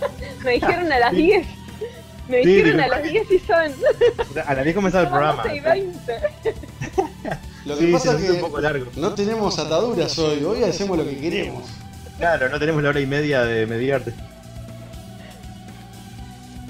Me 0.44 0.52
dijeron 0.52 0.92
a 0.92 0.98
las 1.00 1.12
10. 1.12 1.46
Me 2.28 2.42
Sí, 2.42 2.48
dijeron 2.54 2.80
a 2.80 2.86
las 2.88 3.02
10 3.02 3.30
y 3.32 3.38
son. 3.40 3.72
A 4.46 4.54
la 4.54 4.62
10 4.62 4.74
comenzaba 4.76 5.04
el 5.04 5.10
las 5.10 5.12
programa. 5.34 5.42
12 5.42 5.56
y 5.56 5.60
20. 5.60 6.12
Lo 7.64 7.76
que 7.76 7.86
Sí, 7.86 7.92
pasa 7.92 8.12
es 8.16 8.24
que 8.24 8.30
un 8.32 8.40
poco 8.40 8.60
largo. 8.60 8.86
no 8.96 9.14
tenemos 9.14 9.58
ataduras 9.58 10.18
hoy. 10.18 10.44
Hoy 10.44 10.62
hacemos 10.62 10.96
lo 10.98 11.04
que 11.04 11.18
queremos. 11.18 11.64
Claro, 12.18 12.48
no 12.48 12.58
tenemos 12.58 12.82
la 12.82 12.88
hora 12.90 13.00
y 13.00 13.06
media 13.06 13.44
de 13.44 13.66
mediarte. 13.66 14.12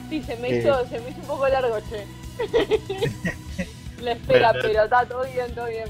Sí, 0.09 0.23
se 0.27 0.37
me, 0.37 0.49
Eh. 0.49 0.59
hizo, 0.59 0.87
se 0.89 1.01
me 1.01 1.11
hizo 1.11 1.21
un 1.21 1.27
poco 1.27 1.49
largo, 1.49 1.77
che. 1.91 2.07
La 4.03 4.13
espera, 4.13 4.53
pero 4.53 4.85
está 4.85 5.05
todo 5.07 5.25
bien, 5.25 5.55
todo 5.55 5.67
bien. 5.67 5.89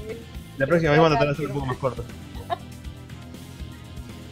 La 0.57 0.67
próxima 0.67 0.91
vez 0.91 0.99
vamos 0.99 1.15
a 1.15 1.17
tratar 1.19 1.27
de 1.27 1.33
hacer 1.33 1.47
un 1.47 1.53
poco 1.53 1.65
más 1.67 1.77
corto. 1.77 2.03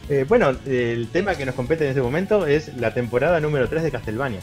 Eh, 0.08 0.24
bueno, 0.26 0.54
el 0.66 1.08
tema 1.12 1.34
que 1.34 1.44
nos 1.44 1.54
compete 1.54 1.84
en 1.84 1.90
este 1.90 2.00
momento 2.02 2.46
es 2.46 2.74
la 2.76 2.94
temporada 2.94 3.40
número 3.40 3.68
3 3.68 3.82
de 3.82 3.90
Castlevania. 3.90 4.40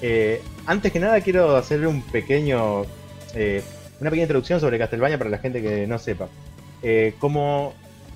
Eh, 0.00 0.40
antes 0.66 0.92
que 0.92 1.00
nada 1.00 1.20
quiero 1.20 1.56
hacer 1.56 1.86
un 1.86 2.02
pequeño, 2.02 2.84
eh, 3.34 3.62
una 4.00 4.10
pequeña 4.10 4.24
introducción 4.24 4.60
sobre 4.60 4.78
Castlevania 4.78 5.18
para 5.18 5.28
la 5.30 5.38
gente 5.38 5.60
que 5.60 5.86
no 5.86 5.98
sepa. 5.98 6.28
Eh, 6.82 7.14
como 7.18 7.74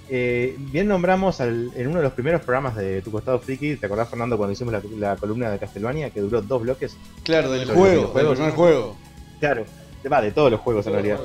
eh, 0.08 0.56
bien 0.58 0.88
nombramos 0.88 1.40
al- 1.40 1.70
en 1.76 1.88
uno 1.88 1.98
de 1.98 2.04
los 2.04 2.12
primeros 2.12 2.40
programas 2.42 2.76
de 2.76 3.02
Tu 3.02 3.10
Costado 3.10 3.38
Friki, 3.38 3.76
¿te 3.76 3.86
acordás 3.86 4.08
Fernando 4.08 4.36
cuando 4.38 4.52
hicimos 4.52 4.72
la, 4.72 4.80
la 4.98 5.16
columna 5.16 5.50
de 5.50 5.58
Castlevania 5.58 6.10
que 6.10 6.20
duró 6.20 6.40
dos 6.40 6.62
bloques? 6.62 6.96
Claro, 7.24 7.50
del 7.50 7.66
Sobre 7.66 7.78
juego, 7.78 8.12
del 8.14 8.26
primer 8.34 8.52
juego. 8.52 8.96
Claro, 9.40 9.64
va, 10.10 10.22
de 10.22 10.30
todos 10.30 10.50
los 10.50 10.60
juegos 10.60 10.86
en 10.86 10.92
realidad. 10.94 11.18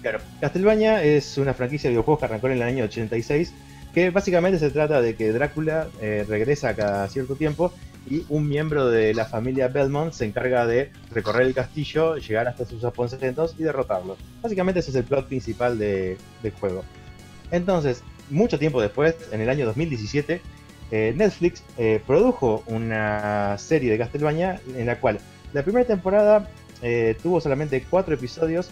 Claro, 0.00 0.18
Castlevania 0.40 1.02
es 1.02 1.38
una 1.38 1.54
franquicia 1.54 1.88
de 1.88 1.92
videojuegos 1.94 2.20
que 2.20 2.24
arrancó 2.26 2.46
en 2.48 2.52
el 2.54 2.62
año 2.62 2.84
86, 2.84 3.52
que 3.94 4.10
básicamente 4.10 4.58
se 4.58 4.70
trata 4.70 5.00
de 5.00 5.14
que 5.14 5.32
Drácula 5.32 5.86
eh, 6.00 6.24
regresa 6.28 6.74
cada 6.74 7.08
cierto 7.08 7.36
tiempo 7.36 7.72
y 8.10 8.24
un 8.28 8.48
miembro 8.48 8.88
de 8.90 9.14
la 9.14 9.24
familia 9.24 9.68
Belmont 9.68 10.12
se 10.12 10.24
encarga 10.26 10.66
de 10.66 10.90
recorrer 11.12 11.46
el 11.46 11.54
castillo, 11.54 12.16
llegar 12.16 12.48
hasta 12.48 12.66
sus 12.66 12.84
aposentos 12.84 13.54
y 13.58 13.62
derrotarlos. 13.62 14.18
Básicamente 14.42 14.80
ese 14.80 14.90
es 14.90 14.96
el 14.96 15.04
plot 15.04 15.26
principal 15.28 15.78
de- 15.78 16.18
del 16.42 16.52
juego. 16.52 16.84
Entonces, 17.50 18.02
mucho 18.30 18.58
tiempo 18.58 18.82
después, 18.82 19.14
en 19.32 19.40
el 19.40 19.48
año 19.48 19.64
2017, 19.64 20.40
eh, 20.90 21.14
Netflix 21.16 21.62
eh, 21.78 22.00
produjo 22.06 22.62
una 22.66 23.56
serie 23.58 23.90
de 23.92 23.98
Castlevania 23.98 24.60
en 24.76 24.86
la 24.86 25.00
cual 25.00 25.18
la 25.52 25.62
primera 25.62 25.86
temporada 25.86 26.48
tuvo 27.22 27.40
solamente 27.40 27.82
cuatro 27.88 28.12
episodios. 28.14 28.68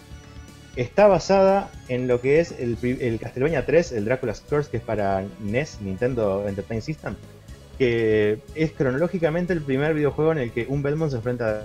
Está 0.75 1.07
basada 1.07 1.69
en 1.87 2.07
lo 2.07 2.19
que 2.19 2.39
es 2.39 2.51
el, 2.51 2.77
el 2.81 3.19
Castlevania 3.19 3.65
3, 3.65 3.91
el 3.91 4.05
Dracula's 4.05 4.41
Curse, 4.41 4.71
que 4.71 4.77
es 4.77 4.83
para 4.83 5.23
NES, 5.39 5.81
Nintendo 5.81 6.47
Entertainment 6.47 6.83
System, 6.83 7.15
que 7.77 8.39
es 8.55 8.71
cronológicamente 8.71 9.53
el 9.53 9.61
primer 9.61 9.93
videojuego 9.93 10.31
en 10.31 10.39
el 10.39 10.51
que 10.51 10.65
un 10.67 10.81
Belmont 10.81 11.11
se 11.11 11.17
enfrenta 11.17 11.49
a 11.49 11.63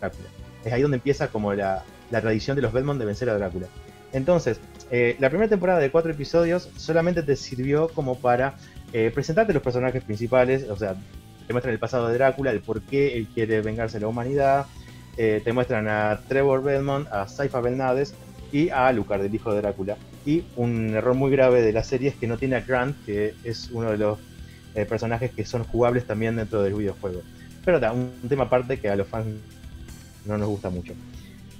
Drácula. 0.00 0.28
Es 0.64 0.72
ahí 0.72 0.82
donde 0.82 0.98
empieza 0.98 1.28
como 1.28 1.52
la, 1.52 1.84
la 2.12 2.20
tradición 2.20 2.54
de 2.54 2.62
los 2.62 2.72
Belmont 2.72 3.00
de 3.00 3.06
vencer 3.06 3.28
a 3.28 3.34
Drácula. 3.34 3.66
Entonces, 4.12 4.60
eh, 4.90 5.16
la 5.18 5.30
primera 5.30 5.48
temporada 5.48 5.80
de 5.80 5.90
cuatro 5.90 6.12
episodios 6.12 6.70
solamente 6.76 7.24
te 7.24 7.34
sirvió 7.34 7.88
como 7.88 8.18
para 8.18 8.54
eh, 8.92 9.10
presentarte 9.12 9.52
los 9.52 9.62
personajes 9.62 10.02
principales, 10.04 10.64
o 10.70 10.76
sea, 10.76 10.94
te 11.46 11.52
muestran 11.52 11.72
el 11.72 11.80
pasado 11.80 12.08
de 12.08 12.14
Drácula, 12.14 12.52
el 12.52 12.60
por 12.60 12.82
qué 12.82 13.16
él 13.16 13.26
quiere 13.34 13.60
vengarse 13.62 13.98
de 13.98 14.02
la 14.02 14.08
humanidad, 14.08 14.66
eh, 15.16 15.42
te 15.44 15.52
muestran 15.52 15.88
a 15.88 16.20
Trevor 16.28 16.62
Belmont, 16.62 17.08
a 17.12 17.26
Saifa 17.26 17.60
Belnades 17.60 18.14
y 18.52 18.70
a 18.70 18.86
Alucard, 18.86 19.24
el 19.24 19.34
hijo 19.34 19.52
de 19.52 19.60
Drácula. 19.60 19.96
Y 20.24 20.44
un 20.56 20.94
error 20.94 21.14
muy 21.14 21.30
grave 21.30 21.62
de 21.62 21.72
la 21.72 21.84
serie 21.84 22.10
es 22.10 22.16
que 22.16 22.26
no 22.26 22.38
tiene 22.38 22.56
a 22.56 22.60
Grant, 22.60 22.96
que 23.04 23.34
es 23.44 23.70
uno 23.72 23.90
de 23.90 23.98
los 23.98 24.18
eh, 24.74 24.84
personajes 24.84 25.30
que 25.30 25.44
son 25.44 25.64
jugables 25.64 26.06
también 26.06 26.36
dentro 26.36 26.62
del 26.62 26.74
videojuego. 26.74 27.22
Pero 27.64 27.80
da, 27.80 27.92
un, 27.92 28.10
tema 28.28 28.44
aparte 28.44 28.78
que 28.78 28.88
a 28.88 28.96
los 28.96 29.08
fans 29.08 29.26
no 30.24 30.38
nos 30.38 30.48
gusta 30.48 30.70
mucho. 30.70 30.94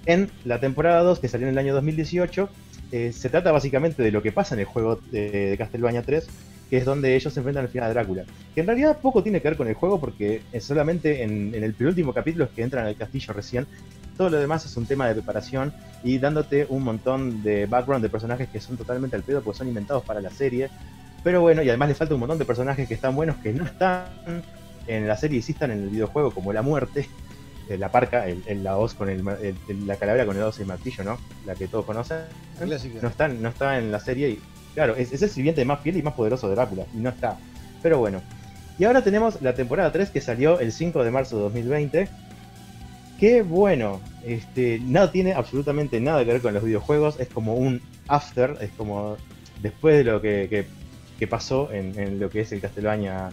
En 0.07 0.31
la 0.45 0.61
temporada 0.61 1.03
2, 1.03 1.19
que 1.19 1.29
salió 1.29 1.47
en 1.47 1.53
el 1.53 1.59
año 1.59 1.75
2018, 1.75 2.49
eh, 2.93 3.13
se 3.13 3.29
trata 3.29 3.53
básicamente 3.53 4.03
de 4.03 4.11
lo 4.11 4.23
que 4.23 4.33
pasa 4.33 4.55
en 4.55 4.61
el 4.61 4.67
juego 4.67 5.01
de, 5.11 5.51
de 5.51 5.59
Castlevania 5.59 6.03
3, 6.03 6.27
que 6.69 6.77
es 6.79 6.85
donde 6.85 7.15
ellos 7.17 7.33
se 7.33 7.41
enfrentan 7.41 7.65
al 7.65 7.71
final 7.71 7.91
a 7.91 7.95
Drácula. 7.95 8.25
Que 8.55 8.61
en 8.61 8.67
realidad 8.67 8.99
poco 9.01 9.23
tiene 9.23 9.41
que 9.41 9.49
ver 9.49 9.57
con 9.57 9.69
el 9.69 9.75
juego, 9.75 9.99
porque 10.01 10.43
es 10.53 10.65
solamente 10.65 11.23
en, 11.23 11.55
en 11.55 11.65
el 11.65 11.75
penúltimo 11.75 12.13
capítulo 12.13 12.45
es 12.45 12.51
que 12.51 12.63
entran 12.63 12.87
al 12.87 12.97
castillo 12.97 13.33
recién. 13.33 13.67
Todo 14.17 14.31
lo 14.31 14.39
demás 14.39 14.65
es 14.67 14.77
un 14.77 14.85
tema 14.87 15.07
de 15.09 15.15
preparación 15.15 15.73
y 16.03 16.19
dándote 16.19 16.67
un 16.69 16.83
montón 16.83 17.43
de 17.43 17.67
background 17.67 18.03
de 18.03 18.09
personajes 18.11 18.49
que 18.49 18.61
son 18.61 18.77
totalmente 18.77 19.17
al 19.17 19.23
pedo, 19.23 19.41
porque 19.43 19.59
son 19.59 19.69
inventados 19.69 20.05
para 20.05 20.21
la 20.21 20.31
serie. 20.31 20.69
Pero 21.25 21.41
bueno, 21.41 21.63
y 21.63 21.69
además 21.69 21.89
le 21.89 21.95
falta 21.95 22.15
un 22.15 22.21
montón 22.21 22.39
de 22.39 22.45
personajes 22.45 22.87
que 22.89 22.95
están 22.95 23.15
buenos, 23.15 23.37
que 23.37 23.53
no 23.53 23.65
están 23.65 24.07
en 24.87 25.07
la 25.07 25.17
serie 25.17 25.39
y 25.39 25.43
sí 25.43 25.53
están 25.53 25.71
en 25.71 25.83
el 25.85 25.89
videojuego, 25.91 26.31
como 26.33 26.53
la 26.53 26.63
muerte. 26.63 27.09
este, 27.63 27.79
la 27.79 27.91
parca, 27.93 28.27
el, 28.27 28.43
el- 28.47 28.65
la 28.65 28.77
hoz 28.79 28.95
con 28.95 29.09
el, 29.11 29.23
la 29.87 29.97
calavera 29.97 30.25
con 30.27 30.37
el 30.37 30.43
hoz 30.43 30.59
y 30.59 30.63
el 30.63 30.69
martillo, 30.69 31.05
¿no? 31.05 31.19
La 31.47 31.55
que 31.55 31.69
todos 31.69 31.85
conocen. 31.85 32.19
Clásica. 32.59 32.99
No 33.03 33.09
está, 33.09 33.29
no 33.29 33.49
está 33.51 33.79
en 33.79 33.93
la 33.93 34.01
serie 34.01 34.31
y, 34.31 34.41
claro, 34.79 34.97
es, 34.97 35.13
es 35.13 35.23
el 35.23 35.31
sirviente 35.31 35.65
más 35.65 35.81
fiel 35.81 35.97
y 35.97 36.03
más 36.03 36.15
poderoso 36.15 36.49
de 36.49 36.55
Drácula, 36.55 36.85
y 36.95 36.99
no 36.99 37.11
está. 37.11 37.37
Pero 37.83 37.99
bueno. 37.99 38.23
Y 38.79 38.85
ahora 38.85 39.03
tenemos 39.03 39.43
la 39.43 39.55
temporada 39.55 39.91
3 39.91 40.11
que 40.11 40.21
salió 40.21 40.61
el 40.61 40.71
5 40.73 41.03
de 41.03 41.11
marzo 41.11 41.37
de 41.37 41.43
2020. 41.43 42.09
Que 43.19 43.43
bueno, 43.43 44.01
este, 44.25 44.79
no 44.85 45.11
tiene 45.11 45.33
absolutamente 45.33 46.01
nada 46.01 46.25
que 46.25 46.33
ver 46.33 46.41
con 46.41 46.55
los 46.55 46.63
videojuegos, 46.63 47.19
es 47.19 47.29
como 47.29 47.55
un 47.55 47.83
after, 48.07 48.57
es 48.61 48.71
como 48.77 49.17
después 49.61 49.97
de 49.97 50.05
lo 50.05 50.21
que, 50.21 50.47
que- 50.49 50.67
que 51.19 51.27
pasó 51.27 51.73
en, 51.73 51.99
en 51.99 52.21
lo 52.21 52.31
que 52.31 52.43
es 52.43 52.53
el 52.53 52.61
Castlevania 52.61 53.31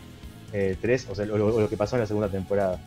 eh, 0.53 0.75
3, 0.81 1.07
o 1.11 1.13
sea, 1.13 1.27
lo, 1.27 1.37
lo- 1.37 1.59
lo 1.59 1.69
que 1.69 1.77
pasó 1.77 1.95
en 1.95 1.99
la 2.01 2.07
segunda 2.07 2.29
temporada. 2.29 2.79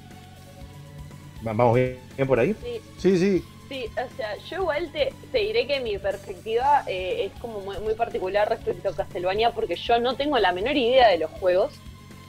Va- 1.47 1.53
¿Vamos 1.53 1.77
bien, 1.77 1.97
bien 2.17 2.27
por 2.27 2.41
ahí? 2.41 2.57
Sí. 2.61 2.81
Sí, 2.99 3.17
sí. 3.19 3.45
Sí, 3.69 3.85
o 3.93 4.16
sea, 4.16 4.36
yo 4.49 4.57
igual 4.62 4.90
te, 4.93 5.12
te 5.31 5.39
diré 5.39 5.66
que 5.66 5.81
mi 5.81 5.99
perspectiva 5.99 6.85
eh, 6.86 7.31
es 7.32 7.40
como 7.40 7.61
muy, 7.61 7.78
muy 7.81 7.93
particular 7.95 8.49
respecto 8.49 8.89
a 8.89 8.95
Castlevania 8.97 9.51
porque 9.51 9.77
yo 9.77 9.99
no 10.01 10.16
tengo 10.16 10.39
la 10.39 10.53
menor 10.53 10.77
idea 10.77 11.09
de 11.09 11.19
los 11.19 11.31
juegos. 11.32 11.74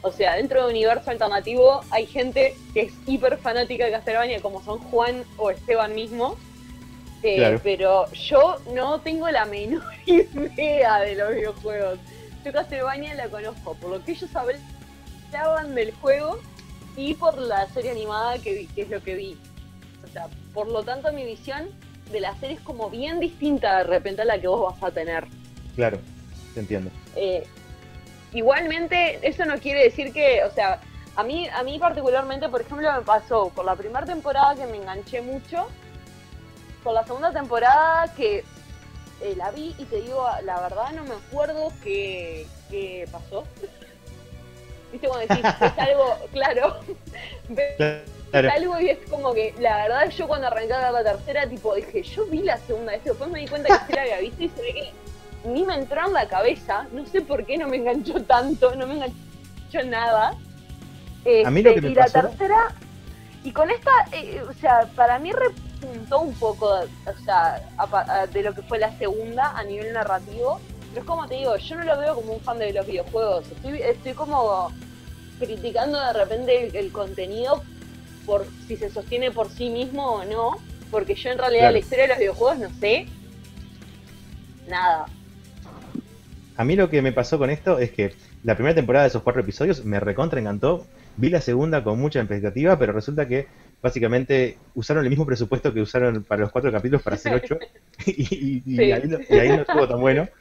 O 0.01 0.11
sea, 0.11 0.35
dentro 0.35 0.61
del 0.65 0.71
universo 0.75 1.11
alternativo 1.11 1.81
hay 1.91 2.05
gente 2.07 2.55
que 2.73 2.81
es 2.81 2.93
hiper 3.07 3.37
fanática 3.37 3.85
de 3.85 3.91
Castlevania 3.91 4.41
como 4.41 4.61
son 4.63 4.79
Juan 4.79 5.23
o 5.37 5.49
Esteban 5.49 5.95
mismo. 5.95 6.37
Eh, 7.23 7.35
Claro. 7.37 7.59
Pero 7.63 8.11
yo 8.11 8.57
no 8.73 8.99
tengo 9.01 9.29
la 9.29 9.45
menor 9.45 9.83
idea 10.05 10.99
de 10.99 11.15
los 11.15 11.35
videojuegos. 11.35 11.99
Yo 12.45 12.51
Castlevania 12.51 13.13
la 13.15 13.27
conozco 13.29 13.75
por 13.75 13.89
lo 13.91 14.03
que 14.03 14.11
ellos 14.11 14.29
hablaban 14.35 15.75
del 15.75 15.93
juego 15.95 16.39
y 16.97 17.13
por 17.13 17.37
la 17.37 17.67
serie 17.69 17.91
animada 17.91 18.37
que, 18.39 18.53
vi- 18.53 18.67
que 18.67 18.81
es 18.83 18.89
lo 18.89 19.01
que 19.03 19.15
vi. 19.15 19.37
O 20.03 20.07
sea, 20.11 20.27
por 20.59 20.67
lo 20.67 20.83
tanto 20.83 21.13
mi 21.13 21.23
visión 21.23 21.69
de 22.11 22.19
la 22.19 22.35
serie 22.35 22.57
es 22.57 22.61
como 22.61 22.89
bien 22.89 23.21
distinta 23.21 23.77
de 23.77 23.83
repente 23.85 24.23
a 24.23 24.25
la 24.25 24.41
que 24.41 24.49
vos 24.49 24.73
vas 24.73 24.91
a 24.91 24.93
tener. 24.93 25.25
Claro, 25.73 25.99
te 26.53 26.59
entiendo. 26.59 26.91
Eh, 27.15 27.47
igualmente, 28.33 29.25
eso 29.25 29.45
no 29.45 29.57
quiere 29.57 29.83
decir 29.85 30.11
que, 30.11 30.43
o 30.43 30.51
sea, 30.51 30.81
a 31.15 31.23
mí, 31.23 31.47
a 31.47 31.63
mí 31.63 31.79
particularmente, 31.79 32.49
por 32.49 32.59
ejemplo, 32.59 32.91
me 32.91 33.01
pasó 33.03 33.47
por 33.55 33.63
la 33.63 33.77
primera 33.77 34.05
temporada 34.05 34.53
que 34.55 34.65
me 34.65 34.75
enganché 34.75 35.21
mucho, 35.21 35.69
por 36.83 36.93
la 36.93 37.05
segunda 37.05 37.31
temporada 37.31 38.13
que 38.13 38.43
eh, 39.21 39.35
la 39.37 39.51
vi 39.51 39.73
y 39.77 39.85
te 39.85 40.01
digo, 40.01 40.27
la 40.43 40.59
verdad 40.59 40.91
no 40.91 41.05
me 41.05 41.13
acuerdo 41.13 41.71
qué, 41.81 42.45
qué 42.69 43.07
pasó. 43.09 43.45
¿Viste 44.91 45.07
cuando 45.07 45.25
decís, 45.25 45.45
es 45.45 45.77
algo, 45.77 46.17
claro, 46.33 46.79
Claro. 48.31 48.49
algo 48.51 48.79
y 48.79 48.89
es 48.89 48.99
como 49.09 49.33
que, 49.33 49.53
la 49.59 49.77
verdad, 49.77 50.09
yo 50.09 50.27
cuando 50.27 50.47
arranqué 50.47 50.73
a 50.73 50.91
ver 50.91 51.03
la 51.03 51.11
tercera, 51.13 51.47
tipo, 51.49 51.73
dije, 51.75 52.03
yo 52.03 52.25
vi 52.27 52.39
la 52.43 52.57
segunda 52.57 52.91
vez, 52.91 53.03
después 53.03 53.29
me 53.29 53.39
di 53.39 53.47
cuenta 53.47 53.69
que 53.69 53.85
sí 53.87 53.93
la 53.93 54.01
había 54.03 54.19
visto 54.19 54.43
y 54.43 54.49
se 54.49 54.61
ve 54.61 54.73
que 54.73 55.49
ni 55.49 55.63
me 55.65 55.75
entró 55.75 56.05
en 56.05 56.13
la 56.13 56.27
cabeza, 56.27 56.85
no 56.91 57.05
sé 57.05 57.21
por 57.21 57.45
qué 57.45 57.57
no 57.57 57.67
me 57.67 57.77
enganchó 57.77 58.21
tanto, 58.23 58.75
no 58.75 58.85
me 58.87 58.95
enganchó 58.95 59.83
nada. 59.85 60.29
A 61.45 61.49
mí 61.51 61.61
lo 61.63 61.69
Este, 61.69 61.73
que 61.75 61.81
me 61.81 61.91
y 61.91 61.95
la 61.95 62.05
tercera, 62.05 62.75
y 63.43 63.51
con 63.51 63.69
esta, 63.71 63.91
eh, 64.11 64.41
o 64.47 64.53
sea, 64.53 64.87
para 64.95 65.17
mí 65.17 65.31
repuntó 65.31 66.19
un 66.19 66.33
poco, 66.35 66.67
o 66.75 67.23
sea, 67.25 67.61
a 67.77 67.83
a- 68.21 68.27
de 68.27 68.43
lo 68.43 68.53
que 68.53 68.61
fue 68.63 68.77
la 68.79 68.95
segunda 68.97 69.57
a 69.57 69.63
nivel 69.63 69.93
narrativo, 69.93 70.59
pero 70.89 71.01
es 71.01 71.07
como 71.07 71.27
te 71.27 71.35
digo, 71.35 71.55
yo 71.57 71.75
no 71.77 71.83
lo 71.83 71.97
veo 71.99 72.15
como 72.15 72.33
un 72.33 72.41
fan 72.41 72.59
de 72.59 72.73
los 72.73 72.85
videojuegos, 72.85 73.45
estoy, 73.49 73.81
estoy 73.81 74.13
como 74.13 74.71
criticando 75.39 75.99
de 75.99 76.13
repente 76.13 76.67
el, 76.67 76.75
el 76.75 76.91
contenido 76.91 77.63
por 78.29 78.45
si 78.67 78.77
se 78.77 78.91
sostiene 78.91 79.31
por 79.31 79.49
sí 79.49 79.71
mismo 79.71 80.05
o 80.17 80.23
no, 80.23 80.59
porque 80.91 81.15
yo 81.15 81.31
en 81.31 81.39
realidad 81.39 81.61
Claro. 81.61 81.73
la 81.73 81.79
historia 81.79 82.03
de 82.03 82.09
los 82.09 82.19
videojuegos 82.19 82.59
no 82.59 82.69
sé 82.79 83.07
nada. 84.69 85.07
A 86.57 86.63
mí 86.63 86.75
lo 86.75 86.89
que 86.91 87.01
me 87.01 87.11
pasó 87.11 87.39
con 87.39 87.49
esto 87.49 87.79
es 87.79 87.89
que 87.91 88.13
la 88.43 88.53
primera 88.53 88.75
temporada 88.75 89.03
de 89.05 89.09
esos 89.09 89.23
cuatro 89.23 89.41
episodios 89.41 89.83
me 89.83 89.99
recontra 89.99 90.39
encantó. 90.39 90.85
Vi 91.17 91.29
la 91.29 91.41
segunda 91.41 91.83
con 91.83 91.99
mucha 91.99 92.19
expectativa, 92.19 92.77
pero 92.77 92.93
resulta 92.93 93.27
que 93.27 93.47
básicamente 93.81 94.57
usaron 94.75 95.03
el 95.05 95.09
mismo 95.09 95.25
presupuesto 95.25 95.73
que 95.73 95.81
usaron 95.81 96.23
para 96.23 96.41
los 96.41 96.51
cuatro 96.51 96.71
capítulos 96.71 97.01
para 97.01 97.15
hacer 97.15 97.33
ocho. 97.33 97.57
y, 98.05 98.11
y- 98.11 98.63
y 98.65 98.75
Sí. 98.77 98.91
ahí, 98.91 99.01
no, 99.07 99.17
y 99.27 99.39
ahí 99.39 99.49
no 99.49 99.61
estuvo 99.63 99.87
tan 99.87 99.99
bueno. 99.99 100.27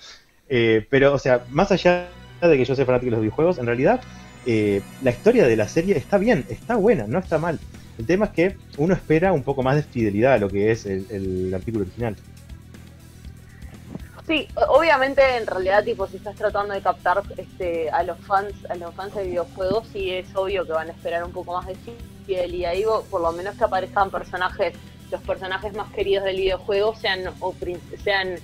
Eh, 0.50 0.86
pero, 0.88 1.12
o 1.12 1.18
sea, 1.18 1.44
más 1.50 1.70
allá 1.72 2.08
de 2.40 2.56
que 2.56 2.64
yo 2.64 2.74
sea 2.74 2.86
fanático 2.86 3.08
de 3.10 3.16
los 3.16 3.20
videojuegos, 3.20 3.58
en 3.58 3.66
realidad 3.66 4.00
eh, 4.46 4.82
la 5.02 5.10
historia 5.10 5.46
de 5.46 5.56
la 5.56 5.68
serie 5.68 5.96
está 5.96 6.18
bien, 6.18 6.44
está 6.48 6.76
buena, 6.76 7.06
no 7.06 7.18
está 7.18 7.38
mal. 7.38 7.58
El 7.98 8.06
tema 8.06 8.26
es 8.26 8.30
que 8.32 8.56
uno 8.76 8.94
espera 8.94 9.32
un 9.32 9.42
poco 9.42 9.62
más 9.62 9.76
de 9.76 9.82
fidelidad 9.82 10.34
a 10.34 10.38
lo 10.38 10.48
que 10.48 10.70
es 10.70 10.86
el, 10.86 11.06
el 11.10 11.54
artículo 11.54 11.84
original. 11.84 12.16
Sí, 14.28 14.46
obviamente 14.68 15.22
en 15.38 15.46
realidad 15.46 15.82
tipo 15.82 16.06
si 16.06 16.18
estás 16.18 16.36
tratando 16.36 16.74
de 16.74 16.82
captar 16.82 17.22
este 17.38 17.88
a 17.88 18.02
los 18.02 18.18
fans, 18.18 18.52
a 18.68 18.74
los 18.74 18.94
fans 18.94 19.14
de 19.14 19.24
videojuegos, 19.24 19.88
sí 19.90 20.10
es 20.10 20.26
obvio 20.36 20.66
que 20.66 20.72
van 20.72 20.88
a 20.88 20.92
esperar 20.92 21.24
un 21.24 21.32
poco 21.32 21.54
más 21.54 21.66
de 21.66 21.74
fidelidad, 22.26 22.74
digo, 22.74 23.06
por 23.10 23.22
lo 23.22 23.32
menos 23.32 23.56
que 23.56 23.64
aparezcan 23.64 24.10
personajes, 24.10 24.74
los 25.10 25.22
personajes 25.22 25.72
más 25.72 25.90
queridos 25.92 26.24
del 26.24 26.36
videojuego 26.36 26.94
sean 26.94 27.22
o 27.40 27.54
sean 28.04 28.34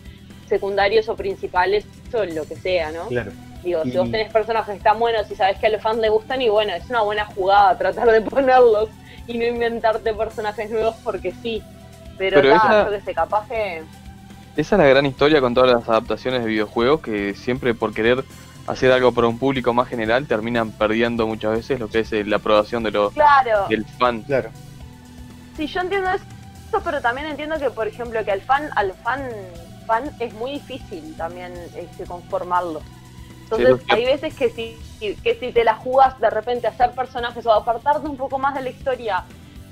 secundarios 0.48 1.06
o 1.10 1.16
principales 1.16 1.84
o 2.14 2.24
lo 2.24 2.46
que 2.46 2.56
sea, 2.56 2.90
¿no? 2.90 3.06
Claro. 3.08 3.32
Digo, 3.64 3.82
si 3.84 3.96
vos 3.96 4.10
tenés 4.10 4.30
personajes 4.30 4.80
tan 4.82 4.98
buenos 4.98 5.30
y 5.30 5.34
sabes 5.34 5.58
que 5.58 5.66
a 5.66 5.70
los 5.70 5.80
fans 5.80 5.98
les 5.98 6.10
gustan, 6.10 6.42
y 6.42 6.48
bueno, 6.50 6.74
es 6.74 6.88
una 6.90 7.00
buena 7.00 7.24
jugada 7.24 7.76
tratar 7.78 8.10
de 8.10 8.20
ponerlos 8.30 8.90
y 9.26 9.38
no 9.38 9.46
inventarte 9.46 10.12
personajes 10.12 10.70
nuevos 10.70 10.94
porque 11.02 11.32
sí. 11.42 11.62
Pero, 12.18 12.36
Pero 12.40 12.54
nada, 12.54 12.82
esa- 12.82 12.90
yo 12.90 12.96
que 12.98 13.00
sé, 13.04 13.14
capaz 13.14 13.48
que. 13.48 13.82
Esa 14.56 14.76
es 14.76 14.78
la 14.82 14.86
gran 14.86 15.06
historia 15.06 15.40
con 15.40 15.54
todas 15.54 15.72
las 15.72 15.88
adaptaciones 15.88 16.42
de 16.42 16.46
videojuegos 16.48 17.00
que 17.00 17.34
siempre 17.34 17.74
por 17.74 17.92
querer 17.92 18.22
hacer 18.68 18.92
algo 18.92 19.12
para 19.12 19.26
un 19.26 19.38
público 19.38 19.72
más 19.74 19.88
general 19.88 20.26
terminan 20.28 20.70
perdiendo 20.70 21.26
muchas 21.26 21.52
veces 21.56 21.80
lo 21.80 21.88
que 21.88 22.00
es 22.00 22.12
eh, 22.12 22.24
la 22.24 22.36
aprobación 22.36 22.82
de 22.84 22.90
los 22.92 23.12
Claro. 23.14 23.66
del 23.68 23.84
fan. 23.98 24.22
Claro. 24.22 24.50
Sí, 25.56 25.66
yo 25.66 25.80
entiendo 25.80 26.08
eso, 26.10 26.80
pero 26.84 27.00
también 27.00 27.26
entiendo 27.26 27.58
que, 27.58 27.70
por 27.70 27.88
ejemplo, 27.88 28.24
que 28.24 28.30
al 28.30 28.40
fan, 28.42 28.68
al 28.76 28.92
fan, 28.92 29.22
fan 29.86 30.04
es 30.20 30.32
muy 30.34 30.52
difícil 30.52 31.14
también 31.16 31.52
este, 31.76 32.04
conformarlo. 32.04 32.80
Entonces, 33.44 33.80
Sí, 33.80 33.86
hay 33.88 34.04
veces 34.04 34.34
que 34.34 34.50
si, 34.50 34.76
que 35.16 35.34
si 35.38 35.52
te 35.52 35.64
la 35.64 35.74
jugás 35.74 36.18
de 36.20 36.30
repente 36.30 36.66
a 36.66 36.70
hacer 36.70 36.92
personajes 36.92 37.44
o 37.46 37.52
apartarte 37.52 38.08
un 38.08 38.16
poco 38.16 38.38
más 38.38 38.54
de 38.54 38.62
la 38.62 38.70
historia 38.70 39.24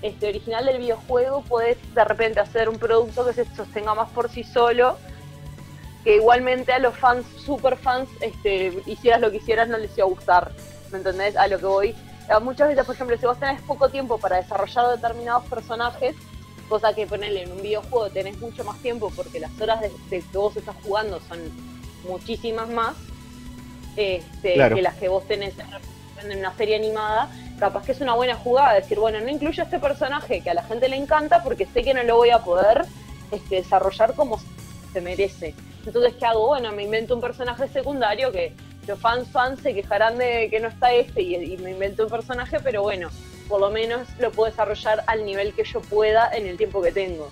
este, 0.02 0.28
original 0.28 0.66
del 0.66 0.78
videojuego, 0.78 1.42
podés 1.42 1.78
de 1.94 2.04
repente 2.04 2.40
hacer 2.40 2.68
un 2.68 2.78
producto 2.78 3.24
que 3.26 3.32
se 3.32 3.44
sostenga 3.54 3.94
más 3.94 4.10
por 4.10 4.28
sí 4.30 4.44
solo, 4.44 4.98
que 6.04 6.16
igualmente 6.16 6.72
a 6.72 6.78
los 6.78 6.96
fans, 6.96 7.24
super 7.44 7.76
fans, 7.76 8.08
este, 8.20 8.82
hicieras 8.86 9.20
lo 9.20 9.30
que 9.30 9.38
hicieras, 9.38 9.68
no 9.68 9.78
les 9.78 9.96
iba 9.96 10.06
a 10.06 10.10
gustar. 10.10 10.52
¿Me 10.90 10.98
entendés? 10.98 11.36
A 11.36 11.46
lo 11.46 11.58
que 11.58 11.66
voy. 11.66 11.94
Muchas 12.42 12.68
veces, 12.68 12.84
por 12.84 12.94
ejemplo, 12.94 13.16
si 13.16 13.26
vos 13.26 13.38
tenés 13.38 13.60
poco 13.62 13.88
tiempo 13.88 14.18
para 14.18 14.36
desarrollar 14.36 14.96
determinados 14.96 15.44
personajes, 15.44 16.14
cosa 16.68 16.94
que 16.94 17.06
ponerle 17.06 17.42
en 17.42 17.52
un 17.52 17.62
videojuego 17.62 18.10
tenés 18.10 18.38
mucho 18.40 18.64
más 18.64 18.78
tiempo 18.78 19.12
porque 19.14 19.40
las 19.40 19.58
horas 19.60 19.80
de, 19.80 19.90
de 20.08 20.20
que 20.22 20.38
vos 20.38 20.56
estás 20.56 20.74
jugando 20.82 21.20
son 21.28 21.38
muchísimas 22.08 22.68
más 22.70 22.94
este, 23.96 24.54
Claro. 24.54 24.76
que 24.76 24.82
las 24.82 24.94
que 24.94 25.08
vos 25.08 25.26
tenés 25.26 25.54
en 26.22 26.38
una 26.38 26.54
serie 26.56 26.76
animada, 26.76 27.28
capaz 27.58 27.84
que 27.84 27.92
es 27.92 28.00
una 28.00 28.14
buena 28.14 28.34
jugada 28.36 28.74
decir, 28.74 28.98
bueno, 28.98 29.20
no 29.20 29.28
incluyo 29.28 29.62
a 29.62 29.64
este 29.64 29.78
personaje 29.78 30.40
que 30.40 30.50
a 30.50 30.54
la 30.54 30.62
gente 30.62 30.88
le 30.88 30.96
encanta 30.96 31.42
porque 31.42 31.66
sé 31.66 31.82
que 31.82 31.94
no 31.94 32.02
lo 32.04 32.16
voy 32.16 32.30
a 32.30 32.38
poder 32.38 32.84
este, 33.30 33.56
desarrollar 33.56 34.14
como 34.14 34.40
se 34.92 35.00
merece. 35.00 35.54
Entonces, 35.84 36.14
¿qué 36.18 36.26
hago? 36.26 36.46
Bueno, 36.48 36.70
me 36.72 36.84
invento 36.84 37.14
un 37.14 37.20
personaje 37.20 37.66
secundario 37.68 38.30
que 38.30 38.52
los 38.86 38.98
fans 39.00 39.28
fans 39.28 39.60
se 39.60 39.74
quejarán 39.74 40.16
de 40.18 40.48
que 40.50 40.60
no 40.60 40.68
está 40.68 40.92
este 40.92 41.22
y, 41.22 41.34
y 41.34 41.56
me 41.58 41.70
invento 41.72 42.04
un 42.04 42.10
personaje, 42.10 42.58
pero 42.60 42.82
bueno, 42.82 43.10
por 43.48 43.60
lo 43.60 43.70
menos 43.70 44.06
lo 44.20 44.30
puedo 44.30 44.50
desarrollar 44.50 45.02
al 45.08 45.24
nivel 45.24 45.52
que 45.54 45.64
yo 45.64 45.80
pueda 45.80 46.30
en 46.32 46.46
el 46.46 46.56
tiempo 46.56 46.80
que 46.82 46.92
tengo. 46.92 47.28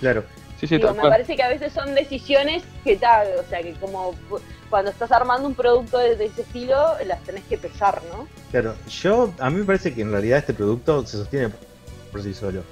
Claro. 0.00 0.24
Sí, 0.60 0.66
sí, 0.66 0.76
Digo, 0.76 0.88
tal 0.88 0.96
me 0.96 1.00
cual. 1.02 1.12
parece 1.12 1.36
que 1.36 1.42
a 1.42 1.48
veces 1.48 1.72
son 1.72 1.94
decisiones 1.94 2.62
que 2.82 2.96
tal, 2.96 3.28
o 3.38 3.42
sea, 3.48 3.60
que 3.62 3.72
como 3.74 4.14
cuando 4.70 4.90
estás 4.90 5.12
armando 5.12 5.46
un 5.46 5.54
producto 5.54 5.98
de, 5.98 6.12
ese 6.24 6.42
estilo, 6.42 6.76
las 7.06 7.22
tenés 7.24 7.44
que 7.44 7.58
pesar, 7.58 8.00
¿no? 8.10 8.26
Claro, 8.50 8.74
yo, 8.88 9.32
a 9.38 9.50
mí 9.50 9.58
me 9.60 9.64
parece 9.64 9.92
que 9.94 10.00
en 10.02 10.10
realidad 10.12 10.38
este 10.38 10.54
producto 10.54 11.06
se 11.06 11.18
sostiene 11.18 11.50
por 12.10 12.22
sí 12.22 12.32
solo. 12.32 12.62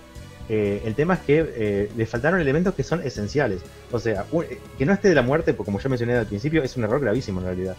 Eh, 0.49 0.83
el 0.85 0.95
tema 0.95 1.15
es 1.15 1.21
que 1.21 1.53
eh, 1.57 1.91
le 1.97 2.07
faltaron 2.07 2.41
elementos 2.41 2.75
que 2.75 2.83
son 2.83 3.03
esenciales. 3.03 3.61
O 3.93 3.99
sea, 3.99 4.25
un- 4.33 4.45
eh, 4.45 4.59
que 4.79 4.85
no 4.87 4.93
esté 4.93 5.09
de 5.09 5.15
la 5.15 5.23
muerte, 5.23 5.55
como 5.55 5.79
yo 5.79 5.89
mencioné 5.89 6.15
al 6.17 6.27
principio, 6.27 6.63
es 6.63 6.77
un 6.77 6.85
error 6.85 7.01
gravísimo 7.01 7.41
en 7.41 7.47
realidad. 7.47 7.77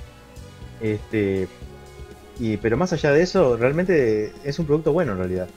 Este, 0.82 1.48
y, 2.40 2.58
pero 2.58 2.78
más 2.78 2.92
allá 2.94 3.12
de 3.12 3.22
eso, 3.22 3.56
realmente 3.58 4.34
es 4.44 4.60
un 4.60 4.66
producto 4.66 4.94
bueno 4.94 5.14
en 5.14 5.18
realidad. 5.20 5.48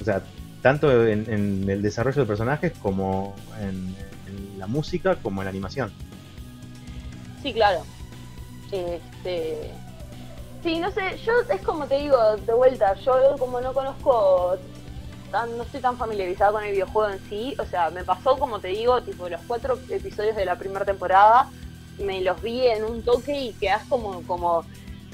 O 0.00 0.04
sea, 0.04 0.22
tanto 0.62 1.06
en, 1.06 1.32
en 1.32 1.68
el 1.68 1.82
desarrollo 1.82 2.22
de 2.22 2.26
personajes 2.26 2.72
como 2.82 3.34
en, 3.60 3.94
la 4.58 4.66
música 4.66 5.16
como 5.16 5.42
en 5.42 5.44
la 5.44 5.50
animación. 5.50 5.92
Sí, 7.42 7.52
claro. 7.52 7.82
Este. 8.72 9.70
Sí, 10.62 10.80
no 10.80 10.90
sé, 10.90 11.18
yo 11.24 11.32
es 11.48 11.60
como 11.60 11.86
te 11.86 11.98
digo, 11.98 12.36
de 12.38 12.52
vuelta, 12.54 12.94
yo 12.94 13.36
como 13.38 13.60
no 13.60 13.72
conozco 13.72 14.58
no 15.44 15.62
estoy 15.62 15.80
tan 15.80 15.96
familiarizada 15.96 16.52
con 16.52 16.64
el 16.64 16.72
videojuego 16.72 17.10
en 17.10 17.20
sí. 17.28 17.54
O 17.58 17.64
sea, 17.64 17.90
me 17.90 18.04
pasó, 18.04 18.38
como 18.38 18.58
te 18.58 18.68
digo, 18.68 19.02
tipo 19.02 19.28
los 19.28 19.40
cuatro 19.46 19.78
episodios 19.90 20.36
de 20.36 20.44
la 20.44 20.56
primera 20.56 20.84
temporada, 20.84 21.50
me 21.98 22.20
los 22.20 22.40
vi 22.42 22.66
en 22.66 22.84
un 22.84 23.02
toque 23.02 23.38
y 23.38 23.52
quedás 23.54 23.84
como, 23.84 24.22
como, 24.22 24.64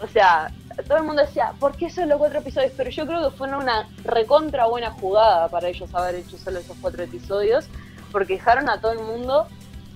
o 0.00 0.08
sea, 0.12 0.52
todo 0.86 0.98
el 0.98 1.04
mundo 1.04 1.22
decía, 1.22 1.52
¿por 1.58 1.76
qué 1.76 1.90
solo 1.90 2.18
cuatro 2.18 2.38
episodios? 2.40 2.72
Pero 2.76 2.90
yo 2.90 3.06
creo 3.06 3.30
que 3.30 3.36
fue 3.36 3.48
una 3.48 3.88
recontra 4.04 4.66
buena 4.66 4.90
jugada 4.90 5.48
para 5.48 5.68
ellos 5.68 5.92
haber 5.94 6.16
hecho 6.16 6.36
solo 6.38 6.58
esos 6.60 6.76
cuatro 6.80 7.02
episodios, 7.02 7.66
porque 8.10 8.34
dejaron 8.34 8.68
a 8.68 8.80
todo 8.80 8.92
el 8.92 9.00
mundo 9.00 9.46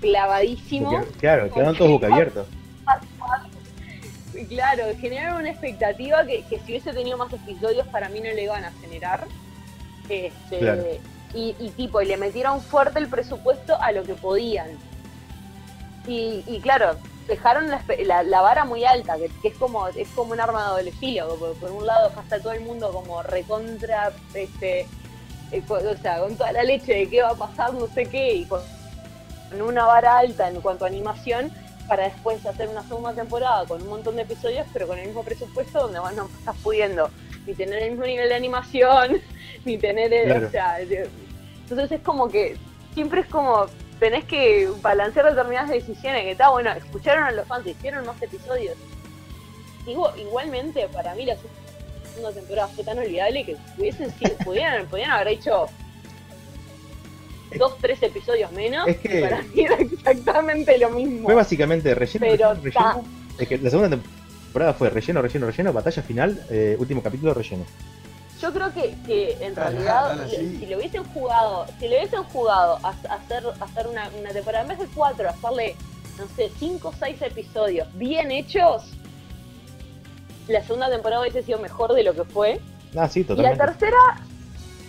clavadísimo. 0.00 1.04
Claro, 1.18 1.50
quedaron 1.52 1.76
todos 1.76 1.90
boca 1.90 2.06
abiertos. 2.06 2.46
Claro, 4.50 4.84
generaron 5.00 5.40
una 5.40 5.50
expectativa 5.50 6.22
que, 6.26 6.44
que 6.44 6.58
si 6.58 6.64
hubiese 6.72 6.92
tenido 6.92 7.16
más 7.16 7.32
episodios 7.32 7.86
para 7.88 8.10
mí 8.10 8.20
no 8.20 8.26
le 8.26 8.42
iban 8.44 8.64
a 8.64 8.72
generar. 8.82 9.26
Este, 10.10 10.58
Claro. 10.58 10.84
y, 11.34 11.56
y 11.58 11.70
tipo, 11.70 12.02
y 12.02 12.06
le 12.06 12.18
metieron 12.18 12.60
fuerte 12.60 12.98
el 12.98 13.08
presupuesto 13.08 13.80
a 13.80 13.92
lo 13.92 14.02
que 14.02 14.12
podían. 14.14 14.68
Y, 16.06 16.44
y 16.46 16.60
claro, 16.60 16.96
dejaron 17.26 17.68
la, 17.70 17.82
la- 18.04 18.22
la 18.22 18.40
vara 18.40 18.64
muy 18.64 18.84
alta, 18.84 19.16
que, 19.16 19.28
que 19.42 19.48
es 19.48 19.54
como 19.56 19.88
es 19.88 20.08
como 20.14 20.32
un 20.32 20.40
arma 20.40 20.62
de 20.64 20.70
doble 20.70 20.92
filo, 20.92 21.36
porque 21.38 21.58
por 21.60 21.70
un 21.72 21.86
lado 21.86 22.08
dejaste 22.08 22.34
a 22.36 22.40
todo 22.40 22.52
el 22.52 22.60
mundo 22.60 22.90
como 22.92 23.22
recontra, 23.22 24.12
este, 24.34 24.86
eh, 25.52 25.62
co- 25.66 25.74
o 25.74 25.96
sea, 26.00 26.20
con 26.20 26.36
toda 26.36 26.52
la 26.52 26.62
leche 26.62 26.94
de 26.94 27.08
qué 27.08 27.22
va 27.22 27.30
a 27.30 27.34
pasar, 27.34 27.72
no 27.74 27.86
sé 27.88 28.06
qué, 28.06 28.34
y 28.34 28.44
con, 28.44 28.60
con 29.50 29.62
una 29.62 29.84
vara 29.86 30.18
alta 30.18 30.48
en 30.48 30.60
cuanto 30.60 30.84
a 30.84 30.88
animación, 30.88 31.50
para 31.88 32.04
después 32.04 32.44
hacer 32.44 32.68
una 32.68 32.82
segunda 32.82 33.12
temporada 33.12 33.64
con 33.64 33.80
un 33.80 33.88
montón 33.88 34.16
de 34.16 34.22
episodios, 34.22 34.66
pero 34.72 34.88
con 34.88 34.98
el 34.98 35.06
mismo 35.06 35.22
presupuesto, 35.22 35.82
donde 35.82 36.00
vos 36.00 36.12
no 36.14 36.28
estás 36.38 36.56
pudiendo 36.62 37.08
ni 37.46 37.54
tener 37.54 37.80
el 37.82 37.90
mismo 37.92 38.06
nivel 38.06 38.28
de 38.28 38.34
animación, 38.34 39.20
ni 39.64 39.78
tener 39.78 40.12
el, 40.12 40.24
Claro. 40.30 40.46
o 40.48 40.50
sea, 40.50 40.80
entonces 40.80 41.92
es 41.92 42.00
como 42.00 42.28
que 42.28 42.56
siempre 42.94 43.20
es 43.20 43.26
como 43.28 43.66
tenés 44.00 44.24
que 44.24 44.68
balancear 44.82 45.26
determinadas 45.26 45.70
decisiones 45.70 46.22
que 46.22 46.30
está 46.32 46.50
bueno, 46.50 46.70
escucharon 46.72 47.24
a 47.24 47.32
los 47.32 47.46
fans, 47.46 47.66
hicieron 47.66 48.06
más 48.06 48.20
episodios. 48.22 48.76
Digo, 49.86 50.12
igualmente 50.16 50.88
para 50.92 51.14
mí 51.14 51.24
la 51.26 51.36
segunda 52.14 52.32
temporada 52.32 52.68
fue 52.68 52.84
tan 52.84 52.98
olvidable 52.98 53.44
que 53.44 53.56
hubiesen 53.78 54.10
sido, 54.18 54.36
pudieran, 54.44 54.86
podían 54.86 55.10
haber 55.12 55.28
hecho 55.28 55.66
dos, 57.58 57.78
tres 57.80 58.02
episodios 58.02 58.50
menos, 58.52 58.86
Es 58.88 58.96
que- 58.98 59.18
y 59.18 59.22
para 59.22 59.42
mí 59.42 59.60
era 59.64 59.76
exactamente 59.76 60.78
lo 60.78 60.90
mismo. 60.90 61.24
Fue 61.24 61.34
básicamente 61.34 61.94
relleno, 61.94 62.26
Pero 62.26 62.54
relleno, 62.54 62.62
relleno. 62.62 63.04
Es 63.38 63.48
que 63.48 63.58
la 63.58 63.70
segunda 63.70 63.96
temporada 64.44 64.74
fue 64.74 64.90
relleno, 64.90 65.22
relleno, 65.22 65.46
relleno, 65.46 65.72
batalla 65.72 66.02
final, 66.02 66.44
eh, 66.50 66.76
último 66.78 67.02
capítulo, 67.02 67.32
relleno. 67.34 67.64
Yo 68.40 68.52
creo 68.52 68.72
que, 68.72 68.94
que 69.06 69.32
en 69.40 69.54
Dale, 69.54 69.70
realidad, 69.70 70.08
dale, 70.16 70.28
le- 70.28 70.36
sí. 70.38 70.56
si 70.58 70.66
lo 70.66 70.76
hubiesen 70.76 71.04
jugado, 71.04 71.66
si 71.78 71.88
le 71.88 71.98
hubiesen 71.98 72.22
jugado 72.24 72.78
a, 72.82 72.88
a 72.88 73.14
hacer, 73.14 73.44
a 73.60 73.64
hacer 73.64 73.86
una, 73.86 74.10
una 74.18 74.30
temporada, 74.30 74.62
en 74.62 74.68
vez 74.68 74.78
de 74.78 74.86
cuatro, 74.94 75.28
hacerle, 75.28 75.74
no 76.18 76.26
sé, 76.36 76.50
cinco 76.58 76.88
o 76.88 76.92
seis 76.98 77.20
episodios 77.22 77.88
bien 77.94 78.30
hechos, 78.30 78.82
la 80.48 80.62
segunda 80.62 80.90
temporada 80.90 81.22
hubiese 81.22 81.42
sido 81.42 81.58
mejor 81.58 81.92
de 81.94 82.02
lo 82.04 82.14
que 82.14 82.24
fue. 82.24 82.60
Ah, 82.96 83.08
sí, 83.08 83.20
Y 83.20 83.24
la 83.24 83.28
totalmente. 83.36 83.64
tercera, 83.66 83.96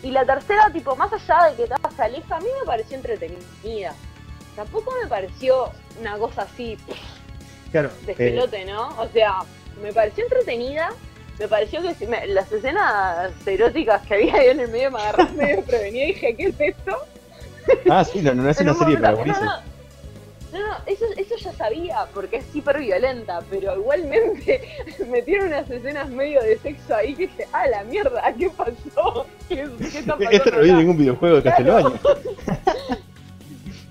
y 0.04 0.12
la 0.12 0.26
tercera, 0.26 0.70
tipo, 0.72 0.96
más 0.96 1.12
allá 1.14 1.50
de 1.50 1.56
que 1.56 1.68
ta, 1.68 1.78
se 1.96 2.02
aleja, 2.02 2.36
a 2.36 2.40
mí 2.40 2.48
me 2.60 2.66
pareció 2.66 2.98
entretenida. 2.98 3.94
Tampoco 4.56 4.94
me 5.02 5.08
pareció 5.08 5.72
una 6.00 6.18
cosa 6.18 6.44
así 6.44 6.78
Claro, 7.72 7.92
de 8.06 8.12
eh, 8.12 8.16
pelote, 8.16 8.66
¿no? 8.66 8.90
O 9.00 9.08
sea, 9.14 9.40
me 9.82 9.92
pareció 9.94 10.24
entretenida. 10.26 10.90
Me 11.40 11.48
pareció 11.48 11.82
que 11.84 11.94
si 11.94 12.08
me- 12.08 12.26
las 12.28 12.52
escenas 12.52 13.32
eróticas 13.46 14.02
que 14.08 14.16
había 14.16 14.36
ahí 14.36 14.48
en 14.48 14.60
el 14.62 14.68
medio 14.70 14.92
me 14.92 15.00
agarraron 15.00 15.36
medio 15.38 15.62
prevenida 15.64 16.04
y 16.06 16.08
dije, 16.14 16.36
¿qué 16.36 16.44
es 16.48 16.56
esto? 16.60 16.98
ah, 17.90 18.04
sí, 18.04 18.22
no, 18.22 18.34
no 18.34 18.50
es 18.50 18.60
una 18.62 18.72
un 18.72 18.80
serie 18.80 18.98
para 18.98 19.12
no, 19.12 19.26
no, 19.26 19.34
no, 20.54 20.60
no, 20.70 20.78
eso, 20.88 21.04
eso 21.18 21.36
ya 21.36 21.52
sabía, 21.54 22.06
porque 22.14 22.38
es 22.38 22.56
hiper 22.56 22.80
violenta, 22.80 23.42
pero 23.50 23.76
igualmente 23.76 24.62
metieron 25.10 25.48
unas 25.48 25.70
escenas 25.70 26.10
medio 26.10 26.42
de 26.42 26.58
sexo 26.58 26.96
ahí 26.96 27.14
que 27.14 27.24
dije, 27.28 27.48
ah, 27.52 27.68
la 27.68 27.84
mierda, 27.84 28.34
¿qué 28.38 28.50
pasó? 28.50 29.28
¿Qué, 29.50 29.68
qué 29.92 30.00
está 30.00 30.14
pasando 30.18 30.32
Esto 30.32 30.52
no 30.52 30.60
vi 30.62 30.70
acá?". 30.70 30.78
ningún 30.80 30.98
videojuego 30.98 31.36
de 31.36 31.42
Claro. 31.42 31.58
Castlevania. 31.58 32.00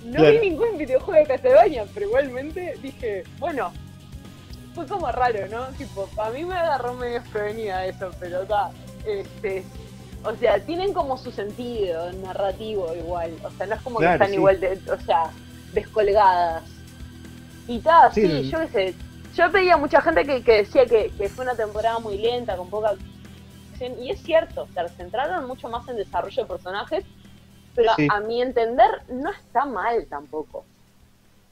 No 0.04 0.16
Claro. 0.18 0.32
vi 0.40 0.48
ningún 0.50 0.78
videojuego 0.78 1.20
de 1.20 1.26
Castlevania, 1.26 1.84
pero 1.92 2.06
igualmente 2.06 2.74
dije, 2.80 3.24
bueno, 3.38 3.72
fue 4.76 4.86
como 4.86 5.10
raro, 5.10 5.48
¿no? 5.48 5.64
Tipo, 5.78 6.06
a 6.18 6.28
mí 6.30 6.44
me 6.44 6.54
agarró 6.54 6.92
medio 6.94 7.14
desprevenida 7.20 7.86
eso, 7.86 8.10
pero 8.20 8.42
está, 8.42 8.70
este, 9.06 9.64
o 10.22 10.34
sea, 10.36 10.60
tienen 10.60 10.92
como 10.92 11.16
su 11.16 11.32
sentido 11.32 12.12
narrativo 12.12 12.94
igual, 12.94 13.32
o 13.42 13.50
sea, 13.52 13.66
no 13.66 13.74
es 13.74 13.80
como 13.80 13.98
Claro, 13.98 14.12
que 14.12 14.14
están 14.24 14.28
sí. 14.30 14.34
igual, 14.36 14.60
de, 14.60 14.78
o 14.92 15.00
sea, 15.00 15.30
descolgadas. 15.72 16.62
Y 17.66 17.78
tal, 17.80 18.12
Sí, 18.12 18.50
yo 18.50 18.60
qué 18.60 18.68
sé, 18.68 18.94
yo 19.34 19.50
pedía 19.50 19.74
a 19.74 19.76
mucha 19.78 20.00
gente 20.02 20.24
que, 20.26 20.42
que 20.44 20.52
decía 20.58 20.84
que, 20.86 21.10
que 21.16 21.28
fue 21.30 21.44
una 21.44 21.54
temporada 21.54 21.98
muy 21.98 22.18
lenta, 22.18 22.54
con 22.56 22.68
poca 22.68 22.90
acción, 23.72 23.94
y 24.00 24.10
es 24.10 24.22
cierto, 24.22 24.64
o 24.64 24.68
sea, 24.74 24.86
se 24.88 24.94
centraron 24.96 25.46
mucho 25.48 25.68
más 25.70 25.88
en 25.88 25.96
desarrollo 25.96 26.42
de 26.42 26.48
personajes, 26.48 27.04
pero 27.74 27.92
Sí. 27.96 28.08
a 28.10 28.20
mi 28.20 28.42
entender 28.42 28.90
no 29.08 29.30
está 29.30 29.64
mal 29.64 30.06
tampoco. 30.06 30.64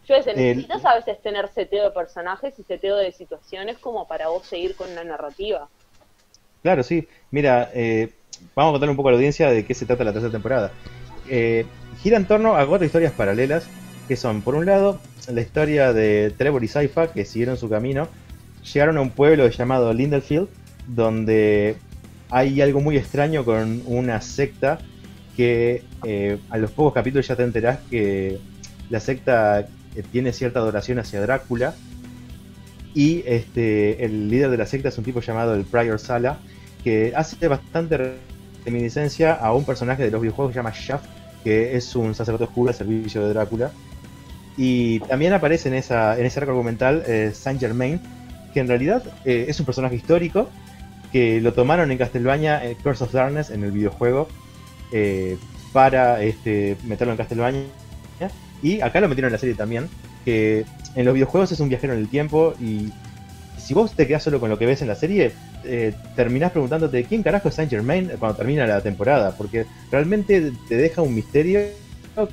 Yo 0.06 0.14
El- 0.16 0.36
necesitas 0.36 0.85
a 0.85 0.94
veces 0.97 1.20
tener 1.22 1.48
seteo 1.48 1.85
de 1.85 1.90
personajes 1.90 2.59
y 2.59 2.62
seteo 2.64 2.97
de 2.97 3.12
situaciones 3.12 3.78
como 3.78 4.06
para 4.06 4.28
vos 4.28 4.47
seguir 4.47 4.76
con 4.76 4.90
una 4.90 5.05
narrativa. 5.05 5.68
Claro, 6.62 6.82
sí. 6.82 7.09
Mira, 7.31 7.70
eh, 7.74 8.10
vamos 8.55 8.70
a 8.70 8.72
contarle 8.72 8.90
un 8.90 8.97
poco 8.97 9.09
a 9.09 9.12
la 9.12 9.16
audiencia 9.16 9.51
de 9.51 9.64
qué 9.64 9.74
se 9.74 9.86
trata 9.86 10.05
la 10.05 10.12
tercera 10.12 10.32
temporada. 10.32 10.70
Eh, 11.28 11.64
gira 12.02 12.16
en 12.16 12.26
torno 12.26 12.56
a 12.56 12.66
cuatro 12.66 12.85
historias 12.86 13.12
paralelas, 13.12 13.66
que 14.09 14.16
son, 14.16 14.43
por 14.43 14.55
un 14.55 14.66
lado, 14.66 15.01
la 15.31 15.40
historia 15.40 15.93
de 15.93 16.32
Trevor 16.36 16.62
y 16.64 16.68
Saifa, 16.68 17.12
que 17.12 17.24
siguieron 17.24 17.56
su 17.56 17.70
camino, 17.70 18.09
llegaron 18.72 18.98
a 18.98 19.01
un 19.01 19.10
pueblo 19.10 19.48
llamado 19.48 19.93
Lindelfield, 19.93 20.48
donde 20.86 21.76
hay 22.31 22.60
algo 22.60 22.81
muy 22.81 22.97
extraño 22.98 23.44
con 23.44 23.82
una 23.86 24.20
secta 24.20 24.78
que 25.36 25.82
eh, 26.05 26.39
a 26.51 26.59
los 26.59 26.70
pocos 26.70 26.93
capítulos 26.93 27.26
ya 27.26 27.36
te 27.36 27.43
enterás 27.43 27.78
que 27.90 28.39
la 28.90 29.01
secta 29.01 29.66
tiene 30.02 30.32
cierta 30.32 30.58
adoración 30.58 30.98
hacia 30.98 31.20
Drácula 31.20 31.74
y 32.94 33.24
este, 33.26 34.04
el 34.04 34.28
líder 34.28 34.50
de 34.50 34.56
la 34.56 34.66
secta 34.66 34.88
es 34.88 34.98
un 34.98 35.04
tipo 35.04 35.20
llamado 35.20 35.54
el 35.54 35.64
Prior 35.64 35.98
Sala, 35.98 36.38
que 36.82 37.12
hace 37.16 37.48
bastante 37.48 38.18
reminiscencia 38.64 39.34
a 39.34 39.52
un 39.52 39.64
personaje 39.64 40.04
de 40.04 40.10
los 40.10 40.20
videojuegos 40.20 40.50
que 40.50 40.54
se 40.54 40.58
llama 40.60 40.72
Shaft, 40.74 41.06
que 41.42 41.76
es 41.76 41.94
un 41.96 42.14
sacerdote 42.14 42.44
oscuro 42.44 42.68
al 42.68 42.74
servicio 42.74 43.26
de 43.26 43.34
Drácula. 43.34 43.72
Y 44.56 45.00
también 45.00 45.32
aparece 45.32 45.68
en, 45.68 45.74
esa, 45.74 46.16
en 46.18 46.24
ese 46.24 46.38
arco 46.38 46.52
argumental 46.52 47.02
eh, 47.06 47.32
Saint 47.34 47.58
Germain, 47.58 48.00
que 48.52 48.60
en 48.60 48.68
realidad 48.68 49.02
eh, 49.24 49.46
es 49.48 49.58
un 49.58 49.66
personaje 49.66 49.96
histórico, 49.96 50.48
que 51.10 51.40
lo 51.40 51.52
tomaron 51.52 51.90
en 51.90 51.98
Castlevania 51.98 52.64
eh, 52.64 52.76
Curse 52.80 53.04
of 53.04 53.12
Darkness 53.12 53.50
en 53.50 53.64
el 53.64 53.72
videojuego 53.72 54.28
eh, 54.92 55.36
para 55.72 56.22
este, 56.22 56.76
meterlo 56.84 57.12
en 57.12 57.16
Castlevania. 57.16 57.64
Y 58.64 58.80
acá 58.80 58.98
lo 59.00 59.08
metieron 59.08 59.28
en 59.28 59.32
la 59.34 59.38
serie 59.38 59.54
también, 59.54 59.90
que 60.24 60.64
en 60.94 61.04
los 61.04 61.12
videojuegos 61.12 61.52
es 61.52 61.60
un 61.60 61.68
viajero 61.68 61.92
en 61.92 61.98
el 62.00 62.08
tiempo 62.08 62.54
y 62.58 62.90
si 63.58 63.74
vos 63.74 63.92
te 63.94 64.06
quedás 64.06 64.22
solo 64.22 64.40
con 64.40 64.48
lo 64.48 64.58
que 64.58 64.64
ves 64.64 64.80
en 64.80 64.88
la 64.88 64.94
serie, 64.94 65.34
eh, 65.64 65.94
terminás 66.16 66.50
preguntándote 66.50 67.04
quién 67.04 67.22
carajo 67.22 67.50
es 67.50 67.54
Saint 67.54 67.70
Germain 67.70 68.10
cuando 68.18 68.38
termina 68.38 68.66
la 68.66 68.80
temporada, 68.80 69.36
porque 69.36 69.66
realmente 69.90 70.50
te 70.66 70.76
deja 70.78 71.02
un 71.02 71.14
misterio 71.14 71.60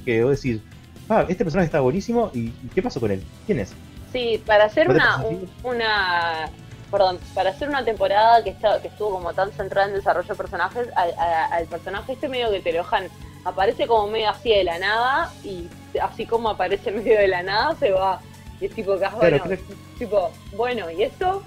que 0.06 0.24
vos 0.24 0.42
decís, 0.42 0.62
ah, 1.10 1.26
este 1.28 1.44
personaje 1.44 1.66
está 1.66 1.82
buenísimo 1.82 2.32
y 2.34 2.46
¿y 2.48 2.70
¿qué 2.74 2.82
pasó 2.82 3.02
con 3.02 3.12
él? 3.12 3.22
¿Quién 3.46 3.60
es? 3.60 3.74
Sí, 4.14 4.42
para 4.46 4.66
hacer 4.66 4.88
¿No 4.88 4.94
te 4.94 5.00
una, 5.00 5.18
un- 5.26 5.50
una 5.64 6.50
perdón, 6.90 7.20
para 7.34 7.50
hacer 7.50 7.68
una 7.68 7.84
temporada 7.84 8.42
que 8.42 8.52
está, 8.52 8.82
que 8.82 8.88
estuvo 8.88 9.12
como 9.12 9.34
tan 9.34 9.52
centrada 9.52 9.88
en 9.90 9.96
desarrollo 9.96 10.28
de 10.30 10.36
personajes, 10.36 10.88
al, 10.96 11.12
a- 11.18 11.46
al 11.46 11.66
personaje 11.68 12.14
este 12.14 12.30
medio 12.30 12.52
que 12.52 12.62
te 12.62 12.72
lo 12.72 12.80
dejan, 12.80 13.10
aparece 13.44 13.88
como 13.88 14.08
medio 14.12 14.30
así 14.30 14.50
de 14.50 14.64
la 14.64 14.80
nada, 14.80 15.32
y 15.44 15.68
así 16.02 16.26
como 16.26 16.50
aparece 16.50 16.92
medio 16.92 17.18
de 17.20 17.28
la 17.28 17.44
nada, 17.44 17.76
se 17.80 17.92
va. 17.92 18.20
Y 18.60 18.66
es 18.66 18.74
tipo, 18.76 18.94
ah, 18.94 18.98
Claro, 18.98 19.18
bueno, 19.20 19.44
creo- 19.44 19.60
tipo, 19.98 20.32
bueno, 20.56 20.92
¿y 20.92 21.04
esto? 21.04 21.44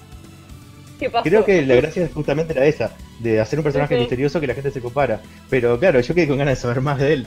¿Qué 0.98 1.10
pasó? 1.10 1.24
Creo 1.24 1.44
que 1.44 1.62
la 1.66 1.74
gracia 1.76 2.08
justamente 2.12 2.52
era 2.52 2.64
esa, 2.66 2.92
de 3.18 3.40
hacer 3.40 3.58
un 3.58 3.64
personaje 3.64 3.94
Sí, 3.94 3.98
sí. 3.98 4.00
misterioso 4.00 4.40
que 4.40 4.46
la 4.46 4.54
gente 4.54 4.70
se 4.70 4.80
compara. 4.80 5.20
Pero 5.50 5.78
claro, 5.78 6.00
yo 6.00 6.14
quedé 6.14 6.28
con 6.28 6.38
ganas 6.38 6.56
de 6.58 6.62
saber 6.62 6.80
más 6.80 6.98
de 6.98 7.12
él. 7.14 7.26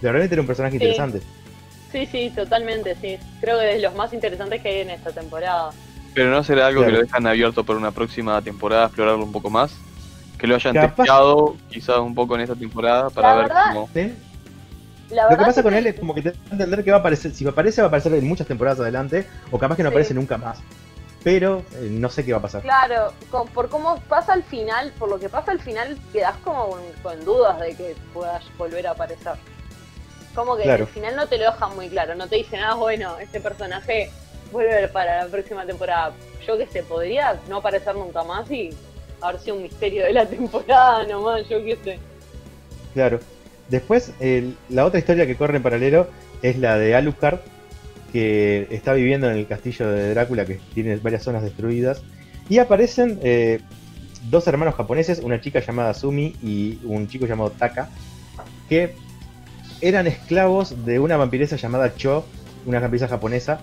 De 0.00 0.10
realmente 0.10 0.34
era 0.34 0.42
un 0.42 0.46
personaje 0.46 0.72
Sí. 0.78 0.84
interesante. 0.84 1.22
Sí, 1.92 2.06
sí, 2.06 2.30
totalmente, 2.34 2.94
sí. 3.00 3.18
Creo 3.40 3.58
que 3.58 3.70
es 3.70 3.76
de 3.76 3.82
los 3.82 3.94
más 3.94 4.12
interesantes 4.12 4.60
que 4.60 4.68
hay 4.68 4.78
en 4.80 4.90
esta 4.90 5.12
temporada. 5.12 5.70
Pero 6.14 6.30
no 6.30 6.42
será 6.44 6.66
algo 6.66 6.80
Claro. 6.80 6.92
que 6.92 6.98
lo 6.98 7.04
dejan 7.04 7.26
abierto 7.26 7.64
para 7.64 7.78
una 7.78 7.90
próxima 7.90 8.40
temporada, 8.42 8.86
explorarlo 8.86 9.24
un 9.24 9.32
poco 9.32 9.48
más. 9.50 9.74
Que 10.38 10.46
lo 10.46 10.54
hayan 10.56 10.74
Capaz- 10.74 10.96
testeado 10.96 11.56
quizás 11.70 11.98
un 11.98 12.14
poco 12.14 12.34
en 12.34 12.42
esta 12.42 12.54
temporada 12.54 13.10
para 13.10 13.28
La 13.30 13.34
ver 13.36 13.44
verdad- 13.48 13.64
cómo. 13.72 13.88
La 15.10 15.30
Lo 15.30 15.36
que 15.38 15.44
pasa 15.44 15.62
con 15.62 15.72
que- 15.72 15.78
él 15.78 15.86
es 15.86 15.98
como 16.00 16.14
que 16.14 16.22
te 16.22 16.30
da 16.32 16.36
a 16.50 16.52
entender 16.52 16.82
que 16.84 16.90
va 16.90 16.96
a 16.96 17.00
aparecer, 17.00 17.32
si 17.32 17.46
aparece 17.46 17.80
va 17.80 17.86
a 17.86 17.88
aparecer 17.88 18.12
en 18.14 18.26
muchas 18.26 18.46
temporadas 18.48 18.80
adelante, 18.80 19.26
o 19.52 19.58
capaz 19.58 19.76
que 19.76 19.82
no 19.84 19.90
Sí. 19.90 19.94
aparece 19.94 20.14
nunca 20.14 20.36
más. 20.38 20.58
pero 21.24 21.64
eh, 21.74 21.88
no 21.90 22.08
sé 22.08 22.24
qué 22.24 22.30
va 22.30 22.38
a 22.38 22.42
pasar. 22.42 22.62
Claro, 22.62 23.12
con- 23.32 23.48
por 23.48 23.68
cómo 23.68 23.98
pasa 24.08 24.32
al 24.32 24.44
final, 24.44 24.92
por 24.96 25.08
lo 25.08 25.18
que 25.18 25.28
pasa 25.28 25.50
al 25.50 25.58
final, 25.58 25.98
quedas 26.12 26.36
como 26.44 26.68
con, 26.70 26.80
con 27.02 27.24
dudas 27.24 27.58
de 27.58 27.74
que 27.74 27.96
puedas 28.14 28.44
volver 28.56 28.86
a 28.86 28.92
aparecer. 28.92 29.32
Como 30.36 30.56
que 30.56 30.62
Claro. 30.62 30.84
al 30.84 30.88
final 30.90 31.16
no 31.16 31.26
te 31.26 31.38
lo 31.38 31.50
dejan 31.50 31.74
muy 31.74 31.88
claro, 31.88 32.14
no 32.14 32.28
te 32.28 32.36
dicen, 32.36 32.60
ah, 32.60 32.74
bueno, 32.74 33.18
este 33.18 33.40
personaje 33.40 34.08
vuelve 34.52 34.86
para 34.86 35.24
la 35.24 35.28
próxima 35.28 35.66
temporada. 35.66 36.12
Yo 36.46 36.56
que 36.58 36.68
sé, 36.68 36.84
podría 36.84 37.40
no 37.48 37.56
aparecer 37.56 37.96
nunca 37.96 38.22
más 38.22 38.48
y 38.48 38.70
haber 39.28 39.52
un 39.52 39.62
misterio 39.62 40.04
de 40.04 40.12
la 40.12 40.26
temporada 40.26 41.06
nomás, 41.08 41.48
yo 41.48 41.64
qué 41.64 41.78
sé. 41.82 41.98
Claro. 42.94 43.20
Después, 43.68 44.12
la 44.68 44.84
otra 44.84 45.00
historia 45.00 45.26
que 45.26 45.34
corre 45.34 45.56
en 45.56 45.62
paralelo 45.62 46.08
es 46.42 46.56
la 46.58 46.78
de 46.78 46.94
Alucard, 46.94 47.40
que 48.12 48.68
está 48.70 48.92
viviendo 48.94 49.28
en 49.28 49.36
el 49.36 49.46
castillo 49.46 49.90
de 49.90 50.10
Drácula, 50.10 50.46
que 50.46 50.60
tiene 50.72 50.96
varias 50.96 51.24
zonas 51.24 51.42
destruidas. 51.42 52.02
Y 52.48 52.58
aparecen 52.58 53.18
eh, 53.22 53.60
dos 54.30 54.46
hermanos 54.46 54.74
japoneses, 54.74 55.18
una 55.18 55.40
chica 55.40 55.60
llamada 55.60 55.94
Sumi 55.94 56.36
y 56.42 56.78
un 56.84 57.08
chico 57.08 57.26
llamado 57.26 57.50
Taka, 57.50 57.90
que 58.68 58.94
eran 59.80 60.06
esclavos 60.06 60.84
de 60.84 60.98
una 60.98 61.16
vampiresa 61.16 61.56
llamada 61.56 61.94
Cho, 61.96 62.24
una 62.66 62.80
vampiresa 62.80 63.08
japonesa, 63.08 63.60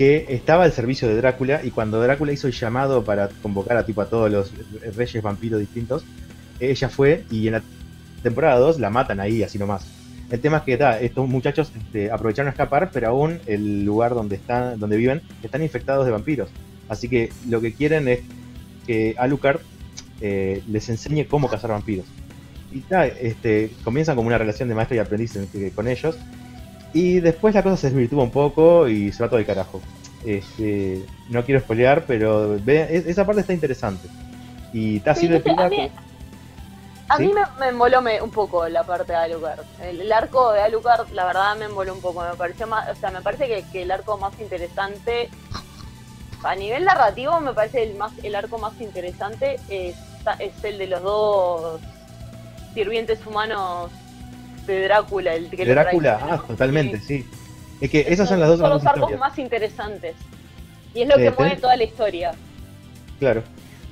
que 0.00 0.24
estaba 0.30 0.64
al 0.64 0.72
servicio 0.72 1.06
de 1.08 1.16
Drácula. 1.16 1.60
Y 1.62 1.70
cuando 1.72 2.00
Drácula 2.00 2.32
hizo 2.32 2.46
el 2.46 2.54
llamado 2.54 3.04
para 3.04 3.28
convocar 3.42 3.76
a, 3.76 3.84
tipo, 3.84 4.00
a 4.00 4.06
todos 4.08 4.30
los 4.30 4.50
reyes 4.96 5.22
vampiros 5.22 5.60
distintos, 5.60 6.06
ella 6.58 6.88
fue 6.88 7.24
y 7.30 7.48
en 7.48 7.52
la 7.52 7.62
temporada 8.22 8.58
2 8.60 8.80
la 8.80 8.88
matan 8.88 9.20
ahí, 9.20 9.42
así 9.42 9.58
nomás. 9.58 9.84
El 10.30 10.40
tema 10.40 10.56
es 10.56 10.62
que 10.62 10.78
estos 11.04 11.28
muchachos 11.28 11.70
este, 11.78 12.10
aprovecharon 12.10 12.46
a 12.48 12.52
escapar, 12.52 12.88
pero 12.94 13.08
aún 13.08 13.40
el 13.44 13.84
lugar 13.84 14.14
donde 14.14 14.36
están, 14.36 14.80
donde 14.80 14.96
viven, 14.96 15.20
están 15.42 15.62
infectados 15.62 16.06
de 16.06 16.12
vampiros. 16.12 16.48
Así 16.88 17.06
que 17.10 17.30
lo 17.50 17.60
que 17.60 17.74
quieren 17.74 18.08
es 18.08 18.20
que 18.86 19.14
Alucard 19.18 19.60
eh, 20.22 20.62
les 20.66 20.88
enseñe 20.88 21.26
cómo 21.26 21.46
cazar 21.50 21.72
vampiros. 21.72 22.06
Y 22.72 22.82
este, 23.20 23.70
comienzan 23.84 24.16
como 24.16 24.28
una 24.28 24.38
relación 24.38 24.66
de 24.70 24.74
maestro 24.74 24.96
y 24.96 25.00
aprendiz 25.00 25.36
en- 25.36 25.46
que- 25.48 25.72
con 25.72 25.88
ellos. 25.88 26.16
Y 26.92 27.20
después 27.20 27.54
la 27.54 27.62
cosa 27.62 27.76
se 27.76 27.88
desvirtúa 27.88 28.24
un 28.24 28.30
poco 28.30 28.88
y 28.88 29.12
se 29.12 29.22
va 29.22 29.28
todo 29.28 29.38
el 29.38 29.46
carajo. 29.46 29.80
Este, 30.24 31.04
no 31.28 31.44
quiero 31.44 31.60
spoilear, 31.60 32.04
pero 32.06 32.56
ve- 32.60 32.88
es- 32.90 33.06
esa 33.06 33.24
parte 33.24 33.40
está 33.42 33.52
interesante. 33.52 34.08
Y 34.72 34.96
está 34.98 35.14
Sí, 35.14 35.22
sirve 35.22 35.42
a 35.56 35.68
mí- 35.68 35.90
A 37.08 37.16
¿Sí? 37.16 37.26
mí 37.26 37.32
me, 37.32 37.40
me 37.58 37.68
emboló 37.70 38.00
me- 38.02 38.22
un 38.22 38.30
poco 38.30 38.68
la 38.68 38.84
parte 38.84 39.12
de 39.12 39.18
Alucard. 39.18 39.64
El, 39.82 40.00
el 40.00 40.12
arco 40.12 40.52
de 40.52 40.62
Alucard, 40.62 41.08
la 41.10 41.24
verdad, 41.24 41.56
me 41.56 41.64
emboló 41.64 41.92
un 41.92 42.00
poco. 42.00 42.22
Me 42.22 42.36
pareció 42.36 42.68
más, 42.68 42.88
o 42.88 42.94
sea, 42.94 43.10
me 43.10 43.20
parece 43.20 43.48
que, 43.48 43.64
que 43.72 43.82
el 43.82 43.90
arco 43.90 44.16
más 44.18 44.32
interesante, 44.40 45.28
a 46.44 46.54
nivel 46.54 46.84
narrativo, 46.84 47.40
me 47.40 47.52
parece 47.52 47.82
el 47.82 47.94
más, 47.96 48.12
el 48.22 48.34
arco 48.36 48.58
más 48.58 48.80
interesante 48.80 49.56
es, 49.68 49.96
es 50.38 50.64
el 50.64 50.78
de 50.78 50.86
los 50.86 51.02
dos 51.02 51.80
sirvientes 52.74 53.26
humanos 53.26 53.90
de 54.70 54.84
Drácula, 54.84 55.34
el 55.34 55.50
que 55.50 55.64
Drácula, 55.66 56.18
ah, 56.22 56.42
totalmente, 56.46 57.00
sí. 57.00 57.24
Es 57.80 57.90
que 57.90 58.04
esas 58.08 58.28
son 58.28 58.40
las 58.40 58.48
dos 58.48 58.58
Son 58.60 58.70
los 58.70 58.86
arcos 58.86 59.18
más 59.18 59.38
interesantes. 59.38 60.14
Y 60.94 61.02
es 61.02 61.08
lo 61.08 61.16
que 61.16 61.30
mueve 61.30 61.54
tenés- 61.56 61.60
toda 61.60 61.76
la 61.76 61.84
historia. 61.84 62.32
Claro. 63.18 63.42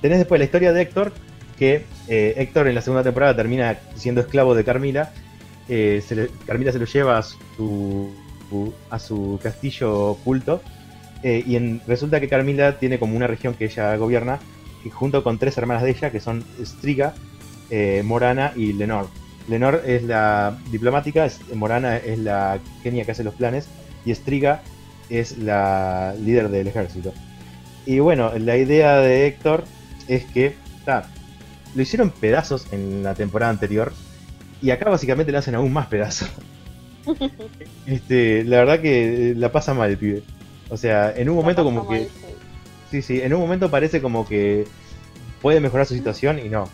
Tenés 0.03 0.19
después 0.19 0.39
la 0.39 0.45
historia 0.45 0.73
de 0.73 0.83
Héctor, 0.83 1.13
que 1.59 1.85
eh, 2.09 2.35
Héctor 2.37 2.69
en 2.69 2.75
la 2.75 2.81
segunda 2.83 3.03
temporada 3.03 3.35
termina 3.37 3.79
siendo 3.95 4.21
esclavo 4.21 4.55
de 4.55 4.65
Carmila. 4.65 5.13
Eh, 5.69 6.03
se 6.07 6.15
le- 6.17 6.31
Carmila 6.47 6.73
se 6.73 6.79
lo 6.79 6.85
lleva 6.87 7.19
a 7.19 7.23
su, 7.23 8.11
a 8.91 8.99
su 8.99 9.39
castillo 9.43 10.11
oculto. 10.11 10.61
eh, 11.25 11.43
y 11.45 11.57
en- 11.57 11.81
resulta 11.89 12.21
que 12.21 12.29
Carmila 12.29 12.79
tiene 12.79 13.01
como 13.01 13.17
una 13.17 13.27
región 13.27 13.55
que 13.55 13.65
ella 13.65 13.97
gobierna, 13.97 14.39
y 14.85 14.91
junto 14.91 15.25
con 15.25 15.37
tres 15.39 15.59
hermanas 15.59 15.83
de 15.83 15.91
ella, 15.91 16.11
que 16.13 16.21
son 16.21 16.45
Striga, 16.63 17.13
eh, 17.71 18.03
Morana 18.05 18.53
y 18.55 18.73
Lenore. 18.73 19.09
Lenore 19.49 19.81
es 19.97 20.03
la 20.03 20.59
diplomática, 20.71 21.25
es- 21.25 21.41
Morana 21.55 21.97
es 21.97 22.19
la 22.19 22.59
genia 22.83 23.05
que 23.05 23.13
hace 23.13 23.25
los 23.25 23.35
planes, 23.35 23.69
y 24.05 24.15
Striga 24.15 24.63
es 25.09 25.39
la 25.39 26.15
líder 26.23 26.49
del 26.51 26.69
ejército. 26.69 27.13
Y 27.87 27.99
bueno, 28.01 28.33
la 28.39 28.57
idea 28.57 28.99
de 28.99 29.27
Héctor 29.27 29.65
es 30.07 30.25
que 30.27 30.55
ta, 30.85 31.09
lo 31.75 31.83
hicieron 31.83 32.11
pedazos 32.11 32.67
en 32.73 33.03
la 33.03 33.15
temporada 33.15 33.51
anterior 33.51 33.93
y 34.61 34.71
acá 34.71 34.91
básicamente 34.91 35.33
le 35.33 35.39
hacen 35.39 35.55
aún 35.55 35.73
más 35.73 35.87
pedazos. 35.87 36.29
Este, 37.87 38.45
la 38.45 38.59
verdad 38.59 38.81
que 38.81 39.31
eh, 39.31 39.35
la 39.35 39.51
pasa 39.51 39.73
mal 39.73 39.91
el 39.91 39.97
pibe. 39.97 40.23
O 40.69 40.77
sea, 40.77 41.11
en 41.17 41.31
un 41.31 41.37
momento 41.37 41.65
como 41.65 41.89
que... 41.89 42.09
Sí, 42.91 43.03
sí, 43.03 43.21
en 43.23 43.33
un 43.35 43.41
momento 43.41 43.71
parece 43.71 44.03
como 44.03 44.27
que 44.27 44.67
puede 45.41 45.61
mejorar 45.61 45.87
su 45.87 45.95
situación 45.95 46.39
y 46.39 46.49
no, 46.51 46.65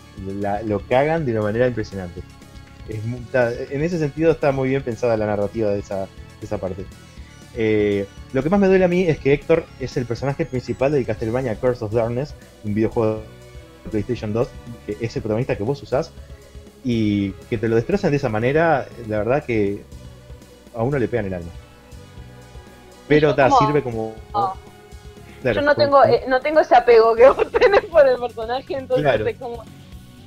la- 0.40 0.62
lo 0.62 0.80
cagan 0.80 1.24
de 1.24 1.32
una 1.32 1.42
manera 1.42 1.66
impresionante. 1.68 2.22
Es 2.89 3.70
en 3.70 3.82
ese 3.82 3.98
sentido 3.98 4.32
está 4.32 4.52
muy 4.52 4.69
bien 4.69 4.82
pensada 4.82 5.16
la 5.16 5.27
narrativa 5.27 5.70
de 5.70 5.78
esa, 5.78 6.01
de 6.01 6.06
esa 6.43 6.59
parte. 6.59 6.85
Eh, 7.56 8.06
lo 8.32 8.43
que 8.43 8.51
más 8.51 8.59
me 8.61 8.66
duele 8.66 8.85
a 8.85 8.89
mí 8.89 9.06
es 9.06 9.19
que 9.19 9.32
Héctor 9.32 9.65
es 9.81 9.97
el 9.97 10.06
personaje 10.06 10.44
principal 10.44 10.93
de 10.93 11.05
Castlevania 11.05 11.55
Curse 11.56 11.85
of 11.85 11.93
Darkness, 11.93 12.35
un 12.65 12.74
videojuego 12.74 13.23
de 13.85 13.90
PlayStation 13.90 14.32
2, 14.32 14.48
que 14.86 14.97
es 15.01 15.15
el 15.16 15.23
protagonista 15.23 15.56
que 15.56 15.62
vos 15.62 15.82
usás, 15.82 16.11
y 16.82 17.31
que 17.48 17.56
te 17.56 17.69
lo 17.69 17.77
destrozan 17.77 18.11
de 18.11 18.16
esa 18.19 18.28
manera, 18.28 18.86
la 19.09 19.19
verdad 19.19 19.44
que 19.44 19.82
a 20.74 20.82
uno 20.82 20.98
le 20.98 21.09
pegan 21.09 21.27
el 21.27 21.35
alma. 21.35 21.51
Pero 23.09 23.35
ta, 23.35 23.48
como- 23.48 23.66
sirve 23.66 23.82
como... 23.82 24.15
Ah. 24.35 24.55
Claro, 25.43 25.61
Yo 25.61 25.66
no 25.66 25.74
como- 25.74 25.85
tengo, 25.85 26.05
eh, 26.05 26.24
no 26.27 26.40
tengo 26.40 26.61
ese 26.61 26.74
apego 26.74 27.15
que 27.15 27.28
vos 27.28 27.51
tenés 27.52 27.85
por 27.85 28.06
el 28.09 28.19
personaje, 28.19 28.74
entonces 28.77 29.02
Claro. 29.05 29.27
es 29.27 29.36
como. 29.36 29.62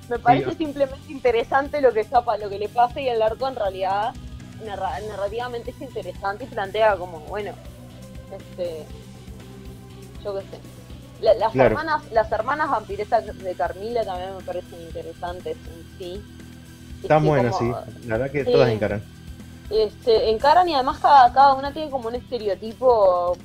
Me 0.09 0.19
parece 0.19 0.51
Sí. 0.51 0.57
simplemente 0.57 1.11
interesante 1.11 1.81
lo 1.81 1.91
que 1.93 2.01
escapa, 2.01 2.37
lo 2.37 2.49
que 2.49 2.59
le 2.59 2.69
pasa 2.69 2.99
y 3.01 3.09
el 3.09 3.21
arco 3.21 3.47
en 3.47 3.55
realidad 3.55 4.13
narra- 4.65 4.99
narrativamente 5.09 5.71
es 5.71 5.81
interesante 5.81 6.45
y 6.45 6.47
plantea 6.47 6.95
como, 6.95 7.19
bueno, 7.21 7.51
este. 8.31 8.85
Yo 10.23 10.33
qué 10.35 10.41
sé. 10.41 10.59
La- 11.21 11.33
las 11.35 11.51
Claro. 11.51 11.69
hermanas, 11.69 12.11
las 12.11 12.31
hermanas 12.31 12.69
vampiresas 12.69 13.25
de 13.37 13.55
Carmila 13.55 14.03
también 14.05 14.35
me 14.35 14.43
parecen 14.43 14.81
interesantes 14.81 15.57
en 15.57 15.97
sí. 15.97 16.21
Están 17.01 17.17
Este, 17.19 17.27
buenas, 17.29 17.57
sí. 17.57 17.71
La 18.07 18.17
verdad 18.17 18.31
que 18.31 18.45
Sí. 18.45 18.51
todas 18.51 18.69
encaran. 18.69 19.03
este, 19.69 20.29
encaran 20.29 20.69
y 20.69 20.73
además 20.75 20.97
cada, 20.99 21.33
cada 21.33 21.53
una 21.53 21.73
tiene 21.73 21.91
como 21.91 22.07
un 22.07 22.15
estereotipo 22.15 23.35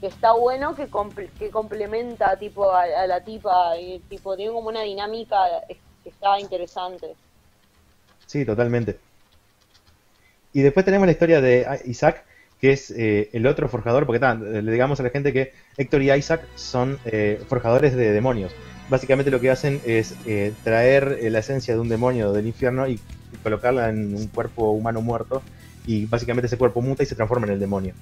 que 0.00 0.06
está 0.06 0.32
bueno 0.32 0.74
que, 0.74 0.88
comple- 0.90 1.30
que 1.38 1.50
complementa 1.50 2.36
tipo 2.38 2.70
a, 2.72 3.06
la 3.06 3.20
tipa 3.24 3.76
y 3.78 3.98
tipo 4.08 4.36
tiene 4.36 4.52
como 4.52 4.68
una 4.68 4.82
dinámica 4.82 5.36
que 5.68 6.08
está 6.08 6.38
interesante. 6.38 7.14
Sí, 8.26 8.44
totalmente. 8.44 8.98
Y 10.52 10.62
después 10.62 10.84
tenemos 10.84 11.06
la 11.06 11.12
historia 11.12 11.40
de 11.40 11.66
Isaac, 11.84 12.24
que 12.60 12.72
es 12.72 12.90
eh, 12.90 13.30
el 13.32 13.46
otro 13.46 13.68
forjador, 13.68 14.06
porque 14.06 14.20
le 14.20 14.72
digamos 14.72 14.98
a 15.00 15.02
la 15.02 15.10
gente 15.10 15.32
que 15.32 15.52
Héctor 15.76 16.02
y 16.02 16.12
Isaac 16.12 16.42
son 16.56 16.98
eh, 17.04 17.40
forjadores 17.48 17.94
de 17.94 18.12
demonios. 18.12 18.52
Básicamente 18.88 19.30
lo 19.30 19.40
que 19.40 19.50
hacen 19.50 19.80
es 19.86 20.14
eh, 20.26 20.52
traer 20.64 21.18
eh, 21.20 21.30
la 21.30 21.40
esencia 21.40 21.74
de 21.74 21.80
un 21.80 21.88
demonio 21.88 22.32
del 22.32 22.46
infierno 22.46 22.88
y 22.88 22.98
colocarla 23.42 23.90
en 23.90 24.14
un 24.14 24.26
cuerpo 24.28 24.72
humano 24.72 25.00
muerto 25.02 25.42
y 25.86 26.06
básicamente 26.06 26.46
ese 26.46 26.56
cuerpo 26.56 26.80
muta 26.80 27.02
y 27.02 27.06
se 27.06 27.14
transforma 27.14 27.46
en 27.46 27.52
el 27.52 27.60
demonio. 27.60 27.94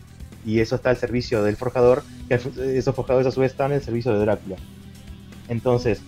Y 0.47 0.61
eso 0.61 0.77
está 0.77 0.91
al 0.91 0.97
servicio 0.97 1.43
del 1.43 1.57
forjador, 1.57 2.05
que 2.29 2.35
esos 2.35 2.95
forjadores 2.95 3.27
a 3.27 3.31
su 3.33 3.41
vez 3.41 3.51
están 3.51 3.73
al 3.73 3.83
servicio 3.83 4.13
de 4.13 4.21
Drácula. 4.21 4.57
Entonces, 5.49 6.01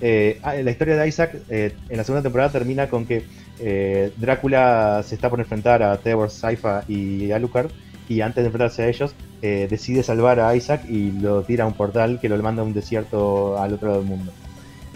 eh, 0.00 0.38
ah, 0.42 0.54
la 0.54 0.70
historia 0.70 0.96
de 0.96 1.08
Isaac 1.08 1.34
eh, 1.48 1.74
en 1.88 1.96
la 1.96 2.04
segunda 2.04 2.22
temporada 2.22 2.50
termina 2.50 2.88
con 2.88 3.04
que 3.04 3.24
eh, 3.58 4.12
Drácula 4.16 5.02
se 5.04 5.16
está 5.16 5.28
por 5.28 5.40
enfrentar 5.40 5.82
a 5.82 5.96
Trevor, 5.96 6.30
Saifa 6.30 6.84
y 6.86 7.32
Alucard 7.32 7.70
y 8.08 8.20
antes 8.20 8.42
de 8.42 8.46
enfrentarse 8.46 8.82
a 8.82 8.88
ellos 8.88 9.14
decide 9.40 10.02
salvar 10.02 10.40
a 10.40 10.56
Isaac 10.56 10.84
y 10.88 11.12
lo 11.12 11.42
tira 11.42 11.62
a 11.62 11.66
un 11.68 11.74
portal 11.74 12.18
que 12.20 12.28
lo 12.28 12.36
manda 12.42 12.62
a 12.62 12.64
un 12.64 12.72
desierto 12.72 13.56
al 13.60 13.74
otro 13.74 13.88
lado 13.88 14.00
del 14.00 14.08
mundo. 14.08 14.32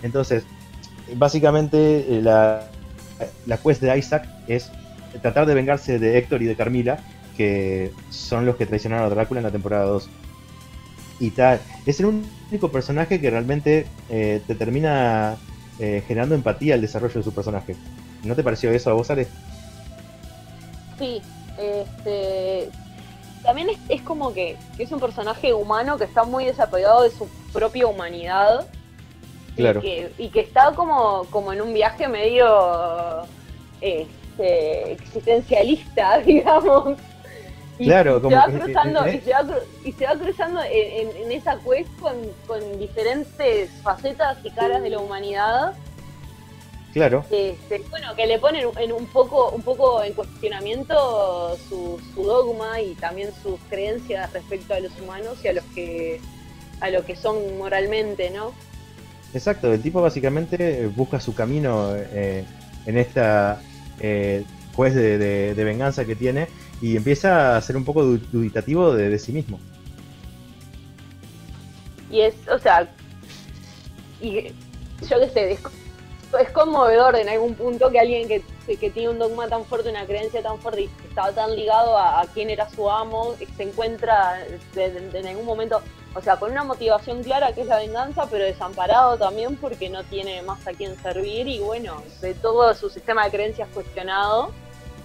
Entonces, 0.03 0.45
básicamente 1.15 2.05
la, 2.23 2.67
la 3.47 3.57
quest 3.59 3.81
de 3.83 3.97
Isaac 3.97 4.27
es 4.49 4.73
tratar 5.21 5.47
de 5.47 5.55
vengarse 5.55 6.01
de 6.01 6.19
Héctor 6.19 6.43
y 6.43 6.47
de 6.47 6.57
Carmila, 6.57 6.99
que 7.43 7.91
son 8.11 8.47
los 8.47 8.55
que 8.55 8.67
traicionaron 8.67 9.05
a 9.05 9.09
Drácula 9.09 9.41
en 9.41 9.45
la 9.45 9.51
temporada 9.51 9.85
2 9.87 10.09
y 11.19 11.31
tal. 11.31 11.61
Es 11.87 11.99
el 11.99 12.07
único 12.07 12.71
personaje 12.71 13.21
que 13.21 13.31
realmente 13.31 13.87
eh, 14.09 14.41
te 14.47 14.55
termina 14.55 15.37
eh, 15.81 16.05
generando 16.07 16.37
empatía 16.37 16.75
al 16.75 16.81
desarrollo 16.81 17.15
de 17.15 17.25
su 17.25 17.35
personaje. 17.35 17.75
¿No 18.23 18.37
te 18.37 18.45
pareció 18.45 18.71
eso 18.71 18.91
a 18.91 18.93
vos, 18.93 19.11
Ale? 19.11 19.27
Sí, 21.01 21.21
este 21.59 22.71
también 23.43 23.71
es, 23.71 23.79
es 23.89 24.03
como 24.03 24.33
que, 24.33 24.57
que 24.77 24.85
es 24.85 24.93
un 24.93 25.01
personaje 25.01 25.53
humano 25.53 25.99
que 25.99 26.05
está 26.05 26.23
muy 26.23 26.45
desapegado 26.45 27.03
de 27.03 27.11
su 27.11 27.29
propia 27.53 27.89
humanidad 27.89 28.69
Claro. 29.57 29.81
y, 29.81 29.83
que, 29.83 30.13
y 30.17 30.29
que 30.29 30.41
está 30.41 30.73
como, 30.77 31.27
como 31.31 31.53
en 31.53 31.61
un 31.61 31.75
viaje 31.75 32.07
medio 32.07 33.27
este, 33.81 34.93
existencialista, 34.93 36.19
digamos. 36.27 36.97
Y, 37.83 37.87
Claro, 37.87 38.19
y 38.19 38.21
como 38.21 38.31
se 38.31 38.37
va 38.37 38.47
que- 38.53 38.59
cruzando, 38.61 39.05
eh, 39.07 39.17
y, 39.17 39.21
se 39.25 39.31
va, 39.33 39.45
y 39.85 39.93
se 39.93 40.07
va 40.07 40.15
cruzando 40.17 40.61
en, 40.63 41.09
en- 41.09 41.17
en 41.25 41.33
esa 41.33 41.59
quest 41.59 41.89
con, 42.01 42.15
con 42.47 42.79
diferentes 42.79 43.71
facetas 43.83 44.39
y 44.45 44.51
caras 44.51 44.83
de 44.83 44.91
la 44.91 44.99
humanidad. 45.01 45.75
Claro. 46.93 47.25
Este, 47.31 47.83
bueno, 47.91 48.15
que 48.15 48.27
le 48.27 48.39
ponen 48.39 48.69
en 48.79 48.93
un 48.93 49.07
poco, 49.07 49.51
un 49.51 49.63
poco 49.63 50.03
en 50.05 50.13
cuestionamiento 50.13 51.57
su, 51.69 51.99
su 52.15 52.23
dogma 52.23 52.81
y 52.81 52.95
también 52.95 53.31
sus 53.43 53.59
creencias 53.71 54.33
respecto 54.33 54.75
a 54.75 54.81
los 54.81 54.93
humanos 55.01 55.39
y 55.43 55.49
a 55.49 55.53
los 55.55 55.65
que 55.75 56.21
a 56.81 56.91
lo 56.91 57.05
que 57.07 57.17
son 57.17 57.59
moralmente, 57.59 58.31
¿no? 58.31 58.53
Exacto, 59.35 59.73
el 59.73 59.81
tipo 59.81 60.03
básicamente 60.03 60.87
busca 60.89 61.19
su 61.21 61.35
camino 61.35 61.95
eh, 61.97 62.45
en 62.87 62.99
esta 62.99 63.61
eh, 64.01 64.45
quest 64.77 64.95
de, 64.97 65.17
de- 65.19 65.55
de 65.55 65.65
venganza 65.65 66.05
que 66.05 66.15
tiene 66.17 66.49
y 66.83 66.97
empieza 66.97 67.57
a 67.57 67.61
ser 67.63 67.77
un 67.77 67.85
poco 67.85 68.03
du- 68.03 68.19
dubitativo 68.33 68.93
de, 68.93 69.09
de 69.09 69.19
sí 69.19 69.33
mismo. 69.33 69.59
Y 72.11 72.21
es, 72.21 72.35
o 72.49 72.59
sea, 72.59 72.87
y 74.21 74.49
yo 75.09 75.21
qué 75.21 75.29
sé, 75.33 75.53
es, 75.53 75.61
conmovedor 76.53 77.17
en 77.17 77.29
algún 77.29 77.55
punto 77.55 77.91
que 77.91 78.01
alguien 78.01 78.27
que, 78.29 78.43
que 78.77 78.91
tiene 78.91 79.11
un 79.11 79.19
dogma 79.19 79.49
tan 79.49 79.65
fuerte, 79.65 79.91
una 79.91 80.05
creencia 80.07 80.43
tan 80.43 80.59
fuerte 80.59 80.83
y 80.83 80.89
que 80.89 81.09
estaba 81.09 81.31
tan 81.33 81.55
ligado 81.55 81.97
a, 81.97 82.25
quién 82.35 82.51
era 82.51 82.69
su 82.69 82.91
amo, 82.91 83.35
se 83.57 83.63
encuentra 83.63 84.39
de- 84.75 85.11
en 85.15 85.27
algún 85.27 85.45
momento, 85.47 85.81
o 86.15 86.21
sea, 86.21 86.37
con 86.37 86.51
una 86.51 86.65
motivación 86.65 87.23
clara 87.23 87.53
que 87.53 87.63
es 87.63 87.67
la 87.69 87.79
venganza, 87.79 88.27
pero 88.31 88.45
desamparado 88.45 89.17
también 89.17 89.57
porque 89.57 89.89
no 89.89 90.03
tiene 90.05 90.43
más 90.43 90.67
a 90.67 90.73
quién 90.73 91.01
servir 91.01 91.47
y 91.47 91.61
bueno, 91.61 92.03
de 92.21 92.35
todo 92.35 92.75
su 92.75 92.91
sistema 92.91 93.25
de 93.25 93.31
creencias 93.31 93.69
cuestionado 93.73 94.53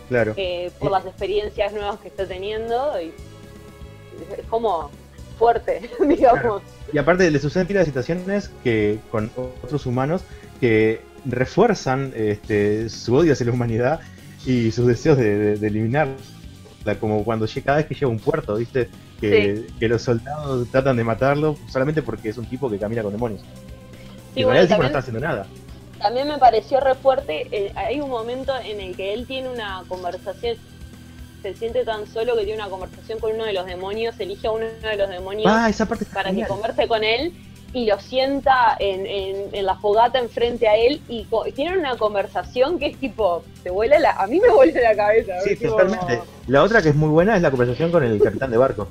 Claro. 0.10 0.34
eh, 0.38 0.72
por 0.80 0.92
las 0.92 1.06
experiencias 1.06 1.74
nuevas 1.74 2.00
que 2.00 2.08
está 2.08 2.26
teniendo 2.26 3.00
y 3.02 3.12
es 4.38 4.46
como 4.50 4.90
fuerte, 5.38 5.90
digamos. 6.08 6.62
Y 6.94 6.98
aparte 6.98 7.30
le 7.30 7.40
suceden 7.40 7.68
pila 7.68 7.82
de 7.82 7.86
situaciones 7.86 8.50
que 8.64 9.00
con 9.12 9.30
otros 9.64 9.86
humanos 9.86 10.22
que 10.62 11.02
refuerzan 11.26 12.14
este, 12.16 12.90
su 12.90 13.16
odio 13.16 13.34
hacia 13.34 13.46
la 13.46 13.52
humanidad 13.52 14.00
y 14.46 14.72
sus 14.72 14.88
deseos 14.88 15.18
de, 15.18 15.38
de- 15.38 15.58
de 15.58 15.68
eliminarla. 15.68 16.16
Como 17.02 17.26
cuando 17.26 17.46
cada 17.66 17.80
vez 17.80 17.86
que 17.88 17.94
llega 17.96 18.08
a 18.08 18.10
un 18.10 18.20
puerto, 18.20 18.56
¿viste? 18.56 18.88
Que, 19.20 19.68
que 19.78 19.90
los 19.90 20.02
soldados 20.04 20.70
tratan 20.72 20.96
de 20.96 21.04
matarlo 21.04 21.58
solamente 21.70 22.02
porque 22.02 22.30
es 22.30 22.38
un 22.38 22.46
tipo 22.46 22.70
que 22.70 22.78
camina 22.80 23.04
con 23.04 23.12
demonios. 23.12 23.42
Sí, 23.42 23.48
y 24.36 24.40
en 24.42 24.46
bueno, 24.46 24.52
realidad 24.52 24.62
el 24.62 24.68
tipo 24.70 24.82
no 24.84 24.86
está 24.88 25.00
haciendo 25.00 25.20
nada. 25.20 25.48
También 26.00 26.28
me 26.28 26.38
pareció 26.38 26.80
re 26.80 26.96
fuerte, 26.96 27.48
eh, 27.52 27.72
hay 27.76 28.00
un 28.00 28.10
momento 28.10 28.54
en 28.64 28.80
el 28.80 28.96
que 28.96 29.14
él 29.14 29.26
tiene 29.26 29.50
una 29.50 29.84
conversación, 29.88 30.56
se 31.42 31.54
siente 31.56 31.84
tan 31.86 32.06
solo 32.08 32.36
que 32.36 32.44
tiene 32.46 32.62
una 32.62 32.70
conversación 32.70 33.20
con 33.20 33.34
uno 33.34 33.46
de 33.46 33.54
los 33.54 33.66
demonios, 33.66 34.20
elige 34.20 34.48
a 34.48 34.52
uno 34.52 34.66
de 34.66 34.96
los 34.98 35.10
demonios 35.10 35.52
Ah, 35.54 35.70
esa 35.70 35.86
parte 35.88 36.04
está 36.04 36.16
para 36.16 36.30
genial. 36.30 36.48
que 36.48 36.54
converse 36.54 36.88
con 36.88 37.04
él 37.04 37.34
y 37.74 37.86
lo 37.86 38.00
sienta 38.00 38.76
en, 38.80 39.06
en- 39.06 39.50
en 39.54 39.66
la 39.66 39.76
fogata 39.76 40.20
enfrente 40.20 40.68
a 40.68 40.76
él 40.78 41.02
y 41.10 41.26
co- 41.26 41.46
y 41.48 41.52
tienen 41.52 41.80
una 41.80 41.98
conversación 41.98 42.80
que 42.80 42.88
es 42.88 42.98
tipo, 42.98 43.44
te 43.64 43.70
vuela 43.70 44.00
la, 44.00 44.12
a 44.12 44.26
mí 44.28 44.40
me 44.40 44.50
vuela 44.50 44.80
la 44.82 44.96
cabeza. 44.96 45.34
Sí, 45.42 45.56
tipo, 45.56 45.72
totalmente. 45.76 46.22
La 46.48 46.64
otra 46.64 46.82
que 46.82 46.90
es 46.90 46.96
muy 46.96 47.10
buena 47.10 47.36
es 47.36 47.42
la 47.42 47.50
conversación 47.52 47.92
con 47.92 48.04
el 48.04 48.22
capitán 48.22 48.52
de 48.52 48.58
barco. 48.58 48.88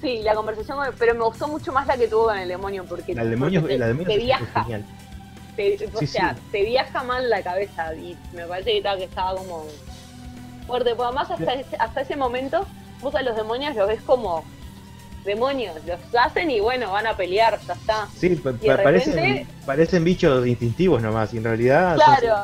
Sí, 0.00 0.20
la 0.22 0.34
conversación, 0.34 0.76
con- 0.78 0.94
pero 0.98 1.14
me 1.14 1.24
gustó 1.24 1.48
mucho 1.48 1.72
más 1.72 1.86
la 1.86 1.96
que 1.96 2.06
tuvo 2.08 2.26
con 2.26 2.38
el 2.38 2.48
demonio 2.48 2.84
porque, 2.84 3.14
La 3.14 3.24
demonio, 3.24 3.62
porque 3.62 3.74
te, 3.74 3.78
la 3.80 3.86
del 3.88 3.96
demonio 3.98 4.16
te 4.18 4.32
es- 4.32 4.64
genial. 4.64 4.84
Te- 5.76 5.86
o 5.94 5.98
Sí, 5.98 6.06
sea, 6.06 6.34
sí. 6.34 6.40
te 6.52 6.62
viaja 6.64 7.02
mal 7.02 7.28
la 7.28 7.42
cabeza 7.42 7.94
y 7.94 8.16
me 8.32 8.44
parece 8.46 8.70
que 8.70 8.76
estaba, 8.78 8.96
que 8.96 9.04
estaba 9.04 9.34
como 9.36 9.64
fuerte. 10.66 10.94
Porque 10.94 11.02
además 11.08 11.30
hasta 11.30 11.54
ese, 11.54 11.76
hasta 11.76 12.00
ese 12.02 12.16
momento 12.16 12.66
vos 13.00 13.14
a 13.14 13.22
los 13.22 13.36
demonios 13.36 13.74
los 13.76 13.88
ves 13.88 14.00
como 14.02 14.44
demonios, 15.24 15.74
los 15.86 15.98
hacen 16.18 16.50
y 16.50 16.60
bueno, 16.60 16.90
van 16.92 17.06
a 17.06 17.16
pelear, 17.16 17.58
ya 17.66 17.74
está. 17.74 18.08
Sí, 18.16 18.30
pa- 18.36 18.52
parecen, 18.82 19.14
repente- 19.14 19.46
parecen 19.66 20.04
bichos 20.04 20.46
instintivos 20.46 21.02
nomás, 21.02 21.34
y 21.34 21.38
en 21.38 21.44
realidad. 21.44 21.96
Claro. 21.96 22.36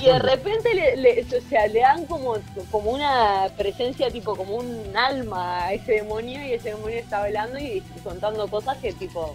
Y 0.00 0.06
de 0.06 0.18
repente 0.18 0.74
le, 0.74 0.96
le- 0.96 1.20
o 1.36 1.48
sea, 1.50 1.66
le 1.66 1.80
dan 1.80 2.06
como, 2.06 2.36
como 2.70 2.90
una 2.92 3.48
presencia, 3.58 4.10
tipo 4.10 4.34
como 4.34 4.56
un 4.56 4.96
alma 4.96 5.64
a 5.66 5.72
ese 5.74 5.92
demonio 5.92 6.42
y 6.44 6.52
ese 6.54 6.70
demonio 6.70 6.96
está 6.98 7.22
hablando 7.24 7.58
y 7.58 7.82
contando 8.02 8.48
cosas 8.48 8.78
que 8.78 8.92
tipo 8.94 9.34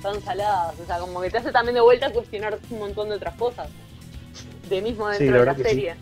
están 0.00 0.20
saladas. 0.22 0.74
O 0.80 0.86
sea, 0.86 0.98
como 0.98 1.20
que 1.20 1.30
te 1.30 1.38
hace 1.38 1.52
también 1.52 1.74
de 1.74 1.80
vuelta 1.82 2.06
a 2.06 2.10
cuestionar 2.10 2.58
un 2.70 2.78
montón 2.78 3.10
de 3.10 3.16
otras 3.16 3.34
cosas. 3.34 3.68
De 4.68 4.80
mismo 4.80 5.10
Sí, 5.12 5.24
dentro 5.24 5.34
la 5.34 5.40
de 5.40 5.46
la 5.46 5.54
sí. 5.56 5.62
serie. 5.62 5.94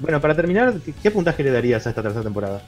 Bueno, 0.00 0.20
para 0.20 0.34
terminar, 0.34 0.74
¿qué- 0.84 0.92
¿qué 0.94 1.10
puntaje 1.10 1.42
le 1.42 1.50
darías 1.50 1.86
a 1.86 1.90
esta 1.90 2.02
tercera 2.02 2.22
temporada? 2.22 2.62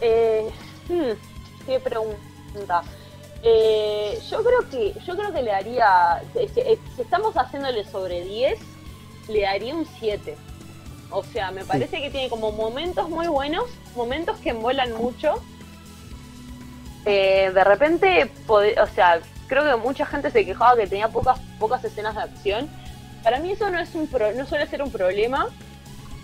Eh, 0.00 0.48
hmm, 0.88 1.66
qué 1.66 1.78
pregunta. 1.80 2.82
Eh, 3.44 4.18
yo 4.30 4.42
creo 4.42 4.68
que 4.70 4.94
yo 5.04 5.16
creo 5.16 5.32
que 5.32 5.42
le 5.42 5.50
daría 5.50 6.22
si, 6.32 6.48
si- 6.48 6.60
si 6.96 7.02
estamos 7.02 7.34
haciéndole 7.36 7.84
sobre 7.84 8.24
10, 8.24 8.58
le 9.28 9.42
daría 9.42 9.74
un 9.74 9.86
7. 9.98 10.36
O 11.10 11.22
sea, 11.22 11.50
me 11.50 11.64
parece 11.64 12.00
que 12.00 12.10
tiene 12.10 12.30
como 12.30 12.52
momentos 12.52 13.08
muy 13.10 13.26
buenos, 13.28 13.64
momentos 13.94 14.38
que 14.38 14.50
envuelan 14.50 14.92
mucho. 14.94 15.34
Eh, 17.04 17.50
de 17.52 17.64
repente, 17.64 18.30
o 18.48 18.86
sea, 18.94 19.20
creo 19.48 19.64
que 19.64 19.76
mucha 19.76 20.06
gente 20.06 20.30
se 20.30 20.44
quejaba 20.46 20.76
que 20.76 20.86
tenía 20.86 21.08
pocas 21.08 21.38
pocas 21.58 21.84
escenas 21.84 22.14
de 22.14 22.22
acción. 22.22 22.68
Para 23.22 23.38
mí 23.38 23.52
eso 23.52 23.70
no 23.70 23.78
es 23.80 23.94
un 23.94 24.06
pro- 24.06 24.32
no 24.32 24.46
suele 24.46 24.66
ser 24.66 24.82
un 24.82 24.90
problema. 24.90 25.46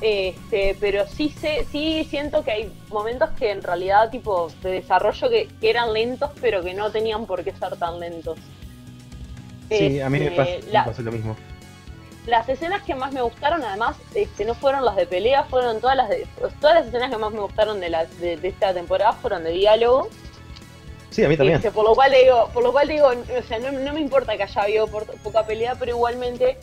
Este, 0.01 0.77
pero 0.79 1.09
sí 1.09 1.29
sé, 1.41 1.67
sí 1.73 2.07
siento 2.09 2.45
que 2.45 2.53
hay 2.53 2.73
momentos 2.89 3.31
que 3.31 3.51
en 3.51 3.63
realidad 3.65 4.11
tipo 4.11 4.49
de 4.63 4.71
desarrollo 4.71 5.29
que, 5.29 5.49
que 5.61 5.71
eran 5.71 5.93
lentos 5.93 6.31
pero 6.41 6.63
que 6.63 6.73
no 6.73 6.93
tenían 6.93 7.27
por 7.27 7.43
qué 7.43 7.53
ser 7.53 7.77
tan 7.77 7.99
lentos. 7.99 8.39
Sí, 9.69 10.01
a 10.01 10.09
mí 10.09 10.21
me, 10.21 10.27
Este, 10.29 10.41
pas- 10.41 10.65
me 10.67 10.73
la- 10.73 10.85
pasó 10.85 11.03
lo 11.03 11.11
mismo. 11.13 11.37
las 12.27 12.49
escenas 12.49 12.83
que 12.85 12.95
más 12.95 13.13
me 13.13 13.23
gustaron, 13.23 13.63
además, 13.65 13.97
este, 14.15 14.45
no 14.45 14.55
fueron 14.55 14.85
las 14.85 14.95
de 14.97 15.07
pelea, 15.07 15.43
fueron 15.45 15.81
todas 15.81 15.97
las 15.97 16.09
de, 16.09 16.27
todas 16.61 16.77
las 16.77 16.87
escenas 16.87 17.11
que 17.11 17.17
más 17.19 17.33
me 17.33 17.41
gustaron 17.41 17.81
de, 17.81 17.89
la, 17.91 18.05
de, 18.07 18.37
de 18.37 18.49
esta 18.49 18.73
temporada 18.73 19.13
fueron 19.15 19.43
de 19.45 19.51
diálogo. 19.51 20.09
Sí, 21.11 21.25
a 21.25 21.29
mí 21.29 21.37
también. 21.37 21.57
Este, 21.57 21.71
por 21.71 21.85
lo 21.85 21.95
cual 21.95 22.13
digo, 22.13 22.49
por 22.53 22.63
lo 22.63 22.73
cual 22.73 22.89
digo, 22.89 23.07
o 23.09 23.43
sea, 23.49 23.59
no, 23.59 23.73
no 23.73 23.93
me 23.93 24.01
importa 24.01 24.37
que 24.37 24.43
haya 24.45 24.63
habido 24.63 24.87
por- 24.89 25.07
poca 25.23 25.45
pelea, 25.47 25.75
pero 25.79 25.93
igualmente 25.93 26.59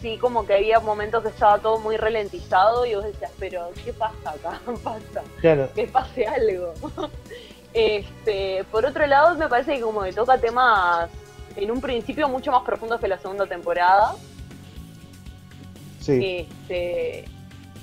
sí 0.00 0.18
como 0.18 0.44
que 0.44 0.54
había 0.54 0.80
momentos 0.80 1.22
que 1.22 1.28
estaba 1.28 1.58
todo 1.60 1.78
muy 1.78 1.96
ralentizado 1.96 2.84
y 2.84 2.94
vos 2.96 3.04
decías, 3.04 3.30
pero 3.38 3.70
¿qué 3.84 3.92
pasa 3.92 4.30
acá? 4.30 4.60
pasa? 4.82 5.22
Claro. 5.40 5.68
Que 5.74 5.86
pase 5.86 6.26
algo. 6.26 6.74
este, 7.74 8.64
por 8.70 8.84
otro 8.84 9.06
lado, 9.06 9.36
me 9.36 9.48
parece 9.48 9.76
que 9.76 9.80
como 9.82 10.02
que 10.02 10.12
toca 10.12 10.38
temas 10.38 11.08
en 11.56 11.70
un 11.70 11.80
principio 11.80 12.28
mucho 12.28 12.50
más 12.50 12.62
profundos 12.64 13.00
que 13.00 13.08
la 13.08 13.18
segunda 13.18 13.46
temporada. 13.46 14.16
Sí. 16.00 16.48
Este, 16.50 17.24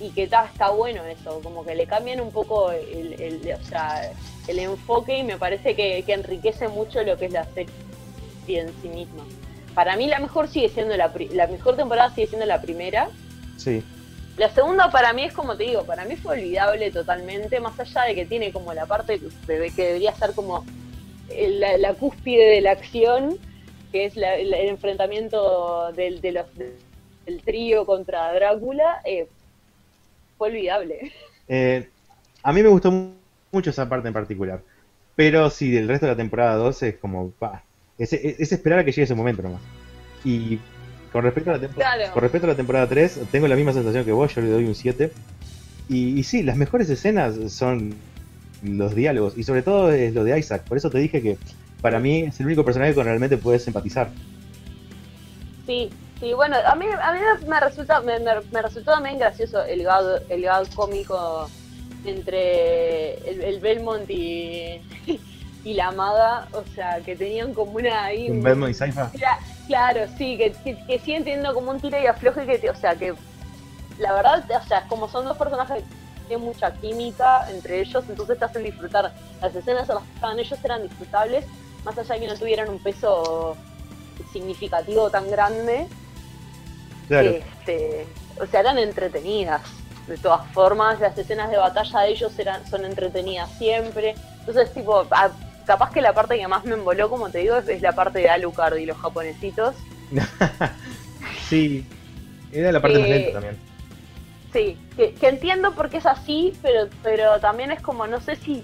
y 0.02 0.10
que 0.12 0.24
está, 0.24 0.46
está 0.46 0.70
bueno 0.72 1.04
eso, 1.06 1.40
como 1.42 1.66
que 1.66 1.76
le 1.76 1.86
cambian 1.88 2.20
un 2.22 2.32
poco 2.32 2.72
el, 2.72 3.14
el- 3.22 3.54
o 3.54 3.66
sea, 3.66 4.12
el 4.50 4.60
enfoque 4.60 5.18
y 5.18 5.24
me 5.24 5.38
parece 5.38 5.76
que, 5.76 6.04
que 6.04 6.14
enriquece 6.14 6.68
mucho 6.68 7.04
lo 7.04 7.18
que 7.18 7.26
es 7.26 7.32
la 7.32 7.46
serie 7.46 7.70
en 8.48 8.70
sí 8.82 8.90
misma. 8.90 9.24
Para 9.76 9.96
mí 9.96 10.08
la 10.08 10.20
mejor 10.20 10.48
sigue 10.48 10.70
siendo 10.70 10.96
la, 10.98 11.14
pri- 11.14 11.30
la 11.30 11.48
mejor 11.48 11.76
temporada 11.76 12.14
sigue 12.14 12.28
siendo 12.28 12.46
la 12.46 12.62
primera. 12.62 13.10
Sí. 13.58 13.84
La 14.38 14.50
segunda 14.50 14.90
para 14.90 15.14
mí 15.14 15.24
es 15.24 15.34
como 15.34 15.56
te 15.58 15.66
digo, 15.66 15.84
para 15.84 16.06
mí 16.06 16.16
fue 16.16 16.38
olvidable 16.40 16.92
totalmente, 16.92 17.60
más 17.60 17.80
allá 17.80 18.04
de 18.04 18.16
que 18.16 18.26
tiene 18.26 18.52
como 18.52 18.74
la 18.74 18.86
parte 18.86 19.20
de- 19.20 19.72
que 19.72 19.86
debería 19.86 20.12
estar 20.12 20.34
como 20.34 20.66
el- 21.30 21.60
la, 21.60 21.78
la 21.78 21.94
cúspide 21.94 22.46
de 22.50 22.62
la 22.62 22.72
acción, 22.72 23.38
que 23.92 24.06
es 24.06 24.16
la- 24.16 24.36
el, 24.36 24.54
enfrentamiento 24.54 25.92
del, 25.94 26.22
de 26.22 26.32
los, 26.32 26.46
del 27.26 27.42
trío 27.44 27.86
contra 27.86 28.34
Drácula, 28.34 29.02
eh, 29.06 29.28
fue 30.38 30.50
olvidable. 30.50 31.12
Eh, 31.48 31.90
a 32.42 32.54
mí 32.54 32.64
me 32.64 32.70
gustó 32.70 32.92
mucho 33.52 33.70
esa 33.70 33.88
parte 33.90 34.08
en 34.08 34.14
particular. 34.14 34.62
Pero 35.16 35.50
sí, 35.50 35.72
del 35.72 35.88
resto 35.88 36.06
de 36.06 36.14
la 36.14 36.18
temporada 36.18 36.56
2 36.56 36.82
es 36.84 36.98
como, 36.98 37.32
pa, 37.32 37.64
es, 37.98 38.14
es- 38.14 38.40
es 38.40 38.52
esperar 38.52 38.80
a 38.80 38.86
que 38.86 38.92
llegue 38.92 39.04
ese 39.04 39.16
momento 39.16 39.42
nomás. 39.42 39.62
Y 40.24 40.60
con 41.12 41.24
respecto 41.24 41.50
a 41.50 41.54
la, 41.54 41.60
tempo- 41.60 41.82
Claro. 41.82 42.14
con 42.14 42.22
respecto 42.22 42.48
a 42.48 42.52
la 42.52 42.56
temporada 42.56 42.88
3, 42.88 43.20
tengo 43.32 43.48
la 43.48 43.56
misma 43.56 43.74
sensación 43.74 44.06
que 44.06 44.12
vos, 44.12 44.34
yo 44.34 44.42
le 44.42 44.50
doy 44.50 44.66
un 44.66 44.76
7. 44.76 45.12
Y, 45.90 46.20
y 46.20 46.24
sí, 46.24 46.44
las 46.44 46.56
mejores 46.56 46.90
escenas 46.90 47.36
son 47.52 47.96
los 48.62 48.94
diálogos, 48.94 49.38
y 49.38 49.44
sobre 49.44 49.62
todo 49.64 49.92
es 49.92 50.14
lo 50.14 50.24
de 50.24 50.38
Isaac. 50.38 50.64
Por 50.68 50.78
eso 50.78 50.90
te 50.90 51.00
dije 51.00 51.22
que 51.22 51.38
para 51.82 52.00
mí 52.00 52.24
es 52.24 52.40
el 52.40 52.46
único 52.46 52.64
personaje 52.64 52.94
con 52.94 53.02
el 53.02 53.06
que 53.06 53.10
realmente 53.10 53.38
puedes 53.38 53.66
empatizar. 53.68 54.12
Sí, 55.66 55.90
sí, 56.20 56.34
bueno, 56.34 56.58
a 56.66 56.76
mí, 56.76 56.86
a 57.02 57.14
mí 57.14 57.20
me 57.48 57.60
resulta, 57.60 58.02
me, 58.02 58.20
me- 58.20 58.42
me 58.52 58.62
resultó 58.62 58.92
también 58.94 59.18
gracioso 59.18 59.64
el 59.64 59.84
gag, 59.84 60.22
el 60.30 60.42
gag 60.44 60.68
cómico 60.76 61.50
entre 62.06 63.16
el, 63.30 63.42
el 63.44 63.60
Belmont 63.60 64.10
y, 64.10 64.82
y 65.64 65.74
la 65.74 65.92
maga, 65.92 66.48
o 66.54 66.64
sea, 66.76 67.00
que 67.02 67.16
tenían 67.16 67.54
como 67.54 67.74
una 67.74 68.06
ahí. 68.06 68.30
Un 68.30 68.42
Belmont 68.42 68.72
y 68.72 68.74
Saifa. 68.74 69.12
Cla- 69.12 69.40
Claro, 69.68 70.02
sí, 70.18 70.36
que, 70.36 70.52
que, 70.64 70.84
que 70.88 70.98
siguen 70.98 71.24
teniendo 71.24 71.54
como 71.54 71.70
un 71.70 71.80
tira 71.80 72.02
y 72.02 72.08
afloje 72.08 72.44
que, 72.48 72.58
te- 72.58 72.72
o 72.72 72.76
sea, 72.76 72.96
que 72.96 73.14
la 74.00 74.14
verdad, 74.14 74.44
o 74.50 74.68
sea, 74.68 74.88
como 74.88 75.08
son 75.08 75.26
dos 75.26 75.38
personajes 75.38 75.84
que 75.84 76.28
tienen 76.28 76.44
mucha 76.46 76.74
química 76.74 77.48
entre 77.52 77.82
ellos, 77.82 78.04
entonces 78.10 78.40
te 78.40 78.46
hacen 78.46 78.64
disfrutar. 78.64 79.14
Las 79.42 79.56
escenas 79.56 79.88
en 79.90 79.96
las 79.96 80.04
que 80.06 80.14
estaban 80.16 80.40
ellos 80.40 80.60
eran 80.64 80.82
disfrutables, 80.84 81.46
más 81.86 81.96
allá 82.00 82.16
de 82.16 82.22
que 82.22 82.28
no 82.28 82.36
tuvieran 82.36 82.70
un 82.70 82.80
peso 82.80 83.56
significativo 84.34 85.10
tan 85.12 85.30
grande. 85.30 85.86
Claro. 87.08 87.30
Este, 87.30 88.08
o 88.42 88.46
sea, 88.48 88.62
eran 88.62 88.80
entretenidas. 88.80 89.62
De 90.10 90.18
todas 90.18 90.42
formas, 90.54 91.00
las 91.00 91.16
escenas 91.18 91.52
de 91.52 91.58
batalla 91.58 92.00
de 92.02 92.10
ellos 92.10 92.38
eran, 92.40 92.66
son 92.68 92.84
entretenidas 92.84 93.50
siempre. 93.52 94.16
Entonces, 94.40 94.74
tipo, 94.74 95.06
a- 95.12 95.32
capaz 95.68 95.92
que 95.92 96.02
la 96.02 96.14
parte 96.14 96.36
que 96.36 96.48
más 96.48 96.66
me 96.66 96.74
emboló, 96.74 97.10
como 97.12 97.30
te 97.30 97.38
digo, 97.40 97.58
es, 97.58 97.68
es 97.70 97.82
la 97.84 97.92
parte 97.94 98.18
de 98.20 98.30
Alucard 98.30 98.76
y 98.78 98.86
los 98.88 98.98
japonesitos. 98.98 99.76
Sí, 101.48 101.86
era 102.52 102.72
la 102.72 102.82
parte 102.82 102.98
más 103.00 103.08
Eh, 103.08 103.14
lenta 103.14 103.32
también. 103.34 103.58
Sí, 104.54 104.78
que, 104.96 105.14
que 105.14 105.28
entiendo 105.30 105.74
por 105.76 105.90
qué 105.90 105.98
es 105.98 106.06
así, 106.06 106.54
pero, 106.62 106.88
pero 107.04 107.40
también 107.40 107.72
es 107.72 107.82
como, 107.82 108.08
no 108.08 108.20
sé 108.20 108.36
si, 108.36 108.64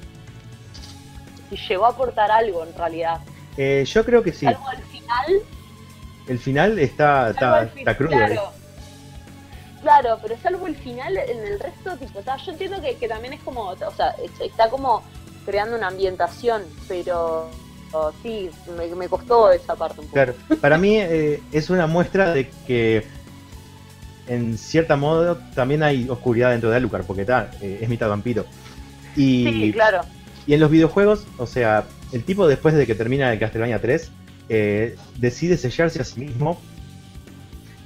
si 1.50 1.56
llegó 1.68 1.86
a 1.86 1.90
aportar 1.90 2.32
algo 2.32 2.64
en 2.64 2.74
realidad. 2.74 3.22
Eh, 3.58 3.84
yo 3.88 4.04
creo 4.06 4.24
que 4.24 4.34
sí. 4.34 4.46
Algo 4.48 4.68
al 4.68 4.84
final, 4.84 5.42
El 6.28 6.40
final 6.40 6.80
está, 6.80 7.30
está, 7.32 7.98
crudo. 7.98 8.20
¿eh? 8.20 8.40
Claro, 9.86 10.18
pero 10.20 10.36
salvo 10.42 10.66
el 10.66 10.76
final, 10.76 11.16
en 11.16 11.46
el 11.46 11.60
resto, 11.60 11.96
tipo, 11.98 12.20
ta, 12.22 12.38
yo 12.38 12.54
entiendo 12.54 12.82
que, 12.82 12.96
que 12.98 13.08
también 13.08 13.34
es 13.34 13.42
como, 13.44 13.62
o 13.70 13.92
sea, 13.96 14.16
es- 14.24 14.42
está 14.42 14.68
como 14.68 15.04
creando 15.46 15.78
una 15.78 15.90
ambientación, 15.90 16.64
pero 16.88 17.52
oh, 17.92 18.12
sí, 18.24 18.50
me, 18.76 18.88
me 18.96 19.08
costó 19.08 19.52
esa 19.52 19.76
parte 19.76 20.00
un 20.02 20.08
poco. 20.08 20.14
Claro, 20.16 20.34
para 20.60 20.80
mí 20.80 20.98
eh, 20.98 21.40
es 21.52 21.70
una 21.70 21.86
muestra 21.86 22.34
de 22.34 22.50
que 22.66 23.06
en 24.28 24.58
cierta 24.58 24.96
modo 24.96 25.38
también 25.54 25.84
hay 25.84 26.10
oscuridad 26.10 26.50
dentro 26.50 26.72
de 26.72 26.78
Alucard, 26.78 27.06
porque 27.06 27.22
está, 27.22 27.52
eh, 27.62 27.78
es 27.80 27.88
mitad 27.88 28.10
vampiro. 28.10 28.44
Y, 29.16 29.44
Sí, 29.46 29.72
claro. 29.72 30.02
y 30.48 30.56
en 30.56 30.62
los 30.62 30.72
videojuegos, 30.72 31.28
o 31.38 31.46
sea, 31.46 31.86
el 32.12 32.24
tipo 32.24 32.48
después 32.48 32.74
de 32.74 32.88
que 32.88 32.96
termina 32.96 33.32
el 33.32 33.38
Castlevania 33.38 33.80
3, 33.80 34.10
eh, 34.50 34.96
decide 35.18 35.58
sellarse 35.58 36.02
a 36.02 36.06
sí 36.06 36.22
mismo 36.22 36.60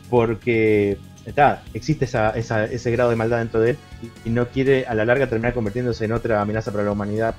porque 0.09 0.97
está, 1.30 1.64
existe 1.74 2.06
esa, 2.06 2.32
esa- 2.32 2.66
ese 2.66 2.91
grado 2.91 3.09
de 3.09 3.16
maldad 3.16 3.38
dentro 3.40 3.59
de 3.59 3.72
él 3.72 3.77
y, 4.25 4.30
no 4.30 4.48
quiere 4.48 4.85
a 4.85 4.93
la 4.93 5.06
larga 5.06 5.27
terminar 5.27 5.53
convirtiéndose 5.53 6.06
en 6.06 6.11
otra 6.11 6.41
amenaza 6.41 6.72
para 6.72 6.83
la 6.83 6.91
humanidad. 6.91 7.35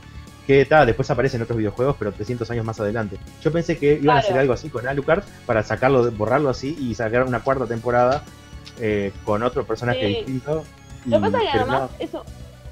Que 0.47 0.63
está, 0.63 0.85
después 0.85 1.09
aparece 1.11 1.37
en 1.37 1.43
otros 1.43 1.59
videojuegos, 1.59 1.95
pero 1.99 2.11
300 2.13 2.51
años 2.51 2.65
más 2.65 2.81
adelante. 2.81 3.19
Yo 3.43 3.53
pensé 3.53 3.79
que 3.79 3.95
iban 4.03 4.17
a 4.17 4.21
hacer 4.21 4.37
algo 4.37 4.53
así 4.53 4.69
con 4.69 4.87
Alucard 4.89 5.23
para 5.47 5.63
sacarlo, 5.63 6.11
borrarlo 6.13 6.49
así 6.51 6.77
y 6.81 6.95
sacar 6.95 7.23
una 7.25 7.41
cuarta 7.41 7.67
temporada 7.67 8.25
eh, 8.81 9.13
con 9.25 9.43
otro 9.43 9.65
personaje 9.65 10.01
Sí. 10.01 10.15
distinto. 10.17 10.65
Lo 11.07 11.21
que 11.21 11.31
pasa 11.31 11.45
es 11.45 11.51
que 11.51 11.59
además, 11.59 11.81
no. 11.83 11.91
eso, 11.99 12.25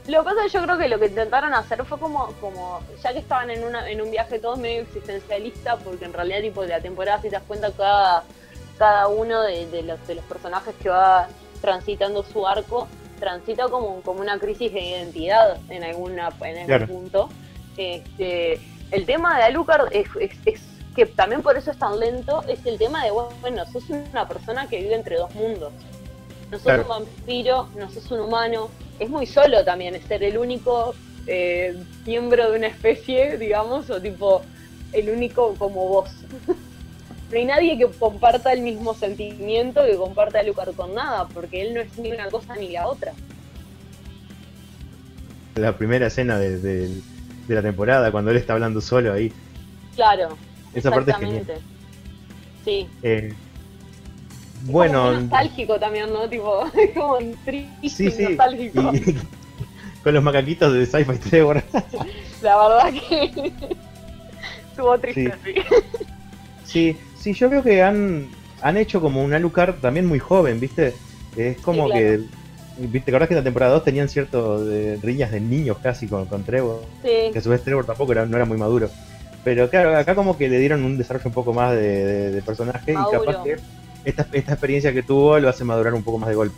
lo 0.09 0.19
que 0.19 0.25
pasa 0.25 0.45
es 0.47 0.53
que 0.53 0.59
yo 0.59 0.65
creo 0.65 0.79
que 0.79 0.89
lo 0.89 0.99
que 0.99 1.07
intentaron 1.07 1.55
hacer 1.55 1.85
fue 1.85 1.99
como, 1.99 2.27
como 2.41 2.81
ya 3.03 3.13
que 3.13 3.19
estaban 3.21 3.51
en, 3.51 3.63
una, 3.63 3.89
en 3.89 4.01
un 4.01 4.11
viaje 4.11 4.39
todo 4.39 4.57
medio 4.57 4.83
existencialista, 4.83 5.77
porque 5.77 6.05
en 6.07 6.13
realidad 6.13 6.41
tipo 6.41 6.63
de 6.63 6.69
la 6.69 6.81
temporada, 6.81 7.19
si 7.23 7.29
te 7.29 7.37
das 7.37 7.43
cuenta, 7.47 7.71
cada, 7.73 8.25
cada 8.79 9.09
uno 9.09 9.43
de, 9.43 9.67
de 9.67 9.83
los, 9.83 10.05
de 10.07 10.15
los 10.17 10.25
personajes 10.25 10.75
que 10.83 10.89
va 10.89 11.29
transitando 11.61 12.23
su 12.23 12.47
arco, 12.47 12.87
transita 13.19 13.69
como, 13.69 14.01
como 14.03 14.21
una 14.21 14.39
crisis 14.39 14.73
de 14.73 14.81
identidad 14.81 15.59
en, 15.69 15.83
alguna, 15.85 16.31
en 16.41 16.57
algún 16.59 16.67
Claro. 16.67 16.87
punto. 16.87 17.29
Este, 17.77 18.61
el 18.91 19.07
tema 19.07 19.37
de 19.37 19.45
Alucard 19.45 19.89
es, 19.93 20.07
es, 20.21 20.33
es 20.45 20.63
que 20.95 21.07
también 21.07 21.43
por 21.43 21.57
eso 21.57 21.71
es 21.71 21.79
tan 21.79 21.99
lento, 21.99 22.43
es 22.49 22.65
el 22.67 22.79
tema 22.79 23.05
de, 23.05 23.11
bueno, 23.11 23.65
sos 23.67 23.89
una 23.91 24.27
persona 24.27 24.69
que 24.69 24.81
vive 24.81 24.95
entre 24.95 25.17
dos 25.17 25.35
mundos. 25.35 25.73
No 26.51 26.57
sos 26.59 26.63
Claro. 26.63 26.83
un 26.85 26.89
vampiro, 26.89 27.69
no 27.77 27.91
sos 27.91 28.11
un 28.11 28.21
humano. 28.21 28.71
Es 28.99 29.09
muy 29.11 29.27
solo 29.27 29.65
también, 29.65 29.95
es 29.95 30.05
ser 30.05 30.23
el 30.25 30.39
único 30.39 30.95
eh, 31.27 31.77
miembro 32.07 32.51
de 32.51 32.57
una 32.59 32.69
especie, 32.69 33.37
digamos, 33.39 33.91
o 33.91 34.01
tipo, 34.01 34.43
el 34.93 35.11
único 35.11 35.55
como 35.57 35.87
vos. 35.89 36.11
no 37.31 37.37
hay 37.39 37.45
nadie 37.45 37.77
que 37.79 37.87
comparta 37.87 38.53
el 38.53 38.63
mismo 38.63 38.95
sentimiento 38.95 39.85
que 39.85 39.97
comparta 39.97 40.41
a 40.41 40.43
Lucar 40.43 40.73
con 40.75 40.95
nada, 40.95 41.27
porque 41.29 41.61
él 41.63 41.75
no 41.75 41.81
es 41.81 41.97
ni 41.99 42.11
una 42.13 42.29
cosa 42.31 42.57
ni 42.57 42.71
la 42.71 42.87
otra. 42.87 43.13
La 45.57 45.77
primera 45.77 46.07
escena 46.07 46.39
de, 46.39 46.59
de- 46.59 47.01
de 47.49 47.55
la 47.55 47.63
temporada, 47.63 48.13
cuando 48.13 48.31
él 48.31 48.37
está 48.37 48.53
hablando 48.53 48.81
solo 48.81 49.13
ahí. 49.13 49.33
Claro. 49.97 50.37
Esa 50.75 50.91
parte 50.91 51.11
es 51.11 51.17
exactamente. 51.17 51.55
Sí. 52.65 52.87
Eh, 53.03 53.33
Como 54.61 54.73
bueno, 54.73 55.05
muy 55.13 55.21
nostálgico 55.23 55.79
también, 55.81 56.13
¿no? 56.13 56.29
Tipo, 56.29 56.67
es 56.75 56.91
como 56.95 57.19
triste 57.45 58.11
sí, 58.11 58.23
nostálgico. 58.23 58.93
y- 58.95 59.17
con 60.05 60.15
los 60.15 60.23
macaquitos 60.23 60.73
de 60.75 60.87
Sci-Fi 60.87 61.19
Trevor. 61.19 61.63
La 62.43 62.57
verdad 62.69 62.93
que 63.09 63.53
estuvo 64.71 64.99
triste, 64.99 65.33
sí. 65.45 65.55
Sí, 66.65 66.93
sí, 66.93 66.97
yo 67.25 67.49
creo 67.49 67.63
que 67.63 67.83
han, 67.83 68.29
han 68.63 68.77
hecho 68.77 69.01
como 69.01 69.23
un 69.23 69.33
Alucard 69.35 69.77
también 69.81 70.07
muy 70.07 70.19
joven, 70.19 70.61
¿viste? 70.61 70.95
Es 71.37 71.59
como 71.59 71.87
Sí, 71.87 71.93
claro. 71.93 72.07
que, 72.07 72.21
¿viste? 72.83 73.01
¿Te 73.01 73.11
acordás 73.11 73.29
que 73.29 73.35
en 73.35 73.39
la 73.41 73.45
temporada 73.45 73.73
2 73.75 73.85
tenían 73.85 74.09
cierto 74.09 74.65
de 74.65 74.97
riñas 75.03 75.31
de 75.31 75.41
niños 75.41 75.79
casi 75.83 76.07
con, 76.07 76.27
con 76.27 76.45
Trevor? 76.45 76.85
Sí. 77.03 77.31
Que 77.33 77.39
a 77.39 77.43
su 77.43 77.51
vez 77.51 77.63
Trevor 77.63 77.85
tampoco 77.87 78.13
era, 78.13 78.25
no 78.27 78.37
era 78.37 78.45
muy 78.45 78.57
maduro. 78.59 78.91
Pero 79.45 79.71
claro, 79.71 79.97
acá 79.97 80.15
como 80.15 80.37
que 80.37 80.49
le 80.49 80.59
dieron 80.59 80.85
un 80.85 80.99
desarrollo 80.99 81.29
un 81.29 81.33
poco 81.35 81.53
más 81.53 81.73
de, 81.75 81.81
de- 82.05 82.31
de 82.33 82.43
personaje 82.43 82.93
y 82.93 82.95
capaz 83.11 83.43
que 83.45 83.57
esta, 84.05 84.27
esta 84.33 84.53
experiencia 84.53 84.93
que 84.93 85.03
tuvo 85.03 85.39
lo 85.39 85.49
hace 85.49 85.65
madurar 85.65 85.95
un 85.95 86.03
poco 86.03 86.19
más 86.19 86.29
de 86.29 86.35
golpe. 86.35 86.57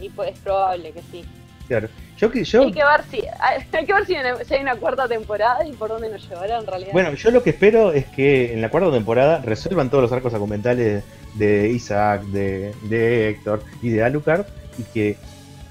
Y 0.00 0.08
pues 0.10 0.32
es 0.32 0.38
probable 0.40 0.92
que 0.92 1.00
sí. 1.10 1.24
Claro. 1.68 1.88
Yo, 2.16 2.30
que- 2.30 2.44
yo, 2.44 2.62
Hay 2.62 2.72
que 2.72 2.82
ver 2.82 3.02
si 3.10 3.22
hay 3.76 3.86
que 3.86 3.92
ver 3.92 4.06
si, 4.06 4.14
hay- 4.16 4.44
si 4.46 4.54
hay 4.54 4.62
una 4.62 4.76
cuarta 4.76 5.06
temporada 5.06 5.64
y 5.66 5.72
por 5.72 5.88
dónde 5.90 6.08
nos 6.08 6.28
llevará 6.28 6.58
en 6.58 6.66
realidad. 6.66 6.90
Bueno, 6.92 7.12
yo 7.14 7.30
lo 7.30 7.42
que 7.42 7.50
espero 7.50 7.92
es 7.92 8.06
que 8.06 8.52
en 8.54 8.60
la 8.60 8.70
cuarta 8.70 8.90
temporada 8.90 9.40
resuelvan 9.44 9.90
todos 9.90 10.02
los 10.02 10.12
arcos 10.12 10.32
argumentales 10.34 11.04
de 11.34 11.68
Isaac, 11.68 12.22
de, 12.24 12.72
de 12.84 13.28
Héctor 13.28 13.62
y 13.82 13.90
de 13.90 14.02
Alucard 14.02 14.46
y 14.78 14.82
que 14.84 15.16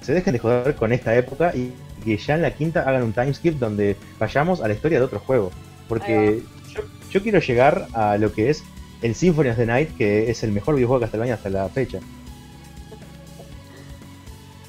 se 0.02 0.14
dejen 0.14 0.34
de 0.34 0.40
joder 0.40 0.76
con 0.76 0.94
esta 0.94 1.16
época 1.16 1.52
y 1.56 1.74
que 2.06 2.16
ya 2.18 2.36
en 2.36 2.44
la 2.44 2.52
quinta 2.52 2.82
hagan 2.88 3.04
un 3.04 3.12
time 3.12 3.34
skip 3.34 3.56
donde 3.60 3.96
vayamos 4.20 4.62
a 4.62 4.68
la 4.68 4.74
historia 4.76 5.00
de 5.00 5.06
otro 5.06 5.20
juego. 5.20 5.52
Porque 5.90 6.42
yo, 6.74 6.82
yo 7.10 7.22
quiero 7.24 7.40
llegar 7.40 7.88
a 7.94 8.18
lo 8.18 8.32
que 8.32 8.50
es 8.50 8.64
el 9.02 9.16
Symphony 9.16 9.50
of 9.50 9.58
the 9.58 9.66
Night, 9.66 9.98
que 9.98 10.30
es 10.30 10.44
el 10.44 10.52
mejor 10.52 10.76
videojuego 10.76 11.00
de 11.00 11.06
Castlevania 11.06 11.34
hasta 11.34 11.50
la 11.50 11.68
fecha. 11.70 12.00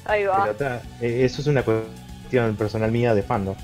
Ahí 0.09 0.23
va. 0.25 0.43
Pero 0.43 0.55
ta, 0.55 0.81
eh, 1.01 1.21
eso 1.23 1.41
es 1.41 1.47
una 1.47 1.61
cuestión 1.61 2.55
personal 2.55 2.91
mía 2.91 3.13
de 3.13 3.21
fandom. 3.21 3.55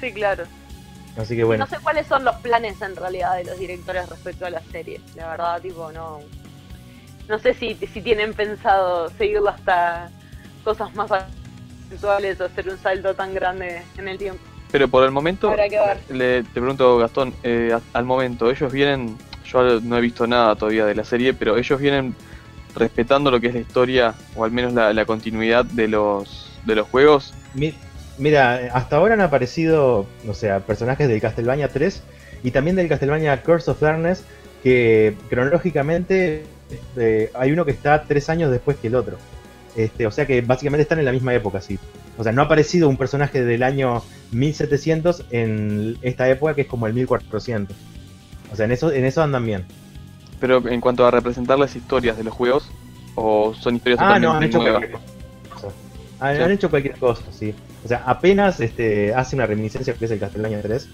Sí, 0.00 0.12
claro. 0.12 0.44
Así 1.16 1.36
que 1.36 1.44
bueno. 1.44 1.64
No 1.64 1.70
sé 1.70 1.82
cuáles 1.82 2.06
son 2.06 2.24
los 2.24 2.36
planes 2.36 2.80
en 2.80 2.96
realidad 2.96 3.36
de 3.36 3.44
los 3.44 3.58
directores 3.58 4.08
respecto 4.08 4.46
a 4.46 4.50
la 4.50 4.62
serie. 4.72 5.00
La 5.16 5.28
verdad, 5.28 5.60
tipo, 5.60 5.92
no. 5.92 6.20
No 7.28 7.38
sé 7.38 7.52
si, 7.52 7.74
si 7.74 8.00
tienen 8.00 8.32
pensado 8.32 9.10
seguirlo 9.10 9.50
hasta 9.50 10.10
cosas 10.64 10.94
más 10.94 11.10
actuales 11.92 12.40
o 12.40 12.46
hacer 12.46 12.68
un 12.68 12.78
salto 12.78 13.14
tan 13.14 13.34
grande 13.34 13.82
en 13.98 14.08
el 14.08 14.16
tiempo. 14.16 14.42
Pero 14.72 14.88
por 14.88 15.04
el 15.04 15.10
momento, 15.10 15.54
le, 16.08 16.42
te 16.42 16.50
pregunto, 16.52 16.96
Gastón, 16.98 17.34
eh, 17.42 17.76
al 17.92 18.04
momento, 18.04 18.50
ellos 18.50 18.72
vienen, 18.72 19.18
yo 19.44 19.80
no 19.80 19.98
he 19.98 20.00
visto 20.00 20.26
nada 20.26 20.54
todavía 20.54 20.86
de 20.86 20.94
la 20.94 21.04
serie, 21.04 21.34
pero 21.34 21.56
ellos 21.56 21.78
vienen 21.80 22.14
respetando 22.74 23.30
lo 23.30 23.40
que 23.40 23.48
es 23.48 23.54
la 23.54 23.60
historia, 23.60 24.14
o 24.34 24.44
al 24.44 24.50
menos 24.50 24.72
la, 24.72 25.04
continuidad 25.04 25.64
de 25.64 25.88
los, 25.88 26.50
de 26.64 26.74
los 26.76 26.88
juegos. 26.88 27.34
Mi- 27.54 27.74
Mira, 28.18 28.68
hasta 28.74 28.96
ahora 28.96 29.14
han 29.14 29.22
aparecido, 29.22 30.06
o 30.28 30.34
sea, 30.34 30.60
personajes 30.60 31.08
del 31.08 31.22
Castlevania 31.22 31.68
3 31.68 32.02
y 32.42 32.50
también 32.50 32.76
del 32.76 32.86
Castlevania 32.86 33.42
Curse 33.42 33.70
of 33.70 33.80
Darkness, 33.80 34.24
que 34.62 35.16
cronológicamente 35.30 36.44
eh, 36.96 37.30
hay 37.34 37.52
uno 37.52 37.64
que 37.64 37.70
está 37.70 38.04
tres 38.04 38.28
años 38.28 38.50
después 38.50 38.76
que 38.76 38.88
el 38.88 38.94
otro. 38.94 39.16
Este, 39.74 40.06
o 40.06 40.10
sea 40.10 40.26
que 40.26 40.42
básicamente 40.42 40.82
están 40.82 40.98
en 40.98 41.06
la 41.06 41.12
misma 41.12 41.32
época, 41.32 41.62
sí. 41.62 41.78
O 42.18 42.22
sea, 42.22 42.32
no 42.32 42.42
ha 42.42 42.44
aparecido 42.44 42.88
un 42.90 42.98
personaje 42.98 43.42
del 43.42 43.62
año 43.62 44.02
1700 44.32 45.24
en 45.30 45.96
esta 46.02 46.28
época 46.28 46.54
que 46.54 46.62
es 46.62 46.66
como 46.66 46.86
el 46.86 46.92
1400. 46.92 47.74
O 48.52 48.56
sea, 48.56 48.66
en 48.66 48.72
eso, 48.72 48.92
en 48.92 49.04
eso 49.06 49.22
andan 49.22 49.46
bien. 49.46 49.64
Pero 50.40 50.66
en 50.68 50.80
cuanto 50.80 51.06
a 51.06 51.10
representar 51.10 51.58
las 51.58 51.76
historias 51.76 52.16
de 52.16 52.24
los 52.24 52.32
juegos, 52.34 52.70
o 53.14 53.52
son 53.54 53.76
historias 53.76 54.00
Ah, 54.02 54.18
no, 54.18 54.32
han 54.32 54.42
hecho 54.44 54.58
nuevas. 54.58 54.80
cualquier 54.80 55.00
cosa. 55.50 55.66
Han, 56.20 56.36
Sí. 56.36 56.42
han 56.42 56.50
hecho 56.50 56.70
cualquier 56.70 56.96
cosa, 56.96 57.22
sí. 57.30 57.54
O 57.84 57.88
sea, 57.88 58.02
apenas 58.06 58.60
este, 58.60 59.14
hace 59.14 59.36
una 59.36 59.46
reminiscencia 59.46 59.94
que 59.94 60.04
es 60.04 60.10
el 60.10 60.18
Castlevania 60.18 60.60
3 60.62 60.88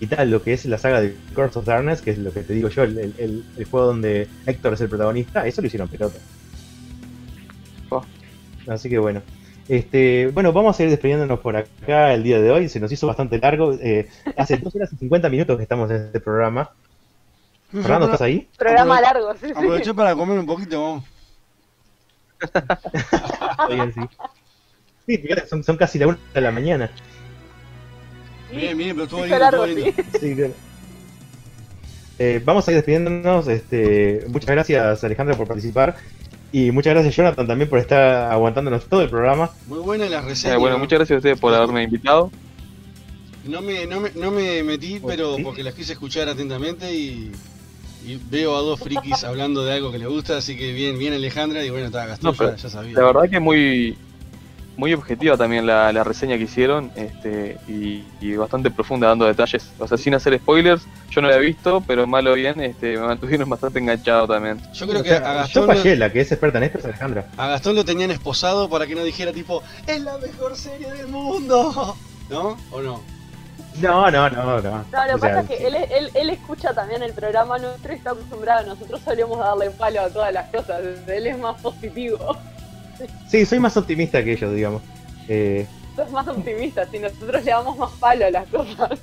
y 0.00 0.06
tal, 0.06 0.30
lo 0.30 0.42
que 0.42 0.52
es 0.52 0.64
la 0.66 0.78
saga 0.78 1.00
de 1.00 1.16
Curse 1.34 1.58
of 1.58 1.64
Darkness, 1.64 2.00
que 2.00 2.10
es 2.12 2.18
lo 2.18 2.32
que 2.32 2.42
te 2.42 2.52
digo 2.54 2.68
yo, 2.68 2.82
el, 2.84 2.98
el- 2.98 3.14
el- 3.18 3.44
el 3.56 3.64
juego 3.64 3.86
donde 3.86 4.28
Héctor 4.46 4.74
es 4.74 4.80
el 4.80 4.88
protagonista, 4.88 5.46
eso 5.46 5.60
lo 5.60 5.66
hicieron 5.66 5.88
pelota. 5.88 6.18
Oh. 7.90 8.02
Así 8.68 8.88
que 8.88 8.98
bueno. 8.98 9.22
Este, 9.68 10.28
bueno, 10.32 10.52
vamos 10.52 10.78
a 10.80 10.82
ir 10.84 10.88
despidiéndonos 10.90 11.40
por 11.40 11.54
acá 11.56 12.14
el 12.14 12.22
día 12.22 12.40
de 12.40 12.50
hoy. 12.50 12.68
Se 12.70 12.80
nos 12.80 12.90
hizo 12.90 13.06
bastante 13.06 13.38
largo. 13.38 13.74
eh, 13.74 14.08
hace 14.36 14.56
2 14.62 14.74
horas 14.76 14.92
y 14.92 14.96
50 14.96 15.28
minutos 15.28 15.56
que 15.56 15.62
estamos 15.64 15.90
en 15.90 15.96
este 16.06 16.20
programa. 16.20 16.70
Fernando, 17.70 18.06
¿estás 18.06 18.22
ahí? 18.22 18.48
Programa 18.56 19.00
largo, 19.00 19.32
sí, 19.34 19.46
sí. 19.46 19.52
Aproveché 19.54 19.92
para 19.94 20.14
comer 20.14 20.38
un 20.38 20.46
poquito, 20.46 20.82
vamos. 20.82 21.04
Está 22.40 23.66
bien, 23.68 23.92
sí. 23.94 24.00
Sí, 25.06 25.18
fíjate, 25.18 25.46
son, 25.46 25.64
son 25.64 25.76
casi 25.76 25.98
la 25.98 26.06
una 26.08 26.18
de 26.34 26.40
la 26.40 26.50
mañana. 26.50 26.90
Bien, 28.50 28.76
bien, 28.76 28.90
pero 28.96 29.04
estuvo 29.04 29.20
Sí, 29.24 29.28
lindo, 29.30 29.38
largo, 29.38 29.64
estuvo 29.64 29.84
lindo. 29.86 30.02
Sí, 30.20 30.34
claro. 30.34 30.52
Eh, 32.18 32.42
vamos 32.44 32.66
a 32.66 32.70
ir 32.72 32.76
despidiéndonos. 32.76 33.48
Este, 33.48 34.24
muchas 34.28 34.50
gracias 34.50 35.04
Alejandra 35.04 35.36
por 35.36 35.46
participar. 35.46 35.96
Y 36.50 36.70
muchas 36.72 36.94
gracias 36.94 37.14
Jonathan 37.14 37.46
también 37.46 37.68
por 37.68 37.78
estar 37.78 38.32
aguantándonos 38.32 38.86
todo 38.86 39.02
el 39.02 39.10
programa. 39.10 39.50
Muy 39.66 39.80
buena 39.80 40.08
la 40.08 40.18
Eh, 40.18 40.22
reseña. 40.22 40.56
bueno, 40.56 40.78
muchas 40.78 40.98
gracias 40.98 41.16
a 41.16 41.18
ustedes 41.18 41.38
por 41.40 41.52
haberme 41.54 41.82
invitado. 41.82 42.30
No 43.44 43.60
me, 43.62 43.86
no 43.86 44.00
me, 44.00 44.10
no 44.14 44.30
me 44.30 44.62
metí, 44.62 45.00
pero 45.06 45.36
porque 45.42 45.62
las 45.62 45.74
quise 45.74 45.92
escuchar 45.92 46.28
atentamente 46.28 46.92
y, 46.92 47.32
y 48.08 48.20
veo 48.30 48.56
a 48.56 48.60
dos 48.60 48.80
frikis 48.80 49.24
hablando 49.24 49.64
de 49.64 49.74
algo 49.74 49.92
que 49.92 49.98
le 49.98 50.06
gusta, 50.06 50.36
así 50.38 50.56
que 50.56 50.72
bien, 50.72 50.98
bien 50.98 51.12
Alejandra 51.14 51.64
y 51.64 51.70
bueno, 51.70 51.86
está 51.86 52.06
Gastón, 52.06 52.34
No, 52.38 52.50
ya, 52.50 52.56
ya 52.56 52.68
sabía. 52.70 52.94
la 52.98 53.04
verdad 53.04 53.28
que 53.30 53.40
muy 53.40 53.96
muy 54.76 54.92
objetiva 54.94 55.36
también 55.36 55.66
la, 55.66 55.92
la 55.92 56.04
reseña 56.04 56.36
que 56.38 56.44
hicieron 56.44 56.92
este, 56.94 57.58
y, 57.66 58.04
y 58.20 58.36
bastante 58.36 58.70
profunda 58.70 59.08
dando 59.08 59.26
detalles. 59.26 59.68
O 59.80 59.88
sea, 59.88 59.98
sin 59.98 60.14
hacer 60.14 60.38
spoilers, 60.38 60.82
yo 61.10 61.20
no 61.20 61.26
la 61.26 61.34
he 61.36 61.40
visto, 61.40 61.82
pero 61.84 62.06
mal 62.06 62.24
o 62.28 62.34
bien 62.34 62.60
este, 62.60 62.96
me 62.96 63.04
mantuvieron 63.04 63.48
bastante 63.50 63.80
enganchado 63.80 64.28
también. 64.28 64.60
Yo 64.72 64.86
creo 64.86 65.00
O 65.00 65.02
que 65.02 65.08
sea, 65.08 65.18
a 65.18 65.32
yo 65.48 65.62
Gastón, 65.62 65.66
fallé, 65.66 65.96
lo, 65.96 66.06
la 66.06 66.12
que 66.12 66.20
es 66.20 66.30
experta 66.30 66.58
en 66.58 66.64
esto 66.64 66.78
es 66.78 66.84
Alejandra. 66.84 67.26
a 67.36 67.48
Gastón 67.48 67.74
lo 67.74 67.84
tenían 67.84 68.12
esposado 68.12 68.70
para 68.70 68.86
que 68.86 68.94
no 68.94 69.02
dijera 69.02 69.32
tipo, 69.32 69.64
es 69.84 70.00
la 70.00 70.16
mejor 70.18 70.54
serie 70.54 70.88
del 70.92 71.08
mundo. 71.08 71.96
¿No? 72.30 72.56
¿O 72.70 72.80
no? 72.80 73.02
No, 73.80 74.10
no, 74.10 74.28
no, 74.30 74.60
no. 74.60 74.60
No, 74.62 75.06
lo 75.06 75.14
que 75.14 75.20
sea, 75.20 75.34
pasa 75.34 75.40
es 75.40 75.46
que 75.48 75.66
él, 75.66 75.74
él, 75.74 76.10
él 76.14 76.30
escucha 76.30 76.72
también 76.74 77.02
el 77.02 77.12
programa 77.12 77.58
nuestro 77.58 77.92
y 77.92 77.96
está 77.96 78.10
acostumbrado. 78.10 78.66
Nosotros 78.66 79.00
solemos 79.04 79.38
darle 79.38 79.70
palo 79.70 80.00
a 80.00 80.08
todas 80.10 80.32
las 80.32 80.48
cosas. 80.50 80.82
Él 81.06 81.26
es 81.26 81.38
más 81.38 81.60
positivo. 81.60 82.36
Sí, 83.28 83.44
soy 83.46 83.60
más 83.60 83.76
optimista 83.76 84.24
que 84.24 84.32
ellos, 84.32 84.52
digamos. 84.54 84.82
Eh, 85.28 85.66
más 86.10 86.26
optimista. 86.28 86.86
Si 86.90 86.98
nosotros 86.98 87.44
le 87.44 87.50
damos 87.50 87.76
más 87.76 87.90
palo 87.92 88.26
a 88.26 88.30
las 88.30 88.46
cosas. 88.48 88.98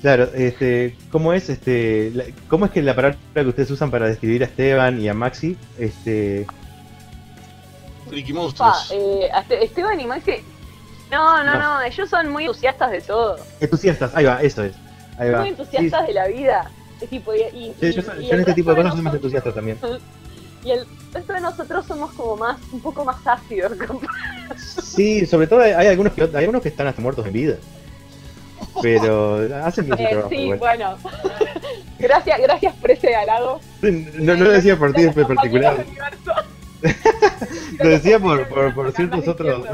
claro, 0.00 0.28
este, 0.34 0.96
¿cómo 1.10 1.32
es 1.32 1.48
este, 1.48 2.10
la- 2.14 2.24
cómo 2.48 2.66
es 2.66 2.72
que 2.72 2.82
la 2.82 2.94
palabra 2.94 3.16
que 3.34 3.40
ustedes 3.42 3.70
usan 3.70 3.90
para 3.90 4.06
describir 4.06 4.42
a 4.42 4.46
Esteban 4.46 5.00
y 5.00 5.08
a 5.08 5.14
Maxi, 5.14 5.56
este, 5.78 6.46
Friki 8.08 8.32
Pa, 8.32 8.38
monstruos. 8.40 8.90
eh, 8.92 9.28
Este- 9.40 9.64
Esteban 9.64 9.98
y 10.00 10.06
Maxi. 10.06 10.32
No, 11.12 11.44
no, 11.44 11.52
No. 11.54 11.58
no, 11.78 11.82
Ellos 11.82 12.08
son 12.08 12.30
muy 12.30 12.44
entusiastas 12.46 12.90
de 12.90 13.00
todo. 13.02 13.36
entusiastas? 13.60 14.14
Ahí 14.14 14.24
va, 14.24 14.42
eso 14.42 14.64
es. 14.64 14.72
Ahí 15.18 15.30
va. 15.30 15.40
Muy 15.40 15.50
entusiastas 15.50 16.06
de 16.06 16.14
la 16.14 16.26
vida. 16.26 16.70
Es 17.00 17.08
tipo, 17.10 17.34
y, 17.34 17.40
y- 17.54 17.74
Sí, 17.80 17.92
yo, 17.92 18.02
y- 18.20 18.30
en 18.30 18.40
este 18.40 18.54
tipo 18.54 18.70
de 18.70 18.76
cosas 18.76 18.94
soy 18.94 19.02
más 19.02 19.14
entusiasta 19.14 19.52
también. 19.52 19.78
Y 20.64 20.70
el 20.70 20.86
resto 21.12 21.32
de 21.32 21.40
nosotros 21.40 21.84
somos 21.86 22.12
como 22.12 22.36
más, 22.36 22.56
un 22.72 22.80
poco 22.80 23.04
más 23.04 23.16
ácidos. 23.26 23.72
Sí, 24.56 25.26
sobre 25.26 25.46
todo 25.48 25.60
hay, 25.60 25.86
algunos 25.88 26.12
que 26.12 26.22
hay 26.22 26.30
algunos 26.36 26.62
que 26.62 26.68
están 26.68 26.86
hasta 26.86 27.00
muertos 27.02 27.26
en 27.26 27.32
vida. 27.32 27.56
Pero 28.80 29.40
hacen 29.64 29.86
bien 29.86 29.96
su 29.96 30.02
Eh, 30.04 30.06
trabajo 30.08 30.28
sí, 30.28 30.36
igual. 30.36 30.58
bueno. 30.58 30.96
gracias, 31.98 32.40
gracias 32.40 32.74
por 32.76 32.90
ese 32.92 33.14
halago. 33.14 33.60
No, 33.80 34.36
no 34.36 34.44
lo 34.44 34.50
decía 34.52 34.76
por 34.78 34.92
ti 34.92 35.02
en 35.02 35.12
particular. 35.14 35.84
Lo 37.78 37.88
decía 37.88 38.18
por, 38.18 38.48
por, 38.48 38.74
por 38.74 38.92
ciertos 38.92 39.26
otros. 39.28 39.64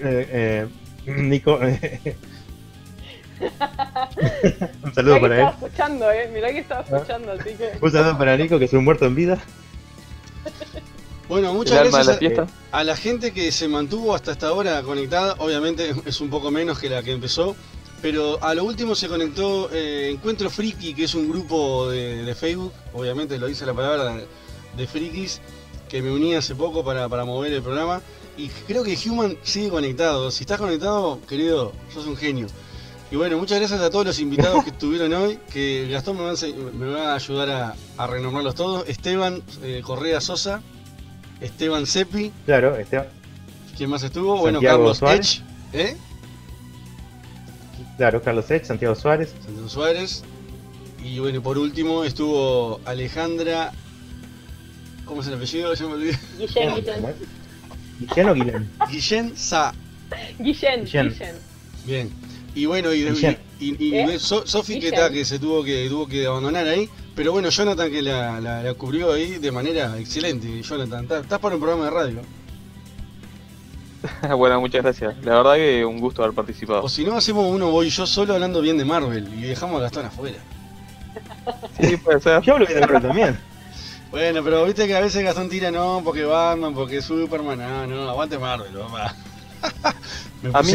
eh, 0.00 0.28
eh, 0.30 0.68
Nico. 1.16 1.58
eh. 1.62 2.16
Un 4.84 4.94
saludo 4.94 5.14
Mirá 5.14 5.20
que 5.20 5.20
para 5.20 5.40
él. 5.40 5.48
estaba 5.48 5.66
escuchando, 5.66 6.10
eh. 6.10 6.30
Mirá 6.32 6.50
que 6.50 6.58
estaba 6.58 6.80
escuchando, 6.82 7.32
así 7.32 7.50
que. 7.54 7.70
Un 7.80 7.90
saludo 7.92 8.18
para 8.18 8.36
Nico, 8.36 8.58
que 8.58 8.64
es 8.66 8.72
un 8.72 8.84
muerto 8.84 9.06
en 9.06 9.14
vida. 9.14 9.38
Bueno, 11.28 11.52
muchas 11.52 11.78
gracias 11.90 12.48
a, 12.72 12.84
la 12.84 12.96
gente 12.96 13.32
que 13.32 13.52
se 13.52 13.68
mantuvo 13.68 14.14
hasta 14.14 14.32
esta 14.32 14.52
hora 14.52 14.82
conectada. 14.82 15.34
Obviamente 15.38 15.94
es 16.06 16.20
un 16.20 16.30
poco 16.30 16.50
menos 16.50 16.78
que 16.78 16.88
la 16.88 17.02
que 17.02 17.12
empezó. 17.12 17.54
Pero 18.00 18.42
a 18.42 18.54
lo 18.54 18.64
último 18.64 18.94
se 18.94 19.08
conectó 19.08 19.68
eh, 19.72 20.10
Encuentro 20.14 20.48
Friki, 20.50 20.94
que 20.94 21.04
es 21.04 21.14
un 21.14 21.28
grupo 21.28 21.90
de, 21.90 22.24
de 22.24 22.34
Facebook. 22.34 22.72
Obviamente 22.94 23.38
lo 23.38 23.46
dice 23.48 23.66
la 23.66 23.74
palabra 23.74 24.14
de, 24.14 24.26
de 24.76 24.86
frikis. 24.86 25.40
Que 25.88 26.00
me 26.00 26.10
uní 26.10 26.34
hace 26.34 26.54
poco 26.54 26.84
para, 26.84 27.08
para 27.08 27.24
mover 27.24 27.52
el 27.52 27.62
programa. 27.62 28.00
Y 28.38 28.48
creo 28.66 28.84
que 28.84 28.96
Human 29.06 29.36
sigue 29.42 29.68
conectado. 29.68 30.30
Si 30.30 30.44
estás 30.44 30.58
conectado, 30.58 31.18
querido, 31.28 31.72
sos 31.92 32.06
un 32.06 32.16
genio. 32.16 32.46
Y 33.10 33.16
bueno, 33.16 33.36
muchas 33.38 33.58
gracias 33.58 33.80
a 33.80 33.90
todos 33.90 34.06
los 34.06 34.18
invitados 34.20 34.62
que 34.64 34.70
estuvieron 34.70 35.12
hoy. 35.12 35.38
Que 35.52 35.88
Gastón 35.90 36.16
me 36.18 36.22
va 36.22 36.30
a, 36.30 36.34
ense- 36.34 36.54
me 36.72 36.86
va 36.86 37.12
a 37.12 37.14
ayudar 37.16 37.50
a, 37.50 37.74
a 37.96 38.06
renombrarlos 38.06 38.54
todos. 38.54 38.88
Esteban 38.88 39.42
eh, 39.62 39.80
Correa 39.84 40.20
Sosa. 40.20 40.62
Esteban 41.40 41.86
Seppi. 41.86 42.30
Claro, 42.46 42.76
Esteban. 42.76 43.08
¿Quién 43.76 43.90
más 43.90 44.02
estuvo? 44.02 44.36
bueno, 44.38 44.60
Carlos 44.60 44.98
Suárez. 44.98 45.42
Edge. 45.72 45.90
¿Eh? 45.90 45.96
Claro, 47.96 48.22
Carlos 48.22 48.50
Ech, 48.50 48.64
Santiago 48.64 48.94
Suárez. 48.94 49.34
Santiago 49.44 49.68
Suárez. 49.68 50.22
Y 51.02 51.18
bueno, 51.18 51.42
por 51.42 51.58
último 51.58 52.04
estuvo 52.04 52.80
Alejandra. 52.84 53.72
¿Cómo 55.04 55.22
es 55.22 55.28
el 55.28 55.34
apellido? 55.34 55.74
Ya 55.74 55.86
me 55.86 55.92
olvidé. 55.94 56.18
Guillén, 56.38 56.84
Guillén. 57.98 58.08
¿Cómo 58.08 58.10
es? 58.10 58.16
¿Guillén 58.16 58.28
o 58.28 58.34
Guillén? 58.34 58.70
Guillén 58.90 59.36
Sa. 59.36 59.74
Guillén, 60.38 60.84
Guillén. 60.84 61.14
Bien. 61.86 62.10
Y 62.54 62.66
bueno, 62.66 62.92
y, 62.92 63.04
Guillén. 63.04 63.38
y, 63.60 63.84
y- 63.84 63.88
y 63.88 63.94
¿Eh? 63.96 64.18
So- 64.18 64.46
Sofi 64.46 64.80
que, 64.80 64.88
está, 64.88 65.10
que 65.10 65.24
se 65.24 65.38
tuvo 65.38 65.62
que 65.64 65.86
tuvo 65.88 66.06
que 66.06 66.26
abandonar 66.26 66.66
ahí. 66.66 66.88
Pero 67.14 67.32
bueno, 67.32 67.48
Jonathan 67.50 67.90
que 67.90 68.00
la, 68.02 68.40
la- 68.40 68.62
la 68.62 68.74
cubrió 68.74 69.12
ahí 69.12 69.38
de 69.38 69.50
manera 69.52 69.98
excelente. 69.98 70.62
Jonathan, 70.62 71.02
estás 71.04 71.22
estás 71.22 71.38
para 71.40 71.54
un 71.56 71.60
programa 71.60 71.84
de 71.86 71.90
radio. 71.90 72.20
bueno, 74.36 74.60
muchas 74.60 74.82
gracias. 74.82 75.16
La 75.24 75.34
verdad 75.36 75.54
que 75.56 75.84
un 75.84 75.98
gusto 75.98 76.22
haber 76.22 76.34
participado. 76.34 76.82
O 76.84 76.88
si 76.88 77.04
no, 77.04 77.16
hacemos 77.16 77.50
uno 77.52 77.70
voy 77.70 77.90
yo 77.90 78.06
solo 78.06 78.34
hablando 78.34 78.60
bien 78.60 78.78
de 78.78 78.84
Marvel 78.84 79.28
y 79.36 79.42
dejamos 79.42 79.78
a 79.80 79.82
Gastón 79.84 80.06
afuera. 80.06 80.38
Sí, 81.80 81.96
puede 81.96 82.20
ser. 82.20 82.40
Yo 82.42 82.54
hablo 82.54 82.66
bien 82.66 82.80
de 82.80 82.86
Marvel 82.86 83.02
también. 83.02 83.38
Bueno, 84.10 84.42
pero 84.42 84.64
viste 84.64 84.86
que 84.86 84.96
a 84.96 85.00
veces 85.00 85.22
Gastón 85.22 85.48
tira 85.50 85.70
no, 85.70 86.00
porque 86.04 86.24
Batman, 86.24 86.74
porque 86.74 87.02
Superman, 87.02 87.58
no, 87.58 87.86
no, 87.86 88.08
aguante 88.10 88.38
Marvel, 88.38 88.72
papá. 88.72 89.14
A 90.52 90.62
mí, 90.62 90.72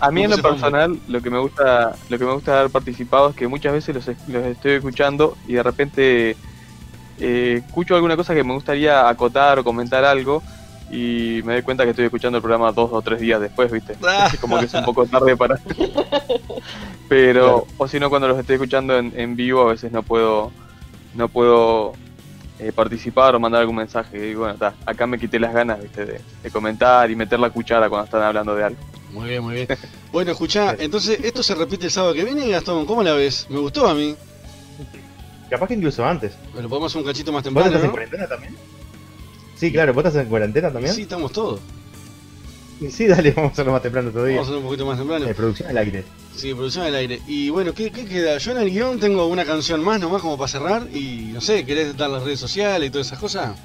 a 0.00 0.10
mí 0.10 0.24
en 0.24 0.30
lo 0.30 0.38
personal, 0.38 0.98
lo 1.06 1.22
que 1.22 1.30
me 1.30 1.38
gusta, 1.38 1.94
lo 2.08 2.18
que 2.18 2.24
me 2.24 2.32
gusta 2.32 2.58
haber 2.58 2.72
participado 2.72 3.30
es 3.30 3.36
que 3.36 3.46
muchas 3.46 3.72
veces 3.72 3.94
los, 3.94 4.08
es- 4.08 4.28
los 4.28 4.44
estoy 4.44 4.72
escuchando 4.72 5.36
y 5.46 5.52
de 5.52 5.62
repente 5.62 6.36
eh, 7.20 7.62
escucho 7.64 7.94
alguna 7.94 8.16
cosa 8.16 8.34
que 8.34 8.42
me 8.42 8.52
gustaría 8.52 9.08
acotar 9.08 9.60
o 9.60 9.64
comentar 9.64 10.04
algo 10.04 10.42
y 10.90 11.40
me 11.44 11.52
doy 11.52 11.62
cuenta 11.62 11.84
que 11.84 11.90
estoy 11.90 12.06
escuchando 12.06 12.38
el 12.38 12.42
programa 12.42 12.72
dos 12.72 12.90
o 12.92 13.00
tres 13.00 13.20
días 13.20 13.40
después, 13.40 13.70
¿viste? 13.70 13.96
Ah. 14.04 14.28
Como 14.40 14.58
que 14.58 14.64
es 14.64 14.74
un 14.74 14.84
poco 14.84 15.06
tarde 15.06 15.36
para... 15.36 15.56
Pero, 17.08 17.64
o 17.78 17.86
si 17.86 18.00
no, 18.00 18.10
cuando 18.10 18.26
los 18.26 18.38
estoy 18.40 18.54
escuchando 18.54 18.98
en, 18.98 19.12
en 19.16 19.36
vivo 19.36 19.62
a 19.62 19.70
veces 19.72 19.92
no 19.92 20.02
puedo, 20.02 20.50
no 21.14 21.28
puedo 21.28 21.92
eh, 22.58 22.72
participar 22.72 23.34
o 23.34 23.40
mandar 23.40 23.60
algún 23.60 23.76
mensaje. 23.76 24.30
Y 24.30 24.34
bueno, 24.34 24.54
está, 24.54 24.74
acá 24.84 25.06
me 25.06 25.18
quité 25.18 25.38
las 25.38 25.52
ganas, 25.52 25.82
¿viste? 25.82 26.04
De, 26.06 26.20
de 26.42 26.50
comentar 26.50 27.10
y 27.10 27.16
meter 27.16 27.38
la 27.38 27.50
cuchara 27.50 27.88
cuando 27.88 28.04
están 28.06 28.22
hablando 28.22 28.54
de 28.54 28.64
algo. 28.64 28.78
Muy 29.12 29.28
bien, 29.30 29.42
muy 29.42 29.54
bien. 29.54 29.68
Bueno, 30.12 30.32
escuchá, 30.32 30.74
entonces 30.78 31.18
esto 31.22 31.42
se 31.42 31.54
repite 31.54 31.86
el 31.86 31.90
sábado 31.90 32.14
que 32.14 32.24
viene, 32.24 32.48
Gastón, 32.48 32.86
¿cómo 32.86 33.02
la 33.02 33.12
ves? 33.12 33.46
Me 33.50 33.58
gustó 33.58 33.86
a 33.86 33.94
mí. 33.94 34.16
Capaz 35.50 35.66
que 35.66 35.74
incluso 35.74 36.04
antes. 36.06 36.32
Pero 36.54 36.68
podemos 36.70 36.90
hacer 36.90 37.02
un 37.02 37.06
cachito 37.06 37.32
más 37.32 37.42
¿Vos 37.42 37.44
temprano, 37.44 37.68
estás 37.68 37.84
en 37.84 37.90
cuarentena 37.90 38.26
también? 38.26 38.56
Sí, 39.56 39.70
claro, 39.70 39.92
¿vos 39.92 40.04
estás 40.06 40.22
en 40.22 40.30
cuarentena 40.30 40.72
también? 40.72 40.94
Sí, 40.94 41.02
estamos 41.02 41.32
todos. 41.32 41.60
Sí, 42.78 42.90
sí, 42.90 43.06
dale, 43.06 43.30
vamos 43.36 43.50
a 43.50 43.52
hacerlo 43.52 43.72
más 43.72 43.82
temprano 43.82 44.10
todavía. 44.10 44.36
Vamos 44.36 44.48
a 44.48 44.50
hacer 44.50 44.58
un 44.58 44.64
poquito 44.64 44.86
más 44.86 44.98
temprano. 44.98 45.26
Eh, 45.26 45.34
producción 45.34 45.68
al 45.70 45.78
aire. 45.78 46.04
Sí, 46.34 46.52
producción 46.54 46.84
al 46.84 46.94
aire. 46.94 47.20
Y 47.26 47.50
bueno, 47.50 47.72
¿qué, 47.72 47.90
qué 47.90 48.04
queda? 48.04 48.38
Yo 48.38 48.52
en 48.52 48.58
el 48.58 48.70
guion 48.70 49.00
tengo 49.00 49.26
una 49.26 49.44
canción 49.44 49.82
más 49.82 50.00
nomás 50.00 50.22
como 50.22 50.36
para 50.36 50.48
cerrar 50.48 50.86
y 50.94 51.30
no 51.32 51.40
sé, 51.40 51.64
¿querés 51.64 51.96
dar 51.96 52.10
las 52.10 52.22
redes 52.22 52.40
sociales 52.40 52.88
y 52.88 52.90
todas 52.90 53.06
esas 53.06 53.18
cosas? 53.18 53.56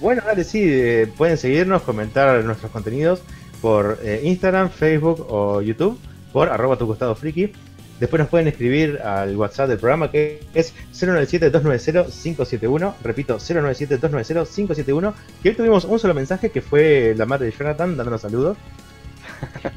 Bueno, 0.00 0.22
dale, 0.26 0.44
sí, 0.44 0.60
eh, 0.62 1.10
pueden 1.16 1.38
seguirnos, 1.38 1.82
comentar 1.82 2.44
nuestros 2.44 2.70
contenidos 2.70 3.20
por 3.62 3.98
eh, 4.02 4.20
Instagram, 4.24 4.68
Facebook 4.70 5.26
o 5.30 5.62
YouTube, 5.62 5.98
por 6.32 6.50
arroba 6.50 6.76
tu 6.76 6.86
costado 6.86 7.14
friki. 7.14 7.52
Después 8.00 8.20
nos 8.20 8.28
pueden 8.28 8.46
escribir 8.48 8.98
al 9.02 9.34
WhatsApp 9.36 9.68
del 9.70 9.78
programa 9.78 10.10
que 10.10 10.40
es 10.54 10.72
097-290-571. 10.94 12.94
Repito, 13.02 13.36
097-290-571. 13.38 15.14
Que 15.42 15.48
hoy 15.50 15.54
tuvimos 15.54 15.84
un 15.84 15.98
solo 15.98 16.14
mensaje 16.14 16.50
que 16.50 16.60
fue 16.60 17.14
la 17.16 17.26
madre 17.26 17.46
de 17.46 17.52
Jonathan 17.52 17.96
dándonos 17.96 18.20
saludos. 18.20 18.56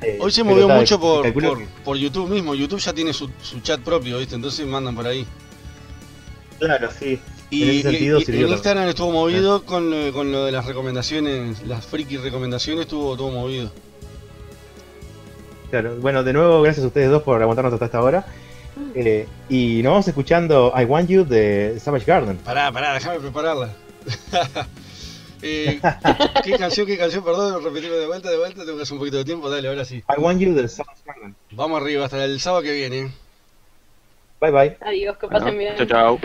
Eh, 0.02 0.18
Hoy 0.22 0.32
se 0.32 0.42
movió 0.44 0.70
mucho 0.70 0.98
por, 1.00 1.26
por, 1.84 1.98
YouTube 1.98 2.30
mismo. 2.30 2.56
YouTube 2.56 2.80
ya 2.80 2.94
tiene 2.94 3.12
su, 3.12 3.30
su 3.42 3.60
chat 3.60 3.82
propio, 3.82 4.18
¿viste? 4.20 4.36
Entonces 4.36 4.66
mandan 4.66 4.96
por 4.96 5.06
ahí. 5.06 5.26
Claro, 6.60 6.88
sí. 6.98 7.20
Y, 7.50 7.64
en 7.64 7.70
ese 7.72 7.82
sentido 7.92 8.20
y- 8.20 8.22
y 8.22 8.26
sirvió 8.26 8.40
en 8.42 8.46
también. 8.46 8.58
Instagram 8.58 8.88
estuvo 8.90 9.12
movido 9.12 9.66
con, 9.66 9.90
lo- 9.90 10.14
con 10.14 10.32
lo 10.32 10.46
de 10.46 10.54
las 10.54 10.66
recomendaciones, 10.66 11.62
las 11.68 11.86
friki 11.86 12.16
recomendaciones, 12.18 12.84
estuvo 12.84 13.18
todo 13.18 13.32
movido. 13.32 13.70
Claro, 15.70 15.96
bueno, 15.98 16.24
de 16.24 16.34
nuevo, 16.34 16.62
gracias 16.62 16.84
a 16.84 16.88
ustedes 16.88 17.10
dos 17.10 17.24
por 17.24 17.42
aguantarnos 17.42 17.74
hasta 17.74 17.86
esta 17.86 18.02
hora. 18.02 18.26
Eh, 18.96 19.28
y 19.50 19.82
nos 19.84 19.92
vamos 19.92 20.08
escuchando 20.08 20.74
I 20.76 20.86
Want 20.86 21.10
You 21.10 21.26
de 21.26 21.78
Savage 21.80 22.06
Garden. 22.06 22.38
Pará, 22.38 22.72
pará, 22.72 22.94
déjame 22.94 23.20
prepararla. 23.20 23.70
Eh, 25.42 25.80
¿Qué 26.44 26.58
canción, 26.58 26.86
qué 26.86 26.98
canción? 26.98 27.24
Perdón, 27.24 27.64
repetimos 27.64 27.98
de 27.98 28.08
vuelta, 28.08 28.30
de 28.30 28.38
vuelta, 28.38 28.66
tengo 28.66 28.76
que 28.76 28.84
hacer 28.84 28.92
un 28.92 29.00
poquito 29.00 29.16
de 29.16 29.24
tiempo, 29.24 29.50
dale, 29.50 29.70
ahora 29.70 29.86
sí. 29.86 30.04
I 30.10 30.20
Want 30.20 30.42
You 30.42 30.54
de 30.54 30.68
Sound 30.68 30.90
Smartman. 31.02 31.36
Vamos 31.52 31.82
arriba, 31.82 32.04
hasta 32.04 32.26
el 32.26 32.42
sábado 32.42 32.64
que 32.64 32.74
viene. 32.74 33.14
Bye 34.42 34.52
bye. 34.52 34.78
Adiós, 34.82 35.18
que 35.18 35.28
pasen 35.30 35.58
bien. 35.58 35.78
Chao, 35.78 35.88
chao. 35.88 36.20